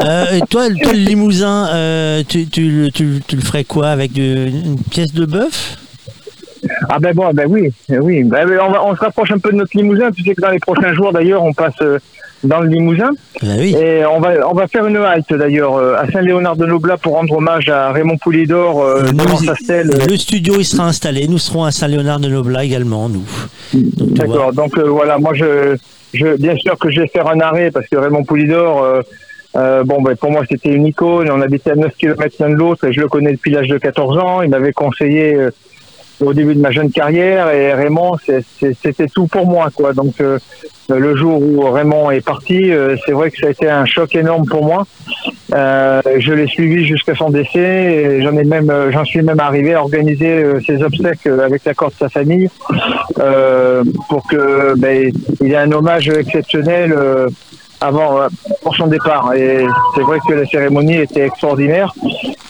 Euh, 0.00 0.38
toi, 0.50 0.68
toi, 0.82 0.92
le 0.92 0.98
limousin, 0.98 1.68
euh, 1.72 2.22
tu, 2.28 2.46
tu, 2.46 2.62
le- 2.68 2.90
tu, 2.90 3.20
tu 3.26 3.36
le 3.36 3.42
ferais 3.42 3.64
quoi 3.64 3.88
Avec 3.88 4.12
de- 4.12 4.46
une 4.48 4.78
pièce 4.78 5.12
de 5.12 5.24
bœuf? 5.24 5.76
Ah 6.88 6.98
ben 7.00 7.14
bon, 7.14 7.30
ben 7.32 7.46
oui, 7.48 7.72
oui. 7.88 8.22
Ben, 8.24 8.46
on, 8.62 8.70
va, 8.70 8.84
on 8.84 8.94
se 8.94 9.00
rapproche 9.00 9.30
un 9.32 9.38
peu 9.38 9.50
de 9.50 9.56
notre 9.56 9.76
Limousin. 9.76 10.10
Tu 10.10 10.22
sais 10.22 10.34
que 10.34 10.40
dans 10.40 10.50
les 10.50 10.58
prochains 10.58 10.92
jours, 10.94 11.12
d'ailleurs, 11.12 11.42
on 11.42 11.52
passe 11.52 11.74
dans 12.44 12.60
le 12.60 12.68
Limousin. 12.68 13.10
Et 13.42 14.04
on 14.06 14.20
va, 14.20 14.48
on 14.48 14.54
va 14.54 14.68
faire 14.68 14.86
une 14.86 14.96
halte, 14.96 15.32
d'ailleurs, 15.32 15.76
euh, 15.76 15.96
à 15.96 16.10
Saint-Léonard-de-Noblat 16.10 16.98
pour 16.98 17.14
rendre 17.14 17.36
hommage 17.36 17.68
à 17.68 17.90
Raymond 17.92 18.18
Poulidor 18.18 18.82
euh, 18.82 19.02
devant 19.02 19.36
sa 19.36 19.54
stèle. 19.54 19.90
Le 20.08 20.16
studio, 20.16 20.54
il 20.58 20.64
sera 20.64 20.84
installé. 20.84 21.26
Nous 21.28 21.38
serons 21.38 21.64
à 21.64 21.70
Saint-Léonard-de-Noblat 21.70 22.64
également, 22.64 23.08
nous. 23.08 23.24
D'accord. 23.72 24.52
Donc 24.52 24.78
euh, 24.78 24.88
voilà, 24.88 25.18
moi 25.18 25.32
je, 25.34 25.76
je, 26.12 26.36
bien 26.36 26.56
sûr 26.56 26.78
que 26.78 26.90
je 26.90 27.00
vais 27.00 27.08
faire 27.08 27.28
un 27.28 27.40
arrêt 27.40 27.70
parce 27.70 27.86
que 27.88 27.96
Raymond 27.96 28.24
Poulidor, 28.24 28.82
euh, 28.82 29.02
euh, 29.56 29.84
bon, 29.84 30.02
ben, 30.02 30.16
pour 30.16 30.30
moi 30.30 30.42
c'était 30.48 30.72
une 30.72 30.86
icône. 30.86 31.30
On 31.30 31.40
habitait 31.40 31.72
à 31.72 31.76
9 31.76 31.92
km 31.96 32.36
l'un 32.40 32.50
de 32.50 32.54
l'autre 32.54 32.86
et 32.86 32.92
je 32.92 33.00
le 33.00 33.08
connais 33.08 33.32
depuis 33.32 33.50
l'âge 33.50 33.68
de 33.68 33.78
14 33.78 34.18
ans. 34.18 34.42
Il 34.42 34.50
m'avait 34.50 34.72
conseillé 34.72 35.34
euh, 35.34 35.50
au 36.20 36.32
début 36.32 36.54
de 36.54 36.60
ma 36.60 36.70
jeune 36.70 36.90
carrière 36.90 37.50
et 37.50 37.72
Raymond, 37.72 38.12
c'était 38.60 39.06
tout 39.08 39.26
pour 39.26 39.46
moi, 39.46 39.70
quoi. 39.74 39.92
Donc 39.92 40.20
euh, 40.20 40.38
le 40.88 41.16
jour 41.16 41.40
où 41.40 41.60
Raymond 41.70 42.10
est 42.10 42.24
parti, 42.24 42.70
euh, 42.70 42.96
c'est 43.04 43.12
vrai 43.12 43.30
que 43.30 43.38
ça 43.38 43.46
a 43.46 43.50
été 43.50 43.68
un 43.68 43.86
choc 43.86 44.14
énorme 44.14 44.46
pour 44.46 44.64
moi. 44.64 44.86
Euh, 45.52 46.00
je 46.18 46.32
l'ai 46.32 46.46
suivi 46.46 46.86
jusqu'à 46.86 47.14
son 47.14 47.30
décès. 47.30 48.20
J'en 48.22 48.36
ai 48.36 48.44
même, 48.44 48.70
euh, 48.70 48.90
j'en 48.90 49.04
suis 49.04 49.22
même 49.22 49.40
arrivé 49.40 49.74
à 49.74 49.80
organiser 49.80 50.42
euh, 50.42 50.60
ses 50.66 50.82
obsèques 50.82 51.26
euh, 51.26 51.44
avec 51.44 51.64
l'accord 51.64 51.90
de 51.90 51.96
sa 51.96 52.08
famille 52.08 52.48
pour 54.08 54.26
que 54.28 54.78
ben, 54.78 55.12
il 55.40 55.52
ait 55.52 55.56
un 55.56 55.72
hommage 55.72 56.08
exceptionnel 56.08 56.94
avant 57.84 58.20
euh, 58.20 58.28
pour 58.62 58.74
son 58.76 58.86
départ. 58.86 59.32
Et 59.34 59.66
c'est 59.94 60.02
vrai 60.02 60.18
que 60.26 60.32
la 60.34 60.46
cérémonie 60.46 60.96
était 60.96 61.26
extraordinaire 61.26 61.92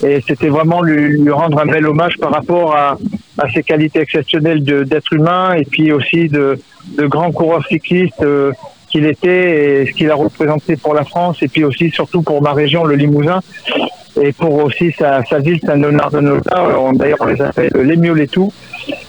et 0.04 0.20
c'était 0.26 0.48
vraiment 0.48 0.80
lui, 0.82 1.16
rendre 1.30 1.58
un 1.60 1.66
bel 1.66 1.86
hommage 1.86 2.16
par 2.18 2.30
rapport 2.32 2.74
à, 2.76 2.96
ses 3.52 3.62
qualités 3.62 4.00
exceptionnelles 4.00 4.62
de- 4.64 4.84
d'être 4.84 5.12
humain 5.12 5.54
et 5.54 5.64
puis 5.64 5.92
aussi 5.92 6.28
de, 6.28 6.58
de 6.98 7.06
grand 7.06 7.30
coureur 7.32 7.64
cycliste. 7.66 8.22
euh, 8.22 8.52
qu'il 8.94 9.06
était 9.06 9.82
et 9.82 9.86
ce 9.86 9.90
qu'il 9.90 10.08
a 10.08 10.14
représenté 10.14 10.76
pour 10.76 10.94
la 10.94 11.02
France 11.02 11.38
et 11.42 11.48
puis 11.48 11.64
aussi 11.64 11.90
surtout 11.90 12.22
pour 12.22 12.40
ma 12.40 12.52
région, 12.52 12.84
le 12.84 12.94
Limousin, 12.94 13.40
et 14.22 14.30
pour 14.32 14.54
aussi 14.62 14.92
sa, 14.96 15.24
ville 15.40 15.58
Saint-Léonard-de-Noblat. 15.66 16.78
On- 16.78 16.92
D'ailleurs, 16.92 17.18
on 17.22 17.26
les 17.26 17.42
appelle 17.42 17.72
les 17.74 17.96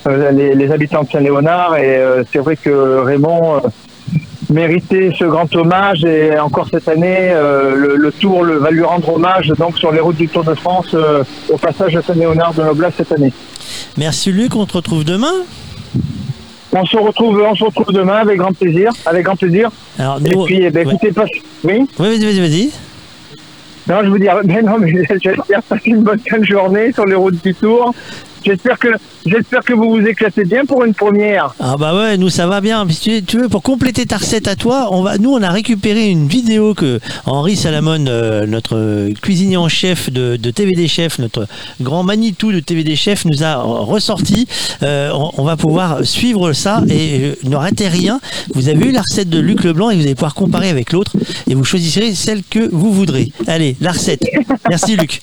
euh, 0.08 0.32
les, 0.32 0.56
les 0.56 0.72
habitants 0.72 1.04
de 1.04 1.10
Saint-Léonard. 1.12 1.78
Et 1.78 1.98
euh, 1.98 2.24
c'est 2.34 2.40
vrai 2.40 2.56
que 2.56 2.72
Raymond 3.10 3.62
méritait 4.50 5.12
ce 5.18 5.26
grand 5.26 5.54
hommage 5.56 6.04
et 6.06 6.38
encore 6.40 6.68
cette 6.72 6.88
année, 6.88 7.30
euh, 7.32 7.76
le, 7.76 7.96
le 7.96 8.12
Tour 8.12 8.44
le, 8.44 8.58
va 8.58 8.72
lui 8.72 8.84
rendre 8.84 9.14
hommage 9.16 9.48
donc 9.58 9.78
sur 9.78 9.92
les 9.92 10.00
routes 10.00 10.18
du 10.18 10.28
Tour 10.28 10.44
de 10.44 10.54
France 10.56 10.88
euh, 10.94 11.24
au 11.50 11.58
passage 11.58 11.94
de 11.94 12.02
Saint-Léonard-de-Noblat 12.02 12.92
cette 12.96 13.12
année. 13.12 13.34
Merci 13.98 14.32
Luc, 14.32 14.56
on 14.56 14.66
te 14.66 14.74
retrouve 14.74 15.04
demain? 15.04 15.34
On 16.78 16.86
se 16.86 16.98
retrouve, 16.98 17.42
on 17.42 17.56
se 17.56 17.64
retrouve 17.64 17.94
demain 17.94 18.18
avec 18.18 18.38
grand 18.38 18.52
plaisir, 18.52 18.92
avec 19.06 19.24
grand 19.26 19.36
plaisir. 19.38 19.70
Alors, 19.98 20.20
et 20.26 20.30
nous- 20.36 20.44
puis, 20.44 20.60
eh 20.62 20.70
ben, 20.70 20.88
écoutez, 20.88 21.12
passe- 21.14 21.30
oui? 21.64 21.88
Oui, 22.00 22.08
vas-y, 22.10 22.26
vas-y, 22.26 22.40
vas-y. 22.42 22.72
Non, 23.88 23.98
je 24.04 24.10
vous 24.10 24.18
dis, 24.20 24.28
mais 24.46 24.62
non, 24.62 24.78
mais 24.80 24.92
j'espère 25.24 25.64
passer 25.64 25.90
une 25.92 26.02
bonne 26.04 26.20
fin 26.30 26.40
de 26.40 26.44
journée 26.46 26.92
sur 26.92 27.06
les 27.06 27.16
routes 27.16 27.42
du 27.44 27.54
Tour. 27.56 27.94
J'espère 28.46 28.78
que, 28.78 28.90
j'espère 29.26 29.64
que 29.64 29.74
vous 29.74 29.90
vous 29.90 30.06
éclatez 30.06 30.46
bien 30.46 30.66
pour 30.66 30.84
une 30.84 30.94
première. 30.94 31.56
Ah 31.60 31.76
bah 31.80 31.96
ouais, 31.96 32.16
nous 32.18 32.30
ça 32.30 32.46
va 32.46 32.62
bien. 32.62 32.86
Tu, 32.86 33.24
tu 33.24 33.40
veux, 33.40 33.50
pour 33.50 33.64
compléter 33.64 34.06
ta 34.06 34.18
recette 34.18 34.48
à 34.48 34.56
toi, 34.56 34.90
on 34.92 35.02
va, 35.02 35.18
nous 35.18 35.32
on 35.32 35.42
a 35.42 35.50
récupéré 35.50 36.10
une 36.10 36.28
vidéo 36.28 36.76
que 36.76 37.00
Henri 37.26 37.56
Salamone, 37.56 38.08
euh, 38.08 38.46
notre 38.46 39.10
cuisinier 39.22 39.58
en 39.58 39.68
chef 39.68 40.12
de, 40.12 40.36
de 40.36 40.52
TVD 40.52 40.88
Chef, 40.88 41.18
notre 41.18 41.48
grand 41.82 42.04
Manitou 42.04 42.52
de 42.52 42.60
TVD 42.60 42.96
Chef, 42.96 43.26
nous 43.26 43.44
a 43.44 43.56
ressorti. 43.56 44.48
Euh, 44.84 45.10
on, 45.14 45.32
on 45.38 45.44
va 45.44 45.58
pouvoir 45.58 46.06
suivre 46.06 46.54
ça 46.54 46.84
et 46.88 47.22
euh, 47.24 47.36
ne 47.46 47.56
ratez 47.56 47.88
rien. 47.88 48.20
Vous 48.54 48.70
avez 48.70 48.86
eu 48.86 48.92
la 48.92 49.02
recette 49.02 49.30
de 49.30 49.40
Luc 49.40 49.64
Leblanc 49.64 49.90
et 49.90 49.96
vous 49.96 50.04
allez 50.04 50.14
pouvoir 50.16 50.36
comparer 50.36 50.70
avec 50.70 50.92
l'autre 50.92 51.14
et 51.50 51.56
vous 51.56 51.64
choisirez 51.64 52.14
celle 52.14 52.44
que 52.44 52.70
vous 52.72 52.94
voudrez. 52.94 53.32
Allez, 53.48 53.76
la 53.82 53.92
recette. 53.92 54.22
Merci 54.70 54.96
Luc. 54.98 55.22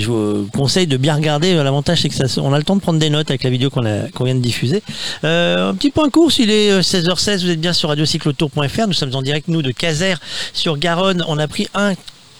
Je 0.00 0.10
vous 0.10 0.48
conseille 0.54 0.86
de 0.86 0.96
bien 0.96 1.14
regarder. 1.14 1.54
L'avantage, 1.54 2.02
c'est 2.02 2.08
que 2.08 2.14
ça, 2.14 2.26
on 2.40 2.52
a 2.52 2.58
le 2.58 2.64
temps 2.64 2.76
de 2.76 2.80
prendre 2.80 2.98
des 2.98 3.10
notes 3.10 3.30
avec 3.30 3.42
la 3.42 3.50
vidéo 3.50 3.70
qu'on 3.70 4.24
vient 4.24 4.34
de 4.34 4.40
diffuser. 4.40 4.82
Euh, 5.24 5.70
un 5.70 5.74
petit 5.74 5.90
point 5.90 6.10
course, 6.10 6.38
il 6.38 6.50
est 6.50 6.70
euh, 6.70 6.80
16h16. 6.80 7.42
Vous 7.42 7.50
êtes 7.50 7.60
bien 7.60 7.72
sur 7.72 7.88
radiocyclotour.fr. 7.88 8.86
Nous 8.86 8.92
sommes 8.92 9.14
en 9.14 9.22
direct, 9.22 9.48
nous, 9.48 9.62
de 9.62 9.70
Caser 9.70 10.14
sur 10.52 10.78
Garonne. 10.78 11.24
On 11.28 11.38
a 11.38 11.48
pris 11.48 11.68
un 11.74 11.94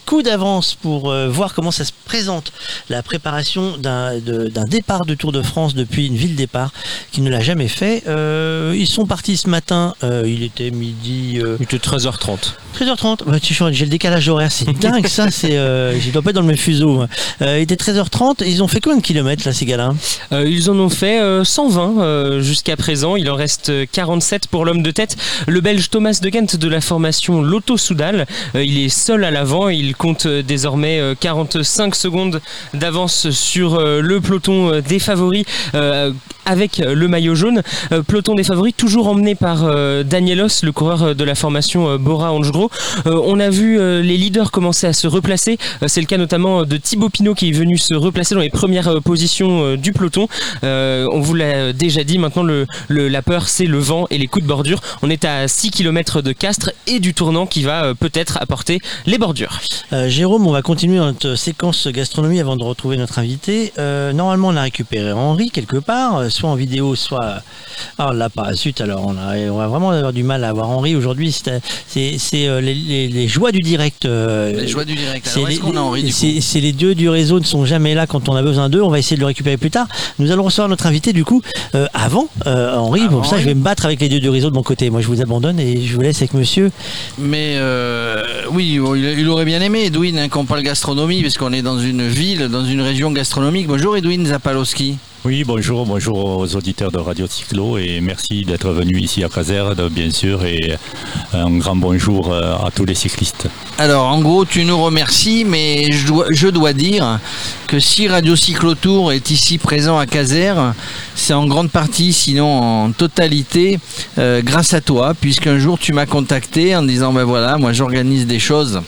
coup 0.09 0.23
d'avance 0.23 0.75
pour 0.75 1.11
euh, 1.11 1.29
voir 1.29 1.53
comment 1.53 1.71
ça 1.71 1.85
se 1.85 1.93
présente 2.07 2.51
la 2.89 3.03
préparation 3.03 3.77
d'un 3.77 4.19
départ 4.67 5.05
de 5.05 5.15
Tour 5.15 5.33
de 5.33 5.43
France 5.43 5.75
depuis 5.75 6.07
une 6.07 6.17
ville 6.17 6.35
départ 6.35 6.73
qui 7.13 7.21
ne 7.21 7.29
l'a 7.29 7.41
jamais 7.41 7.69
fait. 7.69 8.05
Euh, 8.07 8.75
ils 8.75 8.87
sont 8.87 9.05
partis 9.05 9.37
ce 9.37 9.51
matin, 9.51 9.95
euh, 10.03 10.25
il 10.27 10.43
était 10.43 10.71
midi. 10.71 11.41
il 11.61 11.63
était 11.63 11.77
13h30. 11.77 12.55
13h30, 12.79 13.25
bah, 13.27 13.39
tu 13.39 13.55
j'ai 13.73 13.85
le 13.85 13.91
décalage 13.91 14.29
horaire, 14.31 14.51
c'est 14.51 14.73
dingue 14.81 15.07
ça, 15.07 15.31
c'est, 15.31 15.53
je 15.53 16.11
dois 16.11 16.23
pas 16.23 16.31
être 16.31 16.37
dans 16.37 16.43
le 16.43 16.47
même 16.47 16.57
fuseau. 16.57 17.05
il 17.43 17.47
était 17.47 17.75
13h30, 17.75 18.45
ils 18.47 18.63
ont 18.63 18.69
fait 18.69 18.81
combien 18.81 18.97
de 18.99 19.03
kilomètres 19.03 19.43
là 19.45 19.53
ces 19.53 19.67
gars-là? 19.67 19.93
Ils 20.33 20.71
en 20.71 20.79
ont 20.79 20.89
fait 20.89 21.21
euh, 21.21 21.45
120 21.45 22.01
euh, 22.01 22.41
jusqu'à 22.41 22.77
présent. 22.77 23.17
Il 23.17 23.31
en 23.31 23.35
reste 23.35 23.69
euh, 23.71 23.87
47 23.91 24.49
pour 24.49 24.65
l'homme 24.65 24.83
de 24.83 24.91
tête. 24.91 25.17
Le 25.47 25.61
Belge 25.61 25.91
Thomas 25.91 26.19
de 26.23 26.29
Ghent 26.29 26.57
de 26.57 26.69
la 26.69 26.81
formation 26.81 27.43
Lotto 27.43 27.77
Soudal. 27.77 28.27
Il 28.55 28.79
est 28.79 28.89
seul 28.89 29.25
à 29.25 29.31
l'avant. 29.31 29.69
Il 29.69 29.95
compte 29.99 30.27
euh, 30.27 30.43
désormais 30.43 30.99
euh, 31.01 31.15
45 31.19 31.95
secondes 31.95 32.41
d'avance 32.73 33.31
sur 33.31 33.75
euh, 33.75 34.01
le 34.01 34.21
peloton 34.21 34.73
euh, 34.73 34.81
des 34.81 34.99
favoris 34.99 35.45
euh, 35.75 36.13
avec 36.47 36.79
le 36.79 37.09
maillot 37.09 37.35
jaune. 37.35 37.63
Euh, 37.93 38.03
peloton 38.03 38.35
des 38.35 38.45
favoris 38.45 38.75
toujours 38.75 39.09
emmené 39.09 39.35
par 39.35 39.65
euh, 39.65 40.03
Danielos, 40.03 40.63
le 40.63 40.73
coureur 40.73 41.03
euh, 41.03 41.15
de 41.15 41.25
la 41.25 41.35
formation 41.35 41.89
euh, 41.91 41.99
Bora 41.99 42.33
Hansgrohe. 42.33 42.71
Euh, 43.07 43.21
on 43.25 43.39
a 43.39 43.51
vu 43.51 43.79
euh, 43.79 44.01
les 44.01 44.17
leaders 44.17 44.51
commencer 44.51 44.87
à 44.87 44.95
se 44.95 45.07
replacer. 45.07 45.59
Euh, 45.83 45.89
C'est 45.89 46.01
le 46.01 46.07
cas 46.07 46.17
notamment 46.17 46.65
de 46.65 46.77
Thibaut 46.79 47.11
Pinot 47.11 47.35
qui 47.35 47.51
est 47.51 47.53
venu 47.53 47.77
se 47.77 47.93
replacer 47.95 48.35
dans 48.35 48.41
les 48.41 48.49
premières 48.51 48.89
euh, 48.89 49.01
positions 49.01 49.63
euh, 49.65 49.77
du 49.77 49.93
peloton. 49.93 50.27
Euh, 50.65 51.07
on 51.13 51.21
vous 51.21 51.35
l'a 51.35 51.73
déjà 51.75 52.03
dit, 52.05 52.19
maintenant 52.19 52.45
la 52.89 53.23
peur 53.23 53.49
c'est 53.49 53.67
le 53.67 53.79
vent 53.79 54.07
et 54.11 54.17
les 54.17 54.27
coups 54.27 54.45
de 54.45 54.49
bordure. 54.49 54.81
On 55.03 55.11
est 55.11 55.25
à 55.25 55.49
6 55.49 55.71
km 55.71 56.23
de 56.23 56.33
Castres 56.33 56.71
et 56.87 57.01
du 57.01 57.13
tournant 57.15 57.47
qui 57.47 57.63
va 57.63 57.85
euh, 57.85 57.95
peut-être 57.95 58.39
apporter 58.41 58.81
les 59.07 59.19
bordures. 59.19 59.61
Euh, 59.93 60.09
Jérôme, 60.11 60.47
on 60.47 60.53
va 60.53 60.61
continuer 60.61 60.99
notre 60.99 61.35
séquence 61.35 61.89
gastronomie 61.89 62.41
avant 62.41 62.57
de 62.57 62.63
retrouver 62.63 62.99
notre 62.99 63.19
invité. 63.19 63.73
Euh, 63.79 64.13
normalement, 64.13 64.49
on 64.49 64.57
a 64.57 64.61
récupéré 64.63 65.13
Henri 65.13 65.51
quelque 65.51 65.79
part, 65.79 66.19
euh, 66.19 66.29
soit 66.29 66.51
en 66.51 66.57
vidéo, 66.57 66.95
soit. 66.95 67.37
Ah, 67.97 68.13
là, 68.13 68.29
pas. 68.29 68.53
Zut, 68.53 68.81
alors 68.83 69.07
on, 69.07 69.17
a, 69.17 69.37
on 69.51 69.57
va 69.57 69.67
vraiment 69.69 69.91
avoir 69.91 70.13
du 70.13 70.23
mal 70.25 70.45
à 70.45 70.51
avoir 70.51 70.69
Henri 70.69 70.95
aujourd'hui. 70.95 71.33
C'est- 71.33 71.61
les, 72.33 72.75
les- 72.75 73.09
les 73.09 73.29
joies 73.29 73.51
du 73.51 73.61
direct. 73.61 74.05
euh, 74.05 74.53
Les 74.53 74.69
joies 74.69 74.85
du 74.85 74.95
direct. 74.95 75.27
c'est 75.27 75.39
Alors, 75.39 75.49
est-ce 75.49 75.57
les- 75.61 75.65
qu'on 75.65 75.77
a 75.77 75.81
Henri 75.81 76.03
du 76.03 76.13
coup? 76.13 76.19
c'est 76.41 76.61
les 76.61 76.73
dieux 76.73 76.95
du 76.95 77.09
réseau 77.09 77.41
ne 77.41 77.45
sont 77.45 77.65
jamais 77.65 77.95
là 77.95 78.07
quand 78.07 78.29
on 78.29 78.37
a 78.37 78.43
besoin 78.43 78.69
d'eux. 78.69 78.83
On 78.83 78.91
va 78.91 78.99
essayer 78.99 79.17
de 79.17 79.21
le 79.21 79.27
récupérer 79.27 79.57
plus 79.57 79.71
tard. 79.71 79.87
Nous 80.19 80.31
allons 80.33 80.43
recevoir 80.45 80.69
notre 80.69 80.87
invité 80.87 81.15
du 81.15 81.25
coup 81.25 81.41
avant 81.95 82.29
Henri. 82.45 83.01
Avant 83.03 83.09
Pour 83.17 83.25
ça, 83.27 83.37
Henri. 83.37 83.43
je 83.43 83.49
vais 83.49 83.55
me 83.55 83.63
battre 83.63 83.87
avec 83.87 84.01
les 84.01 84.09
dieux 84.11 84.21
du 84.21 84.29
réseau 84.29 84.51
de 84.51 84.55
mon 84.55 84.63
côté. 84.63 84.91
Moi, 84.91 85.01
je 85.01 85.07
vous 85.07 85.23
abandonne 85.23 85.59
et 85.59 85.81
je 85.83 85.95
vous 85.95 86.03
laisse 86.03 86.19
avec 86.19 86.35
monsieur. 86.35 86.71
Mais 87.19 87.57
oui, 88.51 88.79
bon, 88.79 88.95
il, 88.95 89.05
il 89.19 89.29
aurait 89.29 89.45
bien 89.47 89.61
aimé, 89.63 89.78
Edwin, 89.87 90.19
hein, 90.19 90.29
qu'on 90.29 90.45
parle 90.45 90.63
gastronomie, 90.63 91.23
parce 91.23 91.37
qu'on 91.37 91.53
est 91.53 91.63
dans 91.63 91.79
une 91.79 92.07
ville, 92.07 92.49
dans 92.49 92.65
une 92.65 92.81
région 92.81 93.11
gastronomique. 93.11 93.67
Bonjour 93.67 93.97
Edwin 93.97 94.27
Zapalowski. 94.27 94.99
Oui, 95.25 95.43
bonjour, 95.45 95.85
bonjour 95.85 96.39
aux 96.39 96.57
auditeurs 96.57 96.93
de 96.93 96.99
Radio 96.99 97.27
Cyclo 97.29 97.77
et 97.77 98.01
merci 98.01 98.45
d'être 98.45 98.71
venu 98.71 98.99
ici 99.01 99.25
à 99.25 99.29
Caserne, 99.29 99.89
bien 99.89 100.11
sûr, 100.11 100.45
et 100.45 100.77
un 101.33 101.59
grand 101.59 101.77
bonjour 101.77 102.33
euh, 102.33 102.55
à 102.55 102.71
tous 102.75 102.85
les 102.85 102.95
cyclistes. 102.95 103.49
Alors, 103.79 104.07
en 104.07 104.21
gros, 104.21 104.45
tu 104.45 104.65
nous 104.65 104.81
remercies, 104.81 105.45
mais 105.45 105.91
je 105.91 106.07
dois, 106.07 106.27
je 106.31 106.49
dois 106.49 106.73
dire 106.73 107.19
que 107.67 107.81
si 107.81 108.07
Radio 108.09 108.37
Cyclotour 108.37 109.13
est 109.13 109.31
ici 109.31 109.59
présent 109.59 109.99
à 109.99 110.07
Caser, 110.07 110.55
c'est 111.15 111.35
en 111.35 111.47
grande 111.47 111.71
partie, 111.71 112.13
sinon 112.13 112.47
en 112.47 112.93
totalité, 112.93 113.81
euh, 114.19 114.41
grâce 114.43 114.73
à 114.73 114.81
toi, 114.81 115.15
puisqu'un 115.15 115.59
jour 115.59 115.79
tu 115.79 115.93
m'as 115.93 116.07
contacté 116.07 116.77
en 116.77 116.83
disant 116.83 117.13
ben 117.13 117.25
voilà, 117.25 117.59
moi 117.59 117.73
j'organise 117.73 118.27
des 118.27 118.39
choses 118.39 118.81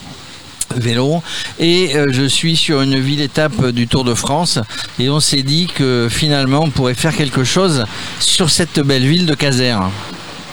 vélo 0.77 1.23
et 1.59 1.95
euh, 1.95 2.07
je 2.11 2.23
suis 2.23 2.55
sur 2.55 2.81
une 2.81 2.99
ville 2.99 3.21
étape 3.21 3.67
du 3.67 3.87
Tour 3.87 4.03
de 4.03 4.13
France 4.13 4.59
et 4.99 5.09
on 5.09 5.19
s'est 5.19 5.43
dit 5.43 5.67
que 5.67 6.07
finalement 6.09 6.63
on 6.63 6.69
pourrait 6.69 6.93
faire 6.93 7.15
quelque 7.15 7.43
chose 7.43 7.85
sur 8.19 8.49
cette 8.49 8.79
belle 8.79 9.05
ville 9.05 9.25
de 9.25 9.33
Caser. 9.33 9.75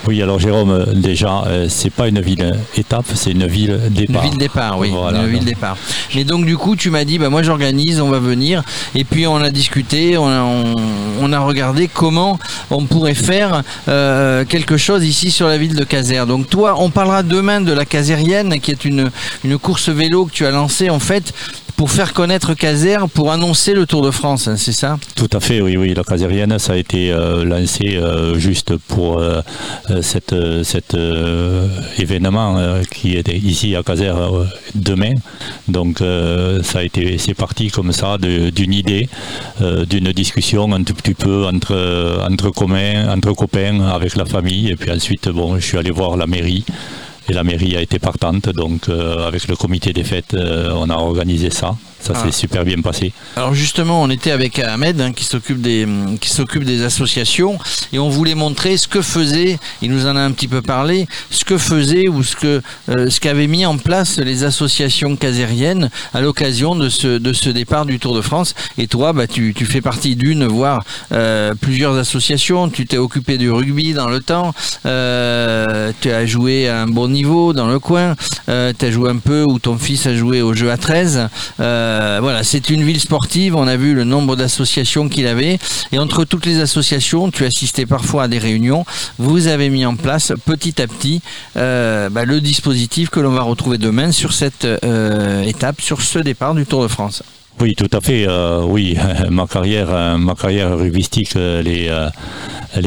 Oui, 0.09 0.23
alors 0.23 0.39
Jérôme, 0.39 0.71
euh, 0.71 0.87
déjà, 0.95 1.43
euh, 1.49 1.67
c'est 1.69 1.91
pas 1.91 2.09
une 2.09 2.23
ville 2.23 2.55
étape, 2.79 3.05
c'est 3.13 3.31
une 3.33 3.47
ville 3.47 3.79
Une 3.89 3.93
départ. 3.93 4.23
ville 4.23 4.39
départ, 4.39 4.79
oui. 4.79 4.89
Voilà, 4.91 5.19
une 5.21 5.27
ville 5.27 5.45
départ. 5.45 5.77
Mais 6.15 6.25
donc 6.25 6.47
du 6.47 6.57
coup, 6.57 6.77
tu 6.77 6.89
m'as 6.89 7.05
dit, 7.05 7.19
bah 7.19 7.29
moi 7.29 7.43
j'organise, 7.43 8.01
on 8.01 8.09
va 8.09 8.19
venir. 8.19 8.63
Et 8.95 9.05
puis 9.05 9.27
on 9.27 9.37
a 9.37 9.51
discuté, 9.51 10.17
on 10.17 10.27
a, 10.27 10.41
on, 10.41 10.77
on 11.21 11.31
a 11.31 11.39
regardé 11.41 11.89
comment 11.93 12.39
on 12.71 12.87
pourrait 12.87 13.13
faire 13.13 13.63
euh, 13.89 14.47
quelque 14.47 14.79
chose 14.79 15.05
ici 15.05 15.31
sur 15.31 15.47
la 15.47 15.59
ville 15.59 15.75
de 15.75 15.85
Caser. 15.85 16.25
Donc 16.27 16.49
toi, 16.49 16.77
on 16.79 16.89
parlera 16.89 17.23
demain 17.23 17.61
de 17.61 17.73
la 17.75 17.85
Casérienne, 17.85 18.61
qui 18.61 18.71
est 18.71 18.87
une, 18.87 19.11
une 19.45 19.59
course 19.59 19.91
vélo 19.91 20.25
que 20.25 20.33
tu 20.33 20.47
as 20.47 20.51
lancée 20.53 20.89
en 20.89 21.01
fait 21.01 21.35
pour 21.79 21.93
faire 21.93 22.13
connaître 22.13 22.55
Caser, 22.55 22.99
pour 23.15 23.31
annoncer 23.31 23.73
le 23.73 23.87
Tour 23.87 24.03
de 24.03 24.11
France, 24.11 24.49
hein, 24.49 24.57
c'est 24.57 24.73
ça? 24.73 24.99
Tout 25.15 25.29
à 25.33 25.39
fait, 25.39 25.61
oui, 25.61 25.77
oui. 25.77 25.95
La 25.95 26.03
casérienne, 26.03 26.59
ça 26.59 26.73
a 26.73 26.77
été 26.77 27.13
euh, 27.13 27.45
lancé 27.45 27.95
euh, 27.95 28.37
juste 28.37 28.77
pour 28.89 29.21
euh, 29.21 29.43
cet 30.03 30.35
événement 31.97 32.81
qui 32.91 33.17
est 33.17 33.29
ici 33.29 33.77
à 33.77 33.85
Caser 33.85 34.13
demain. 34.75 35.15
Donc, 35.69 36.03
c'est 36.65 37.35
parti 37.35 37.71
comme 37.71 37.93
ça 37.93 38.19
d'une 38.19 38.73
idée, 38.73 39.09
d'une 39.61 40.11
discussion 40.13 40.73
un 40.73 40.83
tout 40.83 40.95
petit 40.95 41.15
peu 41.15 41.47
entre 41.47 42.27
entre 42.29 42.51
communs, 42.51 43.09
entre 43.09 43.33
copains, 43.35 43.87
avec 43.87 44.17
la 44.17 44.25
famille. 44.25 44.71
Et 44.71 44.77
puis 44.77 44.91
ensuite, 44.91 45.29
bon, 45.29 45.55
je 45.61 45.65
suis 45.65 45.79
allé 45.79 45.93
voir 45.93 46.17
la 46.17 46.27
mairie. 46.27 46.65
Et 47.29 47.35
la 47.35 47.45
mairie 47.45 47.77
a 47.77 47.83
été 47.83 47.99
partante, 47.99 48.49
donc 48.49 48.89
euh, 48.89 49.27
avec 49.27 49.49
le 49.49 49.57
comité 49.57 49.93
des 49.93 50.05
fêtes, 50.05 50.33
euh, 50.33 50.73
on 50.75 50.89
a 50.89 50.97
organisé 50.97 51.51
ça. 51.51 51.77
Ça 52.09 52.23
Ah. 52.23 52.27
s'est 52.27 52.33
super 52.33 52.65
bien 52.65 52.81
passé. 52.81 53.13
Alors 53.37 53.55
justement, 53.55 54.03
on 54.03 54.09
était 54.11 54.31
avec 54.31 54.59
Ahmed 54.59 55.01
hein, 55.01 55.13
qui 55.13 55.25
s'occupe 55.25 55.61
des 55.61 55.87
qui 56.21 56.31
s'occupe 56.31 56.65
des 56.65 56.83
associations 56.83 57.59
et 57.93 57.99
on 57.99 58.09
voulait 58.09 58.35
montrer 58.35 58.77
ce 58.79 58.89
que 58.89 59.03
faisait. 59.03 59.59
Il 59.83 59.91
nous 59.91 60.07
en 60.07 60.17
a 60.17 60.21
un 60.21 60.33
petit 60.33 60.49
peu 60.49 60.63
parlé. 60.63 61.07
Ce 61.31 61.45
que 61.45 61.59
faisait 61.59 62.09
ou 62.09 62.23
ce 62.23 62.35
que 62.37 62.63
euh, 62.89 63.11
ce 63.11 63.21
qu'avaient 63.21 63.47
mis 63.47 63.67
en 63.67 63.77
place 63.79 64.19
les 64.19 64.45
associations 64.45 65.17
casériennes 65.17 65.91
à 66.15 66.21
l'occasion 66.23 66.75
de 66.75 66.89
ce 66.89 67.19
de 67.19 67.33
ce 67.33 67.51
départ 67.51 67.85
du 67.85 67.99
Tour 67.99 68.15
de 68.17 68.23
France. 68.23 68.55
Et 68.79 68.87
toi, 68.87 69.13
bah 69.13 69.27
tu, 69.27 69.53
tu 69.55 69.67
fais 69.67 69.81
partie 69.83 70.17
d'une 70.17 70.47
voire 70.47 70.83
euh, 71.13 71.53
plusieurs 71.61 71.97
associations. 71.97 72.69
Tu 72.71 72.87
t'es 72.87 72.97
occupé 72.99 73.37
du 73.39 73.51
rugby 73.51 73.93
dans 73.93 74.09
le 74.09 74.21
temps. 74.21 74.55
Euh, 74.87 75.93
tu 76.01 76.11
as 76.11 76.27
joué 76.27 76.69
à 76.69 76.83
un 76.83 76.87
bon 76.87 77.09
niveau 77.09 77.53
dans 77.53 77.69
le 77.69 77.79
coin. 77.79 78.15
Tu 78.47 78.53
as 78.87 78.91
joué 78.91 79.11
un 79.11 79.19
peu 79.19 79.45
ou 79.47 79.59
ton 79.59 79.77
fils 79.79 80.07
a 80.07 80.15
joué 80.17 80.43
au 80.43 80.55
jeu 80.55 80.71
à 80.71 80.77
13. 80.77 81.29
Euh, 81.61 81.98
voilà, 82.21 82.43
c'est 82.45 82.71
une 82.71 82.83
ville 82.85 83.01
sportive. 83.01 83.57
On 83.57 83.67
a 83.67 83.77
vu 83.77 83.95
le 83.95 84.05
nombre 84.05 84.37
d'associations 84.37 85.09
qu'il 85.09 85.27
avait. 85.27 85.59
Et 85.93 85.99
entre 85.99 86.25
toutes 86.25 86.47
les 86.47 86.61
associations, 86.61 87.31
tu 87.31 87.45
assistais 87.45 87.87
parfois 87.87 88.25
à 88.25 88.29
des 88.29 88.39
réunions. 88.39 88.85
Vous 89.19 89.47
avez 89.49 89.69
mis 89.71 89.85
en 89.87 89.97
place 89.97 90.33
petit 90.45 90.81
à 90.81 90.87
petit 90.87 91.21
euh, 91.57 92.09
bah, 92.11 92.25
le 92.25 92.41
dispositif 92.41 93.11
que 93.11 93.21
l'on 93.21 93.31
va 93.33 93.43
retrouver 93.43 93.79
demain 93.79 94.13
sur 94.13 94.33
cette 94.33 94.65
euh, 94.65 95.43
étape, 95.43 95.81
sur 95.81 96.01
ce 96.03 96.19
départ 96.19 96.55
du 96.55 96.67
Tour 96.67 96.83
de 96.83 96.89
France. 96.89 97.23
Oui, 97.61 97.75
tout 97.75 97.91
à 97.93 98.01
fait. 98.01 98.27
euh, 98.29 98.63
oui, 98.65 98.97
ma 99.31 99.47
carrière, 99.47 99.89
euh, 99.91 100.17
ma 100.17 100.35
carrière 100.35 100.77
rugbystique, 100.79 101.35
euh, 101.37 101.61
elle 101.61 101.69
est, 101.69 101.89
euh, 101.91 102.09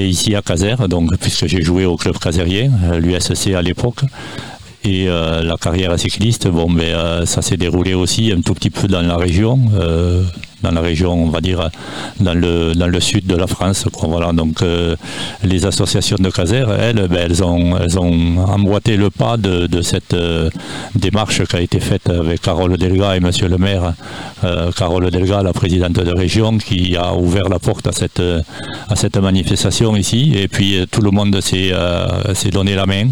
ici 0.08 0.34
à 0.36 0.42
Caser, 0.42 0.76
donc 0.88 1.10
puisque 1.18 1.48
j'ai 1.48 1.62
joué 1.62 1.84
au 1.86 1.98
club 1.98 2.18
casérien, 2.18 2.72
euh, 2.86 3.00
l'USC 3.00 3.54
à 3.54 3.62
l'époque. 3.62 4.02
Et 4.84 5.08
euh, 5.08 5.44
la 5.44 5.58
carrière 5.58 5.98
cycliste, 6.00 6.48
bon, 6.48 6.68
ben, 6.72 6.84
euh, 6.84 7.26
ça 7.28 7.44
s'est 7.44 7.58
déroulé 7.58 7.94
aussi 7.94 8.32
un 8.36 8.42
tout 8.42 8.56
petit 8.56 8.72
peu 8.72 8.88
dans 8.88 9.04
la 9.04 9.16
région, 9.16 9.60
euh, 9.76 10.24
dans 10.64 10.72
la 10.72 10.82
région, 10.82 11.14
on 11.14 11.30
va 11.30 11.40
dire, 11.40 11.70
dans 12.20 12.34
le, 12.34 12.74
dans 12.74 12.88
le 12.88 13.00
sud 13.00 13.28
de 13.28 13.36
la 13.36 13.46
France. 13.46 13.86
voilà, 14.02 14.32
donc 14.34 14.64
les 15.44 15.66
associations 15.68 16.18
de 16.20 16.32
Caser, 16.32 16.66
elles, 16.80 17.08
ben, 17.08 17.30
elles, 17.30 17.44
ont, 17.44 17.78
elles 17.78 18.00
ont 18.00 18.38
emboîté 18.40 18.98
le 18.98 19.12
pas 19.12 19.38
de, 19.38 19.82
cette 19.84 20.16
démarche 20.96 21.44
qui 21.46 21.56
a 21.56 21.62
été 21.62 21.80
faite 21.80 22.10
avec 22.10 22.42
Carole 22.42 22.76
Delga 22.78 23.16
et 23.16 23.20
Monsieur 23.20 23.50
le 23.50 23.58
maire. 23.58 23.94
Carole 24.76 25.10
Delga, 25.12 25.44
la 25.44 25.54
présidente 25.54 25.94
de 25.94 26.12
région, 26.12 26.58
qui 26.58 26.96
a 26.96 27.14
ouvert 27.16 27.50
la 27.50 27.60
porte 27.60 27.88
à 27.88 27.92
cette, 27.92 28.22
à 28.22 28.96
cette 28.96 29.18
manifestation 29.18 29.96
ici. 29.96 30.34
Et 30.36 30.48
puis 30.48 30.86
tout 30.92 31.02
le 31.02 31.12
monde 31.12 31.40
s'est 31.42 31.72
donné 32.52 32.76
la 32.76 32.86
main. 32.86 33.10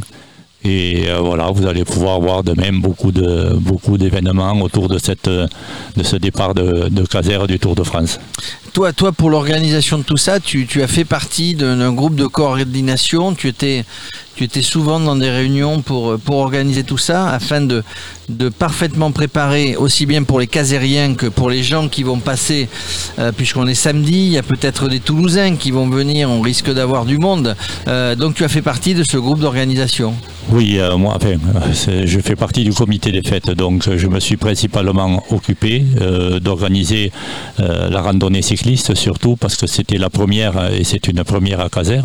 Et 0.65 1.05
euh, 1.07 1.19
voilà, 1.19 1.49
vous 1.51 1.65
allez 1.67 1.85
pouvoir 1.85 2.19
voir 2.19 2.43
de 2.43 2.53
beaucoup 2.79 3.97
d'événements 3.97 4.61
autour 4.61 4.89
euh, 5.27 5.47
de 5.95 6.03
ce 6.03 6.15
départ 6.17 6.53
de, 6.53 6.89
de 6.89 7.05
Caser 7.05 7.39
du 7.47 7.59
Tour 7.59 7.75
de 7.75 7.83
France. 7.83 8.19
Toi, 8.73 8.93
toi, 8.93 9.11
pour 9.11 9.29
l'organisation 9.29 9.97
de 9.97 10.03
tout 10.03 10.17
ça, 10.17 10.39
tu, 10.39 10.67
as 10.81 10.87
fait 10.87 11.05
partie 11.05 11.55
d'un 11.55 11.91
groupe 11.93 12.15
de 12.15 12.27
coordination. 12.27 13.33
Tu 13.33 13.47
étais, 13.47 13.83
tu 14.35 14.43
étais 14.43 14.61
souvent 14.61 14.99
dans 14.99 15.15
des 15.15 15.29
réunions 15.29 15.81
pour, 15.81 16.19
pour 16.19 16.37
organiser 16.37 16.83
tout 16.83 16.97
ça, 16.97 17.29
afin 17.29 17.61
de, 17.61 17.83
de 18.29 18.49
parfaitement 18.49 19.11
préparer, 19.11 19.75
aussi 19.75 20.05
bien 20.05 20.23
pour 20.23 20.39
les 20.39 20.47
casériens 20.47 21.15
que 21.15 21.25
pour 21.25 21.49
les 21.49 21.63
gens 21.63 21.87
qui 21.87 22.03
vont 22.03 22.19
passer, 22.19 22.69
euh, 23.17 23.31
puisqu'on 23.31 23.67
est 23.67 23.73
samedi, 23.73 24.13
il 24.13 24.31
y 24.31 24.37
a 24.37 24.43
peut-être 24.43 24.87
des 24.87 24.99
Toulousains 24.99 25.55
qui 25.55 25.71
vont 25.71 25.89
venir, 25.89 26.29
on 26.29 26.41
risque 26.41 26.71
d'avoir 26.71 27.05
du 27.05 27.17
monde. 27.17 27.55
Euh, 27.87 28.15
donc 28.15 28.35
tu 28.35 28.43
as 28.43 28.49
fait 28.49 28.61
partie 28.61 28.93
de 28.93 29.03
ce 29.03 29.17
groupe 29.17 29.39
d'organisation. 29.39 30.13
Oui, 30.51 30.77
euh, 30.79 30.97
moi, 30.97 31.17
je 31.83 32.19
fais 32.19 32.35
partie 32.35 32.63
du 32.63 32.73
comité 32.73 33.11
des 33.11 33.21
fêtes, 33.21 33.51
donc 33.51 33.89
je 33.95 34.07
me 34.07 34.19
suis 34.19 34.37
principalement 34.37 35.23
occupé 35.31 35.83
d'organiser 36.41 37.11
la 37.57 38.01
randonnée 38.01 38.41
surtout 38.95 39.35
parce 39.35 39.55
que 39.55 39.67
c'était 39.67 39.97
la 39.97 40.09
première 40.09 40.57
euh, 40.57 40.69
et 40.71 40.83
c'est 40.83 41.07
une 41.07 41.23
première 41.23 41.59
à 41.59 41.69
Caser. 41.69 42.01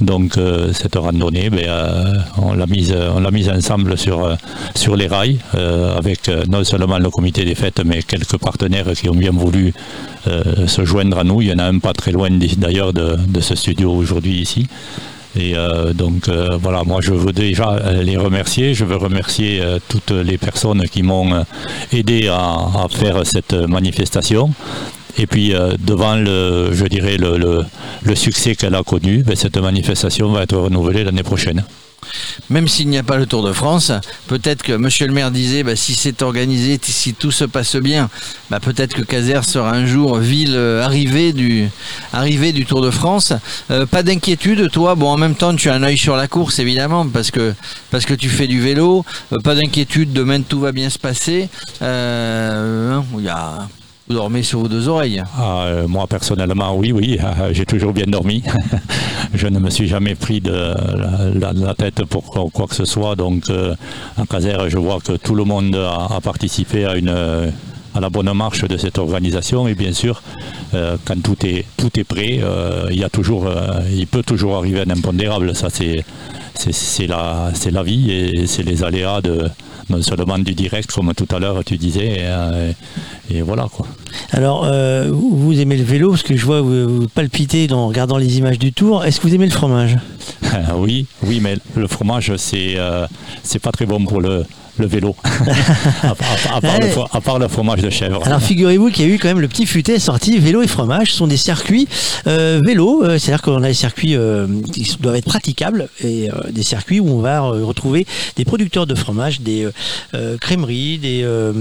Donc 0.00 0.36
euh, 0.36 0.72
cette 0.72 0.96
randonnée, 0.96 1.50
ben, 1.50 1.64
euh, 1.66 2.14
on 2.40 2.54
l'a 2.54 2.66
mise, 2.66 2.94
mise 3.32 3.48
ensemble 3.48 3.96
sur 3.98 4.36
sur 4.74 4.96
les 4.96 5.06
rails 5.06 5.38
avec 5.96 6.30
non 6.48 6.64
seulement 6.64 6.98
le 6.98 7.10
comité 7.10 7.44
des 7.44 7.54
fêtes, 7.54 7.82
mais 7.84 8.02
quelques 8.02 8.38
partenaires 8.38 8.92
qui 8.94 9.08
ont 9.08 9.14
bien 9.14 9.32
voulu 9.32 9.72
se 10.66 10.84
joindre 10.84 11.18
à 11.18 11.24
nous. 11.24 11.42
Il 11.42 11.48
y 11.48 11.52
en 11.52 11.58
a 11.58 11.64
un 11.64 11.78
pas 11.78 11.92
très 11.92 12.12
loin 12.12 12.28
d'ailleurs 12.56 12.92
de, 12.92 13.40
ce 13.40 13.54
studio 13.54 13.92
aujourd'hui 13.92 14.40
ici. 14.40 14.66
Et 15.38 15.54
donc 15.94 16.28
voilà, 16.62 16.84
moi 16.84 17.00
je 17.02 17.12
veux 17.12 17.32
déjà 17.32 17.68
les 18.02 18.16
remercier. 18.16 18.74
Je 18.74 18.84
veux 18.84 18.96
remercier 18.96 19.62
toutes 19.88 20.10
les 20.10 20.38
personnes 20.38 20.82
qui 20.88 21.02
m'ont 21.02 21.44
aidé 21.92 22.28
à 22.28 22.86
faire 22.90 23.26
cette 23.26 23.54
manifestation. 23.54 24.52
Et 25.18 25.26
puis 25.26 25.54
euh, 25.54 25.74
devant 25.78 26.16
le, 26.16 26.70
je 26.72 26.84
dirais 26.86 27.16
le, 27.16 28.14
succès 28.14 28.54
qu'elle 28.54 28.74
a 28.74 28.82
connu, 28.82 29.22
ben, 29.22 29.36
cette 29.36 29.58
manifestation 29.58 30.30
va 30.32 30.42
être 30.42 30.56
renouvelée 30.56 31.04
l'année 31.04 31.22
prochaine. 31.22 31.64
Même 32.48 32.68
s'il 32.68 32.88
n'y 32.88 32.96
a 32.96 33.02
pas 33.02 33.18
le 33.18 33.26
Tour 33.26 33.44
de 33.44 33.52
France, 33.52 33.92
peut-être 34.28 34.62
que 34.62 34.72
Monsieur 34.72 35.06
le 35.06 35.12
maire 35.12 35.30
disait, 35.30 35.62
bah, 35.62 35.76
si 35.76 35.94
c'est 35.94 36.22
organisé, 36.22 36.78
si 36.82 37.12
tout 37.12 37.32
se 37.32 37.44
passe 37.44 37.76
bien, 37.76 38.08
bah, 38.50 38.60
peut-être 38.60 38.94
que 38.94 39.02
Caser 39.02 39.42
sera 39.42 39.72
un 39.72 39.84
jour 39.84 40.16
ville 40.18 40.54
euh, 40.54 40.82
arrivée 40.82 41.32
du, 41.32 41.68
arrivée 42.12 42.52
du 42.52 42.64
Tour 42.64 42.80
de 42.80 42.90
France. 42.90 43.32
Euh, 43.70 43.84
pas 43.84 44.02
d'inquiétude, 44.02 44.70
toi? 44.70 44.94
Bon, 44.94 45.10
en 45.10 45.18
même 45.18 45.34
temps, 45.34 45.54
tu 45.54 45.68
as 45.68 45.74
un 45.74 45.82
œil 45.82 45.98
sur 45.98 46.16
la 46.16 46.28
course, 46.28 46.60
évidemment, 46.60 47.06
parce 47.06 47.30
que 47.30 47.54
parce 47.90 48.06
que 48.06 48.14
tu 48.14 48.28
fais 48.30 48.46
du 48.46 48.60
vélo. 48.60 49.04
Pas 49.44 49.54
d'inquiétude, 49.54 50.12
demain 50.12 50.40
tout 50.40 50.60
va 50.60 50.72
bien 50.72 50.88
se 50.88 50.98
passer. 50.98 51.48
Hein, 51.82 53.04
il 53.18 53.24
y 53.24 53.28
a, 53.28 53.68
vous 54.08 54.14
dormez 54.14 54.42
sur 54.42 54.60
vos 54.60 54.68
deux 54.68 54.88
oreilles. 54.88 55.22
Ah, 55.36 55.64
euh, 55.66 55.88
moi 55.88 56.06
personnellement, 56.06 56.76
oui, 56.76 56.92
oui, 56.92 57.18
j'ai 57.52 57.66
toujours 57.66 57.92
bien 57.92 58.06
dormi. 58.06 58.42
je 59.34 59.46
ne 59.46 59.58
me 59.58 59.70
suis 59.70 59.88
jamais 59.88 60.14
pris 60.14 60.40
de 60.40 60.74
la, 61.34 61.74
tête 61.74 62.04
pour 62.04 62.24
quoi, 62.24 62.66
que 62.66 62.74
ce 62.74 62.84
soit. 62.84 63.16
Donc, 63.16 63.50
euh, 63.50 63.74
en 64.16 64.24
Caser, 64.24 64.56
je 64.68 64.78
vois 64.78 64.98
que 65.00 65.12
tout 65.12 65.34
le 65.34 65.44
monde 65.44 65.76
a, 65.76 66.20
participé 66.22 66.86
à 66.86 66.96
une 66.96 67.08
euh, 67.10 67.50
à 67.94 68.00
la 68.00 68.10
bonne 68.10 68.32
marche 68.32 68.64
de 68.64 68.76
cette 68.76 68.98
organisation. 68.98 69.68
Et 69.68 69.74
bien 69.74 69.92
sûr, 69.92 70.22
euh, 70.74 70.96
quand 71.04 71.20
tout 71.22 71.44
est 71.44 71.64
tout 71.76 71.98
est 71.98 72.04
prêt, 72.04 72.40
il 72.90 72.98
y 72.98 73.04
a 73.04 73.08
toujours, 73.08 73.48
il 73.92 74.06
peut 74.06 74.22
toujours 74.22 74.56
arriver 74.56 74.80
un 74.80 74.90
impondérable. 74.90 75.54
Ça, 75.54 75.68
c'est 75.70 76.04
la 77.06 77.50
c'est 77.54 77.70
la 77.70 77.82
vie 77.82 78.10
et 78.10 78.46
c'est 78.46 78.62
les 78.62 78.82
aléas 78.84 79.20
de 79.20 79.48
non 79.90 80.02
seulement 80.02 80.38
du 80.38 80.54
direct, 80.54 80.90
comme 80.92 81.12
tout 81.14 81.28
à 81.34 81.38
l'heure 81.38 81.64
tu 81.64 81.76
disais. 81.76 82.06
Et, 82.06 82.16
euh, 82.20 82.72
et 83.30 83.42
voilà 83.42 83.66
quoi. 83.70 83.86
Alors, 84.32 84.64
euh, 84.64 85.10
vous 85.10 85.58
aimez 85.60 85.76
le 85.76 85.84
vélo, 85.84 86.10
parce 86.10 86.22
que 86.22 86.36
je 86.36 86.44
vois 86.44 86.60
vous, 86.60 87.00
vous 87.00 87.08
palpiter 87.08 87.70
en 87.72 87.88
regardant 87.88 88.16
les 88.16 88.38
images 88.38 88.58
du 88.58 88.72
tour. 88.72 89.04
Est-ce 89.04 89.20
que 89.20 89.28
vous 89.28 89.34
aimez 89.34 89.46
le 89.46 89.52
fromage? 89.52 89.96
Oui, 90.76 91.06
oui, 91.24 91.40
mais 91.42 91.56
le 91.76 91.86
fromage, 91.86 92.32
c'est 92.36 92.74
euh, 92.76 93.06
c'est 93.42 93.58
pas 93.58 93.70
très 93.70 93.86
bon 93.86 94.04
pour 94.04 94.20
le, 94.20 94.44
le 94.78 94.86
vélo. 94.86 95.14
à, 96.02 96.14
part- 96.14 96.56
à 96.56 96.60
part 96.60 96.80
le, 96.80 96.86
fro- 96.86 97.06
à 97.12 97.20
part 97.20 97.38
le 97.38 97.48
fromage 97.48 97.80
de 97.80 97.90
chèvre. 97.90 98.20
Alors 98.26 98.40
figurez-vous 98.42 98.90
qu'il 98.90 99.06
y 99.06 99.10
a 99.10 99.14
eu 99.14 99.18
quand 99.18 99.28
même 99.28 99.40
le 99.40 99.48
petit 99.48 99.66
futé 99.66 99.98
sorti 99.98 100.38
vélo 100.38 100.62
et 100.62 100.66
fromage. 100.66 101.12
Ce 101.12 101.16
sont 101.18 101.26
des 101.26 101.36
circuits 101.36 101.88
euh, 102.26 102.60
vélo, 102.64 103.02
euh, 103.04 103.18
c'est-à-dire 103.18 103.42
qu'on 103.42 103.62
a 103.62 103.68
des 103.68 103.74
circuits 103.74 104.14
euh, 104.16 104.46
qui 104.72 104.96
doivent 105.00 105.16
être 105.16 105.24
praticables 105.26 105.88
et 106.02 106.30
euh, 106.30 106.34
des 106.50 106.62
circuits 106.62 107.00
où 107.00 107.08
on 107.08 107.20
va 107.20 107.40
retrouver 107.40 108.06
des 108.36 108.44
producteurs 108.44 108.86
de 108.86 108.94
fromage, 108.94 109.40
des 109.40 109.68
crèmeries, 110.40 110.98
des 110.98 111.20
euh, 111.24 111.52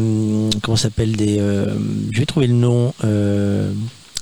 comment 0.61 0.75
ça 0.77 0.83
s'appelle 0.83 1.15
des 1.15 1.39
je 2.11 2.19
vais 2.19 2.25
trouver 2.25 2.47
le 2.47 2.53
nom 2.53 2.93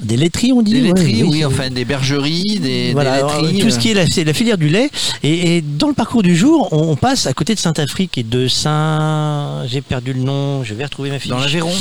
des 0.02 0.18
laiteries 0.18 0.52
on 0.54 0.62
dit 0.62 0.74
Des 0.74 0.82
Ouais, 0.82 0.88
laiteries, 0.90 1.24
oui, 1.24 1.46
enfin 1.46 1.70
des 1.70 1.86
bergeries, 1.86 2.60
des, 2.60 2.92
voilà, 2.94 3.12
des 3.14 3.18
alors, 3.20 3.42
laiteries. 3.42 3.60
tout 3.60 3.70
ce 3.70 3.76
euh. 3.78 3.80
qui 3.80 3.92
est 3.92 4.24
la, 4.26 4.34
filière 4.34 4.58
du 4.58 4.68
lait. 4.70 4.90
Et, 5.24 5.58
et 5.58 5.62
dans 5.62 5.88
le 5.88 5.94
parcours 5.94 6.22
du 6.24 6.36
jour, 6.36 6.68
on, 6.72 6.92
on 6.92 6.96
passe 6.96 7.28
à 7.28 7.34
côté 7.34 7.56
de 7.56 7.60
Saint-Afrique 7.60 8.18
et 8.18 8.24
de 8.24 8.48
Saint. 8.48 9.64
J'ai 9.68 9.82
perdu 9.82 10.14
le 10.14 10.20
nom, 10.22 10.64
je 10.64 10.74
vais 10.74 10.84
retrouver 10.86 11.10
ma 11.12 11.20
fiche. 11.20 11.30
Dans 11.32 11.40
l'Aveyron 11.40 11.72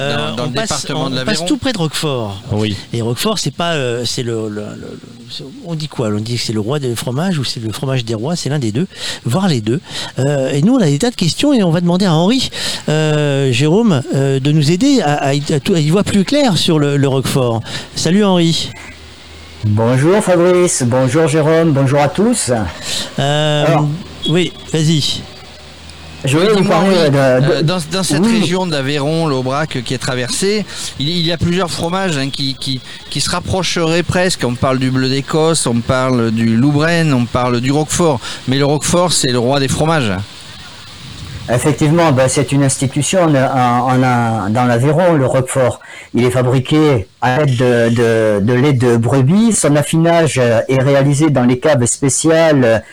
Euh, 0.00 0.30
Dans- 0.30 0.36
dans 0.36 0.42
on 0.44 0.46
le 0.48 0.52
passe- 0.54 0.68
département 0.68 1.04
on- 1.06 1.10
de 1.10 1.20
On 1.20 1.24
passe 1.24 1.44
tout 1.44 1.56
près 1.56 1.72
de 1.72 1.78
Roquefort. 1.78 2.40
Oui. 2.52 2.76
Et 2.92 3.02
Roquefort, 3.02 3.38
c'est 3.38 3.54
pas. 3.54 3.72
euh, 3.74 4.04
c'est 4.04 4.22
le, 4.22 4.48
le- 4.48 4.60
le- 4.60 4.76
le- 4.76 4.98
c'est- 5.30 5.44
On 5.66 5.74
dit 5.74 5.88
quoi? 5.88 6.08
On 6.08 6.20
dit 6.20 6.36
que 6.36 6.40
c'est 6.40 6.52
le 6.52 6.60
roi 6.60 6.78
des 6.78 6.94
fromages 6.96 7.38
ou 7.38 7.44
c'est 7.44 7.60
le 7.60 7.72
fromage 7.72 8.04
des 8.04 8.14
rois? 8.14 8.34
C'est 8.36 8.48
l'un 8.50 8.58
des 8.58 8.72
deux, 8.72 8.86
voire 9.24 9.48
les 9.48 9.60
deux. 9.60 9.80
Euh, 10.18 10.50
et 10.50 10.62
nous, 10.62 10.74
on 10.74 10.80
a 10.80 10.86
des 10.86 10.98
tas 10.98 11.10
de 11.10 11.16
questions 11.16 11.52
et 11.52 11.62
on 11.62 11.70
va 11.70 11.80
demander 11.80 12.06
à 12.06 12.14
Henri, 12.14 12.50
euh, 12.88 13.52
Jérôme, 13.52 14.02
euh, 14.14 14.40
de 14.40 14.52
nous 14.52 14.70
aider 14.70 15.00
à, 15.00 15.14
à 15.14 15.34
y- 15.34 15.52
à 15.52 15.60
tout- 15.60 15.74
à 15.74 15.80
y 15.80 15.88
voir 15.90 16.04
plus 16.04 16.24
clair 16.24 16.56
sur 16.58 16.78
le, 16.78 16.96
le 16.96 17.08
Roquefort. 17.08 17.60
Salut 17.94 18.24
Henri. 18.24 18.70
Bonjour 19.64 20.22
Fabrice, 20.22 20.82
bonjour 20.86 21.26
Jérôme, 21.26 21.72
bonjour 21.72 22.00
à 22.00 22.08
tous. 22.08 22.50
Euh, 23.18 23.64
Alors, 23.66 23.88
oui, 24.28 24.52
vas-y. 24.72 25.22
Je 26.26 26.38
vous 26.38 26.64
parler 26.68 27.10
de- 27.10 27.10
de- 27.10 27.16
euh, 27.18 27.62
dans, 27.62 27.78
dans 27.92 28.02
cette 28.02 28.24
Oui. 28.24 28.40
région 28.40 28.66
d'Aveyron, 28.66 29.26
l'Aubrac 29.26 29.82
qui 29.84 29.92
est 29.92 29.98
traversée, 29.98 30.64
il, 30.98 31.08
il 31.08 31.18
y 31.26 31.32
a 31.32 31.36
plusieurs 31.36 31.70
fromages 31.70 32.16
hein, 32.16 32.30
qui, 32.30 32.54
qui, 32.58 32.80
qui 33.10 33.20
se 33.20 33.28
rapprocheraient 33.30 34.02
presque. 34.02 34.42
On 34.44 34.54
parle 34.54 34.78
du 34.78 34.90
bleu 34.90 35.08
d'Écosse, 35.10 35.66
on 35.66 35.80
parle 35.80 36.30
du 36.30 36.56
Loubren, 36.56 37.12
on 37.12 37.26
parle 37.26 37.60
du 37.60 37.72
Roquefort. 37.72 38.20
Mais 38.48 38.56
le 38.56 38.64
Roquefort, 38.64 39.12
c'est 39.12 39.32
le 39.32 39.38
roi 39.38 39.60
des 39.60 39.68
fromages. 39.68 40.12
Effectivement, 41.52 42.10
ben, 42.12 42.26
c'est 42.26 42.52
une 42.52 42.64
institution 42.64 43.26
dans 43.26 44.64
l'Aveyron, 44.66 45.12
le 45.12 45.26
Roquefort. 45.26 45.80
Il 46.14 46.24
est 46.24 46.30
fabriqué 46.30 47.06
à 47.20 47.38
l'aide 47.38 47.56
de, 47.56 47.88
de- 47.88 48.40
de 48.40 48.52
lait 48.52 48.72
de 48.72 48.96
brebis. 48.96 49.52
Son 49.52 49.74
affinage 49.76 50.38
euh, 50.38 50.60
est 50.68 50.80
réalisé 50.80 51.30
dans 51.30 51.44
les 51.44 51.58
caves 51.58 51.84
spéciales 51.86 52.84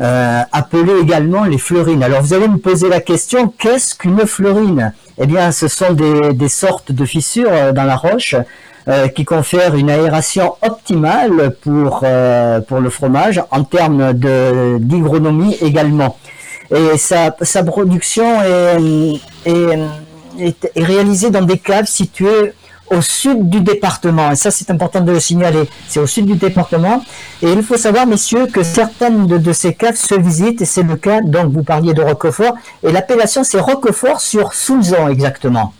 euh, 0.00 0.40
appelées 0.52 1.00
également 1.02 1.44
les 1.44 1.58
fleurines. 1.58 2.04
Alors 2.04 2.22
vous 2.22 2.34
allez 2.34 2.46
me 2.46 2.58
poser 2.58 2.88
la 2.88 3.00
question, 3.00 3.52
qu'est-ce 3.58 3.96
qu'une 3.96 4.24
fleurine? 4.26 4.92
Eh 5.20 5.26
bien, 5.26 5.50
ce 5.50 5.66
sont 5.66 5.92
des, 5.92 6.32
des 6.34 6.48
sortes 6.48 6.92
de 6.92 7.04
fissures 7.04 7.50
euh, 7.50 7.72
dans 7.72 7.82
la 7.82 7.96
roche 7.96 8.36
euh, 8.86 9.08
qui 9.08 9.24
confèrent 9.24 9.74
une 9.74 9.90
aération 9.90 10.54
optimale 10.62 11.56
pour, 11.60 12.02
euh, 12.04 12.60
pour 12.60 12.78
le 12.78 12.90
fromage 12.90 13.42
en 13.50 13.64
termes 13.64 14.12
d'hygronomie 14.78 15.56
également. 15.60 16.16
Et 16.72 16.96
sa, 16.96 17.34
sa 17.42 17.64
production 17.64 18.40
est, 18.42 19.20
est, 19.46 19.78
est- 20.38 20.70
est 20.76 20.84
réalisée 20.84 21.30
dans 21.30 21.42
des 21.42 21.58
caves 21.58 21.86
situées 21.86 22.52
au 22.90 23.00
sud 23.00 23.48
du 23.48 23.60
département. 23.60 24.32
Et 24.32 24.36
ça, 24.36 24.50
c'est 24.50 24.70
important 24.70 25.00
de 25.00 25.12
le 25.12 25.20
signaler. 25.20 25.68
C'est 25.88 26.00
au 26.00 26.06
sud 26.06 26.26
du 26.26 26.34
département. 26.34 27.04
Et 27.42 27.52
il 27.52 27.62
faut 27.62 27.76
savoir, 27.76 28.06
messieurs, 28.06 28.46
que 28.46 28.62
certaines 28.62 29.26
de, 29.26 29.38
de 29.38 29.52
ces 29.52 29.74
caves 29.74 29.96
se 29.96 30.14
visitent. 30.14 30.62
Et 30.62 30.64
c'est 30.66 30.82
le 30.82 30.96
cas, 30.96 31.20
donc, 31.20 31.52
vous 31.52 31.62
parliez 31.62 31.94
de 31.94 32.02
Roquefort. 32.02 32.54
Et 32.82 32.92
l'appellation, 32.92 33.44
c'est 33.44 33.60
Roquefort 33.60 34.20
sur 34.20 34.52
Soulzon, 34.52 35.08
exactement. 35.08 35.72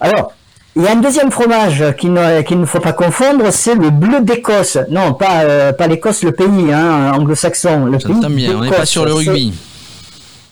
Alors, 0.00 0.32
il 0.76 0.82
y 0.82 0.86
a 0.86 0.92
un 0.92 0.96
deuxième 0.96 1.30
fromage 1.30 1.84
qu'il 1.98 2.12
ne, 2.12 2.54
ne 2.54 2.64
faut 2.64 2.80
pas 2.80 2.92
confondre, 2.92 3.50
c'est 3.50 3.74
le 3.74 3.90
bleu 3.90 4.20
d'Écosse. 4.20 4.78
Non, 4.88 5.14
pas, 5.14 5.42
euh, 5.42 5.72
pas 5.72 5.88
l'Écosse, 5.88 6.22
le 6.22 6.32
pays 6.32 6.72
hein, 6.72 7.12
anglo-saxon. 7.12 7.86
Le 7.86 7.98
pays 7.98 8.14
J'entends 8.14 8.30
bien, 8.30 8.56
on 8.56 8.60
n'est 8.60 8.70
pas 8.70 8.86
sur 8.86 9.04
le 9.04 9.12
rugby. 9.12 9.52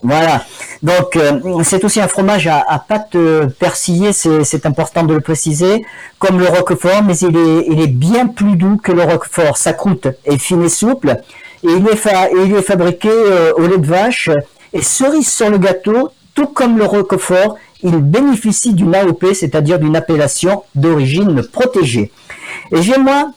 Voilà. 0.02 0.44
Donc, 0.82 1.16
euh, 1.16 1.62
c'est 1.64 1.84
aussi 1.84 2.00
un 2.00 2.08
fromage 2.08 2.46
à, 2.46 2.64
à 2.66 2.78
pâte 2.78 3.14
euh, 3.16 3.46
persillée, 3.46 4.12
c'est 4.12 4.66
important 4.66 5.02
de 5.02 5.14
le 5.14 5.20
préciser, 5.20 5.84
comme 6.18 6.38
le 6.38 6.46
roquefort, 6.46 7.02
mais 7.02 7.16
il 7.18 7.36
est, 7.36 7.66
il 7.68 7.80
est 7.80 7.88
bien 7.88 8.26
plus 8.26 8.56
doux 8.56 8.76
que 8.76 8.92
le 8.92 9.02
roquefort. 9.02 9.56
Sa 9.56 9.72
croûte 9.72 10.06
est 10.24 10.38
fine 10.38 10.62
et 10.62 10.68
souple, 10.68 11.16
et 11.64 11.72
il 11.72 11.86
est, 11.88 12.08
il 12.46 12.54
est 12.54 12.62
fabriqué 12.62 13.10
euh, 13.10 13.52
au 13.56 13.66
lait 13.66 13.78
de 13.78 13.86
vache. 13.86 14.30
Et 14.72 14.82
cerise 14.82 15.28
sur 15.28 15.50
le 15.50 15.58
gâteau, 15.58 16.10
tout 16.34 16.46
comme 16.46 16.78
le 16.78 16.84
roquefort, 16.84 17.56
il 17.82 17.96
bénéficie 17.96 18.74
d'une 18.74 18.94
AOP, 18.94 19.34
c'est-à-dire 19.34 19.78
d'une 19.78 19.96
appellation 19.96 20.62
d'origine 20.74 21.42
protégée. 21.42 22.12
Et 22.70 22.82
j'ai 22.82 22.98
moi 22.98 23.30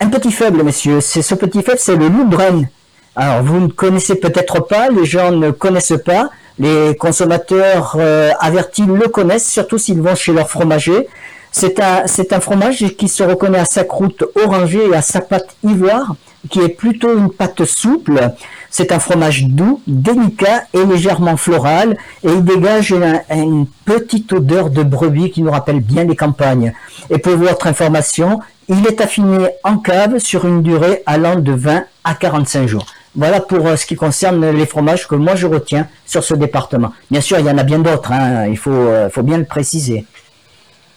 un 0.00 0.08
petit 0.08 0.32
faible, 0.32 0.62
messieurs. 0.62 1.00
C'est 1.00 1.22
ce 1.22 1.34
petit 1.34 1.62
faible, 1.62 1.78
c'est 1.78 1.96
le 1.96 2.08
Loubren. 2.08 2.68
Alors, 3.14 3.42
vous 3.42 3.60
ne 3.60 3.68
connaissez 3.68 4.14
peut-être 4.14 4.60
pas, 4.60 4.88
les 4.88 5.04
gens 5.04 5.32
ne 5.32 5.50
connaissent 5.50 6.00
pas, 6.02 6.30
les 6.58 6.96
consommateurs 6.96 7.96
euh, 7.98 8.30
avertis 8.40 8.86
le 8.86 9.08
connaissent, 9.08 9.50
surtout 9.50 9.76
s'ils 9.76 10.00
vont 10.00 10.14
chez 10.14 10.32
leur 10.32 10.48
fromager. 10.48 11.08
C'est 11.50 11.78
un, 11.80 12.04
un 12.06 12.40
fromage 12.40 12.82
qui 12.96 13.08
se 13.08 13.22
reconnaît 13.22 13.58
à 13.58 13.66
sa 13.66 13.84
croûte 13.84 14.24
orangée 14.42 14.88
et 14.90 14.94
à 14.94 15.02
sa 15.02 15.20
pâte 15.20 15.54
ivoire, 15.62 16.14
qui 16.48 16.60
est 16.60 16.70
plutôt 16.70 17.16
une 17.16 17.30
pâte 17.30 17.66
souple. 17.66 18.30
C'est 18.70 18.90
un 18.92 18.98
fromage 18.98 19.44
doux, 19.44 19.82
délicat 19.86 20.64
et 20.72 20.82
légèrement 20.86 21.36
floral, 21.36 21.98
et 22.24 22.30
il 22.30 22.42
dégage 22.42 22.94
une 23.30 23.66
petite 23.84 24.32
odeur 24.32 24.70
de 24.70 24.82
brebis 24.82 25.30
qui 25.30 25.42
nous 25.42 25.50
rappelle 25.50 25.80
bien 25.80 26.04
les 26.04 26.16
campagnes. 26.16 26.72
Et 27.10 27.18
pour 27.18 27.36
votre 27.36 27.66
information, 27.66 28.40
il 28.68 28.86
est 28.86 29.02
affiné 29.02 29.48
en 29.64 29.76
cave 29.76 30.18
sur 30.18 30.46
une 30.46 30.62
durée 30.62 31.02
allant 31.04 31.36
de 31.36 31.52
20 31.52 31.84
à 32.04 32.14
45 32.14 32.66
jours. 32.66 32.86
Voilà 33.14 33.40
pour 33.40 33.66
euh, 33.66 33.76
ce 33.76 33.84
qui 33.84 33.94
concerne 33.94 34.50
les 34.50 34.64
fromages 34.66 35.06
que 35.06 35.14
moi 35.14 35.34
je 35.34 35.46
retiens 35.46 35.86
sur 36.06 36.24
ce 36.24 36.34
département. 36.34 36.92
Bien 37.10 37.20
sûr, 37.20 37.38
il 37.38 37.46
y 37.46 37.50
en 37.50 37.58
a 37.58 37.62
bien 37.62 37.78
d'autres, 37.78 38.10
hein, 38.12 38.46
il 38.46 38.56
faut, 38.56 38.70
euh, 38.70 39.10
faut 39.10 39.22
bien 39.22 39.36
le 39.38 39.44
préciser. 39.44 40.06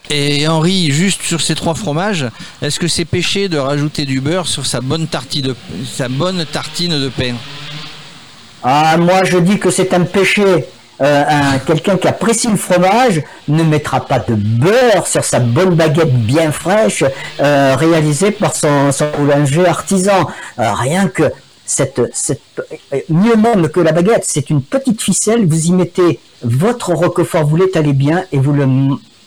Et 0.09 0.47
Henri, 0.47 0.91
juste 0.91 1.23
sur 1.23 1.41
ces 1.41 1.55
trois 1.55 1.73
fromages, 1.73 2.25
est-ce 2.61 2.79
que 2.79 2.87
c'est 2.87 3.05
péché 3.05 3.49
de 3.49 3.57
rajouter 3.57 4.05
du 4.05 4.21
beurre 4.21 4.47
sur 4.47 4.65
sa 4.65 4.79
bonne 4.79 5.07
tartine 5.07 5.41
de, 5.47 5.55
sa 5.91 6.07
bonne 6.07 6.45
tartine 6.45 6.99
de 6.99 7.09
pain? 7.09 7.33
Ah, 8.63 8.97
moi 8.97 9.23
je 9.23 9.37
dis 9.37 9.59
que 9.59 9.69
c'est 9.69 9.93
un 9.93 10.01
péché. 10.03 10.43
Euh, 11.01 11.23
un- 11.27 11.59
Quelqu'un 11.59 11.97
qui 11.97 12.07
apprécie 12.07 12.47
le 12.47 12.55
fromage 12.55 13.21
ne 13.49 13.63
mettra 13.63 14.05
pas 14.05 14.19
de 14.19 14.33
beurre 14.35 15.05
sur 15.07 15.25
sa 15.25 15.39
bonne 15.39 15.75
baguette 15.75 16.13
bien 16.13 16.51
fraîche 16.53 17.03
euh, 17.41 17.75
réalisée 17.77 18.31
par 18.31 18.55
son, 18.55 18.91
son 18.93 19.09
boulanger 19.17 19.65
artisan. 19.67 20.29
Euh, 20.59 20.71
rien 20.73 21.09
que 21.09 21.23
cette, 21.65 22.01
cette, 22.13 22.41
euh, 22.93 22.99
mieux 23.09 23.35
même 23.35 23.69
que 23.69 23.79
la 23.79 23.91
baguette, 23.91 24.23
c'est 24.25 24.49
une 24.49 24.61
petite 24.61 25.01
ficelle, 25.01 25.45
vous 25.45 25.67
y 25.67 25.71
mettez 25.71 26.19
votre 26.43 26.93
roquefort, 26.93 27.45
vous 27.45 27.57
l'étalez 27.57 27.93
bien 27.93 28.25
et 28.31 28.37
vous 28.37 28.53
le, 28.53 28.65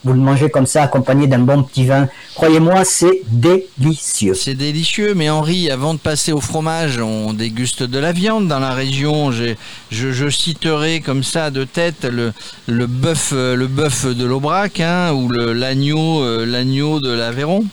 vous 0.04 0.12
le 0.12 0.20
mangez 0.20 0.48
comme 0.48 0.66
ça 0.66 0.84
accompagné 0.84 1.26
d'un 1.26 1.40
bon 1.40 1.62
petit 1.64 1.84
vin. 1.84 2.08
Croyez-moi, 2.34 2.84
c'est 2.84 3.22
délicieux. 3.28 4.34
C'est 4.34 4.54
délicieux, 4.54 5.14
mais 5.14 5.28
Henri, 5.28 5.70
avant 5.70 5.94
de 5.94 5.98
passer 5.98 6.32
au 6.32 6.40
fromage, 6.40 7.00
on 7.00 7.32
déguste 7.32 7.82
de 7.82 7.98
la 7.98 8.12
viande 8.12 8.46
dans 8.46 8.60
la 8.60 8.72
région. 8.72 9.32
Je, 9.32 9.54
je 9.90 10.30
citerai 10.30 11.00
comme 11.00 11.24
ça 11.24 11.50
de 11.50 11.64
tête 11.64 12.04
le, 12.04 12.32
le 12.66 12.86
bœuf 12.86 13.30
euh, 13.32 13.56
le 13.56 13.66
bœuf 13.66 14.06
de 14.06 14.24
l'Aubrac 14.24 14.80
hein, 14.80 15.12
ou 15.12 15.30
l'agneau 15.30 16.22
euh, 16.22 16.46
l'agneau 16.46 17.00
de 17.00 17.10
l'Aveyron. 17.10 17.64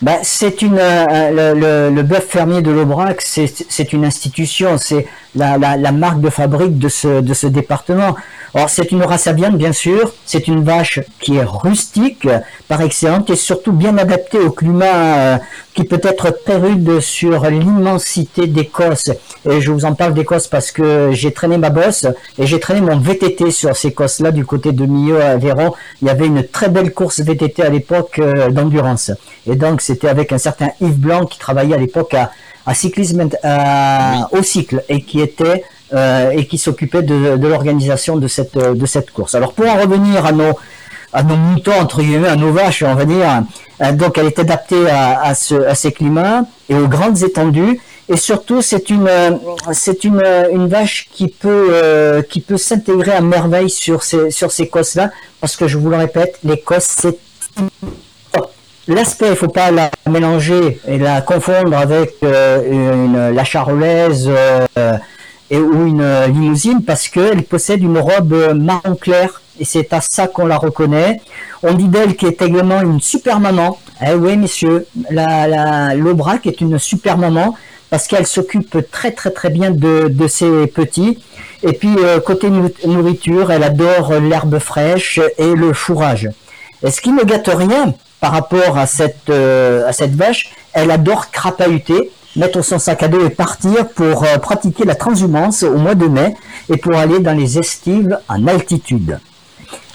Ben, 0.00 0.18
c'est 0.22 0.62
une 0.62 0.78
euh, 0.78 1.52
le, 1.54 1.60
le, 1.60 1.94
le 1.94 2.02
bœuf 2.02 2.26
fermier 2.28 2.62
de 2.62 2.70
l'Aubrac, 2.70 3.20
c'est 3.20 3.52
c'est 3.68 3.92
une 3.92 4.04
institution, 4.04 4.78
c'est 4.78 5.06
la, 5.34 5.58
la, 5.58 5.76
la 5.76 5.92
marque 5.92 6.20
de 6.20 6.30
fabrique 6.30 6.78
de 6.78 6.88
ce 6.88 7.20
de 7.20 7.34
ce 7.34 7.46
département. 7.46 8.16
Alors 8.54 8.70
c'est 8.70 8.92
une 8.92 9.02
race 9.02 9.26
à 9.26 9.32
viande 9.34 9.58
bien 9.58 9.72
sûr, 9.72 10.12
c'est 10.24 10.48
une 10.48 10.64
vache 10.64 11.00
qui 11.20 11.36
est 11.36 11.44
rustique 11.44 12.26
par 12.66 12.80
excellence 12.80 13.28
et 13.28 13.36
surtout 13.36 13.72
bien 13.72 13.98
adaptée 13.98 14.38
au 14.38 14.50
climat 14.50 14.86
euh, 14.86 15.38
qui 15.74 15.84
peut 15.84 16.00
être 16.02 16.42
très 16.44 16.56
rude 16.56 17.00
sur 17.00 17.44
l'immensité 17.50 18.46
d'Écosse. 18.46 19.10
Et 19.48 19.60
je 19.60 19.70
vous 19.70 19.84
en 19.84 19.94
parle 19.94 20.14
d'Écosse 20.14 20.48
parce 20.48 20.72
que 20.72 21.10
j'ai 21.12 21.32
traîné 21.32 21.58
ma 21.58 21.68
bosse 21.70 22.06
et 22.38 22.46
j'ai 22.46 22.58
traîné 22.58 22.80
mon 22.80 22.98
VTT 22.98 23.50
sur 23.50 23.76
ces 23.76 23.88
Écosses-là 23.88 24.32
du 24.32 24.46
côté 24.46 24.72
de 24.72 24.86
Millau 24.86 25.16
à 25.18 25.26
Aveyron. 25.26 25.74
Il 26.00 26.08
y 26.08 26.10
avait 26.10 26.26
une 26.26 26.42
très 26.42 26.70
belle 26.70 26.92
course 26.94 27.20
VTT 27.20 27.62
à 27.62 27.68
l'époque 27.68 28.18
euh, 28.18 28.48
d'endurance. 28.50 29.10
Et 29.46 29.56
donc 29.56 29.82
c'était 29.82 30.08
avec 30.08 30.32
un 30.32 30.38
certain 30.38 30.70
Yves 30.80 30.98
Blanc 30.98 31.26
qui 31.26 31.38
travaillait 31.38 31.74
à 31.74 31.78
l'époque 31.78 32.14
à, 32.14 32.30
à 32.70 32.72
cyclisme 32.82 33.20
à- 33.42 34.28
au 34.36 34.42
cycle 34.52 34.78
et 34.94 35.00
qui 35.08 35.18
était 35.28 35.58
euh, 35.94 36.30
et 36.38 36.42
qui 36.50 36.58
s'occupait 36.64 37.02
de, 37.10 37.18
de 37.42 37.46
l'organisation 37.52 38.14
de 38.24 38.28
cette 38.36 38.56
de 38.82 38.86
cette 38.94 39.10
course. 39.16 39.32
Alors 39.38 39.52
pour 39.56 39.66
en 39.72 39.76
revenir 39.84 40.18
à 40.30 40.32
nos 40.40 40.52
à 41.18 41.22
nos 41.28 41.36
moutons 41.36 41.78
entre 41.84 41.98
guillemets, 42.04 42.28
à 42.36 42.36
nos 42.44 42.52
vaches, 42.60 42.82
on 42.92 42.94
va 43.02 43.06
dire. 43.16 43.28
euh, 43.82 43.92
donc 44.02 44.12
elle 44.18 44.26
est 44.32 44.38
adaptée 44.46 44.84
à, 44.90 45.02
à, 45.30 45.32
ce, 45.34 45.54
à 45.72 45.74
ces 45.82 45.92
climats 45.98 46.40
et 46.68 46.74
aux 46.82 46.88
grandes 46.96 47.20
étendues. 47.30 47.74
Et 48.10 48.16
surtout, 48.28 48.60
c'est 48.70 48.86
une 48.96 49.08
euh, 49.08 49.30
c'est 49.72 50.00
une, 50.08 50.20
euh, 50.24 50.56
une 50.58 50.66
vache 50.76 51.08
qui 51.16 51.28
peut 51.42 51.68
euh, 51.72 52.20
qui 52.30 52.40
peut 52.48 52.56
s'intégrer 52.68 53.12
à 53.12 53.22
merveille 53.36 53.70
sur 53.84 53.98
ces 54.08 54.30
sur 54.30 54.50
ces 54.56 54.66
cosses 54.74 54.94
là, 55.00 55.06
parce 55.40 55.54
que 55.58 55.66
je 55.70 55.76
vous 55.80 55.90
le 55.94 55.96
répète, 56.06 56.32
l'Écosse 56.48 56.88
c'est 57.02 57.16
L'aspect, 58.88 59.28
il 59.28 59.36
faut 59.36 59.48
pas 59.48 59.70
la 59.70 59.90
mélanger 60.08 60.80
et 60.88 60.96
la 60.96 61.20
confondre 61.20 61.76
avec 61.76 62.14
euh, 62.22 62.62
une, 62.70 63.34
la 63.36 63.44
charolaise 63.44 64.30
euh, 64.30 64.96
et, 65.50 65.58
ou 65.58 65.86
une 65.86 66.24
limousine 66.28 66.82
parce 66.82 67.06
qu'elle 67.08 67.42
possède 67.42 67.82
une 67.82 67.98
robe 67.98 68.54
marron 68.54 68.94
clair 68.94 69.42
et 69.60 69.66
c'est 69.66 69.92
à 69.92 70.00
ça 70.00 70.26
qu'on 70.26 70.46
la 70.46 70.56
reconnaît. 70.56 71.20
On 71.62 71.74
dit 71.74 71.88
d'elle 71.88 72.16
qu'elle 72.16 72.30
est 72.30 72.40
également 72.40 72.80
une 72.80 73.00
super 73.00 73.40
maman. 73.40 73.78
Eh 74.00 74.14
oui, 74.14 74.38
messieurs, 74.38 74.86
la, 75.10 75.46
la, 75.46 75.94
l'Aubrac 75.94 76.46
est 76.46 76.62
une 76.62 76.78
super 76.78 77.18
maman 77.18 77.54
parce 77.90 78.06
qu'elle 78.06 78.26
s'occupe 78.26 78.90
très 78.90 79.10
très 79.10 79.30
très 79.32 79.50
bien 79.50 79.70
de, 79.70 80.08
de 80.08 80.28
ses 80.28 80.66
petits. 80.66 81.18
Et 81.62 81.74
puis 81.74 81.94
euh, 81.98 82.20
côté 82.20 82.48
nou- 82.48 82.70
nourriture, 82.86 83.50
elle 83.50 83.64
adore 83.64 84.14
l'herbe 84.14 84.58
fraîche 84.60 85.20
et 85.36 85.52
le 85.54 85.74
fourrage. 85.74 86.30
Et 86.82 86.90
ce 86.90 87.02
qui 87.02 87.12
ne 87.12 87.24
gâte 87.24 87.50
rien 87.52 87.92
par 88.20 88.32
rapport 88.32 88.78
à 88.78 88.86
cette, 88.86 89.30
euh, 89.30 89.86
à 89.86 89.92
cette 89.92 90.14
vache, 90.14 90.50
elle 90.72 90.90
adore 90.90 91.30
crapahuter, 91.30 92.10
mettre 92.36 92.62
son 92.62 92.78
sac 92.78 93.02
à 93.02 93.08
dos 93.08 93.24
et 93.24 93.30
partir 93.30 93.88
pour 93.88 94.24
euh, 94.24 94.38
pratiquer 94.38 94.84
la 94.84 94.94
transhumance 94.94 95.62
au 95.62 95.76
mois 95.76 95.94
de 95.94 96.06
mai 96.06 96.34
et 96.68 96.76
pour 96.76 96.94
aller 96.94 97.20
dans 97.20 97.32
les 97.32 97.58
estives 97.58 98.18
en 98.28 98.46
altitude. 98.46 99.18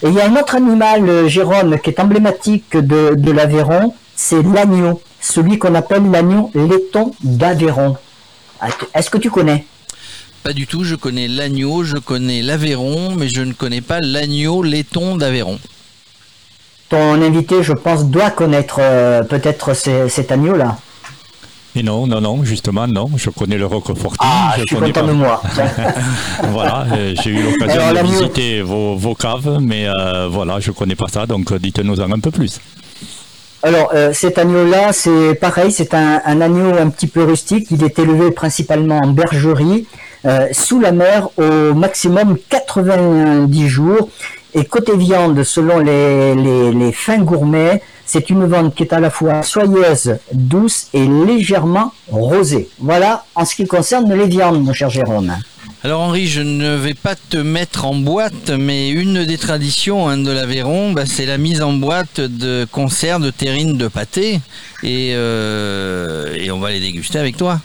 Et 0.02 0.08
il 0.08 0.14
y 0.14 0.20
a 0.20 0.26
un 0.26 0.36
autre 0.36 0.54
animal, 0.54 1.08
euh, 1.08 1.28
Jérôme, 1.28 1.78
qui 1.78 1.90
est 1.90 2.00
emblématique 2.00 2.76
de, 2.76 3.30
l'Aveyron, 3.30 3.94
c'est 4.16 4.42
l'agneau, 4.42 5.00
celui 5.20 5.58
qu'on 5.58 5.74
appelle 5.74 6.10
l'agneau 6.10 6.50
laiton 6.54 7.12
d'Aveyron. 7.22 7.96
Est-ce 8.94 9.10
que 9.10 9.18
tu 9.18 9.30
connais? 9.30 9.64
Pas 10.42 10.52
du 10.52 10.66
tout, 10.66 10.84
je 10.84 10.94
connais 10.94 11.26
l'agneau, 11.26 11.84
je 11.84 11.96
connais 11.96 12.42
l'Aveyron, 12.42 13.14
mais 13.16 13.28
je 13.28 13.40
ne 13.40 13.52
connais 13.52 13.80
pas 13.80 14.00
l'agneau 14.00 14.62
laiton 14.62 15.16
d'Aveyron. 15.16 15.58
Ton 16.94 17.20
invité, 17.20 17.64
je 17.64 17.72
pense, 17.72 18.04
doit 18.04 18.30
connaître 18.30 18.76
euh, 18.78 19.24
peut-être 19.24 19.74
cet 19.74 20.30
agneau-là. 20.30 20.76
Et 21.74 21.82
non, 21.82 22.06
non, 22.06 22.20
non, 22.20 22.44
justement, 22.44 22.86
non. 22.86 23.10
Je 23.16 23.30
connais 23.30 23.58
le 23.58 23.66
Roquefort. 23.66 24.14
Ah, 24.20 24.54
je 24.56 24.62
suis 24.62 24.76
connais 24.76 24.92
content 24.92 25.06
pas. 25.06 25.12
de 25.12 25.16
moi. 25.16 25.42
voilà, 26.52 26.86
euh, 26.92 27.12
j'ai 27.20 27.30
eu 27.30 27.42
l'occasion 27.42 27.92
de 27.92 27.98
visiter 28.06 28.62
vos, 28.62 28.94
vos 28.94 29.16
caves, 29.16 29.58
mais 29.60 29.88
euh, 29.88 30.28
voilà, 30.30 30.60
je 30.60 30.70
connais 30.70 30.94
pas 30.94 31.08
ça, 31.08 31.26
donc 31.26 31.50
euh, 31.50 31.58
dites-nous-en 31.58 32.12
un 32.12 32.20
peu 32.20 32.30
plus. 32.30 32.60
Alors, 33.64 33.90
euh, 33.92 34.12
cet 34.12 34.38
agneau-là, 34.38 34.92
c'est 34.92 35.34
pareil, 35.34 35.72
c'est 35.72 35.94
un, 35.94 36.22
un 36.24 36.40
agneau 36.40 36.78
un 36.78 36.90
petit 36.90 37.08
peu 37.08 37.24
rustique. 37.24 37.66
Il 37.72 37.82
est 37.82 37.98
élevé 37.98 38.30
principalement 38.30 39.00
en 39.02 39.08
bergerie, 39.08 39.88
euh, 40.26 40.46
sous 40.52 40.78
la 40.78 40.92
mer, 40.92 41.28
au 41.38 41.74
maximum 41.74 42.36
90 42.50 43.68
jours. 43.68 44.10
Et 44.56 44.64
côté 44.64 44.96
viande, 44.96 45.42
selon 45.42 45.78
les, 45.78 46.92
fins 46.92 47.18
gourmets, 47.18 47.82
c'est 48.06 48.30
une 48.30 48.46
viande 48.46 48.72
qui 48.72 48.84
est 48.84 48.92
à 48.92 49.00
la 49.00 49.10
fois 49.10 49.42
soyeuse, 49.42 50.16
douce 50.32 50.88
et 50.94 51.06
légèrement 51.06 51.92
rosée. 52.08 52.68
Voilà 52.78 53.24
en 53.34 53.44
ce 53.44 53.56
qui 53.56 53.66
concerne 53.66 54.12
les 54.14 54.26
viandes, 54.26 54.62
mon 54.62 54.72
cher 54.72 54.90
Jérôme. 54.90 55.34
Alors 55.82 56.00
Henri, 56.00 56.28
je 56.28 56.40
ne 56.40 56.76
vais 56.76 56.94
pas 56.94 57.14
te 57.14 57.36
mettre 57.36 57.84
en 57.84 57.94
boîte, 57.94 58.50
mais 58.50 58.88
une 58.90 59.24
des 59.24 59.36
traditions 59.36 60.08
hein, 60.08 60.18
de 60.18 60.30
l'Aveyron, 60.30 60.92
bah, 60.92 61.04
c'est 61.04 61.26
la 61.26 61.36
mise 61.36 61.60
en 61.60 61.72
boîte 61.72 62.20
de 62.20 62.66
conserves 62.70 63.22
de 63.22 63.30
terrines 63.30 63.76
de 63.76 63.88
pâté, 63.88 64.40
euh, 64.84 66.32
et 66.36 66.50
on 66.50 66.58
va 66.58 66.70
les 66.70 66.80
déguster 66.80 67.18
avec 67.18 67.36
toi. 67.36 67.60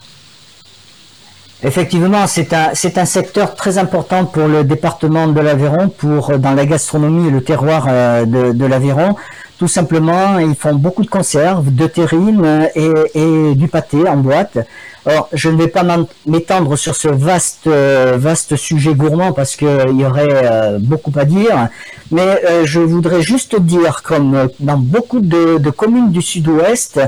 Effectivement, 1.61 2.25
c'est 2.25 2.53
un, 2.53 2.69
c'est 2.73 2.97
un 2.97 3.03
secteur 3.03 3.53
très 3.53 3.77
important 3.77 4.23
pour 4.23 4.47
le 4.47 4.63
département 4.63 5.27
de 5.27 5.41
l'Aveyron, 5.41 5.89
pour 5.89 6.29
euh, 6.29 6.37
dans 6.37 6.53
la 6.53 6.65
gastronomie 6.65 7.27
et 7.27 7.31
le 7.31 7.43
terroir 7.43 7.85
euh, 7.89 8.23
de, 8.25 8.53
de 8.53 8.65
l'Aveyron. 8.65 9.15
Tout 9.57 9.67
simplement, 9.67 10.39
ils 10.39 10.55
font 10.55 10.75
beaucoup 10.75 11.03
de 11.03 11.09
conserves, 11.09 11.75
de 11.75 11.85
terrines 11.85 12.45
euh, 12.45 12.65
et, 12.75 13.19
et 13.19 13.55
du 13.55 13.67
pâté 13.67 14.07
en 14.07 14.15
boîte. 14.15 14.57
Alors, 15.05 15.27
je 15.33 15.49
ne 15.49 15.57
vais 15.57 15.67
pas 15.67 15.83
m'étendre 16.25 16.77
sur 16.77 16.95
ce 16.95 17.09
vaste, 17.09 17.67
vaste 17.67 18.55
sujet 18.55 18.93
gourmand 18.93 19.33
parce 19.33 19.55
qu'il 19.55 19.97
y 19.97 20.05
aurait 20.05 20.77
beaucoup 20.79 21.11
à 21.15 21.25
dire, 21.25 21.69
mais 22.11 22.41
je 22.65 22.79
voudrais 22.79 23.21
juste 23.21 23.59
dire, 23.59 24.03
comme 24.03 24.49
dans 24.59 24.77
beaucoup 24.77 25.21
de, 25.21 25.57
de 25.57 25.69
communes 25.71 26.11
du 26.11 26.21
Sud-Ouest, 26.21 26.99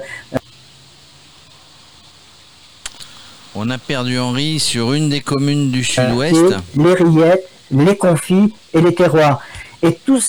On 3.53 3.69
a 3.69 3.77
perdu 3.77 4.17
Henri 4.17 4.59
sur 4.59 4.93
une 4.93 5.09
des 5.09 5.19
communes 5.19 5.71
du 5.71 5.81
et 5.81 5.83
sud-ouest. 5.83 6.55
les 6.75 6.93
rillettes, 6.93 7.49
les 7.71 7.97
confits 7.97 8.53
et 8.73 8.81
les 8.81 8.95
terroirs. 8.95 9.41
Et 9.83 9.93
tout 9.93 10.21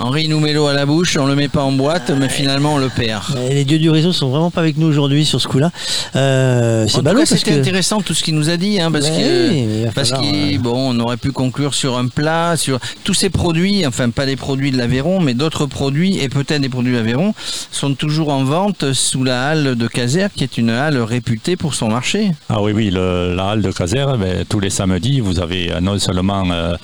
Henri 0.00 0.28
nous 0.28 0.38
met 0.38 0.52
l'eau 0.52 0.66
à 0.68 0.74
la 0.74 0.86
bouche, 0.86 1.16
on 1.16 1.26
le 1.26 1.34
met 1.34 1.48
pas 1.48 1.62
en 1.62 1.72
boîte, 1.72 2.10
mais 2.16 2.28
finalement 2.28 2.74
on 2.74 2.78
le 2.78 2.88
perd. 2.88 3.24
Euh, 3.36 3.48
Les 3.48 3.64
dieux 3.64 3.80
du 3.80 3.90
réseau 3.90 4.12
sont 4.12 4.28
vraiment 4.28 4.50
pas 4.52 4.60
avec 4.60 4.76
nous 4.76 4.86
aujourd'hui 4.86 5.24
sur 5.24 5.40
ce 5.40 5.48
coup-là. 5.48 5.72
Euh, 6.14 6.86
c'est 6.88 7.02
ballot 7.02 7.22
parce 7.28 7.42
que 7.42 7.50
intéressant 7.58 8.00
tout 8.00 8.14
ce 8.14 8.22
qu'il 8.22 8.36
nous 8.36 8.48
a 8.48 8.56
dit, 8.56 8.80
hein, 8.80 8.92
parce 8.92 9.08
que 9.10 9.90
parce 9.92 10.12
qu'il 10.12 10.56
euh, 10.56 10.58
bon, 10.60 10.94
on 10.94 11.00
aurait 11.00 11.16
pu 11.16 11.32
conclure 11.32 11.74
sur 11.74 11.98
un 11.98 12.06
plat, 12.06 12.56
sur 12.56 12.78
tous 13.02 13.14
ces 13.14 13.28
produits, 13.28 13.84
enfin 13.88 14.10
pas 14.10 14.24
les 14.24 14.36
produits 14.36 14.70
de 14.70 14.76
l'Aveyron, 14.78 15.20
mais 15.20 15.34
d'autres 15.34 15.66
produits 15.66 16.18
et 16.20 16.28
peut-être 16.28 16.60
des 16.60 16.68
produits 16.68 16.92
de 16.92 16.98
l'Aveyron 16.98 17.34
sont 17.72 17.94
toujours 17.94 18.28
en 18.28 18.44
vente 18.44 18.92
sous 18.92 19.24
la 19.24 19.48
halle 19.48 19.74
de 19.74 19.86
Caser, 19.88 20.28
qui 20.34 20.44
est 20.44 20.58
une 20.58 20.70
halle 20.70 20.98
réputée 20.98 21.56
pour 21.56 21.74
son 21.74 21.88
marché. 21.88 22.30
Ah 22.48 22.62
oui, 22.62 22.70
oui, 22.72 22.90
le- 22.92 23.34
la 23.34 23.48
halle 23.50 23.62
de 23.62 23.72
Caser, 23.72 24.06
ben, 24.16 24.44
tous 24.48 24.60
les 24.60 24.70
samedis, 24.70 25.18
vous 25.18 25.40
avez 25.40 25.72
non 25.82 25.98
seulement 25.98 26.44
euh, 26.52 26.74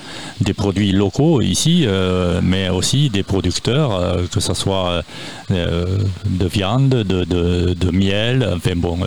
des 0.41 0.53
produits 0.53 0.91
locaux 0.91 1.39
ici, 1.39 1.85
euh, 1.87 2.41
mais 2.43 2.67
aussi 2.67 3.04
des 3.09 3.23
producteurs, 3.23 3.93
euh, 3.95 4.25
que 4.31 4.39
ce 4.39 4.53
soit 4.53 4.89
euh, 4.89 5.01
euh, 5.51 5.97
de 6.25 6.45
viande, 6.47 6.89
de, 6.89 7.23
de- 7.23 7.73
de 7.73 7.91
miel, 7.91 8.47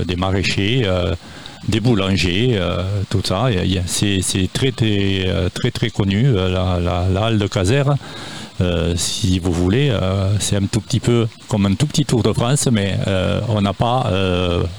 des 0.07 0.17
maraîchers. 0.17 0.87
des 1.69 1.81
boulangers, 1.81 2.59
tout 3.11 3.21
ça, 3.25 3.49
c'est 3.87 4.49
très, 4.53 4.73
très 5.71 5.91
connu 5.91 6.33
la, 6.33 7.25
halle 7.25 7.39
de 7.39 7.47
Caser. 7.47 7.83
Euh, 8.61 8.95
si 8.97 9.39
vous 9.39 9.53
voulez, 9.53 9.93
c'est 10.41 10.57
un 10.57 10.67
tout 10.67 10.81
petit 10.81 11.01
peu 11.01 11.27
comme 11.49 11.67
un 11.67 11.75
tout 11.75 11.87
petit 11.87 12.05
Tour 12.05 12.23
de 12.23 12.33
France, 12.33 12.69
mais 12.73 12.97
on 13.49 13.61
n'a 13.61 13.73
pas 13.75 14.11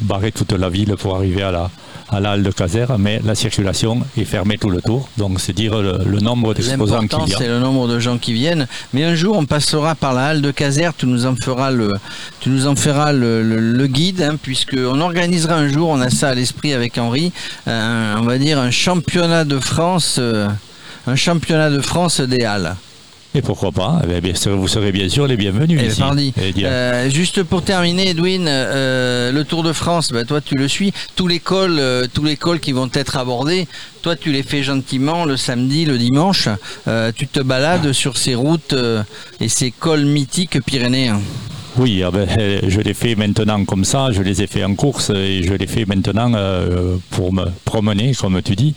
barré 0.01 0.31
toute 0.31 0.53
la 0.53 0.69
ville 0.69 0.95
pour 0.97 1.15
arriver 1.15 1.43
à 1.43 1.51
la, 1.51 1.69
à 2.11 2.19
la 2.19 2.31
halle 2.31 2.43
de 2.43 2.51
Caser, 2.51 2.85
mais 2.97 3.21
la 3.23 3.35
circulation 3.35 4.01
est 4.17 4.25
fermée 4.25 4.57
tout 4.57 4.69
le 4.69 4.81
tour. 4.81 5.09
Donc 5.17 5.39
c'est 5.39 5.53
dire 5.53 5.81
le, 5.81 6.19
nombre 6.19 6.53
d'exposants 6.53 7.07
qu'il 7.07 7.29
y 7.29 7.33
a. 7.33 7.37
c'est 7.37 7.47
le 7.47 7.59
nombre 7.59 7.87
de 7.87 7.99
gens 7.99 8.17
qui 8.17 8.33
viennent. 8.33 8.67
Mais 8.93 9.03
un 9.03 9.15
jour, 9.15 9.37
on 9.37 9.45
passera 9.45 9.95
par 9.95 10.13
la 10.13 10.27
halle 10.27 10.41
de 10.41 10.51
Caser. 10.51 10.89
Tu 10.97 11.05
nous 11.05 11.25
en 11.25 11.35
feras 11.35 11.71
le, 11.71 11.93
tu 12.39 12.49
nous 12.49 12.67
en 12.67 12.75
feras 12.75 13.13
le, 13.13 13.87
guide, 13.87 14.21
hein, 14.21 14.37
puisque 14.41 14.77
on 14.77 14.99
organisera 15.01 15.55
un 15.55 15.67
jour. 15.67 15.89
On 15.89 16.01
a 16.01 16.09
ça 16.09 16.29
à 16.29 16.35
l'esprit 16.35 16.73
avec 16.73 16.97
Henri. 16.97 17.31
on 17.67 18.23
va 18.23 18.37
dire 18.37 18.59
un 18.59 18.71
championnat 18.71 19.45
de 19.45 19.59
France, 19.59 20.17
euh, 20.19 20.47
un 21.07 21.15
championnat 21.15 21.69
de 21.69 21.81
France 21.81 22.21
des 22.21 22.43
halles. 22.43 22.75
Et 23.35 23.41
pourquoi 23.43 23.71
pas 23.71 24.01
Eh 24.03 24.07
bien, 24.07 24.19
bien 24.33 24.33
Vous 24.55 24.67
serez 24.67 24.91
bien 24.91 25.07
sûr 25.07 25.27
les 25.27 25.37
bienvenus 25.37 25.79
Eh, 25.83 25.87
ici. 25.87 26.33
Et 26.41 26.51
dire- 26.51 26.67
Euh, 26.71 27.09
juste 27.11 27.43
pour 27.43 27.61
terminer, 27.61 28.09
Edwin, 28.09 28.45
euh, 28.47 29.31
le 29.31 29.43
Tour 29.45 29.61
de 29.61 29.71
France, 29.71 30.11
bah, 30.11 30.25
toi 30.25 30.41
tu 30.41 30.55
le 30.55 30.67
suis. 30.67 30.93
Tous 31.15 31.27
les 31.27 31.39
cols, 31.39 31.77
euh, 31.79 32.07
tous 32.11 32.23
les 32.23 32.37
cols 32.37 32.59
qui 32.59 32.71
vont 32.71 32.89
être 32.91 33.17
abordés, 33.17 33.67
toi 34.01 34.15
tu 34.15 34.31
les 34.31 34.41
fais 34.41 34.63
gentiment 34.63 35.25
le 35.25 35.37
samedi, 35.37 35.85
le 35.85 35.99
dimanche. 35.99 36.49
Tu 37.15 37.27
te 37.27 37.39
balades 37.39 37.93
sur 37.93 38.17
ces 38.17 38.33
routes 38.33 38.73
et 39.39 39.47
ces 39.49 39.69
cols 39.71 40.05
mythiques 40.05 40.59
pyrénéens. 40.65 41.21
Oui, 41.79 42.03
ah 42.05 42.11
ben, 42.11 42.27
euh, 42.37 42.59
je 42.67 42.81
les 42.81 42.93
fais 42.93 43.15
maintenant 43.15 43.63
comme 43.63 43.85
ça, 43.85 44.11
je 44.11 44.21
les 44.21 44.41
ai 44.41 44.47
fait 44.47 44.65
en 44.65 44.75
course 44.75 45.11
et 45.11 45.43
je 45.43 45.53
les 45.53 45.65
fais 45.65 45.85
maintenant 45.85 46.29
euh, 46.35 46.97
pour 47.09 47.31
me 47.31 47.45
promener, 47.63 48.11
comme 48.19 48.41
tu 48.41 48.57
dis. 48.57 48.75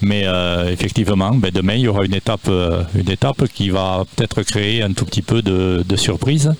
Mais 0.00 0.24
euh, 0.26 0.68
effectivement, 0.68 1.30
ben, 1.30 1.52
demain, 1.54 1.74
il 1.74 1.82
y 1.82 1.88
aura 1.88 2.04
une 2.04 2.14
étape, 2.14 2.50
une 2.96 3.08
étape 3.08 3.46
qui 3.54 3.70
va 3.70 4.04
peut-être 4.16 4.42
créer 4.42 4.82
un 4.82 4.92
tout 4.92 5.04
petit 5.04 5.22
peu 5.22 5.42
de, 5.42 5.84
de 5.88 5.96
surprise. 5.96 6.52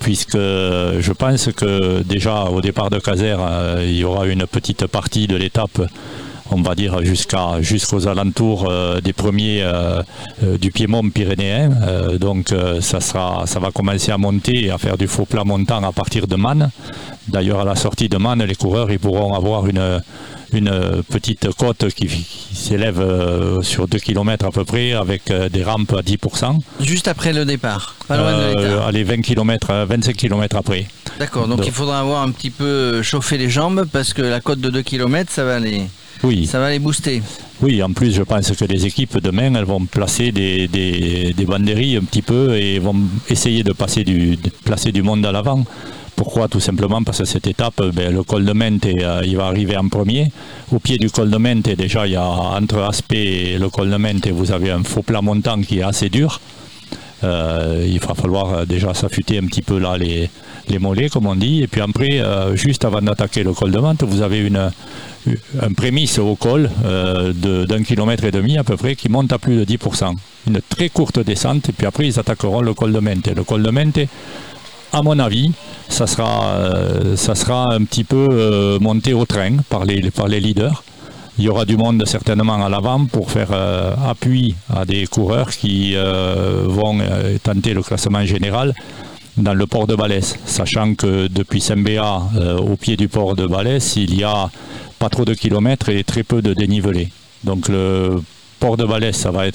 Puisque 0.00 0.36
je 0.36 1.12
pense 1.12 1.50
que 1.52 2.02
déjà 2.02 2.46
au 2.46 2.60
départ 2.60 2.90
de 2.90 2.98
Caser, 2.98 3.36
il 3.84 3.94
y 3.94 4.02
aura 4.02 4.26
une 4.26 4.48
petite 4.48 4.88
partie 4.88 5.28
de 5.28 5.36
l'étape 5.36 5.80
on 6.52 6.62
va 6.62 6.74
dire 6.74 7.02
jusqu'à 7.02 7.60
jusqu'aux 7.60 8.06
alentours 8.08 8.68
euh, 8.68 9.00
des 9.00 9.12
premiers 9.12 9.62
euh, 9.62 10.02
euh, 10.44 10.58
du 10.58 10.70
Piémont 10.70 11.08
pyrénéen. 11.10 11.70
Donc 12.20 12.54
ça 12.80 13.00
sera 13.00 13.46
ça 13.46 13.58
va 13.58 13.70
commencer 13.70 14.12
à 14.12 14.18
monter 14.18 14.64
et 14.66 14.70
à 14.70 14.78
faire 14.78 14.96
du 14.98 15.06
faux 15.06 15.24
plat 15.24 15.44
montant 15.44 15.82
à 15.82 15.92
partir 15.92 16.26
de 16.26 16.36
Man. 16.36 16.70
D'ailleurs 17.28 17.60
à 17.60 17.64
la 17.64 17.74
sortie 17.76 18.08
de 18.08 18.16
Man, 18.18 18.42
les 18.42 18.54
coureurs 18.54 18.90
ils 18.90 18.98
pourront 18.98 19.34
avoir 19.34 19.66
une 19.66 20.00
une 20.52 21.02
petite 21.08 21.48
côte 21.56 21.88
qui, 21.94 22.06
qui 22.06 22.54
s'élève 22.54 23.02
sur 23.62 23.88
2 23.88 23.98
km 23.98 24.44
à 24.44 24.50
peu 24.50 24.64
près 24.64 24.92
avec 24.92 25.32
des 25.50 25.64
rampes 25.64 25.94
à 25.94 26.02
10%. 26.02 26.58
Juste 26.80 27.08
après 27.08 27.32
le 27.32 27.46
départ, 27.46 27.94
pas 28.06 28.18
loin 28.18 28.32
de 28.32 28.58
Euh, 28.58 28.86
allez 28.86 29.02
20 29.02 29.22
km, 29.22 29.86
25 29.88 30.14
km 30.14 30.56
après. 30.56 30.86
D'accord, 31.18 31.48
donc 31.48 31.58
donc- 31.58 31.66
il 31.66 31.72
faudra 31.72 32.00
avoir 32.00 32.22
un 32.22 32.30
petit 32.30 32.50
peu 32.50 33.02
chauffé 33.02 33.38
les 33.38 33.48
jambes 33.48 33.86
parce 33.90 34.12
que 34.12 34.20
la 34.22 34.40
côte 34.40 34.60
de 34.60 34.68
2 34.68 34.82
km, 34.82 35.30
ça 35.32 35.44
va 35.44 35.58
les, 35.58 35.86
Oui. 36.24 36.46
ça 36.46 36.58
va 36.60 36.70
les 36.70 36.78
booster. 36.78 37.22
Oui, 37.60 37.82
en 37.82 37.92
plus, 37.92 38.12
je 38.14 38.22
pense 38.22 38.50
que 38.52 38.64
les 38.64 38.86
équipes 38.86 39.18
demain, 39.18 39.54
elles 39.54 39.64
vont 39.64 39.84
placer 39.84 40.32
des, 40.32 40.68
des, 40.68 41.32
des 41.32 41.44
banderilles 41.44 41.96
un 41.96 42.04
petit 42.04 42.22
peu 42.22 42.56
et 42.56 42.78
vont 42.78 42.96
essayer 43.28 43.62
de, 43.62 43.72
passer 43.72 44.04
du, 44.04 44.36
de 44.36 44.50
placer 44.64 44.92
du 44.92 45.02
monde 45.02 45.24
à 45.26 45.32
l'avant. 45.32 45.64
Pourquoi? 46.14 46.46
Tout 46.46 46.60
simplement 46.60 47.02
parce 47.02 47.18
que 47.18 47.24
cette 47.24 47.46
étape, 47.46 47.82
ben, 47.94 48.12
le 48.14 48.22
col 48.22 48.44
de 48.44 48.52
Mente, 48.52 48.86
euh, 48.86 49.22
il 49.24 49.36
va 49.36 49.46
arriver 49.46 49.76
en 49.76 49.88
premier. 49.88 50.30
Au 50.70 50.78
pied 50.78 50.98
du 50.98 51.10
col 51.10 51.30
de 51.30 51.38
Mente, 51.38 51.70
déjà, 51.70 52.06
il 52.06 52.12
y 52.12 52.16
a 52.16 52.24
entre 52.24 52.78
Aspect 52.82 53.24
et 53.24 53.58
le 53.58 53.68
col 53.70 53.90
de 53.90 53.96
Mente, 53.96 54.28
vous 54.28 54.52
avez 54.52 54.70
un 54.70 54.84
faux 54.84 55.02
plat 55.02 55.22
montant 55.22 55.60
qui 55.62 55.78
est 55.78 55.82
assez 55.82 56.10
dur. 56.10 56.40
Euh, 57.24 57.86
il 57.86 58.00
va 58.00 58.14
falloir 58.14 58.52
euh, 58.52 58.64
déjà 58.64 58.94
s'affûter 58.94 59.38
un 59.38 59.46
petit 59.46 59.62
peu 59.62 59.78
là 59.78 59.96
les, 59.96 60.28
les 60.68 60.78
mollets, 60.78 61.08
comme 61.08 61.26
on 61.26 61.36
dit. 61.36 61.62
Et 61.62 61.66
puis 61.66 61.80
après, 61.80 62.20
euh, 62.20 62.56
juste 62.56 62.84
avant 62.84 63.00
d'attaquer 63.00 63.42
le 63.42 63.52
col 63.52 63.70
de 63.70 63.78
Mante, 63.78 64.02
vous 64.02 64.22
avez 64.22 64.40
une, 64.40 64.70
un 65.60 65.72
prémisse 65.72 66.18
au 66.18 66.34
col 66.34 66.70
d'un 66.84 67.82
kilomètre 67.82 68.24
et 68.24 68.30
demi 68.30 68.58
à 68.58 68.64
peu 68.64 68.76
près 68.76 68.96
qui 68.96 69.08
monte 69.08 69.32
à 69.32 69.38
plus 69.38 69.56
de 69.56 69.64
10%. 69.64 70.14
Une 70.48 70.60
très 70.68 70.88
courte 70.88 71.20
descente. 71.20 71.68
Et 71.68 71.72
puis 71.72 71.86
après, 71.86 72.06
ils 72.06 72.18
attaqueront 72.18 72.60
le 72.60 72.74
col 72.74 72.92
de 72.92 72.98
Mente. 72.98 73.28
Le 73.34 73.44
col 73.44 73.62
de 73.62 73.70
Mente, 73.70 74.00
à 74.92 75.02
mon 75.02 75.18
avis, 75.18 75.52
ça 75.88 76.06
sera, 76.06 76.56
un 76.56 77.84
petit 77.84 78.04
peu 78.04 78.78
monté 78.80 79.12
au 79.14 79.24
train 79.26 79.58
par 79.68 79.84
les 79.84 80.40
leaders. 80.40 80.82
Il 81.42 81.46
y 81.46 81.48
aura 81.48 81.64
du 81.64 81.76
monde 81.76 82.04
certainement 82.06 82.64
à 82.64 82.68
l'avant 82.68 83.04
pour 83.06 83.28
faire 83.28 83.48
euh, 83.50 83.96
appui 84.08 84.54
à 84.72 84.84
des 84.84 85.08
coureurs 85.08 85.50
qui 85.50 85.96
euh, 85.96 86.66
vont 86.68 87.00
euh, 87.00 87.36
tenter 87.42 87.74
le 87.74 87.82
classement 87.82 88.24
général 88.24 88.72
dans 89.36 89.52
le 89.52 89.66
port 89.66 89.88
de 89.88 89.96
Balès, 89.96 90.38
sachant 90.44 90.94
que 90.94 91.26
depuis 91.26 91.60
euh, 91.68 92.58
au 92.58 92.76
pied 92.76 92.96
du 92.96 93.08
port 93.08 93.34
de 93.34 93.48
Balès, 93.48 93.96
il 93.96 94.16
y 94.16 94.22
a 94.22 94.50
pas 95.00 95.08
trop 95.08 95.24
de 95.24 95.34
kilomètres 95.34 95.88
et 95.88 96.04
très 96.04 96.22
peu 96.22 96.42
de 96.42 96.54
dénivelé. 96.54 97.08
Donc 97.42 97.66
le 97.68 98.22
port 98.60 98.76
de 98.76 98.84
Balès, 98.84 99.16
ça 99.16 99.32
va 99.32 99.50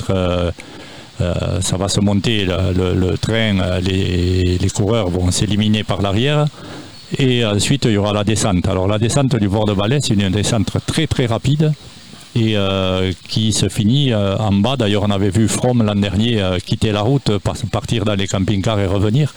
se 1.88 2.00
monter, 2.02 2.44
le, 2.44 3.16
train, 3.16 3.80
les 3.80 4.70
coureurs 4.76 5.10
vont 5.10 5.32
s'éliminer 5.32 5.86
par 5.86 6.02
l'arrière. 6.02 6.48
Et 7.18 7.46
ensuite, 7.46 7.86
il 7.86 7.92
y 7.92 7.98
aura 7.98 8.14
la 8.14 8.24
descente. 8.24 8.68
Alors 8.68 8.88
la 8.88 9.00
descente 9.00 9.36
du 9.36 9.48
port 9.50 9.66
de 9.66 9.74
Balais, 9.74 10.00
c'est 10.02 10.14
une 10.14 10.30
descente 10.30 10.72
très 10.86 11.08
très 11.08 11.26
rapide 11.26 11.72
et 12.36 12.56
euh, 12.58 13.14
qui 13.30 13.54
se 13.54 13.70
finit 13.70 14.12
euh, 14.12 14.36
en 14.38 14.52
bas. 14.52 14.76
D'ailleurs, 14.76 15.04
on 15.04 15.10
avait 15.12 15.30
vu 15.30 15.48
From 15.48 15.82
l'an 15.84 15.96
dernier 15.96 16.42
euh, 16.42 16.60
quitter 16.60 16.92
la 16.92 17.02
route, 17.02 17.38
par- 17.40 17.56
partir 17.72 18.04
dans 18.06 18.14
les 18.16 18.28
camping-cars 18.28 18.80
et 18.80 18.86
revenir. 18.86 19.34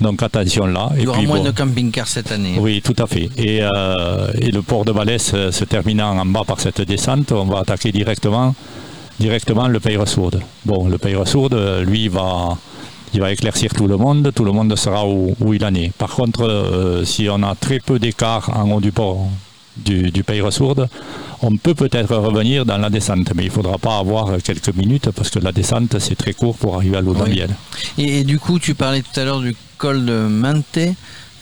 Donc 0.00 0.22
attention 0.22 0.66
là. 0.66 0.90
Il 0.96 1.04
y 1.04 1.06
aura 1.06 1.22
moins 1.22 1.38
bon, 1.38 1.44
de 1.44 1.50
camping-cars 1.52 2.08
cette 2.08 2.32
année. 2.32 2.56
oui, 2.58 2.82
tout 2.82 2.96
à 2.98 3.06
fait. 3.06 3.30
Et, 3.38 3.58
et 3.58 4.50
le 4.50 4.60
port 4.62 4.84
de 4.84 4.92
Balès 4.92 5.30
euh, 5.34 5.52
se 5.52 5.64
terminant 5.64 6.18
en 6.18 6.26
bas 6.26 6.42
par 6.44 6.60
cette 6.60 6.82
descente, 6.82 7.30
on 7.32 7.44
va 7.44 7.60
attaquer 7.60 7.92
directement, 7.92 8.54
directement 9.20 9.68
le 9.68 9.80
Sourde. 10.04 10.40
Bon, 10.66 10.88
le 10.88 10.98
euh, 11.54 11.84
lui, 11.84 12.08
va, 12.08 12.58
il 13.14 13.20
va 13.20 13.32
éclaircir 13.32 13.72
tout 13.72 13.86
le 13.86 13.96
monde, 13.96 14.30
tout 14.34 14.44
le 14.44 14.52
monde 14.52 14.74
sera 14.76 15.06
où, 15.06 15.34
où 15.40 15.54
il 15.54 15.64
en 15.64 15.74
est. 15.74 15.92
Par 15.96 16.10
contre, 16.10 16.42
euh, 16.44 17.04
si 17.04 17.28
on 17.30 17.42
a 17.42 17.54
très 17.54 17.78
peu 17.78 17.98
d'écart 17.98 18.50
en 18.54 18.70
haut 18.72 18.80
du 18.80 18.92
port 18.92 19.28
du, 19.76 20.10
du 20.10 20.22
Peyre 20.24 20.52
Sourde, 20.52 20.88
on 21.42 21.56
peut 21.56 21.74
peut-être 21.74 22.16
revenir 22.16 22.64
dans 22.64 22.78
la 22.78 22.90
descente, 22.90 23.32
mais 23.34 23.44
il 23.44 23.48
ne 23.48 23.52
faudra 23.52 23.78
pas 23.78 23.98
avoir 23.98 24.40
quelques 24.42 24.74
minutes 24.74 25.10
parce 25.10 25.30
que 25.30 25.38
la 25.38 25.52
descente, 25.52 25.98
c'est 25.98 26.16
très 26.16 26.32
court 26.32 26.56
pour 26.56 26.76
arriver 26.76 26.96
à 26.96 27.00
l'Audambiel. 27.00 27.50
Et, 27.98 28.20
et 28.20 28.24
du 28.24 28.38
coup, 28.38 28.58
tu 28.58 28.74
parlais 28.74 29.02
tout 29.02 29.18
à 29.20 29.24
l'heure 29.24 29.40
du 29.40 29.54
col 29.78 30.04
de 30.04 30.26
Mante. 30.28 30.78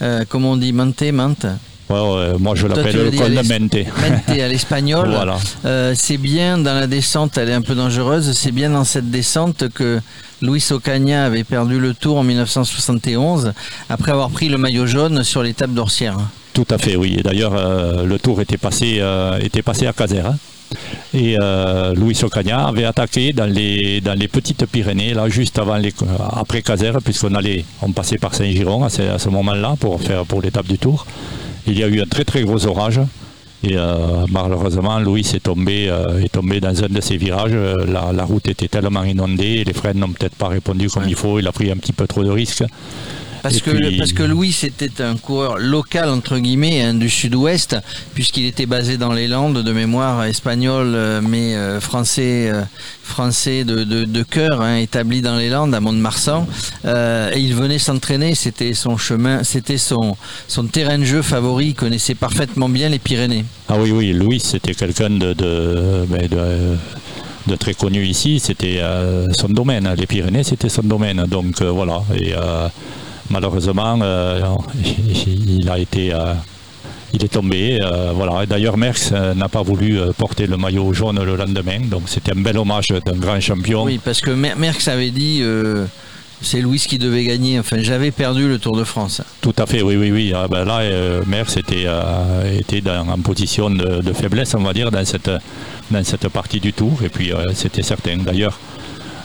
Euh, 0.01 0.25
comment 0.27 0.51
on 0.51 0.57
dit 0.57 0.73
Mante, 0.73 1.03
Mante? 1.11 1.45
Ouais, 1.89 2.33
moi, 2.39 2.55
je 2.55 2.67
l'appelle 2.67 2.95
le 2.95 3.11
col 3.11 3.31
de 3.35 3.41
Mente. 3.47 3.73
Mente 3.75 4.29
à 4.29 4.47
l'espagnol. 4.47 5.09
Voilà. 5.13 5.37
Euh, 5.65 5.93
c'est 5.95 6.17
bien 6.17 6.57
dans 6.57 6.73
la 6.73 6.87
descente, 6.87 7.37
elle 7.37 7.49
est 7.49 7.53
un 7.53 7.61
peu 7.61 7.75
dangereuse. 7.75 8.31
C'est 8.33 8.51
bien 8.51 8.69
dans 8.69 8.83
cette 8.83 9.09
descente 9.11 9.69
que 9.69 9.99
Luis 10.41 10.63
Ocaña 10.71 11.25
avait 11.25 11.43
perdu 11.43 11.79
le 11.79 11.93
Tour 11.93 12.17
en 12.17 12.23
1971 12.23 13.53
après 13.89 14.11
avoir 14.11 14.29
pris 14.29 14.49
le 14.49 14.57
maillot 14.57 14.85
jaune 14.87 15.23
sur 15.23 15.43
l'étape 15.43 15.71
d'Orsière. 15.71 16.17
Tout 16.53 16.65
à 16.69 16.77
fait, 16.77 16.95
oui. 16.95 17.15
Et 17.19 17.23
d'ailleurs, 17.23 17.53
euh, 17.55 18.05
le 18.05 18.19
tour 18.19 18.39
était 18.41 18.57
passé, 18.57 18.97
euh, 18.99 19.39
était 19.39 19.61
passé 19.63 19.87
à 19.87 19.93
Caser. 19.93 20.19
hein. 20.19 20.35
Et 21.13 21.37
euh, 21.39 21.93
Louis 21.93 22.17
Ocaña 22.23 22.67
avait 22.67 22.85
attaqué 22.85 23.33
dans 23.33 23.45
les, 23.45 24.01
dans 24.01 24.13
les 24.17 24.27
petites 24.27 24.65
Pyrénées, 24.65 25.13
là, 25.13 25.29
juste 25.29 25.57
avant 25.59 25.77
les, 25.77 25.93
après 26.35 26.61
Caser, 26.61 26.91
puisqu'on 27.03 27.33
allait, 27.35 27.65
on 27.81 27.91
passait 27.91 28.17
par 28.17 28.33
Saint-Giron 28.33 28.83
à 28.83 28.89
ce, 28.89 29.01
à 29.03 29.19
ce 29.19 29.29
moment-là 29.29 29.75
pour 29.79 30.01
faire 30.01 30.25
pour 30.25 30.41
l'étape 30.41 30.67
du 30.67 30.77
tour. 30.77 31.05
Il 31.67 31.77
y 31.77 31.83
a 31.83 31.87
eu 31.87 32.01
un 32.01 32.05
très 32.05 32.25
très 32.25 32.43
gros 32.43 32.65
orage. 32.65 32.99
Et 33.65 33.77
euh, 33.77 34.25
malheureusement, 34.29 34.99
Louis 34.99 35.25
est 35.33 35.43
tombé, 35.43 35.87
euh, 35.89 36.19
est 36.21 36.33
tombé 36.33 36.59
dans 36.59 36.83
un 36.83 36.89
de 36.89 36.99
ces 36.99 37.15
virages. 37.15 37.53
La, 37.53 38.11
la 38.11 38.25
route 38.25 38.49
était 38.49 38.67
tellement 38.67 39.03
inondée, 39.03 39.63
les 39.63 39.73
freins 39.73 39.93
n'ont 39.93 40.09
peut-être 40.09 40.35
pas 40.35 40.49
répondu 40.49 40.89
comme 40.89 41.07
il 41.07 41.15
faut. 41.15 41.39
Il 41.39 41.47
a 41.47 41.53
pris 41.53 41.71
un 41.71 41.77
petit 41.77 41.93
peu 41.93 42.05
trop 42.05 42.25
de 42.25 42.29
risques. 42.29 42.65
Parce 43.43 43.57
Et 43.57 43.59
que, 43.61 43.71
puis- 43.71 43.97
parce 43.97 44.13
que 44.13 44.23
Louis 44.23 44.57
était 44.63 45.03
un 45.03 45.15
coureur 45.17 45.57
local, 45.59 46.07
entre 46.09 46.39
guillemets, 46.39 46.81
hein, 46.81 46.93
du 46.93 47.09
sud-ouest, 47.09 47.75
puisqu'il 48.15 48.45
était 48.45 48.65
basé 48.65 48.95
dans 48.97 49.11
les 49.11 49.27
Landes, 49.27 49.61
de 49.61 49.71
mémoire 49.73 50.23
espagnol, 50.23 50.93
euh, 50.95 51.19
mais 51.21 51.53
euh, 51.55 51.81
français, 51.81 52.49
euh, 52.49 52.61
français 53.03 53.65
de, 53.65 53.83
de, 53.83 54.05
de 54.05 54.23
cœur, 54.23 54.61
hein, 54.61 54.77
établi 54.77 55.21
dans 55.21 55.35
les 55.35 55.49
Landes, 55.49 55.75
à 55.75 55.81
Mont-de-Marsan. 55.81 56.47
Euh, 56.85 57.31
et 57.35 57.39
il 57.41 57.53
venait 57.53 57.79
s'entraîner, 57.79 58.33
c'était 58.33 58.73
son 58.73 58.95
chemin, 58.97 59.43
c'était 59.43 59.77
son, 59.77 60.15
son 60.47 60.63
terrain 60.67 60.97
de 60.97 61.03
jeu 61.03 61.21
favori, 61.21 61.67
il 61.67 61.75
connaissait 61.75 62.15
parfaitement 62.15 62.69
bien 62.69 62.87
les 62.87 62.99
Pyrénées. 62.99 63.43
Ah 63.67 63.75
oui, 63.77 63.91
oui, 63.91 64.13
Louis, 64.13 64.39
c'était 64.39 64.73
quelqu'un 64.73 65.09
de, 65.09 65.33
de, 65.33 66.05
de- 66.31 66.77
de 67.45 67.55
très 67.57 67.73
connu 67.73 68.05
ici. 68.05 68.39
C'était 68.39 68.77
euh, 68.79 69.27
son 69.37 69.49
domaine. 69.49 69.93
Les 69.97 70.07
Pyrénées, 70.07 70.43
c'était 70.45 70.69
son 70.69 70.83
domaine. 70.83 71.25
Donc 71.27 71.61
euh, 71.61 71.71
voilà. 71.71 72.01
Et 72.17 72.33
euh, 72.33 72.69
malheureusement, 73.29 73.99
euh, 74.01 74.41
il 75.27 75.69
a 75.69 75.77
été. 75.79 76.13
euh, 76.13 76.33
il 77.15 77.23
est 77.23 77.27
tombé. 77.27 77.79
euh, 77.79 78.11
voilà. 78.15 78.45
D'ailleurs, 78.47 78.75
Merckx 78.75 79.11
euh, 79.11 79.35
n'a 79.35 79.47
pas 79.47 79.61
voulu 79.61 79.99
euh, 79.99 80.11
porter 80.17 80.47
le 80.47 80.57
maillot 80.57 80.93
jaune 80.93 81.23
le 81.23 81.35
lendemain. 81.35 81.79
Donc 81.85 82.03
c'était 82.07 82.31
un 82.31 82.41
bel 82.41 82.57
hommage 82.57 82.87
d'un 82.87 83.13
grand 83.17 83.39
champion. 83.39 83.83
Oui, 83.83 83.99
parce 84.03 84.19
que 84.19 84.31
Mer- 84.31 84.57
Merckx 84.57 84.87
avait 84.87 85.11
dit, 85.11 85.43
c'est 86.41 86.59
Louis 86.59 86.79
qui 86.79 86.97
devait 86.97 87.23
gagner. 87.23 87.59
Enfin, 87.59 87.77
j'avais 87.81 88.09
perdu 88.09 88.47
le 88.47 88.57
Tour 88.57 88.75
de 88.75 88.83
France. 88.83 89.21
Tout 89.41 89.53
à 89.59 89.65
fait, 89.67 89.83
oui, 89.83 89.95
oui, 89.95 90.11
oui. 90.11 90.33
Ah, 90.35 90.47
ben 90.49 90.65
là, 90.65 90.81
Merckx 91.27 91.55
était, 91.57 91.85
était 92.57 92.81
dans- 92.81 93.07
en 93.07 93.19
position 93.19 93.69
de, 93.69 94.01
de 94.01 94.13
faiblesse, 94.13 94.55
on 94.55 94.63
va 94.63 94.73
dire, 94.73 94.89
dans 94.89 95.05
cette, 95.05 95.29
dans 95.91 96.03
cette 96.03 96.27
partie 96.29 96.59
du 96.59 96.73
Tour. 96.73 96.97
Et 97.05 97.09
puis, 97.09 97.31
c'était 97.53 97.83
certain. 97.83 98.17
D'ailleurs, 98.17 98.59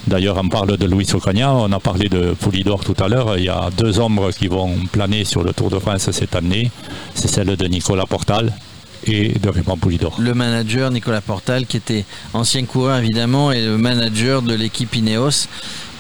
D'ailleurs, 0.09 0.39
on 0.43 0.49
parle 0.49 0.79
de 0.79 0.87
Louis 0.87 1.07
Ocagna, 1.13 1.53
on 1.53 1.71
a 1.71 1.81
parlé 1.81 2.09
de 2.09 2.33
Poulidor 2.33 2.83
tout 2.83 2.97
à 2.99 3.09
l'heure. 3.09 3.37
Il 3.37 3.45
y 3.45 3.51
a 3.51 3.69
deux 3.77 4.01
ombres 4.01 4.31
qui 4.31 4.49
vont 4.49 4.73
planer 4.91 5.27
sur 5.27 5.43
le 5.43 5.53
Tour 5.53 5.69
de 5.69 5.79
France 5.79 6.11
cette 6.13 6.35
année. 6.35 6.71
C'est 7.15 7.29
celle 7.29 7.55
de 7.55 7.67
Nicolas 7.67 8.07
Portal 8.07 8.51
et 9.07 9.39
de 9.39 9.49
Raymond 9.51 9.77
Poulidor. 9.77 10.17
Le 10.19 10.33
manager 10.33 10.91
Nicolas 10.91 11.21
Portal, 11.21 11.67
qui 11.67 11.77
était 11.77 12.07
ancien 12.33 12.65
coureur 12.65 12.99
évidemment, 12.99 13.53
et 13.53 13.61
le 13.67 13.77
manager 13.77 14.41
de 14.41 14.55
l'équipe 14.55 14.95
Ineos, 14.97 15.47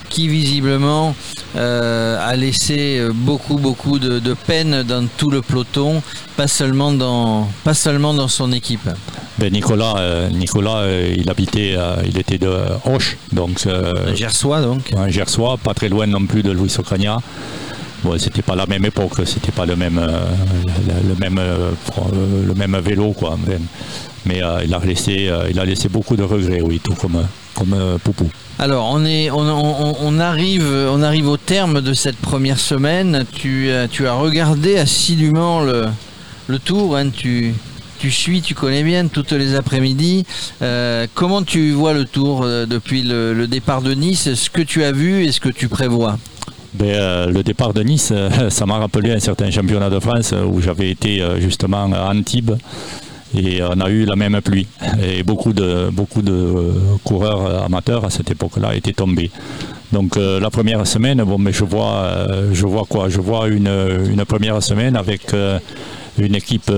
qui 0.09 0.29
visiblement 0.29 1.15
euh, 1.57 2.19
a 2.21 2.37
laissé 2.37 3.07
beaucoup 3.13 3.57
beaucoup 3.57 3.99
de, 3.99 4.19
de 4.19 4.35
peine 4.35 4.83
dans 4.83 5.07
tout 5.17 5.31
le 5.31 5.43
peloton, 5.43 6.03
pas 6.37 6.49
seulement 6.49 6.93
dans, 6.93 7.49
pas 7.65 7.75
seulement 7.75 8.15
dans 8.15 8.29
son 8.29 8.53
équipe. 8.53 8.89
Ben, 9.39 9.53
Nicolas, 9.53 9.95
euh, 9.99 10.29
Nicolas 10.31 10.79
euh, 10.79 11.15
il 11.17 11.29
habitait, 11.31 11.77
il 12.07 12.19
était 12.19 12.39
de 12.39 12.49
Auch, 12.85 13.17
donc 13.33 13.67
Un 13.67 14.15
Gersois 14.15 14.61
donc. 14.61 14.93
un 14.97 15.09
Gersois, 15.09 15.57
pas 15.59 15.75
très 15.75 15.89
loin 15.89 16.07
non 16.07 16.27
plus 16.27 16.43
de 16.43 16.51
Louis 16.51 16.75
Ocagna. 16.79 17.19
Bon, 18.05 18.17
c'était 18.17 18.43
pas 18.43 18.55
la 18.55 18.67
même 18.67 18.85
époque, 18.85 19.15
c'était 19.25 19.51
pas 19.51 19.67
le 19.67 19.75
même, 19.75 20.01
le, 20.01 21.09
le 21.09 21.15
même, 21.17 21.41
le 22.47 22.55
même 22.55 22.77
vélo, 22.79 23.13
quoi. 23.13 23.37
Mais, 23.45 23.59
mais, 24.25 24.41
il 24.65 24.73
a 24.73 24.79
laissé, 24.79 25.29
il 25.51 25.59
a 25.59 25.65
laissé 25.65 25.89
beaucoup 25.89 26.15
de 26.15 26.23
regrets, 26.23 26.61
oui, 26.61 26.81
tout 26.83 26.95
comme, 26.95 27.27
comme 27.59 27.75
euh. 27.75 27.97
Alors, 28.61 28.91
on, 28.93 29.05
est, 29.05 29.31
on, 29.31 29.39
on- 29.41 29.97
on 30.01 30.19
arrive, 30.19 30.65
on 30.91 31.03
arrive 31.03 31.29
au 31.29 31.37
terme 31.37 31.81
de 31.81 31.93
cette 31.95 32.17
première 32.17 32.59
semaine. 32.59 33.25
Tu, 33.35 33.71
as- 33.71 33.89
tu 33.89 34.07
as 34.07 34.15
regardé 34.15 34.79
assidûment 34.79 35.61
le, 35.61 35.87
le 36.49 36.59
tour. 36.59 36.97
hein. 36.97 37.11
Tu, 37.11 37.55
tu 37.99 38.11
suis, 38.11 38.43
tu 38.43 38.55
connais 38.55 38.83
bien 38.83 39.07
toutes 39.09 39.33
les 39.33 39.55
après-midi. 39.55 40.25
Euh, 40.63 41.07
comment 41.15 41.43
tu 41.43 41.73
vois 41.73 41.93
le 41.95 42.05
tour 42.05 42.43
euh, 42.45 42.67
depuis 42.67 43.03
le, 43.03 43.33
le 43.35 43.47
départ 43.47 43.83
de 43.83 43.93
Nice? 43.95 44.33
Ce 44.35 44.51
que 44.51 44.63
tu 44.63 44.85
as 44.85 44.93
vu? 44.93 45.25
Et 45.25 45.33
ce 45.33 45.41
que 45.41 45.49
tu 45.51 45.69
prévois? 45.69 46.19
Ben, 46.75 46.87
euh, 46.91 47.27
le 47.27 47.43
départ 47.43 47.73
de 47.73 47.83
Nice, 47.83 48.11
euh, 48.13 48.51
ça 48.51 48.67
m'a 48.67 48.79
rappelé 48.79 49.13
un 49.13 49.19
certain 49.21 49.51
championnat 49.51 49.91
de 49.91 49.99
France 50.01 50.33
euh, 50.33 50.45
où 50.45 50.61
j'avais 50.61 50.91
été 50.91 51.21
euh, 51.23 51.41
justement 51.41 51.91
à 51.93 52.13
Antibes 52.15 52.53
et 53.37 53.63
on 53.63 53.81
a 53.81 53.91
eu 53.91 54.05
la 54.05 54.17
même 54.17 54.41
pluie. 54.41 54.67
Et 55.03 55.23
beaucoup 55.23 55.53
de, 55.53 55.91
beaucoup 55.93 56.23
de 56.23 56.33
euh, 56.33 56.73
coureurs 57.05 57.65
amateurs 57.65 58.05
à 58.05 58.11
cette 58.11 58.31
époque-là 58.31 58.75
étaient 58.75 58.93
tombés. 58.93 59.31
Donc 59.93 60.17
euh, 60.17 60.41
la 60.41 60.51
première 60.51 60.87
semaine, 60.87 61.23
bon, 61.25 61.39
mais 61.39 61.53
je 61.53 61.65
vois, 61.65 61.93
euh, 61.95 62.51
je 62.53 62.67
vois 62.67 62.85
quoi? 62.89 63.09
Je 63.09 63.21
vois 63.21 63.49
une, 63.49 63.71
une 64.11 64.25
première 64.25 64.63
semaine 64.63 64.97
avec 64.97 65.35
une 66.19 66.35
équipe 66.35 66.71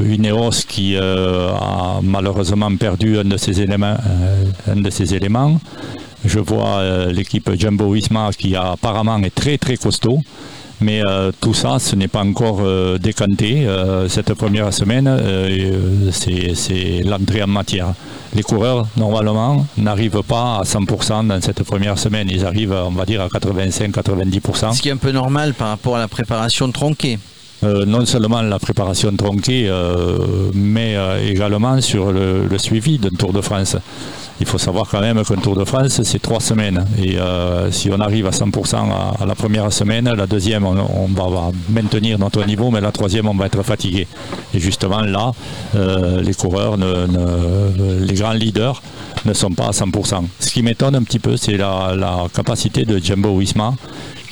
Ineos 0.00 0.64
qui 0.68 0.96
a 0.96 2.00
malheureusement 2.02 2.74
perdu 2.76 3.18
un 3.18 3.24
de 3.24 3.36
ses 3.36 3.60
éléments. 3.60 3.96
un 4.68 4.76
de 4.76 4.90
ses 4.90 5.14
éléments. 5.14 5.60
Je 6.24 6.38
vois 6.38 6.82
l'équipe 7.12 7.50
Jumbo 7.58 7.92
Visma 7.92 8.30
qui 8.36 8.56
apparemment 8.56 9.18
est 9.18 9.34
très 9.34 9.58
très 9.58 9.76
costaud. 9.76 10.20
Mais 10.80 11.02
euh, 11.04 11.30
tout 11.40 11.54
ça, 11.54 11.78
ce 11.78 11.96
n'est 11.96 12.08
pas 12.08 12.22
encore 12.22 12.58
euh, 12.60 12.98
décanté. 12.98 13.66
Euh, 13.66 14.08
cette 14.08 14.34
première 14.34 14.72
semaine, 14.72 15.08
c'est 16.12 16.54
c'est 16.54 17.02
l'entrée 17.04 17.42
en 17.42 17.46
matière. 17.46 17.94
Les 18.34 18.42
coureurs, 18.42 18.86
normalement, 18.96 19.66
n'arrivent 19.76 20.22
pas 20.26 20.58
à 20.58 20.62
100% 20.64 21.28
dans 21.28 21.40
cette 21.40 21.62
première 21.62 21.98
semaine. 21.98 22.28
Ils 22.30 22.44
arrivent, 22.44 22.72
on 22.72 22.90
va 22.90 23.04
dire, 23.04 23.20
à 23.20 23.28
85-90%. 23.28 24.74
Ce 24.74 24.82
qui 24.82 24.88
est 24.88 24.92
un 24.92 24.96
peu 24.96 25.12
normal 25.12 25.54
par 25.54 25.68
rapport 25.68 25.96
à 25.96 26.00
la 26.00 26.08
préparation 26.08 26.70
tronquée. 26.72 27.18
Euh, 27.64 27.86
non 27.86 28.04
seulement 28.04 28.42
la 28.42 28.58
préparation 28.58 29.14
tronquée, 29.16 29.66
euh, 29.68 30.18
mais 30.54 30.96
euh, 30.96 31.26
également 31.26 31.80
sur 31.80 32.12
le, 32.12 32.46
suivi 32.58 32.98
d'un 32.98 33.10
Tour 33.10 33.32
de 33.32 33.40
France. 33.40 33.76
Il 34.40 34.46
faut 34.46 34.58
savoir 34.58 34.86
quand 34.90 35.00
même 35.00 35.22
qu'un 35.24 35.36
Tour 35.36 35.56
de 35.56 35.64
France, 35.64 36.02
c'est 36.02 36.20
trois 36.20 36.40
semaines. 36.40 36.84
Et 37.02 37.16
si 37.70 37.88
on 37.90 38.00
arrive 38.00 38.26
à 38.26 38.30
100% 38.30 38.76
à, 39.20 39.26
la 39.26 39.34
première 39.36 39.72
semaine, 39.72 40.12
la 40.12 40.26
deuxième, 40.26 40.64
on, 40.64 41.06
va, 41.08 41.52
maintenir 41.68 42.18
notre 42.18 42.44
niveau, 42.44 42.70
mais 42.70 42.80
la 42.80 42.90
troisième, 42.90 43.28
on 43.28 43.34
va 43.34 43.46
être 43.46 43.62
fatigué. 43.62 44.08
Et 44.52 44.58
justement 44.58 45.02
là, 45.02 45.32
les 46.20 46.34
coureurs, 46.34 46.76
les 46.76 48.14
grands 48.14 48.32
leaders 48.32 48.82
ne 49.24 49.32
sont 49.34 49.50
pas 49.50 49.66
à 49.66 49.70
100%. 49.70 50.24
Ce 50.40 50.50
qui 50.50 50.62
m'étonne 50.62 50.96
un 50.96 51.02
petit 51.04 51.20
peu, 51.20 51.36
c'est 51.36 51.56
la, 51.56 51.94
la 51.96 52.24
capacité 52.34 52.84
de 52.84 52.98
Jumbo 52.98 53.38
Visma 53.38 53.74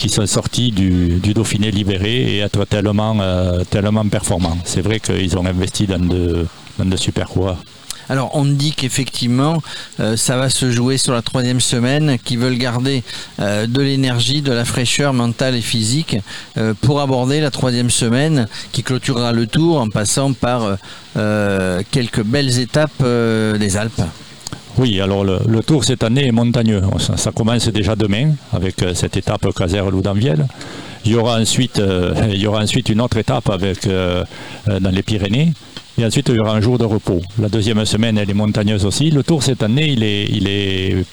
qui 0.02 0.08
sont 0.08 0.26
sortis 0.26 0.72
du, 0.72 1.20
Dauphiné 1.32 1.70
libéré 1.70 2.34
et 2.34 2.38
être 2.40 2.64
tellement, 2.64 3.16
euh, 3.20 3.62
tellement 3.62 4.04
performants. 4.08 4.58
C'est 4.64 4.80
vrai 4.80 4.98
qu'ils 4.98 5.38
ont 5.38 5.46
investi 5.46 5.86
dans 5.86 6.00
de, 6.00 6.96
super 6.96 7.28
coureurs. 7.28 7.62
Alors 8.08 8.32
on 8.34 8.44
dit 8.44 8.72
qu'effectivement 8.72 9.62
euh, 10.00 10.16
ça 10.16 10.36
va 10.36 10.50
se 10.50 10.72
jouer 10.72 10.98
sur 10.98 11.12
la 11.12 11.22
troisième 11.22 11.60
semaine, 11.60 12.18
qui 12.18 12.36
veulent 12.36 12.58
garder 12.58 13.04
euh, 13.38 13.68
de 13.68 13.80
l'énergie, 13.80 14.42
de 14.42 14.50
la 14.50 14.64
fraîcheur 14.64 15.12
mentale 15.12 15.54
et 15.54 15.62
physique 15.62 16.16
pour 16.80 17.00
aborder 17.00 17.40
la 17.40 17.52
troisième 17.52 17.90
semaine 17.90 18.48
qui 18.72 18.82
clôturera 18.82 19.30
le 19.30 19.46
tour 19.46 19.80
en 19.80 19.88
passant 19.88 20.32
par 20.32 20.78
quelques 21.92 22.24
belles 22.24 22.58
étapes 22.58 23.04
des 23.04 23.76
Alpes. 23.76 24.02
Oui, 24.78 25.00
alors 25.00 25.22
le, 25.24 25.62
tour 25.62 25.84
cette 25.84 26.02
année 26.02 26.26
est 26.26 26.32
montagneux. 26.32 26.80
Ça, 26.98 27.30
commence 27.30 27.68
déjà 27.68 27.94
demain 27.94 28.32
avec 28.52 28.82
euh, 28.82 28.94
cette 28.94 29.16
étape 29.16 29.46
Caser-Loudanviel. 29.54 30.46
Il 31.04 31.12
y 31.12 31.14
aura 31.14 31.38
ensuite, 31.38 31.78
euh, 31.78 32.14
il 32.32 32.40
y 32.40 32.46
aura 32.46 32.62
ensuite 32.62 32.88
une 32.88 33.00
autre 33.02 33.18
étape 33.18 33.50
euh, 33.86 34.24
dans 34.80 34.90
les 34.90 35.02
Pyrénées. 35.02 35.52
Et 35.98 36.06
ensuite, 36.06 36.30
il 36.30 36.36
y 36.36 36.38
aura 36.38 36.54
un 36.54 36.62
jour 36.62 36.78
de 36.78 36.84
repos. 36.84 37.20
La 37.38 37.50
deuxième 37.50 37.84
semaine, 37.84 38.16
elle 38.16 38.30
est 38.30 38.34
montagneuse 38.34 38.86
aussi. 38.86 39.10
Le 39.10 39.22
tour 39.22 39.42
cette 39.42 39.62
année, 39.62 39.88
il 39.90 40.48
est, 40.48 41.04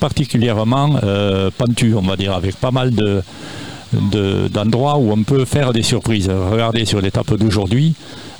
particulièrement 0.00 0.98
pentu, 1.56 1.94
on 1.94 2.02
va 2.02 2.16
dire, 2.16 2.32
avec 2.32 2.56
pas 2.56 2.72
mal 2.72 2.92
de, 2.92 3.22
de- 3.92 4.48
d'endroits 4.48 4.98
où 4.98 5.12
on 5.12 5.22
peut 5.22 5.44
faire 5.44 5.72
des 5.72 5.84
surprises. 5.84 6.28
Regardez 6.28 6.84
sur 6.86 7.00
l'étape 7.00 7.32
d'aujourd'hui, 7.34 7.94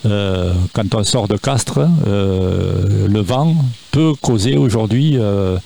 euh, 0.07 0.53
quand 0.73 0.95
on 0.95 1.05
sort 1.05 1.29
de 1.29 1.37
Castres, 1.37 1.81
euh, 2.07 3.07
le 3.09 3.21
vent 3.21 3.55
peut 3.91 4.13
causer 4.21 4.57
aujourd'hui 4.57 5.17
euh, 5.17 5.59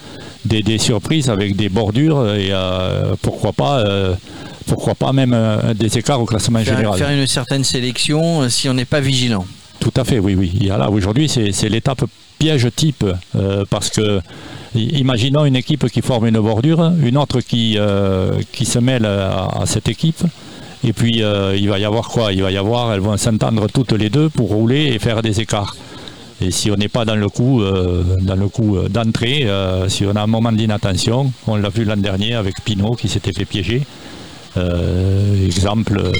des, 0.44 0.62
des 0.62 0.78
surprises 0.78 1.28
avec 1.28 1.56
des 1.56 1.68
bordures 1.68 2.28
et 2.34 2.50
pourquoi 3.22 3.52
pas, 3.52 3.84
pourquoi 4.66 4.94
pas 4.94 5.12
même 5.12 5.36
des 5.74 5.98
écarts 5.98 6.20
au 6.20 6.24
classement 6.24 6.60
Faire, 6.60 6.76
général. 6.76 6.98
faire 6.98 7.10
une 7.10 7.26
certaine 7.26 7.64
sélection 7.64 8.48
si 8.48 8.68
on 8.68 8.74
n'est 8.74 8.84
pas 8.86 9.00
vigilant. 9.00 9.44
Tout 9.80 9.92
à 9.96 10.04
fait, 10.04 10.18
oui, 10.18 10.34
oui. 10.34 10.66
Là 10.68 10.90
aujourd'hui, 10.90 11.28
c'est 11.28 11.68
l'étape 11.68 12.04
piège 12.38 12.68
type 12.74 13.04
parce 13.68 13.90
que 13.90 14.20
imaginons 14.74 15.44
une 15.44 15.56
équipe 15.56 15.88
qui 15.90 16.00
forme 16.00 16.26
une 16.28 16.40
bordure, 16.40 16.90
une 17.02 17.18
autre 17.18 17.40
qui 17.40 17.76
qui 18.52 18.64
se 18.64 18.78
mêle 18.78 19.04
à, 19.04 19.48
à 19.60 19.66
cette 19.66 19.88
équipe. 19.88 20.22
Et 20.82 20.92
puis 20.92 21.22
euh, 21.22 21.56
il 21.56 21.68
va 21.68 21.78
y 21.78 21.84
avoir 21.84 22.08
quoi? 22.08 22.32
Il 22.32 22.42
va 22.42 22.50
y 22.50 22.56
avoir, 22.56 22.92
elles 22.92 23.00
vont 23.00 23.16
s'entendre 23.16 23.68
toutes 23.68 23.92
les 23.92 24.08
deux 24.08 24.28
pour 24.28 24.48
rouler 24.48 24.86
et 24.86 24.98
faire 24.98 25.22
des 25.22 25.40
écarts. 25.40 25.76
Et 26.40 26.50
si 26.50 26.70
on 26.70 26.76
n'est 26.76 26.88
pas 26.88 27.04
dans 27.04 27.16
le 27.16 27.28
coup, 27.28 27.60
euh, 27.60 28.16
dans 28.22 28.36
le 28.36 28.48
coup 28.48 28.76
euh, 28.76 28.88
d'entrée, 28.88 29.46
si 29.88 30.06
on 30.06 30.16
a 30.16 30.22
un 30.22 30.26
moment 30.26 30.52
d'inattention, 30.52 31.32
on 31.46 31.56
l'a 31.56 31.68
vu 31.68 31.84
l'an 31.84 31.98
dernier 31.98 32.34
avec 32.34 32.64
Pinot 32.64 32.94
qui 32.94 33.08
s'était 33.08 33.32
fait 33.32 33.44
piéger. 33.44 33.82
Euh, 34.56 35.44
exemple 35.46 35.98
euh, 35.98 36.12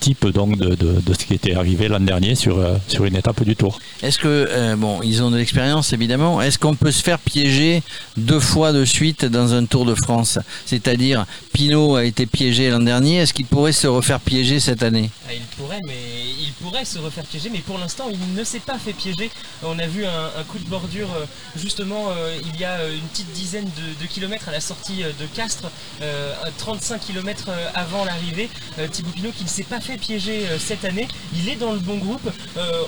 type 0.00 0.26
donc 0.28 0.56
de, 0.58 0.74
de- 0.74 1.00
de 1.00 1.12
ce 1.14 1.24
qui 1.26 1.34
était 1.34 1.54
arrivé 1.54 1.86
l'an 1.88 2.00
dernier 2.00 2.34
sur, 2.34 2.58
euh, 2.58 2.76
sur 2.88 3.04
une 3.04 3.14
étape 3.16 3.42
du 3.44 3.54
Tour. 3.56 3.78
Est-ce 4.02 4.18
que, 4.18 4.26
euh, 4.50 4.74
bon, 4.76 5.00
ils 5.02 5.22
ont 5.22 5.30
de 5.30 5.36
l'expérience 5.36 5.92
évidemment, 5.92 6.40
est-ce 6.42 6.58
qu'on 6.58 6.74
peut 6.74 6.90
se 6.90 7.02
faire 7.02 7.18
piéger 7.18 7.82
deux 8.16 8.40
fois 8.40 8.72
de 8.72 8.84
suite 8.84 9.24
dans 9.26 9.52
un 9.54 9.64
Tour 9.66 9.84
de 9.84 9.94
France? 9.94 10.38
C'est-à-dire, 10.66 11.26
Pinot 11.52 11.96
a 11.96 12.04
été 12.04 12.26
piégé 12.26 12.70
l'an 12.70 12.80
dernier, 12.80 13.18
est-ce 13.18 13.34
qu'il 13.34 13.46
pourrait 13.46 13.72
se 13.72 13.86
refaire 13.86 14.18
piéger 14.20 14.58
cette 14.58 14.82
année? 14.82 15.10
Ah, 15.28 15.32
il 15.34 15.40
pourrait, 15.62 15.80
mais 15.86 15.94
il 16.40 16.52
pourrait 16.64 16.84
se 16.84 16.98
refaire 16.98 17.24
piéger, 17.24 17.50
mais 17.52 17.60
pour 17.60 17.78
l'instant, 17.78 18.04
il 18.10 18.34
ne 18.34 18.44
s'est 18.44 18.60
pas 18.60 18.78
fait 18.78 18.92
piéger. 18.94 19.30
On 19.62 19.78
a 19.78 19.86
vu 19.86 20.04
un, 20.06 20.40
un 20.40 20.44
coup 20.44 20.58
de 20.58 20.68
bordure, 20.68 21.08
justement, 21.56 22.06
euh, 22.10 22.36
il 22.54 22.60
y 22.60 22.64
a 22.64 22.88
une 22.88 23.06
petite 23.12 23.30
dizaine 23.32 23.64
de, 23.66 24.02
de 24.02 24.08
kilomètres 24.10 24.48
à 24.48 24.52
la 24.52 24.60
sortie 24.60 25.02
de 25.02 25.26
Castres, 25.34 25.70
euh, 26.00 26.32
à 26.42 26.50
35 26.56 27.00
km 27.00 27.41
euh, 27.48 27.68
avant 27.74 28.04
l'arrivée, 28.04 28.48
euh, 28.78 28.88
Thibaut 28.88 29.10
Pinot 29.10 29.30
qui 29.36 29.44
ne 29.44 29.48
s'est 29.48 29.62
pas 29.64 29.80
fait 29.80 29.96
piéger 29.96 30.46
euh, 30.48 30.58
cette 30.58 30.84
année. 30.84 31.08
Il 31.34 31.48
est 31.48 31.56
dans 31.56 31.72
le 31.72 31.78
bon 31.78 31.96
groupe. 31.98 32.30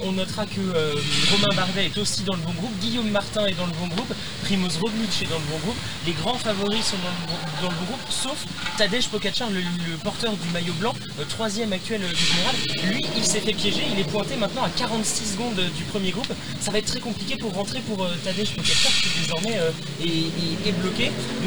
On 0.04 0.12
notera 0.12 0.44
que 0.46 0.60
Romain 1.30 1.54
Bardet 1.56 1.86
est 1.86 1.98
aussi 1.98 2.22
dans 2.22 2.34
le 2.34 2.40
bon 2.42 2.52
groupe. 2.52 2.72
Guillaume 2.80 3.08
Martin 3.10 3.46
est 3.46 3.54
dans 3.54 3.66
le 3.66 3.72
bon 3.72 3.86
groupe. 3.88 4.12
Primoz 4.42 4.78
Roglic 4.80 5.22
est 5.22 5.30
dans 5.30 5.38
le 5.38 5.44
bon 5.50 5.58
groupe. 5.58 5.76
Les 6.06 6.12
grands 6.12 6.34
favoris 6.38 6.84
sont 6.84 6.96
dans 6.98 7.10
le, 7.10 7.68
bon- 7.68 7.74
groupe, 7.86 8.00
sauf 8.10 8.44
Tadej 8.76 9.08
Pogacar, 9.08 9.48
le, 9.50 9.60
porteur 10.02 10.32
du 10.36 10.48
maillot 10.50 10.74
blanc, 10.74 10.94
troisième 11.28 11.72
actuel 11.72 12.02
du 12.02 12.24
général. 12.24 12.54
Lui, 12.92 13.04
il 13.16 13.24
s'est 13.24 13.40
fait 13.40 13.52
piéger. 13.54 13.82
Il 13.92 13.98
est 13.98 14.04
pointé 14.10 14.36
maintenant 14.36 14.62
à 14.64 14.68
46 14.70 15.32
secondes 15.32 15.60
du 15.76 15.84
premier 15.84 16.10
groupe. 16.10 16.32
Ça 16.60 16.70
va 16.70 16.78
être 16.78 16.86
très 16.86 17.00
compliqué 17.00 17.36
pour 17.36 17.52
rentrer 17.54 17.80
pour 17.80 18.06
Tadej 18.24 18.50
Pogacar 18.54 18.92
qui 18.92 19.08
désormais 19.20 19.58
est, 20.02 20.68
est- 20.68 20.72
bloqué. 20.72 21.06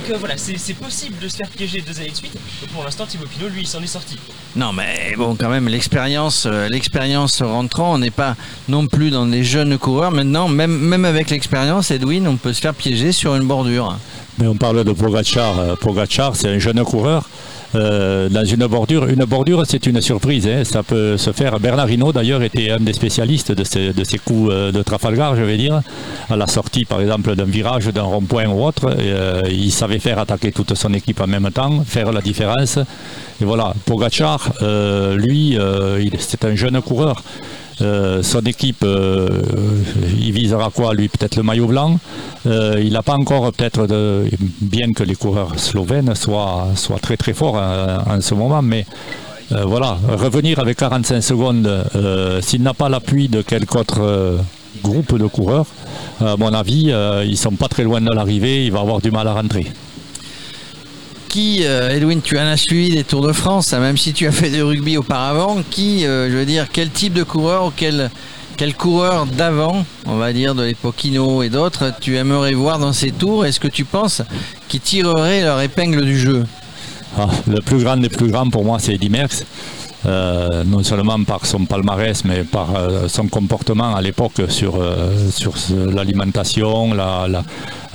Donc 0.10 0.18
voilà, 0.20 0.36
c'est 0.38 0.74
possible 0.74 1.18
de 1.20 1.28
se 1.28 1.38
faire 1.38 1.50
piéger 1.50 1.82
deux 1.82 2.00
années 2.00 2.12
de 2.12 2.16
suite. 2.16 2.38
Pour 2.74 2.84
Thibaut 3.06 3.26
Pinot, 3.26 3.50
lui, 3.50 3.62
il 3.62 3.68
s'en 3.68 3.82
est 3.82 3.88
sorti. 3.88 4.18
Non, 4.56 4.74
mais 4.74 5.14
bon, 5.18 5.36
quand 5.36 5.50
même, 5.50 5.68
l'expérience, 5.68 6.46
euh, 6.46 6.68
l'expérience 6.70 7.42
rentrant, 7.42 7.94
on 7.94 7.98
n'est 8.00 8.12
pas 8.12 8.36
non 8.68 8.88
plus 8.88 9.12
dans 9.12 9.26
des 9.26 9.44
jeunes 9.44 9.78
coureurs. 9.78 10.12
Maintenant, 10.12 10.48
même, 10.48 10.76
même 10.76 11.06
avec 11.06 11.30
l'expérience, 11.30 11.92
Edwin, 11.92 12.28
on 12.28 12.38
peut 12.38 12.54
se 12.54 12.62
faire 12.62 12.74
piéger 12.74 13.12
sur 13.12 13.36
une 13.36 13.48
bordure. 13.48 13.98
Mais 14.40 14.48
on 14.48 14.56
parle 14.56 14.84
de 14.84 14.92
Pogacar. 14.92 15.60
Euh, 15.60 15.76
Pogacar, 15.76 16.36
c'est 16.36 16.48
un 16.50 16.60
jeune 16.60 16.84
coureur. 16.84 17.30
Euh, 17.78 18.30
dans 18.30 18.44
une 18.46 18.66
bordure, 18.68 19.08
une 19.08 19.26
bordure, 19.26 19.64
c'est 19.68 19.86
une 19.86 20.02
surprise. 20.02 20.48
hein. 20.48 20.64
Ça 20.64 20.84
peut 20.84 21.18
se 21.18 21.32
faire. 21.32 21.60
Bernard 21.60 21.90
Hinault, 21.90 22.12
d'ailleurs, 22.12 22.42
était 22.42 22.72
un 22.72 22.80
des 22.80 22.94
spécialistes 22.94 23.52
de 23.52 23.64
ces, 23.64 24.18
coups 24.18 24.50
euh, 24.52 24.72
de 24.72 24.82
Trafalgar, 24.82 25.36
je 25.36 25.44
vais 25.44 25.58
dire, 25.58 25.82
à 26.30 26.36
la 26.36 26.48
sortie, 26.48 26.86
par 26.86 27.02
exemple, 27.02 27.36
d'un 27.36 27.46
virage, 27.46 27.88
d'un 27.88 28.04
rond-point 28.04 28.48
ou 28.48 28.66
autre. 28.66 28.90
Euh, 28.98 29.42
il 29.50 29.72
savait 29.72 30.00
faire 30.00 30.20
attaquer 30.20 30.52
toute 30.52 30.74
son 30.74 30.94
équipe 30.94 31.22
en 31.22 31.28
même 31.28 31.50
temps, 31.52 31.84
faire 31.86 32.12
la 32.12 32.22
différence. 32.22 32.78
Et 33.42 33.46
voilà, 33.46 33.74
Pogacar, 33.86 34.52
euh, 34.62 35.16
lui, 35.16 35.58
c'est 36.20 36.44
un 36.46 36.56
jeune 36.56 36.82
coureur. 36.82 37.24
Euh, 37.82 38.24
son 38.24 38.42
équipe, 38.42 38.84
euh, 38.84 39.30
il 40.20 40.32
visera 40.32 40.70
quoi 40.74 40.94
lui 40.94 41.10
Peut-être 41.10 41.36
le 41.36 41.44
maillot 41.44 41.68
blanc. 41.68 42.00
Euh, 42.46 42.82
il 42.84 42.94
n'a 42.94 43.04
pas 43.04 43.14
encore 43.14 43.52
peut-être, 43.54 43.88
bien 44.62 44.94
que 44.94 45.04
les 45.04 45.16
coureurs 45.16 45.60
slovènes 45.60 46.16
soient, 46.16 46.70
soient 46.76 47.00
très 47.00 47.18
très 47.18 47.34
forts 47.34 47.58
euh, 47.58 48.00
en 48.08 48.22
ce 48.22 48.34
moment, 48.34 48.62
mais 48.62 48.86
voilà, 49.50 49.98
revenir 50.10 50.60
avec 50.60 50.76
45 50.78 51.22
secondes, 51.22 51.86
s'il 52.42 52.62
n'a 52.64 52.74
pas 52.74 52.90
l'appui 52.90 53.30
de 53.30 53.42
quelque 53.42 53.78
autre 53.78 54.40
groupe 54.84 55.18
de 55.18 55.26
coureurs, 55.28 55.66
à 56.20 56.36
mon 56.36 56.54
avis, 56.54 56.92
ils 57.26 57.38
sont 57.38 57.52
pas 57.52 57.70
très 57.70 57.86
loin 57.86 58.02
de 58.02 58.12
l'arrivée, 58.12 58.66
il 58.66 58.74
va 58.74 58.82
avoir 58.82 59.00
du 59.00 59.10
mal 59.10 59.26
à 59.26 59.34
rentrer. 59.34 59.66
Qui, 61.30 61.66
euh, 61.66 61.90
Edwin, 61.90 62.22
tu 62.22 62.38
en 62.38 62.48
as 62.48 62.58
suivi 62.58 62.96
des 62.96 63.04
Tours 63.04 63.22
de 63.22 63.34
France, 63.34 63.74
hein, 63.74 63.80
même 63.80 63.98
si 63.98 64.14
tu 64.14 64.28
as 64.28 64.32
fait 64.32 64.50
du 64.50 64.64
rugby 64.64 64.98
auparavant, 64.98 65.58
qui, 65.70 66.06
euh, 66.06 66.32
je 66.32 66.38
veux 66.38 66.46
dire, 66.46 66.68
quel 66.72 66.90
type 66.90 67.14
de 67.14 67.24
coureur 67.24 67.66
ou 67.66 67.74
quel, 67.76 68.10
coureur 68.78 69.26
d'avant, 69.26 69.86
on 70.06 70.16
va 70.16 70.32
dire 70.34 70.56
de 70.56 70.64
l'époque 70.64 71.04
Hinault 71.04 71.44
et 71.44 71.50
d'autres, 71.50 71.94
tu 72.00 72.16
aimerais 72.16 72.54
voir 72.54 72.80
dans 72.80 72.94
ces 72.94 73.12
tours? 73.12 73.46
Est-ce 73.46 73.60
que 73.60 73.68
tu 73.68 73.84
penses 73.84 74.22
qu'ils 74.68 74.80
tireraient 74.80 75.42
leur 75.42 75.62
épingle 75.62 76.06
du 76.06 76.18
jeu? 76.18 76.46
Ah, 77.18 77.28
le 77.48 77.62
plus 77.62 77.84
grand 77.84 77.98
des 77.98 78.10
plus 78.10 78.30
grands 78.30 78.50
pour 78.50 78.64
moi, 78.64 78.80
c'est 78.80 78.94
Eddy. 78.94 79.12
Euh, 80.08 80.64
non 80.64 80.84
seulement 80.84 81.22
par 81.26 81.46
son 81.46 81.66
palmarès, 81.66 82.24
mais 82.24 82.44
par 82.46 82.74
euh, 82.76 83.10
son 83.10 83.28
comportement 83.28 83.94
à 83.94 84.02
l'époque 84.02 84.42
sur, 84.48 84.76
euh, 84.78 85.30
sur 85.32 85.54
l'alimentation, 85.94 86.94
la- 86.94 87.28
la- 87.28 87.44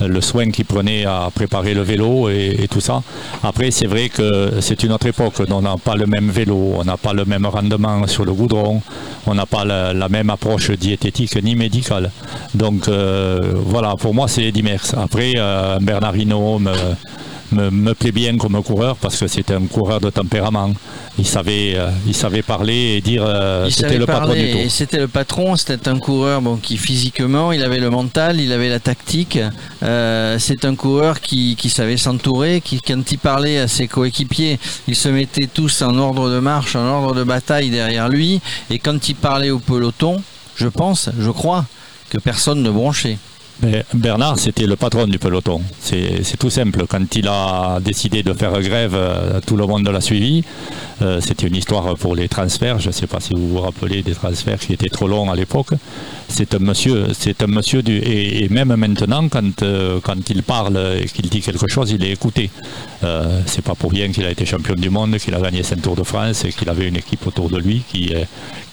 le 0.05 0.21
soin 0.21 0.51
qu'il 0.51 0.65
prenait 0.65 1.05
à 1.05 1.29
préparer 1.33 1.73
le 1.73 1.81
vélo 1.81 2.29
et, 2.29 2.67
tout 2.69 2.81
ça. 2.81 3.01
Après, 3.43 3.71
c'est 3.71 3.87
vrai 3.87 4.09
que 4.09 4.51
c'est 4.59 4.83
une 4.83 4.91
autre 4.91 5.07
époque. 5.07 5.41
On 5.49 5.61
n'a 5.61 5.77
pas 5.77 5.95
le 5.95 6.05
même 6.05 6.29
vélo, 6.29 6.73
on 6.77 6.83
n'a 6.83 6.97
pas 6.97 7.13
le 7.13 7.25
même 7.25 7.45
rendement 7.45 8.05
sur 8.07 8.25
le 8.25 8.33
goudron, 8.33 8.81
on 9.25 9.33
n'a 9.33 9.45
pas 9.45 9.63
la, 9.65 10.09
même 10.09 10.29
approche 10.29 10.71
diététique 10.71 11.41
ni 11.41 11.55
médicale. 11.55 12.11
Donc 12.53 12.89
voilà, 12.89 13.95
pour 13.95 14.13
moi, 14.13 14.27
c'est 14.27 14.43
Eddy 14.43 14.61
Merckx. 14.63 14.93
Après, 14.97 15.33
Bernard 15.81 16.17
Hinault 16.17 16.59
me, 17.53 17.69
me, 17.69 17.93
plaît 17.93 18.11
bien 18.11 18.37
comme 18.37 18.61
coureur 18.63 18.95
parce 18.97 19.17
que 19.17 19.27
c'était 19.27 19.53
un 19.53 19.65
coureur 19.65 19.99
de 19.99 20.09
tempérament. 20.09 20.73
Il 21.17 21.27
savait, 21.27 21.73
euh, 21.75 21.89
il 22.07 22.15
savait 22.15 22.41
parler 22.41 22.95
et 22.97 23.01
dire 23.01 23.23
euh, 23.25 23.65
Il 23.67 23.71
c'était 23.71 23.87
savait 23.87 23.99
le 23.99 24.05
patron 24.05 24.33
du 24.33 24.51
tour. 24.51 24.61
c'était 24.69 24.99
le 24.99 25.07
patron, 25.07 25.55
c'était 25.55 25.87
un 25.87 25.99
coureur 25.99 26.41
bon, 26.41 26.57
qui 26.57 26.77
physiquement, 26.77 27.51
il 27.51 27.63
avait 27.63 27.79
le 27.79 27.89
mental, 27.89 28.39
il 28.39 28.51
avait 28.51 28.69
la 28.69 28.79
tactique. 28.79 29.39
Euh, 29.83 30.37
c'est 30.39 30.65
un 30.65 30.75
coureur 30.75 31.21
qui, 31.21 31.55
qui 31.55 31.69
savait 31.69 31.97
s'entourer, 31.97 32.61
qui 32.61 32.81
quand 32.81 33.11
il 33.11 33.17
parlait 33.17 33.59
à 33.59 33.67
ses 33.67 33.87
coéquipiers, 33.87 34.59
ils 34.87 34.95
se 34.95 35.09
mettaient 35.09 35.49
tous 35.51 35.81
en 35.81 35.97
ordre 35.97 36.29
de 36.29 36.39
marche, 36.39 36.75
en 36.75 36.85
ordre 36.85 37.13
de 37.13 37.23
bataille 37.23 37.69
derrière 37.69 38.09
lui. 38.09 38.41
Et 38.69 38.79
quand 38.79 39.07
il 39.07 39.15
parlait 39.15 39.51
au 39.51 39.59
peloton, 39.59 40.21
je 40.55 40.67
pense, 40.67 41.09
je 41.19 41.29
crois, 41.29 41.65
que 42.09 42.17
personne 42.17 42.61
ne 42.61 42.69
bronchait. 42.69 43.17
Bernard, 43.93 44.39
c'était 44.39 44.65
le 44.65 44.75
patron 44.75 45.07
du 45.07 45.19
peloton. 45.19 45.61
C'est 45.79 46.37
tout 46.37 46.49
simple. 46.49 46.85
Quand 46.87 47.15
il 47.15 47.27
a 47.27 47.79
décidé 47.79 48.23
de 48.23 48.33
faire 48.33 48.59
grève, 48.61 48.93
euh, 48.95 49.39
tout 49.45 49.55
le 49.55 49.65
monde 49.65 49.87
l'a 49.87 50.01
suivi. 50.01 50.43
Euh, 51.01 51.19
C'était 51.21 51.47
une 51.47 51.55
histoire 51.55 51.95
pour 51.95 52.15
les 52.15 52.27
transferts. 52.27 52.79
Je 52.79 52.87
ne 52.87 52.93
sais 52.93 53.07
pas 53.07 53.19
si 53.19 53.33
vous 53.33 53.49
vous 53.49 53.59
rappelez 53.59 54.01
des 54.03 54.13
transferts 54.13 54.59
qui 54.59 54.73
étaient 54.73 54.89
trop 54.89 55.07
longs 55.07 55.31
à 55.31 55.35
l'époque. 55.35 55.73
C'est 56.27 56.53
un 56.55 56.59
monsieur, 56.59 57.07
c'est 57.13 57.41
un 57.43 57.47
monsieur 57.47 57.81
du, 57.81 57.97
et, 57.97 58.47
même 58.49 58.75
maintenant, 58.75 59.27
quand, 59.29 59.61
euh, 59.61 59.99
quand 60.01 60.29
il 60.29 60.43
parle 60.43 60.77
et 61.01 61.05
qu'il 61.05 61.29
dit 61.29 61.41
quelque 61.41 61.67
chose, 61.67 61.91
il 61.91 62.03
est 62.03 62.11
écouté. 62.11 62.49
Euh, 63.03 63.41
c'est 63.45 63.63
pas 63.63 63.75
pour 63.75 63.91
rien 63.91 64.11
qu'il 64.11 64.25
a 64.25 64.31
été 64.31 64.45
champion 64.45 64.75
du 64.75 64.89
monde, 64.89 65.17
qu'il 65.17 65.35
a 65.35 65.39
gagné 65.39 65.63
saint 65.63 65.75
Tour 65.75 65.95
de 65.95 66.03
France 66.03 66.45
et 66.45 66.51
qu'il 66.51 66.69
avait 66.69 66.87
une 66.87 66.97
équipe 66.97 67.25
autour 67.27 67.49
de 67.49 67.57
lui 67.57 67.83
qui, 67.91 68.13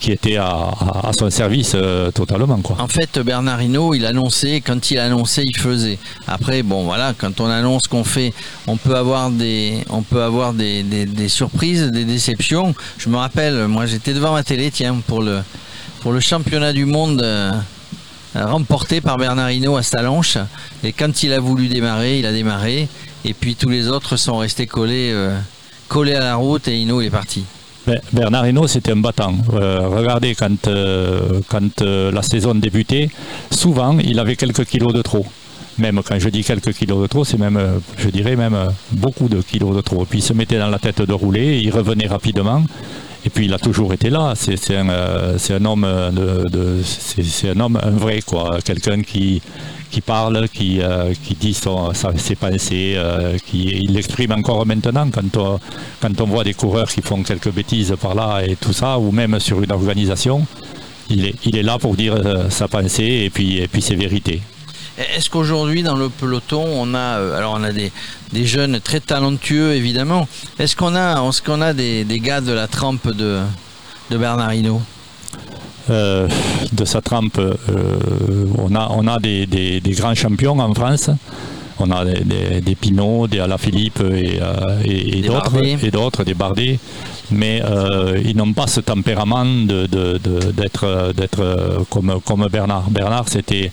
qui 0.01 0.13
était 0.13 0.37
à, 0.37 0.73
son 1.17 1.31
service 1.31 1.73
euh, 1.75 2.11
totalement. 2.11 2.59
Quoi. 2.59 2.77
En 2.81 2.89
fait, 2.89 3.19
Bernard 3.19 3.61
Hinault, 3.63 3.95
il 3.95 4.07
annonçait, 4.07 4.63
quand 4.63 4.91
il 4.91 4.99
annonçait, 4.99 5.45
il 5.45 5.57
faisait. 5.57 5.99
Après, 6.27 6.63
bon, 6.63 6.85
voilà, 6.85 7.13
quand 7.17 7.41
on 7.41 7.47
annonce 7.47 7.87
qu'on 7.87 8.03
fait, 8.03 8.33
on 8.67 8.77
peut 8.77 8.97
avoir 8.97 9.31
des, 9.31 9.85
on 9.91 10.03
peut 10.03 10.23
avoir 10.23 10.55
des, 10.55 10.83
des- 10.83 11.29
surprises, 11.29 11.91
des 11.93 12.05
déceptions. 12.05 12.75
Je 12.99 13.09
me 13.11 13.17
rappelle, 13.17 13.69
moi, 13.69 13.87
j'étais 13.87 14.15
devant 14.15 14.33
ma 14.33 14.43
télé, 14.43 14.71
tiens, 14.71 14.97
pour 15.07 15.23
le, 15.23 15.41
pour 16.01 16.13
le 16.13 16.21
championnat 16.21 16.73
du 16.73 16.87
monde 16.87 17.21
euh, 17.23 17.53
remporté 18.35 19.01
par 19.03 19.19
Bernard 19.19 19.51
Hinault 19.51 19.77
à 19.77 19.83
Stalanche. 19.83 20.39
Et 20.83 20.93
quand 20.93 21.23
il 21.23 21.33
a 21.35 21.41
voulu 21.41 21.69
démarrer, 21.69 22.19
il 22.19 22.27
a 22.27 22.33
démarré. 22.33 22.89
Et 23.25 23.35
puis 23.35 23.55
tous 23.55 23.69
les 23.69 23.89
autres 23.89 24.17
sont 24.17 24.39
restés 24.39 24.67
collés, 24.67 25.11
euh, 25.13 25.39
collés 25.89 26.15
à 26.15 26.21
la 26.21 26.37
route 26.37 26.67
et 26.69 26.79
Hinault 26.79 27.03
il 27.03 27.09
est 27.09 27.11
parti. 27.11 27.45
Bernard 28.13 28.47
Hinault, 28.47 28.69
c'était 28.69 28.93
un 28.93 28.97
battant. 28.97 29.35
Euh, 29.55 29.89
regardez, 29.89 30.35
quand, 30.35 30.69
euh, 30.69 31.41
euh, 31.81 32.13
la 32.13 32.23
saison 32.23 32.55
débutait, 32.55 33.09
souvent, 33.51 33.99
il 33.99 34.19
avait 34.19 34.37
quelques 34.37 34.65
kilos 34.65 34.93
de 34.93 35.03
trop. 35.03 35.27
Même 35.79 36.03
quand 36.07 36.19
je 36.19 36.29
dis 36.29 36.45
quelques 36.45 36.73
kilos 36.75 37.01
de 37.01 37.07
trop, 37.07 37.25
c'est 37.25 37.39
même, 37.39 37.59
je 37.97 38.09
dirais 38.11 38.37
même 38.37 38.57
beaucoup 38.93 39.29
de 39.29 39.41
kilos 39.41 39.75
de 39.75 39.81
trop. 39.81 40.05
Puis 40.05 40.19
il 40.19 40.23
se 40.23 40.35
mettait 40.35 40.59
dans 40.59 40.69
la 40.69 40.79
tête 40.79 41.01
de 41.01 41.13
rouler, 41.13 41.61
il 41.61 41.71
revenait 41.71 42.07
rapidement. 42.07 42.63
Et 43.25 43.31
puis 43.31 43.45
il 43.45 43.55
a 43.55 43.59
toujours 43.59 43.93
été 43.93 44.09
là. 44.09 44.33
C'est 44.35 44.77
un, 44.77 44.89
euh, 44.89 45.39
un 45.51 45.65
homme, 45.65 45.85
euh, 45.85 46.11
de, 46.45 46.83
c'est 46.83 47.51
un 47.51 47.61
homme, 47.61 47.79
un 47.83 47.91
vrai 47.91 48.21
quoi, 48.25 48.59
quelqu'un 48.65 49.03
qui 49.03 49.43
qui 49.91 50.01
parle, 50.01 50.49
qui 50.49 50.81
euh, 50.81 51.13
qui 51.25 51.35
dit 51.35 51.53
son, 51.53 51.93
ses 52.17 52.37
pensées, 52.37 52.97
qui 53.47 53.65
il 53.65 53.93
l'exprime 53.93 54.33
encore 54.33 54.65
maintenant 54.65 55.09
quand 55.11 55.37
on, 55.37 55.61
quand 56.01 56.21
on 56.21 56.27
voit 56.27 56.45
des 56.45 56.55
coureurs 56.55 56.89
qui 56.89 57.03
font 57.03 57.23
quelques 57.23 57.53
bêtises 57.53 57.95
par 58.01 58.15
là 58.15 58.43
et 58.43 58.57
tout 58.57 58.73
ça, 58.73 58.99
ou 58.99 59.11
même 59.11 59.39
sur 59.41 59.63
une 59.63 59.73
organisation, 59.73 60.47
il 61.11 61.27
est 61.27 61.35
il 61.45 61.57
est 61.57 61.63
là 61.63 61.79
pour 61.79 61.97
dire 61.97 62.17
sa 62.51 62.69
pensée 62.69 63.23
et 63.25 63.31
puis 63.31 63.59
et 63.59 63.69
puis 63.69 63.83
ses 63.83 63.97
vérités. 63.97 64.41
Est-ce 65.17 65.31
qu'aujourd'hui 65.31 65.83
dans 65.83 65.97
le 65.97 66.09
peloton 66.09 66.65
on 66.67 66.95
a 66.95 66.99
euh, 67.19 67.37
alors 67.39 67.55
on 67.59 67.63
a 67.65 67.73
des, 67.73 67.91
des 68.33 68.45
jeunes 68.47 68.81
très 68.81 69.01
talentueux 69.01 69.73
évidemment. 69.75 70.29
Est-ce 70.59 70.77
qu'on 70.77 70.95
a 70.95 71.21
est-ce 71.27 71.43
qu'on 71.43 71.61
a 71.63 71.73
des, 71.73 72.05
des 72.05 72.21
gars 72.21 72.41
de 72.41 72.53
la 72.53 72.67
trempe 72.69 73.09
de, 73.13 73.41
de 74.11 74.17
Bernard 74.19 74.53
Hinault? 74.55 74.83
Euh, 75.89 76.29
de 76.73 76.85
sa 76.85 77.01
trempe, 77.01 77.39
euh, 77.39 77.55
on 78.59 78.75
a, 78.77 78.89
on 78.93 79.07
a 79.09 79.19
des, 79.19 79.47
des- 79.47 79.81
des 79.81 79.91
grands 79.93 80.15
champions 80.15 80.59
en 80.59 80.73
France. 80.75 81.11
On 81.81 81.91
a 81.91 82.05
des, 82.05 82.21
des, 82.23 82.61
des 82.61 82.75
Pinot, 82.75 83.27
des 83.27 83.41
Alaphilippe 83.41 84.01
et, 84.01 84.39
euh, 84.41 84.83
et, 84.85 85.19
et 85.19 85.23
Des 85.23 85.29
d'autres, 85.29 85.51
Bardet. 85.51 85.77
et 85.83 85.91
d'autres, 85.91 86.25
des 86.25 86.35
Bardet. 86.35 86.79
Mais 87.33 87.63
ils 88.25 88.37
n'ont 88.37 88.53
pas 88.53 88.67
ce 88.67 88.81
tempérament 88.81 89.45
de- 89.47 89.87
de- 89.87 90.19
de- 90.23 90.53
d'être 90.53 91.83
comme, 91.89 92.21
comme 92.25 92.47
Bernard. 92.49 92.91
Bernard, 92.91 93.29
c'était 93.29 93.73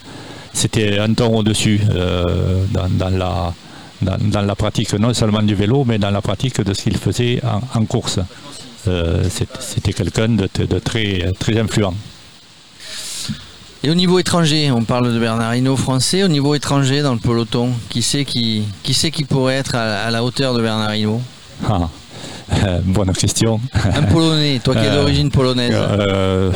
c'était 0.57 0.97
un 0.99 1.13
ton 1.13 1.35
au-dessus 1.37 1.79
euh, 1.91 2.23
dans, 2.71 2.89
dans 2.89 3.09
la, 3.09 3.53
dans, 4.01 4.17
dans 4.19 4.41
la 4.41 4.55
pratique 4.55 4.91
non 4.93 5.13
seulement 5.13 5.43
du 5.43 5.55
vélo, 5.55 5.85
mais 5.85 5.99
dans 5.99 6.11
la 6.11 6.21
pratique 6.21 6.59
de 6.61 6.73
ce 6.73 6.83
qu'il 6.83 6.97
faisait 6.97 7.39
en, 7.43 7.61
en 7.79 7.85
course. 7.85 8.19
Euh, 8.87 9.27
c'était 9.59 9.93
quelqu'un 9.93 10.29
de, 10.29 10.49
de 10.73 10.79
très, 10.79 11.31
très 11.39 11.59
influent. 11.59 11.93
Et 13.83 13.89
au 13.91 13.95
niveau 13.95 14.17
étranger, 14.17 14.71
on 14.71 14.83
parle 14.83 15.13
de 15.13 15.19
Bernard 15.19 15.55
Hinault 15.55 15.77
français, 15.77 16.23
au 16.23 16.27
niveau 16.27 16.55
étranger 16.55 17.01
dans 17.01 17.13
le 17.13 17.19
peloton, 17.19 17.69
qui 17.89 18.01
sait 18.01 18.25
qui, 18.25 18.63
qui, 18.83 18.93
sait 18.93 19.11
qui 19.11 19.23
pourrait 19.23 19.55
être 19.55 19.75
à, 19.75 20.05
à 20.05 20.11
la 20.11 20.23
hauteur 20.23 20.53
de 20.55 20.61
Bernard 20.61 20.95
Hinault? 20.95 21.21
Ah. 21.69 21.89
Bonne 22.83 23.11
question. 23.13 23.59
Un 23.73 24.03
Polonais, 24.03 24.59
toi 24.63 24.73
qui 24.75 24.79
es 24.81 24.87
Euh, 24.87 24.95
d'origine 25.01 25.29
polonaise. 25.31 25.73
Euh, 25.75 26.51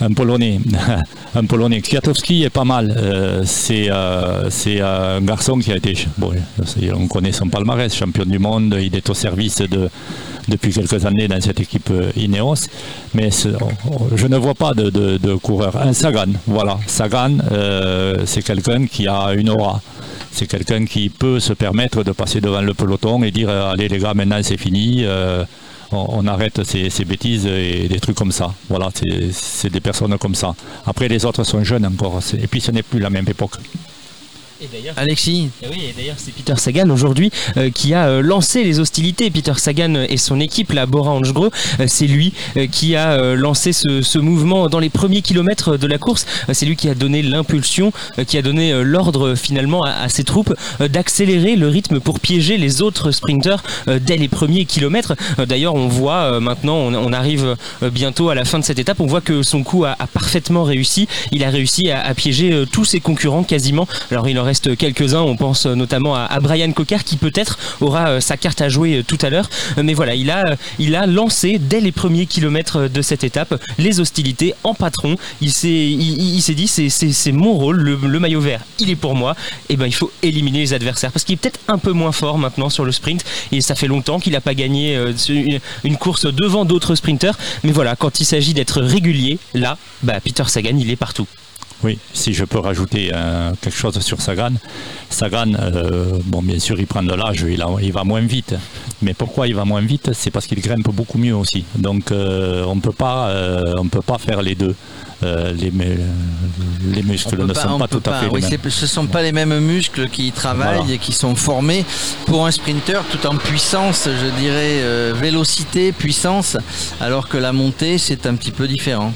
un 0.00 0.12
Polonais. 0.12 0.60
un 1.34 1.44
Polonais. 1.44 1.80
Kwiatkowski 1.80 2.44
est 2.44 2.50
pas 2.50 2.64
mal. 2.64 2.94
Euh, 2.96 3.42
c'est 3.44 3.90
euh, 3.90 4.48
c'est 4.50 4.80
un 4.80 5.20
garçon 5.20 5.58
qui 5.58 5.72
a 5.72 5.76
été. 5.76 6.06
Bon, 6.18 6.32
on 6.96 7.08
connaît 7.08 7.32
son 7.32 7.48
palmarès, 7.48 7.94
champion 7.94 8.24
du 8.24 8.38
monde. 8.38 8.76
Il 8.80 8.94
est 8.94 9.08
au 9.10 9.14
service 9.14 9.58
de, 9.58 9.88
depuis 10.48 10.72
quelques 10.72 11.04
années 11.04 11.26
dans 11.28 11.40
cette 11.40 11.60
équipe 11.60 11.88
euh, 11.90 12.10
Ineos. 12.16 12.66
Mais 13.14 13.30
c'est- 13.30 13.54
on- 13.90 14.16
je 14.16 14.26
ne 14.26 14.36
vois 14.36 14.54
pas 14.54 14.72
de, 14.74 14.90
de, 14.90 15.16
de 15.18 15.34
coureur. 15.34 15.76
Un 15.76 15.92
Sagan, 15.92 16.26
voilà. 16.46 16.78
Sagan, 16.86 17.38
euh, 17.52 18.22
c'est 18.26 18.42
quelqu'un 18.42 18.86
qui 18.86 19.08
a 19.08 19.32
une 19.34 19.50
aura. 19.50 19.80
C'est 20.32 20.46
quelqu'un 20.46 20.84
qui 20.84 21.08
peut 21.08 21.40
se 21.40 21.52
permettre 21.52 22.02
de 22.04 22.12
passer 22.12 22.40
devant 22.40 22.60
le 22.62 22.74
peloton 22.74 23.22
et 23.22 23.30
dire 23.30 23.48
euh, 23.48 23.72
allez 23.72 23.88
les 23.88 23.98
gars 23.98 24.14
maintenant 24.14 24.38
c'est 24.42 24.56
fini, 24.56 25.02
euh, 25.04 25.44
on, 25.92 26.26
arrête 26.26 26.64
ces, 26.64 26.90
ces 26.90 27.04
bêtises 27.04 27.46
et 27.46 27.86
des 27.88 28.00
trucs 28.00 28.16
comme 28.16 28.32
ça. 28.32 28.52
Voilà, 28.68 28.88
c'est- 28.92 29.68
des 29.70 29.80
personnes 29.80 30.16
comme 30.18 30.34
ça. 30.34 30.54
Après 30.86 31.08
les 31.08 31.24
autres 31.24 31.44
sont 31.44 31.62
jeunes 31.64 31.86
encore 31.86 32.20
et 32.40 32.46
puis 32.46 32.60
ce 32.60 32.70
n'est 32.70 32.82
plus 32.82 32.98
la 33.00 33.10
même 33.10 33.28
époque. 33.28 33.54
Alexis 34.96 35.50
Et 35.62 35.66
oui, 35.68 35.82
et 35.88 35.92
d'ailleurs, 35.96 36.16
c'est 36.18 36.32
Peter 36.32 36.54
Sagan 36.56 36.88
aujourd'hui 36.90 37.30
euh, 37.56 37.70
qui 37.70 37.94
a 37.94 38.06
euh, 38.08 38.22
lancé 38.22 38.64
les 38.64 38.80
hostilités. 38.80 39.30
Peter 39.30 39.52
Sagan 39.56 39.94
et 40.08 40.16
son 40.16 40.40
équipe, 40.40 40.72
la 40.72 40.86
Bora 40.86 41.12
Hansgrohe, 41.12 41.50
euh, 41.80 41.84
c'est 41.86 42.06
lui 42.06 42.32
qui 42.70 42.96
a 42.96 43.34
lancé 43.34 43.72
ce, 43.72 44.02
ce 44.02 44.18
mouvement 44.18 44.68
dans 44.68 44.78
les 44.78 44.90
premiers 44.90 45.22
kilomètres 45.22 45.76
de 45.76 45.86
la 45.86 45.98
course. 45.98 46.26
C'est 46.52 46.66
lui 46.66 46.76
qui 46.76 46.88
a 46.88 46.94
donné 46.94 47.22
l'impulsion, 47.22 47.92
qui 48.26 48.38
a 48.38 48.42
donné 48.42 48.72
l'ordre 48.84 49.34
finalement 49.34 49.82
à, 49.84 49.90
à 49.90 50.08
ses 50.08 50.24
troupes 50.24 50.54
d'accélérer 50.80 51.56
le 51.56 51.68
rythme 51.68 52.00
pour 52.00 52.20
piéger 52.20 52.56
les 52.56 52.82
autres 52.82 53.10
sprinteurs 53.10 53.62
euh, 53.88 53.98
dès 54.00 54.16
les 54.16 54.28
premiers 54.28 54.64
kilomètres. 54.64 55.14
D'ailleurs, 55.46 55.74
on 55.74 55.88
voit 55.88 56.40
maintenant, 56.40 56.76
on, 56.76 56.94
on 56.94 57.12
arrive 57.12 57.56
bientôt 57.82 58.28
à 58.30 58.34
la 58.34 58.44
fin 58.44 58.58
de 58.58 58.64
cette 58.64 58.78
étape, 58.78 59.00
on 59.00 59.06
voit 59.06 59.20
que 59.20 59.42
son 59.42 59.62
coup 59.62 59.84
a, 59.84 59.96
a 59.98 60.06
parfaitement 60.06 60.64
réussi. 60.64 61.08
Il 61.32 61.44
a 61.44 61.50
réussi 61.50 61.90
à, 61.90 62.04
à 62.04 62.14
piéger 62.14 62.64
tous 62.70 62.84
ses 62.84 63.00
concurrents 63.00 63.44
quasiment. 63.44 63.86
Alors 64.10 64.28
il 64.28 64.38
en 64.38 64.44
reste 64.44 64.53
quelques-uns, 64.60 65.20
on 65.20 65.36
pense 65.36 65.66
notamment 65.66 66.14
à, 66.14 66.40
Brian 66.40 66.72
Cocker 66.72 67.04
qui 67.04 67.16
peut-être 67.16 67.58
aura 67.80 68.08
euh, 68.08 68.20
sa 68.20 68.36
carte 68.36 68.60
à 68.60 68.68
jouer 68.68 68.98
euh, 68.98 69.02
tout 69.02 69.18
à 69.22 69.30
l'heure. 69.30 69.48
Mais 69.82 69.94
voilà, 69.94 70.14
il 70.14 70.30
a, 70.30 70.42
euh, 70.46 70.56
il 70.78 70.94
a 70.94 71.06
lancé 71.06 71.58
dès 71.58 71.80
les 71.80 71.92
premiers 71.92 72.26
kilomètres 72.26 72.88
de 72.88 73.02
cette 73.02 73.24
étape 73.24 73.60
les 73.78 74.00
hostilités 74.00 74.54
en 74.64 74.74
patron. 74.74 75.16
Il 75.40 75.52
s'est, 75.52 75.68
il, 75.68 76.40
s'est 76.40 76.54
dit 76.54 76.68
c'est, 76.68 76.88
c'est, 76.88 77.32
mon 77.32 77.54
rôle, 77.54 77.80
le, 77.80 78.18
maillot 78.18 78.40
vert, 78.40 78.60
il 78.78 78.90
est 78.90 78.96
pour 78.96 79.14
moi. 79.14 79.36
Et 79.68 79.76
ben 79.76 79.86
il 79.86 79.94
faut 79.94 80.10
éliminer 80.22 80.60
les 80.60 80.72
adversaires 80.72 81.12
parce 81.12 81.24
qu'il 81.24 81.34
est 81.34 81.36
peut-être 81.38 81.60
un 81.68 81.78
peu 81.78 81.92
moins 81.92 82.12
fort 82.12 82.38
maintenant 82.38 82.70
sur 82.70 82.84
le 82.84 82.92
sprint 82.92 83.24
et 83.52 83.60
ça 83.60 83.74
fait 83.74 83.86
longtemps 83.86 84.20
qu'il 84.20 84.32
n'a 84.32 84.40
pas 84.40 84.54
gagné 84.54 84.96
une, 85.28 85.60
une 85.84 85.96
course 85.96 86.26
devant 86.26 86.64
d'autres 86.64 86.94
sprinteurs. 86.94 87.36
Mais 87.62 87.72
voilà, 87.72 87.96
quand 87.96 88.20
il 88.20 88.24
s'agit 88.24 88.54
d'être 88.54 88.80
régulier, 88.80 89.38
là, 89.54 89.76
bah, 90.02 90.20
Peter 90.20 90.44
Sagan 90.46 90.76
il 90.76 90.90
est 90.90 90.96
partout. 90.96 91.26
Oui, 91.84 91.98
si 92.14 92.32
je 92.32 92.44
peux 92.46 92.58
rajouter 92.60 93.10
euh, 93.12 93.52
quelque 93.60 93.76
chose 93.76 93.98
sur 94.00 94.22
Sagan. 94.22 94.52
Sagan, 95.10 95.52
euh, 95.54 96.18
bon, 96.24 96.40
bien 96.40 96.58
sûr, 96.58 96.80
il 96.80 96.86
prend 96.86 97.02
de 97.02 97.12
l'âge, 97.12 97.44
il, 97.46 97.92
va 97.92 98.04
moins 98.04 98.22
vite. 98.22 98.54
Mais 99.02 99.12
pourquoi 99.12 99.48
il 99.48 99.54
va 99.54 99.66
moins 99.66 99.82
vite? 99.82 100.10
C'est 100.14 100.30
parce 100.30 100.46
qu'il 100.46 100.60
grimpe 100.62 100.88
beaucoup 100.90 101.18
mieux 101.18 101.36
aussi. 101.36 101.64
Donc, 101.76 102.10
euh, 102.10 102.64
on 102.66 102.70
on 102.76 102.80
peut 102.80 102.92
pas 104.02 104.18
faire 104.18 104.40
les 104.40 104.54
deux. 104.54 104.74
Les, 105.22 105.70
mu- 105.70 105.98
les 106.92 107.02
muscles 107.02 107.40
ne 107.46 107.52
pas- 107.52 107.62
sont 107.62 107.68
on 107.70 107.78
pas 107.78 107.88
tout 107.88 108.02
à 108.04 108.20
fait 108.20 108.26
Oui, 108.26 108.42
les 108.42 108.48
mêmes. 108.58 108.70
ce 108.70 108.82
ne 108.82 108.86
sont 108.86 109.06
pas 109.06 109.22
les 109.22 109.32
mêmes 109.32 109.58
muscles 109.58 110.08
qui 110.10 110.32
travaillent 110.32 110.78
Voilà. 110.80 110.92
et 110.94 110.98
qui 110.98 111.12
sont 111.12 111.34
formés 111.34 111.84
pour 112.26 112.44
un 112.46 112.50
sprinter 112.50 113.00
tout 113.10 113.26
en 113.26 113.36
puissance, 113.36 114.06
je 114.06 114.40
dirais 114.40 115.12
vélocité, 115.14 115.92
puissance, 115.92 116.58
alors 117.00 117.28
que 117.28 117.38
la 117.38 117.52
montée 117.54 117.96
c'est 117.96 118.26
un 118.26 118.34
petit 118.34 118.50
peu 118.50 118.68
différent. 118.68 119.14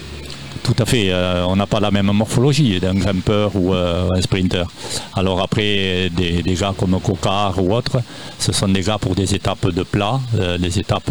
Tout 0.69 0.83
à 0.83 0.85
fait, 0.85 1.09
euh, 1.11 1.47
on 1.47 1.57
n'a 1.57 1.67
pas 1.67 1.81
la 1.81 1.91
même 1.91 2.13
morphologie 2.13 2.79
d'un 2.79 2.93
grimpeur 2.93 3.57
ou 3.57 3.73
euh, 3.73 4.11
un 4.15 4.21
sprinter. 4.21 4.67
Alors 5.15 5.41
après, 5.41 6.11
des, 6.15 6.43
gars 6.61 6.75
comme 6.77 7.01
Cocard 7.01 7.59
ou 7.59 7.75
autres, 7.75 8.03
ce 8.39 8.53
sont 8.53 8.69
des 8.69 8.83
gars 8.83 8.99
pour 8.99 9.15
des 9.15 9.35
étapes 9.35 9.71
de 9.71 9.83
plat, 9.83 10.21
euh, 10.39 10.59
des 10.59 10.79
étapes 10.79 11.11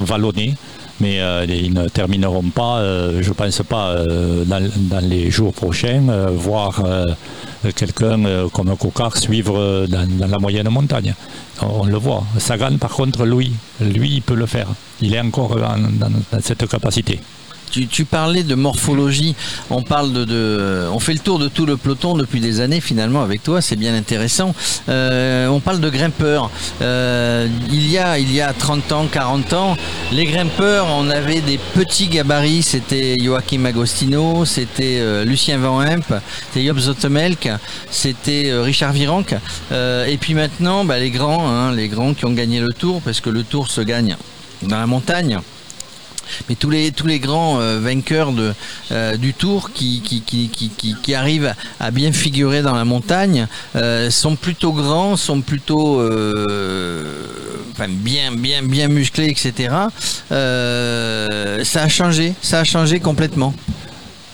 vallonnées, 0.00 0.54
mais 1.00 1.18
ils 1.46 1.74
ne 1.74 1.86
termineront 1.88 2.48
pas, 2.48 2.82
je 3.20 3.28
ne 3.28 3.34
pense 3.34 3.62
pas, 3.68 3.94
dans, 4.46 5.06
les 5.06 5.30
jours 5.30 5.52
prochains, 5.52 6.30
voir 6.30 6.82
quelqu'un 7.76 8.48
comme 8.54 8.74
Cocard 8.78 9.18
suivre 9.18 9.86
dans, 9.86 10.08
la 10.30 10.38
moyenne 10.38 10.70
montagne. 10.70 11.14
On, 11.60 11.84
le 11.84 11.98
voit. 11.98 12.24
Sagan, 12.38 12.78
par 12.78 12.92
contre, 12.92 13.26
lui, 13.26 13.52
lui, 13.82 14.14
il 14.14 14.22
peut 14.22 14.34
le 14.34 14.46
faire. 14.46 14.68
Il 15.02 15.14
est 15.14 15.20
encore 15.20 15.56
dans 15.56 16.40
cette 16.40 16.66
capacité. 16.66 17.20
Tu, 17.72 18.04
parlais 18.04 18.42
de 18.42 18.54
morphologie, 18.54 19.34
on 19.70 19.82
parle 19.82 20.12
de, 20.12 20.86
on 20.92 20.98
fait 20.98 21.14
le 21.14 21.20
tour 21.20 21.38
de 21.38 21.48
tout 21.48 21.64
le 21.64 21.78
peloton 21.78 22.14
depuis 22.14 22.38
des 22.38 22.60
années 22.60 22.82
finalement 22.82 23.22
avec 23.22 23.42
toi, 23.42 23.62
c'est 23.62 23.76
bien 23.76 23.94
intéressant. 23.94 24.54
Euh, 24.90 25.48
on 25.48 25.60
parle 25.60 25.80
de 25.80 25.88
grimpeurs. 25.88 26.50
Euh, 26.82 27.48
il 27.70 27.90
y 27.90 27.96
a 27.96 28.18
il 28.18 28.30
y 28.32 28.42
a 28.42 28.52
30 28.52 28.92
ans, 28.92 29.06
40 29.10 29.52
ans, 29.54 29.76
les 30.12 30.26
grimpeurs, 30.26 30.86
on 30.90 31.08
avait 31.08 31.40
des 31.40 31.58
petits 31.74 32.08
gabarits, 32.08 32.62
c'était 32.62 33.16
Joachim 33.18 33.64
Agostino, 33.64 34.44
c'était 34.44 34.98
euh, 35.00 35.24
Lucien 35.24 35.56
Van 35.56 35.82
Hemp, 35.82 36.04
c'était 36.48 36.66
Job 36.66 36.78
Zotemelk, 36.78 37.48
c'était 37.90 38.52
Richard 38.52 38.92
Virenque. 38.92 39.34
Et 39.70 40.18
puis 40.20 40.34
maintenant, 40.34 40.84
bah, 40.84 40.98
les 40.98 41.10
grands, 41.10 41.48
hein, 41.48 41.72
les 41.72 41.88
grands 41.88 42.12
qui 42.12 42.26
ont 42.26 42.32
gagné 42.32 42.60
le 42.60 42.72
Tour, 42.74 43.00
parce 43.02 43.20
que 43.20 43.30
le 43.30 43.44
Tour 43.44 43.68
se 43.68 43.80
gagne 43.80 44.16
dans 44.62 44.78
la 44.78 44.86
montagne. 44.86 45.38
Mais 46.48 46.54
tous 46.54 46.70
les, 46.70 46.92
tous 46.92 47.06
les 47.06 47.18
grands 47.18 47.60
euh, 47.60 47.78
vainqueurs 47.80 48.32
euh, 48.90 49.16
du 49.16 49.34
Tour 49.34 49.70
qui, 49.72 50.02
arrivent 51.14 51.54
à 51.80 51.90
bien 51.90 52.12
figurer 52.12 52.62
dans 52.62 52.74
la 52.74 52.84
montagne 52.84 53.46
euh, 53.76 54.10
sont 54.10 54.36
plutôt 54.36 54.72
grands, 54.72 55.16
sont 55.16 55.40
plutôt 55.40 56.00
bien, 57.88 58.32
bien, 58.32 58.62
bien 58.62 58.88
musclés, 58.88 59.28
etc. 59.28 59.74
Ça 60.30 61.82
a 61.82 61.88
changé, 61.88 62.34
ça 62.40 62.60
a 62.60 62.64
changé 62.64 63.00
complètement. 63.00 63.54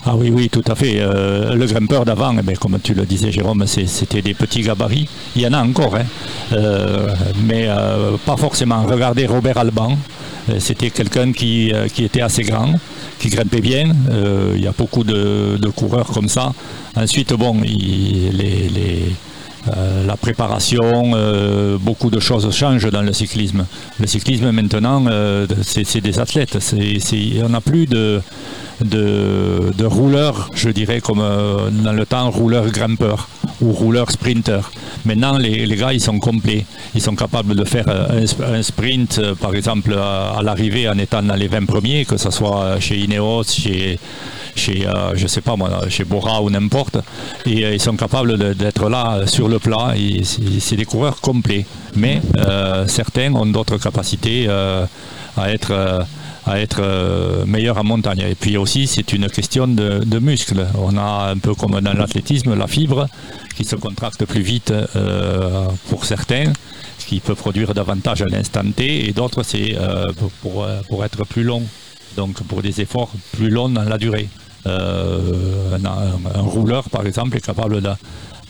Ah 0.07 0.15
oui, 0.17 0.31
oui, 0.33 0.49
tout 0.49 0.63
à 0.67 0.75
fait. 0.75 1.01
Le 1.01 1.67
grimpeur 1.67 2.05
d'avant, 2.05 2.35
eh 2.39 2.43
bien, 2.43 2.55
comme 2.55 2.79
tu 2.81 2.95
le 2.95 3.05
disais, 3.05 3.33
Jérôme, 3.33 3.67
c'était 3.67 4.23
des 4.23 4.35
petits 4.35 4.63
gabarits. 4.63 5.09
Il 5.37 5.43
y 5.43 5.47
en 5.47 5.53
a 5.53 5.63
encore, 5.63 5.97
hein. 5.97 6.07
Mais 7.43 7.69
pas 8.25 8.37
forcément. 8.37 8.85
Regardez 8.85 9.27
Robert 9.27 9.59
Alban. 9.59 9.99
Euh, 10.51 10.57
C'était 10.61 10.91
quelqu'un 10.91 11.33
qui, 11.33 11.73
euh, 11.73 11.89
qui 11.89 12.05
était 12.05 12.21
assez 12.23 12.43
grand, 12.43 12.75
qui 13.19 13.29
grimpait 13.29 13.61
bien. 13.61 13.93
Euh, 14.11 14.53
il 14.57 14.63
y 14.63 14.67
a 14.67 14.73
beaucoup 14.77 15.05
de, 15.05 15.57
de 15.61 15.69
coureurs 15.69 16.07
comme 16.09 16.29
ça. 16.29 16.53
Ensuite, 16.97 17.33
bon, 17.35 17.61
il- 17.65 18.31
les, 18.37 18.69
les- 18.69 19.13
euh, 19.77 20.07
la 20.07 20.17
préparation, 20.17 21.13
euh, 21.15 21.77
beaucoup 21.79 22.11
de 22.11 22.21
choses 22.21 22.51
changent 22.55 22.91
dans 22.91 23.03
le 23.03 23.13
cyclisme. 23.13 23.65
Le 24.01 24.07
cyclisme 24.07 24.51
maintenant, 24.51 25.05
euh, 25.07 25.47
c'est 25.63 26.01
des 26.01 26.19
athlètes. 26.19 26.59
C'est- 26.61 27.43
on 27.45 27.49
n'a 27.51 27.61
plus 27.61 27.87
de, 27.87 28.21
rouleurs, 29.85 30.51
je 30.55 30.71
dirais, 30.71 31.01
comme 31.01 31.23
dans 31.85 31.93
le 31.93 32.07
temps, 32.07 32.31
rouleurs 32.31 32.67
grimpeurs 32.71 33.29
ou 33.61 33.73
rouleurs 33.73 34.11
sprinteurs. 34.11 34.71
Maintenant, 35.05 35.37
les, 35.39 35.67
les 35.67 35.77
gars, 35.77 35.93
ils 35.93 36.01
sont 36.01 36.19
complets. 36.21 36.65
Ils 36.95 37.01
sont 37.03 37.15
capables 37.17 37.55
de 37.57 37.65
faire 37.65 37.89
un, 37.89 38.21
sp- 38.25 38.45
un 38.59 38.63
sprint, 38.63 39.21
par 39.41 39.55
exemple, 39.55 39.95
à, 39.99 40.41
l'arrivée 40.43 40.89
en 40.89 40.97
étant 40.99 41.23
dans 41.23 41.35
les 41.35 41.49
20 41.49 41.67
premiers, 41.67 42.05
que 42.05 42.17
ce 42.17 42.31
soit 42.31 42.79
chez 42.81 42.99
Ineos, 42.99 43.45
chez 43.45 43.99
chez, 44.57 44.85
je 45.15 45.27
sais 45.29 45.41
pas 45.41 45.55
moi, 45.55 45.71
chez 45.89 46.03
Bora 46.03 46.43
ou 46.43 46.51
n'importe, 46.51 46.97
et 47.47 47.75
ils 47.75 47.81
sont 47.81 47.95
capables 47.95 48.57
d'être 48.57 48.89
là 48.89 49.25
sur 49.27 49.47
le 49.49 49.58
plat. 49.59 49.95
C'est 50.59 50.77
des 50.77 50.85
coureurs 50.85 51.21
complets, 51.21 51.67
mais 51.97 52.21
euh, 52.37 52.87
certains 52.87 53.33
ont 53.35 53.47
d'autres 53.47 53.79
capacités 53.79 54.47
euh, 54.49 54.87
à 55.37 55.51
être 55.51 55.73
euh, 55.73 56.03
à 56.47 56.61
être 56.61 56.81
meilleurs 57.47 57.77
en 57.77 57.85
montagne. 57.85 58.21
Et 58.21 58.35
puis 58.35 58.57
aussi, 58.57 58.87
c'est 58.87 59.13
une 59.13 59.29
question 59.29 59.69
de, 59.69 60.03
de 60.03 60.19
muscles. 60.19 60.67
On 60.79 60.97
a 60.97 61.31
un 61.31 61.37
peu 61.37 61.55
comme 61.55 61.79
dans 61.79 61.93
l'athlétisme, 61.93 62.55
la 62.55 62.67
fibre 62.67 63.07
qui 63.55 63.65
se 63.65 63.77
contracte 63.77 64.25
plus 64.25 64.41
vite 64.41 64.73
pour 65.91 66.07
certains, 66.07 66.51
ce 66.99 67.05
qui 67.05 67.21
peut 67.21 67.35
produire 67.35 67.75
davantage 67.75 68.23
à 68.23 68.27
l'instant 68.27 68.63
T, 68.75 69.11
et 69.11 69.13
d'autres, 69.13 69.43
c'est 69.43 69.77
pour, 70.41 70.67
pour, 70.89 71.05
être 71.05 71.27
plus 71.27 71.43
long, 71.43 71.63
donc 72.17 72.43
pour 72.45 72.63
des 72.63 72.81
efforts 72.81 73.11
plus 73.33 73.51
longs 73.51 73.69
dans 73.69 73.85
la 73.85 73.99
durée. 73.99 74.31
Un, 74.65 76.41
rouleur, 76.41 76.89
par 76.89 77.07
exemple, 77.07 77.37
est 77.37 77.45
capable 77.45 77.83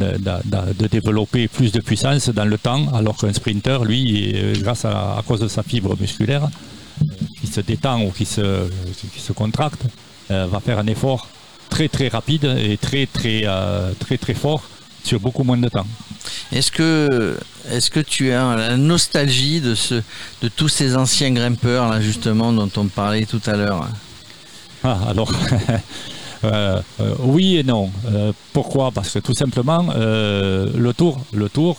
de, 0.00 0.06
de- 0.18 0.42
de- 0.44 0.72
de 0.78 0.86
développer 0.86 1.48
plus 1.48 1.72
de 1.72 1.80
puissance 1.80 2.28
dans 2.28 2.44
le 2.44 2.58
temps, 2.58 2.88
alors 2.94 3.16
qu'un 3.16 3.32
sprinter, 3.32 3.84
lui, 3.84 4.32
euh, 4.34 4.54
grâce 4.60 4.84
à, 4.84 5.18
à 5.18 5.22
cause 5.26 5.40
de 5.40 5.48
sa 5.48 5.62
fibre 5.62 5.96
musculaire, 6.00 6.44
euh, 6.44 7.04
qui 7.40 7.46
se 7.46 7.60
détend 7.60 8.02
ou 8.02 8.10
qui 8.10 8.24
se, 8.24 8.68
qui 9.14 9.20
se 9.20 9.32
contracte, 9.32 9.82
euh, 10.30 10.46
va 10.50 10.60
faire 10.60 10.78
un 10.78 10.86
effort 10.86 11.28
très 11.70 11.88
très 11.88 12.08
rapide 12.08 12.44
et 12.58 12.76
très 12.78 13.06
très 13.06 13.42
euh, 13.44 13.92
très 13.98 14.16
très 14.18 14.34
fort 14.34 14.62
sur 15.04 15.20
beaucoup 15.20 15.44
moins 15.44 15.56
de 15.58 15.68
temps. 15.68 15.86
Est-ce 16.52 16.70
que, 16.72 17.38
est 17.70 17.88
que 17.90 18.00
tu 18.00 18.32
as 18.32 18.56
la 18.56 18.76
nostalgie 18.76 19.60
de, 19.60 19.74
ce, 19.74 19.94
de 20.42 20.48
tous 20.48 20.68
ces 20.68 20.96
anciens 20.96 21.30
grimpeurs, 21.30 21.88
là, 21.88 22.00
justement, 22.00 22.52
dont 22.52 22.70
on 22.76 22.86
parlait 22.86 23.24
tout 23.24 23.40
à 23.46 23.52
l'heure? 23.56 23.88
Ah, 24.84 24.98
alors, 25.08 25.32
euh, 26.44 26.80
euh, 27.00 27.14
oui 27.20 27.56
et 27.56 27.62
non. 27.62 27.90
Euh, 28.06 28.32
pourquoi? 28.52 28.90
Parce 28.90 29.12
que 29.12 29.18
tout 29.18 29.34
simplement, 29.34 29.86
le 29.94 30.92
tour, 30.92 31.20
le 31.32 31.48
tour, 31.48 31.76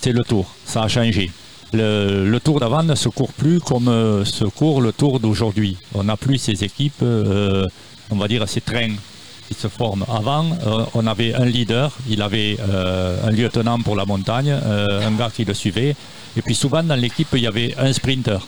c'est 0.00 0.12
le 0.12 0.24
tour. 0.24 0.46
Ça 0.64 0.82
a 0.82 0.88
changé. 0.88 1.30
Le, 1.72 2.38
tour 2.38 2.60
d'avant 2.60 2.82
ne 2.82 2.94
se 2.94 3.08
court 3.10 3.32
plus 3.32 3.60
comme 3.60 4.24
se 4.24 4.44
court 4.44 4.80
le 4.80 4.92
tour 4.92 5.20
d'aujourd'hui. 5.20 5.76
On 5.94 6.04
n'a 6.04 6.16
plus 6.16 6.38
ces 6.38 6.64
équipes, 6.64 7.02
on 7.02 8.16
va 8.16 8.28
dire 8.28 8.48
ces 8.48 8.62
trains 8.62 8.94
qui 9.48 9.54
se 9.54 9.68
forment. 9.68 10.04
Avant, 10.08 10.46
on 10.94 11.06
avait 11.06 11.34
un 11.34 11.44
leader, 11.44 11.92
il 12.08 12.22
avait 12.22 12.56
un 12.60 13.30
lieutenant 13.30 13.78
pour 13.80 13.96
la 13.96 14.06
montagne, 14.06 14.50
un 14.50 15.10
gars 15.12 15.30
qui 15.34 15.44
le 15.44 15.52
suivait. 15.52 15.94
Et 16.36 16.42
puis 16.42 16.54
souvent 16.54 16.82
dans 16.82 16.96
l'équipe, 16.98 17.28
il 17.34 17.40
y 17.40 17.46
avait 17.46 17.74
un 17.76 17.92
sprinter, 17.92 18.46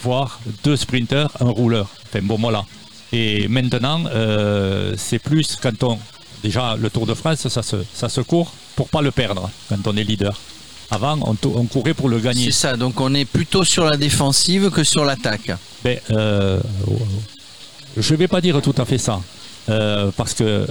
voire 0.00 0.38
deux 0.62 0.76
sprinters, 0.76 1.30
un 1.40 1.50
rouleur. 1.50 1.88
Enfin 2.06 2.20
bon, 2.22 2.36
voilà. 2.38 2.64
Et 3.12 3.48
maintenant, 3.48 4.04
euh, 4.06 4.94
c'est 4.96 5.18
plus 5.18 5.56
quand 5.60 5.82
on. 5.82 5.98
Déjà, 6.42 6.76
le 6.76 6.88
Tour 6.88 7.06
de 7.06 7.14
France, 7.14 7.48
ça 7.48 7.62
se, 7.62 7.76
ça 7.92 8.08
se 8.08 8.20
court 8.22 8.52
pour 8.74 8.88
pas 8.88 9.02
le 9.02 9.10
perdre 9.10 9.50
quand 9.68 9.86
on 9.86 9.96
est 9.96 10.04
leader. 10.04 10.38
Avant, 10.90 11.18
on, 11.22 11.64
courait 11.66 11.94
pour 11.94 12.08
le 12.08 12.18
gagner. 12.18 12.46
C'est 12.46 12.68
ça, 12.68 12.76
donc 12.76 13.00
on 13.00 13.14
est 13.14 13.24
plutôt 13.24 13.62
sur 13.62 13.84
la 13.84 13.96
défensive 13.96 14.70
que 14.70 14.82
sur 14.82 15.04
l'attaque. 15.04 15.52
Ben, 15.84 15.98
euh, 16.10 16.60
je 17.96 18.12
ne 18.12 18.18
vais 18.18 18.26
pas 18.26 18.40
dire 18.40 18.60
tout 18.62 18.74
à 18.76 18.84
fait 18.84 18.98
ça. 18.98 19.20
Euh, 19.68 20.10
parce 20.16 20.34
que 20.34 20.66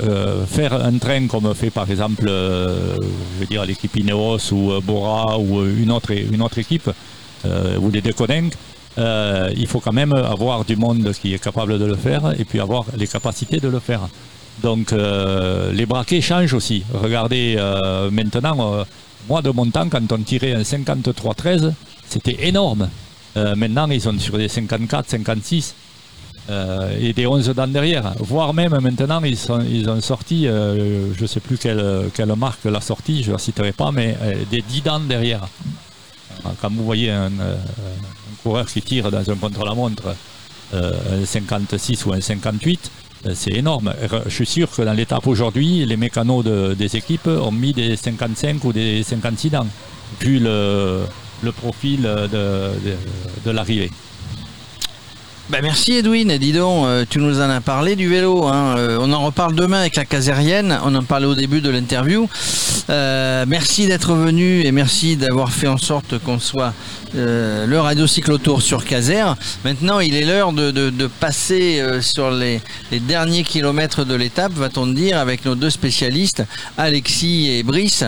faire 0.50 0.74
un 0.74 0.98
train 0.98 1.27
comme 1.27 1.53
fait 1.53 1.69
par 1.69 1.90
exemple 1.90 2.26
je 2.26 3.40
veux 3.40 3.45
dire 3.45 3.64
l'équipe 3.64 3.95
Ineos 3.95 4.51
ou 4.51 4.82
Bora 4.82 5.38
ou 5.38 5.64
une 5.64 5.92
autre, 5.92 6.11
une 6.11 6.42
autre 6.42 6.58
équipe 6.58 6.90
ou 7.45 7.90
les 7.92 8.01
Deconeng, 8.01 8.50
euh, 9.00 9.52
il 9.56 9.68
faut 9.68 9.80
quand 9.80 9.94
même 9.94 10.14
avoir 10.14 10.66
du 10.66 10.76
monde 10.76 11.11
qui 11.14 11.34
est 11.34 11.40
capable 11.40 11.80
de 11.80 11.86
le 11.86 11.95
faire 11.95 12.34
et 12.38 12.44
puis 12.44 12.60
avoir 12.60 12.86
les 12.98 13.08
capacités 13.08 13.60
de 13.60 13.69
le 13.69 13.80
faire. 13.80 14.02
Donc 14.61 14.92
euh, 14.92 15.72
les 15.72 15.86
braquets 15.86 16.22
changent 16.22 16.53
aussi. 16.53 16.84
Regardez 16.94 17.56
euh, 17.58 18.11
maintenant, 18.11 18.86
moi 19.30 19.42
de 19.42 19.52
mon 19.52 19.69
temps, 19.69 19.88
quand 19.90 20.11
on 20.11 20.18
tirait 20.19 20.53
un 20.53 20.64
53-13, 20.64 21.72
c'était 22.08 22.48
énorme. 22.48 22.90
maintenant, 23.36 23.90
ils 23.90 24.02
sont 24.02 24.18
sur 24.19 24.38
des 24.38 24.50
54, 24.50 25.10
56 25.10 25.76
et 27.00 27.14
des 27.14 27.28
11 27.28 27.50
dans 27.50 27.68
derrière. 27.68 28.14
Voire 28.19 28.53
même 28.53 28.78
maintenant, 28.82 29.22
ils, 29.24 29.38
ils 29.72 29.90
ont 29.90 30.02
sorti, 30.02 30.45
je 30.45 31.22
ne 31.22 31.28
sais 31.28 31.40
plus 31.40 31.58
quelle, 31.58 32.10
quelle 32.14 32.36
marque 32.36 32.66
l'a 32.66 32.82
sorti, 32.82 33.22
je 33.22 33.28
ne 33.30 33.34
la 33.34 33.40
citerai 33.40 33.72
pas, 33.72 33.92
mais 33.92 34.18
des 34.50 34.61
10 34.61 34.82
dents 34.82 35.00
derrière. 35.00 35.48
Quand 36.61 36.72
vous 36.72 36.84
voyez 36.84 37.11
un, 37.11 37.32
coureur 38.43 38.66
qui 38.66 38.82
tire 38.82 39.11
dans 39.11 39.30
un 39.30 39.35
contre-la-montre 39.35 40.16
euh, 40.74 41.22
un 41.22 41.26
56 41.26 42.06
ou 42.06 42.14
un 42.14 42.22
58, 42.22 42.92
euh, 43.26 43.32
c'est 43.34 43.53
énorme. 43.53 43.93
Je 44.26 44.30
suis 44.30 44.45
sûr 44.45 44.69
que 44.69 44.84
dans 44.84 44.93
l'étape 44.93 45.26
aujourd'hui, 45.26 45.84
les 45.85 45.98
mécanos 45.98 46.45
des 46.45 46.95
équipes 46.95 47.27
ont 47.27 47.51
mis 47.51 47.74
des 47.74 47.95
55 47.95 48.64
ou 48.64 48.72
des 48.72 49.01
56 49.01 49.56
ans, 49.56 49.68
vu 50.22 50.40
le, 50.40 51.06
profil 51.51 52.03
de 52.03 53.51
l'arrivée. 53.51 53.90
Bah, 55.50 55.58
merci 55.64 55.93
Edwin, 55.93 56.38
dis 56.38 56.51
donc, 56.51 56.85
euh, 56.85 57.06
tu 57.09 57.18
nous 57.18 57.42
en 57.42 57.50
as 57.50 57.61
parlé 57.61 57.95
du 57.95 58.08
vélo. 58.08 58.45
Hein. 58.45 58.76
On 59.00 59.11
en 59.11 59.26
reparle 59.26 59.56
demain 59.56 59.80
avec 59.80 59.95
la 59.95 60.06
casérienne. 60.06 60.77
On 60.85 60.93
en 60.93 61.01
parlait 61.01 61.26
au 61.26 61.34
début 61.34 61.61
de 61.61 61.72
l'interview. 61.72 62.30
Merci 62.88 63.88
d'être 63.88 64.14
venu 64.14 64.61
et 64.61 64.72
merci 64.72 65.18
d'avoir 65.18 65.51
fait 65.51 65.68
en 65.68 65.77
sorte 65.77 66.19
qu'on 66.19 66.38
soit 66.38 66.74
le 67.13 67.77
radio 67.77 68.05
tour 68.38 68.61
sur 68.61 68.85
Caser. 68.85 69.23
Maintenant, 69.63 69.99
il 69.99 70.15
est 70.15 70.25
l'heure 70.25 70.53
de, 70.53 71.07
passer 71.19 71.83
sur 72.01 72.31
les, 72.31 72.61
derniers 72.91 73.43
kilomètres 73.43 74.05
de 74.05 74.15
l'étape, 74.15 74.53
va-t-on 74.53 74.88
dire, 74.88 75.17
avec 75.17 75.45
nos 75.45 75.55
deux 75.55 75.69
spécialistes, 75.69 76.43
Alexis 76.77 77.49
et 77.49 77.63
Brice. 77.63 78.03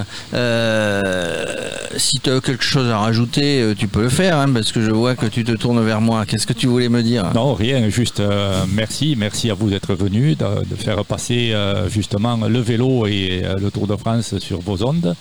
si 1.98 2.20
tu 2.20 2.30
as 2.30 2.42
quelque 2.42 2.64
chose 2.64 2.90
à 2.90 2.98
rajouter, 2.98 3.74
tu 3.78 3.88
peux 3.88 4.04
le 4.04 4.10
faire, 4.10 4.38
hein, 4.38 4.48
parce 4.54 4.72
que 4.72 4.82
je 4.82 4.92
vois 4.92 5.16
que 5.16 5.26
tu 5.26 5.44
te 5.44 5.52
tournes 5.52 5.84
vers 5.84 6.02
moi. 6.02 6.26
Qu'est-ce 6.26 6.48
que 6.48 6.54
tu 6.54 6.68
voulais 6.68 6.90
me 6.90 7.04
dire? 7.04 7.32
Non, 7.34 7.54
rien, 7.54 7.90
juste 7.90 8.20
euh, 8.20 8.66
merci, 8.72 9.16
merci 9.18 9.50
à 9.50 9.54
vous 9.54 9.70
d'être 9.70 9.94
venu, 9.96 10.36
de, 10.36 10.76
faire 10.76 11.04
passer 11.06 11.52
euh, 11.54 11.90
justement 11.90 12.38
le 12.38 12.60
vélo 12.60 13.06
et 13.06 13.42
euh, 13.44 13.56
le 13.58 13.72
Tour 13.72 13.88
de 13.88 13.96
France 13.96 14.38
sur 14.40 14.60
vos 14.62 14.84
ondes. 14.84 15.16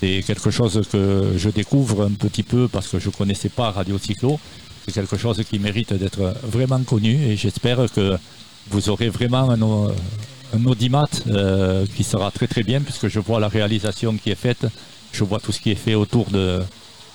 C'est 0.00 0.22
quelque 0.26 0.50
chose 0.50 0.80
que 0.90 1.34
je 1.36 1.50
découvre 1.50 2.04
un 2.04 2.12
petit 2.12 2.42
peu 2.42 2.68
parce 2.68 2.88
que 2.88 2.98
je 2.98 3.08
ne 3.08 3.12
connaissais 3.12 3.50
pas 3.50 3.70
Radio 3.70 3.98
Cyclo. 3.98 4.40
C'est 4.86 4.94
quelque 4.94 5.18
chose 5.18 5.42
qui 5.48 5.58
mérite 5.58 5.92
d'être 5.92 6.34
vraiment 6.42 6.82
connu 6.82 7.22
et 7.22 7.36
j'espère 7.36 7.84
que 7.92 8.16
vous 8.70 8.88
aurez 8.88 9.10
vraiment 9.10 9.50
un, 9.50 10.64
audimat 10.64 11.08
qui 11.94 12.02
sera 12.02 12.30
très 12.30 12.46
très 12.46 12.62
bien 12.62 12.80
puisque 12.80 13.08
je 13.08 13.20
vois 13.20 13.40
la 13.40 13.48
réalisation 13.48 14.16
qui 14.16 14.30
est 14.30 14.42
faite, 14.46 14.66
je 15.12 15.22
vois 15.22 15.38
tout 15.38 15.52
ce 15.52 15.60
qui 15.60 15.70
est 15.70 15.82
fait 15.86 15.94
autour 15.94 16.30
de, 16.30 16.62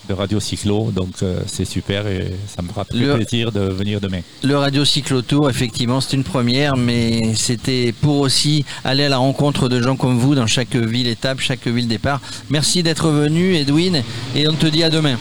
de 0.08 0.14
Radio 0.14 0.40
Cyclo. 0.40 0.92
Donc 0.92 1.22
euh, 1.22 1.40
c'est 1.48 1.66
super 1.66 2.08
et 2.08 2.32
ça 2.48 2.61
me 2.61 2.69
fera 2.69 2.85
très 2.85 3.16
plaisir 3.16 3.51
de 3.51 3.61
venir 3.61 4.01
demain. 4.01 4.22
Le 4.43 4.58
Radio 4.58 4.85
Cyclo 4.85 5.22
Tour, 5.22 5.50
effectivement, 5.50 6.01
c'est 6.01 6.16
une 6.16 6.24
première, 6.24 6.77
mais 6.77 7.34
c'était 7.35 7.93
pour 8.01 8.19
aussi 8.19 8.66
aller 8.84 9.06
à 9.06 9.09
la 9.09 9.17
rencontre 9.17 9.69
de 9.69 9.82
gens 9.82 9.95
comme 9.95 10.17
vous 10.17 10.35
dans 10.35 10.48
chaque 10.48 10.75
ville 10.75 11.08
étape, 11.08 11.40
chaque 11.40 11.67
ville 11.67 11.88
départ. 11.88 12.22
Merci 12.50 12.84
d'être 12.84 13.09
venu, 13.09 13.56
Edwin, 13.56 14.03
et 14.35 14.48
on 14.48 14.53
te 14.53 14.67
dit 14.67 14.84
à 14.84 14.90
demain. 14.90 15.17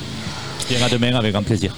Et 0.70 0.82
à 0.82 0.88
demain 0.88 1.14
avec 1.14 1.32
grand 1.32 1.42
plaisir. 1.42 1.74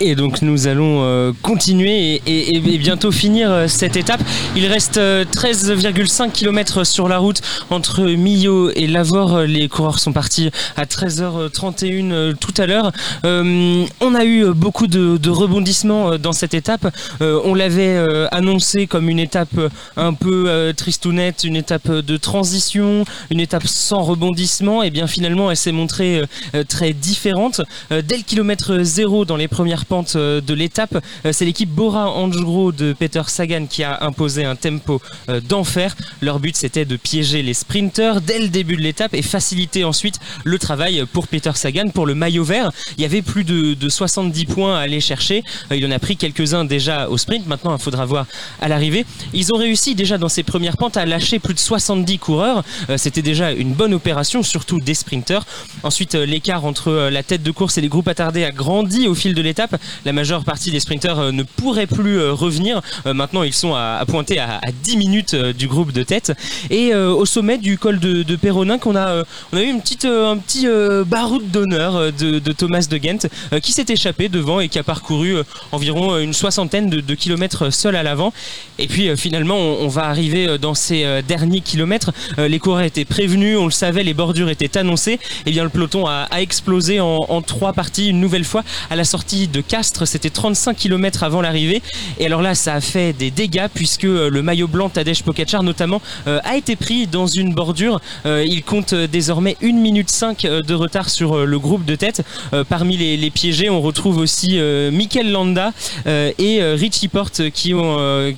Et 0.00 0.14
donc 0.14 0.42
nous 0.42 0.66
allons 0.66 1.02
euh, 1.04 1.32
continuer 1.40 2.20
et, 2.26 2.60
bientôt 2.60 3.10
finir 3.10 3.50
euh, 3.50 3.66
cette 3.66 3.96
étape. 3.96 4.20
Il 4.54 4.66
reste 4.66 4.98
13,5 4.98 6.26
euh, 6.26 6.30
km 6.30 6.84
sur 6.84 7.08
la 7.08 7.16
route 7.16 7.40
entre 7.70 8.02
Millau 8.02 8.70
et 8.74 8.86
Lavore. 8.88 9.40
Les 9.42 9.68
coureurs 9.68 9.98
sont 9.98 10.12
partis 10.12 10.50
à 10.76 10.84
13h31 10.84 12.34
tout 12.36 12.52
à 12.58 12.66
l'heure. 12.66 12.92
on 13.24 14.14
a 14.14 14.24
eu 14.24 14.52
beaucoup 14.52 14.86
de, 14.86 15.30
rebondissements 15.30 16.18
dans 16.18 16.32
cette 16.32 16.54
étape. 16.54 16.86
on 17.20 17.54
l'avait 17.54 17.98
annoncé 18.30 18.86
comme 18.86 19.08
une 19.08 19.18
étape 19.18 19.58
un 19.96 20.14
peu 20.14 20.72
tristounette, 20.76 21.44
une 21.44 21.56
étape 21.56 21.90
de 21.90 22.16
transition, 22.16 23.04
une 23.30 23.40
étape 23.40 23.66
sans 23.66 24.02
rebondissement. 24.02 24.82
Et 24.82 24.90
bien 24.90 25.06
finalement 25.06 25.50
elle 25.50 25.56
s'est 25.56 25.72
montrée 25.72 26.22
très 26.68 26.92
différente. 26.92 27.60
dès 27.90 28.16
le 28.16 28.22
kilomètre 28.22 28.82
zéro 28.82 29.24
dans 29.24 29.36
les 29.36 29.48
premières 29.48 29.85
pente 29.86 30.16
euh, 30.16 30.40
de 30.40 30.54
l'étape. 30.54 31.02
Euh, 31.24 31.32
c'est 31.32 31.44
l'équipe 31.44 31.70
Bora 31.70 32.10
Hansgrohe 32.10 32.72
de 32.72 32.92
Peter 32.92 33.22
Sagan 33.26 33.66
qui 33.66 33.82
a 33.82 34.04
imposé 34.04 34.44
un 34.44 34.56
tempo 34.56 35.00
euh, 35.28 35.40
d'enfer. 35.40 35.96
Leur 36.20 36.40
but 36.40 36.56
c'était 36.56 36.84
de 36.84 36.96
piéger 36.96 37.42
les 37.42 37.54
sprinters 37.54 38.20
dès 38.20 38.38
le 38.38 38.48
début 38.48 38.76
de 38.76 38.82
l'étape 38.82 39.14
et 39.14 39.22
faciliter 39.22 39.84
ensuite 39.84 40.20
le 40.44 40.58
travail 40.58 41.04
pour 41.12 41.28
Peter 41.28 41.52
Sagan 41.54 41.88
pour 41.94 42.06
le 42.06 42.14
maillot 42.14 42.44
vert. 42.44 42.70
Il 42.98 43.02
y 43.02 43.04
avait 43.04 43.22
plus 43.22 43.44
de, 43.44 43.76
70 43.88 44.46
points 44.46 44.76
à 44.76 44.80
aller 44.80 45.00
chercher. 45.00 45.44
Il 45.70 45.86
en 45.86 45.90
a 45.90 45.98
pris 45.98 46.16
quelques-uns 46.16 46.64
déjà 46.64 47.08
au 47.08 47.16
sprint. 47.16 47.46
Maintenant, 47.46 47.76
il 47.76 47.80
faudra 47.80 48.04
voir 48.04 48.26
à 48.60 48.68
l'arrivée. 48.68 49.06
Ils 49.32 49.52
ont 49.54 49.56
réussi 49.56 49.94
déjà 49.94 50.18
dans 50.18 50.28
ces 50.28 50.42
premières 50.42 50.76
pentes 50.76 50.96
à 50.96 51.06
lâcher 51.06 51.38
plus 51.38 51.54
de 51.54 51.58
70 51.58 52.18
coureurs. 52.18 52.64
C'était 52.96 53.22
déjà 53.22 53.52
une 53.52 53.72
bonne 53.72 53.94
opération, 53.94 54.42
surtout 54.42 54.80
des 54.80 54.94
sprinters. 54.94 55.44
Ensuite, 55.82 56.14
l'écart 56.14 56.64
entre 56.64 57.08
la 57.10 57.22
tête 57.22 57.42
de 57.42 57.50
course 57.52 57.78
et 57.78 57.80
les 57.80 57.88
groupes 57.88 58.08
attardés 58.08 58.44
a 58.44 58.50
grandi 58.50 59.06
au 59.06 59.14
fil 59.14 59.34
de 59.34 59.42
l'étape 59.42 59.75
la 60.04 60.12
majeure 60.12 60.44
partie 60.44 60.70
des 60.70 60.80
sprinters 60.80 61.18
euh, 61.18 61.32
ne 61.32 61.42
pourraient 61.42 61.86
plus 61.86 62.18
euh, 62.18 62.32
revenir. 62.32 62.80
Euh, 63.06 63.14
maintenant, 63.14 63.42
ils 63.42 63.52
sont 63.52 63.74
à, 63.74 64.02
pointer 64.06 64.38
à, 64.38 64.60
10 64.82 64.96
minutes 64.96 65.34
du 65.34 65.68
groupe 65.68 65.92
de 65.92 66.02
tête. 66.02 66.32
Et 66.70 66.94
au 66.94 67.26
sommet 67.26 67.58
du 67.58 67.78
col 67.78 67.98
de, 67.98 68.22
de 68.22 68.36
qu'on 68.76 68.96
a, 68.96 69.24
on 69.52 69.56
a 69.56 69.62
eu 69.62 69.66
une 69.66 69.80
petite, 69.80 70.04
un 70.04 70.36
petit 70.36 70.66
baroud 71.06 71.50
d'honneur 71.50 72.12
de, 72.12 72.52
Thomas 72.52 72.86
de 72.88 72.96
Ghent 72.96 73.28
qui 73.60 73.72
s'est 73.72 73.86
échappé 73.88 74.28
devant 74.28 74.60
et 74.60 74.68
qui 74.68 74.78
a 74.78 74.82
parcouru 74.84 75.36
environ 75.72 76.18
une 76.18 76.32
soixantaine 76.32 76.88
de, 76.88 77.14
kilomètres 77.14 77.72
seul 77.72 77.96
à 77.96 78.02
l'avant. 78.02 78.32
Et 78.78 78.86
puis 78.86 79.14
finalement, 79.16 79.56
on, 79.56 79.88
va 79.88 80.04
arriver 80.04 80.58
dans 80.58 80.74
ces 80.74 81.22
derniers 81.26 81.60
kilomètres. 81.60 82.12
les 82.38 82.58
coureurs 82.58 82.82
étaient 82.82 83.04
prévenus, 83.04 83.58
on 83.58 83.64
le 83.64 83.72
savait, 83.72 84.04
les 84.04 84.14
bordures 84.14 84.48
étaient 84.48 84.78
annoncées. 84.78 85.18
Et 85.46 85.50
bien 85.50 85.64
le 85.64 85.70
peloton 85.70 86.06
a, 86.06 86.28
explosé 86.38 87.00
en 87.00 87.42
trois 87.42 87.72
parties 87.72 88.08
une 88.08 88.20
nouvelle 88.20 88.44
fois 88.44 88.62
à 88.90 88.96
la 88.96 89.04
sortie 89.04 89.48
de 89.48 89.60
Castres. 89.66 90.06
C'était 90.06 90.30
35 90.30 90.76
km 90.76 91.22
avant 91.22 91.40
l'arrivée. 91.40 91.82
Et 92.18 92.26
alors 92.26 92.42
là, 92.42 92.54
ça 92.54 92.74
a 92.74 92.80
fait 92.80 93.12
des 93.12 93.30
dégâts 93.30 93.66
puisque 93.72 94.04
euh, 94.04 94.30
le 94.30 94.42
maillot 94.42 94.68
blanc 94.68 94.88
Tadej 94.88 95.22
Pogacar 95.22 95.62
notamment 95.62 96.00
euh, 96.26 96.40
a 96.44 96.56
été 96.56 96.76
pris 96.76 97.06
dans 97.06 97.26
une 97.26 97.52
bordure. 97.52 98.00
Euh, 98.24 98.44
il 98.46 98.62
compte 98.62 98.94
désormais 98.94 99.56
1 99.62 99.72
minute 99.72 100.10
5 100.10 100.44
euh, 100.44 100.62
de 100.62 100.74
retard 100.74 101.10
sur 101.10 101.44
le 101.44 101.58
groupe 101.58 101.84
de 101.84 101.94
tête. 101.94 102.22
Parmi 102.68 102.96
les, 102.96 103.30
piégés, 103.30 103.70
on 103.70 103.80
retrouve 103.80 104.18
aussi 104.18 104.58
Mikel 104.92 105.30
Landa 105.30 105.72
et 106.06 106.62
Richie 106.62 107.08
Porte 107.08 107.50
qui 107.50 107.74
ont, 107.74 108.28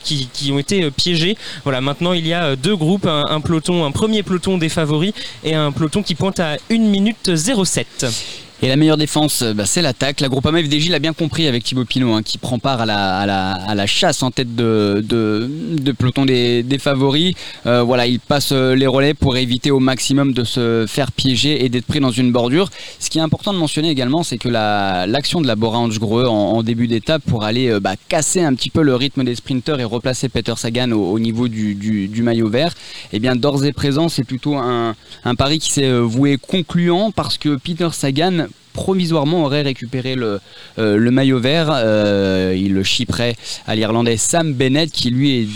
été 0.58 0.90
piégés. 0.90 1.36
Voilà, 1.64 1.80
maintenant 1.80 2.12
il 2.12 2.26
y 2.26 2.32
a 2.32 2.56
deux 2.56 2.76
groupes, 2.76 3.06
un, 3.06 3.26
un 3.28 3.40
peloton, 3.40 3.84
un 3.84 3.90
premier 3.90 4.22
peloton 4.22 4.58
des 4.58 4.68
favoris 4.68 5.12
et 5.44 5.54
un 5.54 5.72
peloton 5.72 6.02
qui 6.02 6.14
pointe 6.14 6.40
à 6.40 6.56
1 6.70 6.78
minute 6.78 7.34
07. 7.36 8.06
Et 8.60 8.66
la 8.66 8.74
meilleure 8.74 8.96
défense, 8.96 9.42
euh, 9.42 9.54
bah, 9.54 9.66
c'est 9.66 9.82
l'attaque. 9.82 10.20
La 10.20 10.28
Groupama 10.28 10.60
FDJ 10.60 10.88
l'a 10.88 10.98
bien 10.98 11.12
compris 11.12 11.46
avec 11.46 11.62
Thibaut 11.62 11.84
Pinot, 11.84 12.12
hein, 12.12 12.22
qui 12.24 12.38
prend 12.38 12.58
part 12.58 12.80
à 12.80 12.86
la, 12.86 13.18
à 13.20 13.24
la, 13.24 13.52
à 13.52 13.74
la 13.76 13.86
chasse 13.86 14.20
en 14.24 14.32
tête 14.32 14.56
de, 14.56 15.00
de, 15.08 15.48
de 15.78 15.92
peloton 15.92 16.24
des, 16.24 16.64
des 16.64 16.78
favoris. 16.78 17.34
Euh, 17.66 17.82
voilà, 17.84 18.08
il 18.08 18.18
passe 18.18 18.50
euh, 18.50 18.74
les 18.74 18.88
relais 18.88 19.14
pour 19.14 19.36
éviter 19.36 19.70
au 19.70 19.78
maximum 19.78 20.32
de 20.32 20.42
se 20.42 20.86
faire 20.88 21.12
piéger 21.12 21.64
et 21.64 21.68
d'être 21.68 21.86
pris 21.86 22.00
dans 22.00 22.10
une 22.10 22.32
bordure. 22.32 22.68
Ce 22.98 23.10
qui 23.10 23.18
est 23.18 23.20
important 23.20 23.52
de 23.52 23.58
mentionner 23.58 23.90
également, 23.90 24.24
c'est 24.24 24.38
que 24.38 24.48
la- 24.48 25.06
l'action 25.06 25.40
de 25.40 25.46
la 25.46 25.54
Bora 25.54 25.78
Hansgrohe 25.78 26.26
en, 26.28 26.32
en 26.56 26.62
début 26.64 26.88
d'étape 26.88 27.22
pour 27.28 27.44
aller 27.44 27.68
euh, 27.68 27.78
bah, 27.78 27.94
casser 28.08 28.42
un 28.42 28.54
petit 28.54 28.70
peu 28.70 28.82
le 28.82 28.96
rythme 28.96 29.22
des 29.22 29.36
sprinteurs 29.36 29.78
et 29.78 29.84
replacer 29.84 30.28
Peter 30.28 30.54
Sagan 30.56 30.90
au, 30.90 31.12
au 31.12 31.20
niveau 31.20 31.46
du, 31.46 31.76
du, 31.76 32.22
maillot 32.24 32.48
vert, 32.48 32.74
eh 33.12 33.20
bien 33.20 33.36
d'ores 33.36 33.64
et 33.64 33.72
présent, 33.72 34.08
c'est 34.08 34.24
plutôt 34.24 34.56
un, 34.56 34.96
un 35.24 35.34
pari 35.36 35.60
qui 35.60 35.70
s'est 35.70 35.96
voué 36.00 36.38
concluant 36.38 37.12
parce 37.12 37.38
que 37.38 37.54
Peter 37.54 37.90
Sagan 37.92 38.47
provisoirement 38.78 39.44
aurait 39.44 39.62
récupéré 39.62 40.14
le, 40.14 40.38
euh, 40.78 41.10
maillot 41.10 41.40
vert. 41.40 41.68
Euh, 41.72 42.54
il 42.56 42.74
le 42.74 42.84
chipperait 42.84 43.34
à 43.66 43.74
l'Irlandais 43.74 44.16
Sam 44.16 44.52
Bennett 44.52 44.92
qui 44.92 45.10
lui 45.10 45.48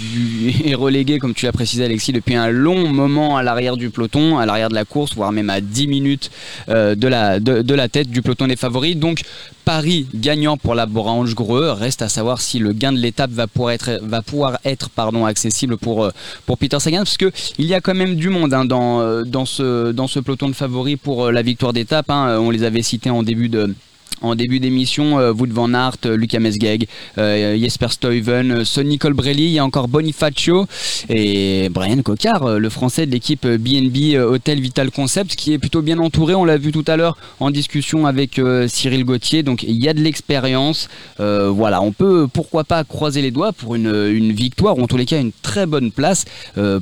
est, 0.64 0.74
relégué, 0.74 1.20
comme 1.20 1.32
tu 1.32 1.46
l'as 1.46 1.52
précisé 1.52 1.84
Alexis, 1.84 2.12
depuis 2.12 2.34
un 2.34 2.48
long 2.48 2.88
moment 2.88 3.36
à 3.36 3.44
l'arrière 3.44 3.76
du 3.76 3.90
peloton, 3.90 4.38
à 4.38 4.44
l'arrière 4.44 4.70
de 4.70 4.74
la 4.74 4.84
course, 4.84 5.14
voire 5.14 5.30
même 5.30 5.50
à 5.50 5.60
10 5.60 5.86
minutes 5.86 6.30
euh, 6.68 6.96
de, 6.96 7.06
la, 7.06 7.88
tête 7.88 8.10
du 8.10 8.22
peloton 8.22 8.48
des 8.48 8.56
favoris. 8.56 8.96
Donc 8.96 9.22
Paris 9.64 10.08
gagnant 10.12 10.56
pour 10.56 10.74
la 10.74 10.86
Bora 10.86 11.12
Hansgrohe. 11.12 11.78
Reste 11.78 12.02
à 12.02 12.08
savoir 12.08 12.40
si 12.40 12.58
le 12.58 12.72
gain 12.72 12.92
de 12.92 12.98
l'étape 12.98 13.30
va 13.30 13.46
pouvoir 13.46 13.72
être, 13.74 14.00
va 14.02 15.28
accessible 15.28 15.76
pour, 15.76 16.10
Peter 16.58 16.80
Sagan, 16.80 16.98
parce 16.98 17.16
que 17.16 17.30
il 17.58 17.66
y 17.66 17.74
a 17.74 17.80
quand 17.80 17.94
même 17.94 18.16
du 18.16 18.30
monde 18.30 18.52
hein, 18.52 18.64
dans, 18.64 19.46
ce, 19.46 20.18
peloton 20.18 20.48
de 20.48 20.54
favoris 20.54 20.96
pour 21.00 21.30
la 21.30 21.42
victoire 21.42 21.72
d'étape. 21.72 22.10
hein. 22.10 22.38
On 22.40 22.50
les 22.50 22.64
avait 22.64 22.82
cités 22.82 23.11
en 23.12 23.22
début 23.22 23.48
de 23.48 23.74
en 24.22 24.34
début 24.34 24.60
d'émission, 24.60 25.18
euh, 25.18 25.32
Wout 25.32 25.52
van 25.52 25.74
Aert, 25.74 25.96
euh, 26.06 26.16
Lucas 26.16 26.38
Mesgeg, 26.38 26.86
euh, 27.18 27.58
Jesper 27.58 27.88
Stuyven, 27.90 28.64
Sonny 28.64 28.98
Colbrelli, 28.98 29.44
il 29.44 29.52
y 29.52 29.58
a 29.58 29.64
encore 29.64 29.88
Bonifacio 29.88 30.66
et 31.08 31.68
Brian 31.70 32.02
Cocard, 32.02 32.58
le 32.58 32.70
français 32.70 33.06
de 33.06 33.10
l'équipe 33.10 33.46
BNB 33.46 34.16
Hotel 34.16 34.60
Vital 34.60 34.90
Concept, 34.90 35.34
qui 35.34 35.52
est 35.52 35.58
plutôt 35.58 35.82
bien 35.82 35.98
entouré. 35.98 36.34
On 36.34 36.44
l'a 36.44 36.56
vu 36.56 36.72
tout 36.72 36.84
à 36.86 36.96
l'heure 36.96 37.16
en 37.40 37.50
discussion 37.50 38.06
avec 38.06 38.40
Cyril 38.68 39.04
Gauthier. 39.04 39.42
Donc 39.42 39.62
il 39.62 39.82
y 39.82 39.88
a 39.88 39.94
de 39.94 40.00
l'expérience. 40.00 40.88
Voilà, 41.18 41.82
on 41.82 41.92
peut 41.92 42.28
pourquoi 42.32 42.64
pas 42.64 42.84
croiser 42.84 43.22
les 43.22 43.30
doigts 43.30 43.52
pour 43.52 43.74
une, 43.74 44.32
victoire 44.32 44.78
ou 44.78 44.82
en 44.82 44.86
tous 44.86 44.96
les 44.96 45.06
cas 45.06 45.20
une 45.20 45.32
très 45.42 45.66
bonne 45.66 45.90
place 45.90 46.24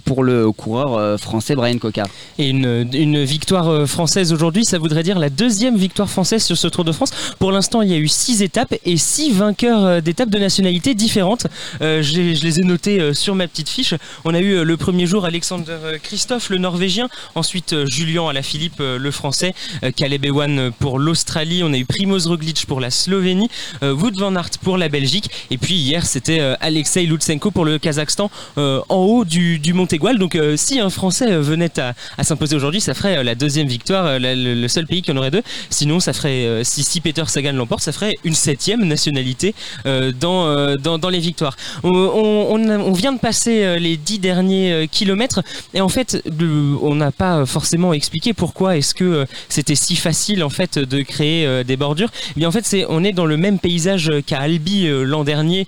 pour 0.04 0.22
le 0.22 0.52
coureur 0.52 1.18
français 1.18 1.54
Brian 1.54 1.78
Cocard. 1.78 2.06
Et 2.38 2.48
une, 2.50 3.24
victoire 3.24 3.88
française 3.88 4.32
aujourd'hui, 4.32 4.64
ça 4.64 4.78
voudrait 4.78 5.02
dire 5.02 5.18
la 5.18 5.30
deuxième 5.30 5.76
victoire 5.76 6.10
française 6.10 6.44
sur 6.44 6.56
ce 6.56 6.68
Tour 6.68 6.84
de 6.84 6.92
France. 6.92 7.10
Pour 7.38 7.52
l'instant, 7.52 7.82
il 7.82 7.90
y 7.90 7.94
a 7.94 7.98
eu 7.98 8.08
six 8.08 8.42
étapes 8.42 8.74
et 8.84 8.96
six 8.96 9.32
vainqueurs 9.32 9.84
euh, 9.84 10.00
d'étapes 10.00 10.30
de 10.30 10.38
nationalités 10.38 10.94
différentes. 10.94 11.46
Euh, 11.82 12.02
je 12.02 12.20
les 12.20 12.60
ai 12.60 12.62
notés 12.62 13.00
euh, 13.00 13.14
sur 13.14 13.34
ma 13.34 13.46
petite 13.46 13.68
fiche. 13.68 13.94
On 14.24 14.34
a 14.34 14.40
eu 14.40 14.64
le 14.64 14.76
premier 14.76 15.06
jour 15.06 15.24
Alexander 15.24 15.76
Christophe, 16.02 16.50
le 16.50 16.58
Norvégien. 16.58 17.08
Ensuite, 17.34 17.74
Julien 17.86 18.28
Alaphilippe, 18.28 18.80
le 18.80 19.10
Français. 19.10 19.54
Caleb 19.96 20.24
Ewan 20.24 20.58
euh, 20.58 20.70
pour 20.78 20.98
l'Australie. 20.98 21.62
On 21.64 21.72
a 21.72 21.76
eu 21.76 21.84
Primoz 21.84 22.26
Roglic 22.26 22.66
pour 22.66 22.80
la 22.80 22.90
Slovénie. 22.90 23.50
Wout 23.82 24.12
van 24.16 24.34
Aert 24.36 24.50
pour 24.62 24.78
la 24.78 24.88
Belgique. 24.88 25.30
Et 25.50 25.58
puis 25.58 25.74
hier, 25.74 26.06
c'était 26.06 26.40
Alexei 26.60 27.04
Lutsenko 27.04 27.50
pour 27.50 27.64
le 27.64 27.78
Kazakhstan 27.78 28.30
en 28.56 28.84
haut 28.88 29.24
du, 29.24 29.58
du 29.58 29.72
Mont. 29.72 29.86
Donc 30.18 30.38
si 30.56 30.78
un 30.78 30.90
Français 30.90 31.36
venait 31.38 31.72
à, 31.80 31.94
s'imposer 32.22 32.54
aujourd'hui, 32.54 32.80
ça 32.80 32.94
ferait 32.94 33.24
la 33.24 33.34
deuxième 33.34 33.66
victoire, 33.66 34.18
le, 34.20 34.68
seul 34.68 34.86
pays 34.86 35.02
qui 35.02 35.10
en 35.10 35.16
aurait 35.16 35.30
deux. 35.30 35.42
Sinon, 35.70 36.00
ça 36.00 36.12
ferait, 36.12 36.62
si, 36.64 36.84
si 36.84 37.00
Sagan 37.28 37.52
l'emporte, 37.52 37.82
ça 37.82 37.92
ferait 37.92 38.16
une 38.24 38.34
septième 38.34 38.84
nationalité 38.84 39.54
euh, 39.86 40.12
dans, 40.18 40.46
euh, 40.46 40.76
dans, 40.76 40.98
dans 40.98 41.08
les 41.08 41.18
victoires. 41.18 41.56
On, 41.82 42.92
vient 42.92 43.12
de 43.12 43.18
passer 43.18 43.62
euh, 43.62 43.78
les 43.78 43.96
dix 43.96 44.18
derniers 44.18 44.88
kilomètres 44.90 45.42
et 45.74 45.80
en 45.80 45.88
fait, 45.88 46.22
on 46.82 46.94
n'a 46.94 47.12
pas 47.12 47.46
forcément 47.46 47.92
expliqué 47.92 48.34
pourquoi 48.34 48.76
est-ce 48.76 48.94
que 48.94 49.26
c'était 49.48 49.74
si 49.74 49.96
facile 49.96 50.44
en 50.44 50.50
fait 50.50 50.78
de 50.78 51.02
créer 51.02 51.64
des 51.64 51.76
bordures. 51.76 52.10
Eh 52.30 52.40
bien 52.40 52.48
en 52.48 52.52
fait, 52.52 52.64
c'est 52.66 52.84
on 52.88 53.02
est 53.04 53.12
dans 53.12 53.26
le 53.26 53.36
même 53.36 53.58
paysage 53.58 54.10
qu'à 54.26 54.40
Albi 54.40 54.86
l'an 54.88 55.24
dernier, 55.24 55.66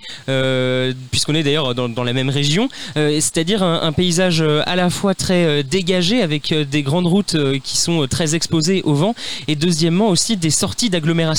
puisqu'on 1.11 1.35
est 1.35 1.43
d'ailleurs 1.43 1.73
dans, 1.73 2.03
la 2.03 2.13
même 2.13 2.29
région, 2.29 2.69
c'est-à-dire 2.95 3.63
un, 3.63 3.91
paysage 3.91 4.41
à 4.41 4.75
la 4.75 4.89
fois 4.89 5.15
très 5.15 5.63
dégagé 5.63 6.21
avec 6.21 6.53
des 6.53 6.83
grandes 6.83 7.07
routes 7.07 7.35
qui 7.63 7.77
sont 7.77 8.07
très 8.07 8.35
exposées 8.35 8.81
au 8.83 8.93
vent, 8.93 9.15
et 9.47 9.55
deuxièmement 9.55 10.09
aussi 10.09 10.37
des 10.37 10.51
sorties 10.51 10.89
d'agglomération 10.89 11.32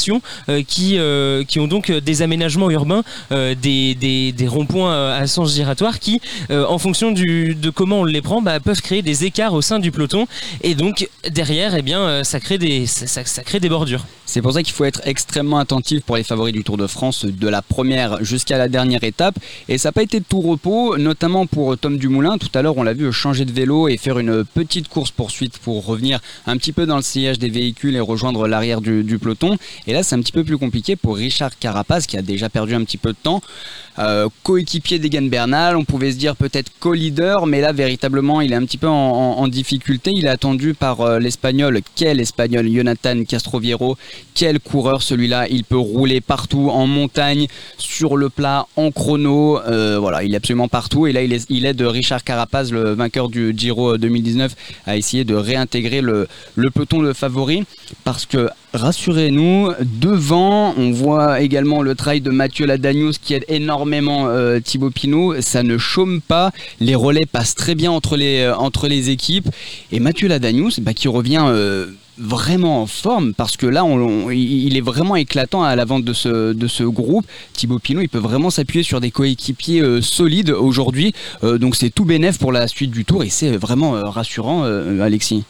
euh, 0.48 0.62
qui 0.66 0.98
euh, 0.98 1.44
qui 1.44 1.60
ont 1.60 1.66
donc 1.68 1.90
euh, 1.90 2.00
des 2.00 2.22
aménagements 2.22 2.70
urbains, 2.70 3.02
des, 3.30 4.34
ronds-points 4.46 5.14
à 5.14 5.26
sens 5.26 5.54
giratoire 5.54 5.98
qui, 5.98 6.20
en 6.50 6.78
fonction 6.78 7.12
de 7.12 7.70
comment 7.70 8.00
on 8.00 8.04
les 8.04 8.22
prend, 8.22 8.42
bah, 8.42 8.60
peuvent 8.60 8.80
créer 8.82 9.02
des 9.02 9.24
écarts 9.24 9.54
au 9.54 9.62
sein 9.62 9.78
du 9.78 9.90
peloton, 9.90 10.26
et 10.62 10.74
donc 10.74 11.08
derrière, 11.30 11.74
eh 11.74 11.82
bien, 11.82 12.22
ça- 12.24 12.38
ça 13.24 13.42
crée 13.42 13.60
des 13.60 13.68
bordures. 13.68 14.04
C'est 14.34 14.42
pour 14.42 14.52
ça 14.52 14.64
qu'il 14.64 14.74
faut 14.74 14.84
être 14.84 15.00
extrêmement 15.04 15.58
attentif 15.58 16.02
pour 16.02 16.16
les 16.16 16.24
favoris 16.24 16.52
du 16.52 16.64
Tour 16.64 16.76
de 16.76 16.88
France 16.88 17.24
de 17.24 17.48
la 17.48 17.62
première 17.62 18.24
jusqu'à 18.24 18.58
la 18.58 18.68
dernière 18.68 19.04
étape. 19.04 19.36
Et 19.68 19.78
ça 19.78 19.90
n'a 19.90 19.92
pas 19.92 20.02
été 20.02 20.18
de 20.18 20.24
tout 20.28 20.40
repos, 20.40 20.98
notamment 20.98 21.46
pour 21.46 21.78
Tom 21.78 21.98
Dumoulin. 21.98 22.36
Tout 22.38 22.48
à 22.52 22.60
l'heure, 22.60 22.76
on 22.76 22.82
l'a 22.82 22.94
vu 22.94 23.12
changer 23.12 23.44
de 23.44 23.52
vélo 23.52 23.86
et 23.86 23.96
faire 23.96 24.18
une 24.18 24.44
petite 24.44 24.88
course 24.88 25.12
poursuite 25.12 25.58
pour 25.58 25.86
revenir 25.86 26.18
un 26.48 26.56
petit 26.56 26.72
peu 26.72 26.84
dans 26.84 26.96
le 26.96 27.02
sillage 27.02 27.38
des 27.38 27.48
véhicules 27.48 27.94
et 27.94 28.00
rejoindre 28.00 28.48
l'arrière 28.48 28.80
du, 28.80 29.18
peloton. 29.20 29.56
Et 29.86 29.92
là, 29.92 30.02
c'est 30.02 30.16
un 30.16 30.20
petit 30.20 30.32
peu 30.32 30.42
plus 30.42 30.58
compliqué 30.58 30.96
pour 30.96 31.14
Richard 31.14 31.56
Carapaz 31.56 32.08
qui 32.08 32.16
a 32.16 32.22
déjà 32.22 32.48
perdu 32.48 32.74
un 32.74 32.82
petit 32.82 32.98
peu 32.98 33.10
de 33.10 33.18
temps. 33.22 33.40
Euh, 34.00 34.28
coéquipier 34.42 34.98
d'Egan 34.98 35.28
Bernal, 35.28 35.76
on 35.76 35.84
pouvait 35.84 36.10
se 36.10 36.16
dire 36.16 36.34
peut-être 36.34 36.72
co-leader, 36.80 37.46
mais 37.46 37.60
là 37.60 37.70
véritablement 37.70 38.40
il 38.40 38.52
est 38.52 38.56
un 38.56 38.64
petit 38.64 38.78
peu 38.78 38.88
en, 38.88 39.46
difficulté. 39.46 40.10
Il 40.12 40.24
est 40.24 40.30
attendu 40.30 40.74
par 40.74 41.02
euh, 41.02 41.20
l'espagnol, 41.20 41.80
quel 41.94 42.18
espagnol, 42.18 42.68
Jonathan 42.68 43.22
Castroviero, 43.22 43.96
quel 44.34 44.60
coureur 44.60 45.02
celui-là. 45.02 45.46
Il 45.48 45.64
peut 45.64 45.76
rouler 45.76 46.20
partout, 46.20 46.70
en 46.70 46.86
montagne, 46.86 47.46
sur 47.78 48.16
le 48.16 48.28
plat, 48.28 48.66
en 48.76 48.90
chrono. 48.90 49.60
Euh, 49.60 49.98
voilà, 49.98 50.24
il 50.24 50.32
est 50.32 50.36
absolument 50.36 50.68
partout. 50.68 51.06
Et 51.06 51.12
là 51.12 51.22
il, 51.22 51.32
est, 51.32 51.50
aide 51.50 51.80
Richard 51.82 52.24
Carapaz, 52.24 52.70
le 52.72 52.94
vainqueur 52.94 53.28
du 53.28 53.54
Giro 53.56 53.96
2019, 53.96 54.54
à 54.86 54.96
essayer 54.96 55.24
de 55.24 55.34
réintégrer 55.34 56.00
le, 56.00 56.26
peloton 56.72 57.02
de 57.02 57.12
favoris. 57.12 57.62
Parce 58.04 58.26
que 58.26 58.48
rassurez-nous, 58.72 59.72
devant, 59.80 60.74
on 60.76 60.90
voit 60.90 61.40
également 61.40 61.82
le 61.82 61.94
travail 61.94 62.20
de 62.20 62.30
Mathieu 62.30 62.66
Ladagnos 62.66 63.12
qui 63.20 63.34
aide 63.34 63.44
énormément 63.48 64.26
euh, 64.28 64.60
Thibaut 64.60 64.90
Pinot. 64.90 65.40
Ça 65.40 65.62
ne 65.62 65.78
chôme 65.78 66.20
pas, 66.20 66.50
les 66.80 66.94
relais 66.94 67.26
passent 67.26 67.54
très 67.54 67.74
bien 67.74 67.90
entre 67.90 68.16
les, 68.16 68.40
euh, 68.40 69.10
équipes. 69.10 69.48
Et 69.92 70.00
Mathieu 70.00 70.28
Ladagnos, 70.28 70.80
bah, 70.80 70.92
qui 70.94 71.08
revient 71.08 71.44
euh, 71.46 71.86
vraiment 72.18 72.82
en 72.82 72.86
forme 72.86 73.34
parce 73.34 73.56
que 73.56 73.66
là, 73.66 73.84
il 74.32 74.76
est 74.76 74.80
vraiment 74.80 75.16
éclatant 75.16 75.62
à 75.62 75.74
l'avant 75.76 76.00
de 76.00 76.12
ce, 76.12 76.52
de 76.52 76.66
ce 76.66 76.84
groupe. 76.84 77.26
Thibaut 77.52 77.78
Pinot, 77.78 78.02
il 78.02 78.08
peut 78.08 78.18
vraiment 78.18 78.50
s'appuyer 78.50 78.82
sur 78.82 79.00
des 79.00 79.10
coéquipiers 79.10 79.80
euh, 79.80 80.00
solides 80.00 80.50
aujourd'hui. 80.50 81.12
Euh, 81.42 81.58
donc 81.58 81.76
c'est 81.76 81.90
tout 81.90 82.04
bénef 82.04 82.38
pour 82.38 82.52
la 82.52 82.68
suite 82.68 82.90
du 82.90 83.04
tour 83.04 83.24
et 83.24 83.30
c'est 83.30 83.56
vraiment 83.56 83.96
euh, 83.96 84.02
rassurant, 84.04 84.64
Alexis. 84.64 85.44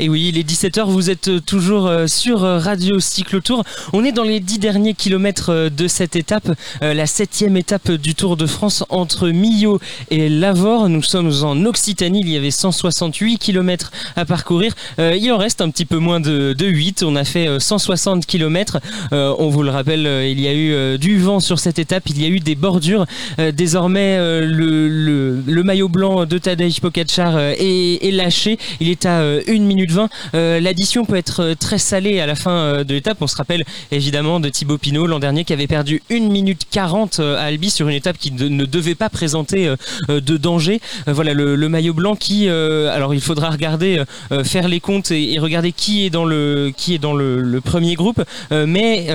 Et 0.00 0.08
oui, 0.08 0.28
il 0.28 0.38
est 0.38 0.48
17h, 0.48 0.88
vous 0.88 1.10
êtes 1.10 1.28
euh, 1.28 1.40
toujours 1.40 1.86
euh, 1.86 2.06
sur 2.06 2.44
euh, 2.44 2.58
Radio 2.58 3.00
Cyclotour. 3.00 3.64
On 3.92 4.04
est 4.04 4.12
dans 4.12 4.22
les 4.22 4.40
10 4.40 4.58
derniers 4.58 4.94
kilomètres 4.94 5.68
de 5.68 5.88
cette 5.88 6.16
étape, 6.16 6.50
la 6.80 7.06
septième 7.06 7.56
étape 7.56 7.90
du 7.90 8.14
Tour 8.14 8.36
de 8.36 8.46
France 8.46 8.84
entre 8.88 9.28
Millau 9.28 9.80
et 10.10 10.28
Lavore. 10.28 10.88
Nous 10.88 11.02
sommes 11.02 11.32
en 11.42 11.64
Occitanie, 11.64 12.20
il 12.20 12.28
y 12.28 12.36
avait 12.36 12.50
168 12.50 13.38
kilomètres 13.38 13.90
à 14.16 14.24
parcourir. 14.24 14.74
Il 14.98 15.30
en 15.32 15.38
reste 15.38 15.60
un 15.60 15.70
petit 15.70 15.84
peu 15.84 15.98
moins 15.98 16.20
de, 16.20 16.52
de 16.52 16.66
8, 16.66 17.02
on 17.02 17.16
a 17.16 17.24
fait 17.24 17.48
euh, 17.48 17.58
160 17.58 18.26
kilomètres. 18.26 18.78
On 19.12 19.48
vous 19.48 19.62
le 19.62 19.70
rappelle, 19.70 20.06
il 20.28 20.40
y 20.40 20.48
a 20.48 20.54
eu 20.54 20.98
du 20.98 21.18
vent 21.18 21.40
sur 21.40 21.58
cette 21.58 21.78
étape, 21.78 22.04
il 22.08 22.20
y 22.20 22.24
a 22.24 22.28
eu 22.28 22.40
des 22.40 22.54
bordures. 22.54 23.06
Désormais, 23.38 24.18
le, 24.18 25.62
maillot 25.62 25.88
blanc 25.88 26.24
de 26.24 26.38
Tadej 26.38 26.80
Pogacar 26.80 27.38
est, 27.38 28.04
est 28.06 28.10
lâché. 28.10 28.58
Il 28.80 28.88
est 28.88 29.06
à 29.06 29.20
euh, 29.20 29.42
1 29.58 29.62
1 29.62 29.64
minute 29.66 29.90
20. 29.90 30.08
Euh, 30.34 30.60
L'addition 30.60 31.04
peut 31.04 31.16
être 31.16 31.42
euh, 31.42 31.54
très 31.54 31.78
salée 31.78 32.20
à 32.20 32.26
la 32.26 32.34
fin 32.34 32.50
euh, 32.50 32.84
de 32.84 32.94
l'étape. 32.94 33.18
On 33.20 33.26
se 33.26 33.36
rappelle 33.36 33.64
évidemment 33.90 34.40
de 34.40 34.48
Thibaut 34.48 34.78
Pinot 34.78 35.06
l'an 35.06 35.18
dernier 35.18 35.44
qui 35.44 35.52
avait 35.52 35.66
perdu 35.66 36.02
1 36.10 36.20
minute 36.20 36.62
40 36.70 37.18
euh, 37.20 37.36
à 37.36 37.42
Albi 37.42 37.70
sur 37.70 37.88
une 37.88 37.94
étape 37.94 38.18
qui 38.18 38.32
ne 38.32 38.64
devait 38.64 38.94
pas 38.94 39.08
présenter 39.08 39.72
de 40.08 40.36
danger. 40.36 40.80
Voilà 41.06 41.34
le, 41.34 41.68
maillot 41.68 41.94
blanc 41.94 42.14
qui, 42.14 42.48
alors 42.48 43.14
il 43.14 43.20
faudra 43.20 43.50
regarder, 43.50 44.02
faire 44.44 44.68
les 44.68 44.80
comptes 44.80 45.10
et, 45.10 45.38
regarder 45.38 45.72
qui 45.72 46.04
est 46.04 46.10
dans 46.10 46.24
le 46.24 46.72
qui 46.76 46.94
est 46.94 46.98
dans 46.98 47.14
le, 47.14 47.60
premier 47.64 47.94
groupe. 47.94 48.22
Mais 48.50 49.06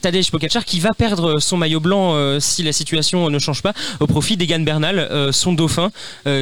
Tadej 0.00 0.30
Pogacar 0.30 0.64
qui 0.64 0.80
va 0.80 0.92
perdre 0.94 1.38
son 1.40 1.56
maillot 1.56 1.80
blanc 1.80 2.38
si 2.40 2.62
la 2.62 2.72
situation 2.72 3.30
ne 3.30 3.38
change 3.38 3.62
pas 3.62 3.72
au 4.00 4.06
profit 4.06 4.36
d'Egan 4.36 4.60
Bernal, 4.60 5.28
son 5.32 5.52
dauphin, 5.52 5.90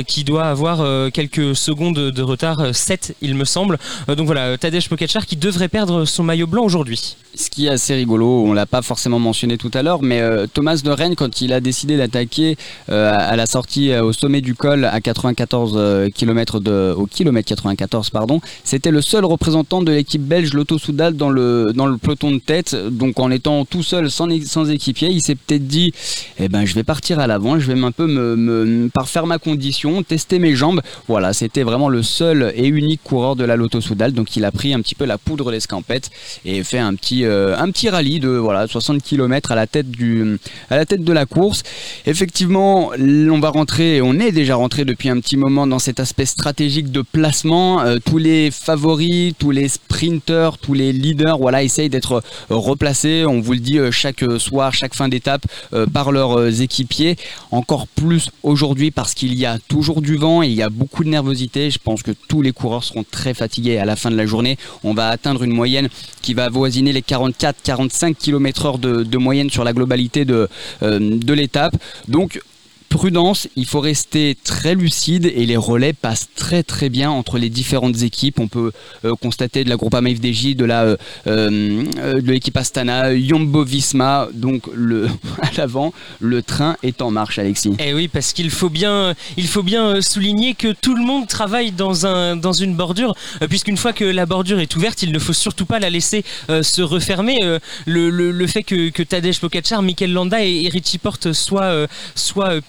qui 0.07 0.25
doit 0.25 0.45
avoir 0.45 1.11
quelques 1.13 1.57
secondes 1.57 2.11
de 2.11 2.23
retard, 2.23 2.75
7 2.93 3.17
il 3.23 3.35
me 3.35 3.45
semble. 3.45 3.79
Euh, 4.09 4.15
donc 4.15 4.27
voilà, 4.27 4.59
Tadej 4.59 4.89
Pogacar 4.89 5.27
qui 5.27 5.37
devrait 5.37 5.69
perdre 5.69 6.05
son 6.05 6.23
maillot 6.23 6.47
blanc 6.47 6.65
aujourd'hui. 6.65 7.17
Ce 7.35 7.49
qui 7.49 7.67
est 7.67 7.71
assez 7.71 7.95
rigolo, 7.95 8.45
on 8.45 8.53
l'a 8.53 8.67
pas 8.67 8.83
forcément 8.83 9.19
mentionné 9.19 9.57
tout 9.57 9.71
à 9.73 9.83
l'heure, 9.83 10.03
mais 10.03 10.21
euh, 10.21 10.47
Thomas 10.53 10.81
de 10.85 10.91
Rennes, 10.91 11.17
quand 11.17 11.41
il 11.41 11.55
a 11.55 11.61
décidé 11.61 11.97
d'attaquer 11.97 12.59
euh, 12.91 13.11
à 13.17 13.35
la 13.37 13.47
sortie 13.47 13.95
au 13.97 14.13
sommet 14.13 14.43
du 14.43 14.55
col 14.55 14.85
à 14.85 15.01
94 15.01 16.11
km 16.15 16.61
de, 16.61 16.95
au 16.97 17.07
kilomètre 17.07 17.49
94 17.49 18.11
pardon, 18.11 18.41
c'était 18.65 18.91
le 18.91 19.01
seul 19.01 19.25
représentant 19.25 19.81
de 19.81 19.93
l'équipe 19.93 20.23
belge 20.23 20.53
Lotto 20.53 20.79
Soudal 20.79 21.17
dans 21.17 21.31
le 21.31 21.73
dans 21.75 21.87
le 21.87 21.97
peloton 21.97 22.31
de 22.33 22.39
tête. 22.39 22.75
Donc 22.75 23.19
en 23.19 23.31
étant 23.31 23.65
tout 23.65 23.83
seul 23.83 24.11
sans, 24.11 24.29
équipier, 24.29 25.09
il 25.09 25.23
s'est 25.23 25.35
peut-être 25.35 25.67
dit, 25.67 25.95
eh 26.39 26.49
ben 26.49 26.67
je 26.67 26.75
vais 26.75 26.85
partir 26.85 27.19
à 27.19 27.27
l'avant, 27.27 27.59
je 27.59 27.73
vais 27.73 27.83
un 27.83 27.93
peu 27.93 28.07
me, 28.07 28.37
me 28.37 28.89
parfaire 28.89 29.27
ma 29.27 29.39
condition, 29.39 30.03
tester 30.03 30.39
mes 30.39 30.55
jambes. 30.55 30.83
Voilà, 31.09 31.33
c'était 31.33 31.63
vraiment 31.63 31.89
le 31.89 32.03
seul 32.03 32.53
et 32.57 32.67
unique 32.67 32.82
coureur 33.03 33.37
de 33.37 33.45
la 33.45 33.57
Lotto 33.57 33.81
Soudal, 33.81 34.13
donc 34.13 34.37
il 34.37 34.45
a 34.45 34.53
pris 34.53 34.75
un 34.75 34.81
petit 34.81 34.95
peu 34.95 35.05
la 35.05 35.19
poudre 35.19 35.51
d'escampette 35.51 36.11
et 36.45 36.63
fait 36.63 36.79
un 36.79 36.95
petit 36.95 37.25
euh, 37.25 37.57
un 37.57 37.71
petit 37.71 37.89
rallye 37.89 38.21
de 38.21 38.29
voilà 38.29 38.67
60 38.67 39.03
km 39.03 39.53
à 39.53 39.55
la 39.55 39.67
tête 39.67 39.91
du 39.91 40.39
à 40.71 40.77
la 40.77 40.87
tête 40.87 41.05
de 41.05 41.13
la 41.13 41.27
course. 41.27 41.63
Effectivement, 42.07 42.93
on 42.99 43.41
va 43.41 43.51
rentrer, 43.51 44.01
on 44.03 44.19
est 44.19 44.33
déjà 44.33 44.57
rentré 44.57 44.85
depuis 44.85 45.09
un 45.09 45.21
petit 45.21 45.37
moment 45.37 45.67
dans 45.67 45.79
cet 45.79 46.01
aspect 46.01 46.27
stratégique 46.27 46.91
de 46.91 47.03
placement. 47.03 47.83
Euh, 47.83 47.99
tous 48.05 48.19
les 48.19 48.51
favoris, 48.51 49.35
tous 49.39 49.51
les 49.51 49.69
sprinters, 49.69 50.59
tous 50.59 50.75
les 50.75 50.93
leaders, 50.93 51.39
voilà, 51.39 51.63
essayent 51.63 51.91
d'être 51.91 52.23
replacés. 52.51 53.25
On 53.27 53.41
vous 53.41 53.53
le 53.53 53.61
dit 53.61 53.79
euh, 53.79 53.91
chaque 53.91 54.25
soir, 54.39 54.75
chaque 54.75 54.95
fin 54.95 55.09
d'étape 55.09 55.47
par 55.93 56.13
leurs 56.13 56.61
équipiers. 56.61 57.17
Encore 57.51 57.87
plus 57.87 58.31
aujourd'hui 58.43 58.91
parce 58.91 59.15
qu'il 59.15 59.35
y 59.35 59.47
a 59.47 59.59
toujours 59.69 60.03
du 60.03 60.17
vent 60.17 60.43
et 60.43 60.49
il 60.49 60.55
y 60.55 60.63
a 60.63 60.71
beaucoup 60.71 61.05
de 61.05 61.09
nervosité. 61.09 61.71
Je 61.71 61.79
pense 61.79 62.03
que 62.03 62.13
tous 62.29 62.43
les 62.43 62.53
coureurs 62.53 62.72
seront 62.81 63.05
très 63.09 63.35
fatigués 63.35 63.79
à 63.79 63.85
la 63.85 63.97
fin 63.97 64.11
de 64.11 64.17
la 64.17 64.27
journée. 64.27 64.57
On 64.85 64.95
va 64.95 65.09
atteindre 65.09 65.43
une 65.43 65.53
moyenne 65.53 65.89
qui 66.23 66.35
va 66.35 66.45
avoisiner 66.45 66.93
les 66.93 67.03
44-45 67.03 68.15
km/h 68.15 68.79
de, 68.81 69.03
de 69.03 69.19
moyenne 69.19 69.51
sur 69.51 69.65
la 69.65 69.73
globalité 69.73 70.25
de, 70.25 70.49
euh, 70.83 70.99
de 71.01 71.33
l'étape. 71.33 71.77
Donc 72.09 72.41
prudence, 72.93 73.49
il 73.57 73.67
faut 73.67 73.81
rester 73.81 74.37
très 74.45 74.75
lucide 74.75 75.33
et 75.35 75.47
les 75.47 75.57
relais 75.57 75.95
passent 75.95 76.29
très 76.37 76.63
très 76.63 76.91
bien 76.91 77.11
entre 77.11 77.39
les 77.39 77.49
différentes 77.49 78.03
équipes. 78.03 78.39
On 78.39 78.49
peut 78.49 78.73
euh, 79.05 79.15
constater 79.17 79.65
de 79.65 79.71
la 79.71 79.77
Groupama 79.77 80.11
FDJ, 80.11 80.55
de 80.55 80.65
la 80.65 80.83
euh, 80.83 80.97
euh, 81.27 82.21
de 82.21 82.31
l'équipe 82.31 82.57
Astana, 82.57 83.17
Jumbo 83.19 83.65
Visma, 83.65 84.29
donc 84.35 84.65
le 84.75 85.07
à 85.43 85.49
l'avant, 85.57 85.93
le 86.21 86.43
train 86.43 86.77
est 86.83 87.03
en 87.03 87.11
marche, 87.11 87.39
Alexis. 87.39 87.73
Eh 87.79 87.95
oui, 87.95 88.09
parce 88.09 88.33
qu'il 88.33 88.51
faut 88.51 88.71
bien, 88.71 89.15
faut 89.47 89.63
bien 89.63 90.01
souligner 90.03 90.55
que 90.55 90.73
tout 90.73 90.95
le 90.95 91.03
monde 91.03 91.27
travaille 91.27 91.73
dans 91.73 92.07
un, 92.07 92.37
dans 92.37 92.53
une 92.53 92.77
bordure, 92.77 93.15
puisqu'une 93.49 93.77
fois 93.77 93.93
que 93.93 94.05
la 94.05 94.27
bordure 94.27 94.61
est 94.61 94.77
ouverte, 94.77 95.03
il 95.03 95.13
ne 95.13 95.19
faut 95.19 95.33
surtout 95.33 95.67
pas 95.67 95.79
la 95.79 95.91
laisser 95.91 96.25
se 96.49 96.83
refermer. 96.83 97.59
Le, 97.87 98.47
fait 98.47 98.63
que, 98.63 99.03
Tadej 99.03 99.41
Pogacar, 99.41 99.83
Mikel 99.83 100.13
Landa 100.13 100.45
et, 100.45 100.65
et 100.65 100.69
Richie 100.69 100.99
Porte 100.99 101.33
soient, 101.33 101.87
soient 102.15 102.53
euh, 102.53 102.61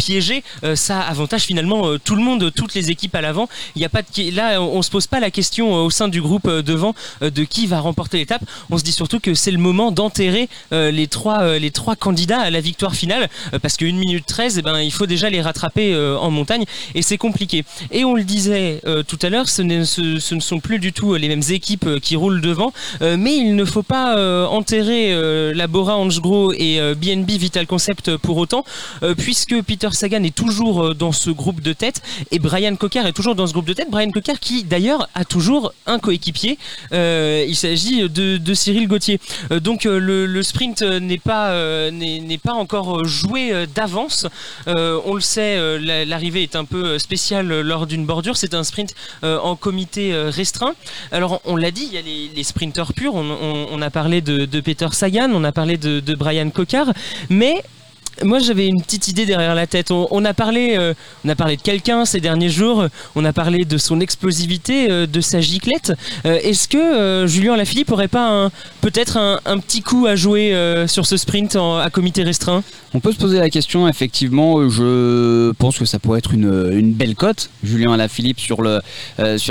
euh, 0.64 0.75
ça 0.75 1.00
avantage 1.01 1.42
finalement 1.43 1.88
euh, 1.88 1.98
tout 2.03 2.16
le 2.16 2.22
monde, 2.22 2.51
toutes 2.56 2.74
les 2.74 2.92
équipes 2.92 3.16
à 3.16 3.22
l'avant. 3.22 3.48
Il 3.75 3.82
y 3.82 3.85
a 3.85 3.90
pas 3.90 4.01
de, 4.01 4.35
là, 4.35 4.61
on, 4.61 4.77
on 4.77 4.82
se 4.82 4.90
pose 4.90 5.08
pas 5.08 5.19
la 5.19 5.32
question 5.32 5.75
euh, 5.75 5.82
au 5.82 5.90
sein 5.90 6.08
du 6.08 6.22
groupe 6.22 6.50
devant 6.50 6.93
de 7.22 7.43
qui 7.43 7.67
va 7.67 7.80
remporter 7.80 8.17
l'étape. 8.17 8.43
On 8.69 8.77
se 8.77 8.83
dit 8.83 8.92
surtout 8.92 9.19
que 9.19 9.33
c'est 9.33 9.51
le 9.51 9.58
moment 9.58 9.92
d'enterrer 9.92 10.50
les 10.72 11.08
trois, 11.08 11.58
les 11.58 11.72
trois 11.72 11.95
candidats 11.95 12.40
à 12.42 12.50
la 12.50 12.59
victoire 12.61 12.95
finale, 12.95 13.30
parce 13.61 13.77
qu'une 13.77 13.98
minute 13.98 14.25
13, 14.25 14.58
eh 14.58 14.61
ben, 14.61 14.80
il 14.80 14.92
faut 14.92 15.06
déjà 15.06 15.30
les 15.30 15.42
rattraper 15.42 15.95
en 16.19 16.30
montagne, 16.32 16.66
et 16.95 17.01
c'est 17.01 17.17
compliqué. 17.17 17.64
Et 17.92 18.03
on 18.06 18.14
le 18.16 18.24
disait 18.24 18.82
tout 19.08 19.19
à 19.22 19.30
l'heure, 19.30 19.48
ce, 19.50 19.61
ce- 19.85 20.19
ce 20.19 20.35
ne 20.35 20.40
sont 20.40 20.59
plus 20.59 20.80
du 20.80 20.93
tout 20.93 21.16
les 21.16 21.27
mêmes 21.27 21.43
équipes 21.50 22.00
qui 22.01 22.16
roulent 22.16 22.42
devant, 22.42 22.74
mais 23.01 23.35
il 23.38 23.56
ne 23.56 23.66
faut 23.66 23.83
pas 23.83 24.48
enterrer 24.48 25.53
la 25.53 25.67
Bora 25.67 25.98
Hansgrohe 25.98 26.53
et 26.58 26.80
BNB 26.95 27.32
Vital 27.32 27.67
Concept 27.67 28.17
pour 28.17 28.38
autant, 28.38 28.64
puisque 29.17 29.61
Peter 29.64 29.90
Sagan 30.03 30.23
est 30.23 30.35
toujours 30.35 30.83
euh, 30.83 30.93
dans 30.93 31.14
ce 31.14 31.30
groupe 31.30 31.61
de 31.61 31.72
tête, 31.72 32.01
et 32.32 32.40
Brian 32.40 32.75
Cocker 32.75 33.07
est 33.07 33.14
toujours 33.14 33.35
dans 33.35 33.48
ce 33.48 33.53
groupe 33.53 33.67
de 33.67 33.72
tête. 33.72 33.90
Brian 33.90 34.11
Cocker 34.11 34.38
qui 34.38 34.65
d'ailleurs 34.65 35.07
a 35.15 35.23
toujours 35.23 35.73
un 35.85 35.98
coéquipier, 35.98 36.57
euh, 36.91 37.45
il 37.48 37.56
s'agit 37.56 38.09
de, 38.09 38.53
Cyril 38.53 38.90
Gauthier. 38.90 39.22
Euh, 39.51 39.61
donc 39.61 39.85
le, 39.85 40.43
sprint 40.43 40.82
n'est 40.82 41.19
pas, 41.19 41.56
pas 42.43 42.51
encore 42.51 43.06
joué 43.06 43.65
d'avance. 43.73 44.27
On 44.67 45.14
le 45.14 45.22
sait, 45.22 45.80
la- 45.80 46.03
l'arrivée 46.03 46.43
est 46.43 46.57
un 46.57 46.65
peu 46.65 46.99
spéciale 46.99 47.61
lors 47.61 47.88
d'une 47.88 48.06
bordure. 48.06 48.35
C'est 48.35 48.53
un 48.53 48.65
sprint 48.65 48.93
en 49.23 49.56
comité 49.56 50.14
restreint. 50.14 50.73
Alors 51.14 51.41
on 51.45 51.56
l'a 51.56 51.72
dit, 51.72 51.88
il 51.90 51.93
y 51.93 51.98
a 51.98 52.01
les, 52.35 52.43
sprinteurs 52.43 52.93
purs. 52.93 53.15
On, 53.15 53.82
a 53.82 53.90
parlé 53.90 54.19
de, 54.19 54.59
Peter 54.59 54.90
Sagan, 54.91 55.30
on 55.32 55.45
a 55.45 55.53
parlé 55.53 55.77
de, 55.77 56.01
de 56.01 56.15
Brian 56.15 56.49
Cocker, 56.49 56.91
mais 57.30 57.64
moi, 58.22 58.40
j'avais 58.40 58.67
une 58.67 58.82
petite 58.82 59.08
idée 59.08 59.25
derrière 59.25 59.56
la 59.56 59.67
tête. 59.67 59.92
On, 59.92 60.25
a 60.25 60.33
parlé, 60.33 60.75
euh, 60.77 60.93
on 61.25 61.30
a 61.30 61.35
parlé 61.35 61.58
de 61.58 61.61
quelqu'un 61.61 62.06
ces 62.06 62.19
derniers 62.19 62.50
jours. 62.50 62.85
On 63.16 63.25
a 63.25 63.33
parlé 63.33 63.66
de 63.66 63.77
son 63.77 64.00
explosivité, 64.00 64.90
euh, 64.92 65.08
de 65.08 65.22
sa 65.22 65.42
giclette. 65.42 65.93
Euh, 66.25 66.40
Est-ce 66.43 66.67
que 66.67 67.25
Julien 67.27 67.56
Lafilippe 67.58 67.92
aurait 67.92 68.08
pas 68.08 68.50
peut-être 68.82 69.17
un, 69.17 69.58
petit 69.59 69.82
coup 69.82 70.06
à 70.08 70.16
jouer 70.16 70.53
sur 70.88 71.06
ce 71.06 71.17
sprint 71.17 71.56
en- 71.56 71.77
à 71.77 71.90
comité 71.90 72.24
restreint? 72.24 72.64
On 72.93 73.00
peut 73.00 73.11
se 73.11 73.17
poser 73.17 73.40
la 73.40 73.50
question, 73.50 73.88
effectivement, 73.88 74.69
je 74.69 75.51
pense 75.53 75.80
que 75.80 75.85
ça 75.85 75.98
pourrait 76.00 76.19
être 76.19 76.33
une, 76.33 76.93
belle 76.93 77.16
cote, 77.16 77.50
Julien 77.64 77.93
Alaphilippe, 77.93 78.40
sur, 78.40 78.61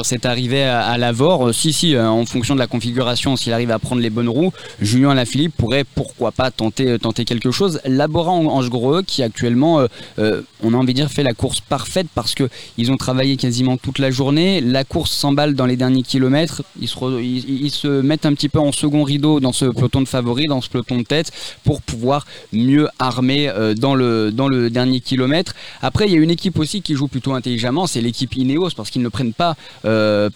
cette 0.05 0.27
arrivée 0.27 0.65
à, 0.65 0.93
à 0.93 1.53
si, 1.53 1.73
si, 1.73 1.99
en 1.99 2.25
fonction 2.27 2.55
de 2.55 2.61
la 2.61 2.67
configuration, 2.67 3.37
s'il 3.37 3.53
arrive 3.53 3.71
à 3.71 3.79
prendre 3.79 4.03
les 4.03 4.11
bonnes 4.11 4.29
roues, 4.29 4.53
Julien 4.81 5.11
Alaphilippe 5.11 5.57
pourrait, 5.57 5.85
pourquoi 5.85 6.31
pas, 6.31 6.51
tenter, 6.51 6.99
tenter 6.99 7.25
quelque 7.25 7.51
chose. 7.51 7.81
Labora 7.85 8.31
Ange-Greux, 8.53 9.03
qui 9.03 9.23
actuellement, 9.23 9.81
euh, 9.81 9.87
euh, 10.19 10.43
on 10.63 10.75
a 10.75 10.77
envie 10.77 10.93
de 10.93 10.99
dire, 10.99 11.11
fait 11.11 11.23
la 11.23 11.35
course 11.35 11.61
parfaite 11.61 12.07
parce 12.15 12.35
que 12.35 12.49
ils 12.79 12.91
ont 12.91 12.97
travaillé 12.97 13.37
quasiment 13.37 13.77
toute 13.77 13.99
la 13.99 14.11
journée. 14.11 14.61
La 14.61 14.85
course 14.85 15.13
s'emballe 15.13 15.55
dans 15.55 15.67
les 15.67 15.77
derniers 15.77 16.03
kilomètres. 16.03 16.63
Ils 16.81 16.89
se, 16.89 18.01
mettent 18.01 18.27
un 18.27 18.35
petit 18.35 18.49
peu 18.49 18.59
en 18.59 18.73
second 18.73 19.03
rideau 19.03 19.41
dans 19.41 19.53
ce 19.53 19.67
peloton 19.67 20.01
de 20.01 20.09
favoris, 20.09 20.47
dans 20.49 20.61
ce 20.61 20.69
peloton 20.69 20.99
de 20.99 21.03
tête, 21.03 21.31
pour 21.65 21.83
pouvoir 21.83 22.27
mieux 22.53 22.89
armer 22.99 23.49
euh, 23.49 23.75
dans, 23.75 23.95
le, 23.95 24.31
dans 24.31 24.49
le 24.49 24.71
dernier 24.71 25.01
kilomètre. 25.01 25.55
Après, 25.81 26.07
il 26.07 26.13
y 26.13 26.17
a 26.17 26.21
une 26.21 26.31
équipe 26.31 26.59
aussi 26.59 26.83
qui 26.83 26.95
joue 26.95 27.09
plutôt 27.09 27.33
intelligemment, 27.33 27.87
c'est 27.87 28.01
l'équipe 28.01 28.35
Ineos, 28.37 28.71
parce 28.77 28.91
qu'ils 28.91 29.03
ne 29.03 29.09
prennent 29.09 29.33
pas 29.33 29.57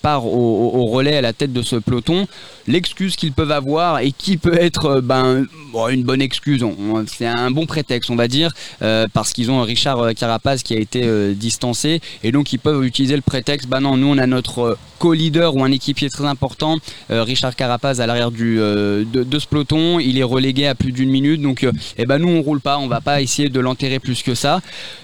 part 0.02 0.26
au, 0.26 0.86
relais 0.86 1.16
à 1.16 1.20
la 1.20 1.32
tête 1.32 1.52
de 1.52 1.62
ce 1.62 1.76
peloton. 1.76 2.26
L'excuse 2.66 3.16
qu'ils 3.16 3.32
peuvent 3.32 3.50
avoir 3.50 4.00
et 4.00 4.12
qui 4.12 4.36
peut 4.36 4.56
être 4.58 5.00
ben, 5.00 5.46
une 5.90 6.02
bonne 6.02 6.22
excuse, 6.22 6.64
c'est 7.06 7.26
un 7.26 7.50
bon 7.50 7.66
prétexte, 7.66 8.05
on 8.10 8.16
va 8.16 8.28
dire, 8.28 8.52
euh, 8.82 9.06
parce 9.12 9.32
qu'ils 9.32 9.50
ont 9.50 9.62
Richard 9.62 10.00
euh, 10.00 10.12
Carapaz 10.12 10.62
qui 10.62 10.74
a 10.74 10.78
été 10.78 11.02
euh, 11.04 11.34
distancé, 11.34 12.00
et 12.22 12.32
donc 12.32 12.52
ils 12.52 12.58
peuvent 12.58 12.84
utiliser 12.84 13.16
le 13.16 13.22
prétexte, 13.22 13.68
bah 13.68 13.80
non, 13.80 13.96
nous 13.96 14.08
on 14.08 14.18
a 14.18 14.26
notre 14.26 14.78
co-leader 14.98 15.54
ou 15.54 15.62
un 15.62 15.70
équipier 15.70 16.08
très 16.08 16.24
important, 16.24 16.78
Richard 17.10 17.54
Carapaz 17.54 18.00
à 18.00 18.06
l'arrière 18.06 18.30
de, 18.30 19.04
ce 19.38 19.46
peloton, 19.46 20.00
il 20.00 20.18
est 20.18 20.22
relégué 20.22 20.66
à 20.66 20.74
plus 20.74 20.90
d'une 20.90 21.10
minute, 21.10 21.42
donc 21.42 21.66
eh 21.98 22.06
ben 22.06 22.18
nous 22.18 22.28
on 22.28 22.40
roule 22.40 22.62
pas, 22.62 22.78
on 22.78 22.88
va 22.88 23.02
pas 23.02 23.20
essayer 23.20 23.50
de 23.50 23.60
l'enterrer 23.60 23.98
plus 23.98 24.22
que 24.22 24.34
ça. 24.34 24.62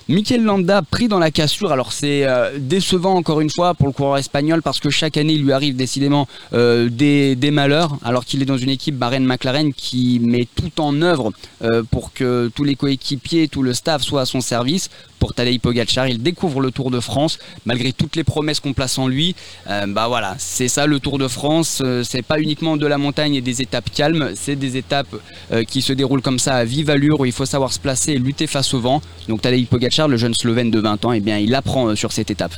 Mikel 0.08 0.42
Landa 0.42 0.80
pris 0.80 1.08
dans 1.08 1.18
la 1.18 1.30
cassure, 1.30 1.72
alors 1.72 1.92
c'est 1.92 2.26
décevant 2.58 3.16
encore 3.16 3.42
une 3.42 3.50
fois 3.50 3.74
pour 3.74 3.86
le 3.86 3.92
coureur 3.92 4.16
espagnol 4.16 4.62
parce 4.62 4.80
que 4.80 4.88
chaque 4.88 5.18
année 5.18 5.34
il 5.34 5.42
lui 5.42 5.52
arrive 5.52 5.76
décidément 5.76 6.26
des, 6.52 7.50
malheurs, 7.52 7.98
alors 8.02 8.24
qu'il 8.24 8.40
est 8.40 8.46
dans 8.46 8.56
une 8.56 8.70
équipe 8.70 8.96
Bahrain 8.96 9.20
McLaren 9.20 9.74
qui 9.74 10.20
met 10.20 10.48
tout 10.54 10.80
en 10.80 11.02
œuvre 11.02 11.32
pour 11.90 12.14
que 12.14 12.50
tous 12.54 12.64
les 12.64 12.76
coéquipiers, 12.76 12.91
tout 13.50 13.62
le 13.62 13.74
staff 13.74 14.02
soit 14.02 14.22
à 14.22 14.26
son 14.26 14.40
service. 14.40 14.90
Pour 15.18 15.34
Tadej 15.34 15.60
Pogacar, 15.60 16.08
il 16.08 16.20
découvre 16.22 16.60
le 16.60 16.70
Tour 16.70 16.90
de 16.90 17.00
France 17.00 17.38
malgré 17.64 17.92
toutes 17.92 18.16
les 18.16 18.24
promesses 18.24 18.60
qu'on 18.60 18.72
place 18.72 18.98
en 18.98 19.06
lui. 19.06 19.36
Euh, 19.68 19.86
bah 19.86 20.08
voilà, 20.08 20.34
c'est 20.38 20.68
ça 20.68 20.86
le 20.86 20.98
Tour 20.98 21.18
de 21.18 21.28
France. 21.28 21.80
euh, 21.84 22.02
c'est 22.02 22.22
pas 22.22 22.40
uniquement 22.40 22.76
de 22.76 22.86
la 22.86 22.98
montagne 22.98 23.34
et 23.34 23.40
des 23.40 23.62
étapes 23.62 23.90
calmes, 23.90 24.32
c'est 24.34 24.56
des 24.56 24.76
étapes 24.76 25.14
euh, 25.52 25.64
qui 25.64 25.82
se 25.82 25.92
déroulent 25.92 26.22
comme 26.22 26.38
ça 26.38 26.56
à 26.56 26.64
vive 26.64 26.90
allure 26.90 27.20
où 27.20 27.24
il 27.24 27.32
faut 27.32 27.46
savoir 27.46 27.72
se 27.72 27.78
placer 27.78 28.12
et 28.12 28.18
lutter 28.18 28.46
face 28.46 28.74
au 28.74 28.80
vent. 28.80 29.00
Donc 29.28 29.42
Tadej 29.42 29.66
Pogacar, 29.66 30.08
le 30.08 30.16
jeune 30.16 30.34
Slovène 30.34 30.70
de 30.70 30.80
20 30.80 31.04
ans, 31.04 31.12
eh 31.12 31.20
bien 31.20 31.38
il 31.38 31.54
apprend 31.54 31.94
sur 31.94 32.12
cette 32.12 32.30
étape. 32.30 32.54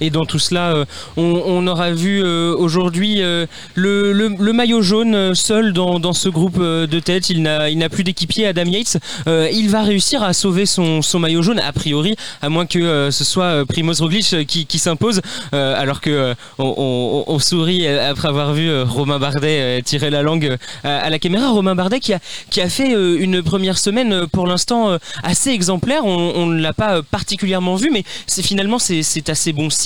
Et 0.00 0.10
dans 0.10 0.26
tout 0.26 0.38
cela, 0.38 0.74
euh, 0.74 0.84
on, 1.16 1.66
aura 1.66 1.90
vu 1.90 2.22
euh, 2.22 2.54
aujourd'hui 2.56 3.22
euh, 3.22 3.46
le, 3.74 4.52
maillot 4.52 4.82
jaune 4.82 5.34
seul 5.34 5.72
dans, 5.72 6.12
ce 6.12 6.28
groupe 6.28 6.60
de 6.60 7.00
tête. 7.00 7.30
Il 7.30 7.42
n'a 7.42 7.88
plus 7.88 8.04
d'équipier, 8.04 8.46
Adam 8.46 8.64
Yates. 8.64 8.98
Il 9.26 9.68
va 9.68 9.82
réussir 9.82 10.22
à 10.22 10.32
sauver 10.32 10.66
son, 10.66 11.00
maillot 11.18 11.42
jaune, 11.42 11.58
a 11.58 11.72
priori, 11.72 12.16
à 12.42 12.48
moins 12.48 12.66
que 12.66 13.10
ce 13.10 13.24
soit 13.24 13.64
Primoz 13.66 14.00
Roglic 14.00 14.46
qui, 14.46 14.78
s'impose, 14.78 15.20
alors 15.52 16.00
que 16.00 16.34
on, 16.58 17.38
sourit 17.38 17.86
après 17.86 18.28
avoir 18.28 18.54
vu 18.54 18.82
Romain 18.82 19.18
Bardet 19.18 19.82
tirer 19.82 20.10
la 20.10 20.22
langue 20.22 20.56
à, 20.84 21.10
la 21.10 21.18
caméra. 21.18 21.48
Romain 21.48 21.74
Bardet 21.74 22.00
qui 22.00 22.12
a, 22.12 22.18
qui 22.50 22.60
a 22.60 22.68
fait 22.68 22.92
une 22.92 23.42
première 23.42 23.78
semaine 23.78 24.26
pour 24.32 24.46
l'instant 24.46 24.98
assez 25.22 25.50
exemplaire. 25.50 26.04
On, 26.04 26.46
ne 26.46 26.60
l'a 26.60 26.72
pas 26.72 27.02
particulièrement 27.02 27.76
vu, 27.76 27.90
mais 27.92 28.04
finalement 28.28 28.78
c'est 28.78 29.28
assez 29.28 29.52
bon 29.52 29.70
signe. 29.70 29.85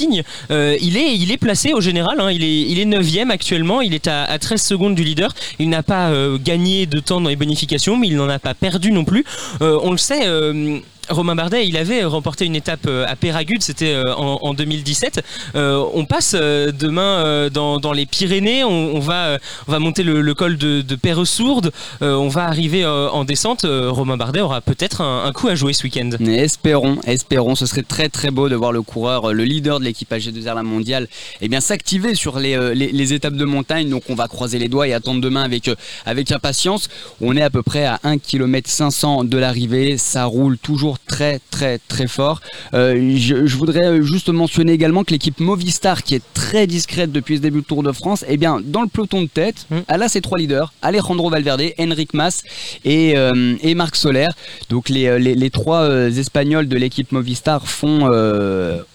Euh, 0.51 0.77
il 0.81 0.97
est 1.33 1.37
placé 1.37 1.73
au 1.73 1.81
général. 1.81 2.21
hein. 2.21 2.31
il 2.31 2.43
est 2.45 2.61
il 2.63 2.79
est 2.79 2.85
neuvième 2.85 3.31
actuellement. 3.31 3.81
Il 3.81 3.95
est 3.95 4.07
à, 4.09 4.25
à 4.25 4.39
13 4.39 4.61
secondes 4.63 4.95
du 4.95 5.05
leader. 5.05 5.35
Il 5.59 5.69
n'a 5.69 5.83
pas 5.83 6.11
euh, 6.11 6.39
gagné 6.39 6.87
de 6.87 7.01
temps 7.01 7.21
dans 7.21 7.29
les 7.29 7.37
bonifications, 7.37 7.97
mais 7.97 8.09
il 8.09 8.17
n'en 8.17 8.29
a 8.29 8.39
pas 8.39 8.55
perdu 8.55 8.93
non 8.93 9.05
plus. 9.05 9.25
Euh, 9.63 9.79
on 9.83 9.91
le 9.93 9.99
sait. 9.99 10.23
Euh, 11.11 11.15
Romain 11.15 11.35
Bardet, 11.35 11.67
il 11.67 11.77
avait 11.77 12.05
remporté 12.05 12.47
une 12.47 12.57
étape 12.57 12.87
euh, 12.87 13.05
à 13.07 13.17
Péragude, 13.17 13.63
c'était 13.63 13.93
euh, 13.95 14.15
en, 14.15 14.39
en 14.43 14.55
2017. 14.55 15.23
Euh, 15.55 15.85
on 15.95 16.05
passe 16.05 16.35
euh, 16.39 16.73
demain 16.73 17.25
euh, 17.25 17.51
dans, 17.51 17.93
les 17.93 18.07
Pyrénées, 18.07 18.65
on, 18.65 18.99
va, 19.01 19.27
euh, 19.27 19.39
on 19.69 19.73
va 19.73 19.79
monter 19.79 20.03
le, 20.03 20.35
col 20.35 20.57
de, 20.57 20.83
de 20.83 20.95
Perresourde, 20.95 21.73
Euh, 22.03 22.15
on 22.15 22.29
va 22.29 22.45
arriver 22.45 22.85
euh, 22.85 23.09
en 23.11 23.25
descente. 23.25 23.65
Euh, 23.65 23.91
Romain 23.91 24.17
Bardet 24.17 24.41
aura 24.41 24.61
peut-être 24.61 25.01
un, 25.03 25.31
coup 25.33 25.49
à 25.49 25.55
jouer 25.55 25.73
ce 25.73 25.85
week-end. 25.85 26.11
Espérons, 26.27 26.99
espérons, 27.07 27.55
ce 27.55 27.67
serait 27.67 27.83
très 27.83 28.09
très 28.09 28.31
beau 28.31 28.49
de 28.49 28.57
voir 28.57 28.73
le 28.73 28.83
coureur, 28.83 29.31
euh, 29.31 29.33
le 29.33 29.45
leader 29.45 29.81
de 29.81 29.85
l'équipe 29.85 30.11
AG2R 30.11 30.55
la 30.55 30.63
mondiale, 30.63 31.09
eh 31.41 31.49
bien 31.49 31.61
s'activer 31.61 32.15
sur 32.15 32.39
les, 32.39 32.57
euh, 32.57 32.75
les, 32.75 33.13
étapes 33.13 33.35
de 33.35 33.45
montagne. 33.45 33.89
Donc 33.89 34.05
on 34.09 34.15
va 34.15 34.29
croiser 34.29 34.59
les 34.59 34.69
doigts 34.69 34.87
et 34.87 34.93
attendre 34.93 35.21
demain 35.21 35.43
avec, 35.43 35.69
euh, 35.69 35.75
avec 36.07 36.31
impatience. 36.33 36.89
On 37.21 37.37
est 37.37 37.43
à 37.43 37.51
peu 37.51 37.63
près 37.63 37.85
à 37.87 38.01
1 38.05 38.19
km 38.19 38.69
500 38.71 39.25
de 39.25 39.39
l'arrivée, 39.39 39.99
ça 39.99 40.25
roule 40.25 40.59
toujours 40.59 40.99
très 41.07 41.41
très 41.51 41.79
très 41.79 42.07
fort. 42.07 42.41
Euh, 42.75 43.15
je, 43.17 43.47
je 43.47 43.57
voudrais 43.57 43.85
euh, 43.87 44.03
juste 44.03 44.29
mentionner 44.29 44.73
également 44.73 45.05
que 45.05 45.13
l'équipe 45.13 45.41
Movistar, 45.41 46.03
qui 46.03 46.15
est 46.15 46.23
très 46.35 46.67
discrète 46.67 47.13
depuis 47.13 47.37
ce 47.37 47.43
début 47.43 47.61
du 47.61 47.65
Tour 47.65 47.83
de 47.83 47.93
France, 47.93 48.25
eh 48.29 48.37
bien 48.37 48.61
dans 48.63 48.83
le 48.83 48.89
peloton 48.89 49.23
de 49.23 49.29
tête, 49.29 49.67
elle 49.89 50.03
a 50.03 50.09
ses 50.09 50.21
trois 50.21 50.39
leaders, 50.39 50.73
Alejandro 50.83 51.31
Valverde, 51.31 51.63
Enric 51.79 52.15
Mas 52.15 52.43
et, 52.85 53.17
euh, 53.17 53.57
et 53.63 53.75
Marc 53.75 53.97
Soler. 53.97 54.29
Donc 54.69 54.89
les, 54.89 55.19
les, 55.19 55.35
les 55.35 55.51
trois 55.51 55.89
Espagnols 56.09 56.69
de 56.69 56.77
l'équipe 56.77 57.13
Movistar 57.13 57.67
font 57.67 58.11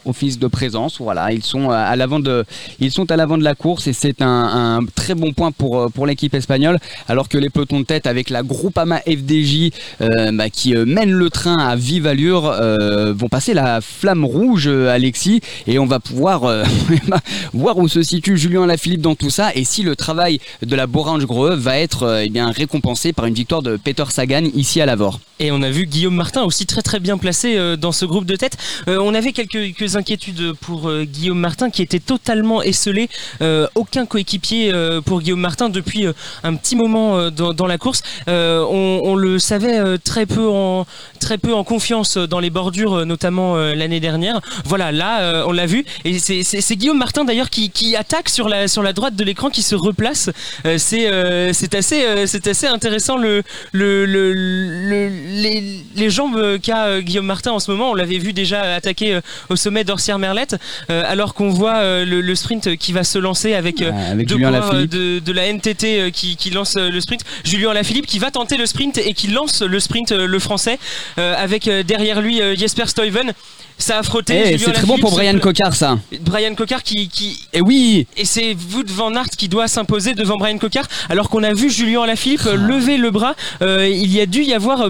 office 0.06 0.40
de 0.40 0.48
présence. 0.48 1.00
Voilà, 1.00 1.32
ils 1.32 1.44
sont 1.44 1.70
à 1.70 1.96
l'avant 1.96 2.20
de, 2.20 2.46
ils 2.80 2.92
sont 2.92 3.12
à 3.12 3.16
l'avant 3.16 3.38
de 3.38 3.44
la 3.44 3.56
course 3.56 3.88
et 3.88 3.94
c'est 3.94 4.22
un, 4.22 4.82
très 4.96 5.16
bon 5.16 5.34
point 5.34 5.52
pour 5.52 5.80
euh, 5.80 5.90
pour 5.90 6.06
l'équipe 6.06 6.34
espagnole. 6.34 6.80
Alors 7.08 7.30
que 7.30 7.38
les 7.38 7.50
pelotons 7.50 7.80
de 7.80 7.86
tête 7.86 8.08
avec 8.08 8.30
la 8.30 8.44
Groupama 8.44 9.00
FDJ 9.00 9.72
euh, 10.02 10.32
bah, 10.32 10.50
qui 10.50 10.76
euh, 10.76 10.86
mène 10.86 11.12
le 11.12 11.30
train 11.30 11.58
à 11.58 11.76
vive 11.76 12.08
allure 12.08 12.46
euh, 12.48 13.14
vont 13.14 13.30
passer 13.30 13.54
la 13.54 13.82
flamme 13.82 14.26
rouge, 14.26 14.68
euh, 14.68 14.90
Alexis, 14.90 15.42
et 15.68 15.80
on 15.80 15.86
va 15.86 16.00
pouvoir 16.00 16.44
euh, 16.46 16.64
voir 17.54 17.78
où 17.78 17.88
se 17.88 18.04
situe 18.04 18.38
Julien 18.38 18.66
Lafilippe 18.66 19.02
dans 19.02 19.16
tout 19.16 19.30
ça 19.30 19.52
et 19.56 19.64
si 19.64 19.84
le 19.84 19.96
travail 19.96 20.40
de 20.62 20.76
la 20.76 20.88
Borange 20.88 21.26
Groe 21.26 21.56
va 21.56 21.78
être 21.78 22.04
euh, 22.04 22.24
eh 22.24 22.30
bien 22.30 22.52
récompensé 22.52 23.14
par 23.14 23.26
une 23.26 23.34
victoire 23.34 23.62
de 23.62 23.78
Peter 23.78 24.06
Sagan 24.10 24.44
ici 24.54 24.82
à 24.82 24.86
Lavore. 24.86 25.20
Et 25.40 25.52
on 25.52 25.62
a 25.64 25.70
vu 25.70 25.86
Guillaume 25.86 26.16
Martin 26.16 26.44
aussi 26.44 26.66
très 26.66 26.82
très 26.82 27.02
bien 27.02 27.18
placé 27.18 27.58
euh, 27.58 27.76
dans 27.76 27.92
ce 27.92 28.06
groupe 28.06 28.26
de 28.26 28.38
tête. 28.38 28.56
Euh, 28.88 29.00
on 29.02 29.14
avait 29.14 29.34
quelques, 29.34 29.52
quelques 29.76 29.98
inquiétudes 29.98 30.54
pour 30.62 30.88
euh, 30.90 31.04
Guillaume 31.04 31.40
Martin 31.40 31.70
qui 31.70 31.82
était 31.82 32.00
totalement 32.00 32.62
esselé. 32.64 33.10
Euh, 33.42 33.68
aucun 33.76 34.06
coéquipier 34.06 34.72
euh, 34.74 35.02
pour 35.02 35.20
Guillaume 35.22 35.42
Martin 35.42 35.68
depuis 35.68 36.08
un 36.44 36.56
petit 36.56 36.78
moment 36.78 37.30
dans, 37.32 37.54
dans 37.54 37.66
la 37.68 37.78
course. 37.78 38.02
On, 38.28 39.02
on 39.04 39.16
le 39.16 39.38
savait 39.38 39.98
très 39.98 40.26
peu 40.26 40.48
en 40.48 40.86
très 41.20 41.38
peu 41.38 41.54
en 41.54 41.66
confiance 41.66 42.18
dans 42.18 42.40
les 42.40 42.50
bordures, 42.50 43.06
notamment 43.06 43.58
l'année 43.58 44.00
dernière. 44.00 44.40
Voilà, 44.64 44.94
là 44.94 45.44
on 45.48 45.52
l'a 45.52 45.66
vu. 45.66 45.84
Et 46.06 46.18
c'est- 46.20 46.76
Guillaume 46.76 46.98
Martin 46.98 47.26
d'ailleurs 47.26 47.50
qui, 47.50 47.72
qui 47.72 47.96
attaque 47.98 48.30
sur 48.30 48.48
la 48.48 48.68
sur 48.70 48.84
la 48.84 48.94
droite 48.94 49.16
de 49.18 49.24
l'écran, 49.26 49.50
qui 49.50 49.64
se 49.64 49.76
replace. 49.76 50.30
C'est 50.78 51.10
c'est 51.54 51.76
assez 51.76 52.26
c'est 52.28 52.48
assez 52.48 52.68
intéressant 52.68 53.18
le 53.18 53.44
le, 53.74 54.06
le, 54.06 54.34
le- 54.34 55.25
les, 55.26 55.64
les 55.96 56.10
jambes 56.10 56.60
qu'a 56.62 56.86
euh, 56.86 57.02
Guillaume 57.02 57.26
Martin 57.26 57.52
en 57.52 57.60
ce 57.60 57.72
moment. 57.72 57.92
On 57.92 57.94
l'avait 57.96 58.18
vu 58.18 58.34
déjà 58.34 58.62
attaquer 58.76 59.16
euh, 59.16 59.22
au 59.50 59.56
sommet 59.56 59.84
d'Orsière 59.84 60.20
Merlette, 60.20 60.56
euh, 60.90 61.04
alors 61.06 61.34
qu'on 61.34 61.50
voit 61.50 61.78
euh, 61.78 62.06
le, 62.06 62.22
le 62.22 62.36
sprint 62.36 62.76
qui 62.78 62.94
va 62.94 63.04
se 63.04 63.18
lancer 63.18 63.54
avec, 63.54 63.82
euh, 63.82 63.92
avec 64.12 64.28
deux 64.28 64.38
coureurs, 64.38 64.74
euh, 64.74 64.86
de, 64.86 65.20
de 65.20 65.32
la 65.32 65.48
NTT 65.52 65.84
euh, 65.84 66.10
qui, 66.12 66.36
qui 66.36 66.50
lance 66.52 66.76
euh, 66.78 66.90
le 66.90 67.02
sprint. 67.02 67.22
Julien 67.44 67.74
Lafilippe 67.74 68.06
qui 68.06 68.20
va 68.20 68.32
tenter 68.32 68.58
le 68.58 68.66
sprint 68.66 68.98
et 68.98 69.14
qui 69.14 69.28
lance 69.28 69.62
le 69.62 69.80
sprint, 69.80 70.12
euh, 70.12 70.28
le 70.28 70.40
français, 70.40 70.80
euh, 71.18 71.36
avec 71.38 71.68
euh, 71.68 71.84
derrière 71.84 72.22
lui 72.22 72.42
euh, 72.42 72.56
Jesper 72.56 72.86
Stuyven. 72.88 73.34
Ça 73.78 74.00
a 74.00 74.04
frotté. 74.04 74.54
Eh, 74.54 74.58
c'est 74.58 74.72
très 74.72 74.86
bon 74.86 74.98
pour 74.98 75.12
Brian 75.12 75.38
Cocard 75.38 75.76
ça. 75.76 76.00
Brian 76.22 76.56
Cocard 76.56 76.82
qui, 76.82 77.10
qui... 77.10 77.38
Et 77.52 77.60
oui 77.62 78.08
Et 78.16 78.24
c'est 78.24 78.56
Wout 78.74 78.86
van 78.90 79.14
Aert 79.16 79.30
qui 79.38 79.50
doit 79.50 79.68
s'imposer 79.68 80.14
devant 80.14 80.38
Brian 80.38 80.58
Cocard 80.58 80.86
alors 81.10 81.30
qu'on 81.30 81.44
a 81.44 81.54
vu 81.54 81.70
Julien 81.70 82.04
Alaphilippe 82.04 82.46
euh, 82.46 82.56
lever 82.56 82.98
le 82.98 83.12
bras. 83.12 83.36
Euh, 83.62 83.86
il 83.88 84.14
y 84.14 84.22
a 84.22 84.26
dû 84.26 84.44
y 84.44 84.54
avoir 84.54 84.80
euh, 84.82 84.90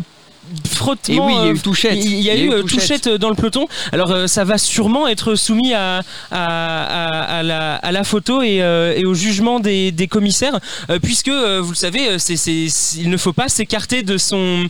frottement. 0.70 1.30
Et 1.30 1.34
oui, 1.34 1.34
il 1.36 1.44
y 1.44 1.48
a 1.48 1.52
eu 1.52 1.56
euh, 1.56 1.62
touchette. 1.62 1.96
Il 2.06 2.20
y 2.22 2.30
a 2.30 2.36
eu 2.36 2.46
eu 2.46 2.52
euh, 2.52 2.62
touchette. 2.62 3.02
touchette 3.04 3.10
dans 3.10 3.30
le 3.30 3.36
peloton. 3.36 3.68
Alors 3.92 4.12
euh, 4.12 4.28
ça 4.28 4.44
va 4.44 4.58
sûrement 4.58 5.08
être 5.08 5.36
soumis 5.36 5.74
à, 5.74 6.00
à, 6.00 6.04
à- 6.32 7.38
à 7.40 7.44
la, 7.44 7.76
à 7.76 7.92
la 7.92 8.04
photo 8.04 8.42
et, 8.42 8.62
euh, 8.62 8.94
et 8.96 9.06
au 9.06 9.14
jugement 9.14 9.60
des, 9.60 9.92
des 9.92 10.08
commissaires, 10.08 10.60
euh, 10.90 11.00
puisque 11.02 11.28
euh, 11.30 11.62
vous 11.62 11.72
le 11.72 11.76
savez, 11.76 12.10
euh, 12.10 12.18
c'est, 12.20 12.38
c'est- 12.38 12.68
c'est- 12.70 12.98
il 13.00 13.10
ne 13.10 13.18
faut 13.18 13.34
pas 13.34 13.50
s'écarter 13.50 14.04
de 14.04 14.18
son 14.18 14.68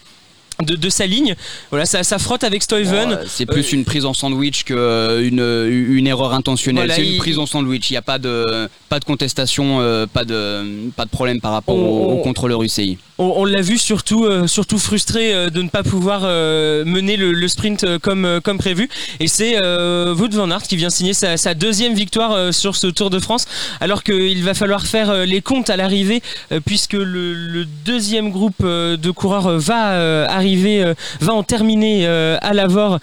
de, 0.62 0.76
de 0.76 0.90
sa 0.90 1.06
ligne. 1.06 1.36
Voilà, 1.70 1.86
ça, 1.86 2.04
ça 2.04 2.18
frotte 2.20 2.44
avec 2.44 2.64
Stuyven. 2.64 3.12
Euh, 3.14 3.24
c'est 3.28 3.46
plus 3.46 3.74
une 3.74 3.84
prise 3.86 4.06
en 4.06 4.14
sandwich 4.14 4.64
qu'une 4.64 5.40
une 5.40 6.08
erreur 6.08 6.34
intentionnelle. 6.34 6.86
Voilà, 6.88 6.96
c'est 6.96 7.06
une 7.06 7.14
il- 7.14 7.18
prise 7.18 7.40
en 7.40 7.46
sandwich. 7.46 7.90
Il 7.90 7.94
n'y 7.94 7.98
a 7.98 8.02
pas 8.02 8.20
de, 8.20 8.68
pas 8.90 9.00
de 9.00 9.06
contestation, 9.06 9.80
euh, 9.82 10.06
pas, 10.06 10.24
de, 10.26 10.90
pas 10.96 11.06
de 11.06 11.10
problème 11.10 11.42
par 11.42 11.52
rapport 11.52 11.76
au, 11.76 12.14
au 12.14 12.18
contrôleur 12.18 12.62
UCI. 12.64 12.98
On, 13.18 13.34
on 13.38 13.46
l'a 13.46 13.62
vu 13.62 13.78
surtout, 13.78 14.26
euh, 14.26 14.46
surtout 14.48 14.78
frustré 14.78 15.34
euh, 15.34 15.50
de 15.50 15.62
ne 15.62 15.70
pas 15.70 15.84
pouvoir 15.84 16.22
euh, 16.24 16.84
mener 16.86 17.16
le, 17.16 17.32
le 17.32 17.48
sprint 17.48 17.84
euh, 17.86 17.98
comme, 18.00 18.26
euh, 18.26 18.40
comme 18.42 18.58
prévu. 18.58 18.90
Et 19.22 19.28
c'est 19.30 19.58
euh, 19.64 20.14
Wout 20.16 20.30
van 20.34 20.52
Aert 20.52 20.64
qui 20.64 20.76
vient 20.76 20.90
signer 20.90 21.14
sa, 21.14 21.38
sa 21.38 21.54
deuxième 21.54 21.94
victoire 21.94 22.34
euh, 22.34 22.52
sur 22.52 22.76
ce 22.76 22.88
Tour 22.88 23.10
de 23.10 23.20
France, 23.20 23.46
alors 23.80 24.04
qu'il 24.04 24.44
va 24.44 24.54
falloir 24.54 24.86
faire 24.86 25.10
euh, 25.10 25.26
les 25.26 25.42
comptes 25.42 25.70
à 25.70 25.78
l'arrivée, 25.78 26.22
euh, 26.52 26.60
puisque 26.66 26.94
le, 26.94 27.34
le 27.34 27.66
deuxième 27.86 28.32
groupe 28.32 28.56
euh, 28.64 28.98
de 28.98 29.12
coureurs 29.12 29.48
euh, 29.48 29.58
va 29.60 29.92
euh, 29.94 30.28
euh, 30.54 30.94
va 31.22 31.34
en 31.34 31.44
terminer 31.44 32.06
euh, 32.06 32.38
à 32.42 32.54
Lavore. 32.54 33.00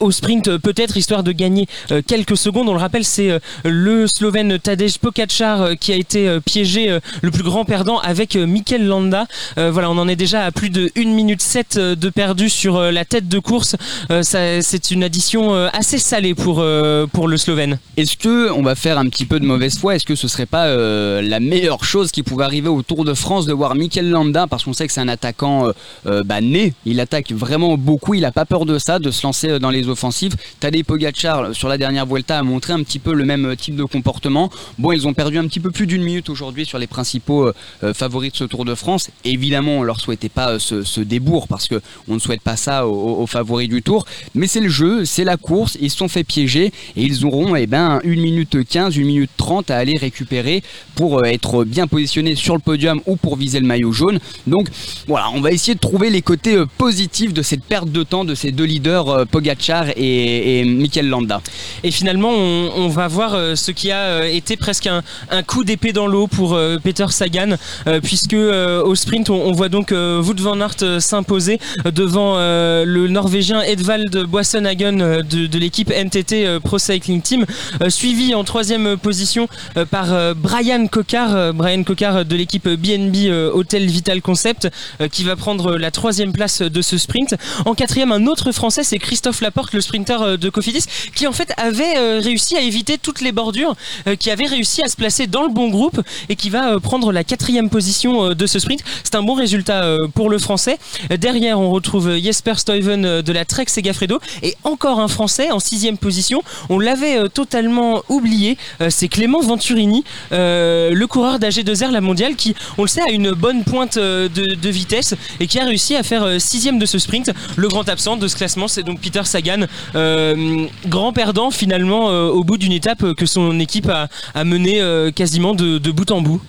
Au 0.00 0.10
sprint 0.10 0.48
euh, 0.48 0.58
peut-être 0.58 0.96
histoire 0.96 1.22
de 1.22 1.32
gagner 1.32 1.66
euh, 1.90 2.02
quelques 2.06 2.36
secondes. 2.36 2.68
On 2.68 2.72
le 2.72 2.78
rappelle, 2.78 3.04
c'est 3.04 3.30
euh, 3.30 3.38
le 3.64 4.06
Slovène 4.06 4.58
Tadej 4.58 4.98
Pogacar 4.98 5.76
qui 5.78 5.92
a 5.92 5.96
été 5.96 6.38
piégé, 6.44 6.98
le 7.22 7.30
plus 7.30 7.42
grand 7.42 7.64
perdant 7.64 7.98
avec 7.98 8.36
Mikel 8.36 8.86
Landa. 8.86 9.26
Voilà, 9.56 9.90
on 9.90 9.98
en 9.98 10.08
est 10.08 10.16
déjà 10.16 10.44
à 10.44 10.52
plus 10.52 10.70
de 10.70 10.90
1 10.96 11.04
minute 11.06 11.42
7 11.42 11.76
euh, 11.76 11.94
de 11.94 12.08
perdu 12.08 12.48
sur 12.48 12.80
la 12.80 13.04
tête 13.04 13.28
de 13.28 13.38
course. 13.38 13.76
C'est 14.22 14.90
une 14.90 15.04
addition 15.04 15.54
assez 15.72 15.98
salée 15.98 16.34
pour, 16.34 16.64
pour 17.12 17.28
le 17.28 17.36
Slovène. 17.36 17.78
Est-ce 17.96 18.16
que 18.16 18.50
on 18.52 18.62
va 18.62 18.74
faire 18.74 18.98
un 18.98 19.08
petit 19.08 19.26
peu 19.26 19.40
de 19.40 19.44
mauvaise 19.44 19.78
foi? 19.78 19.96
Est-ce 19.96 20.04
que 20.04 20.14
ce 20.14 20.28
serait 20.28 20.46
pas 20.46 20.66
la 20.66 21.40
meilleure 21.40 21.84
chose 21.84 22.10
qui 22.10 22.22
pouvait 22.22 22.44
arriver 22.44 22.68
au 22.68 22.82
Tour 22.82 23.04
de 23.04 23.14
France 23.14 23.46
de 23.46 23.52
voir 23.52 23.74
Mikel 23.74 24.10
Landa? 24.10 24.46
Parce 24.46 24.64
qu'on 24.64 24.72
sait 24.72 24.86
que 24.86 24.92
c'est 24.92 25.00
un 25.00 25.08
attaquant 25.08 25.68
bah, 26.04 26.40
né. 26.40 26.74
Il 26.84 27.00
attaque 27.00 27.32
vraiment 27.32 27.76
beaucoup. 27.76 28.14
Il 28.14 28.24
a 28.24 28.32
pas 28.32 28.44
peur 28.44 28.66
de 28.66 28.78
ça, 28.78 28.98
de 28.98 29.10
se 29.10 29.26
lancer 29.26 29.58
dans 29.58 29.70
les 29.70 29.83
offensives. 29.88 30.36
Tadej 30.60 30.84
Pogacar 30.84 31.54
sur 31.54 31.68
la 31.68 31.78
dernière 31.78 32.06
Vuelta 32.06 32.38
a 32.38 32.42
montré 32.42 32.72
un 32.72 32.82
petit 32.82 32.98
peu 32.98 33.12
le 33.12 33.24
même 33.24 33.46
euh, 33.46 33.56
type 33.56 33.76
de 33.76 33.84
comportement. 33.84 34.50
Bon, 34.78 34.92
ils 34.92 35.06
ont 35.06 35.14
perdu 35.14 35.38
un 35.38 35.46
petit 35.46 35.60
peu 35.60 35.70
plus 35.70 35.86
d'une 35.86 36.02
minute 36.02 36.28
aujourd'hui 36.30 36.66
sur 36.66 36.78
les 36.78 36.86
principaux 36.86 37.46
euh, 37.46 37.54
euh, 37.82 37.94
favoris 37.94 38.32
de 38.32 38.36
ce 38.36 38.44
Tour 38.44 38.64
de 38.64 38.74
France. 38.74 39.10
Évidemment, 39.24 39.78
on 39.78 39.82
leur 39.82 40.00
souhaitait 40.00 40.28
pas 40.28 40.52
euh, 40.52 40.58
ce, 40.58 40.82
ce 40.82 41.00
débours 41.00 41.48
parce 41.48 41.68
que 41.68 41.80
on 42.08 42.14
ne 42.14 42.18
souhaite 42.18 42.42
pas 42.42 42.56
ça 42.56 42.86
aux, 42.86 43.26
favoris 43.26 43.68
du 43.68 43.82
Tour. 43.82 44.06
Mais 44.34 44.46
c'est 44.46 44.60
le 44.60 44.68
jeu, 44.68 45.04
c'est 45.04 45.24
la 45.24 45.36
course. 45.36 45.76
Ils 45.80 45.90
se 45.90 45.96
sont 45.96 46.08
fait 46.08 46.24
piéger 46.24 46.66
et 46.96 47.02
ils 47.02 47.24
auront 47.24 47.56
eh 47.56 47.66
ben, 47.66 48.00
1 48.04 48.08
minute 48.08 48.66
15, 48.66 48.96
1 48.96 49.00
minute 49.00 49.30
30 49.36 49.70
à 49.70 49.76
aller 49.76 49.96
récupérer 49.96 50.62
pour 50.94 51.18
euh, 51.18 51.24
être 51.24 51.64
bien 51.64 51.86
positionnés 51.86 52.34
sur 52.34 52.54
le 52.54 52.60
podium 52.60 53.00
ou 53.06 53.16
pour 53.16 53.36
viser 53.36 53.60
le 53.60 53.66
maillot 53.66 53.92
jaune. 53.92 54.18
Donc 54.46 54.68
voilà, 55.06 55.30
on 55.30 55.40
va 55.40 55.52
essayer 55.52 55.74
de 55.74 55.80
trouver 55.80 56.10
les 56.10 56.22
côtés 56.22 56.56
euh, 56.56 56.66
positifs 56.78 57.32
de 57.32 57.42
cette 57.42 57.64
perte 57.64 57.90
de 57.90 58.02
temps 58.02 58.24
de 58.24 58.34
ces 58.34 58.52
deux 58.52 58.64
leaders, 58.64 59.08
euh, 59.08 59.24
Pogacar 59.24 59.73
Et, 59.96 60.60
et 60.60 60.64
Michael 60.64 61.08
Landa. 61.08 61.40
Et 61.82 61.90
finalement, 61.90 62.30
on, 62.30 62.88
va 62.88 63.08
voir 63.08 63.34
euh, 63.34 63.56
ce 63.56 63.70
qui 63.70 63.90
a 63.90 63.98
euh, 63.98 64.24
été 64.24 64.56
presque 64.56 64.86
un, 64.86 65.02
un 65.30 65.42
coup 65.42 65.64
d'épée 65.64 65.92
dans 65.92 66.06
l'eau 66.06 66.26
pour 66.26 66.54
euh, 66.54 66.78
Peter 66.82 67.06
Sagan, 67.10 67.56
puisque 68.02 68.34
au 68.34 68.94
sprint, 68.94 69.30
on, 69.30 69.52
voit 69.52 69.68
donc 69.68 69.90
Wout 69.90 70.40
van 70.40 70.60
Aert 70.60 71.00
s'imposer 71.00 71.58
devant 71.84 72.36
le 72.36 73.06
Norvégien 73.08 73.62
Edvald 73.62 74.26
Boassenhagen 74.26 75.00
euh, 75.00 75.22
de, 75.22 75.46
de 75.46 75.58
l'équipe 75.58 75.90
NTT 75.90 76.58
Pro 76.62 76.78
Cycling 76.78 77.20
Team, 77.22 77.46
suivi 77.88 78.34
en 78.34 78.44
troisième 78.44 78.96
position 78.96 79.48
par 79.90 80.34
Brian 80.34 80.86
Coquard, 80.86 81.34
euh, 81.34 81.52
Brian 81.52 81.82
Coquard 81.84 82.24
de 82.24 82.36
l'équipe 82.36 82.68
BNB 82.68 83.30
Hotel 83.52 83.86
Vital 83.86 84.20
Concept, 84.22 84.68
qui 85.10 85.24
va 85.24 85.36
prendre 85.36 85.76
la 85.76 85.90
troisième 85.90 86.32
place 86.32 86.62
de 86.62 86.82
ce 86.82 86.98
sprint. 86.98 87.34
En 87.64 87.74
quatrième, 87.74 88.12
un 88.12 88.26
autre 88.26 88.52
Français, 88.52 88.84
c'est 88.84 88.98
Christophe 88.98 89.40
Laporte, 89.40 89.63
le 89.72 89.80
sprinter 89.80 90.20
euh, 90.22 90.36
de 90.36 90.48
Cofidis, 90.50 90.84
qui 91.14 91.26
en 91.26 91.32
fait 91.32 91.52
avait 91.56 91.96
euh, 91.96 92.20
réussi 92.22 92.56
à 92.56 92.60
éviter 92.60 92.98
toutes 92.98 93.20
les 93.20 93.32
bordures, 93.32 93.74
euh, 94.06 94.16
qui 94.16 94.30
avait 94.30 94.46
réussi 94.46 94.82
à 94.82 94.88
se 94.88 94.96
placer 94.96 95.26
dans 95.26 95.42
le 95.42 95.48
bon 95.48 95.68
groupe 95.68 96.00
et 96.28 96.36
qui 96.36 96.50
va 96.50 96.78
prendre 96.80 97.12
la 97.12 97.24
quatrième 97.24 97.70
position 97.70 98.34
de 98.34 98.46
ce 98.46 98.58
sprint. 98.58 98.80
C'est 99.02 99.14
un 99.14 99.22
bon 99.22 99.34
résultat 99.34 99.84
pour 100.14 100.30
le 100.30 100.38
Français. 100.38 100.78
Derrière, 101.10 101.58
on 101.60 101.70
retrouve 101.70 102.16
Jesper 102.16 102.54
Stuyven 102.56 103.22
de 103.22 103.32
la 103.32 103.44
Trek 103.44 103.66
Segafredo 103.68 104.20
et 104.42 104.56
encore 104.64 105.00
un 105.00 105.08
Français 105.08 105.50
en 105.50 105.58
sixième 105.58 105.98
position. 105.98 106.42
On 106.68 106.78
l'avait 106.78 107.28
totalement 107.28 108.02
oublié. 108.08 108.56
C'est 108.88 109.08
Clément 109.08 109.40
Venturini, 109.40 110.04
le 110.30 111.04
coureur 111.04 111.38
d'AG2R 111.38 111.90
la 111.90 112.00
mondiale, 112.00 112.36
qui, 112.36 112.54
on 112.78 112.82
le 112.82 112.88
sait, 112.88 113.02
a 113.02 113.10
une 113.10 113.32
bonne 113.32 113.64
pointe 113.64 113.98
de, 113.98 114.28
de 114.28 114.68
vitesse 114.68 115.14
et 115.40 115.46
qui 115.46 115.58
a 115.58 115.64
réussi 115.64 115.96
à 115.96 116.02
faire 116.02 116.40
sixième 116.40 116.78
de 116.78 116.86
ce 116.86 116.98
sprint. 116.98 117.32
Le 117.56 117.68
grand 117.68 117.88
absent 117.88 118.16
de 118.16 118.28
ce 118.28 118.36
classement, 118.36 118.68
c'est 118.68 118.82
donc 118.82 119.00
Peter 119.00 119.22
Sagan, 119.24 119.53
euh, 119.94 120.66
grand 120.86 121.12
perdant 121.12 121.50
finalement 121.50 122.10
euh, 122.10 122.28
au 122.28 122.44
bout 122.44 122.58
d'une 122.58 122.72
étape 122.72 123.14
que 123.14 123.26
son 123.26 123.58
équipe 123.60 123.88
a, 123.88 124.08
a 124.34 124.44
menée 124.44 124.80
euh, 124.80 125.10
quasiment 125.10 125.54
de, 125.54 125.78
bout 125.90 126.10
en 126.10 126.20
bout. 126.20 126.40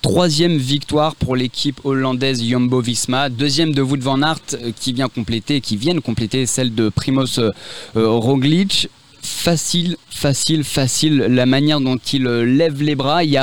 Troisième 0.00 0.56
victoire 0.56 1.14
pour 1.14 1.36
l'équipe 1.36 1.80
hollandaise 1.84 2.42
Jumbo 2.44 2.80
Visma. 2.80 3.28
Deuxième 3.28 3.72
de 3.72 3.82
Wout 3.82 4.00
van 4.00 4.20
Aert 4.22 4.40
qui 4.80 4.92
vient 4.92 5.08
compléter, 5.08 5.60
qui 5.60 5.76
viennent 5.76 6.00
compléter 6.00 6.44
celle 6.46 6.74
de 6.74 6.88
Primoz 6.88 7.40
Roglic. 7.94 8.88
Facile, 9.22 9.96
facile, 10.10 10.64
facile. 10.64 11.18
La 11.28 11.46
manière 11.46 11.80
dont 11.80 11.96
il 11.96 12.26
euh, 12.26 12.44
lève 12.44 12.82
les 12.82 12.96
bras, 12.96 13.22
il 13.24 13.38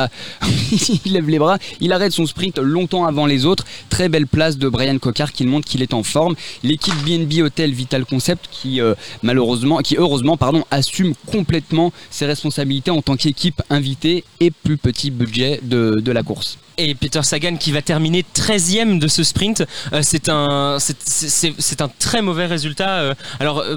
lève 1.05 1.29
les 1.29 1.39
bras, 1.39 1.57
il 1.79 1.93
arrête 1.93 2.11
son 2.11 2.25
sprint 2.25 2.59
longtemps 2.59 3.05
avant 3.05 3.25
les 3.25 3.45
autres. 3.45 3.65
Très 3.89 4.09
belle 4.09 4.27
place 4.27 4.57
de 4.57 4.67
Brian 4.67 4.97
Coquard 4.97 5.31
qui 5.31 5.45
montre 5.45 5.67
qu'il 5.67 5.81
est 5.81 5.93
en 5.93 6.03
forme. 6.03 6.35
L'équipe 6.63 6.95
BNB 7.05 7.41
Hotel 7.43 7.71
Vital 7.71 8.05
Concept 8.05 8.49
qui 8.51 8.81
euh, 8.81 8.93
malheureusement, 9.23 9.77
qui 9.77 9.95
heureusement, 9.97 10.37
assume 10.69 11.13
complètement 11.31 11.93
ses 12.09 12.25
responsabilités 12.25 12.91
en 12.91 13.01
tant 13.01 13.15
qu'équipe 13.15 13.61
invitée 13.69 14.25
et 14.41 14.51
plus 14.51 14.77
petit 14.77 15.11
budget 15.11 15.61
de 15.63 16.11
la 16.11 16.23
course. 16.23 16.57
Et 16.79 16.95
Peter 16.95 17.21
Sagan 17.23 17.57
qui 17.57 17.71
va 17.71 17.81
terminer 17.81 18.23
13e 18.35 18.99
de 18.99 19.07
ce 19.07 19.23
sprint. 19.23 19.65
Euh, 19.93 20.01
c'est 20.01 20.29
un, 20.29 20.77
très 21.99 22.21
mauvais 22.21 22.45
résultat. 22.45 22.99
Euh, 22.99 23.13
alors, 23.39 23.59
euh, 23.59 23.75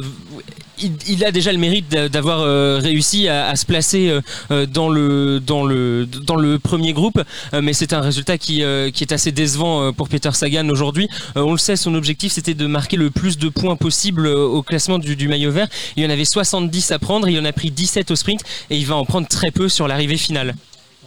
il, 0.79 1.25
a 1.25 1.33
déjà 1.33 1.53
le 1.53 1.59
mérite 1.59 1.89
d'a- 1.91 2.09
d'avoir 2.09 2.43
réussi 2.81 3.29
à, 3.29 3.55
se 3.55 3.67
placer 3.67 4.19
dans 4.51 4.89
le 4.89 6.57
premier 6.57 6.93
groupe, 6.93 7.23
mais 7.53 7.73
c'est 7.73 7.93
un 7.93 8.01
résultat 8.01 8.37
qui 8.37 8.63
est 8.63 9.13
assez 9.13 9.31
décevant 9.31 9.93
pour 9.93 10.09
Peter 10.09 10.33
Sagan 10.33 10.69
aujourd'hui. 10.71 11.09
On 11.37 11.53
le 11.53 11.59
sait, 11.59 11.77
son 11.77 11.95
objectif 11.95 12.33
c'était 12.33 12.55
de 12.55 12.67
marquer 12.67 12.97
le 12.97 13.11
plus 13.11 13.39
de 13.39 13.49
points 13.49 13.77
possible 13.77 14.27
au 14.27 14.63
classement 14.63 14.99
du, 14.99 15.15
du 15.15 15.29
maillot 15.29 15.53
vert. 15.53 15.69
Il 15.97 16.03
y 16.03 16.07
en 16.07 16.11
avait 16.11 16.25
70 16.25 16.91
à 16.91 16.99
prendre, 16.99 17.29
il 17.29 17.39
en 17.39 17.45
a 17.45 17.53
pris 17.53 17.71
17 17.71 18.11
au 18.11 18.17
sprint 18.17 18.41
et 18.71 18.77
il 18.77 18.87
va 18.87 18.97
en 18.97 19.05
prendre 19.05 19.29
très 19.29 19.53
peu 19.53 19.69
sur 19.69 19.87
l'arrivée 19.87 20.17
finale. 20.17 20.57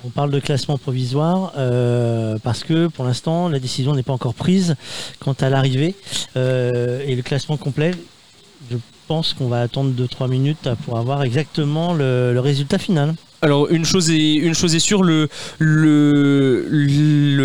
On 0.06 0.10
parle 0.10 0.30
de 0.30 0.40
classement 0.40 0.78
provisoire 0.78 1.54
euh, 1.58 2.38
parce 2.44 2.64
que 2.64 2.88
pour 2.88 3.06
l'instant 3.06 3.50
la 3.50 3.60
décision 3.60 3.96
n'est 3.96 4.04
pas 4.04 4.14
encore 4.14 4.36
prise 4.36 4.76
quant 5.20 5.34
à 5.40 5.50
l'arrivée 5.50 5.96
Euh, 6.38 7.02
et 7.08 7.16
le 7.16 7.22
classement 7.22 7.58
complet. 7.58 7.92
Je 8.70 8.78
pense 9.08 9.34
qu'on 9.34 9.48
va 9.48 9.62
attendre 9.62 9.92
2-3 9.94 10.30
minutes 10.30 10.70
pour 10.86 10.98
avoir 10.98 11.24
exactement 11.24 11.94
le, 11.94 12.34
le 12.34 12.40
résultat 12.40 12.78
final. 12.78 13.16
Alors 13.46 13.70
une 13.70 13.86
chose 13.86 14.10
est 14.10 14.80
sûre, 14.80 15.04
le 15.04 15.30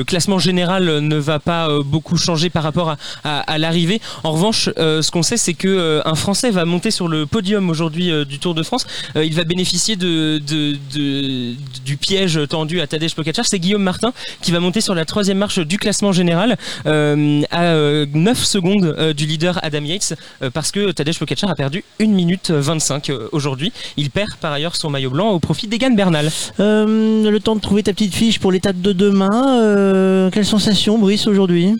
classement 0.07 0.39
général 0.39 1.01
ne 1.01 1.17
va 1.17 1.39
pas 1.41 1.69
euh, 1.69 1.83
beaucoup 1.85 2.17
changer 2.17 2.49
par 2.49 2.63
rapport 2.63 2.97
à, 3.23 3.59
l'arrivée. 3.59 4.01
En 4.25 4.33
revanche, 4.33 4.71
euh, 4.79 5.03
ce 5.03 5.11
qu'on 5.11 5.23
sait, 5.23 5.37
c'est 5.37 5.53
que 5.53 5.69
euh, 5.69 6.01
un 6.07 6.15
Français 6.15 6.51
va 6.51 6.65
monter 6.65 6.91
sur 6.91 7.07
le 7.07 7.27
podium 7.27 7.69
aujourd'hui 7.69 8.11
du 8.25 8.39
Tour 8.39 8.55
de 8.55 8.63
France. 8.63 8.87
Il 9.15 9.35
va 9.35 9.45
bénéficier 9.45 9.97
du 9.97 10.39
piège 12.01 12.41
tendu 12.49 12.81
à 12.81 12.87
Tadej 12.87 13.15
Pogacar. 13.15 13.45
C'est 13.45 13.59
Guillaume 13.59 13.83
Martin 13.83 14.15
qui 14.41 14.53
va 14.53 14.61
monter 14.61 14.81
sur 14.81 14.95
la 14.95 15.05
troisième 15.05 15.37
marche 15.37 15.59
du 15.59 15.77
classement 15.77 16.13
général 16.13 16.57
à 16.87 16.89
euh, 16.89 18.07
9 18.15 18.43
secondes 18.43 19.13
du 19.15 19.27
leader 19.27 19.61
Adam 19.63 19.83
Yates 19.83 20.15
parce 20.55 20.73
que 20.73 20.93
Tadej 20.93 21.19
Pogacar 21.19 21.51
a 21.51 21.55
perdu 21.55 21.85
1 22.01 22.07
minute 22.07 22.51
25 22.51 23.11
euh, 23.11 23.29
aujourd'hui. 23.33 23.73
Il 23.97 24.11
perd 24.11 24.37
par 24.41 24.53
ailleurs 24.53 24.77
son 24.77 24.91
maillot 24.91 25.11
blanc 25.11 25.31
au 25.31 25.39
profit 25.39 25.67
Bernal. 25.97 26.29
Euh, 26.59 27.31
le 27.31 27.41
temps 27.41 27.57
de 27.57 27.61
trouver 27.61 27.83
ta 27.83 27.93
petite 27.93 28.15
fiche 28.15 28.39
pour 28.39 28.53
l'étape 28.53 28.81
de 28.81 28.93
demain. 28.93 29.61
Euh, 29.61 30.31
quelle 30.31 30.45
sensation, 30.45 30.99
Brice, 30.99 31.27
aujourd'hui? 31.27 31.77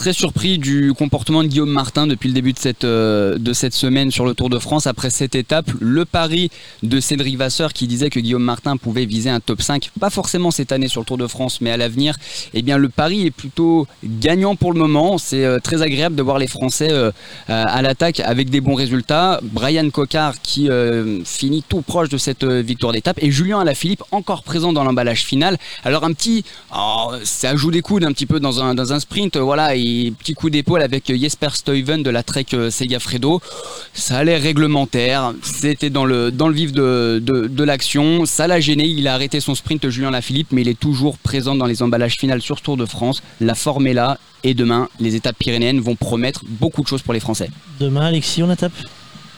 Très 0.00 0.14
surpris 0.14 0.56
du 0.56 0.94
comportement 0.94 1.42
de 1.42 1.48
Guillaume 1.48 1.68
Martin 1.68 2.06
depuis 2.06 2.28
le 2.28 2.32
début 2.32 2.54
de 2.54 2.58
cette, 2.58 2.84
euh, 2.84 3.36
de 3.36 3.52
cette 3.52 3.74
semaine 3.74 4.10
sur 4.10 4.24
le 4.24 4.32
Tour 4.32 4.48
de 4.48 4.58
France. 4.58 4.86
Après 4.86 5.10
cette 5.10 5.34
étape, 5.34 5.70
le 5.78 6.06
pari 6.06 6.50
de 6.82 7.00
Cédric 7.00 7.36
Vasseur 7.36 7.74
qui 7.74 7.86
disait 7.86 8.08
que 8.08 8.18
Guillaume 8.18 8.42
Martin 8.42 8.78
pouvait 8.78 9.04
viser 9.04 9.28
un 9.28 9.40
top 9.40 9.60
5, 9.60 9.90
pas 10.00 10.08
forcément 10.08 10.50
cette 10.50 10.72
année 10.72 10.88
sur 10.88 11.02
le 11.02 11.04
Tour 11.04 11.18
de 11.18 11.26
France, 11.26 11.60
mais 11.60 11.70
à 11.70 11.76
l'avenir, 11.76 12.16
eh 12.54 12.62
bien 12.62 12.78
le 12.78 12.88
pari 12.88 13.26
est 13.26 13.30
plutôt 13.30 13.86
gagnant 14.02 14.56
pour 14.56 14.72
le 14.72 14.78
moment. 14.78 15.18
C'est 15.18 15.44
euh, 15.44 15.58
très 15.58 15.82
agréable 15.82 16.16
de 16.16 16.22
voir 16.22 16.38
les 16.38 16.46
Français 16.46 16.88
euh, 16.90 17.10
à 17.48 17.82
l'attaque 17.82 18.20
avec 18.20 18.48
des 18.48 18.62
bons 18.62 18.76
résultats. 18.76 19.38
Brian 19.42 19.90
Cocard 19.90 20.40
qui 20.40 20.70
finit 21.26 21.62
tout 21.68 21.82
proche 21.82 22.08
de 22.08 22.16
cette 22.16 22.44
victoire 22.44 22.94
d'étape 22.94 23.18
et 23.20 23.30
Julien 23.30 23.60
Alaphilippe 23.60 24.02
encore 24.12 24.44
présent 24.44 24.72
dans 24.72 24.82
l'emballage 24.82 25.24
final. 25.24 25.58
Alors 25.84 26.04
un 26.04 26.14
petit, 26.14 26.42
oh, 26.74 27.12
ça 27.22 27.54
joue 27.54 27.70
des 27.70 27.82
coudes 27.82 28.04
un 28.04 28.12
petit 28.12 28.24
peu 28.24 28.40
dans 28.40 28.62
un, 28.62 28.74
dans 28.74 28.94
un 28.94 29.00
sprint, 29.00 29.36
voilà, 29.36 29.76
petit 30.18 30.34
coup 30.34 30.50
d'épaule 30.50 30.82
avec 30.82 31.12
Jesper 31.14 31.48
Stuyven 31.52 32.02
de 32.02 32.10
la 32.10 32.22
Trek 32.22 32.46
euh, 32.54 32.70
Segafredo. 32.70 33.40
Ça 33.92 34.18
allait 34.18 34.36
réglementaire, 34.36 35.32
c'était 35.42 35.90
dans 35.90 36.04
le, 36.04 36.30
dans 36.30 36.50
vif 36.50 36.72
de, 36.72 37.64
l'action, 37.64 38.24
ça 38.26 38.46
l'a 38.46 38.60
gêné, 38.60 38.86
il 38.86 39.06
a 39.08 39.14
arrêté 39.14 39.40
son 39.40 39.54
sprint 39.54 39.88
Julien 39.88 40.10
Lafilippe, 40.10 40.48
mais 40.52 40.62
il 40.62 40.68
est 40.68 40.78
toujours 40.78 41.18
présent 41.18 41.54
dans 41.54 41.66
les 41.66 41.82
emballages 41.82 42.16
finales 42.16 42.40
sur 42.40 42.58
ce 42.58 42.62
Tour 42.62 42.76
de 42.76 42.86
France. 42.86 43.22
La 43.40 43.54
forme 43.54 43.86
est 43.86 43.94
là, 43.94 44.18
et 44.42 44.54
demain, 44.54 44.88
les 44.98 45.16
étapes 45.16 45.36
pyrénéennes 45.38 45.80
vont 45.80 45.96
promettre 45.96 46.44
beaucoup 46.46 46.82
de 46.82 46.86
choses 46.86 47.02
pour 47.02 47.14
les 47.14 47.20
Français. 47.20 47.50
Demain, 47.78 48.06
Alexis, 48.06 48.42
on 48.42 48.46
la 48.46 48.56
tape 48.56 48.72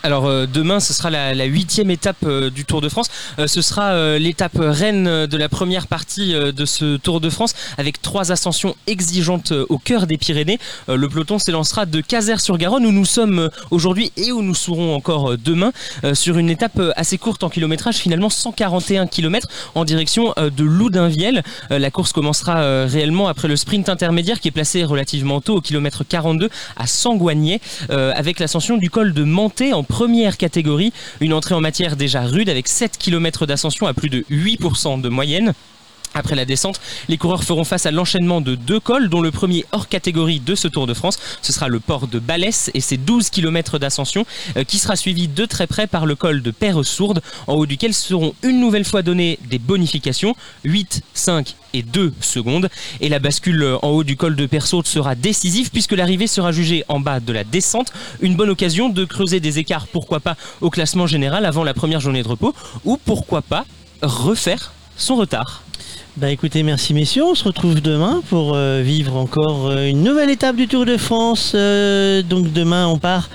Alors 0.05 0.25
euh, 0.25 0.45
demain, 0.45 0.81
ce 0.81 0.93
sera 0.93 1.09
la 1.09 1.45
huitième 1.45 1.89
étape 1.89 2.17
euh, 2.25 2.49
du 2.49 2.65
Tour 2.65 2.81
de 2.81 2.89
France. 2.89 3.07
Euh, 3.39 3.47
ce 3.47 3.61
sera 3.61 4.17
l'étape 4.19 4.57
reine 4.57 5.27
de 5.27 5.37
la 5.37 5.47
première 5.47 5.87
partie 5.87 6.33
de 6.33 6.65
ce 6.65 6.97
Tour 6.97 7.21
de 7.21 7.29
France, 7.29 7.53
avec 7.77 8.01
trois 8.01 8.33
ascensions 8.33 8.75
exigeantes 8.85 9.53
au 9.69 9.77
cœur 9.77 10.05
des 10.05 10.17
Pyrénées. 10.17 10.59
Le 10.87 11.07
peloton 11.07 11.39
s'élancera 11.39 11.85
de 11.85 12.01
Caser-sur-Garonne, 12.01 12.85
où 12.85 12.91
nous 12.91 13.05
sommes 13.05 13.49
aujourd'hui 13.71 14.11
et 14.17 14.31
où 14.31 14.41
nous 14.41 14.55
serons 14.55 14.95
encore 14.95 15.37
demain, 15.37 15.71
sur 16.13 16.37
une 16.37 16.49
étape 16.49 16.81
assez 16.95 17.17
courte 17.17 17.43
en 17.43 17.49
kilométrage, 17.49 17.95
finalement 17.95 18.29
141 18.29 19.07
km 19.07 19.47
en 19.75 19.85
direction 19.85 20.33
de 20.37 20.63
Loudunvielle. 20.63 21.43
Euh, 21.71 21.79
la 21.79 21.91
course 21.91 22.11
commencera 22.11 22.85
réellement 22.85 23.27
après 23.27 23.47
le 23.47 23.55
sprint 23.55 23.89
intermédiaire 23.89 24.39
qui 24.39 24.49
est 24.49 24.51
placé 24.51 24.83
relativement 24.83 25.39
tôt 25.39 25.57
au 25.57 25.61
kilomètre 25.61 26.03
42 26.03 26.49
à 26.75 26.87
Sanguagné, 26.87 27.61
avec 27.89 28.39
l'ascension 28.39 28.77
du 28.77 28.89
col 28.89 29.13
de 29.13 29.23
Manté 29.23 29.73
en 29.73 29.83
première 29.93 30.37
catégorie. 30.37 30.91
Une 31.21 31.33
entrée 31.33 31.53
en 31.53 31.61
matière 31.61 31.95
déjà 31.95 32.21
rude 32.21 32.49
avec 32.49 32.67
7 32.67 32.97
km 32.97 33.45
d'ascension 33.45 33.85
à 33.85 33.93
plus 33.93 34.09
de 34.09 34.25
8% 34.31 34.99
de 34.99 35.07
moyenne. 35.07 35.53
Après 36.13 36.35
la 36.35 36.45
descente, 36.45 36.79
les 37.09 37.17
coureurs 37.17 37.43
feront 37.43 37.63
face 37.63 37.85
à 37.85 37.91
l'enchaînement 37.91 38.41
de 38.41 38.55
deux 38.55 38.79
cols, 38.79 39.09
dont 39.09 39.21
le 39.21 39.31
premier 39.31 39.65
hors 39.71 39.87
catégorie 39.87 40.39
de 40.39 40.53
ce 40.55 40.67
Tour 40.67 40.85
de 40.85 40.93
France. 40.93 41.17
Ce 41.41 41.51
sera 41.51 41.67
le 41.67 41.79
port 41.79 42.07
de 42.07 42.19
Balès 42.19 42.69
et 42.73 42.81
ses 42.81 42.97
12 42.97 43.29
km 43.29 43.79
d'ascension, 43.79 44.25
euh, 44.57 44.63
qui 44.63 44.77
sera 44.77 44.95
suivi 44.95 45.27
de 45.27 45.45
très 45.45 45.67
près 45.67 45.87
par 45.87 46.05
le 46.05 46.15
col 46.15 46.41
de 46.41 46.51
Perre-Sourde, 46.51 47.21
en 47.47 47.53
haut 47.53 47.65
duquel 47.65 47.93
seront 47.93 48.35
une 48.43 48.59
nouvelle 48.59 48.85
fois 48.85 49.01
données 49.01 49.39
des 49.49 49.59
bonifications, 49.59 50.35
8, 50.65 51.01
5 51.13 51.55
et 51.73 51.81
2 51.81 52.13
secondes. 52.21 52.69
Et 53.01 53.09
la 53.09 53.19
bascule 53.19 53.77
en 53.81 53.89
haut 53.89 54.03
du 54.03 54.15
col 54.15 54.35
de 54.35 54.45
Perre-Sourde 54.45 54.87
sera 54.87 55.15
décisive, 55.15 55.71
puisque 55.71 55.93
l'arrivée 55.93 56.27
sera 56.27 56.51
jugée 56.51 56.83
en 56.87 56.99
bas 56.99 57.19
de 57.19 57.33
la 57.33 57.43
descente. 57.43 57.91
Une 58.21 58.35
bonne 58.35 58.49
occasion 58.49 58.89
de 58.89 59.05
creuser 59.05 59.39
des 59.39 59.57
écarts, 59.59 59.87
pourquoi 59.87 60.19
pas, 60.19 60.37
au 60.61 60.69
classement 60.69 61.07
général 61.07 61.45
avant 61.45 61.63
la 61.63 61.73
première 61.73 61.99
journée 61.99 62.23
de 62.23 62.27
repos, 62.27 62.53
ou 62.85 62.97
pourquoi 62.97 63.41
pas 63.41 63.65
refaire 64.01 64.73
son 64.95 65.15
retard. 65.15 65.63
Bah 66.15 66.29
écoutez, 66.29 66.61
merci 66.61 66.93
messieurs, 66.93 67.23
on 67.23 67.33
se 67.33 67.43
retrouve 67.43 67.81
demain 67.81 68.21
pour 68.29 68.53
euh, 68.53 68.83
vivre 68.83 69.15
encore 69.15 69.69
euh, 69.69 69.87
une 69.87 70.03
nouvelle 70.03 70.29
étape 70.29 70.55
du 70.55 70.67
Tour 70.67 70.85
de 70.85 70.95
France. 70.95 71.53
Euh, 71.55 72.21
donc 72.21 72.53
demain 72.53 72.85
on 72.85 72.99
part, 72.99 73.31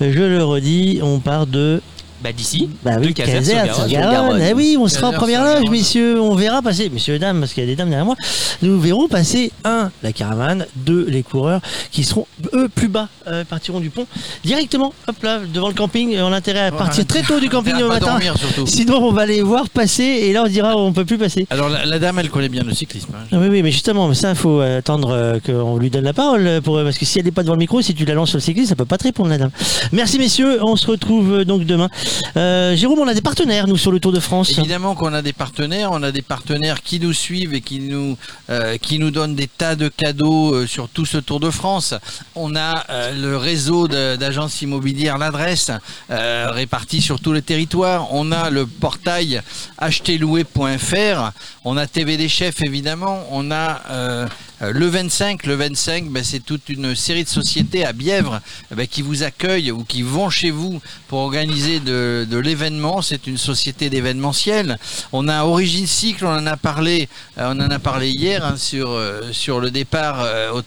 je 0.00 0.06
le 0.06 0.44
redis, 0.44 1.00
on 1.02 1.18
part 1.18 1.48
de... 1.48 1.82
Bah 2.22 2.32
d'ici, 2.32 2.68
bah 2.84 2.96
de 2.96 3.06
oui, 3.06 3.14
Caser 3.14 3.32
sur 3.32 3.54
Caser, 3.54 3.54
Garonne. 3.54 3.88
sur 3.88 3.98
Garonne. 4.00 4.42
Eh 4.50 4.52
oui, 4.52 4.76
on 4.78 4.88
sera 4.88 5.08
en 5.08 5.12
première 5.12 5.42
loge, 5.42 5.70
messieurs. 5.70 6.20
On 6.20 6.34
verra 6.34 6.60
passer, 6.60 6.90
messieurs 6.90 7.14
et 7.14 7.18
dames, 7.18 7.40
parce 7.40 7.54
qu'il 7.54 7.62
y 7.62 7.66
a 7.66 7.68
des 7.70 7.76
dames 7.76 7.88
derrière 7.88 8.04
moi. 8.04 8.16
Nous 8.62 8.78
verrons 8.78 9.08
passer 9.08 9.52
un, 9.64 9.90
la 10.02 10.12
caravane, 10.12 10.66
deux, 10.76 11.06
les 11.08 11.22
coureurs 11.22 11.60
qui 11.90 12.04
seront 12.04 12.26
eux 12.52 12.68
plus 12.68 12.88
bas, 12.88 13.08
euh, 13.26 13.44
partiront 13.44 13.80
du 13.80 13.88
pont 13.88 14.06
directement, 14.44 14.92
hop 15.08 15.16
là, 15.22 15.40
devant 15.52 15.68
le 15.68 15.74
camping. 15.74 16.14
On 16.20 16.32
a 16.32 16.36
intérêt 16.36 16.66
à 16.66 16.72
partir 16.72 17.06
très 17.06 17.22
tôt 17.22 17.40
du 17.40 17.48
camping 17.48 17.74
le 17.78 17.88
matin. 17.88 18.06
dormir. 18.06 18.34
Sinon, 18.66 18.98
on 19.02 19.12
va 19.12 19.24
les 19.24 19.40
voir 19.42 19.70
passer 19.70 20.02
et 20.04 20.32
là 20.34 20.42
on 20.44 20.48
dira 20.48 20.76
on 20.76 20.92
peut 20.92 21.04
plus 21.06 21.16
passer. 21.18 21.46
Alors 21.50 21.68
la, 21.70 21.86
la 21.86 21.98
dame, 21.98 22.18
elle 22.18 22.28
connaît 22.30 22.48
bien 22.50 22.62
le 22.64 22.74
cyclisme. 22.74 23.12
hein. 23.14 23.24
Ah 23.32 23.36
oui, 23.40 23.48
oui, 23.48 23.62
mais 23.62 23.70
justement, 23.70 24.08
mais 24.08 24.14
ça, 24.14 24.30
il 24.30 24.36
faut 24.36 24.60
attendre 24.60 25.10
euh, 25.12 25.38
qu'on 25.44 25.78
lui 25.78 25.88
donne 25.88 26.04
la 26.04 26.12
parole. 26.12 26.60
Pour, 26.62 26.82
parce 26.82 26.98
que 26.98 27.06
si 27.06 27.18
elle 27.18 27.24
n'est 27.24 27.30
pas 27.30 27.42
devant 27.42 27.54
le 27.54 27.60
micro, 27.60 27.80
si 27.80 27.94
tu 27.94 28.04
la 28.04 28.12
lances 28.14 28.28
sur 28.30 28.36
le 28.38 28.42
cyclisme, 28.42 28.68
ça 28.68 28.76
peut 28.76 28.84
pas 28.84 28.98
te 28.98 29.04
répondre, 29.04 29.30
la 29.30 29.38
dame. 29.38 29.50
Merci, 29.92 30.18
messieurs. 30.18 30.58
On 30.62 30.76
se 30.76 30.86
retrouve 30.86 31.32
euh, 31.32 31.44
donc 31.44 31.64
demain. 31.64 31.88
Euh, 32.36 32.76
Jérôme, 32.76 33.00
on 33.00 33.08
a 33.08 33.14
des 33.14 33.20
partenaires, 33.20 33.66
nous, 33.66 33.76
sur 33.76 33.92
le 33.92 34.00
Tour 34.00 34.12
de 34.12 34.20
France. 34.20 34.50
Évidemment 34.58 34.94
qu'on 34.94 35.12
a 35.12 35.22
des 35.22 35.32
partenaires, 35.32 35.90
on 35.92 36.02
a 36.02 36.12
des 36.12 36.22
partenaires 36.22 36.82
qui 36.82 37.00
nous 37.00 37.12
suivent 37.12 37.54
et 37.54 37.60
qui 37.60 37.80
nous, 37.80 38.16
euh, 38.50 38.76
donnent 39.10 39.34
des 39.34 39.48
tas 39.48 39.76
de 39.76 39.88
cadeaux 39.88 40.54
euh, 40.54 40.66
sur 40.66 40.88
tout 40.88 41.06
ce 41.06 41.18
Tour 41.18 41.40
de 41.40 41.50
France. 41.50 41.94
On 42.34 42.54
a 42.56 42.84
le 43.12 43.36
réseau 43.36 43.88
d'agences 43.88 44.62
immobilières, 44.62 45.18
l'adresse, 45.18 45.70
répartie 46.08 47.00
sur 47.00 47.20
tout 47.20 47.32
le 47.32 47.42
territoire. 47.42 48.12
On 48.12 48.32
a 48.32 48.50
le 48.50 48.66
portail 48.66 49.42
acheterlouer.fr. 49.78 51.32
On 51.64 51.76
a 51.76 51.86
TV 51.86 52.16
des 52.16 52.28
chefs, 52.28 52.62
évidemment. 52.62 53.26
On 53.30 53.50
a 53.50 54.28
le 54.60 54.86
25. 54.86 55.46
Le 55.46 55.54
25, 55.54 56.08
ben, 56.10 56.24
c'est 56.24 56.40
toute 56.40 56.68
une 56.68 56.94
série 56.94 57.24
de 57.24 57.28
sociétés 57.28 57.84
à 57.84 57.92
Bièvre 57.92 58.40
eh 58.70 58.74
ben, 58.74 58.86
qui 58.86 59.02
vous 59.02 59.22
accueillent 59.22 59.70
ou 59.70 59.84
qui 59.84 60.02
vont 60.02 60.30
chez 60.30 60.50
vous 60.50 60.80
pour 61.08 61.18
organiser 61.20 61.80
de, 61.80 62.26
l'événement. 62.42 63.02
C'est 63.02 63.26
une 63.26 63.38
société 63.38 63.90
d'événementiel. 63.90 64.78
On 65.12 65.28
a 65.28 65.44
Origine 65.44 65.86
Cycle, 65.86 66.24
on 66.24 66.30
en 66.30 66.46
a 66.46 66.56
parlé, 66.56 67.08
euh, 67.38 67.52
on 67.54 67.60
en 67.60 67.70
a 67.70 67.78
parlé 67.78 68.10
hier 68.10 68.44
hein, 68.44 68.56
sur 68.56 68.90
euh, 68.90 69.32
sur 69.32 69.60
le 69.60 69.70
départ 69.70 70.20
euh, 70.22 70.52
au. 70.52 70.62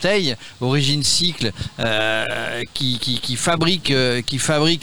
Origine 0.62 1.04
Cycle 1.04 1.52
euh, 1.80 2.64
qui, 2.74 3.36
fabrique 3.36 3.92
euh, 3.92 4.22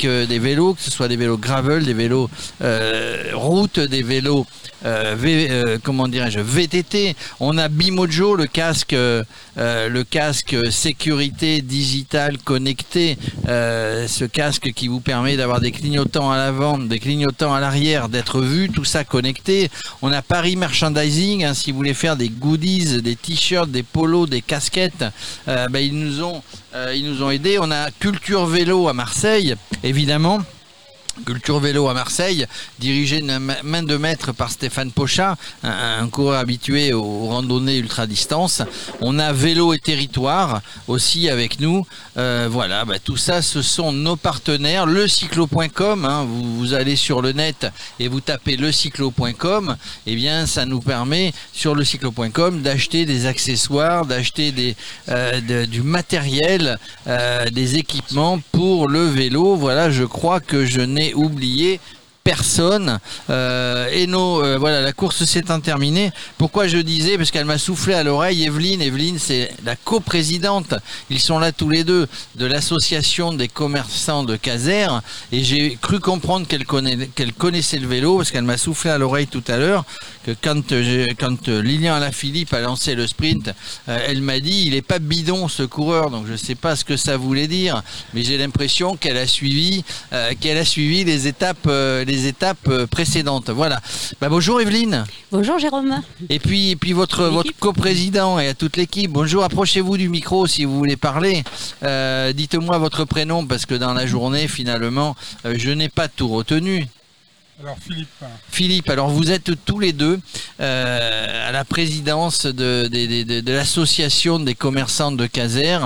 euh, 0.04 0.26
des 0.26 0.38
vélos, 0.38 0.74
que 0.74 0.82
ce 0.82 0.90
soit 0.90 1.08
des 1.08 1.16
vélos 1.16 1.38
gravel, 1.38 1.84
des 1.84 1.94
vélos 1.94 2.30
euh, 2.62 3.30
route, 3.34 3.78
des 3.78 4.02
vélos 4.02 4.46
euh, 4.84 5.14
euh, 5.24 5.78
comment 5.82 6.08
dirais-je 6.08 6.40
VTT. 6.40 7.14
On 7.38 7.58
a 7.58 7.68
Bimojo, 7.68 8.34
le 8.34 8.46
casque, 8.46 8.94
euh, 9.00 9.24
euh, 9.58 9.88
le 9.88 10.04
casque 10.04 10.56
sécurité 10.70 11.60
digitale 11.60 12.38
connecté, 12.38 13.18
euh, 13.48 14.06
ce 14.06 14.24
casque 14.24 14.72
qui 14.72 14.88
vous 14.88 15.00
permet 15.00 15.36
d'avoir 15.36 15.60
des 15.60 15.72
clignotants 15.72 16.30
à 16.30 16.36
l'avant, 16.36 16.78
des 16.78 16.98
clignotants 16.98 17.52
à 17.52 17.60
l'arrière, 17.60 18.08
d'être 18.08 18.40
vu, 18.40 18.68
tout 18.68 18.84
ça 18.84 19.04
connecté. 19.04 19.70
On 20.02 20.12
a 20.12 20.22
Paris 20.22 20.56
Merchandising, 20.56 21.44
hein, 21.44 21.54
si 21.54 21.72
vous 21.72 21.78
voulez 21.78 21.94
faire 21.94 22.16
des 22.16 22.28
goodies, 22.28 23.02
des 23.02 23.16
t-shirts, 23.16 23.70
des 23.70 23.82
polos, 23.82 24.28
des 24.28 24.42
casquettes, 24.42 25.04
ben, 25.46 25.78
ils 25.78 25.98
nous 25.98 26.22
ont, 26.22 26.42
ils 26.94 27.04
nous 27.04 27.22
ont 27.22 27.30
aidés. 27.30 27.58
On 27.60 27.70
a 27.70 27.90
Culture 27.90 28.46
Vélo 28.46 28.88
à 28.88 28.92
Marseille, 28.92 29.56
évidemment. 29.82 30.40
Culture 31.24 31.60
Vélo 31.60 31.88
à 31.88 31.94
Marseille, 31.94 32.46
dirigé 32.78 33.20
de 33.20 33.26
ma- 33.38 33.62
main 33.62 33.82
de 33.82 33.96
maître 33.96 34.32
par 34.32 34.50
Stéphane 34.50 34.90
Pochat, 34.90 35.36
un, 35.62 36.08
coureur 36.08 36.38
habitué 36.38 36.92
aux 36.92 37.26
randonnées 37.26 37.78
ultra 37.78 38.06
distance. 38.06 38.62
On 39.00 39.18
a 39.18 39.32
Vélo 39.32 39.72
et 39.72 39.78
Territoire 39.78 40.62
aussi 40.88 41.28
avec 41.28 41.60
nous. 41.60 41.86
Euh, 42.16 42.48
voilà, 42.50 42.84
bah, 42.84 42.98
tout 42.98 43.16
ça, 43.16 43.42
ce 43.42 43.62
sont 43.62 43.92
nos 43.92 44.16
partenaires. 44.16 44.86
Le 44.86 45.08
cyclo.com, 45.08 46.04
hein, 46.04 46.26
vous, 46.26 46.74
allez 46.74 46.96
sur 46.96 47.22
le 47.22 47.32
net 47.32 47.66
et 47.98 48.08
vous 48.08 48.20
tapez 48.20 48.56
le 48.56 48.72
cyclo.com, 48.72 49.76
et 50.06 50.14
bien 50.14 50.46
ça 50.46 50.64
nous 50.66 50.80
permet 50.80 51.32
sur 51.52 51.74
le 51.74 51.84
cyclo.com 51.84 52.62
d'acheter 52.62 53.04
des 53.04 53.26
accessoires, 53.26 54.06
d'acheter 54.06 54.76
euh, 55.08 55.66
du 55.66 55.82
matériel, 55.82 56.78
euh, 57.06 57.48
des 57.50 57.76
équipements 57.76 58.40
pour 58.52 58.88
le 58.88 59.04
vélo. 59.04 59.56
Voilà, 59.56 59.90
je 59.90 60.04
crois 60.04 60.40
que 60.40 60.64
je 60.64 60.80
n'ai 60.80 61.09
oublié 61.14 61.80
personne 62.30 63.00
Euh, 63.28 63.88
et 63.92 64.06
nos 64.06 64.42
euh, 64.42 64.56
voilà 64.58 64.80
la 64.80 64.92
course 64.92 65.24
s'étant 65.24 65.60
terminée 65.60 66.10
pourquoi 66.38 66.66
je 66.68 66.78
disais 66.78 67.16
parce 67.18 67.30
qu'elle 67.30 67.44
m'a 67.44 67.58
soufflé 67.58 67.94
à 67.94 68.02
l'oreille 68.02 68.44
Evelyne. 68.44 68.82
Evelyne 68.82 69.18
c'est 69.18 69.52
la 69.64 69.76
coprésidente. 69.76 70.74
Ils 71.10 71.20
sont 71.20 71.38
là 71.38 71.50
tous 71.52 71.70
les 71.76 71.84
deux 71.84 72.06
de 72.36 72.46
l'association 72.46 73.26
des 73.32 73.48
commerçants 73.48 74.24
de 74.24 74.36
Caser 74.36 74.88
et 75.32 75.44
j'ai 75.48 75.78
cru 75.80 75.98
comprendre 76.00 76.46
qu'elle 76.46 76.66
qu'elle 77.16 77.32
connaissait 77.32 77.78
le 77.78 77.88
vélo 77.94 78.16
parce 78.18 78.30
qu'elle 78.30 78.50
m'a 78.52 78.58
soufflé 78.66 78.90
à 78.90 78.98
l'oreille 78.98 79.26
tout 79.36 79.46
à 79.54 79.56
l'heure 79.56 79.84
que 80.24 80.32
quand 80.44 80.72
quand 81.22 81.42
Lilian 81.48 81.94
Alaphilippe 81.94 82.52
a 82.54 82.60
lancé 82.60 82.94
le 82.94 83.06
sprint 83.06 83.46
euh, 83.88 84.08
elle 84.08 84.22
m'a 84.22 84.40
dit 84.40 84.64
il 84.66 84.74
est 84.74 84.88
pas 84.92 84.98
bidon 84.98 85.48
ce 85.48 85.64
coureur 85.76 86.10
donc 86.10 86.24
je 86.30 86.36
sais 86.36 86.58
pas 86.66 86.74
ce 86.76 86.84
que 86.84 86.96
ça 86.96 87.16
voulait 87.16 87.48
dire 87.48 87.82
mais 88.14 88.22
j'ai 88.22 88.38
l'impression 88.38 88.96
qu'elle 88.96 89.20
a 89.26 89.26
suivi 89.26 89.84
qu'elle 90.40 90.58
a 90.58 90.64
suivi 90.64 91.04
les 91.04 91.26
étapes 91.26 91.66
euh, 91.66 92.04
les 92.20 92.26
étapes 92.28 92.68
euh, 92.68 92.86
précédentes. 92.86 93.50
Voilà. 93.50 93.80
Bah, 94.20 94.28
bonjour 94.28 94.60
Evelyne. 94.60 95.04
Bonjour 95.32 95.58
Jérôme. 95.58 96.02
et 96.28 96.38
puis, 96.38 96.70
et 96.70 96.76
puis 96.76 96.92
votre, 96.92 97.24
votre 97.24 97.52
coprésident 97.58 98.38
et 98.38 98.48
à 98.48 98.54
toute 98.54 98.76
l'équipe, 98.76 99.10
bonjour, 99.10 99.42
approchez-vous 99.44 99.96
du 99.96 100.08
micro 100.08 100.46
si 100.46 100.64
vous 100.64 100.76
voulez 100.76 100.96
parler. 100.96 101.42
Euh, 101.82 102.32
Dites-moi 102.32 102.76
votre 102.78 103.04
prénom 103.04 103.46
parce 103.46 103.64
que 103.66 103.74
dans 103.74 103.94
la 103.94 104.06
journée, 104.06 104.48
finalement, 104.48 105.16
euh, 105.46 105.54
je 105.56 105.70
n'ai 105.70 105.88
pas 105.88 106.08
tout 106.08 106.28
retenu. 106.28 106.86
Alors 107.62 107.76
Philippe, 107.86 108.08
Philippe, 108.50 108.88
alors 108.90 109.10
vous 109.10 109.30
êtes 109.30 109.50
tous 109.66 109.78
les 109.78 109.92
deux 109.92 110.18
euh, 110.60 111.48
à 111.48 111.52
la 111.52 111.64
présidence 111.64 112.46
de, 112.46 112.88
de- 112.90 113.06
de- 113.06 113.22
de- 113.22 113.40
de 113.40 113.52
l'association 113.52 114.38
des 114.40 114.54
commerçants 114.54 115.12
de 115.12 115.26
Caser. 115.26 115.78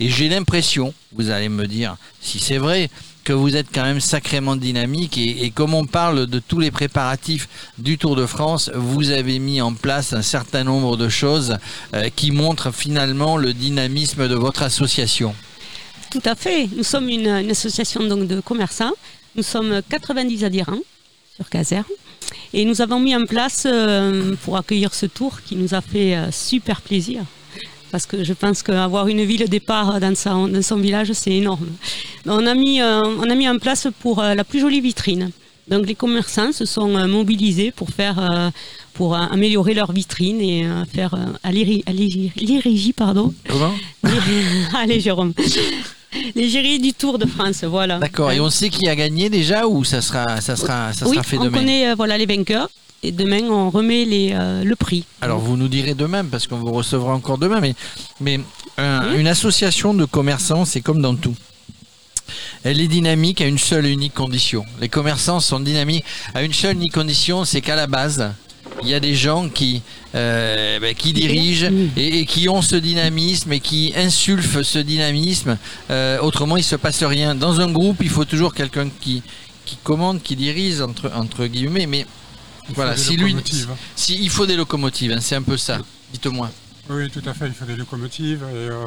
Et 0.00 0.08
j'ai 0.10 0.28
l'impression, 0.28 0.92
vous 1.12 1.30
allez 1.30 1.48
me 1.48 1.66
dire 1.66 1.96
si 2.20 2.38
c'est 2.40 2.58
vrai, 2.58 2.90
que 3.24 3.32
vous 3.32 3.56
êtes 3.56 3.68
quand 3.74 3.82
même 3.82 4.00
sacrément 4.00 4.54
dynamique 4.54 5.16
et, 5.18 5.50
comme 5.50 5.74
on 5.74 5.86
parle 5.86 6.26
de 6.26 6.38
tous 6.38 6.60
les 6.60 6.70
préparatifs 6.70 7.48
du 7.78 7.98
Tour 7.98 8.16
de 8.16 8.26
France, 8.26 8.70
vous 8.74 9.10
avez 9.10 9.38
mis 9.38 9.60
en 9.60 9.72
place 9.72 10.12
un 10.12 10.22
certain 10.22 10.62
nombre 10.64 10.96
de 10.96 11.08
choses 11.08 11.56
euh, 11.94 12.08
qui 12.14 12.30
montrent 12.30 12.70
finalement 12.72 13.36
le 13.36 13.52
dynamisme 13.54 14.28
de 14.28 14.34
votre 14.34 14.62
association. 14.62 15.34
Tout 16.10 16.22
à 16.24 16.34
fait. 16.34 16.68
Nous 16.76 16.84
sommes 16.84 17.08
une, 17.08 17.26
association 17.50 18.04
donc, 18.04 18.28
de 18.28 18.40
commerçants. 18.40 18.92
Nous 19.34 19.42
sommes 19.42 19.80
90 19.88 20.44
adhérents 20.44 20.78
sur 21.34 21.48
Caser. 21.48 21.82
Et 22.52 22.64
nous 22.64 22.80
avons 22.80 23.00
mis 23.00 23.16
en 23.16 23.24
place 23.24 23.66
euh, 23.66 24.34
pour 24.44 24.56
accueillir 24.56 24.94
ce 24.94 25.06
tour 25.06 25.40
qui 25.42 25.56
nous 25.56 25.74
a 25.74 25.80
fait 25.80 26.14
euh, 26.14 26.30
super 26.30 26.80
plaisir. 26.80 27.22
Parce 27.94 28.06
que 28.06 28.24
je 28.24 28.32
pense 28.32 28.64
qu'avoir 28.64 29.06
une 29.06 29.22
ville 29.24 29.48
départ 29.48 30.00
dans 30.00 30.16
son, 30.16 30.48
dans 30.48 30.62
son 30.62 30.78
village, 30.86 31.12
c'est 31.12 31.30
énorme. 31.30 31.68
On 32.26 32.44
a, 32.44 32.52
mis, 32.56 32.80
euh, 32.80 33.00
on 33.22 33.30
a 33.30 33.36
mis 33.36 33.48
en 33.48 33.58
place 33.60 33.86
pour 34.00 34.18
euh, 34.20 34.34
la 34.34 34.42
plus 34.42 34.58
jolie 34.58 34.80
vitrine. 34.80 35.30
Donc 35.68 35.86
les 35.86 35.94
commerçants 35.94 36.50
se 36.50 36.64
sont 36.64 36.96
euh, 36.96 37.06
mobilisés 37.06 37.70
pour 37.70 37.90
faire, 37.90 38.50
pour 38.94 39.14
améliorer 39.14 39.74
leur 39.74 39.92
vitrine 39.92 40.40
et 40.40 40.66
faire 40.92 41.14
à 41.44 41.52
l'éri- 41.52 41.84
à 41.86 41.92
l'éri- 41.92 42.32
l'érigie, 42.36 42.92
pardon. 42.92 43.32
Comment? 43.48 43.72
Allez 44.76 44.98
Jérôme. 44.98 45.32
L'égérie 46.34 46.80
du 46.80 46.92
Tour 46.94 47.18
de 47.20 47.26
France, 47.26 47.62
voilà. 47.62 47.98
D'accord, 47.98 48.32
et 48.32 48.40
on 48.40 48.50
sait 48.50 48.70
qui 48.70 48.88
a 48.88 48.96
gagné 48.96 49.30
déjà 49.30 49.68
ou 49.68 49.84
ça 49.84 50.00
sera, 50.00 50.40
ça 50.40 50.56
sera, 50.56 50.92
ça 50.92 51.06
oui, 51.06 51.12
sera 51.14 51.22
fait 51.22 51.38
on 51.38 51.44
demain? 51.44 51.58
connaît 51.58 51.88
euh, 51.90 51.94
voilà, 51.94 52.18
les 52.18 52.26
vainqueurs 52.26 52.68
et 53.04 53.12
demain 53.12 53.42
on 53.50 53.70
remet 53.70 54.04
les, 54.04 54.32
euh, 54.34 54.64
le 54.64 54.76
prix. 54.76 55.04
Alors 55.20 55.38
vous 55.38 55.56
nous 55.56 55.68
direz 55.68 55.94
demain 55.94 56.24
parce 56.24 56.46
qu'on 56.46 56.58
vous 56.58 56.72
recevra 56.72 57.14
encore 57.14 57.38
demain, 57.38 57.60
mais, 57.60 57.74
mais 58.20 58.40
un- 58.78 59.14
une 59.16 59.26
association 59.28 59.94
de 59.94 60.04
commerçants, 60.04 60.64
c'est 60.64 60.80
comme 60.80 61.00
dans 61.02 61.14
tout. 61.14 61.34
Elle 62.62 62.80
est 62.80 62.88
dynamique 62.88 63.40
à 63.42 63.46
une 63.46 63.58
seule 63.58 63.84
et 63.86 63.90
unique 63.90 64.14
condition. 64.14 64.64
Les 64.80 64.88
commerçants 64.88 65.40
sont 65.40 65.60
dynamiques 65.60 66.04
à 66.34 66.42
une 66.42 66.54
seule 66.54 66.72
et 66.76 66.78
unique 66.78 66.92
condition, 66.94 67.44
c'est 67.44 67.60
qu'à 67.60 67.76
la 67.76 67.86
base, 67.86 68.32
il 68.82 68.88
y 68.88 68.94
a 68.94 69.00
des 69.00 69.14
gens 69.14 69.48
qui, 69.50 69.82
euh, 70.14 70.80
ben, 70.80 70.94
qui 70.94 71.12
dirigent 71.12 71.68
et, 71.96 72.20
et 72.20 72.26
qui 72.26 72.48
ont 72.48 72.62
ce 72.62 72.76
dynamisme 72.76 73.52
et 73.52 73.60
qui 73.60 73.92
insulfent 73.96 74.62
ce 74.62 74.78
dynamisme. 74.78 75.58
Euh, 75.90 76.18
autrement, 76.20 76.56
il 76.56 76.64
se 76.64 76.76
passe 76.76 77.04
rien. 77.04 77.34
Dans 77.34 77.60
un 77.60 77.70
groupe, 77.70 77.98
il 78.00 78.08
faut 78.08 78.24
toujours 78.24 78.54
quelqu'un 78.54 78.88
qui, 79.00 79.22
qui 79.66 79.76
commande, 79.84 80.22
qui 80.22 80.34
dirige 80.34 80.80
entre, 80.80 81.12
entre 81.14 81.46
guillemets, 81.46 81.86
mais 81.86 82.06
Il 82.68 82.74
faut 82.74 82.74
voilà, 82.76 82.94
des 82.94 83.00
si 83.00 83.16
lui, 83.16 83.26
locomotives. 83.32 83.68
si, 83.96 84.18
il 84.22 84.30
faut 84.30 84.46
des 84.46 84.56
locomotives, 84.56 85.12
hein, 85.12 85.20
c'est 85.20 85.36
un 85.36 85.42
peu 85.42 85.56
ça. 85.56 85.78
Dites-moi. 86.12 86.50
Oui, 86.90 87.08
tout 87.10 87.22
à 87.26 87.32
fait. 87.32 87.46
Il 87.46 87.54
faut 87.54 87.64
des 87.64 87.76
locomotives 87.76 88.42
et, 88.52 88.56
euh, 88.70 88.84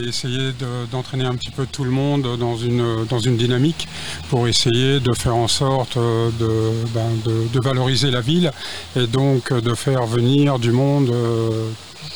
et 0.00 0.08
essayer 0.08 0.52
de- 0.52 0.86
d'entraîner 0.92 1.24
un 1.24 1.34
petit 1.34 1.50
peu 1.50 1.66
tout 1.66 1.82
le 1.82 1.90
monde 1.90 2.36
dans 2.38 2.56
une, 2.56 3.04
dans 3.06 3.18
une 3.18 3.36
dynamique 3.36 3.88
pour 4.28 4.46
essayer 4.46 5.00
de 5.00 5.12
faire 5.14 5.34
en 5.34 5.48
sorte 5.48 5.96
euh, 5.96 6.30
de, 6.38 6.88
ben, 6.94 7.10
de- 7.24 7.48
de 7.52 7.60
valoriser 7.60 8.10
la 8.12 8.20
ville 8.20 8.52
et 8.96 9.08
donc 9.08 9.50
euh, 9.50 9.60
de 9.60 9.74
faire 9.74 10.06
venir 10.06 10.60
du 10.60 10.70
monde 10.70 11.10
euh, 11.10 11.68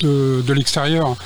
de, 0.03 0.43
de 0.47 0.53
l'extérieur. 0.53 1.17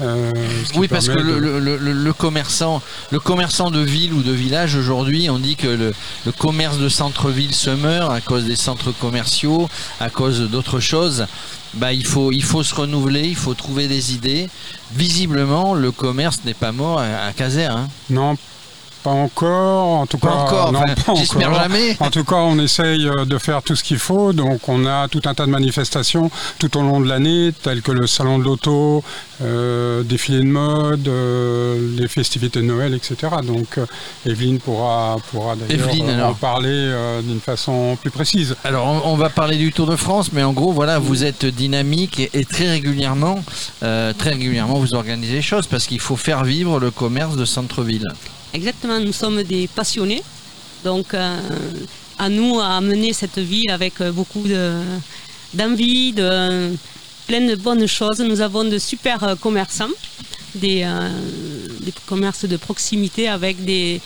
Euh, 0.00 0.30
Oui, 0.76 0.88
parce 0.88 1.08
que 1.08 1.18
le, 1.18 1.34
de- 1.36 1.40
le- 1.58 1.76
le- 1.78 1.92
le 1.92 2.12
commerçant, 2.12 2.82
le 3.10 3.18
commerçant 3.20 3.70
de 3.70 3.80
ville 3.80 4.12
ou 4.12 4.22
de 4.22 4.32
village 4.32 4.74
aujourd'hui, 4.74 5.30
on 5.30 5.38
dit 5.38 5.56
que 5.56 5.66
le, 5.68 5.94
le 6.26 6.32
commerce 6.32 6.78
de 6.78 6.88
centre-ville 6.88 7.54
se 7.54 7.70
meurt 7.70 8.12
à 8.12 8.20
cause 8.20 8.44
des 8.44 8.56
centres 8.56 8.92
commerciaux, 8.92 9.68
à 10.00 10.10
cause 10.10 10.40
d'autres 10.50 10.80
choses. 10.80 11.26
Bah, 11.74 11.92
il 11.92 12.06
faut, 12.06 12.32
il 12.32 12.42
faut 12.42 12.62
se 12.62 12.74
renouveler, 12.74 13.26
il 13.28 13.36
faut 13.36 13.54
trouver 13.54 13.88
des 13.88 14.14
idées. 14.14 14.48
Visiblement, 14.94 15.74
le 15.74 15.92
commerce 15.92 16.40
n'est 16.44 16.54
pas 16.54 16.72
mort 16.72 17.00
à, 17.00 17.26
à 17.26 17.32
Caser. 17.32 17.64
hein. 17.66 17.88
Non, 18.10 18.36
pas 19.06 19.12
encore. 19.12 20.00
En 20.00 20.06
tout 20.06 20.18
Pas 20.18 20.28
cas, 20.28 20.34
encore, 20.34 20.72
non, 20.72 20.80
enfin, 20.98 21.14
j'espère 21.14 21.54
jamais. 21.54 21.96
En 22.00 22.10
tout 22.10 22.24
cas, 22.24 22.36
on 22.36 22.58
essaye 22.58 23.06
euh, 23.06 23.24
de 23.24 23.38
faire 23.38 23.62
tout 23.62 23.76
ce 23.76 23.84
qu'il 23.84 23.98
faut. 23.98 24.32
Donc, 24.32 24.68
on 24.68 24.84
a 24.84 25.06
tout 25.06 25.22
un 25.26 25.34
tas 25.34 25.46
de 25.46 25.50
manifestations 25.52 26.28
tout 26.58 26.76
au 26.76 26.82
long 26.82 27.00
de 27.00 27.08
l'année, 27.08 27.52
telles 27.62 27.82
que 27.82 27.92
le 27.92 28.08
salon 28.08 28.40
de 28.40 28.44
l'auto, 28.44 29.04
euh, 29.42 30.02
défilé 30.02 30.38
de 30.40 30.46
mode, 30.46 31.06
euh, 31.06 31.96
les 31.96 32.08
festivités 32.08 32.60
de 32.60 32.64
Noël, 32.64 32.94
etc. 32.94 33.16
Donc, 33.44 33.78
euh, 33.78 33.86
Evelyne 34.24 34.58
pourra, 34.58 35.18
pourra 35.30 35.54
d'ailleurs 35.54 36.28
en 36.28 36.34
parler 36.34 36.92
d'une 37.22 37.40
façon 37.40 37.96
plus 38.00 38.10
précise. 38.10 38.56
Alors, 38.64 38.86
on, 38.86 39.12
on 39.12 39.16
va 39.16 39.28
parler 39.28 39.56
du 39.56 39.72
Tour 39.72 39.86
de 39.86 39.96
France, 39.96 40.32
mais 40.32 40.42
en 40.42 40.52
gros, 40.52 40.72
voilà, 40.72 40.98
vous 40.98 41.22
êtes 41.22 41.46
dynamique 41.46 42.18
et, 42.18 42.30
et 42.34 42.44
très 42.44 42.68
régulièrement, 42.68 43.44
très 43.80 44.30
régulièrement, 44.30 44.80
vous 44.80 44.94
organisez 44.94 45.34
les 45.34 45.42
choses 45.42 45.68
parce 45.68 45.86
qu'il 45.86 46.00
faut 46.00 46.16
faire 46.16 46.42
vivre 46.42 46.80
le 46.80 46.90
commerce 46.90 47.36
de 47.36 47.44
centre-ville. 47.44 48.08
Exactement, 48.52 48.98
nous 49.00 49.12
sommes 49.12 49.42
des 49.42 49.68
passionnés. 49.68 50.22
Donc, 50.84 51.14
euh, 51.14 51.38
à 52.18 52.28
nous 52.28 52.60
à 52.60 52.80
mener 52.80 53.12
cette 53.12 53.38
ville 53.38 53.70
avec 53.70 54.00
euh, 54.00 54.12
beaucoup 54.12 54.42
de- 54.46 54.80
d'envie, 55.54 56.12
de, 56.12 56.74
plein 57.26 57.40
de 57.46 57.54
bonnes 57.56 57.86
choses. 57.86 58.20
Nous 58.20 58.40
avons 58.40 58.64
de 58.64 58.78
super 58.78 59.22
euh, 59.24 59.34
commerçants, 59.36 59.90
des, 60.54 60.86
des 61.80 61.92
commerces 62.06 62.44
de 62.46 62.56
proximité 62.56 63.28
avec 63.28 63.62
des. 63.64 64.00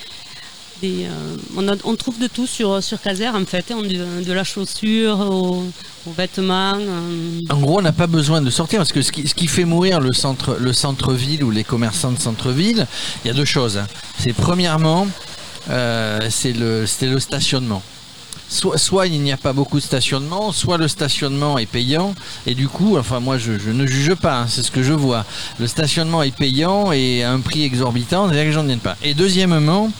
Euh, 0.82 1.36
on, 1.84 1.96
trouve 1.96 2.18
de 2.18 2.26
tout 2.26 2.46
sur, 2.46 2.82
sur 2.82 3.00
Caser 3.00 3.28
en 3.28 3.44
fait, 3.44 3.70
hein, 3.70 3.82
de, 3.82 4.32
la 4.32 4.44
chaussure 4.44 5.20
aux, 5.20 5.64
vêtements. 6.16 6.78
euh, 6.78 7.40
En 7.50 7.58
gros, 7.58 7.78
on 7.78 7.82
n'a 7.82 7.92
pas 7.92 8.06
besoin 8.06 8.40
de 8.40 8.50
sortir 8.50 8.78
parce 8.78 8.92
que 8.92 9.02
ce 9.02 9.12
qui, 9.12 9.46
fait 9.46 9.64
mourir 9.64 10.00
le 10.00 10.12
centre, 10.12 10.56
le 10.58 10.72
centre-ville 10.72 11.44
ou 11.44 11.50
les 11.50 11.64
commerçants 11.64 12.12
de 12.12 12.18
centre-ville, 12.18 12.86
il 13.24 13.28
y 13.28 13.30
a 13.30 13.34
deux 13.34 13.44
choses. 13.44 13.80
C'est 14.18 14.32
premièrement, 14.32 15.06
euh, 15.68 16.18
c'est 16.30 16.52
le, 16.52 16.86
stationnement. 17.18 17.82
Soit, 18.48 19.06
il 19.06 19.20
n'y 19.20 19.30
a 19.30 19.36
pas 19.36 19.52
beaucoup 19.52 19.78
de 19.78 19.82
stationnement, 19.82 20.50
soit 20.50 20.76
le 20.76 20.88
stationnement 20.88 21.56
est 21.56 21.66
payant 21.66 22.16
et 22.48 22.56
du 22.56 22.66
coup, 22.66 22.98
enfin 22.98 23.20
moi 23.20 23.38
je, 23.38 23.52
ne 23.52 23.86
juge 23.86 24.14
pas, 24.16 24.40
hein, 24.40 24.46
c'est 24.48 24.64
ce 24.64 24.72
que 24.72 24.82
je 24.82 24.92
vois. 24.92 25.24
Le 25.60 25.68
stationnement 25.68 26.24
est 26.24 26.34
payant 26.34 26.90
et 26.90 27.22
à 27.22 27.30
un 27.30 27.38
prix 27.38 27.62
exorbitant, 27.62 28.28
c'est-à-dire 28.28 28.52
que 28.52 28.58
ne 28.58 28.66
viennent 28.66 28.80
pas. 28.80 28.96
Et 29.04 29.14
deuxièmement, 29.14 29.92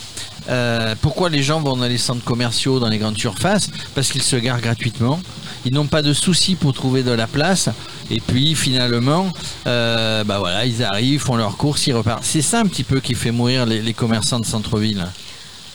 euh, 0.49 0.94
pourquoi 1.01 1.28
les 1.28 1.43
gens 1.43 1.60
vont 1.60 1.77
dans 1.77 1.86
les 1.86 1.99
centres 1.99 2.25
commerciaux, 2.25 2.81
dans 2.81 2.89
les 2.89 2.99
grandes 2.99 3.19
surfaces 3.19 3.69
Parce 3.94 4.10
qu'ils 4.10 4.23
se 4.23 4.36
garent 4.36 4.60
gratuitement. 4.60 5.20
Ils 5.65 5.75
n'ont 5.75 5.86
pas 5.86 6.02
de 6.02 6.12
soucis 6.12 6.55
pour 6.55 6.73
trouver 6.73 7.02
de 7.02 7.10
la 7.10 7.27
place. 7.27 7.69
Et 8.10 8.20
puis 8.20 8.55
finalement, 8.55 9.31
euh, 9.67 10.25
bah 10.25 10.39
voilà, 10.39 10.67
ils 10.67 10.83
arrivent, 10.83 11.20
font 11.20 11.36
leurs 11.36 11.57
courses, 11.57 11.86
ils 11.86 11.94
repartent. 11.94 12.25
C'est 12.25 12.43
ça 12.43 12.60
un 12.60 12.67
petit 12.67 12.85
peu 12.85 13.01
qui 13.01 13.15
fait 13.15 13.31
mourir 13.31 13.67
les, 13.67 13.94
commerçants 13.94 14.41
de 14.41 14.47
centre-ville. 14.47 15.07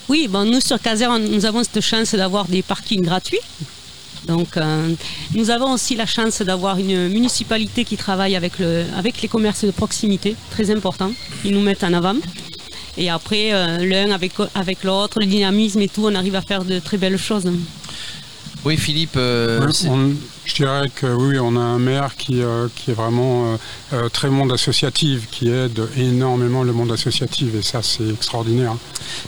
Oui, 0.10 0.28
bon, 0.28 0.46
nous 0.46 0.60
sur 0.60 0.80
Caser, 0.80 1.08
nous 1.20 1.46
avons 1.46 1.64
cette 1.64 1.82
chance 1.82 2.14
d'avoir 2.16 2.46
des 2.46 2.62
parkings 2.62 3.04
gratuits. 3.04 3.40
Donc, 4.28 4.58
euh, 4.58 4.94
nous 5.36 5.52
avons 5.52 5.74
aussi 5.74 5.96
la 5.96 6.08
chance 6.08 6.42
d'avoir 6.42 6.80
une 6.80 7.10
municipalité 7.10 7.86
qui 7.86 7.96
travaille 7.96 8.36
avec, 8.36 8.58
le, 8.60 8.84
avec 8.98 9.22
les 9.22 9.28
commerces 9.28 9.66
de 9.66 9.72
proximité, 9.72 10.36
très 10.50 10.72
important. 10.72 11.12
Ils 11.44 11.54
nous 11.54 11.62
mettent 11.62 11.84
en 11.84 11.94
avant. 11.94 12.16
Et 12.98 13.10
après, 13.10 13.54
euh, 13.54 13.86
l'un 13.86 14.12
avec, 14.12 14.32
avec 14.54 14.84
l'autre, 14.84 15.20
le 15.20 15.26
dynamisme 15.26 15.82
et 15.82 15.88
tout, 15.90 16.06
on 16.06 16.16
arrive 16.16 16.36
à 16.36 16.42
faire 16.42 16.64
de 16.64 16.80
très 16.80 16.98
belles 16.98 17.18
choses. 17.18 17.46
Oui, 18.64 18.78
Philippe. 18.78 19.16
euh, 19.18 19.60
Oui, 19.64 19.74
c'est- 19.74 19.90
on- 19.90 20.14
je 20.44 20.56
dirais 20.56 20.90
que 20.96 21.06
oui, 21.06 21.38
on 21.40 21.56
a 21.56 21.60
un 21.60 21.78
maire 21.78 22.16
qui, 22.16 22.42
euh, 22.42 22.68
qui 22.76 22.92
est 22.92 22.94
vraiment 22.96 23.58
euh, 23.94 24.10
très 24.10 24.30
monde 24.30 24.52
associatif, 24.52 25.28
qui 25.30 25.50
aide 25.50 25.80
énormément 25.98 26.64
le 26.64 26.74
monde 26.74 26.92
associatif, 26.92 27.54
et 27.54 27.62
ça 27.62 27.82
c'est 27.84 28.10
extraordinaire. 28.10 28.76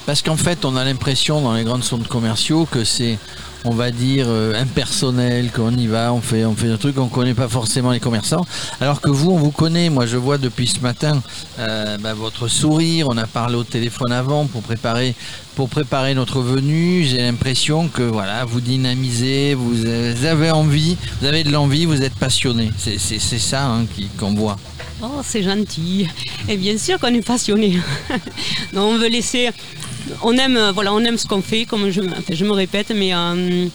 Parce 0.07 0.21
qu'en 0.23 0.37
fait, 0.37 0.65
on 0.65 0.75
a 0.75 0.83
l'impression 0.83 1.39
dans 1.41 1.53
les 1.53 1.63
grandes 1.63 1.83
centres 1.83 2.07
commerciaux 2.07 2.65
que 2.71 2.83
c'est, 2.83 3.19
on 3.67 3.73
va 3.73 3.91
dire, 3.91 4.27
euh, 4.29 4.59
impersonnel, 4.61 5.51
qu'on 5.51 5.75
y 5.75 5.87
va, 5.87 6.13
on 6.13 6.21
fait, 6.21 6.45
on 6.45 6.55
fait 6.55 6.69
un 6.69 6.77
truc, 6.77 6.97
on 6.97 7.07
connaît 7.07 7.33
pas 7.33 7.49
forcément 7.49 7.91
les 7.91 7.99
commerçants. 7.99 8.45
Alors 8.79 9.01
que 9.01 9.09
vous, 9.09 9.31
on 9.31 9.37
vous 9.37 9.51
connaît. 9.51 9.89
Moi, 9.89 10.05
je 10.05 10.15
vois 10.15 10.37
depuis 10.37 10.67
ce 10.67 10.79
matin 10.79 11.21
euh, 11.59 11.97
bah, 11.97 12.13
votre 12.13 12.47
sourire. 12.47 13.07
On 13.09 13.17
a 13.17 13.27
parlé 13.27 13.55
au 13.55 13.65
téléphone 13.65 14.13
avant 14.13 14.45
pour 14.45 14.61
préparer, 14.61 15.15
pour 15.55 15.67
préparer 15.67 16.13
notre 16.13 16.39
venue. 16.39 17.03
J'ai 17.03 17.17
l'impression 17.17 17.89
que 17.89 18.03
voilà, 18.03 18.45
vous 18.45 18.61
dynamisez, 18.61 19.53
vous 19.53 19.85
avez 20.25 20.51
envie, 20.51 20.95
vous 21.19 21.27
avez 21.27 21.43
de 21.43 21.51
l'envie, 21.51 21.85
vous 21.85 22.01
êtes 22.01 22.15
passionné. 22.15 22.71
C'est, 22.77 23.19
ça 23.19 23.65
hein, 23.65 23.85
qu'on 24.17 24.33
voit. 24.33 24.57
Oh, 25.01 25.21
c'est 25.23 25.43
gentil. 25.43 26.07
Et 26.47 26.55
bien 26.55 26.77
sûr 26.77 26.99
qu'on 26.99 27.13
est 27.13 27.25
passionné. 27.25 27.77
on 28.75 28.97
veut 28.97 29.09
laisser. 29.09 29.51
On 30.21 30.37
aime, 30.37 30.57
euh, 30.57 30.71
voilà, 30.71 30.93
on 30.93 30.99
aime 30.99 31.17
ce 31.17 31.27
qu'on 31.27 31.41
fait, 31.41 31.65
comme 31.65 31.89
je, 31.89 32.01
je 32.29 32.45
me 32.45 32.51
répète, 32.51 32.91
mais, 32.95 33.13
euh, 33.13 33.67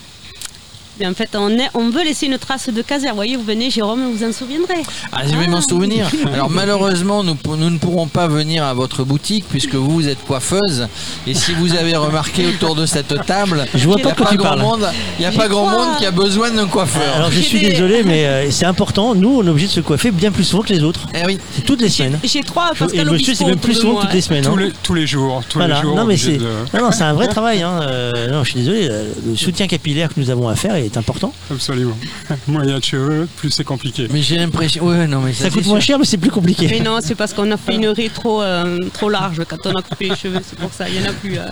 mais 1.02 1.08
en 1.08 1.14
fait, 1.14 1.30
on, 1.34 1.48
est- 1.58 1.68
on 1.74 1.90
veut 1.90 2.04
laisser 2.04 2.26
une 2.26 2.38
trace 2.38 2.68
de 2.68 2.80
caser. 2.82 3.08
Vous 3.08 3.16
voyez, 3.16 3.36
vous 3.36 3.42
venez, 3.42 3.70
Jérôme, 3.70 4.12
vous 4.14 4.24
en 4.24 4.32
souviendrez. 4.32 4.82
Ah, 5.12 5.22
je 5.26 5.34
vais 5.36 5.48
m'en 5.48 5.60
souvenir. 5.60 6.08
Alors 6.32 6.48
malheureusement, 6.50 7.24
nous, 7.24 7.36
nous 7.56 7.70
ne 7.70 7.78
pourrons 7.78 8.06
pas 8.06 8.28
venir 8.28 8.64
à 8.64 8.72
votre 8.74 9.02
boutique 9.04 9.44
puisque 9.50 9.74
vous, 9.74 9.90
vous 9.90 10.08
êtes 10.08 10.22
coiffeuse. 10.24 10.86
Et 11.26 11.34
si 11.34 11.52
vous 11.54 11.74
avez 11.74 11.96
remarqué 11.96 12.46
autour 12.46 12.74
de 12.76 12.86
cette 12.86 13.24
table, 13.26 13.66
Je 13.74 13.84
vois 13.86 13.96
il 13.98 14.02
pas 14.04 14.12
pas 14.14 14.26
tu 14.30 14.36
grand 14.36 14.56
monde. 14.56 14.88
Il 15.18 15.22
n'y 15.22 15.26
a 15.26 15.32
pas 15.32 15.48
grand 15.48 15.66
monde 15.68 15.96
qui 15.98 16.06
a 16.06 16.10
besoin 16.12 16.50
d'un 16.50 16.66
coiffeur. 16.68 17.16
Alors 17.16 17.30
je 17.32 17.40
suis 17.40 17.60
désolé, 17.60 18.02
mais 18.04 18.26
euh, 18.26 18.50
c'est 18.50 18.66
important. 18.66 19.14
Nous, 19.16 19.38
on 19.40 19.44
est 19.46 19.50
obligé 19.50 19.66
de 19.66 19.72
se 19.72 19.80
coiffer 19.80 20.10
bien 20.12 20.30
plus 20.30 20.44
souvent 20.44 20.62
que 20.62 20.72
les 20.72 20.82
autres. 20.84 21.08
Eh 21.14 21.26
oui. 21.26 21.38
C'est 21.56 21.64
toutes 21.64 21.80
les 21.80 21.88
semaines. 21.88 22.18
J'ai 22.22 22.42
trois 22.42 22.70
Je- 22.74 22.78
Pascal 22.84 23.00
et 23.00 23.04
le 23.04 23.10
monsieur, 23.12 23.34
c'est 23.34 23.44
même 23.44 23.58
plus 23.58 23.74
souvent 23.74 24.00
toutes 24.00 24.12
les 24.12 24.20
semaines. 24.20 24.44
Tous 24.44 24.52
hein. 24.52 24.56
les, 24.60 24.72
tous 24.82 24.94
les 24.94 25.06
jours, 25.06 25.42
tous 25.48 25.58
Voilà. 25.58 25.76
les 25.76 25.82
jours. 25.82 25.96
Non, 25.96 26.04
mais 26.04 26.16
c'est 26.16 26.36
de- 26.36 26.44
non, 26.74 26.80
non, 26.84 26.90
c'est 26.92 27.02
un 27.04 27.12
vrai 27.14 27.26
travail. 27.36 27.62
hein. 27.62 27.80
Euh, 27.82 28.28
non, 28.30 28.44
je 28.44 28.50
suis 28.50 28.60
désolé. 28.60 28.88
euh, 28.90 29.04
Le 29.26 29.36
soutien 29.36 29.66
capillaire 29.66 30.08
que 30.14 30.20
nous 30.20 30.30
avons 30.30 30.48
à 30.48 30.54
faire 30.56 30.74
est 30.76 30.91
important. 30.96 31.32
Absolument. 31.50 31.96
Moins 32.48 32.64
il 32.64 32.70
y 32.70 32.72
a 32.72 32.78
de 32.78 32.84
cheveux, 32.84 33.28
plus 33.36 33.50
c'est 33.50 33.64
compliqué. 33.64 34.08
Mais 34.10 34.22
j'ai 34.22 34.36
l'impression. 34.36 34.84
Ouais, 34.86 35.06
non, 35.06 35.20
mais 35.20 35.32
Ça 35.32 35.50
coûte 35.50 35.66
moins 35.66 35.80
cher, 35.80 35.98
mais 35.98 36.04
c'est 36.04 36.16
plus 36.18 36.30
compliqué. 36.30 36.66
Mais 36.70 36.80
non, 36.80 36.98
c'est 37.00 37.14
parce 37.14 37.32
qu'on 37.32 37.50
a 37.50 37.56
fait 37.56 37.74
une 37.76 37.86
raie 37.88 38.10
trop, 38.12 38.42
euh, 38.42 38.78
trop 38.92 39.08
large 39.08 39.42
quand 39.48 39.58
on 39.66 39.70
a 39.76 39.82
coupé 39.82 40.08
les 40.10 40.16
cheveux. 40.16 40.40
C'est 40.48 40.58
pour 40.58 40.72
ça, 40.72 40.88
il 40.88 41.00
n'y 41.00 41.06
en 41.06 41.10
a 41.10 41.12
plus. 41.14 41.38
euh. 41.38 41.46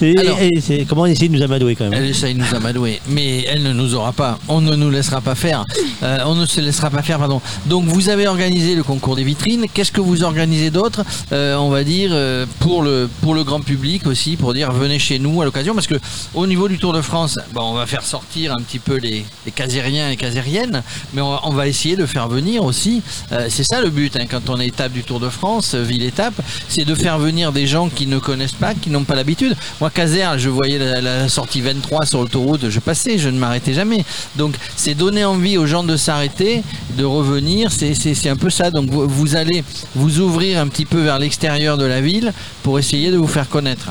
Et- 0.00 0.18
Alors- 0.18 0.38
et 0.40 0.50
c'est 0.60 0.84
comment 0.88 1.02
on 1.02 1.06
essaie 1.06 1.28
de 1.28 1.34
nous 1.36 1.42
amadouer 1.42 1.74
quand 1.76 1.84
même. 1.84 1.94
Elle 1.94 2.10
essaye 2.10 2.34
de 2.34 2.40
nous 2.40 2.54
amadouer, 2.54 3.00
mais 3.08 3.44
elle 3.44 3.62
ne 3.62 3.72
nous 3.72 3.94
aura 3.94 4.12
pas. 4.12 4.38
On 4.48 4.60
ne 4.60 4.74
nous 4.76 4.90
laissera 4.90 5.20
pas 5.20 5.34
faire. 5.34 5.64
Euh, 6.02 6.18
on 6.26 6.34
ne 6.34 6.46
se 6.46 6.60
laissera 6.60 6.90
pas 6.90 7.02
faire, 7.02 7.18
pardon. 7.18 7.40
Donc 7.66 7.84
vous 7.86 8.08
avez 8.08 8.26
organisé 8.26 8.74
le 8.74 8.82
concours 8.82 9.16
des 9.16 9.24
vitrines. 9.24 9.66
Qu'est-ce 9.72 9.92
que 9.92 10.00
vous 10.00 10.22
organisez 10.22 10.70
d'autre 10.70 11.02
Euh, 11.32 11.56
On 11.56 11.70
va 11.70 11.84
dire 11.84 12.12
pour 12.60 12.82
le 12.82 13.08
pour 13.22 13.34
le 13.34 13.42
grand 13.44 13.60
public 13.60 14.06
aussi, 14.06 14.36
pour 14.36 14.52
dire 14.54 14.70
venez 14.72 14.98
chez 14.98 15.18
nous 15.18 15.40
à 15.42 15.44
l'occasion, 15.44 15.74
parce 15.74 15.86
que 15.86 15.96
au 16.34 16.46
niveau 16.46 16.68
du 16.68 16.78
Tour 16.78 16.92
de 16.92 17.00
France, 17.00 17.38
bon, 17.52 17.62
on 17.62 17.74
va 17.74 17.86
faire 17.86 18.02
sortir 18.02 18.52
un 18.52 18.62
petit 18.62 18.75
peu 18.78 18.96
les, 18.96 19.24
les 19.44 19.52
casériens 19.52 20.10
et 20.10 20.16
casériennes, 20.16 20.82
mais 21.14 21.22
on 21.22 21.50
va, 21.50 21.66
essayer 21.66 21.96
de 21.96 22.06
faire 22.06 22.28
venir 22.28 22.64
aussi. 22.64 23.02
euh, 23.32 23.46
c'est 23.48 23.64
ça 23.64 23.80
le 23.80 23.90
but 23.90 24.16
hein, 24.16 24.26
quand 24.30 24.48
on 24.50 24.60
est 24.60 24.66
étape 24.66 24.92
du 24.92 25.02
Tour 25.02 25.20
de 25.20 25.28
France, 25.28 25.74
euh, 25.74 25.82
ville 25.82 26.02
étape, 26.02 26.34
c'est 26.68 26.84
de 26.84 26.94
faire 26.94 27.18
venir 27.18 27.52
des 27.52 27.66
gens 27.66 27.88
qui 27.88 28.06
ne 28.06 28.18
connaissent 28.18 28.52
pas, 28.52 28.74
qui 28.74 28.90
n'ont 28.90 29.04
pas 29.04 29.14
l'habitude. 29.14 29.56
Moi, 29.80 29.90
Caser, 29.90 30.26
je 30.38 30.48
voyais 30.48 30.78
la, 30.78 31.28
sortie 31.28 31.60
23 31.60 32.06
sur 32.06 32.20
l'autoroute, 32.20 32.70
je 32.70 32.80
passais, 32.80 33.18
je 33.18 33.28
ne 33.28 33.38
m'arrêtais 33.38 33.74
jamais. 33.74 34.04
Donc, 34.36 34.54
c'est 34.76 34.94
donner 34.94 35.24
envie 35.24 35.58
aux 35.58 35.66
gens 35.66 35.84
de 35.84 35.96
s'arrêter, 35.96 36.62
de 36.96 37.04
revenir. 37.04 37.70
C'est, 37.72 38.28
un 38.28 38.36
peu 38.36 38.50
ça. 38.50 38.70
Donc, 38.70 38.90
vous 38.90 39.36
allez 39.36 39.64
vous 39.94 40.20
ouvrir 40.20 40.60
un 40.60 40.68
petit 40.68 40.84
peu 40.84 41.00
vers 41.00 41.18
l'extérieur 41.18 41.76
de 41.78 41.84
la 41.84 42.00
ville 42.00 42.32
pour 42.62 42.78
essayer 42.78 43.10
de 43.10 43.16
vous 43.16 43.26
faire 43.26 43.48
connaître. 43.48 43.90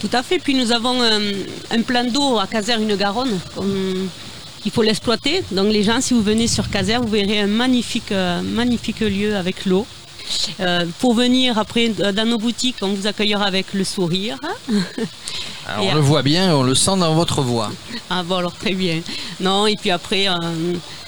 Tout 0.00 0.10
à 0.12 0.22
fait. 0.22 0.38
Puis 0.38 0.54
nous 0.54 0.70
avons 0.72 1.00
euh, 1.02 1.32
un 1.70 1.82
plan 1.82 2.04
d'eau 2.04 2.38
à 2.38 2.46
Caser, 2.46 2.74
une 2.74 2.94
Garonne. 2.96 3.38
comme- 3.54 4.08
Il 4.64 4.70
faut 4.72 4.82
l'exploiter. 4.82 5.42
Donc 5.52 5.72
les 5.72 5.82
gens, 5.82 6.00
si 6.00 6.14
vous 6.14 6.22
venez 6.22 6.46
sur 6.48 6.68
Caser, 6.68 6.98
vous 6.98 7.08
verrez 7.08 7.40
un 7.40 7.46
magnifique, 7.46 8.12
euh, 8.12 8.40
magnifique 8.42 9.00
lieu 9.00 9.36
avec 9.36 9.64
l'eau. 9.66 9.86
Euh, 10.60 10.84
pour 10.98 11.14
venir 11.14 11.58
après 11.58 11.88
dans 11.88 12.26
nos 12.28 12.36
boutiques, 12.38 12.76
on 12.82 12.88
vous 12.88 13.06
accueillera 13.06 13.46
avec 13.46 13.72
le 13.72 13.82
sourire. 13.84 14.36
Alors, 15.66 15.84
Et 15.84 15.90
on 15.90 15.94
le 15.94 16.00
voit 16.00 16.22
bien, 16.22 16.54
on 16.54 16.62
le 16.62 16.74
sent 16.74 16.96
dans 16.98 17.14
votre 17.14 17.40
voix. 17.40 17.70
Ah 18.10 18.22
bon 18.22 18.36
alors 18.36 18.54
très 18.54 18.74
bien. 18.74 19.00
Non 19.40 19.66
et 19.66 19.76
puis 19.76 19.90
après 19.90 20.28
euh, 20.28 20.34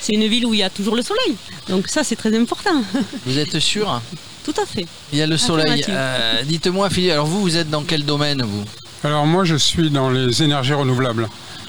c'est 0.01 0.15
une 0.15 0.27
ville 0.27 0.47
où 0.47 0.55
il 0.55 0.61
y 0.61 0.63
a 0.63 0.71
toujours 0.71 0.97
le 0.97 1.03
soleil. 1.03 1.37
Donc 1.69 1.89
ça, 1.89 2.03
c'est 2.03 2.17
très 2.17 2.35
important. 2.39 2.83
Vous 3.27 3.37
êtes 3.39 3.59
sûr? 3.59 4.01
Tout 4.45 4.55
à 4.61 4.65
fait. 4.65 4.87
Il 5.13 5.19
y 5.19 5.23
a 5.23 5.27
le 5.27 5.37
soleil. 5.37 5.85
Euh, 5.89 6.43
Dites-moi, 6.45 6.89
Philippe, 6.89 7.13
alors 7.13 7.27
vous, 7.27 7.43
vous 7.43 7.57
êtes 7.59 7.69
dans 7.69 7.83
quel 7.83 8.05
domaine, 8.05 8.43
vous? 8.43 8.65
Alors 9.05 9.27
moi 9.27 9.45
je 9.45 9.57
suis 9.57 9.91
dans 9.91 10.11
les 10.11 10.43
énergies 10.43 10.75
renouvelables. 10.75 11.29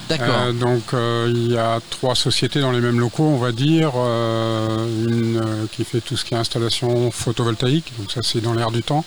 D'accord. 0.10 0.27
Euh, 0.48 0.51
donc 0.51 0.93
euh, 0.93 1.32
il 1.34 1.51
y 1.51 1.58
a 1.58 1.80
trois 1.90 2.16
sociétés 2.16 2.60
dans 2.60 2.72
les 2.72 2.82
mêmes 2.82 3.00
locaux, 3.00 3.24
on 3.24 3.38
va 3.38 3.51
dire. 3.51 3.92
Euh, 3.95 4.85
une 5.08 5.38
euh, 5.38 5.66
qui 5.72 5.85
fait 5.85 6.01
tout 6.01 6.18
ce 6.18 6.26
qui 6.26 6.34
est 6.34 6.38
installation 6.38 7.11
photovoltaïque, 7.11 7.93
donc 7.98 8.11
ça 8.11 8.22
c'est 8.22 8.42
dans 8.42 8.53
l'air 8.53 8.72
du 8.72 8.84
temps, 8.84 9.06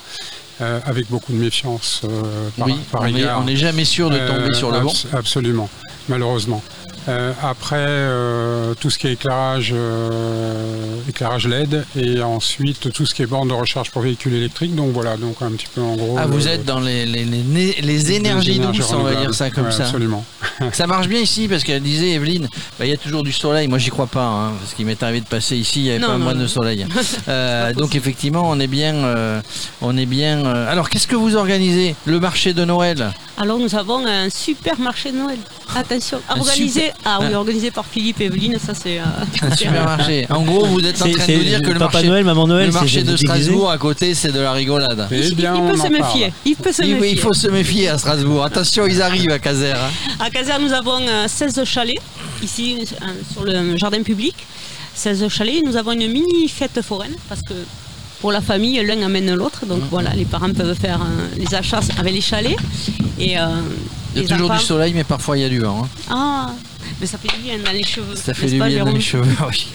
euh, 0.62 0.80
avec 0.86 1.10
beaucoup 1.10 1.32
de 1.32 1.38
méfiance 1.38 2.02
euh, 2.04 2.48
par, 2.56 2.66
Oui, 2.66 2.76
par 2.90 3.02
on 3.02 3.44
n'est 3.44 3.56
jamais 3.56 3.84
sûr 3.84 4.08
de 4.08 4.18
tomber 4.18 4.54
sur 4.54 4.70
le 4.70 4.80
bon. 4.80 4.92
Absolument, 5.12 5.68
malheureusement. 6.08 6.62
Euh, 7.08 7.32
après, 7.42 7.76
euh, 7.78 8.74
tout 8.80 8.88
ce 8.90 8.98
qui 8.98 9.06
est 9.08 9.12
éclairage, 9.12 9.72
euh, 9.74 10.96
éclairage 11.08 11.46
LED, 11.46 11.84
et 11.96 12.22
ensuite 12.22 12.92
tout 12.92 13.04
ce 13.06 13.14
qui 13.14 13.22
est 13.22 13.26
borne 13.26 13.48
de 13.48 13.52
recharge 13.54 13.90
pour 13.90 14.02
véhicules 14.02 14.34
électriques. 14.34 14.74
Donc 14.74 14.92
voilà, 14.92 15.16
donc 15.16 15.36
un 15.42 15.50
petit 15.52 15.66
peu 15.74 15.80
en 15.82 15.96
gros. 15.96 16.16
Ah, 16.18 16.26
vous 16.26 16.38
le- 16.38 16.46
êtes 16.48 16.64
dans 16.64 16.80
les, 16.80 17.04
les, 17.06 17.24
les- 17.24 17.42
les- 17.42 17.80
les 17.82 18.12
énergies 18.12 18.58
douces, 18.58 18.92
on 18.92 19.02
va 19.02 19.14
dire 19.14 19.34
ça 19.34 19.50
comme 19.50 19.66
Ouais, 19.66 19.72
ça. 19.72 19.84
absolument. 19.84 20.24
Ça 20.72 20.86
marche 20.86 21.08
bien 21.08 21.18
ici 21.20 21.48
parce 21.48 21.64
qu'elle 21.64 21.82
disait 21.82 22.12
Evelyne, 22.12 22.48
bah, 22.78 22.86
il 22.86 22.90
y 22.90 22.94
a 22.94 22.96
toujours 22.96 23.22
du 23.24 23.32
soleil. 23.32 23.66
Moi, 23.66 23.78
j'y 23.78 23.90
crois 23.90 24.06
pas, 24.06 24.24
hein, 24.24 24.52
parce 24.60 24.72
qu'il 24.74 24.86
m'est 24.86 25.02
arrivé 25.02 25.20
de 25.20 25.26
passer 25.26 25.56
ici, 25.56 25.80
il 25.80 25.82
n'y 25.84 25.90
avait 25.90 25.98
Non, 25.98 26.06
pas 26.06 26.12
un 26.14 26.18
non, 26.18 26.24
mois 26.24 26.34
de 26.34 26.46
soleil. 26.46 26.86
Euh, 27.28 27.72
donc 27.72 27.94
effectivement, 27.94 28.42
on 28.48 28.60
est 28.60 28.66
bien, 28.66 28.94
euh, 28.94 29.40
on 29.80 29.96
est 29.96 30.04
bien. 30.06 30.44
euh, 30.44 30.70
Alors, 30.70 30.90
qu'est-ce 30.90 31.06
que 31.06 31.16
vous 31.16 31.36
organisez 31.36 31.94
Le 32.04 32.20
marché 32.20 32.52
de 32.52 32.64
Noël? 32.64 33.12
Alors 33.38 33.58
nous 33.58 33.74
avons 33.74 34.06
un 34.06 34.28
super 34.30 34.78
marché 34.78 35.10
de 35.10 35.16
Noël. 35.16 35.38
Attention, 35.74 36.20
organisé, 36.28 36.92
ah 37.04 37.18
oui, 37.20 37.26
un- 37.26 37.34
organisé 37.34 37.70
par 37.70 37.84
Philippe 37.86 38.20
et 38.20 38.24
Evelyne, 38.26 38.58
ça 38.64 38.72
c'est 38.74 38.98
euh, 38.98 39.04
Un 39.42 39.54
supermarché. 39.56 40.26
En 40.30 40.42
gros, 40.42 40.64
vous 40.66 40.80
êtes 40.84 41.00
en 41.02 41.10
train 41.10 41.26
de 41.26 41.32
nous 41.34 41.42
dire 41.44 41.62
que 41.62 41.70
le 41.70 41.78
marché, 41.78 42.06
Noël, 42.08 42.24
Maman 42.24 42.46
Noël, 42.46 42.66
le 42.68 42.72
marché 42.72 43.02
de. 43.02 43.16
Strasbourg 43.16 43.70
à 43.70 43.78
côté, 43.78 44.14
c'est 44.14 44.32
de 44.32 44.40
la 44.40 44.52
rigolade. 44.52 45.06
Bien, 45.36 45.54
il 45.56 45.70
peut 45.72 45.76
se 45.76 45.88
méfier. 45.88 46.32
Il 46.44 46.56
peut 46.56 46.72
se 46.72 46.82
Il, 46.82 46.94
méfier. 46.94 47.12
il 47.12 47.18
faut 47.18 47.32
se 47.32 47.48
méfier 47.48 47.88
à 47.88 47.98
Strasbourg. 47.98 48.44
Attention, 48.44 48.86
ils 48.86 49.00
arrivent 49.02 49.30
à 49.30 49.38
Caser. 49.38 49.72
hein. 49.72 49.90
À 50.20 50.30
Caser, 50.30 50.52
nous 50.60 50.72
avons 50.72 51.00
euh, 51.06 51.26
16 51.28 51.64
chalets, 51.64 51.98
ici 52.42 52.76
euh, 53.02 53.06
sur 53.32 53.44
le 53.44 53.76
jardin 53.76 54.02
public. 54.02 54.34
16 54.94 55.28
chalets, 55.28 55.62
nous 55.66 55.76
avons 55.76 55.92
une 55.92 56.06
mini 56.10 56.48
fête 56.48 56.80
foraine 56.82 57.14
parce 57.28 57.42
que 57.42 57.54
pour 58.20 58.30
la 58.32 58.40
famille, 58.40 58.80
l'un 58.84 59.02
amène 59.02 59.34
l'autre. 59.34 59.64
Mmh. 59.66 59.68
Donc 59.68 59.80
voilà, 59.90 60.10
les 60.14 60.24
parents 60.24 60.52
peuvent 60.52 60.78
faire 60.78 61.00
euh, 61.02 61.26
les 61.36 61.54
achats 61.54 61.80
avec 61.98 62.14
les 62.14 62.20
chalets. 62.20 62.56
Et, 63.18 63.38
euh, 63.38 63.42
Il 64.16 64.22
y 64.22 64.24
a 64.24 64.28
toujours 64.28 64.50
enfants- 64.50 64.60
du 64.60 64.64
soleil, 64.64 64.92
mais 64.94 65.04
parfois 65.04 65.36
il 65.36 65.42
y 65.42 65.44
a 65.44 65.48
du 65.48 65.60
vent. 65.60 65.82
hein. 65.84 65.88
Ah, 66.08 66.50
mais 67.04 67.08
ça 67.08 67.18
fait 67.18 67.36
du 67.36 67.42
bien 67.42 67.58
dans 67.58 67.70
les 67.70 67.82
cheveux. 67.82 68.16
Ça 68.16 68.32
fait 68.32 68.46
du 68.46 68.58
pas, 68.58 68.66
bien 68.66 68.82
dans 68.82 68.90
les 68.90 68.98
cheveux. 68.98 69.36
oui. 69.50 69.66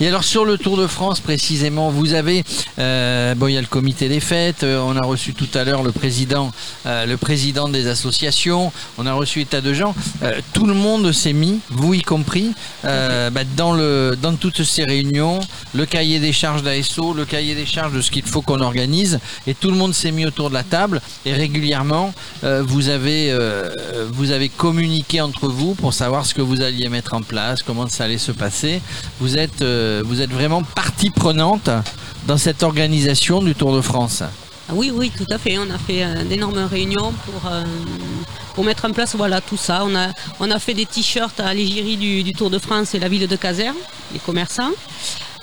Et 0.00 0.08
alors 0.08 0.24
sur 0.24 0.46
le 0.46 0.56
Tour 0.56 0.78
de 0.78 0.86
France 0.86 1.20
précisément, 1.20 1.90
vous 1.90 2.14
avez 2.14 2.42
euh, 2.78 3.34
bon 3.34 3.48
il 3.48 3.52
y 3.52 3.58
a 3.58 3.60
le 3.60 3.66
comité 3.66 4.08
des 4.08 4.18
fêtes. 4.20 4.62
euh, 4.62 4.80
on 4.80 4.96
a 4.96 5.06
reçu 5.06 5.34
tout 5.34 5.48
à 5.52 5.64
l'heure 5.64 5.82
le 5.82 5.92
président, 5.92 6.50
euh, 6.86 7.04
le 7.04 7.18
président 7.18 7.68
des 7.68 7.86
associations. 7.86 8.72
On 8.96 9.04
a 9.04 9.12
reçu 9.12 9.40
des 9.40 9.44
tas 9.44 9.60
de 9.60 9.74
gens. 9.74 9.94
Tout 10.54 10.64
le 10.64 10.72
monde 10.72 11.12
s'est 11.12 11.34
mis, 11.34 11.60
vous 11.68 11.92
y 11.92 12.00
compris, 12.00 12.52
bah, 12.82 13.30
dans 13.54 13.74
le 13.74 14.16
dans 14.20 14.34
toutes 14.34 14.62
ces 14.62 14.84
réunions, 14.84 15.38
le 15.74 15.84
cahier 15.84 16.18
des 16.18 16.32
charges 16.32 16.62
d'ASO, 16.62 17.12
le 17.12 17.26
cahier 17.26 17.54
des 17.54 17.66
charges 17.66 17.92
de 17.92 18.00
ce 18.00 18.10
qu'il 18.10 18.22
faut 18.22 18.40
qu'on 18.40 18.60
organise, 18.60 19.20
et 19.46 19.52
tout 19.54 19.70
le 19.70 19.76
monde 19.76 19.92
s'est 19.92 20.12
mis 20.12 20.24
autour 20.24 20.48
de 20.48 20.54
la 20.54 20.62
table. 20.62 21.02
Et 21.26 21.34
régulièrement, 21.34 22.14
vous 22.42 22.88
avez 22.88 23.36
vous 24.10 24.30
avez 24.30 24.48
communiqué 24.48 25.20
entre 25.20 25.48
vous 25.48 25.74
pour 25.74 25.92
savoir 25.92 26.21
ce 26.26 26.34
que 26.34 26.42
vous 26.42 26.62
alliez 26.62 26.88
mettre 26.88 27.14
en 27.14 27.22
place, 27.22 27.62
comment 27.62 27.88
ça 27.88 28.04
allait 28.04 28.18
se 28.18 28.32
passer. 28.32 28.80
Vous 29.20 29.36
êtes 29.38 29.62
euh, 29.62 30.02
vous 30.04 30.20
êtes 30.20 30.30
vraiment 30.30 30.62
partie 30.62 31.10
prenante 31.10 31.70
dans 32.26 32.36
cette 32.36 32.62
organisation 32.62 33.42
du 33.42 33.54
Tour 33.54 33.74
de 33.74 33.80
France. 33.80 34.22
Ah 34.68 34.72
Oui, 34.74 34.92
oui, 34.94 35.10
tout 35.16 35.26
à 35.30 35.38
fait. 35.38 35.58
On 35.58 35.68
a 35.70 35.78
fait 35.78 36.04
euh, 36.04 36.24
d'énormes 36.24 36.58
réunions 36.58 37.12
pour, 37.12 37.50
euh, 37.50 37.64
pour 38.54 38.64
mettre 38.64 38.84
en 38.84 38.92
place 38.92 39.16
voilà, 39.16 39.40
tout 39.40 39.56
ça. 39.56 39.84
On 39.84 39.94
a, 39.94 40.08
on 40.40 40.50
a 40.50 40.58
fait 40.58 40.74
des 40.74 40.86
t-shirts 40.86 41.40
à 41.40 41.52
l'égérie 41.52 41.96
du, 41.96 42.32
Tour 42.32 42.50
de 42.50 42.58
France 42.58 42.94
et 42.94 42.98
la 42.98 43.08
ville 43.08 43.26
de 43.26 43.36
Caser, 43.36 43.72
les 44.12 44.18
commerçants. 44.20 44.70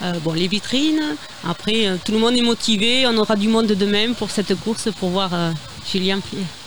Euh, 0.02 0.14
bon, 0.24 0.34
les 0.34 0.48
vitrines. 0.48 1.02
Après, 1.48 1.98
tout 2.06 2.14
le 2.14 2.20
monde 2.20 2.36
est 2.38 2.42
motivé. 2.42 3.06
On 3.08 3.18
aura 3.18 3.36
du 3.36 3.50
monde 3.50 3.68
demain 3.68 4.14
pour 4.14 4.32
cette 4.32 4.56
course 4.62 4.88
pour 5.00 5.10
voir 5.10 5.32
Julien 5.92 6.20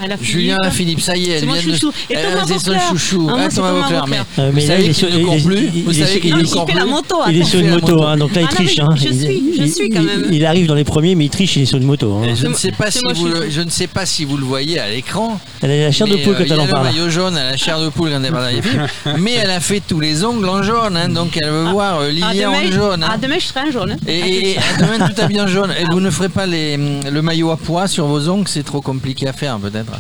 à 0.02 0.07
la 0.07 0.17
Julien 0.20 0.57
Philippe, 0.70 1.01
ça 1.01 1.17
y 1.17 1.31
est, 1.31 1.39
elle 1.39 1.44
vient 1.47 1.55
de. 1.57 1.60
chouchou. 1.60 1.92
Et 2.10 2.15
elle- 2.15 2.39
son 2.49 2.55
Vauclair. 2.55 2.83
chouchou. 2.91 3.28
Ah, 3.31 3.36
Ah, 3.44 3.49
Thomas 3.49 3.73
Vauclair, 3.73 4.07
mais 4.09 4.17
Euh, 4.39 4.51
vous 4.51 4.57
mais 4.57 4.60
là, 4.62 4.67
savez 4.67 4.83
il 4.84 4.91
est 4.91 4.94
qu'il 4.94 4.94
sur- 4.94 5.10
ne 5.18 5.25
court 5.25 5.34
il 5.34 5.41
est- 5.41 5.44
plus. 5.44 5.70
il- 5.75 5.84
Vous 5.84 5.92
savez 5.92 6.07
sur- 6.07 6.20
qu'il 6.20 6.31
est- 6.31 6.33
court 6.52 6.65
il 6.68 6.73
fait 6.73 6.78
la 6.78 6.84
plus. 6.84 6.91
moto, 6.91 7.17
Il 7.28 7.41
est 7.41 7.44
sur 7.44 7.60
une 7.60 7.70
moto, 7.70 8.02
hein, 8.02 8.17
donc 8.17 8.34
là 8.34 8.41
il 8.42 8.44
Ah 8.44 8.51
non, 8.51 8.57
triche. 8.57 8.78
hein. 8.78 8.89
je 8.97 9.09
Il- 9.09 9.20
suis- 9.20 9.42
je 9.59 9.65
suis 9.67 9.89
quand 9.91 10.02
même. 10.02 10.26
Il 10.31 10.44
arrive 10.47 10.67
dans 10.67 10.75
les 10.75 10.84
premiers, 10.84 11.15
mais 11.15 11.25
il 11.26 11.31
triche, 11.31 11.57
il 11.57 11.62
est 11.62 11.67
sur 11.67 11.78
une 11.78 11.84
moto. 11.86 12.12
hein. 12.15 12.34
Je 12.34 12.47
ne 12.47 12.55
sais 12.55 12.73
pas 12.73 12.91
si 12.91 12.99
vous 13.15 13.26
le, 13.26 13.42
suis- 13.42 13.51
je 13.52 13.60
ne 13.62 13.70
sais 13.70 13.86
pas 13.86 14.07
si 14.07 14.25
vous 14.25 14.36
le 14.36 14.44
voyez 14.44 14.78
à 14.78 14.89
l'écran. 14.91 15.41
Elle 15.62 15.70
a 15.70 15.76
la 15.84 15.92
chair 15.92 16.07
de 16.07 16.17
poule 16.17 16.34
euh, 16.34 16.39
quand 16.39 16.44
il 16.44 16.51
y 16.51 16.52
elle 16.52 16.59
a 16.59 16.62
en 16.62 16.67
le 16.67 16.70
parle. 16.73 16.86
maillot 16.86 17.10
jaune, 17.10 17.34
elle 17.36 17.47
a 17.47 17.51
la 17.52 17.57
chair 17.57 17.81
de 17.81 17.89
poule 17.89 18.10
quand 18.10 18.23
elle 18.25 18.33
parle 18.33 18.44
dans 18.51 18.57
les 18.57 18.62
films. 18.62 18.86
Mais 19.18 19.33
elle 19.42 19.51
a 19.51 19.60
fait 19.60 19.81
tous 19.86 20.01
les 20.01 20.25
ongles 20.25 20.49
en 20.49 20.62
jaune, 20.62 20.97
hein, 20.97 21.09
donc 21.09 21.39
elle 21.41 21.51
veut 21.51 21.70
voir 21.70 22.01
euh, 22.01 22.10
Ah, 22.23 22.33
Lilian 22.33 22.52
en 22.52 22.73
jaune. 22.73 23.07
ah, 23.09 23.17
demain, 23.20 23.36
je 23.39 23.47
serai 23.47 23.60
en 23.68 23.70
jaune. 23.73 23.97
Et, 24.09 24.57
demain 24.78 25.09
tout 25.09 25.20
habillé 25.20 25.41
en 25.41 25.47
jaune. 25.47 25.70
Et 25.81 25.84
vous 25.91 26.01
ne 26.01 26.10
ferez 26.10 26.28
pas 26.28 26.47
les, 26.47 26.76
le 26.76 27.23
maillot 27.23 27.51
à 27.51 27.57
pois 27.57 27.86
sur 27.86 28.07
vos 28.07 28.28
ongles, 28.28 28.49
c'est 28.49 28.65
trop 28.65 28.81
compliqué 28.81 29.11
à 29.26 29.32
faire 29.32 29.58
peut-être. 29.58 29.92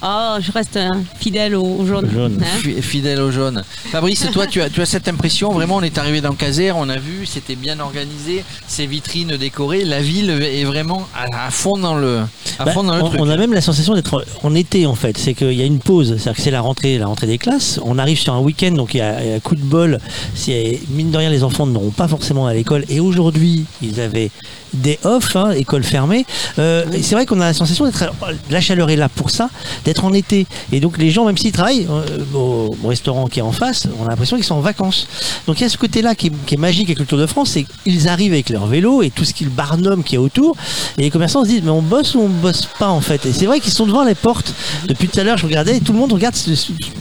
Ah, 0.00 0.38
je 0.40 0.52
reste 0.52 0.76
euh, 0.76 0.90
fidèle 1.18 1.56
au, 1.56 1.64
au 1.64 1.84
jaune. 1.84 2.08
Jaune. 2.14 2.38
hein. 2.40 2.46
Fi- 2.62 2.80
Fidèle 2.80 3.20
au 3.20 3.32
jaune. 3.32 3.64
Fabrice, 3.90 4.28
toi, 4.32 4.46
tu 4.46 4.62
as, 4.62 4.70
tu 4.70 4.80
as 4.80 4.86
cette 4.86 5.08
impression, 5.08 5.50
vraiment, 5.52 5.74
on 5.74 5.82
est 5.82 5.98
arrivé 5.98 6.20
dans 6.20 6.34
Caser, 6.34 6.70
on 6.70 6.88
a 6.88 6.98
vu, 6.98 7.26
c'était 7.26 7.56
bien 7.56 7.80
organisé, 7.80 8.44
ces 8.68 8.86
vitrines 8.86 9.36
décorées, 9.36 9.84
la 9.84 10.00
ville 10.00 10.30
est 10.30 10.62
vraiment 10.62 11.08
à, 11.16 11.46
à 11.46 11.50
fond 11.50 11.76
dans 11.76 11.96
le, 11.96 12.20
à 12.60 12.64
Bah, 12.64 12.70
fond 12.70 12.84
dans 12.84 12.94
le 12.96 13.02
on, 13.02 13.08
truc. 13.08 13.20
on 13.20 13.28
a 13.28 13.36
même 13.36 13.52
la 13.52 13.60
sensation 13.60 13.94
d'être 13.94 14.24
en 14.44 14.54
été 14.54 14.86
en 14.86 14.94
fait. 14.94 15.18
C'est 15.18 15.34
qu'il 15.34 15.54
y 15.54 15.62
a 15.62 15.66
une 15.66 15.80
pause, 15.80 16.10
c'est-à-dire 16.16 16.34
que 16.36 16.42
c'est 16.42 16.52
la 16.52 16.60
rentrée, 16.60 16.96
la 16.98 17.06
rentrée 17.06 17.26
des 17.26 17.38
classes. 17.38 17.80
On 17.84 17.98
arrive 17.98 18.20
sur 18.20 18.32
un 18.34 18.40
week-end, 18.40 18.70
donc 18.70 18.94
il 18.94 18.98
y, 18.98 19.00
a, 19.00 19.20
il 19.20 19.28
y 19.30 19.32
a 19.32 19.34
un 19.34 19.40
coup 19.40 19.56
de 19.56 19.62
bol. 19.62 19.98
Mine 20.90 21.10
de 21.10 21.16
rien, 21.16 21.28
les 21.30 21.42
enfants 21.42 21.66
n'auront 21.66 21.90
pas 21.90 22.06
forcément 22.06 22.46
à 22.46 22.54
l'école. 22.54 22.84
Et 22.88 23.00
aujourd'hui, 23.00 23.64
ils 23.82 23.98
avaient 24.00 24.30
des 24.74 24.98
off, 25.04 25.34
hein, 25.36 25.50
école 25.52 25.82
fermée. 25.84 26.26
Euh, 26.58 26.84
c'est 27.02 27.14
vrai 27.14 27.26
qu'on 27.26 27.40
a 27.40 27.46
la 27.46 27.54
sensation 27.54 27.84
d'être, 27.84 28.04
la 28.50 28.60
chaleur 28.60 28.90
est 28.90 28.96
là 28.96 29.08
pour 29.08 29.30
ça, 29.30 29.48
d'être 29.84 30.04
en 30.04 30.12
été. 30.12 30.46
Et 30.72 30.80
donc 30.80 30.98
les 30.98 31.10
gens, 31.10 31.24
même 31.26 31.36
s'ils 31.38 31.52
travaillent 31.52 31.86
euh, 31.90 32.04
au, 32.34 32.76
au 32.82 32.88
restaurant 32.88 33.26
qui 33.26 33.38
est 33.38 33.42
en 33.42 33.52
face, 33.52 33.86
on 34.00 34.06
a 34.06 34.10
l'impression 34.10 34.36
qu'ils 34.36 34.44
sont 34.44 34.54
en 34.56 34.60
vacances. 34.60 35.06
Donc 35.46 35.60
il 35.60 35.62
y 35.62 35.66
a 35.66 35.68
ce 35.68 35.78
côté-là 35.78 36.14
qui, 36.14 36.28
est- 36.28 36.32
qui 36.46 36.54
est 36.54 36.58
magique 36.58 36.88
avec 36.88 36.98
le 36.98 37.06
Tour 37.06 37.18
de 37.18 37.26
France, 37.26 37.50
c'est 37.50 37.66
qu'ils 37.84 38.08
arrivent 38.08 38.32
avec 38.32 38.50
leur 38.50 38.66
vélo 38.66 39.02
et 39.02 39.10
tout 39.10 39.24
ce 39.24 39.34
qu'il 39.34 39.48
barnum 39.48 40.02
qui 40.04 40.14
est 40.16 40.18
autour. 40.18 40.56
Et 40.98 41.02
les 41.02 41.10
commerçants 41.10 41.44
se 41.44 41.48
disent, 41.48 41.62
mais 41.62 41.70
on 41.70 41.82
bosse 41.82 42.14
ou 42.14 42.20
on 42.20 42.28
bosse 42.28 42.66
pas 42.78 42.88
en 42.88 43.00
fait? 43.00 43.24
Et 43.26 43.32
c'est 43.32 43.46
vrai 43.46 43.60
qu'ils 43.60 43.72
sont 43.72 43.86
devant 43.86 44.04
les 44.04 44.14
portes. 44.14 44.52
Depuis 44.86 45.08
tout 45.08 45.18
à 45.20 45.24
l'heure, 45.24 45.38
je 45.38 45.46
regardais, 45.46 45.76
et 45.76 45.80
tout 45.80 45.92
le 45.92 45.98
monde 45.98 46.12
regarde, 46.12 46.34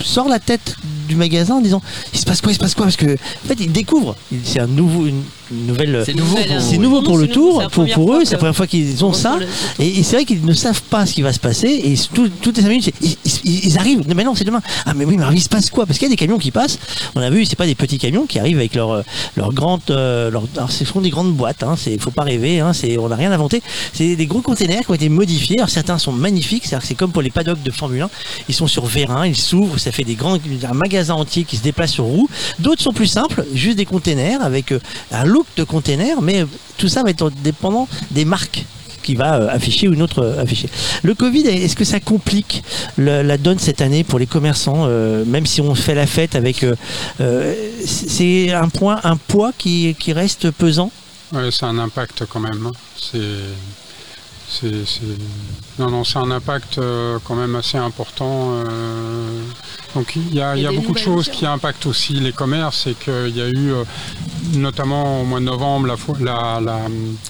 sort 0.02 0.28
la 0.30 0.40
tête 0.40 0.76
du 1.08 1.16
magasin 1.16 1.56
en 1.56 1.62
disant, 1.62 1.82
il 2.14 2.20
se 2.20 2.26
passe 2.26 2.42
quoi, 2.42 2.52
il 2.52 2.56
se 2.56 2.60
passe 2.60 2.76
quoi? 2.76 2.86
Parce 2.86 2.98
que 2.98 3.14
en 3.14 3.48
fait, 3.48 3.56
ils 3.60 3.72
découvrent. 3.72 4.16
C'est 4.44 4.60
un 4.60 4.68
nouveau, 4.68 5.06
une, 5.08 5.22
une 5.52 5.68
nouvelle. 5.68 6.04
C'est 6.06 6.14
nouveau 6.14 6.36
pour 6.36 6.46
C'est 6.62 6.76
vous. 6.76 6.82
nouveau 6.82 7.02
pour 7.02 7.18
le 7.18 7.28
C'est 7.28 7.36
nouveau, 7.36 7.52
tour, 7.52 7.64
c'est 7.88 7.94
pour, 7.94 8.14
eux, 8.16 8.22
c'est 8.26 8.32
la 8.34 8.38
première 8.38 8.56
fois 8.56 8.68
qu'ils 8.68 9.04
ont 9.06 9.14
ça. 9.14 9.38
Et, 9.80 10.00
et 10.00 10.04
c'est 10.04 10.16
vrai 10.18 10.26
qu'ils 10.26 10.44
ne 10.46 10.54
savent 10.54 10.82
pas 10.84 11.06
ce 11.06 11.14
qui 11.14 11.22
va 11.22 11.34
se 11.34 11.40
passer. 11.40 11.68
Et 11.68 11.96
tout- 12.14 12.30
toutes 12.42 12.58
les 12.58 12.64
5 12.64 12.70
minutes, 12.70 12.86
c'est- 12.86 12.94
ils, 13.02 13.18
ils- 13.46 13.66
ils 13.68 13.78
arrivent. 13.78 14.08
Non, 14.08 14.16
mais 14.16 14.24
non, 14.24 14.36
c'est 14.36 14.44
demain. 14.44 14.62
Ah, 14.86 14.94
mais 14.94 15.06
oui, 15.06 15.16
mais 15.18 15.24
alors, 15.24 15.34
il 15.34 15.42
se 15.42 15.50
passe 15.50 15.70
quoi? 15.70 15.86
Parce 15.86 15.98
qu'il 16.00 16.08
y 16.08 16.12
a 16.12 16.14
des 16.14 16.16
camions 16.18 16.38
qui 16.38 16.52
passent. 16.52 16.80
On 17.16 17.22
a 17.22 17.30
vu, 17.30 17.46
c'est 17.46 17.56
pas 17.56 17.66
des 17.66 17.76
petits 17.76 17.98
camions 17.98 18.26
qui 18.26 18.40
arrivent 18.40 18.58
avec 18.58 18.76
leur, 18.76 18.92
euh, 18.92 19.02
leur 19.36 19.54
grande. 19.54 19.82
euh, 19.90 20.30
leur, 20.32 20.44
alors, 20.56 20.72
ce 20.72 20.86
sont 20.86 21.02
des 21.02 21.10
grandes 21.10 21.34
boîtes. 21.34 21.64
Hein, 21.64 21.76
c'est, 21.78 21.98
faut 22.02 22.12
pas 22.12 22.24
rêver. 22.24 22.60
Hein, 22.60 22.74
c'est, 22.74 22.98
on 22.98 23.10
n'a 23.10 23.16
rien 23.16 23.32
inventé. 23.32 23.62
C'est 23.94 24.16
des 24.16 24.26
gros 24.26 24.42
containers 24.42 24.82
qui 24.86 24.92
ont 24.92 24.96
été 24.96 25.10
modifiés. 25.10 25.56
Alors, 25.60 25.70
certains 25.70 25.98
sont 25.98 26.12
magnifiques. 26.12 26.64
Que 26.70 26.76
c'est 26.82 26.96
comme 26.96 27.12
pour 27.12 27.22
les 27.22 27.30
paddocks 27.30 27.62
de 27.64 27.72
Formule 27.72 28.02
1. 28.04 28.10
Ils 28.50 28.56
sont 28.56 28.68
sur 28.68 28.86
vérin, 28.86 29.26
ils 29.28 29.36
s'ouvrent. 29.38 29.78
Ça 29.80 29.92
fait 29.92 30.04
des 30.04 30.16
grands, 30.16 30.36
un 30.36 30.74
magasin 30.74 31.14
entier 31.16 31.44
qui 31.44 31.58
se 31.58 31.64
déplace 31.64 31.92
sur 31.92 32.04
roues. 32.06 32.30
D'autres 32.60 32.82
sont 32.82 32.94
plus 32.94 33.08
simples, 33.08 33.46
juste 33.54 33.78
des 33.78 33.86
containers 33.86 34.42
avec 34.42 34.72
euh, 34.72 34.80
un 35.12 35.26
de 35.56 35.64
container. 35.64 36.22
Mais 36.22 36.46
tout 36.78 36.88
ça 36.88 37.04
va 37.04 37.10
être 37.10 37.30
dépendant 37.44 37.88
des 38.12 38.26
marques 38.26 38.66
qui 39.08 39.16
va 39.16 39.36
euh, 39.36 39.48
afficher 39.50 39.88
ou 39.88 39.94
une 39.94 40.02
autre 40.02 40.22
euh, 40.22 40.42
afficher. 40.42 40.70
Le 41.02 41.16
Covid, 41.16 41.48
est-ce 41.48 41.78
que 41.78 41.86
ça 41.86 42.02
complique 42.02 42.62
la 42.98 43.38
donne 43.38 43.58
cette 43.58 43.80
année 43.80 44.04
pour 44.04 44.20
les 44.20 44.26
commerçants, 44.26 44.84
euh, 44.86 45.24
même 45.24 45.46
si 45.46 45.62
on 45.62 45.74
fait 45.76 45.96
la 45.96 46.06
fête 46.08 46.36
avec... 46.36 46.66
c'est 47.86 48.52
un 48.52 48.68
point, 48.68 49.00
un 49.06 49.16
poids 49.16 49.52
qui, 49.58 49.96
reste 50.10 50.52
pesant? 50.52 50.92
Ouais, 51.32 51.50
c'est 51.52 51.66
un 51.66 51.78
impact 51.78 52.26
quand 52.26 52.42
même. 52.42 52.68
hein. 52.68 52.72
C'est, 53.00 54.72
Non, 55.80 55.90
non, 55.90 56.04
c'est 56.04 56.20
un 56.20 56.32
impact 56.32 56.80
quand 57.24 57.36
même 57.36 57.56
assez 57.56 57.78
important. 57.78 58.64
Donc 59.96 60.16
il 60.16 60.34
y 60.36 60.42
a, 60.42 60.56
Il 60.56 60.60
il 60.60 60.62
y 60.62 60.64
y 60.64 60.66
a 60.66 60.70
a 60.70 60.72
des 60.72 60.78
beaucoup 60.78 60.94
de 60.94 61.00
choses 61.00 61.30
qui 61.30 61.46
impactent 61.46 61.86
aussi 61.86 62.14
les 62.14 62.32
commerces 62.32 62.88
et 62.88 62.94
qu'il 62.94 63.36
y 63.36 63.42
a 63.42 63.48
eu, 63.48 63.72
euh, 63.72 63.84
notamment 64.56 65.22
au 65.22 65.26
mois 65.26 65.40
de 65.40 65.46
novembre, 65.46 65.88
la, 65.88 65.96
fo- 65.96 66.24
la, 66.24 66.60
la, 66.64 66.80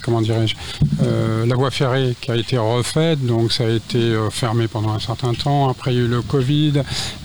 comment 0.03 0.21
dirais-je, 0.21 0.55
euh, 1.03 1.45
la 1.45 1.55
voie 1.55 1.71
ferrée 1.71 2.15
qui 2.19 2.31
a 2.31 2.35
été 2.35 2.57
refaite, 2.57 3.25
donc 3.25 3.51
ça 3.51 3.63
a 3.65 3.69
été 3.69 3.97
euh, 3.97 4.29
fermé 4.29 4.67
pendant 4.67 4.93
un 4.93 4.99
certain 4.99 5.33
temps. 5.33 5.69
Après 5.69 5.93
il 5.93 5.97
y 5.97 6.01
a 6.01 6.03
eu 6.03 6.07
le 6.07 6.21
Covid, 6.21 6.73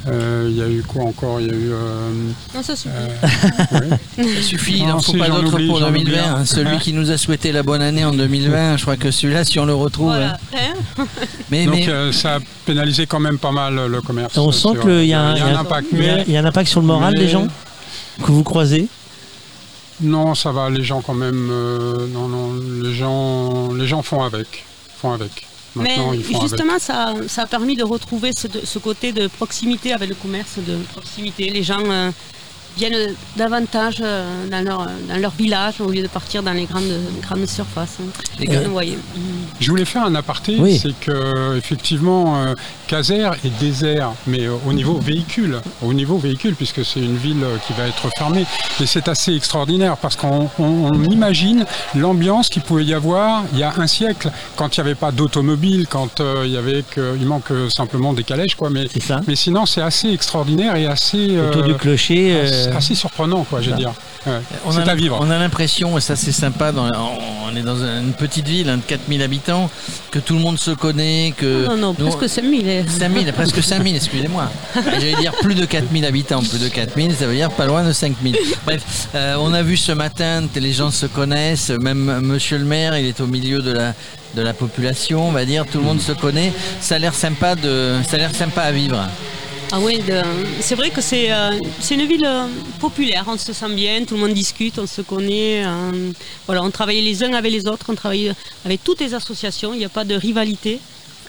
Euh, 0.08 0.48
il 0.50 0.56
y 0.56 0.62
a 0.62 0.68
eu 0.68 0.82
quoi 0.82 1.04
encore? 1.04 1.40
Il 1.40 1.46
y 1.46 1.50
a 1.50 1.52
eu 1.54 1.70
euh, 1.72 2.10
Non, 2.54 2.60
ça 2.62 2.74
suffit. 2.74 2.88
Ça 4.16 4.42
suffit, 4.42 4.78
il 4.78 4.86
n'en 4.86 5.00
faut 5.00 5.12
si, 5.12 5.18
pas 5.18 5.26
j'en 5.26 5.40
d'autre 5.42 5.54
oublie, 5.54 5.68
pour 5.68 5.78
j'en 5.78 5.90
oublie 5.90 6.04
2020. 6.04 6.22
un. 6.24 6.34
hein. 6.40 6.44
Celui 6.44 6.78
qui 6.78 6.92
nous 6.92 7.10
a 7.12 7.16
souhaité 7.16 7.52
la 7.52 7.62
bonne 7.62 7.82
année 7.82 8.04
en 8.04 8.12
2020, 8.12 8.78
je 8.78 8.82
crois 8.82 8.96
que 8.96 9.10
celui-là, 9.12 9.44
si 9.44 9.58
on 9.60 9.64
le 9.64 9.74
retrouve. 9.74 10.06
Voilà. 10.08 10.38
hein. 10.54 10.64
Hein 10.98 11.04
Mais, 11.50 11.66
donc 11.66 11.74
mais- 11.76 11.88
euh, 11.88 12.10
ça 12.12 12.36
a 12.36 12.38
pénalisé 12.66 13.06
quand 13.06 13.20
même 13.20 13.38
pas 13.38 13.52
mal 13.52 13.86
le 13.86 14.00
commerce. 14.02 14.36
On 14.38 14.50
sent 14.52 14.70
qu'il 14.82 15.04
y 15.06 15.14
a 15.14 15.21
un, 15.22 15.34
Il 15.34 15.38
y 15.38 15.42
a 15.42 15.46
un 15.46 15.56
impact, 15.60 15.88
il 15.92 15.98
y 16.04 16.08
a- 16.08 16.16
mais 16.16 16.24
il 16.26 16.32
y 16.32 16.36
a 16.36 16.40
un 16.40 16.44
impact 16.44 16.68
sur 16.68 16.80
le 16.80 16.86
moral 16.86 17.12
mais- 17.14 17.20
des 17.20 17.28
gens 17.28 17.46
que 18.24 18.30
vous 18.32 18.42
croisez. 18.44 18.88
Non, 20.00 20.34
ça 20.34 20.50
va, 20.52 20.68
les 20.70 20.82
gens 20.82 21.00
quand 21.00 21.14
même. 21.14 21.48
euh, 21.50 22.06
non, 22.08 22.26
non, 22.28 22.54
les 22.82 22.94
gens, 22.94 23.72
les 23.72 23.86
gens 23.86 24.02
font 24.02 24.22
avec. 24.22 24.64
Font 25.00 25.12
avec. 25.12 25.46
Mais 25.76 25.96
Maintenant, 25.96 26.12
ils 26.12 26.24
font 26.24 26.40
justement, 26.42 26.78
ça, 26.78 27.14
ça 27.28 27.42
a 27.42 27.46
permis 27.46 27.76
de 27.76 27.84
retrouver 27.84 28.32
ce, 28.36 28.46
ce 28.64 28.78
côté 28.78 29.12
de 29.12 29.26
proximité 29.28 29.92
avec 29.92 30.08
le 30.08 30.14
commerce, 30.14 30.58
de 30.58 30.76
proximité. 30.92 31.48
Les 31.50 31.62
gens 31.62 31.80
euh, 31.88 32.10
viennent 32.76 33.14
davantage 33.36 33.96
euh, 34.02 34.46
dans, 34.50 34.62
leur, 34.64 34.86
dans 35.08 35.16
leur 35.20 35.32
village 35.32 35.80
au 35.80 35.90
lieu 35.90 36.02
de 36.02 36.08
partir 36.08 36.42
dans 36.42 36.52
les 36.52 36.64
grandes, 36.64 36.84
grandes 37.22 37.46
surfaces. 37.46 37.98
hein. 38.00 38.04
Les 38.38 38.46
gars- 38.46 38.60
Vous 38.62 38.72
voyez. 38.72 38.98
Je 39.60 39.70
voulais 39.70 39.84
faire 39.84 40.04
un 40.04 40.14
aparté, 40.14 40.56
Oui. 40.58 40.78
c'est 40.82 40.98
que 40.98 41.56
effectivement, 41.56 42.36
euh, 42.42 42.54
Caser 42.86 43.30
est 43.44 43.58
désert, 43.60 44.12
mais 44.26 44.46
euh, 44.46 44.52
au 44.66 44.72
niveau 44.72 44.98
véhicule, 44.98 45.60
au 45.82 45.92
niveau 45.92 46.18
véhicule, 46.18 46.54
puisque 46.54 46.84
c'est 46.84 47.00
une 47.00 47.16
ville 47.16 47.42
euh, 47.42 47.56
qui 47.66 47.72
va 47.74 47.86
être 47.86 48.08
fermée. 48.16 48.44
Et 48.80 48.86
c'est 48.86 49.08
assez 49.08 49.34
extraordinaire 49.34 49.96
parce 49.96 50.16
qu'on 50.16 50.48
on- 50.58 50.90
on 50.92 51.04
imagine 51.04 51.64
l'ambiance 51.94 52.48
qu'il 52.48 52.62
pouvait 52.62 52.84
y 52.84 52.94
avoir 52.94 53.44
il 53.52 53.58
y 53.58 53.62
a 53.62 53.72
un 53.76 53.86
siècle, 53.86 54.30
quand 54.56 54.76
il 54.76 54.80
n'y 54.80 54.86
avait 54.88 54.94
pas 54.94 55.12
d'automobile, 55.12 55.86
quand 55.88 56.20
euh, 56.20 56.42
il 56.46 56.52
y 56.52 56.56
avait 56.56 56.82
que, 56.90 57.16
il 57.20 57.26
manque 57.26 57.50
euh, 57.50 57.68
simplement 57.70 58.12
des 58.12 58.24
calèches, 58.24 58.54
quoi. 58.56 58.70
Mais, 58.70 58.86
mais 59.26 59.36
sinon, 59.36 59.66
c'est 59.66 59.82
assez 59.82 60.08
extraordinaire 60.10 60.76
et 60.76 60.86
assez 60.86 61.38
Autour 61.38 61.62
du 61.64 61.74
clocher, 61.74 62.40
assez, 62.40 62.52
euh, 62.54 62.61
assez 62.68 62.94
surprenant, 62.94 63.44
quoi, 63.44 63.60
je 63.60 63.70
veux 63.70 63.76
dire. 63.76 63.92
Ouais. 64.26 64.32
C'est 64.70 64.88
a, 64.88 64.92
à 64.92 64.94
vivre. 64.94 65.18
on 65.20 65.30
a 65.30 65.38
l'impression, 65.38 65.98
et 65.98 66.00
ça 66.00 66.14
c'est 66.16 66.30
sympa, 66.32 66.70
dans- 66.72 66.88
on 67.50 67.56
est 67.56 67.62
dans 67.62 67.76
une 67.76 68.12
petite 68.12 68.46
ville 68.46 68.68
hein, 68.68 68.76
de 68.76 68.82
4000 68.82 69.20
habitants, 69.22 69.68
que 70.10 70.18
tout 70.20 70.34
le 70.34 70.40
monde 70.40 70.58
se 70.58 70.70
connaît, 70.70 71.34
que... 71.36 71.66
Non, 71.66 71.76
non, 71.76 71.96
nous- 71.98 72.08
presque 72.10 72.28
5000. 72.28 72.84
5000, 72.88 73.32
presque 73.32 73.62
5000, 73.62 73.96
excusez-moi. 73.96 74.50
J'allais 74.74 75.16
dire 75.16 75.32
plus 75.42 75.54
de 75.56 75.64
4000 75.64 76.04
habitants, 76.06 76.40
plus 76.42 76.60
de 76.60 76.68
4000, 76.68 77.14
ça 77.16 77.26
veut 77.26 77.34
dire 77.34 77.50
pas 77.50 77.66
loin 77.66 77.82
de 77.84 77.92
5000. 77.92 78.36
Bref, 78.64 79.08
euh, 79.14 79.36
on 79.40 79.52
a 79.52 79.62
vu 79.62 79.76
ce 79.76 79.92
matin, 79.92 80.44
les 80.54 80.72
gens 80.72 80.90
se 80.92 81.06
connaissent, 81.06 81.70
même 81.70 82.20
monsieur 82.20 82.58
le 82.58 82.64
maire, 82.64 82.96
il 82.96 83.06
est 83.06 83.20
au 83.20 83.26
milieu 83.26 83.60
de 83.60 83.72
la, 83.72 83.94
de 84.36 84.42
la 84.42 84.52
population, 84.54 85.28
on 85.28 85.32
va 85.32 85.44
dire, 85.44 85.64
tout 85.66 85.78
le 85.78 85.84
monde 85.84 86.00
se 86.00 86.12
connaît. 86.12 86.52
Ça 86.80 86.94
a 86.94 86.98
l'air 86.98 87.14
sympa, 87.14 87.54
de, 87.56 87.94
ça 88.08 88.14
a 88.14 88.18
l'air 88.18 88.34
sympa 88.34 88.62
à 88.62 88.70
vivre. 88.72 88.98
Ah 89.70 89.80
oui, 89.80 90.02
de- 90.02 90.22
c'est 90.60 90.74
vrai 90.74 90.90
que 90.90 91.00
c'est 91.00 91.32
euh, 91.32 91.58
une 91.90 92.06
ville 92.06 92.24
euh, 92.26 92.46
populaire, 92.78 93.24
on 93.26 93.38
se 93.38 93.52
sent 93.54 93.74
bien, 93.74 94.04
tout 94.04 94.14
le 94.14 94.20
monde 94.20 94.34
discute, 94.34 94.78
on 94.78 94.86
se 94.86 95.00
connaît. 95.00 95.64
euh, 95.64 96.12
voilà, 96.46 96.62
on 96.62 96.70
travaille 96.70 97.00
les 97.00 97.22
uns 97.24 97.32
avec 97.32 97.50
les 97.52 97.66
autres, 97.66 97.86
on 97.88 97.94
travaille 97.94 98.34
avec 98.66 98.84
toutes 98.84 99.00
les 99.00 99.14
associations, 99.14 99.72
il 99.72 99.78
n'y 99.78 99.84
a 99.86 99.88
pas 99.88 100.04
de 100.04 100.14
rivalité. 100.14 100.78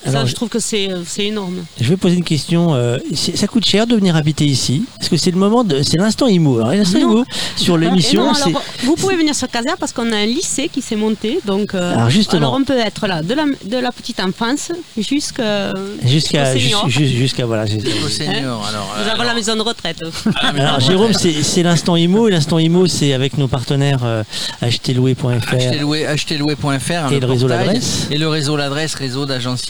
Alors, 0.06 0.22
ça, 0.22 0.26
je- 0.26 0.32
je 0.32 0.36
trouve 0.36 0.50
que 0.50 0.60
c'est 0.60 0.92
euh, 0.92 1.02
c'est 1.06 1.26
énorme. 1.26 1.64
Je 1.80 1.90
vais 1.90 1.98
poser 1.98 2.16
une 2.16 2.24
question. 2.24 2.74
euh, 2.76 2.98
ça 3.14 3.48
coûte 3.48 3.66
cher 3.66 3.88
de 3.88 3.96
venir 3.96 4.16
habiter 4.16 4.46
ici? 4.46 4.84
Est-ce 5.02 5.10
que 5.10 5.18
c'est 5.18 5.32
le 5.32 5.38
moment 5.38 5.64
de. 5.64 5.82
C'est 5.84 5.98
l'instant 5.98 6.28
IMO. 6.28 6.60
L'instant 6.60 7.24
sur 7.56 7.78
l'émission, 7.84 8.26
non, 8.26 8.34
c'est. 8.34 8.50
alors, 8.50 8.64
vous 8.84 8.96
pouvez 8.96 9.16
venir 9.16 9.36
sur 9.36 9.48
Caser 9.50 9.70
parce 9.80 9.92
qu'on 9.94 10.12
a 10.12 10.18
un 10.18 10.26
lycée 10.26 10.70
qui 10.72 10.82
s'est 10.82 10.96
monté. 10.96 11.40
Donc, 11.46 11.74
euh, 11.74 11.94
Alors, 11.94 12.10
justement. 12.10 12.40
alors, 12.48 12.58
on 12.60 12.64
peut 12.64 12.78
être 12.78 13.08
là 13.08 13.22
de 13.22 13.34
la, 13.34 13.46
de 13.66 13.78
la 13.78 13.92
petite 13.92 14.20
enfance 14.20 14.72
jusqu'à 14.98 15.74
Jusqu'à. 16.06 16.56
Jusqu'à. 16.88 17.46
Voilà. 17.46 17.66
senior, 17.68 18.66
alors. 18.68 18.96
Nous 19.04 19.12
avons 19.12 19.24
la 19.24 19.34
maison 19.34 19.56
de 19.56 19.62
retraite. 19.62 20.00
Alors, 20.42 20.80
Jérôme, 20.80 21.14
c'est 21.14 21.64
l'instant 21.64 21.96
IMO. 21.96 22.28
Et 22.28 22.32
l'instant 22.32 22.60
IMO, 22.60 22.88
c'est 22.88 23.14
avec 23.14 23.38
nos 23.38 23.48
partenaires 23.48 24.00
euh, 24.04 24.24
acheterlouer.fr. 24.62 27.12
Et 27.12 27.20
le 27.20 27.26
réseau 27.26 27.48
l'adresse 27.48 28.08
et 28.12 28.18
le 28.18 28.28
réseau 28.28 28.56
l'adresse 28.58 28.96
réseau 28.96 29.26
d'agences 29.26 29.70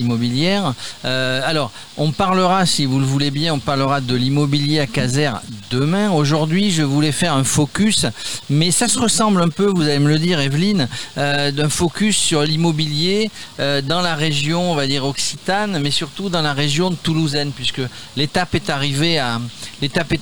Euh, 1.06 1.42
alors 1.44 1.72
on 1.98 2.12
parlera 2.12 2.66
si 2.66 2.86
vous 2.86 3.00
le 3.00 3.06
voulez 3.06 3.30
bien 3.30 3.54
on 3.54 3.60
parlera 3.60 4.00
de 4.00 4.16
l'immobilier 4.16 4.80
à 4.80 4.88
Caser 4.88 5.32
demain. 5.70 6.12
Aujourd'hui 6.12 6.72
je 6.72 6.84
voulais 6.84 7.12
faire 7.12 7.34
un 7.34 7.44
focus 7.44 8.06
mais 8.50 8.72
ça 8.72 8.88
se 8.88 9.00
ressemble 9.00 9.42
un 9.42 9.50
peu 9.50 9.66
vous 9.66 9.84
allez 9.84 10.00
me 10.00 10.08
le 10.08 10.20
dire 10.20 10.40
Evelyne 10.40 10.88
euh, 11.18 11.52
d'un 11.52 11.68
focus 11.68 12.16
sur 12.16 12.44
l'immobilier 12.44 13.30
euh, 13.60 13.82
dans 13.82 14.02
la 14.02 14.16
région 14.16 14.72
on 14.72 14.76
va 14.76 14.88
dire 14.88 15.06
occitane 15.06 15.80
mais 15.80 15.92
surtout 15.92 16.30
dans 16.30 16.42
la 16.42 16.54
région 16.54 16.90
de 16.90 16.96
toulousaine 16.96 17.52
puisque 17.52 17.82
l'étape 18.16 18.56
est 18.56 18.70
arrivée 18.70 19.20
à 19.20 19.42
l'étape 19.82 20.14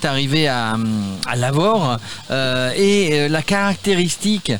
et 2.77 3.27
la 3.30 3.41
caractéristique 3.41 4.51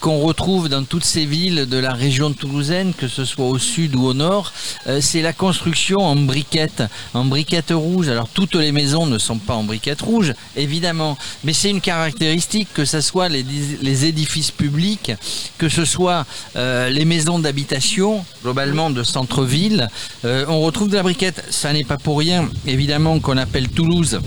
qu'on 0.00 0.18
retrouve 0.18 0.68
dans 0.68 0.82
toutes 0.84 1.04
ces 1.04 1.24
villes 1.24 1.66
de 1.66 1.78
la 1.78 1.92
région 1.92 2.32
toulousaine, 2.32 2.92
que 2.94 3.08
ce 3.08 3.24
soit 3.24 3.46
au 3.46 3.58
sud 3.58 3.94
ou 3.94 4.06
au 4.06 4.14
nord, 4.14 4.52
c'est 5.00 5.22
la 5.22 5.32
construction 5.32 5.98
en 5.98 6.16
briquettes, 6.16 6.82
en 7.14 7.24
briquettes 7.24 7.72
rouges. 7.72 8.08
Alors 8.08 8.28
toutes 8.28 8.54
les 8.54 8.72
maisons 8.72 9.06
ne 9.06 9.18
sont 9.18 9.38
pas 9.38 9.54
en 9.54 9.64
briquettes 9.64 10.02
rouges, 10.02 10.34
évidemment, 10.56 11.16
mais 11.44 11.52
c'est 11.52 11.70
une 11.70 11.80
caractéristique 11.80 12.68
que 12.74 12.84
ce 12.84 13.00
soit 13.00 13.28
les, 13.28 13.44
les 13.82 14.04
édifices 14.04 14.50
publics, 14.50 15.12
que 15.58 15.68
ce 15.68 15.84
soit 15.84 16.26
euh, 16.56 16.88
les 16.90 17.04
maisons 17.04 17.38
d'habitation, 17.38 18.24
globalement 18.42 18.90
de 18.90 19.02
centre-ville, 19.02 19.88
euh, 20.24 20.44
on 20.48 20.60
retrouve 20.60 20.88
de 20.88 20.96
la 20.96 21.02
briquette. 21.02 21.44
Ça 21.50 21.72
n'est 21.72 21.84
pas 21.84 21.96
pour 21.96 22.18
rien, 22.18 22.48
évidemment, 22.66 23.20
qu'on 23.20 23.36
appelle 23.36 23.68
Toulouse 23.68 24.20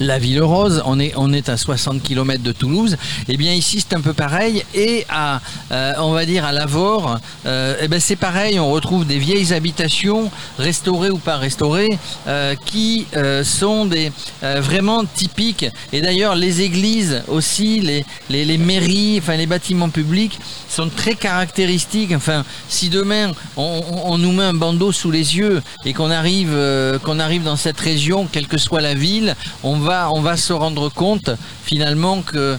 la 0.00 0.18
ville 0.18 0.42
rose, 0.42 0.82
on 0.86 0.98
est, 1.00 1.12
on 1.16 1.32
est 1.32 1.48
à 1.48 1.56
60 1.56 2.02
km 2.02 2.42
de 2.42 2.52
Toulouse. 2.52 2.96
Et 3.28 3.36
bien 3.36 3.52
ici 3.52 3.80
c'est 3.80 3.96
un 3.96 4.00
peu 4.00 4.12
pareil. 4.12 4.64
Et 4.74 5.04
à, 5.08 5.40
euh, 5.72 5.92
on 5.98 6.12
va 6.12 6.26
dire 6.26 6.44
à 6.44 6.52
Lavore, 6.52 7.18
euh, 7.46 7.76
eh 7.80 7.88
ben 7.88 8.00
c'est 8.00 8.16
pareil. 8.16 8.58
On 8.58 8.70
retrouve 8.70 9.06
des 9.06 9.18
vieilles 9.18 9.52
habitations, 9.52 10.30
restaurées 10.58 11.10
ou 11.10 11.18
pas 11.18 11.36
restaurées, 11.36 11.98
euh, 12.26 12.54
qui 12.66 13.06
sont 13.44 13.86
des 13.86 14.12
vraiment 14.42 15.04
typiques. 15.04 15.66
Et 15.92 16.00
d'ailleurs 16.00 16.34
les 16.34 16.62
églises 16.62 17.22
aussi, 17.28 17.80
les, 17.80 18.58
mairies, 18.58 19.18
enfin 19.20 19.36
les 19.36 19.46
bâtiments 19.46 19.88
publics 19.88 20.38
sont 20.68 20.88
très 20.88 21.14
caractéristiques. 21.14 22.12
Enfin, 22.14 22.44
si 22.68 22.88
demain 22.88 23.32
on, 23.56 24.18
nous 24.18 24.32
met 24.32 24.44
un 24.44 24.54
bandeau 24.54 24.92
sous 24.92 25.10
les 25.10 25.36
yeux 25.36 25.62
et 25.84 25.92
qu'on 25.92 26.10
arrive 26.10 26.54
dans 27.44 27.56
cette 27.56 27.80
région, 27.80 28.28
quelle 28.30 28.46
que 28.46 28.58
soit 28.58 28.80
la 28.80 28.94
ville, 28.94 29.23
on 29.62 29.78
va, 29.78 30.36
se 30.36 30.52
rendre 30.52 30.88
compte 30.88 31.30
finalement 31.64 32.22
que 32.22 32.58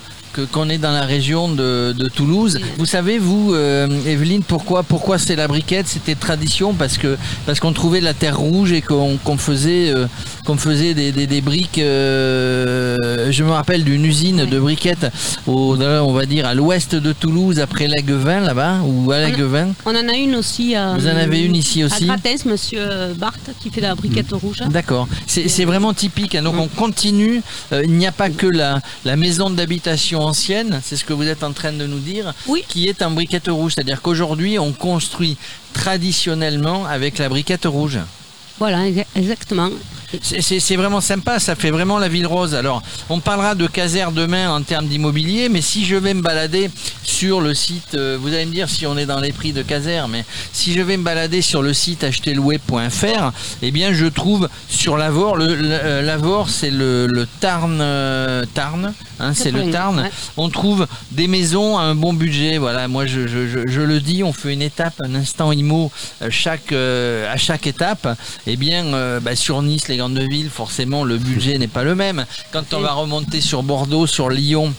qu'on 0.52 0.70
est 0.70 0.78
dans 0.78 0.92
la 0.92 1.04
région 1.06 1.50
de, 1.50 1.94
Toulouse. 2.14 2.60
Vous 2.78 2.86
savez, 2.86 3.18
vous, 3.18 3.54
euh, 3.54 3.88
Evelyne, 4.06 4.44
pourquoi, 4.44 4.84
pourquoi 4.84 5.18
c'est 5.18 5.36
la 5.36 5.48
briquette 5.48 5.88
C'était 5.88 6.16
tradition 6.16 6.74
parce 6.74 6.98
que 6.98 7.18
parce 7.46 7.60
qu'on 7.60 7.74
trouvait 7.74 8.00
de 8.00 8.06
la 8.06 8.14
terre 8.14 8.38
rouge 8.38 8.72
et 8.72 8.82
qu'on 8.82 9.18
qu'on 9.18 9.38
faisait, 9.38 9.90
euh, 9.90 10.08
qu'on 10.46 10.58
faisait 10.58 10.94
des, 10.94 11.12
des- 11.12 11.28
des 11.28 11.42
briques. 11.42 11.80
euh, 11.80 13.32
je 13.32 13.44
me 13.44 13.52
rappelle 13.52 13.84
d'une 13.84 14.06
usine 14.06 14.46
de 14.46 14.60
briquettes, 14.60 15.08
au, 15.48 15.76
on 15.82 16.14
va 16.14 16.26
dire 16.26 16.46
à 16.46 16.54
l'ouest 16.54 16.96
de 16.96 17.12
Toulouse, 17.14 17.60
après 17.60 17.88
Laguevin, 17.88 18.40
là-bas, 18.42 18.80
ou 18.86 19.12
à 19.12 19.20
Laguevin. 19.20 19.70
On 19.86 19.92
en 19.96 20.08
a 20.08 20.14
une 20.14 20.36
aussi. 20.36 20.76
à- 20.76 20.94
Vous 20.98 21.08
en 21.08 21.16
avez 21.16 21.42
une 21.44 21.56
ici 21.56 21.84
aussi 21.84 22.04
À 22.04 22.18
Gratens, 22.18 22.46
monsieur 22.46 22.82
Barthes, 23.18 23.50
qui 23.62 23.70
fait 23.70 23.82
la 23.82 23.96
briquette 23.96 24.32
rouge. 24.32 24.60
D'accord. 24.70 25.08
C'est 25.28 25.66
vraiment 25.66 25.94
typique. 25.94 26.36
hein. 26.36 26.44
Donc 26.44 26.56
on 26.58 26.68
continue. 26.68 27.42
Euh, 27.74 27.82
il 27.84 27.92
n'y 27.94 28.08
a 28.08 28.12
pas 28.12 28.30
que 28.30 28.48
la, 28.48 28.80
la 29.04 29.16
maison 29.16 29.50
d'habitation 29.50 30.22
ancienne, 30.22 30.80
c'est 30.84 30.96
ce 30.96 31.04
que 31.04 31.14
vous 31.14 31.28
êtes 31.28 31.44
en 31.44 31.52
train 31.52 31.74
de 31.74 31.86
nous 31.86 32.00
dire, 32.00 32.34
qui 32.70 32.88
est 32.88 33.02
en 33.02 33.12
briquette 33.12 33.48
rouge. 33.48 33.74
C'est-à-dire 33.76 34.02
qu'aujourd'hui 34.02 34.60
on 34.60 34.72
construit 34.72 35.38
traditionnellement 35.74 36.86
avec 36.86 37.18
la 37.18 37.30
briquette 37.30 37.66
rouge. 37.66 38.00
Voilà, 38.60 38.86
exa- 38.86 39.06
exactement. 39.16 39.70
C'est- 40.22 40.76
vraiment 40.76 41.02
sympa, 41.02 41.40
ça 41.40 41.56
fait 41.56 41.72
vraiment 41.72 42.00
la 42.00 42.08
ville 42.08 42.28
rose. 42.28 42.54
Alors, 42.56 42.82
on 43.10 43.20
parlera 43.20 43.56
de 43.56 43.68
Caser 43.68 44.06
demain 44.14 44.50
en 44.50 44.62
termes 44.62 44.88
d'immobilier, 44.88 45.50
mais 45.50 45.62
si 45.62 45.86
je 45.86 45.96
vais 45.96 46.14
me 46.14 46.22
balader 46.22 46.70
sur 47.04 47.42
le 47.42 47.54
site, 47.54 47.96
euh, 47.96 48.18
vous 48.20 48.30
allez 48.30 48.46
me 48.46 48.52
dire 48.52 48.70
si 48.70 48.86
on 48.86 48.98
est 48.98 49.06
dans 49.06 49.20
les 49.20 49.32
prix 49.32 49.54
de 49.54 49.62
Caser, 49.62 50.02
mais 50.10 50.26
si 50.54 50.74
je 50.74 50.82
vais 50.82 50.98
me 50.98 51.04
balader 51.04 51.42
sur 51.42 51.62
le 51.62 51.74
site 51.74 52.04
acheterlouer.fr, 52.04 53.32
eh 53.62 53.72
bien, 53.72 53.94
je 53.94 54.06
trouve 54.06 54.50
sur 54.70 54.98
le- 55.38 55.56
euh, 55.62 56.02
Lavore, 56.02 56.50
c'est 56.50 56.72
le, 56.72 57.08
le 57.08 57.28
Tarn, 57.40 57.80
euh, 57.82 58.44
Tarn, 58.54 58.94
hein, 59.20 59.34
c'est 59.34 59.52
le 59.52 59.60
80, 59.60 59.72
Tarn. 59.72 60.00
ouais. 60.00 60.12
On 60.38 60.50
trouve 60.50 60.88
des 61.12 61.28
maisons 61.28 61.78
à 61.78 61.84
un 61.84 61.96
bon 61.96 62.14
budget. 62.14 62.58
Voilà, 62.58 62.88
moi 62.88 63.06
je, 63.06 63.28
je- 63.28 63.48
je- 63.48 63.68
je 63.68 63.82
le 63.82 64.00
dis, 64.00 64.24
on 64.24 64.34
fait 64.34 64.54
une 64.54 64.62
étape, 64.62 64.94
un 65.04 65.16
instant 65.16 65.52
chaque, 66.30 66.72
euh, 66.72 67.32
à 67.32 67.38
chaque 67.38 67.68
étape. 67.68 68.08
Eh 68.48 68.56
bien, 68.58 68.94
bah, 69.22 69.36
sur 69.36 69.62
Nice, 69.62 69.88
les 69.88 69.95
grandes 69.98 70.20
villes, 70.20 70.50
forcément, 70.50 71.04
le 71.04 71.18
budget 71.18 71.58
n'est 71.58 71.68
pas 71.68 71.84
le 71.84 71.96
même. 71.96 72.26
Quand 72.52 72.74
on 72.74 72.80
va 72.80 72.94
remonter 72.94 73.42
sur 73.42 73.64
Bordeaux, 73.64 74.08
sur 74.08 74.30
Lyon, 74.30 74.74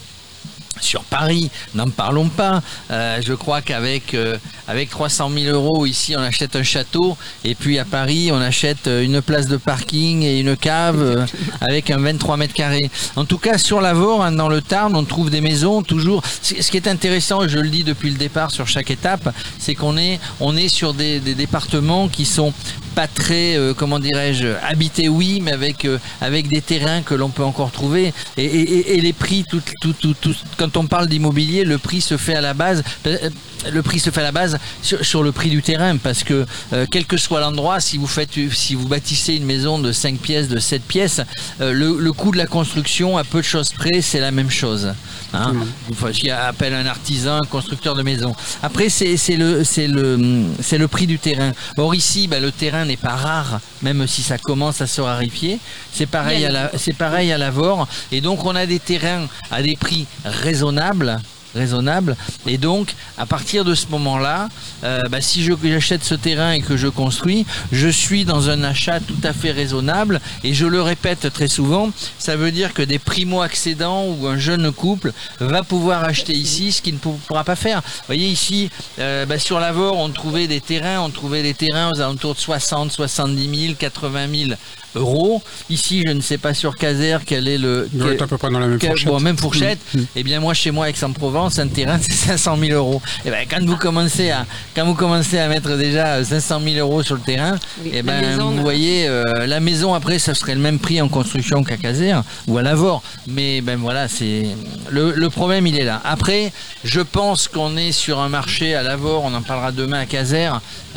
sur 0.81 1.03
Paris, 1.03 1.49
n'en 1.75 1.89
parlons 1.89 2.29
pas. 2.29 2.61
Euh, 2.91 3.19
je 3.25 3.33
crois 3.33 3.61
qu'avec 3.61 4.13
euh, 4.13 4.37
avec 4.67 4.89
300 4.89 5.31
000 5.33 5.55
euros 5.55 5.85
ici, 5.85 6.15
on 6.17 6.21
achète 6.21 6.55
un 6.55 6.63
château, 6.63 7.17
et 7.43 7.55
puis 7.55 7.79
à 7.79 7.85
Paris, 7.85 8.31
on 8.31 8.41
achète 8.41 8.87
euh, 8.87 9.03
une 9.03 9.21
place 9.21 9.47
de 9.47 9.57
parking 9.57 10.23
et 10.23 10.39
une 10.39 10.55
cave 10.57 11.01
euh, 11.01 11.25
avec 11.61 11.89
un 11.89 11.97
23 11.97 12.37
mètres 12.37 12.53
carrés. 12.53 12.89
En 13.15 13.25
tout 13.25 13.37
cas, 13.37 13.57
sur 13.57 13.81
l'Avor, 13.81 14.23
hein, 14.23 14.31
dans 14.31 14.49
le 14.49 14.61
Tarn, 14.61 14.95
on 14.95 15.03
trouve 15.03 15.29
des 15.29 15.41
maisons 15.41 15.81
toujours. 15.83 16.23
Ce 16.41 16.61
ce 16.67 16.71
qui 16.71 16.77
est 16.77 16.87
intéressant, 16.87 17.43
et 17.43 17.49
je 17.49 17.59
le 17.59 17.69
dis 17.69 17.83
depuis 17.83 18.09
le 18.09 18.17
départ 18.17 18.51
sur 18.51 18.67
chaque 18.67 18.91
étape, 18.91 19.33
c'est 19.57 19.75
qu'on 19.75 19.97
est 19.97 20.19
on 20.39 20.57
est 20.57 20.67
sur 20.67 20.93
des, 20.93 21.19
des 21.19 21.33
départements 21.33 22.09
qui 22.09 22.25
sont 22.25 22.53
pas 22.97 23.07
très, 23.07 23.55
euh, 23.55 23.75
comment 23.75 23.99
dirais-je, 23.99 24.47
habités 24.67 25.07
oui, 25.07 25.39
mais 25.39 25.51
avec 25.51 25.85
euh, 25.85 25.99
avec 26.19 26.47
des 26.47 26.61
terrains 26.61 27.03
que 27.03 27.13
l'on 27.13 27.29
peut 27.29 27.43
encore 27.43 27.69
trouver 27.69 28.11
et, 28.37 28.99
les 28.99 29.13
prix, 29.13 29.45
tout, 29.47 29.61
tout, 29.93 30.35
quand 30.57 30.77
on 30.77 30.87
parle 30.87 31.07
d'immobilier, 31.07 31.63
le 31.63 31.77
prix 31.77 32.01
se 32.01 32.17
fait 32.17 32.33
à 32.33 32.41
la 32.41 32.55
base. 32.55 32.83
euh, 33.05 33.29
Le 33.71 33.81
prix 33.83 33.99
se 33.99 34.09
fait 34.09 34.21
à 34.21 34.23
la 34.23 34.31
base 34.31 34.57
sur, 34.81 35.21
le 35.21 35.31
prix 35.31 35.49
du 35.49 35.61
terrain 35.61 35.97
parce 35.97 36.23
que 36.23 36.45
quel 36.91 37.05
que 37.05 37.17
soit 37.17 37.39
l'endroit, 37.41 37.79
si 37.79 37.97
vous 37.97 38.07
faites, 38.07 38.31
si 38.51 38.75
vous 38.75 38.87
bâtissez 38.87 39.33
une 39.35 39.45
maison 39.45 39.77
de 39.79 39.91
5 39.91 40.17
pièces, 40.17 40.47
de 40.47 40.59
7 40.59 40.81
pièces, 40.81 41.21
le, 41.59 41.97
le 41.99 42.13
coût 42.13 42.31
de 42.31 42.37
la 42.37 42.45
construction, 42.47 43.17
à 43.17 43.23
peu 43.23 43.39
de 43.39 43.45
choses 43.45 43.73
près, 43.73 44.01
c'est 44.01 44.19
la 44.21 44.31
même 44.31 44.51
chose. 44.51 44.93
Hein. 45.33 45.53
Enfin, 45.91 46.13
S'il 46.13 46.25
y 46.25 46.31
a 46.31 46.47
appel 46.47 46.73
un 46.73 46.85
artisan, 46.85 47.41
un 47.41 47.45
constructeur 47.45 47.95
de 47.95 48.03
maison. 48.03 48.35
Après, 48.63 48.89
c'est 48.89 49.17
le, 49.35 49.63
c'est 49.63 49.87
le, 49.87 50.45
c'est 50.61 50.77
le 50.77 50.87
prix 50.87 51.07
du 51.07 51.19
terrain. 51.19 51.51
Or 51.77 51.95
ici, 51.95 52.27
bah, 52.27 52.39
le 52.39 52.51
terrain 52.51 52.85
n'est 52.85 52.97
pas 52.97 53.15
rare, 53.15 53.59
même 53.81 54.07
si 54.07 54.23
ça 54.23 54.37
commence 54.37 54.81
à 54.81 54.87
se 54.87 55.01
rarifier. 55.01 55.59
C'est 55.91 56.05
pareil 56.05 56.45
à 56.45 56.51
la, 56.51 56.71
c'est 56.77 56.93
pareil 56.93 57.31
à 57.31 57.37
Lavore. 57.37 57.87
Et 58.11 58.21
donc, 58.21 58.45
on 58.45 58.55
a 58.55 58.65
des 58.65 58.79
terrains 58.79 59.27
à 59.51 59.61
des 59.61 59.75
prix 59.75 60.05
raisonnables 60.25 61.19
raisonnable. 61.57 62.15
Et 62.45 62.57
donc 62.57 62.95
à 63.17 63.25
partir 63.25 63.65
de 63.65 63.75
ce 63.75 63.87
moment 63.87 64.17
là 64.17 64.49
bah, 64.83 65.21
si 65.21 65.43
j'achète 65.43 66.03
ce 66.03 66.15
terrain 66.15 66.51
et 66.51 66.61
que 66.61 66.77
je 66.77 66.87
construis 66.87 67.45
je 67.71 67.87
suis 67.87 68.25
dans 68.25 68.49
un 68.49 68.63
achat 68.63 68.99
tout 68.99 69.17
à 69.23 69.33
fait 69.33 69.51
raisonnable. 69.51 70.21
Et 70.43 70.53
je 70.53 70.65
le 70.65 70.81
répète 70.81 71.31
très 71.33 71.47
souvent 71.47 71.91
ça 72.19 72.35
veut 72.35 72.51
dire 72.51 72.73
que 72.73 72.81
des 72.81 72.99
primo 72.99 73.41
accédants 73.41 74.05
ou 74.05 74.27
un 74.27 74.37
jeune 74.37 74.71
couple 74.71 75.11
va 75.39 75.63
pouvoir 75.63 76.03
acheter 76.03 76.33
ici 76.33 76.71
ce 76.71 76.81
qu'il 76.81 76.95
ne 76.95 76.99
pou- 76.99 77.19
pourra 77.27 77.43
pas 77.43 77.55
faire. 77.55 77.81
Vous 77.81 78.03
voyez 78.07 78.27
ici 78.27 78.69
euh, 78.99 79.25
bah, 79.25 79.39
sur 79.39 79.59
l'Avor 79.59 79.97
on 79.97 80.09
trouvait 80.09 80.47
des 80.47 80.61
terrains 80.61 80.99
on 81.01 81.09
trouvait 81.09 81.43
des 81.43 81.53
terrains 81.53 81.91
aux 81.91 81.99
alentours 82.01 82.35
de 82.35 82.39
60 82.39 82.91
70 82.91 83.59
000 83.67 83.73
80 83.77 84.27
000 84.47 84.51
euros 84.97 85.41
ici 85.69 86.03
je 86.05 86.11
ne 86.11 86.21
sais 86.21 86.37
pas 86.37 86.53
sur 86.53 86.75
Caser 86.75 87.17
quel 87.25 87.47
est 87.47 87.57
le 87.57 87.87
Il 87.93 88.05
être 88.07 88.23
à 88.23 88.27
peu 88.27 88.37
près 88.37 88.49
dans 88.49 88.59
la 88.59 88.67
même 88.67 88.79
quel- 88.79 88.89
fourchette. 88.91 89.07
bon, 89.07 89.19
même 89.19 89.37
fourchette. 89.37 89.79
Mm. 89.93 89.99
Et 90.15 90.23
bien 90.23 90.39
moi 90.39 90.53
chez 90.53 90.71
moi 90.71 90.89
Aix-en-Provence, 90.89 91.59
un 91.59 91.67
terrain 91.67 91.97
c'est 92.01 92.13
500 92.13 92.57
000 92.59 92.71
euros. 92.73 93.01
Et 93.25 93.29
ben 93.29 93.45
quand 93.49 93.63
vous 93.65 93.77
commencez 93.77 94.29
à 94.31 94.45
quand 94.75 94.85
vous 94.85 94.93
commencez 94.95 95.37
à 95.39 95.47
mettre 95.47 95.75
déjà 95.77 96.23
500 96.23 96.61
000 96.63 96.75
euros 96.77 97.03
sur 97.03 97.15
le 97.15 97.21
terrain, 97.21 97.55
et 97.85 98.01
ben 98.01 98.21
maison, 98.21 98.51
vous 98.51 98.57
euh, 98.59 98.61
voyez 98.61 99.07
euh, 99.07 99.23
la 99.45 99.59
maison 99.59 99.93
après 99.93 100.19
ça 100.19 100.33
serait 100.33 100.55
le 100.55 100.61
même 100.61 100.79
prix 100.79 101.01
en 101.01 101.07
construction 101.07 101.63
qu'à 101.63 101.77
Caser 101.77 102.15
ou 102.47 102.57
à 102.57 102.61
Lavore. 102.61 103.03
Mais 103.27 103.61
ben 103.61 103.77
voilà 103.77 104.07
c'est 104.07 104.43
le, 104.89 105.11
le 105.15 105.29
problème 105.29 105.67
il 105.67 105.77
est 105.77 105.83
là. 105.85 106.01
Après 106.03 106.51
je 106.83 107.01
pense 107.01 107.47
qu'on 107.47 107.77
est 107.77 107.91
sur 107.91 108.19
un 108.19 108.29
marché 108.29 108.75
à 108.75 108.83
Lavore, 108.83 109.23
on 109.25 109.33
en 109.33 109.41
parlera 109.41 109.71
demain 109.71 109.99
à 109.99 110.05
Caser 110.05 110.49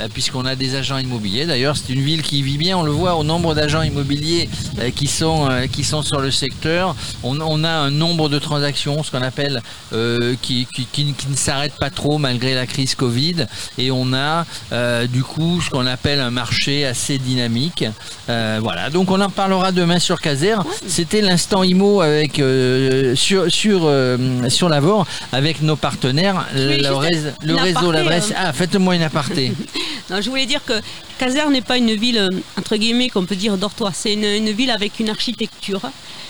puisqu'on 0.08 0.44
a 0.46 0.56
des 0.56 0.74
agents 0.74 0.98
immobiliers. 0.98 1.46
D'ailleurs 1.46 1.76
c'est 1.76 1.92
une 1.92 2.00
ville 2.02 2.22
qui 2.22 2.42
vit 2.42 2.58
bien, 2.58 2.76
on 2.78 2.82
le 2.82 2.90
voit 2.90 3.14
au 3.16 3.24
nombre 3.24 3.54
d'agents 3.54 3.82
immobiliers 3.82 4.48
euh, 4.78 4.90
qui 4.90 5.06
sont 5.06 5.48
euh, 5.50 5.66
qui 5.66 5.84
sont 5.84 6.02
sur 6.02 6.20
le 6.20 6.30
secteur. 6.30 6.94
On, 7.22 7.40
on 7.40 7.64
a 7.64 7.70
un 7.70 7.90
nombre 7.90 8.28
de 8.28 8.38
transactions, 8.38 9.02
ce 9.02 9.10
qu'on 9.10 9.22
appelle 9.22 9.62
euh, 9.92 10.34
qui, 10.42 10.66
qui, 10.74 10.86
qui- 10.86 11.12
qui 11.14 11.28
ne 11.28 11.36
s'arrête 11.36 11.74
pas 11.78 11.90
trop 11.90 12.18
malgré 12.18 12.54
la 12.54 12.66
crise 12.66 12.94
Covid, 12.94 13.46
et 13.78 13.90
on 13.90 14.12
a 14.12 14.46
euh, 14.72 15.06
du 15.06 15.22
coup 15.22 15.60
ce 15.60 15.70
qu'on 15.70 15.86
appelle 15.86 16.20
un 16.20 16.30
marché 16.30 16.84
assez 16.86 17.18
dynamique. 17.18 17.84
Euh, 18.28 18.58
voilà, 18.62 18.90
donc 18.90 19.10
on 19.10 19.20
en 19.20 19.30
parlera 19.30 19.72
demain 19.72 19.98
sur 19.98 20.20
Caser. 20.20 20.54
C'était 20.86 21.20
l'instant 21.20 21.62
IMO 21.62 22.00
avec 22.00 22.38
euh, 22.38 23.14
sur 23.16 23.50
sur 23.50 23.82
euh, 23.84 24.48
sur 24.48 24.68
Lavore 24.68 25.06
avec 25.32 25.62
nos 25.62 25.76
partenaires, 25.76 26.46
Oui, 26.54 26.60
le, 26.62 26.72
juste 26.78 27.60
réseau, 27.60 27.92
l'adresse. 27.92 28.30
euh. 28.30 28.34
Ah, 28.36 28.52
faites-moi 28.52 28.94
une 28.96 29.02
aparté. 29.02 29.52
Non, 30.10 30.20
je 30.20 30.28
voulais 30.30 30.46
dire 30.46 30.64
que 30.64 30.74
Caser 31.18 31.48
n'est 31.50 31.60
pas 31.62 31.78
une 31.78 31.94
ville, 31.94 32.18
euh, 32.18 32.28
entre 32.58 32.76
guillemets, 32.76 33.08
qu'on 33.08 33.24
peut 33.24 33.36
dire 33.36 33.56
dortoir. 33.56 33.92
C'est 33.94 34.14
une, 34.14 34.24
une 34.24 34.50
ville 34.50 34.70
avec 34.70 34.98
une 35.00 35.08
architecture. 35.10 35.80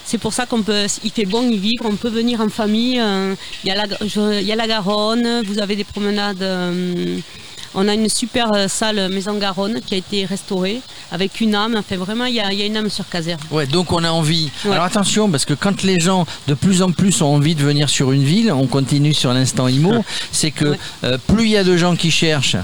C'est 0.04 0.18
pour 0.18 0.32
ça 0.32 0.46
qu'on 0.46 0.62
peut, 0.62 0.86
il 1.04 1.10
fait 1.10 1.24
bon 1.26 1.48
y 1.48 1.56
vivre, 1.56 1.84
on 1.86 1.94
peut 1.96 2.08
venir 2.08 2.40
en 2.40 2.48
famille. 2.48 2.98
euh, 3.00 3.34
Il 3.64 3.68
y, 3.68 3.70
a 3.70 3.74
la, 3.76 3.86
je- 4.06 4.40
il 4.40 4.46
y 4.46 4.52
a 4.52 4.56
la 4.56 4.66
Garonne, 4.66 5.42
vous 5.46 5.58
avez 5.60 5.76
des 5.76 5.84
promenades. 5.84 6.42
euh, 6.42 7.18
on 7.72 7.86
a 7.86 7.94
une 7.94 8.08
super 8.08 8.68
salle 8.68 9.08
Maison 9.12 9.34
Garonne 9.38 9.80
qui 9.86 9.94
a 9.94 9.98
été 9.98 10.24
restaurée 10.24 10.80
avec 11.12 11.40
une 11.40 11.54
âme. 11.54 11.76
Enfin, 11.78 11.96
vraiment, 11.98 12.24
il 12.24 12.34
y 12.34 12.40
a, 12.40 12.52
il 12.52 12.58
y 12.58 12.62
a 12.62 12.66
une 12.66 12.76
âme 12.76 12.90
sur 12.90 13.08
Caser. 13.08 13.36
Ouais, 13.52 13.64
donc 13.66 13.92
on 13.92 14.02
a 14.02 14.10
envie. 14.10 14.50
Ouais. 14.64 14.72
Alors 14.72 14.82
attention, 14.86 15.30
parce 15.30 15.44
que 15.44 15.54
quand 15.54 15.84
les 15.84 16.00
gens 16.00 16.26
de 16.48 16.54
plus 16.54 16.82
en 16.82 16.90
plus 16.90 17.22
ont 17.22 17.32
envie 17.32 17.54
de 17.54 17.62
venir 17.62 17.88
sur 17.88 18.10
une 18.10 18.24
ville, 18.24 18.50
on 18.50 18.66
continue 18.66 19.14
sur 19.14 19.32
l'instant 19.32 19.68
IMO, 19.68 20.02
c'est 20.32 20.50
que 20.50 20.74
euh, 21.04 21.16
plus 21.28 21.44
il 21.44 21.50
y 21.50 21.56
a 21.56 21.62
de 21.62 21.76
gens 21.76 21.94
qui 21.94 22.10
cherchent. 22.10 22.56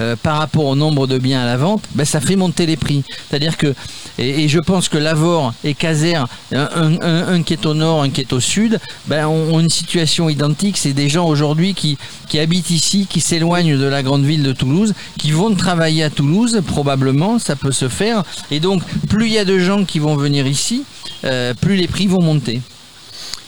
Euh, 0.00 0.16
par 0.16 0.38
rapport 0.38 0.64
au 0.64 0.76
nombre 0.76 1.06
de 1.06 1.18
biens 1.18 1.42
à 1.42 1.46
la 1.46 1.56
vente, 1.56 1.82
ben, 1.94 2.04
ça 2.04 2.20
fait 2.20 2.36
monter 2.36 2.66
les 2.66 2.76
prix. 2.76 3.02
C'est-à-dire 3.28 3.56
que, 3.56 3.74
et, 4.18 4.48
je 4.48 4.58
pense 4.58 4.88
que 4.88 4.98
Lavore 4.98 5.52
et 5.62 5.74
Caser, 5.74 6.16
un, 6.52 7.42
qui 7.42 7.52
est 7.52 7.66
au 7.66 7.74
nord, 7.74 8.02
un 8.02 8.10
qui 8.10 8.22
est 8.22 8.32
au 8.32 8.40
sud, 8.40 8.78
ben, 9.06 9.26
ont, 9.26 9.60
une 9.60 9.68
situation 9.68 10.28
identique. 10.28 10.78
C'est 10.78 10.92
des 10.92 11.08
gens 11.08 11.26
aujourd'hui 11.26 11.74
qui, 11.74 11.98
qui 12.28 12.38
habitent 12.38 12.70
ici, 12.70 13.06
qui 13.08 13.20
s'éloignent 13.20 13.76
de 13.78 13.84
la 13.84 14.02
grande 14.02 14.24
ville 14.24 14.42
de 14.42 14.52
Toulouse, 14.52 14.94
qui 15.18 15.32
vont 15.32 15.54
travailler 15.54 16.04
à 16.04 16.10
Toulouse, 16.10 16.62
probablement, 16.66 17.38
ça 17.38 17.56
peut 17.56 17.72
se 17.72 17.88
faire. 17.88 18.22
Et 18.50 18.60
donc, 18.60 18.82
plus 19.08 19.26
il 19.26 19.32
y 19.34 19.38
a 19.38 19.44
de 19.44 19.58
gens 19.58 19.84
qui 19.84 19.98
vont 19.98 20.16
venir 20.16 20.46
ici, 20.46 20.84
euh, 21.24 21.54
plus 21.54 21.76
les 21.76 21.88
prix 21.88 22.06
vont 22.06 22.22
monter. 22.22 22.60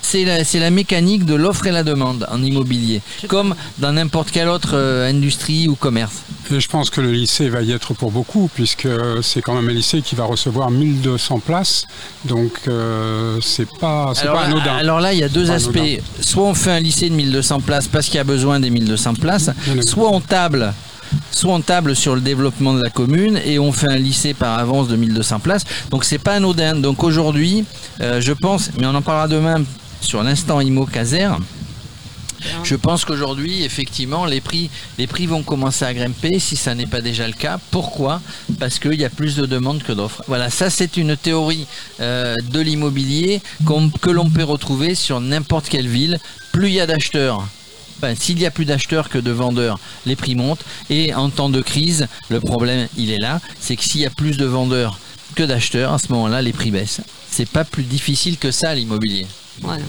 C'est 0.05 0.24
la, 0.24 0.44
c'est 0.44 0.58
la 0.58 0.70
mécanique 0.70 1.24
de 1.24 1.34
l'offre 1.34 1.66
et 1.66 1.70
la 1.70 1.84
demande 1.84 2.26
en 2.31 2.42
immobilier, 2.42 3.00
comme 3.28 3.55
dans 3.78 3.92
n'importe 3.92 4.31
quelle 4.31 4.48
autre 4.48 4.72
euh, 4.74 5.08
industrie 5.08 5.68
ou 5.68 5.74
commerce. 5.74 6.12
Et 6.50 6.60
je 6.60 6.68
pense 6.68 6.90
que 6.90 7.00
le 7.00 7.12
lycée 7.12 7.48
va 7.48 7.62
y 7.62 7.72
être 7.72 7.94
pour 7.94 8.10
beaucoup, 8.10 8.50
puisque 8.55 8.89
c'est 9.22 9.40
quand 9.40 9.55
même 9.55 9.68
un 9.68 9.72
lycée 9.72 10.02
qui 10.02 10.14
va 10.14 10.24
recevoir 10.24 10.70
1200 10.70 11.39
places. 11.39 11.86
Donc, 12.24 12.52
euh, 12.68 13.39
c'est 13.40 13.68
pas, 13.78 14.12
c'est 14.14 14.22
Alors, 14.22 14.34
pas 14.34 14.42
anodin. 14.47 14.74
alors 14.76 15.00
là, 15.00 15.12
il 15.14 15.20
y 15.20 15.24
a 15.24 15.28
deux 15.28 15.50
aspects. 15.50 15.76
anodin. 15.76 15.97
Soit 16.20 16.44
on 16.44 16.55
fait 16.55 16.72
un 16.72 16.81
lycée 16.81 17.08
de 17.08 17.14
1200 17.14 17.60
places 17.60 17.89
parce 17.89 18.06
qu'il 18.06 18.16
y 18.16 18.18
a 18.18 18.24
besoin 18.24 18.60
des 18.60 18.70
1200 18.70 19.14
places, 19.14 19.50
soit 19.86 20.10
on 20.10 20.20
table. 20.20 20.74
Soit 21.31 21.52
on 21.52 21.60
table 21.60 21.94
sur 21.94 22.14
le 22.14 22.22
développement 22.22 22.72
de 22.72 22.82
la 22.82 22.89
commune 22.89 23.39
et 23.44 23.58
on 23.58 23.70
fait 23.70 23.86
un 23.89 23.97
lycée 23.98 24.32
par 24.32 24.58
avance 24.58 24.89
de 24.89 24.97
1200 24.97 25.40
places. 25.40 25.64
Donc 25.90 26.05
c'est 26.05 26.18
pas 26.18 26.32
anodin. 26.34 26.74
Donc 26.74 27.05
aujourd'hui, 27.05 27.64
euh, 28.00 28.20
je 28.20 28.32
pense, 28.32 28.70
mais 28.78 28.86
on 28.86 28.94
en 28.94 29.02
parlera 29.02 29.28
demain 29.28 29.62
sur 30.02 30.22
l'instant 30.22 30.60
IMO 30.60 30.86
Caser. 30.86 31.31
Je 32.64 32.74
pense 32.74 33.05
qu'aujourd'hui, 33.05 33.62
effectivement, 33.62 34.24
les 34.26 34.40
prix, 34.40 34.70
les 34.98 35.06
prix 35.06 35.26
vont 35.26 35.42
commencer 35.42 35.84
à 35.84 35.94
grimper 35.94 36.39
si 36.39 36.56
ça 36.56 36.74
n'est 36.74 36.86
pas 36.86 37.00
déjà 37.00 37.26
le 37.26 37.34
cas. 37.34 37.58
Pourquoi? 37.70 38.20
Parce 38.58 38.78
qu'il 38.78 39.00
y 39.00 39.05
a 39.05 39.10
plus 39.10 39.36
de 39.36 39.47
demandes 39.47 39.82
que 39.82 39.92
d'offres. 39.92 40.24
Voilà, 40.26 40.50
ça 40.50 40.70
c'est 40.70 40.97
une 40.97 41.16
théorie 41.16 41.66
euh, 42.00 42.36
de 42.50 42.60
l'immobilier 42.60 43.40
que 44.00 44.10
l'on 44.10 44.28
peut 44.28 44.44
retrouver 44.44 44.94
sur 44.94 45.20
n'importe 45.20 45.68
quelle 45.68 45.89
ville. 45.89 46.18
Plus 46.52 46.68
il 46.68 46.74
y 46.74 46.81
a 46.81 46.86
d'acheteurs, 46.86 47.47
Enfin, 47.98 48.16
s'il 48.18 48.40
y 48.40 48.47
a 48.47 48.50
plus 48.50 48.64
d'acheteurs 48.64 49.08
que 49.08 49.18
de 49.18 49.31
vendeurs, 49.31 49.78
les 50.06 50.16
prix 50.16 50.34
montent. 50.34 50.64
Et 50.90 51.14
en 51.14 51.31
temps 51.31 51.50
de 51.50 51.60
crise, 51.60 52.08
le 52.31 52.40
problème, 52.40 52.89
il 52.97 53.12
est 53.12 53.18
là, 53.18 53.40
c'est 53.60 53.76
que 53.76 53.84
s'il 53.84 54.00
y 54.00 54.06
a 54.06 54.10
plus 54.10 54.36
de 54.36 54.44
vendeurs 54.44 54.98
que 55.36 55.44
d'acheteurs, 55.44 55.92
à 55.92 55.98
ce 55.98 56.08
moment-là, 56.08 56.42
les 56.42 56.52
prix 56.52 56.72
baissent. 56.72 57.00
C'est 57.31 57.48
pas 57.48 57.64
plus 57.64 57.84
difficile 57.84 58.39
que 58.39 58.50
ça 58.50 58.74
l'immobilier. 58.74 59.26
Voilà. 59.60 59.82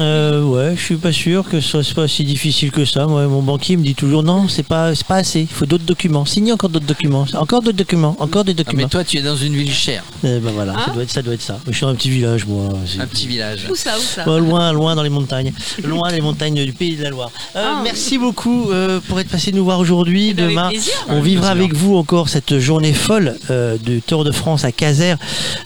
Euh, 0.00 0.42
ouais, 0.44 0.74
je 0.76 0.80
suis 0.82 0.96
pas 0.96 1.12
sûr 1.12 1.48
que 1.48 1.60
ce 1.60 1.82
soit 1.82 2.06
si 2.08 2.24
difficile 2.24 2.70
que 2.70 2.84
ça. 2.84 3.06
Moi, 3.06 3.26
mon 3.26 3.42
banquier 3.42 3.76
me 3.76 3.82
dit 3.82 3.94
toujours 3.94 4.22
non, 4.22 4.46
c'est 4.48 4.62
pas, 4.62 4.94
c'est 4.94 5.06
pas 5.06 5.16
assez. 5.16 5.40
Il 5.40 5.46
faut 5.48 5.66
d'autres 5.66 5.84
documents. 5.84 6.24
Signez 6.24 6.52
encore 6.52 6.70
d'autres 6.70 6.86
documents. 6.86 7.26
Encore 7.34 7.62
d'autres 7.62 7.76
documents. 7.76 8.14
Encore 8.20 8.44
des 8.44 8.52
Ah, 8.52 8.62
documents. 8.62 8.82
mais 8.84 8.88
toi, 8.88 9.02
tu 9.04 9.16
es 9.18 9.22
dans 9.22 9.36
une 9.36 9.54
ville 9.54 9.72
chère. 9.72 10.04
Eh 10.22 10.38
ben 10.38 10.52
voilà, 10.52 10.74
ça 10.74 10.80
Ah. 10.88 10.90
doit 10.92 11.02
être 11.02 11.10
ça, 11.10 11.22
doit 11.22 11.34
être 11.34 11.42
ça. 11.42 11.58
Je 11.66 11.72
suis 11.72 11.80
dans 11.82 11.88
un 11.88 11.94
petit 11.94 12.10
village, 12.10 12.46
moi. 12.46 12.68
Un 13.00 13.06
petit 13.06 13.26
village. 13.26 13.66
Où 13.70 13.74
ça, 13.74 13.98
où 13.98 14.02
ça 14.02 14.28
Ouais, 14.28 14.38
loin, 14.40 14.72
loin 14.72 14.94
dans 14.94 15.02
les 15.02 15.10
montagnes. 15.10 15.52
Loin 15.82 16.12
des 16.12 16.20
montagnes 16.20 16.64
du 16.64 16.72
pays 16.72 16.96
de 16.96 17.02
la 17.02 17.10
Loire. 17.10 17.30
Euh, 17.56 17.64
Ah. 17.66 17.80
merci 17.82 18.18
beaucoup 18.18 18.70
euh, 18.70 19.00
pour 19.08 19.18
être 19.20 19.28
passé 19.30 19.52
nous 19.52 19.64
voir 19.64 19.80
aujourd'hui. 19.80 20.32
ben, 20.34 20.44
avec 20.44 20.56
Demain, 20.56 20.68
plaisir. 20.68 20.92
on 21.08 21.20
vivra 21.20 21.48
avec 21.48 21.74
vous 21.74 21.96
encore 21.96 22.28
cette 22.28 22.58
journée 22.58 22.92
folle 22.92 23.36
euh, 23.50 23.76
du 23.78 24.00
Tour 24.02 24.24
de 24.24 24.30
France 24.32 24.64
à 24.64 24.70
Caser. 24.72 25.14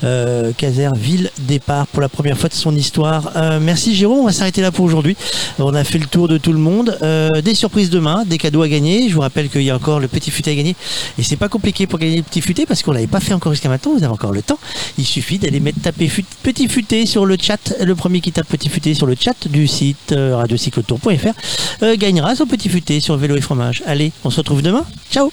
Euh, 0.04 0.52
Caser, 0.56 0.88
ville 0.96 1.30
départ 1.40 1.86
pour 1.88 2.00
la 2.00 2.08
première 2.08 2.38
fois 2.38 2.48
de 2.48 2.54
son 2.54 2.74
histoire. 2.76 3.32
Euh, 3.36 3.59
merci 3.61 3.94
Jérôme, 3.94 4.20
on 4.20 4.25
va 4.27 4.33
s'arrêter 4.33 4.61
là 4.61 4.70
pour 4.70 4.85
aujourd'hui. 4.85 5.17
On 5.59 5.75
a 5.75 5.85
fait 5.85 5.99
le 5.99 6.07
tour 6.07 6.28
de 6.28 6.39
tout 6.39 6.52
le 6.52 6.59
monde. 6.59 6.99
Euh, 7.02 7.28
des 7.43 7.55
surprises 7.55 7.91
demain, 7.91 8.25
des 8.27 8.39
cadeaux 8.39 8.62
à 8.62 8.69
gagner. 8.69 9.09
Je 9.09 9.15
vous 9.15 9.20
rappelle 9.20 9.49
qu'il 9.49 9.62
y 9.62 9.70
a 9.70 9.77
encore 9.77 10.01
le 10.01 10.09
petit 10.09 10.31
futé 10.31 10.51
à 10.51 10.55
gagner. 10.55 10.77
Et 11.19 11.23
c'est 11.23 11.36
pas 11.36 11.49
compliqué 11.49 11.86
pour 11.86 11.99
gagner 11.99 12.17
le 12.17 12.23
petit 12.23 12.41
futé 12.41 12.67
parce 12.67 12.83
qu'on 12.83 12.93
l'avait 12.93 13.07
pas 13.07 13.20
fait 13.20 13.35
encore 13.35 13.52
jusqu'à 13.52 13.69
maintenant. 13.69 13.93
Vous 13.93 14.05
avez 14.05 14.12
encore 14.12 14.33
le 14.33 14.43
temps. 14.43 14.59
Il 14.99 15.05
suffit 15.05 15.39
d'aller 15.39 15.61
mettre 15.61 15.81
taper 15.81 16.11
petit 16.43 16.69
futé 16.69 17.07
sur 17.07 17.27
le 17.27 17.36
chat. 17.41 17.75
Le 17.81 17.94
premier 17.94 18.20
qui 18.20 18.33
tape 18.33 18.49
petit 18.49 18.69
futé 18.69 18.94
sur 18.94 19.07
le 19.07 19.17
chat 19.19 19.49
du 19.49 19.67
site 19.67 20.12
euh, 20.12 20.36
radiocyclotour.fr 20.36 21.83
euh, 21.83 21.97
gagnera 21.97 22.35
son 22.35 22.47
petit 22.47 22.69
futé 22.69 23.01
sur 23.01 23.17
vélo 23.17 23.36
et 23.36 23.41
fromage. 23.41 23.83
Allez, 23.86 24.12
on 24.25 24.31
se 24.31 24.39
retrouve 24.39 24.62
demain. 24.62 24.85
Ciao 25.11 25.31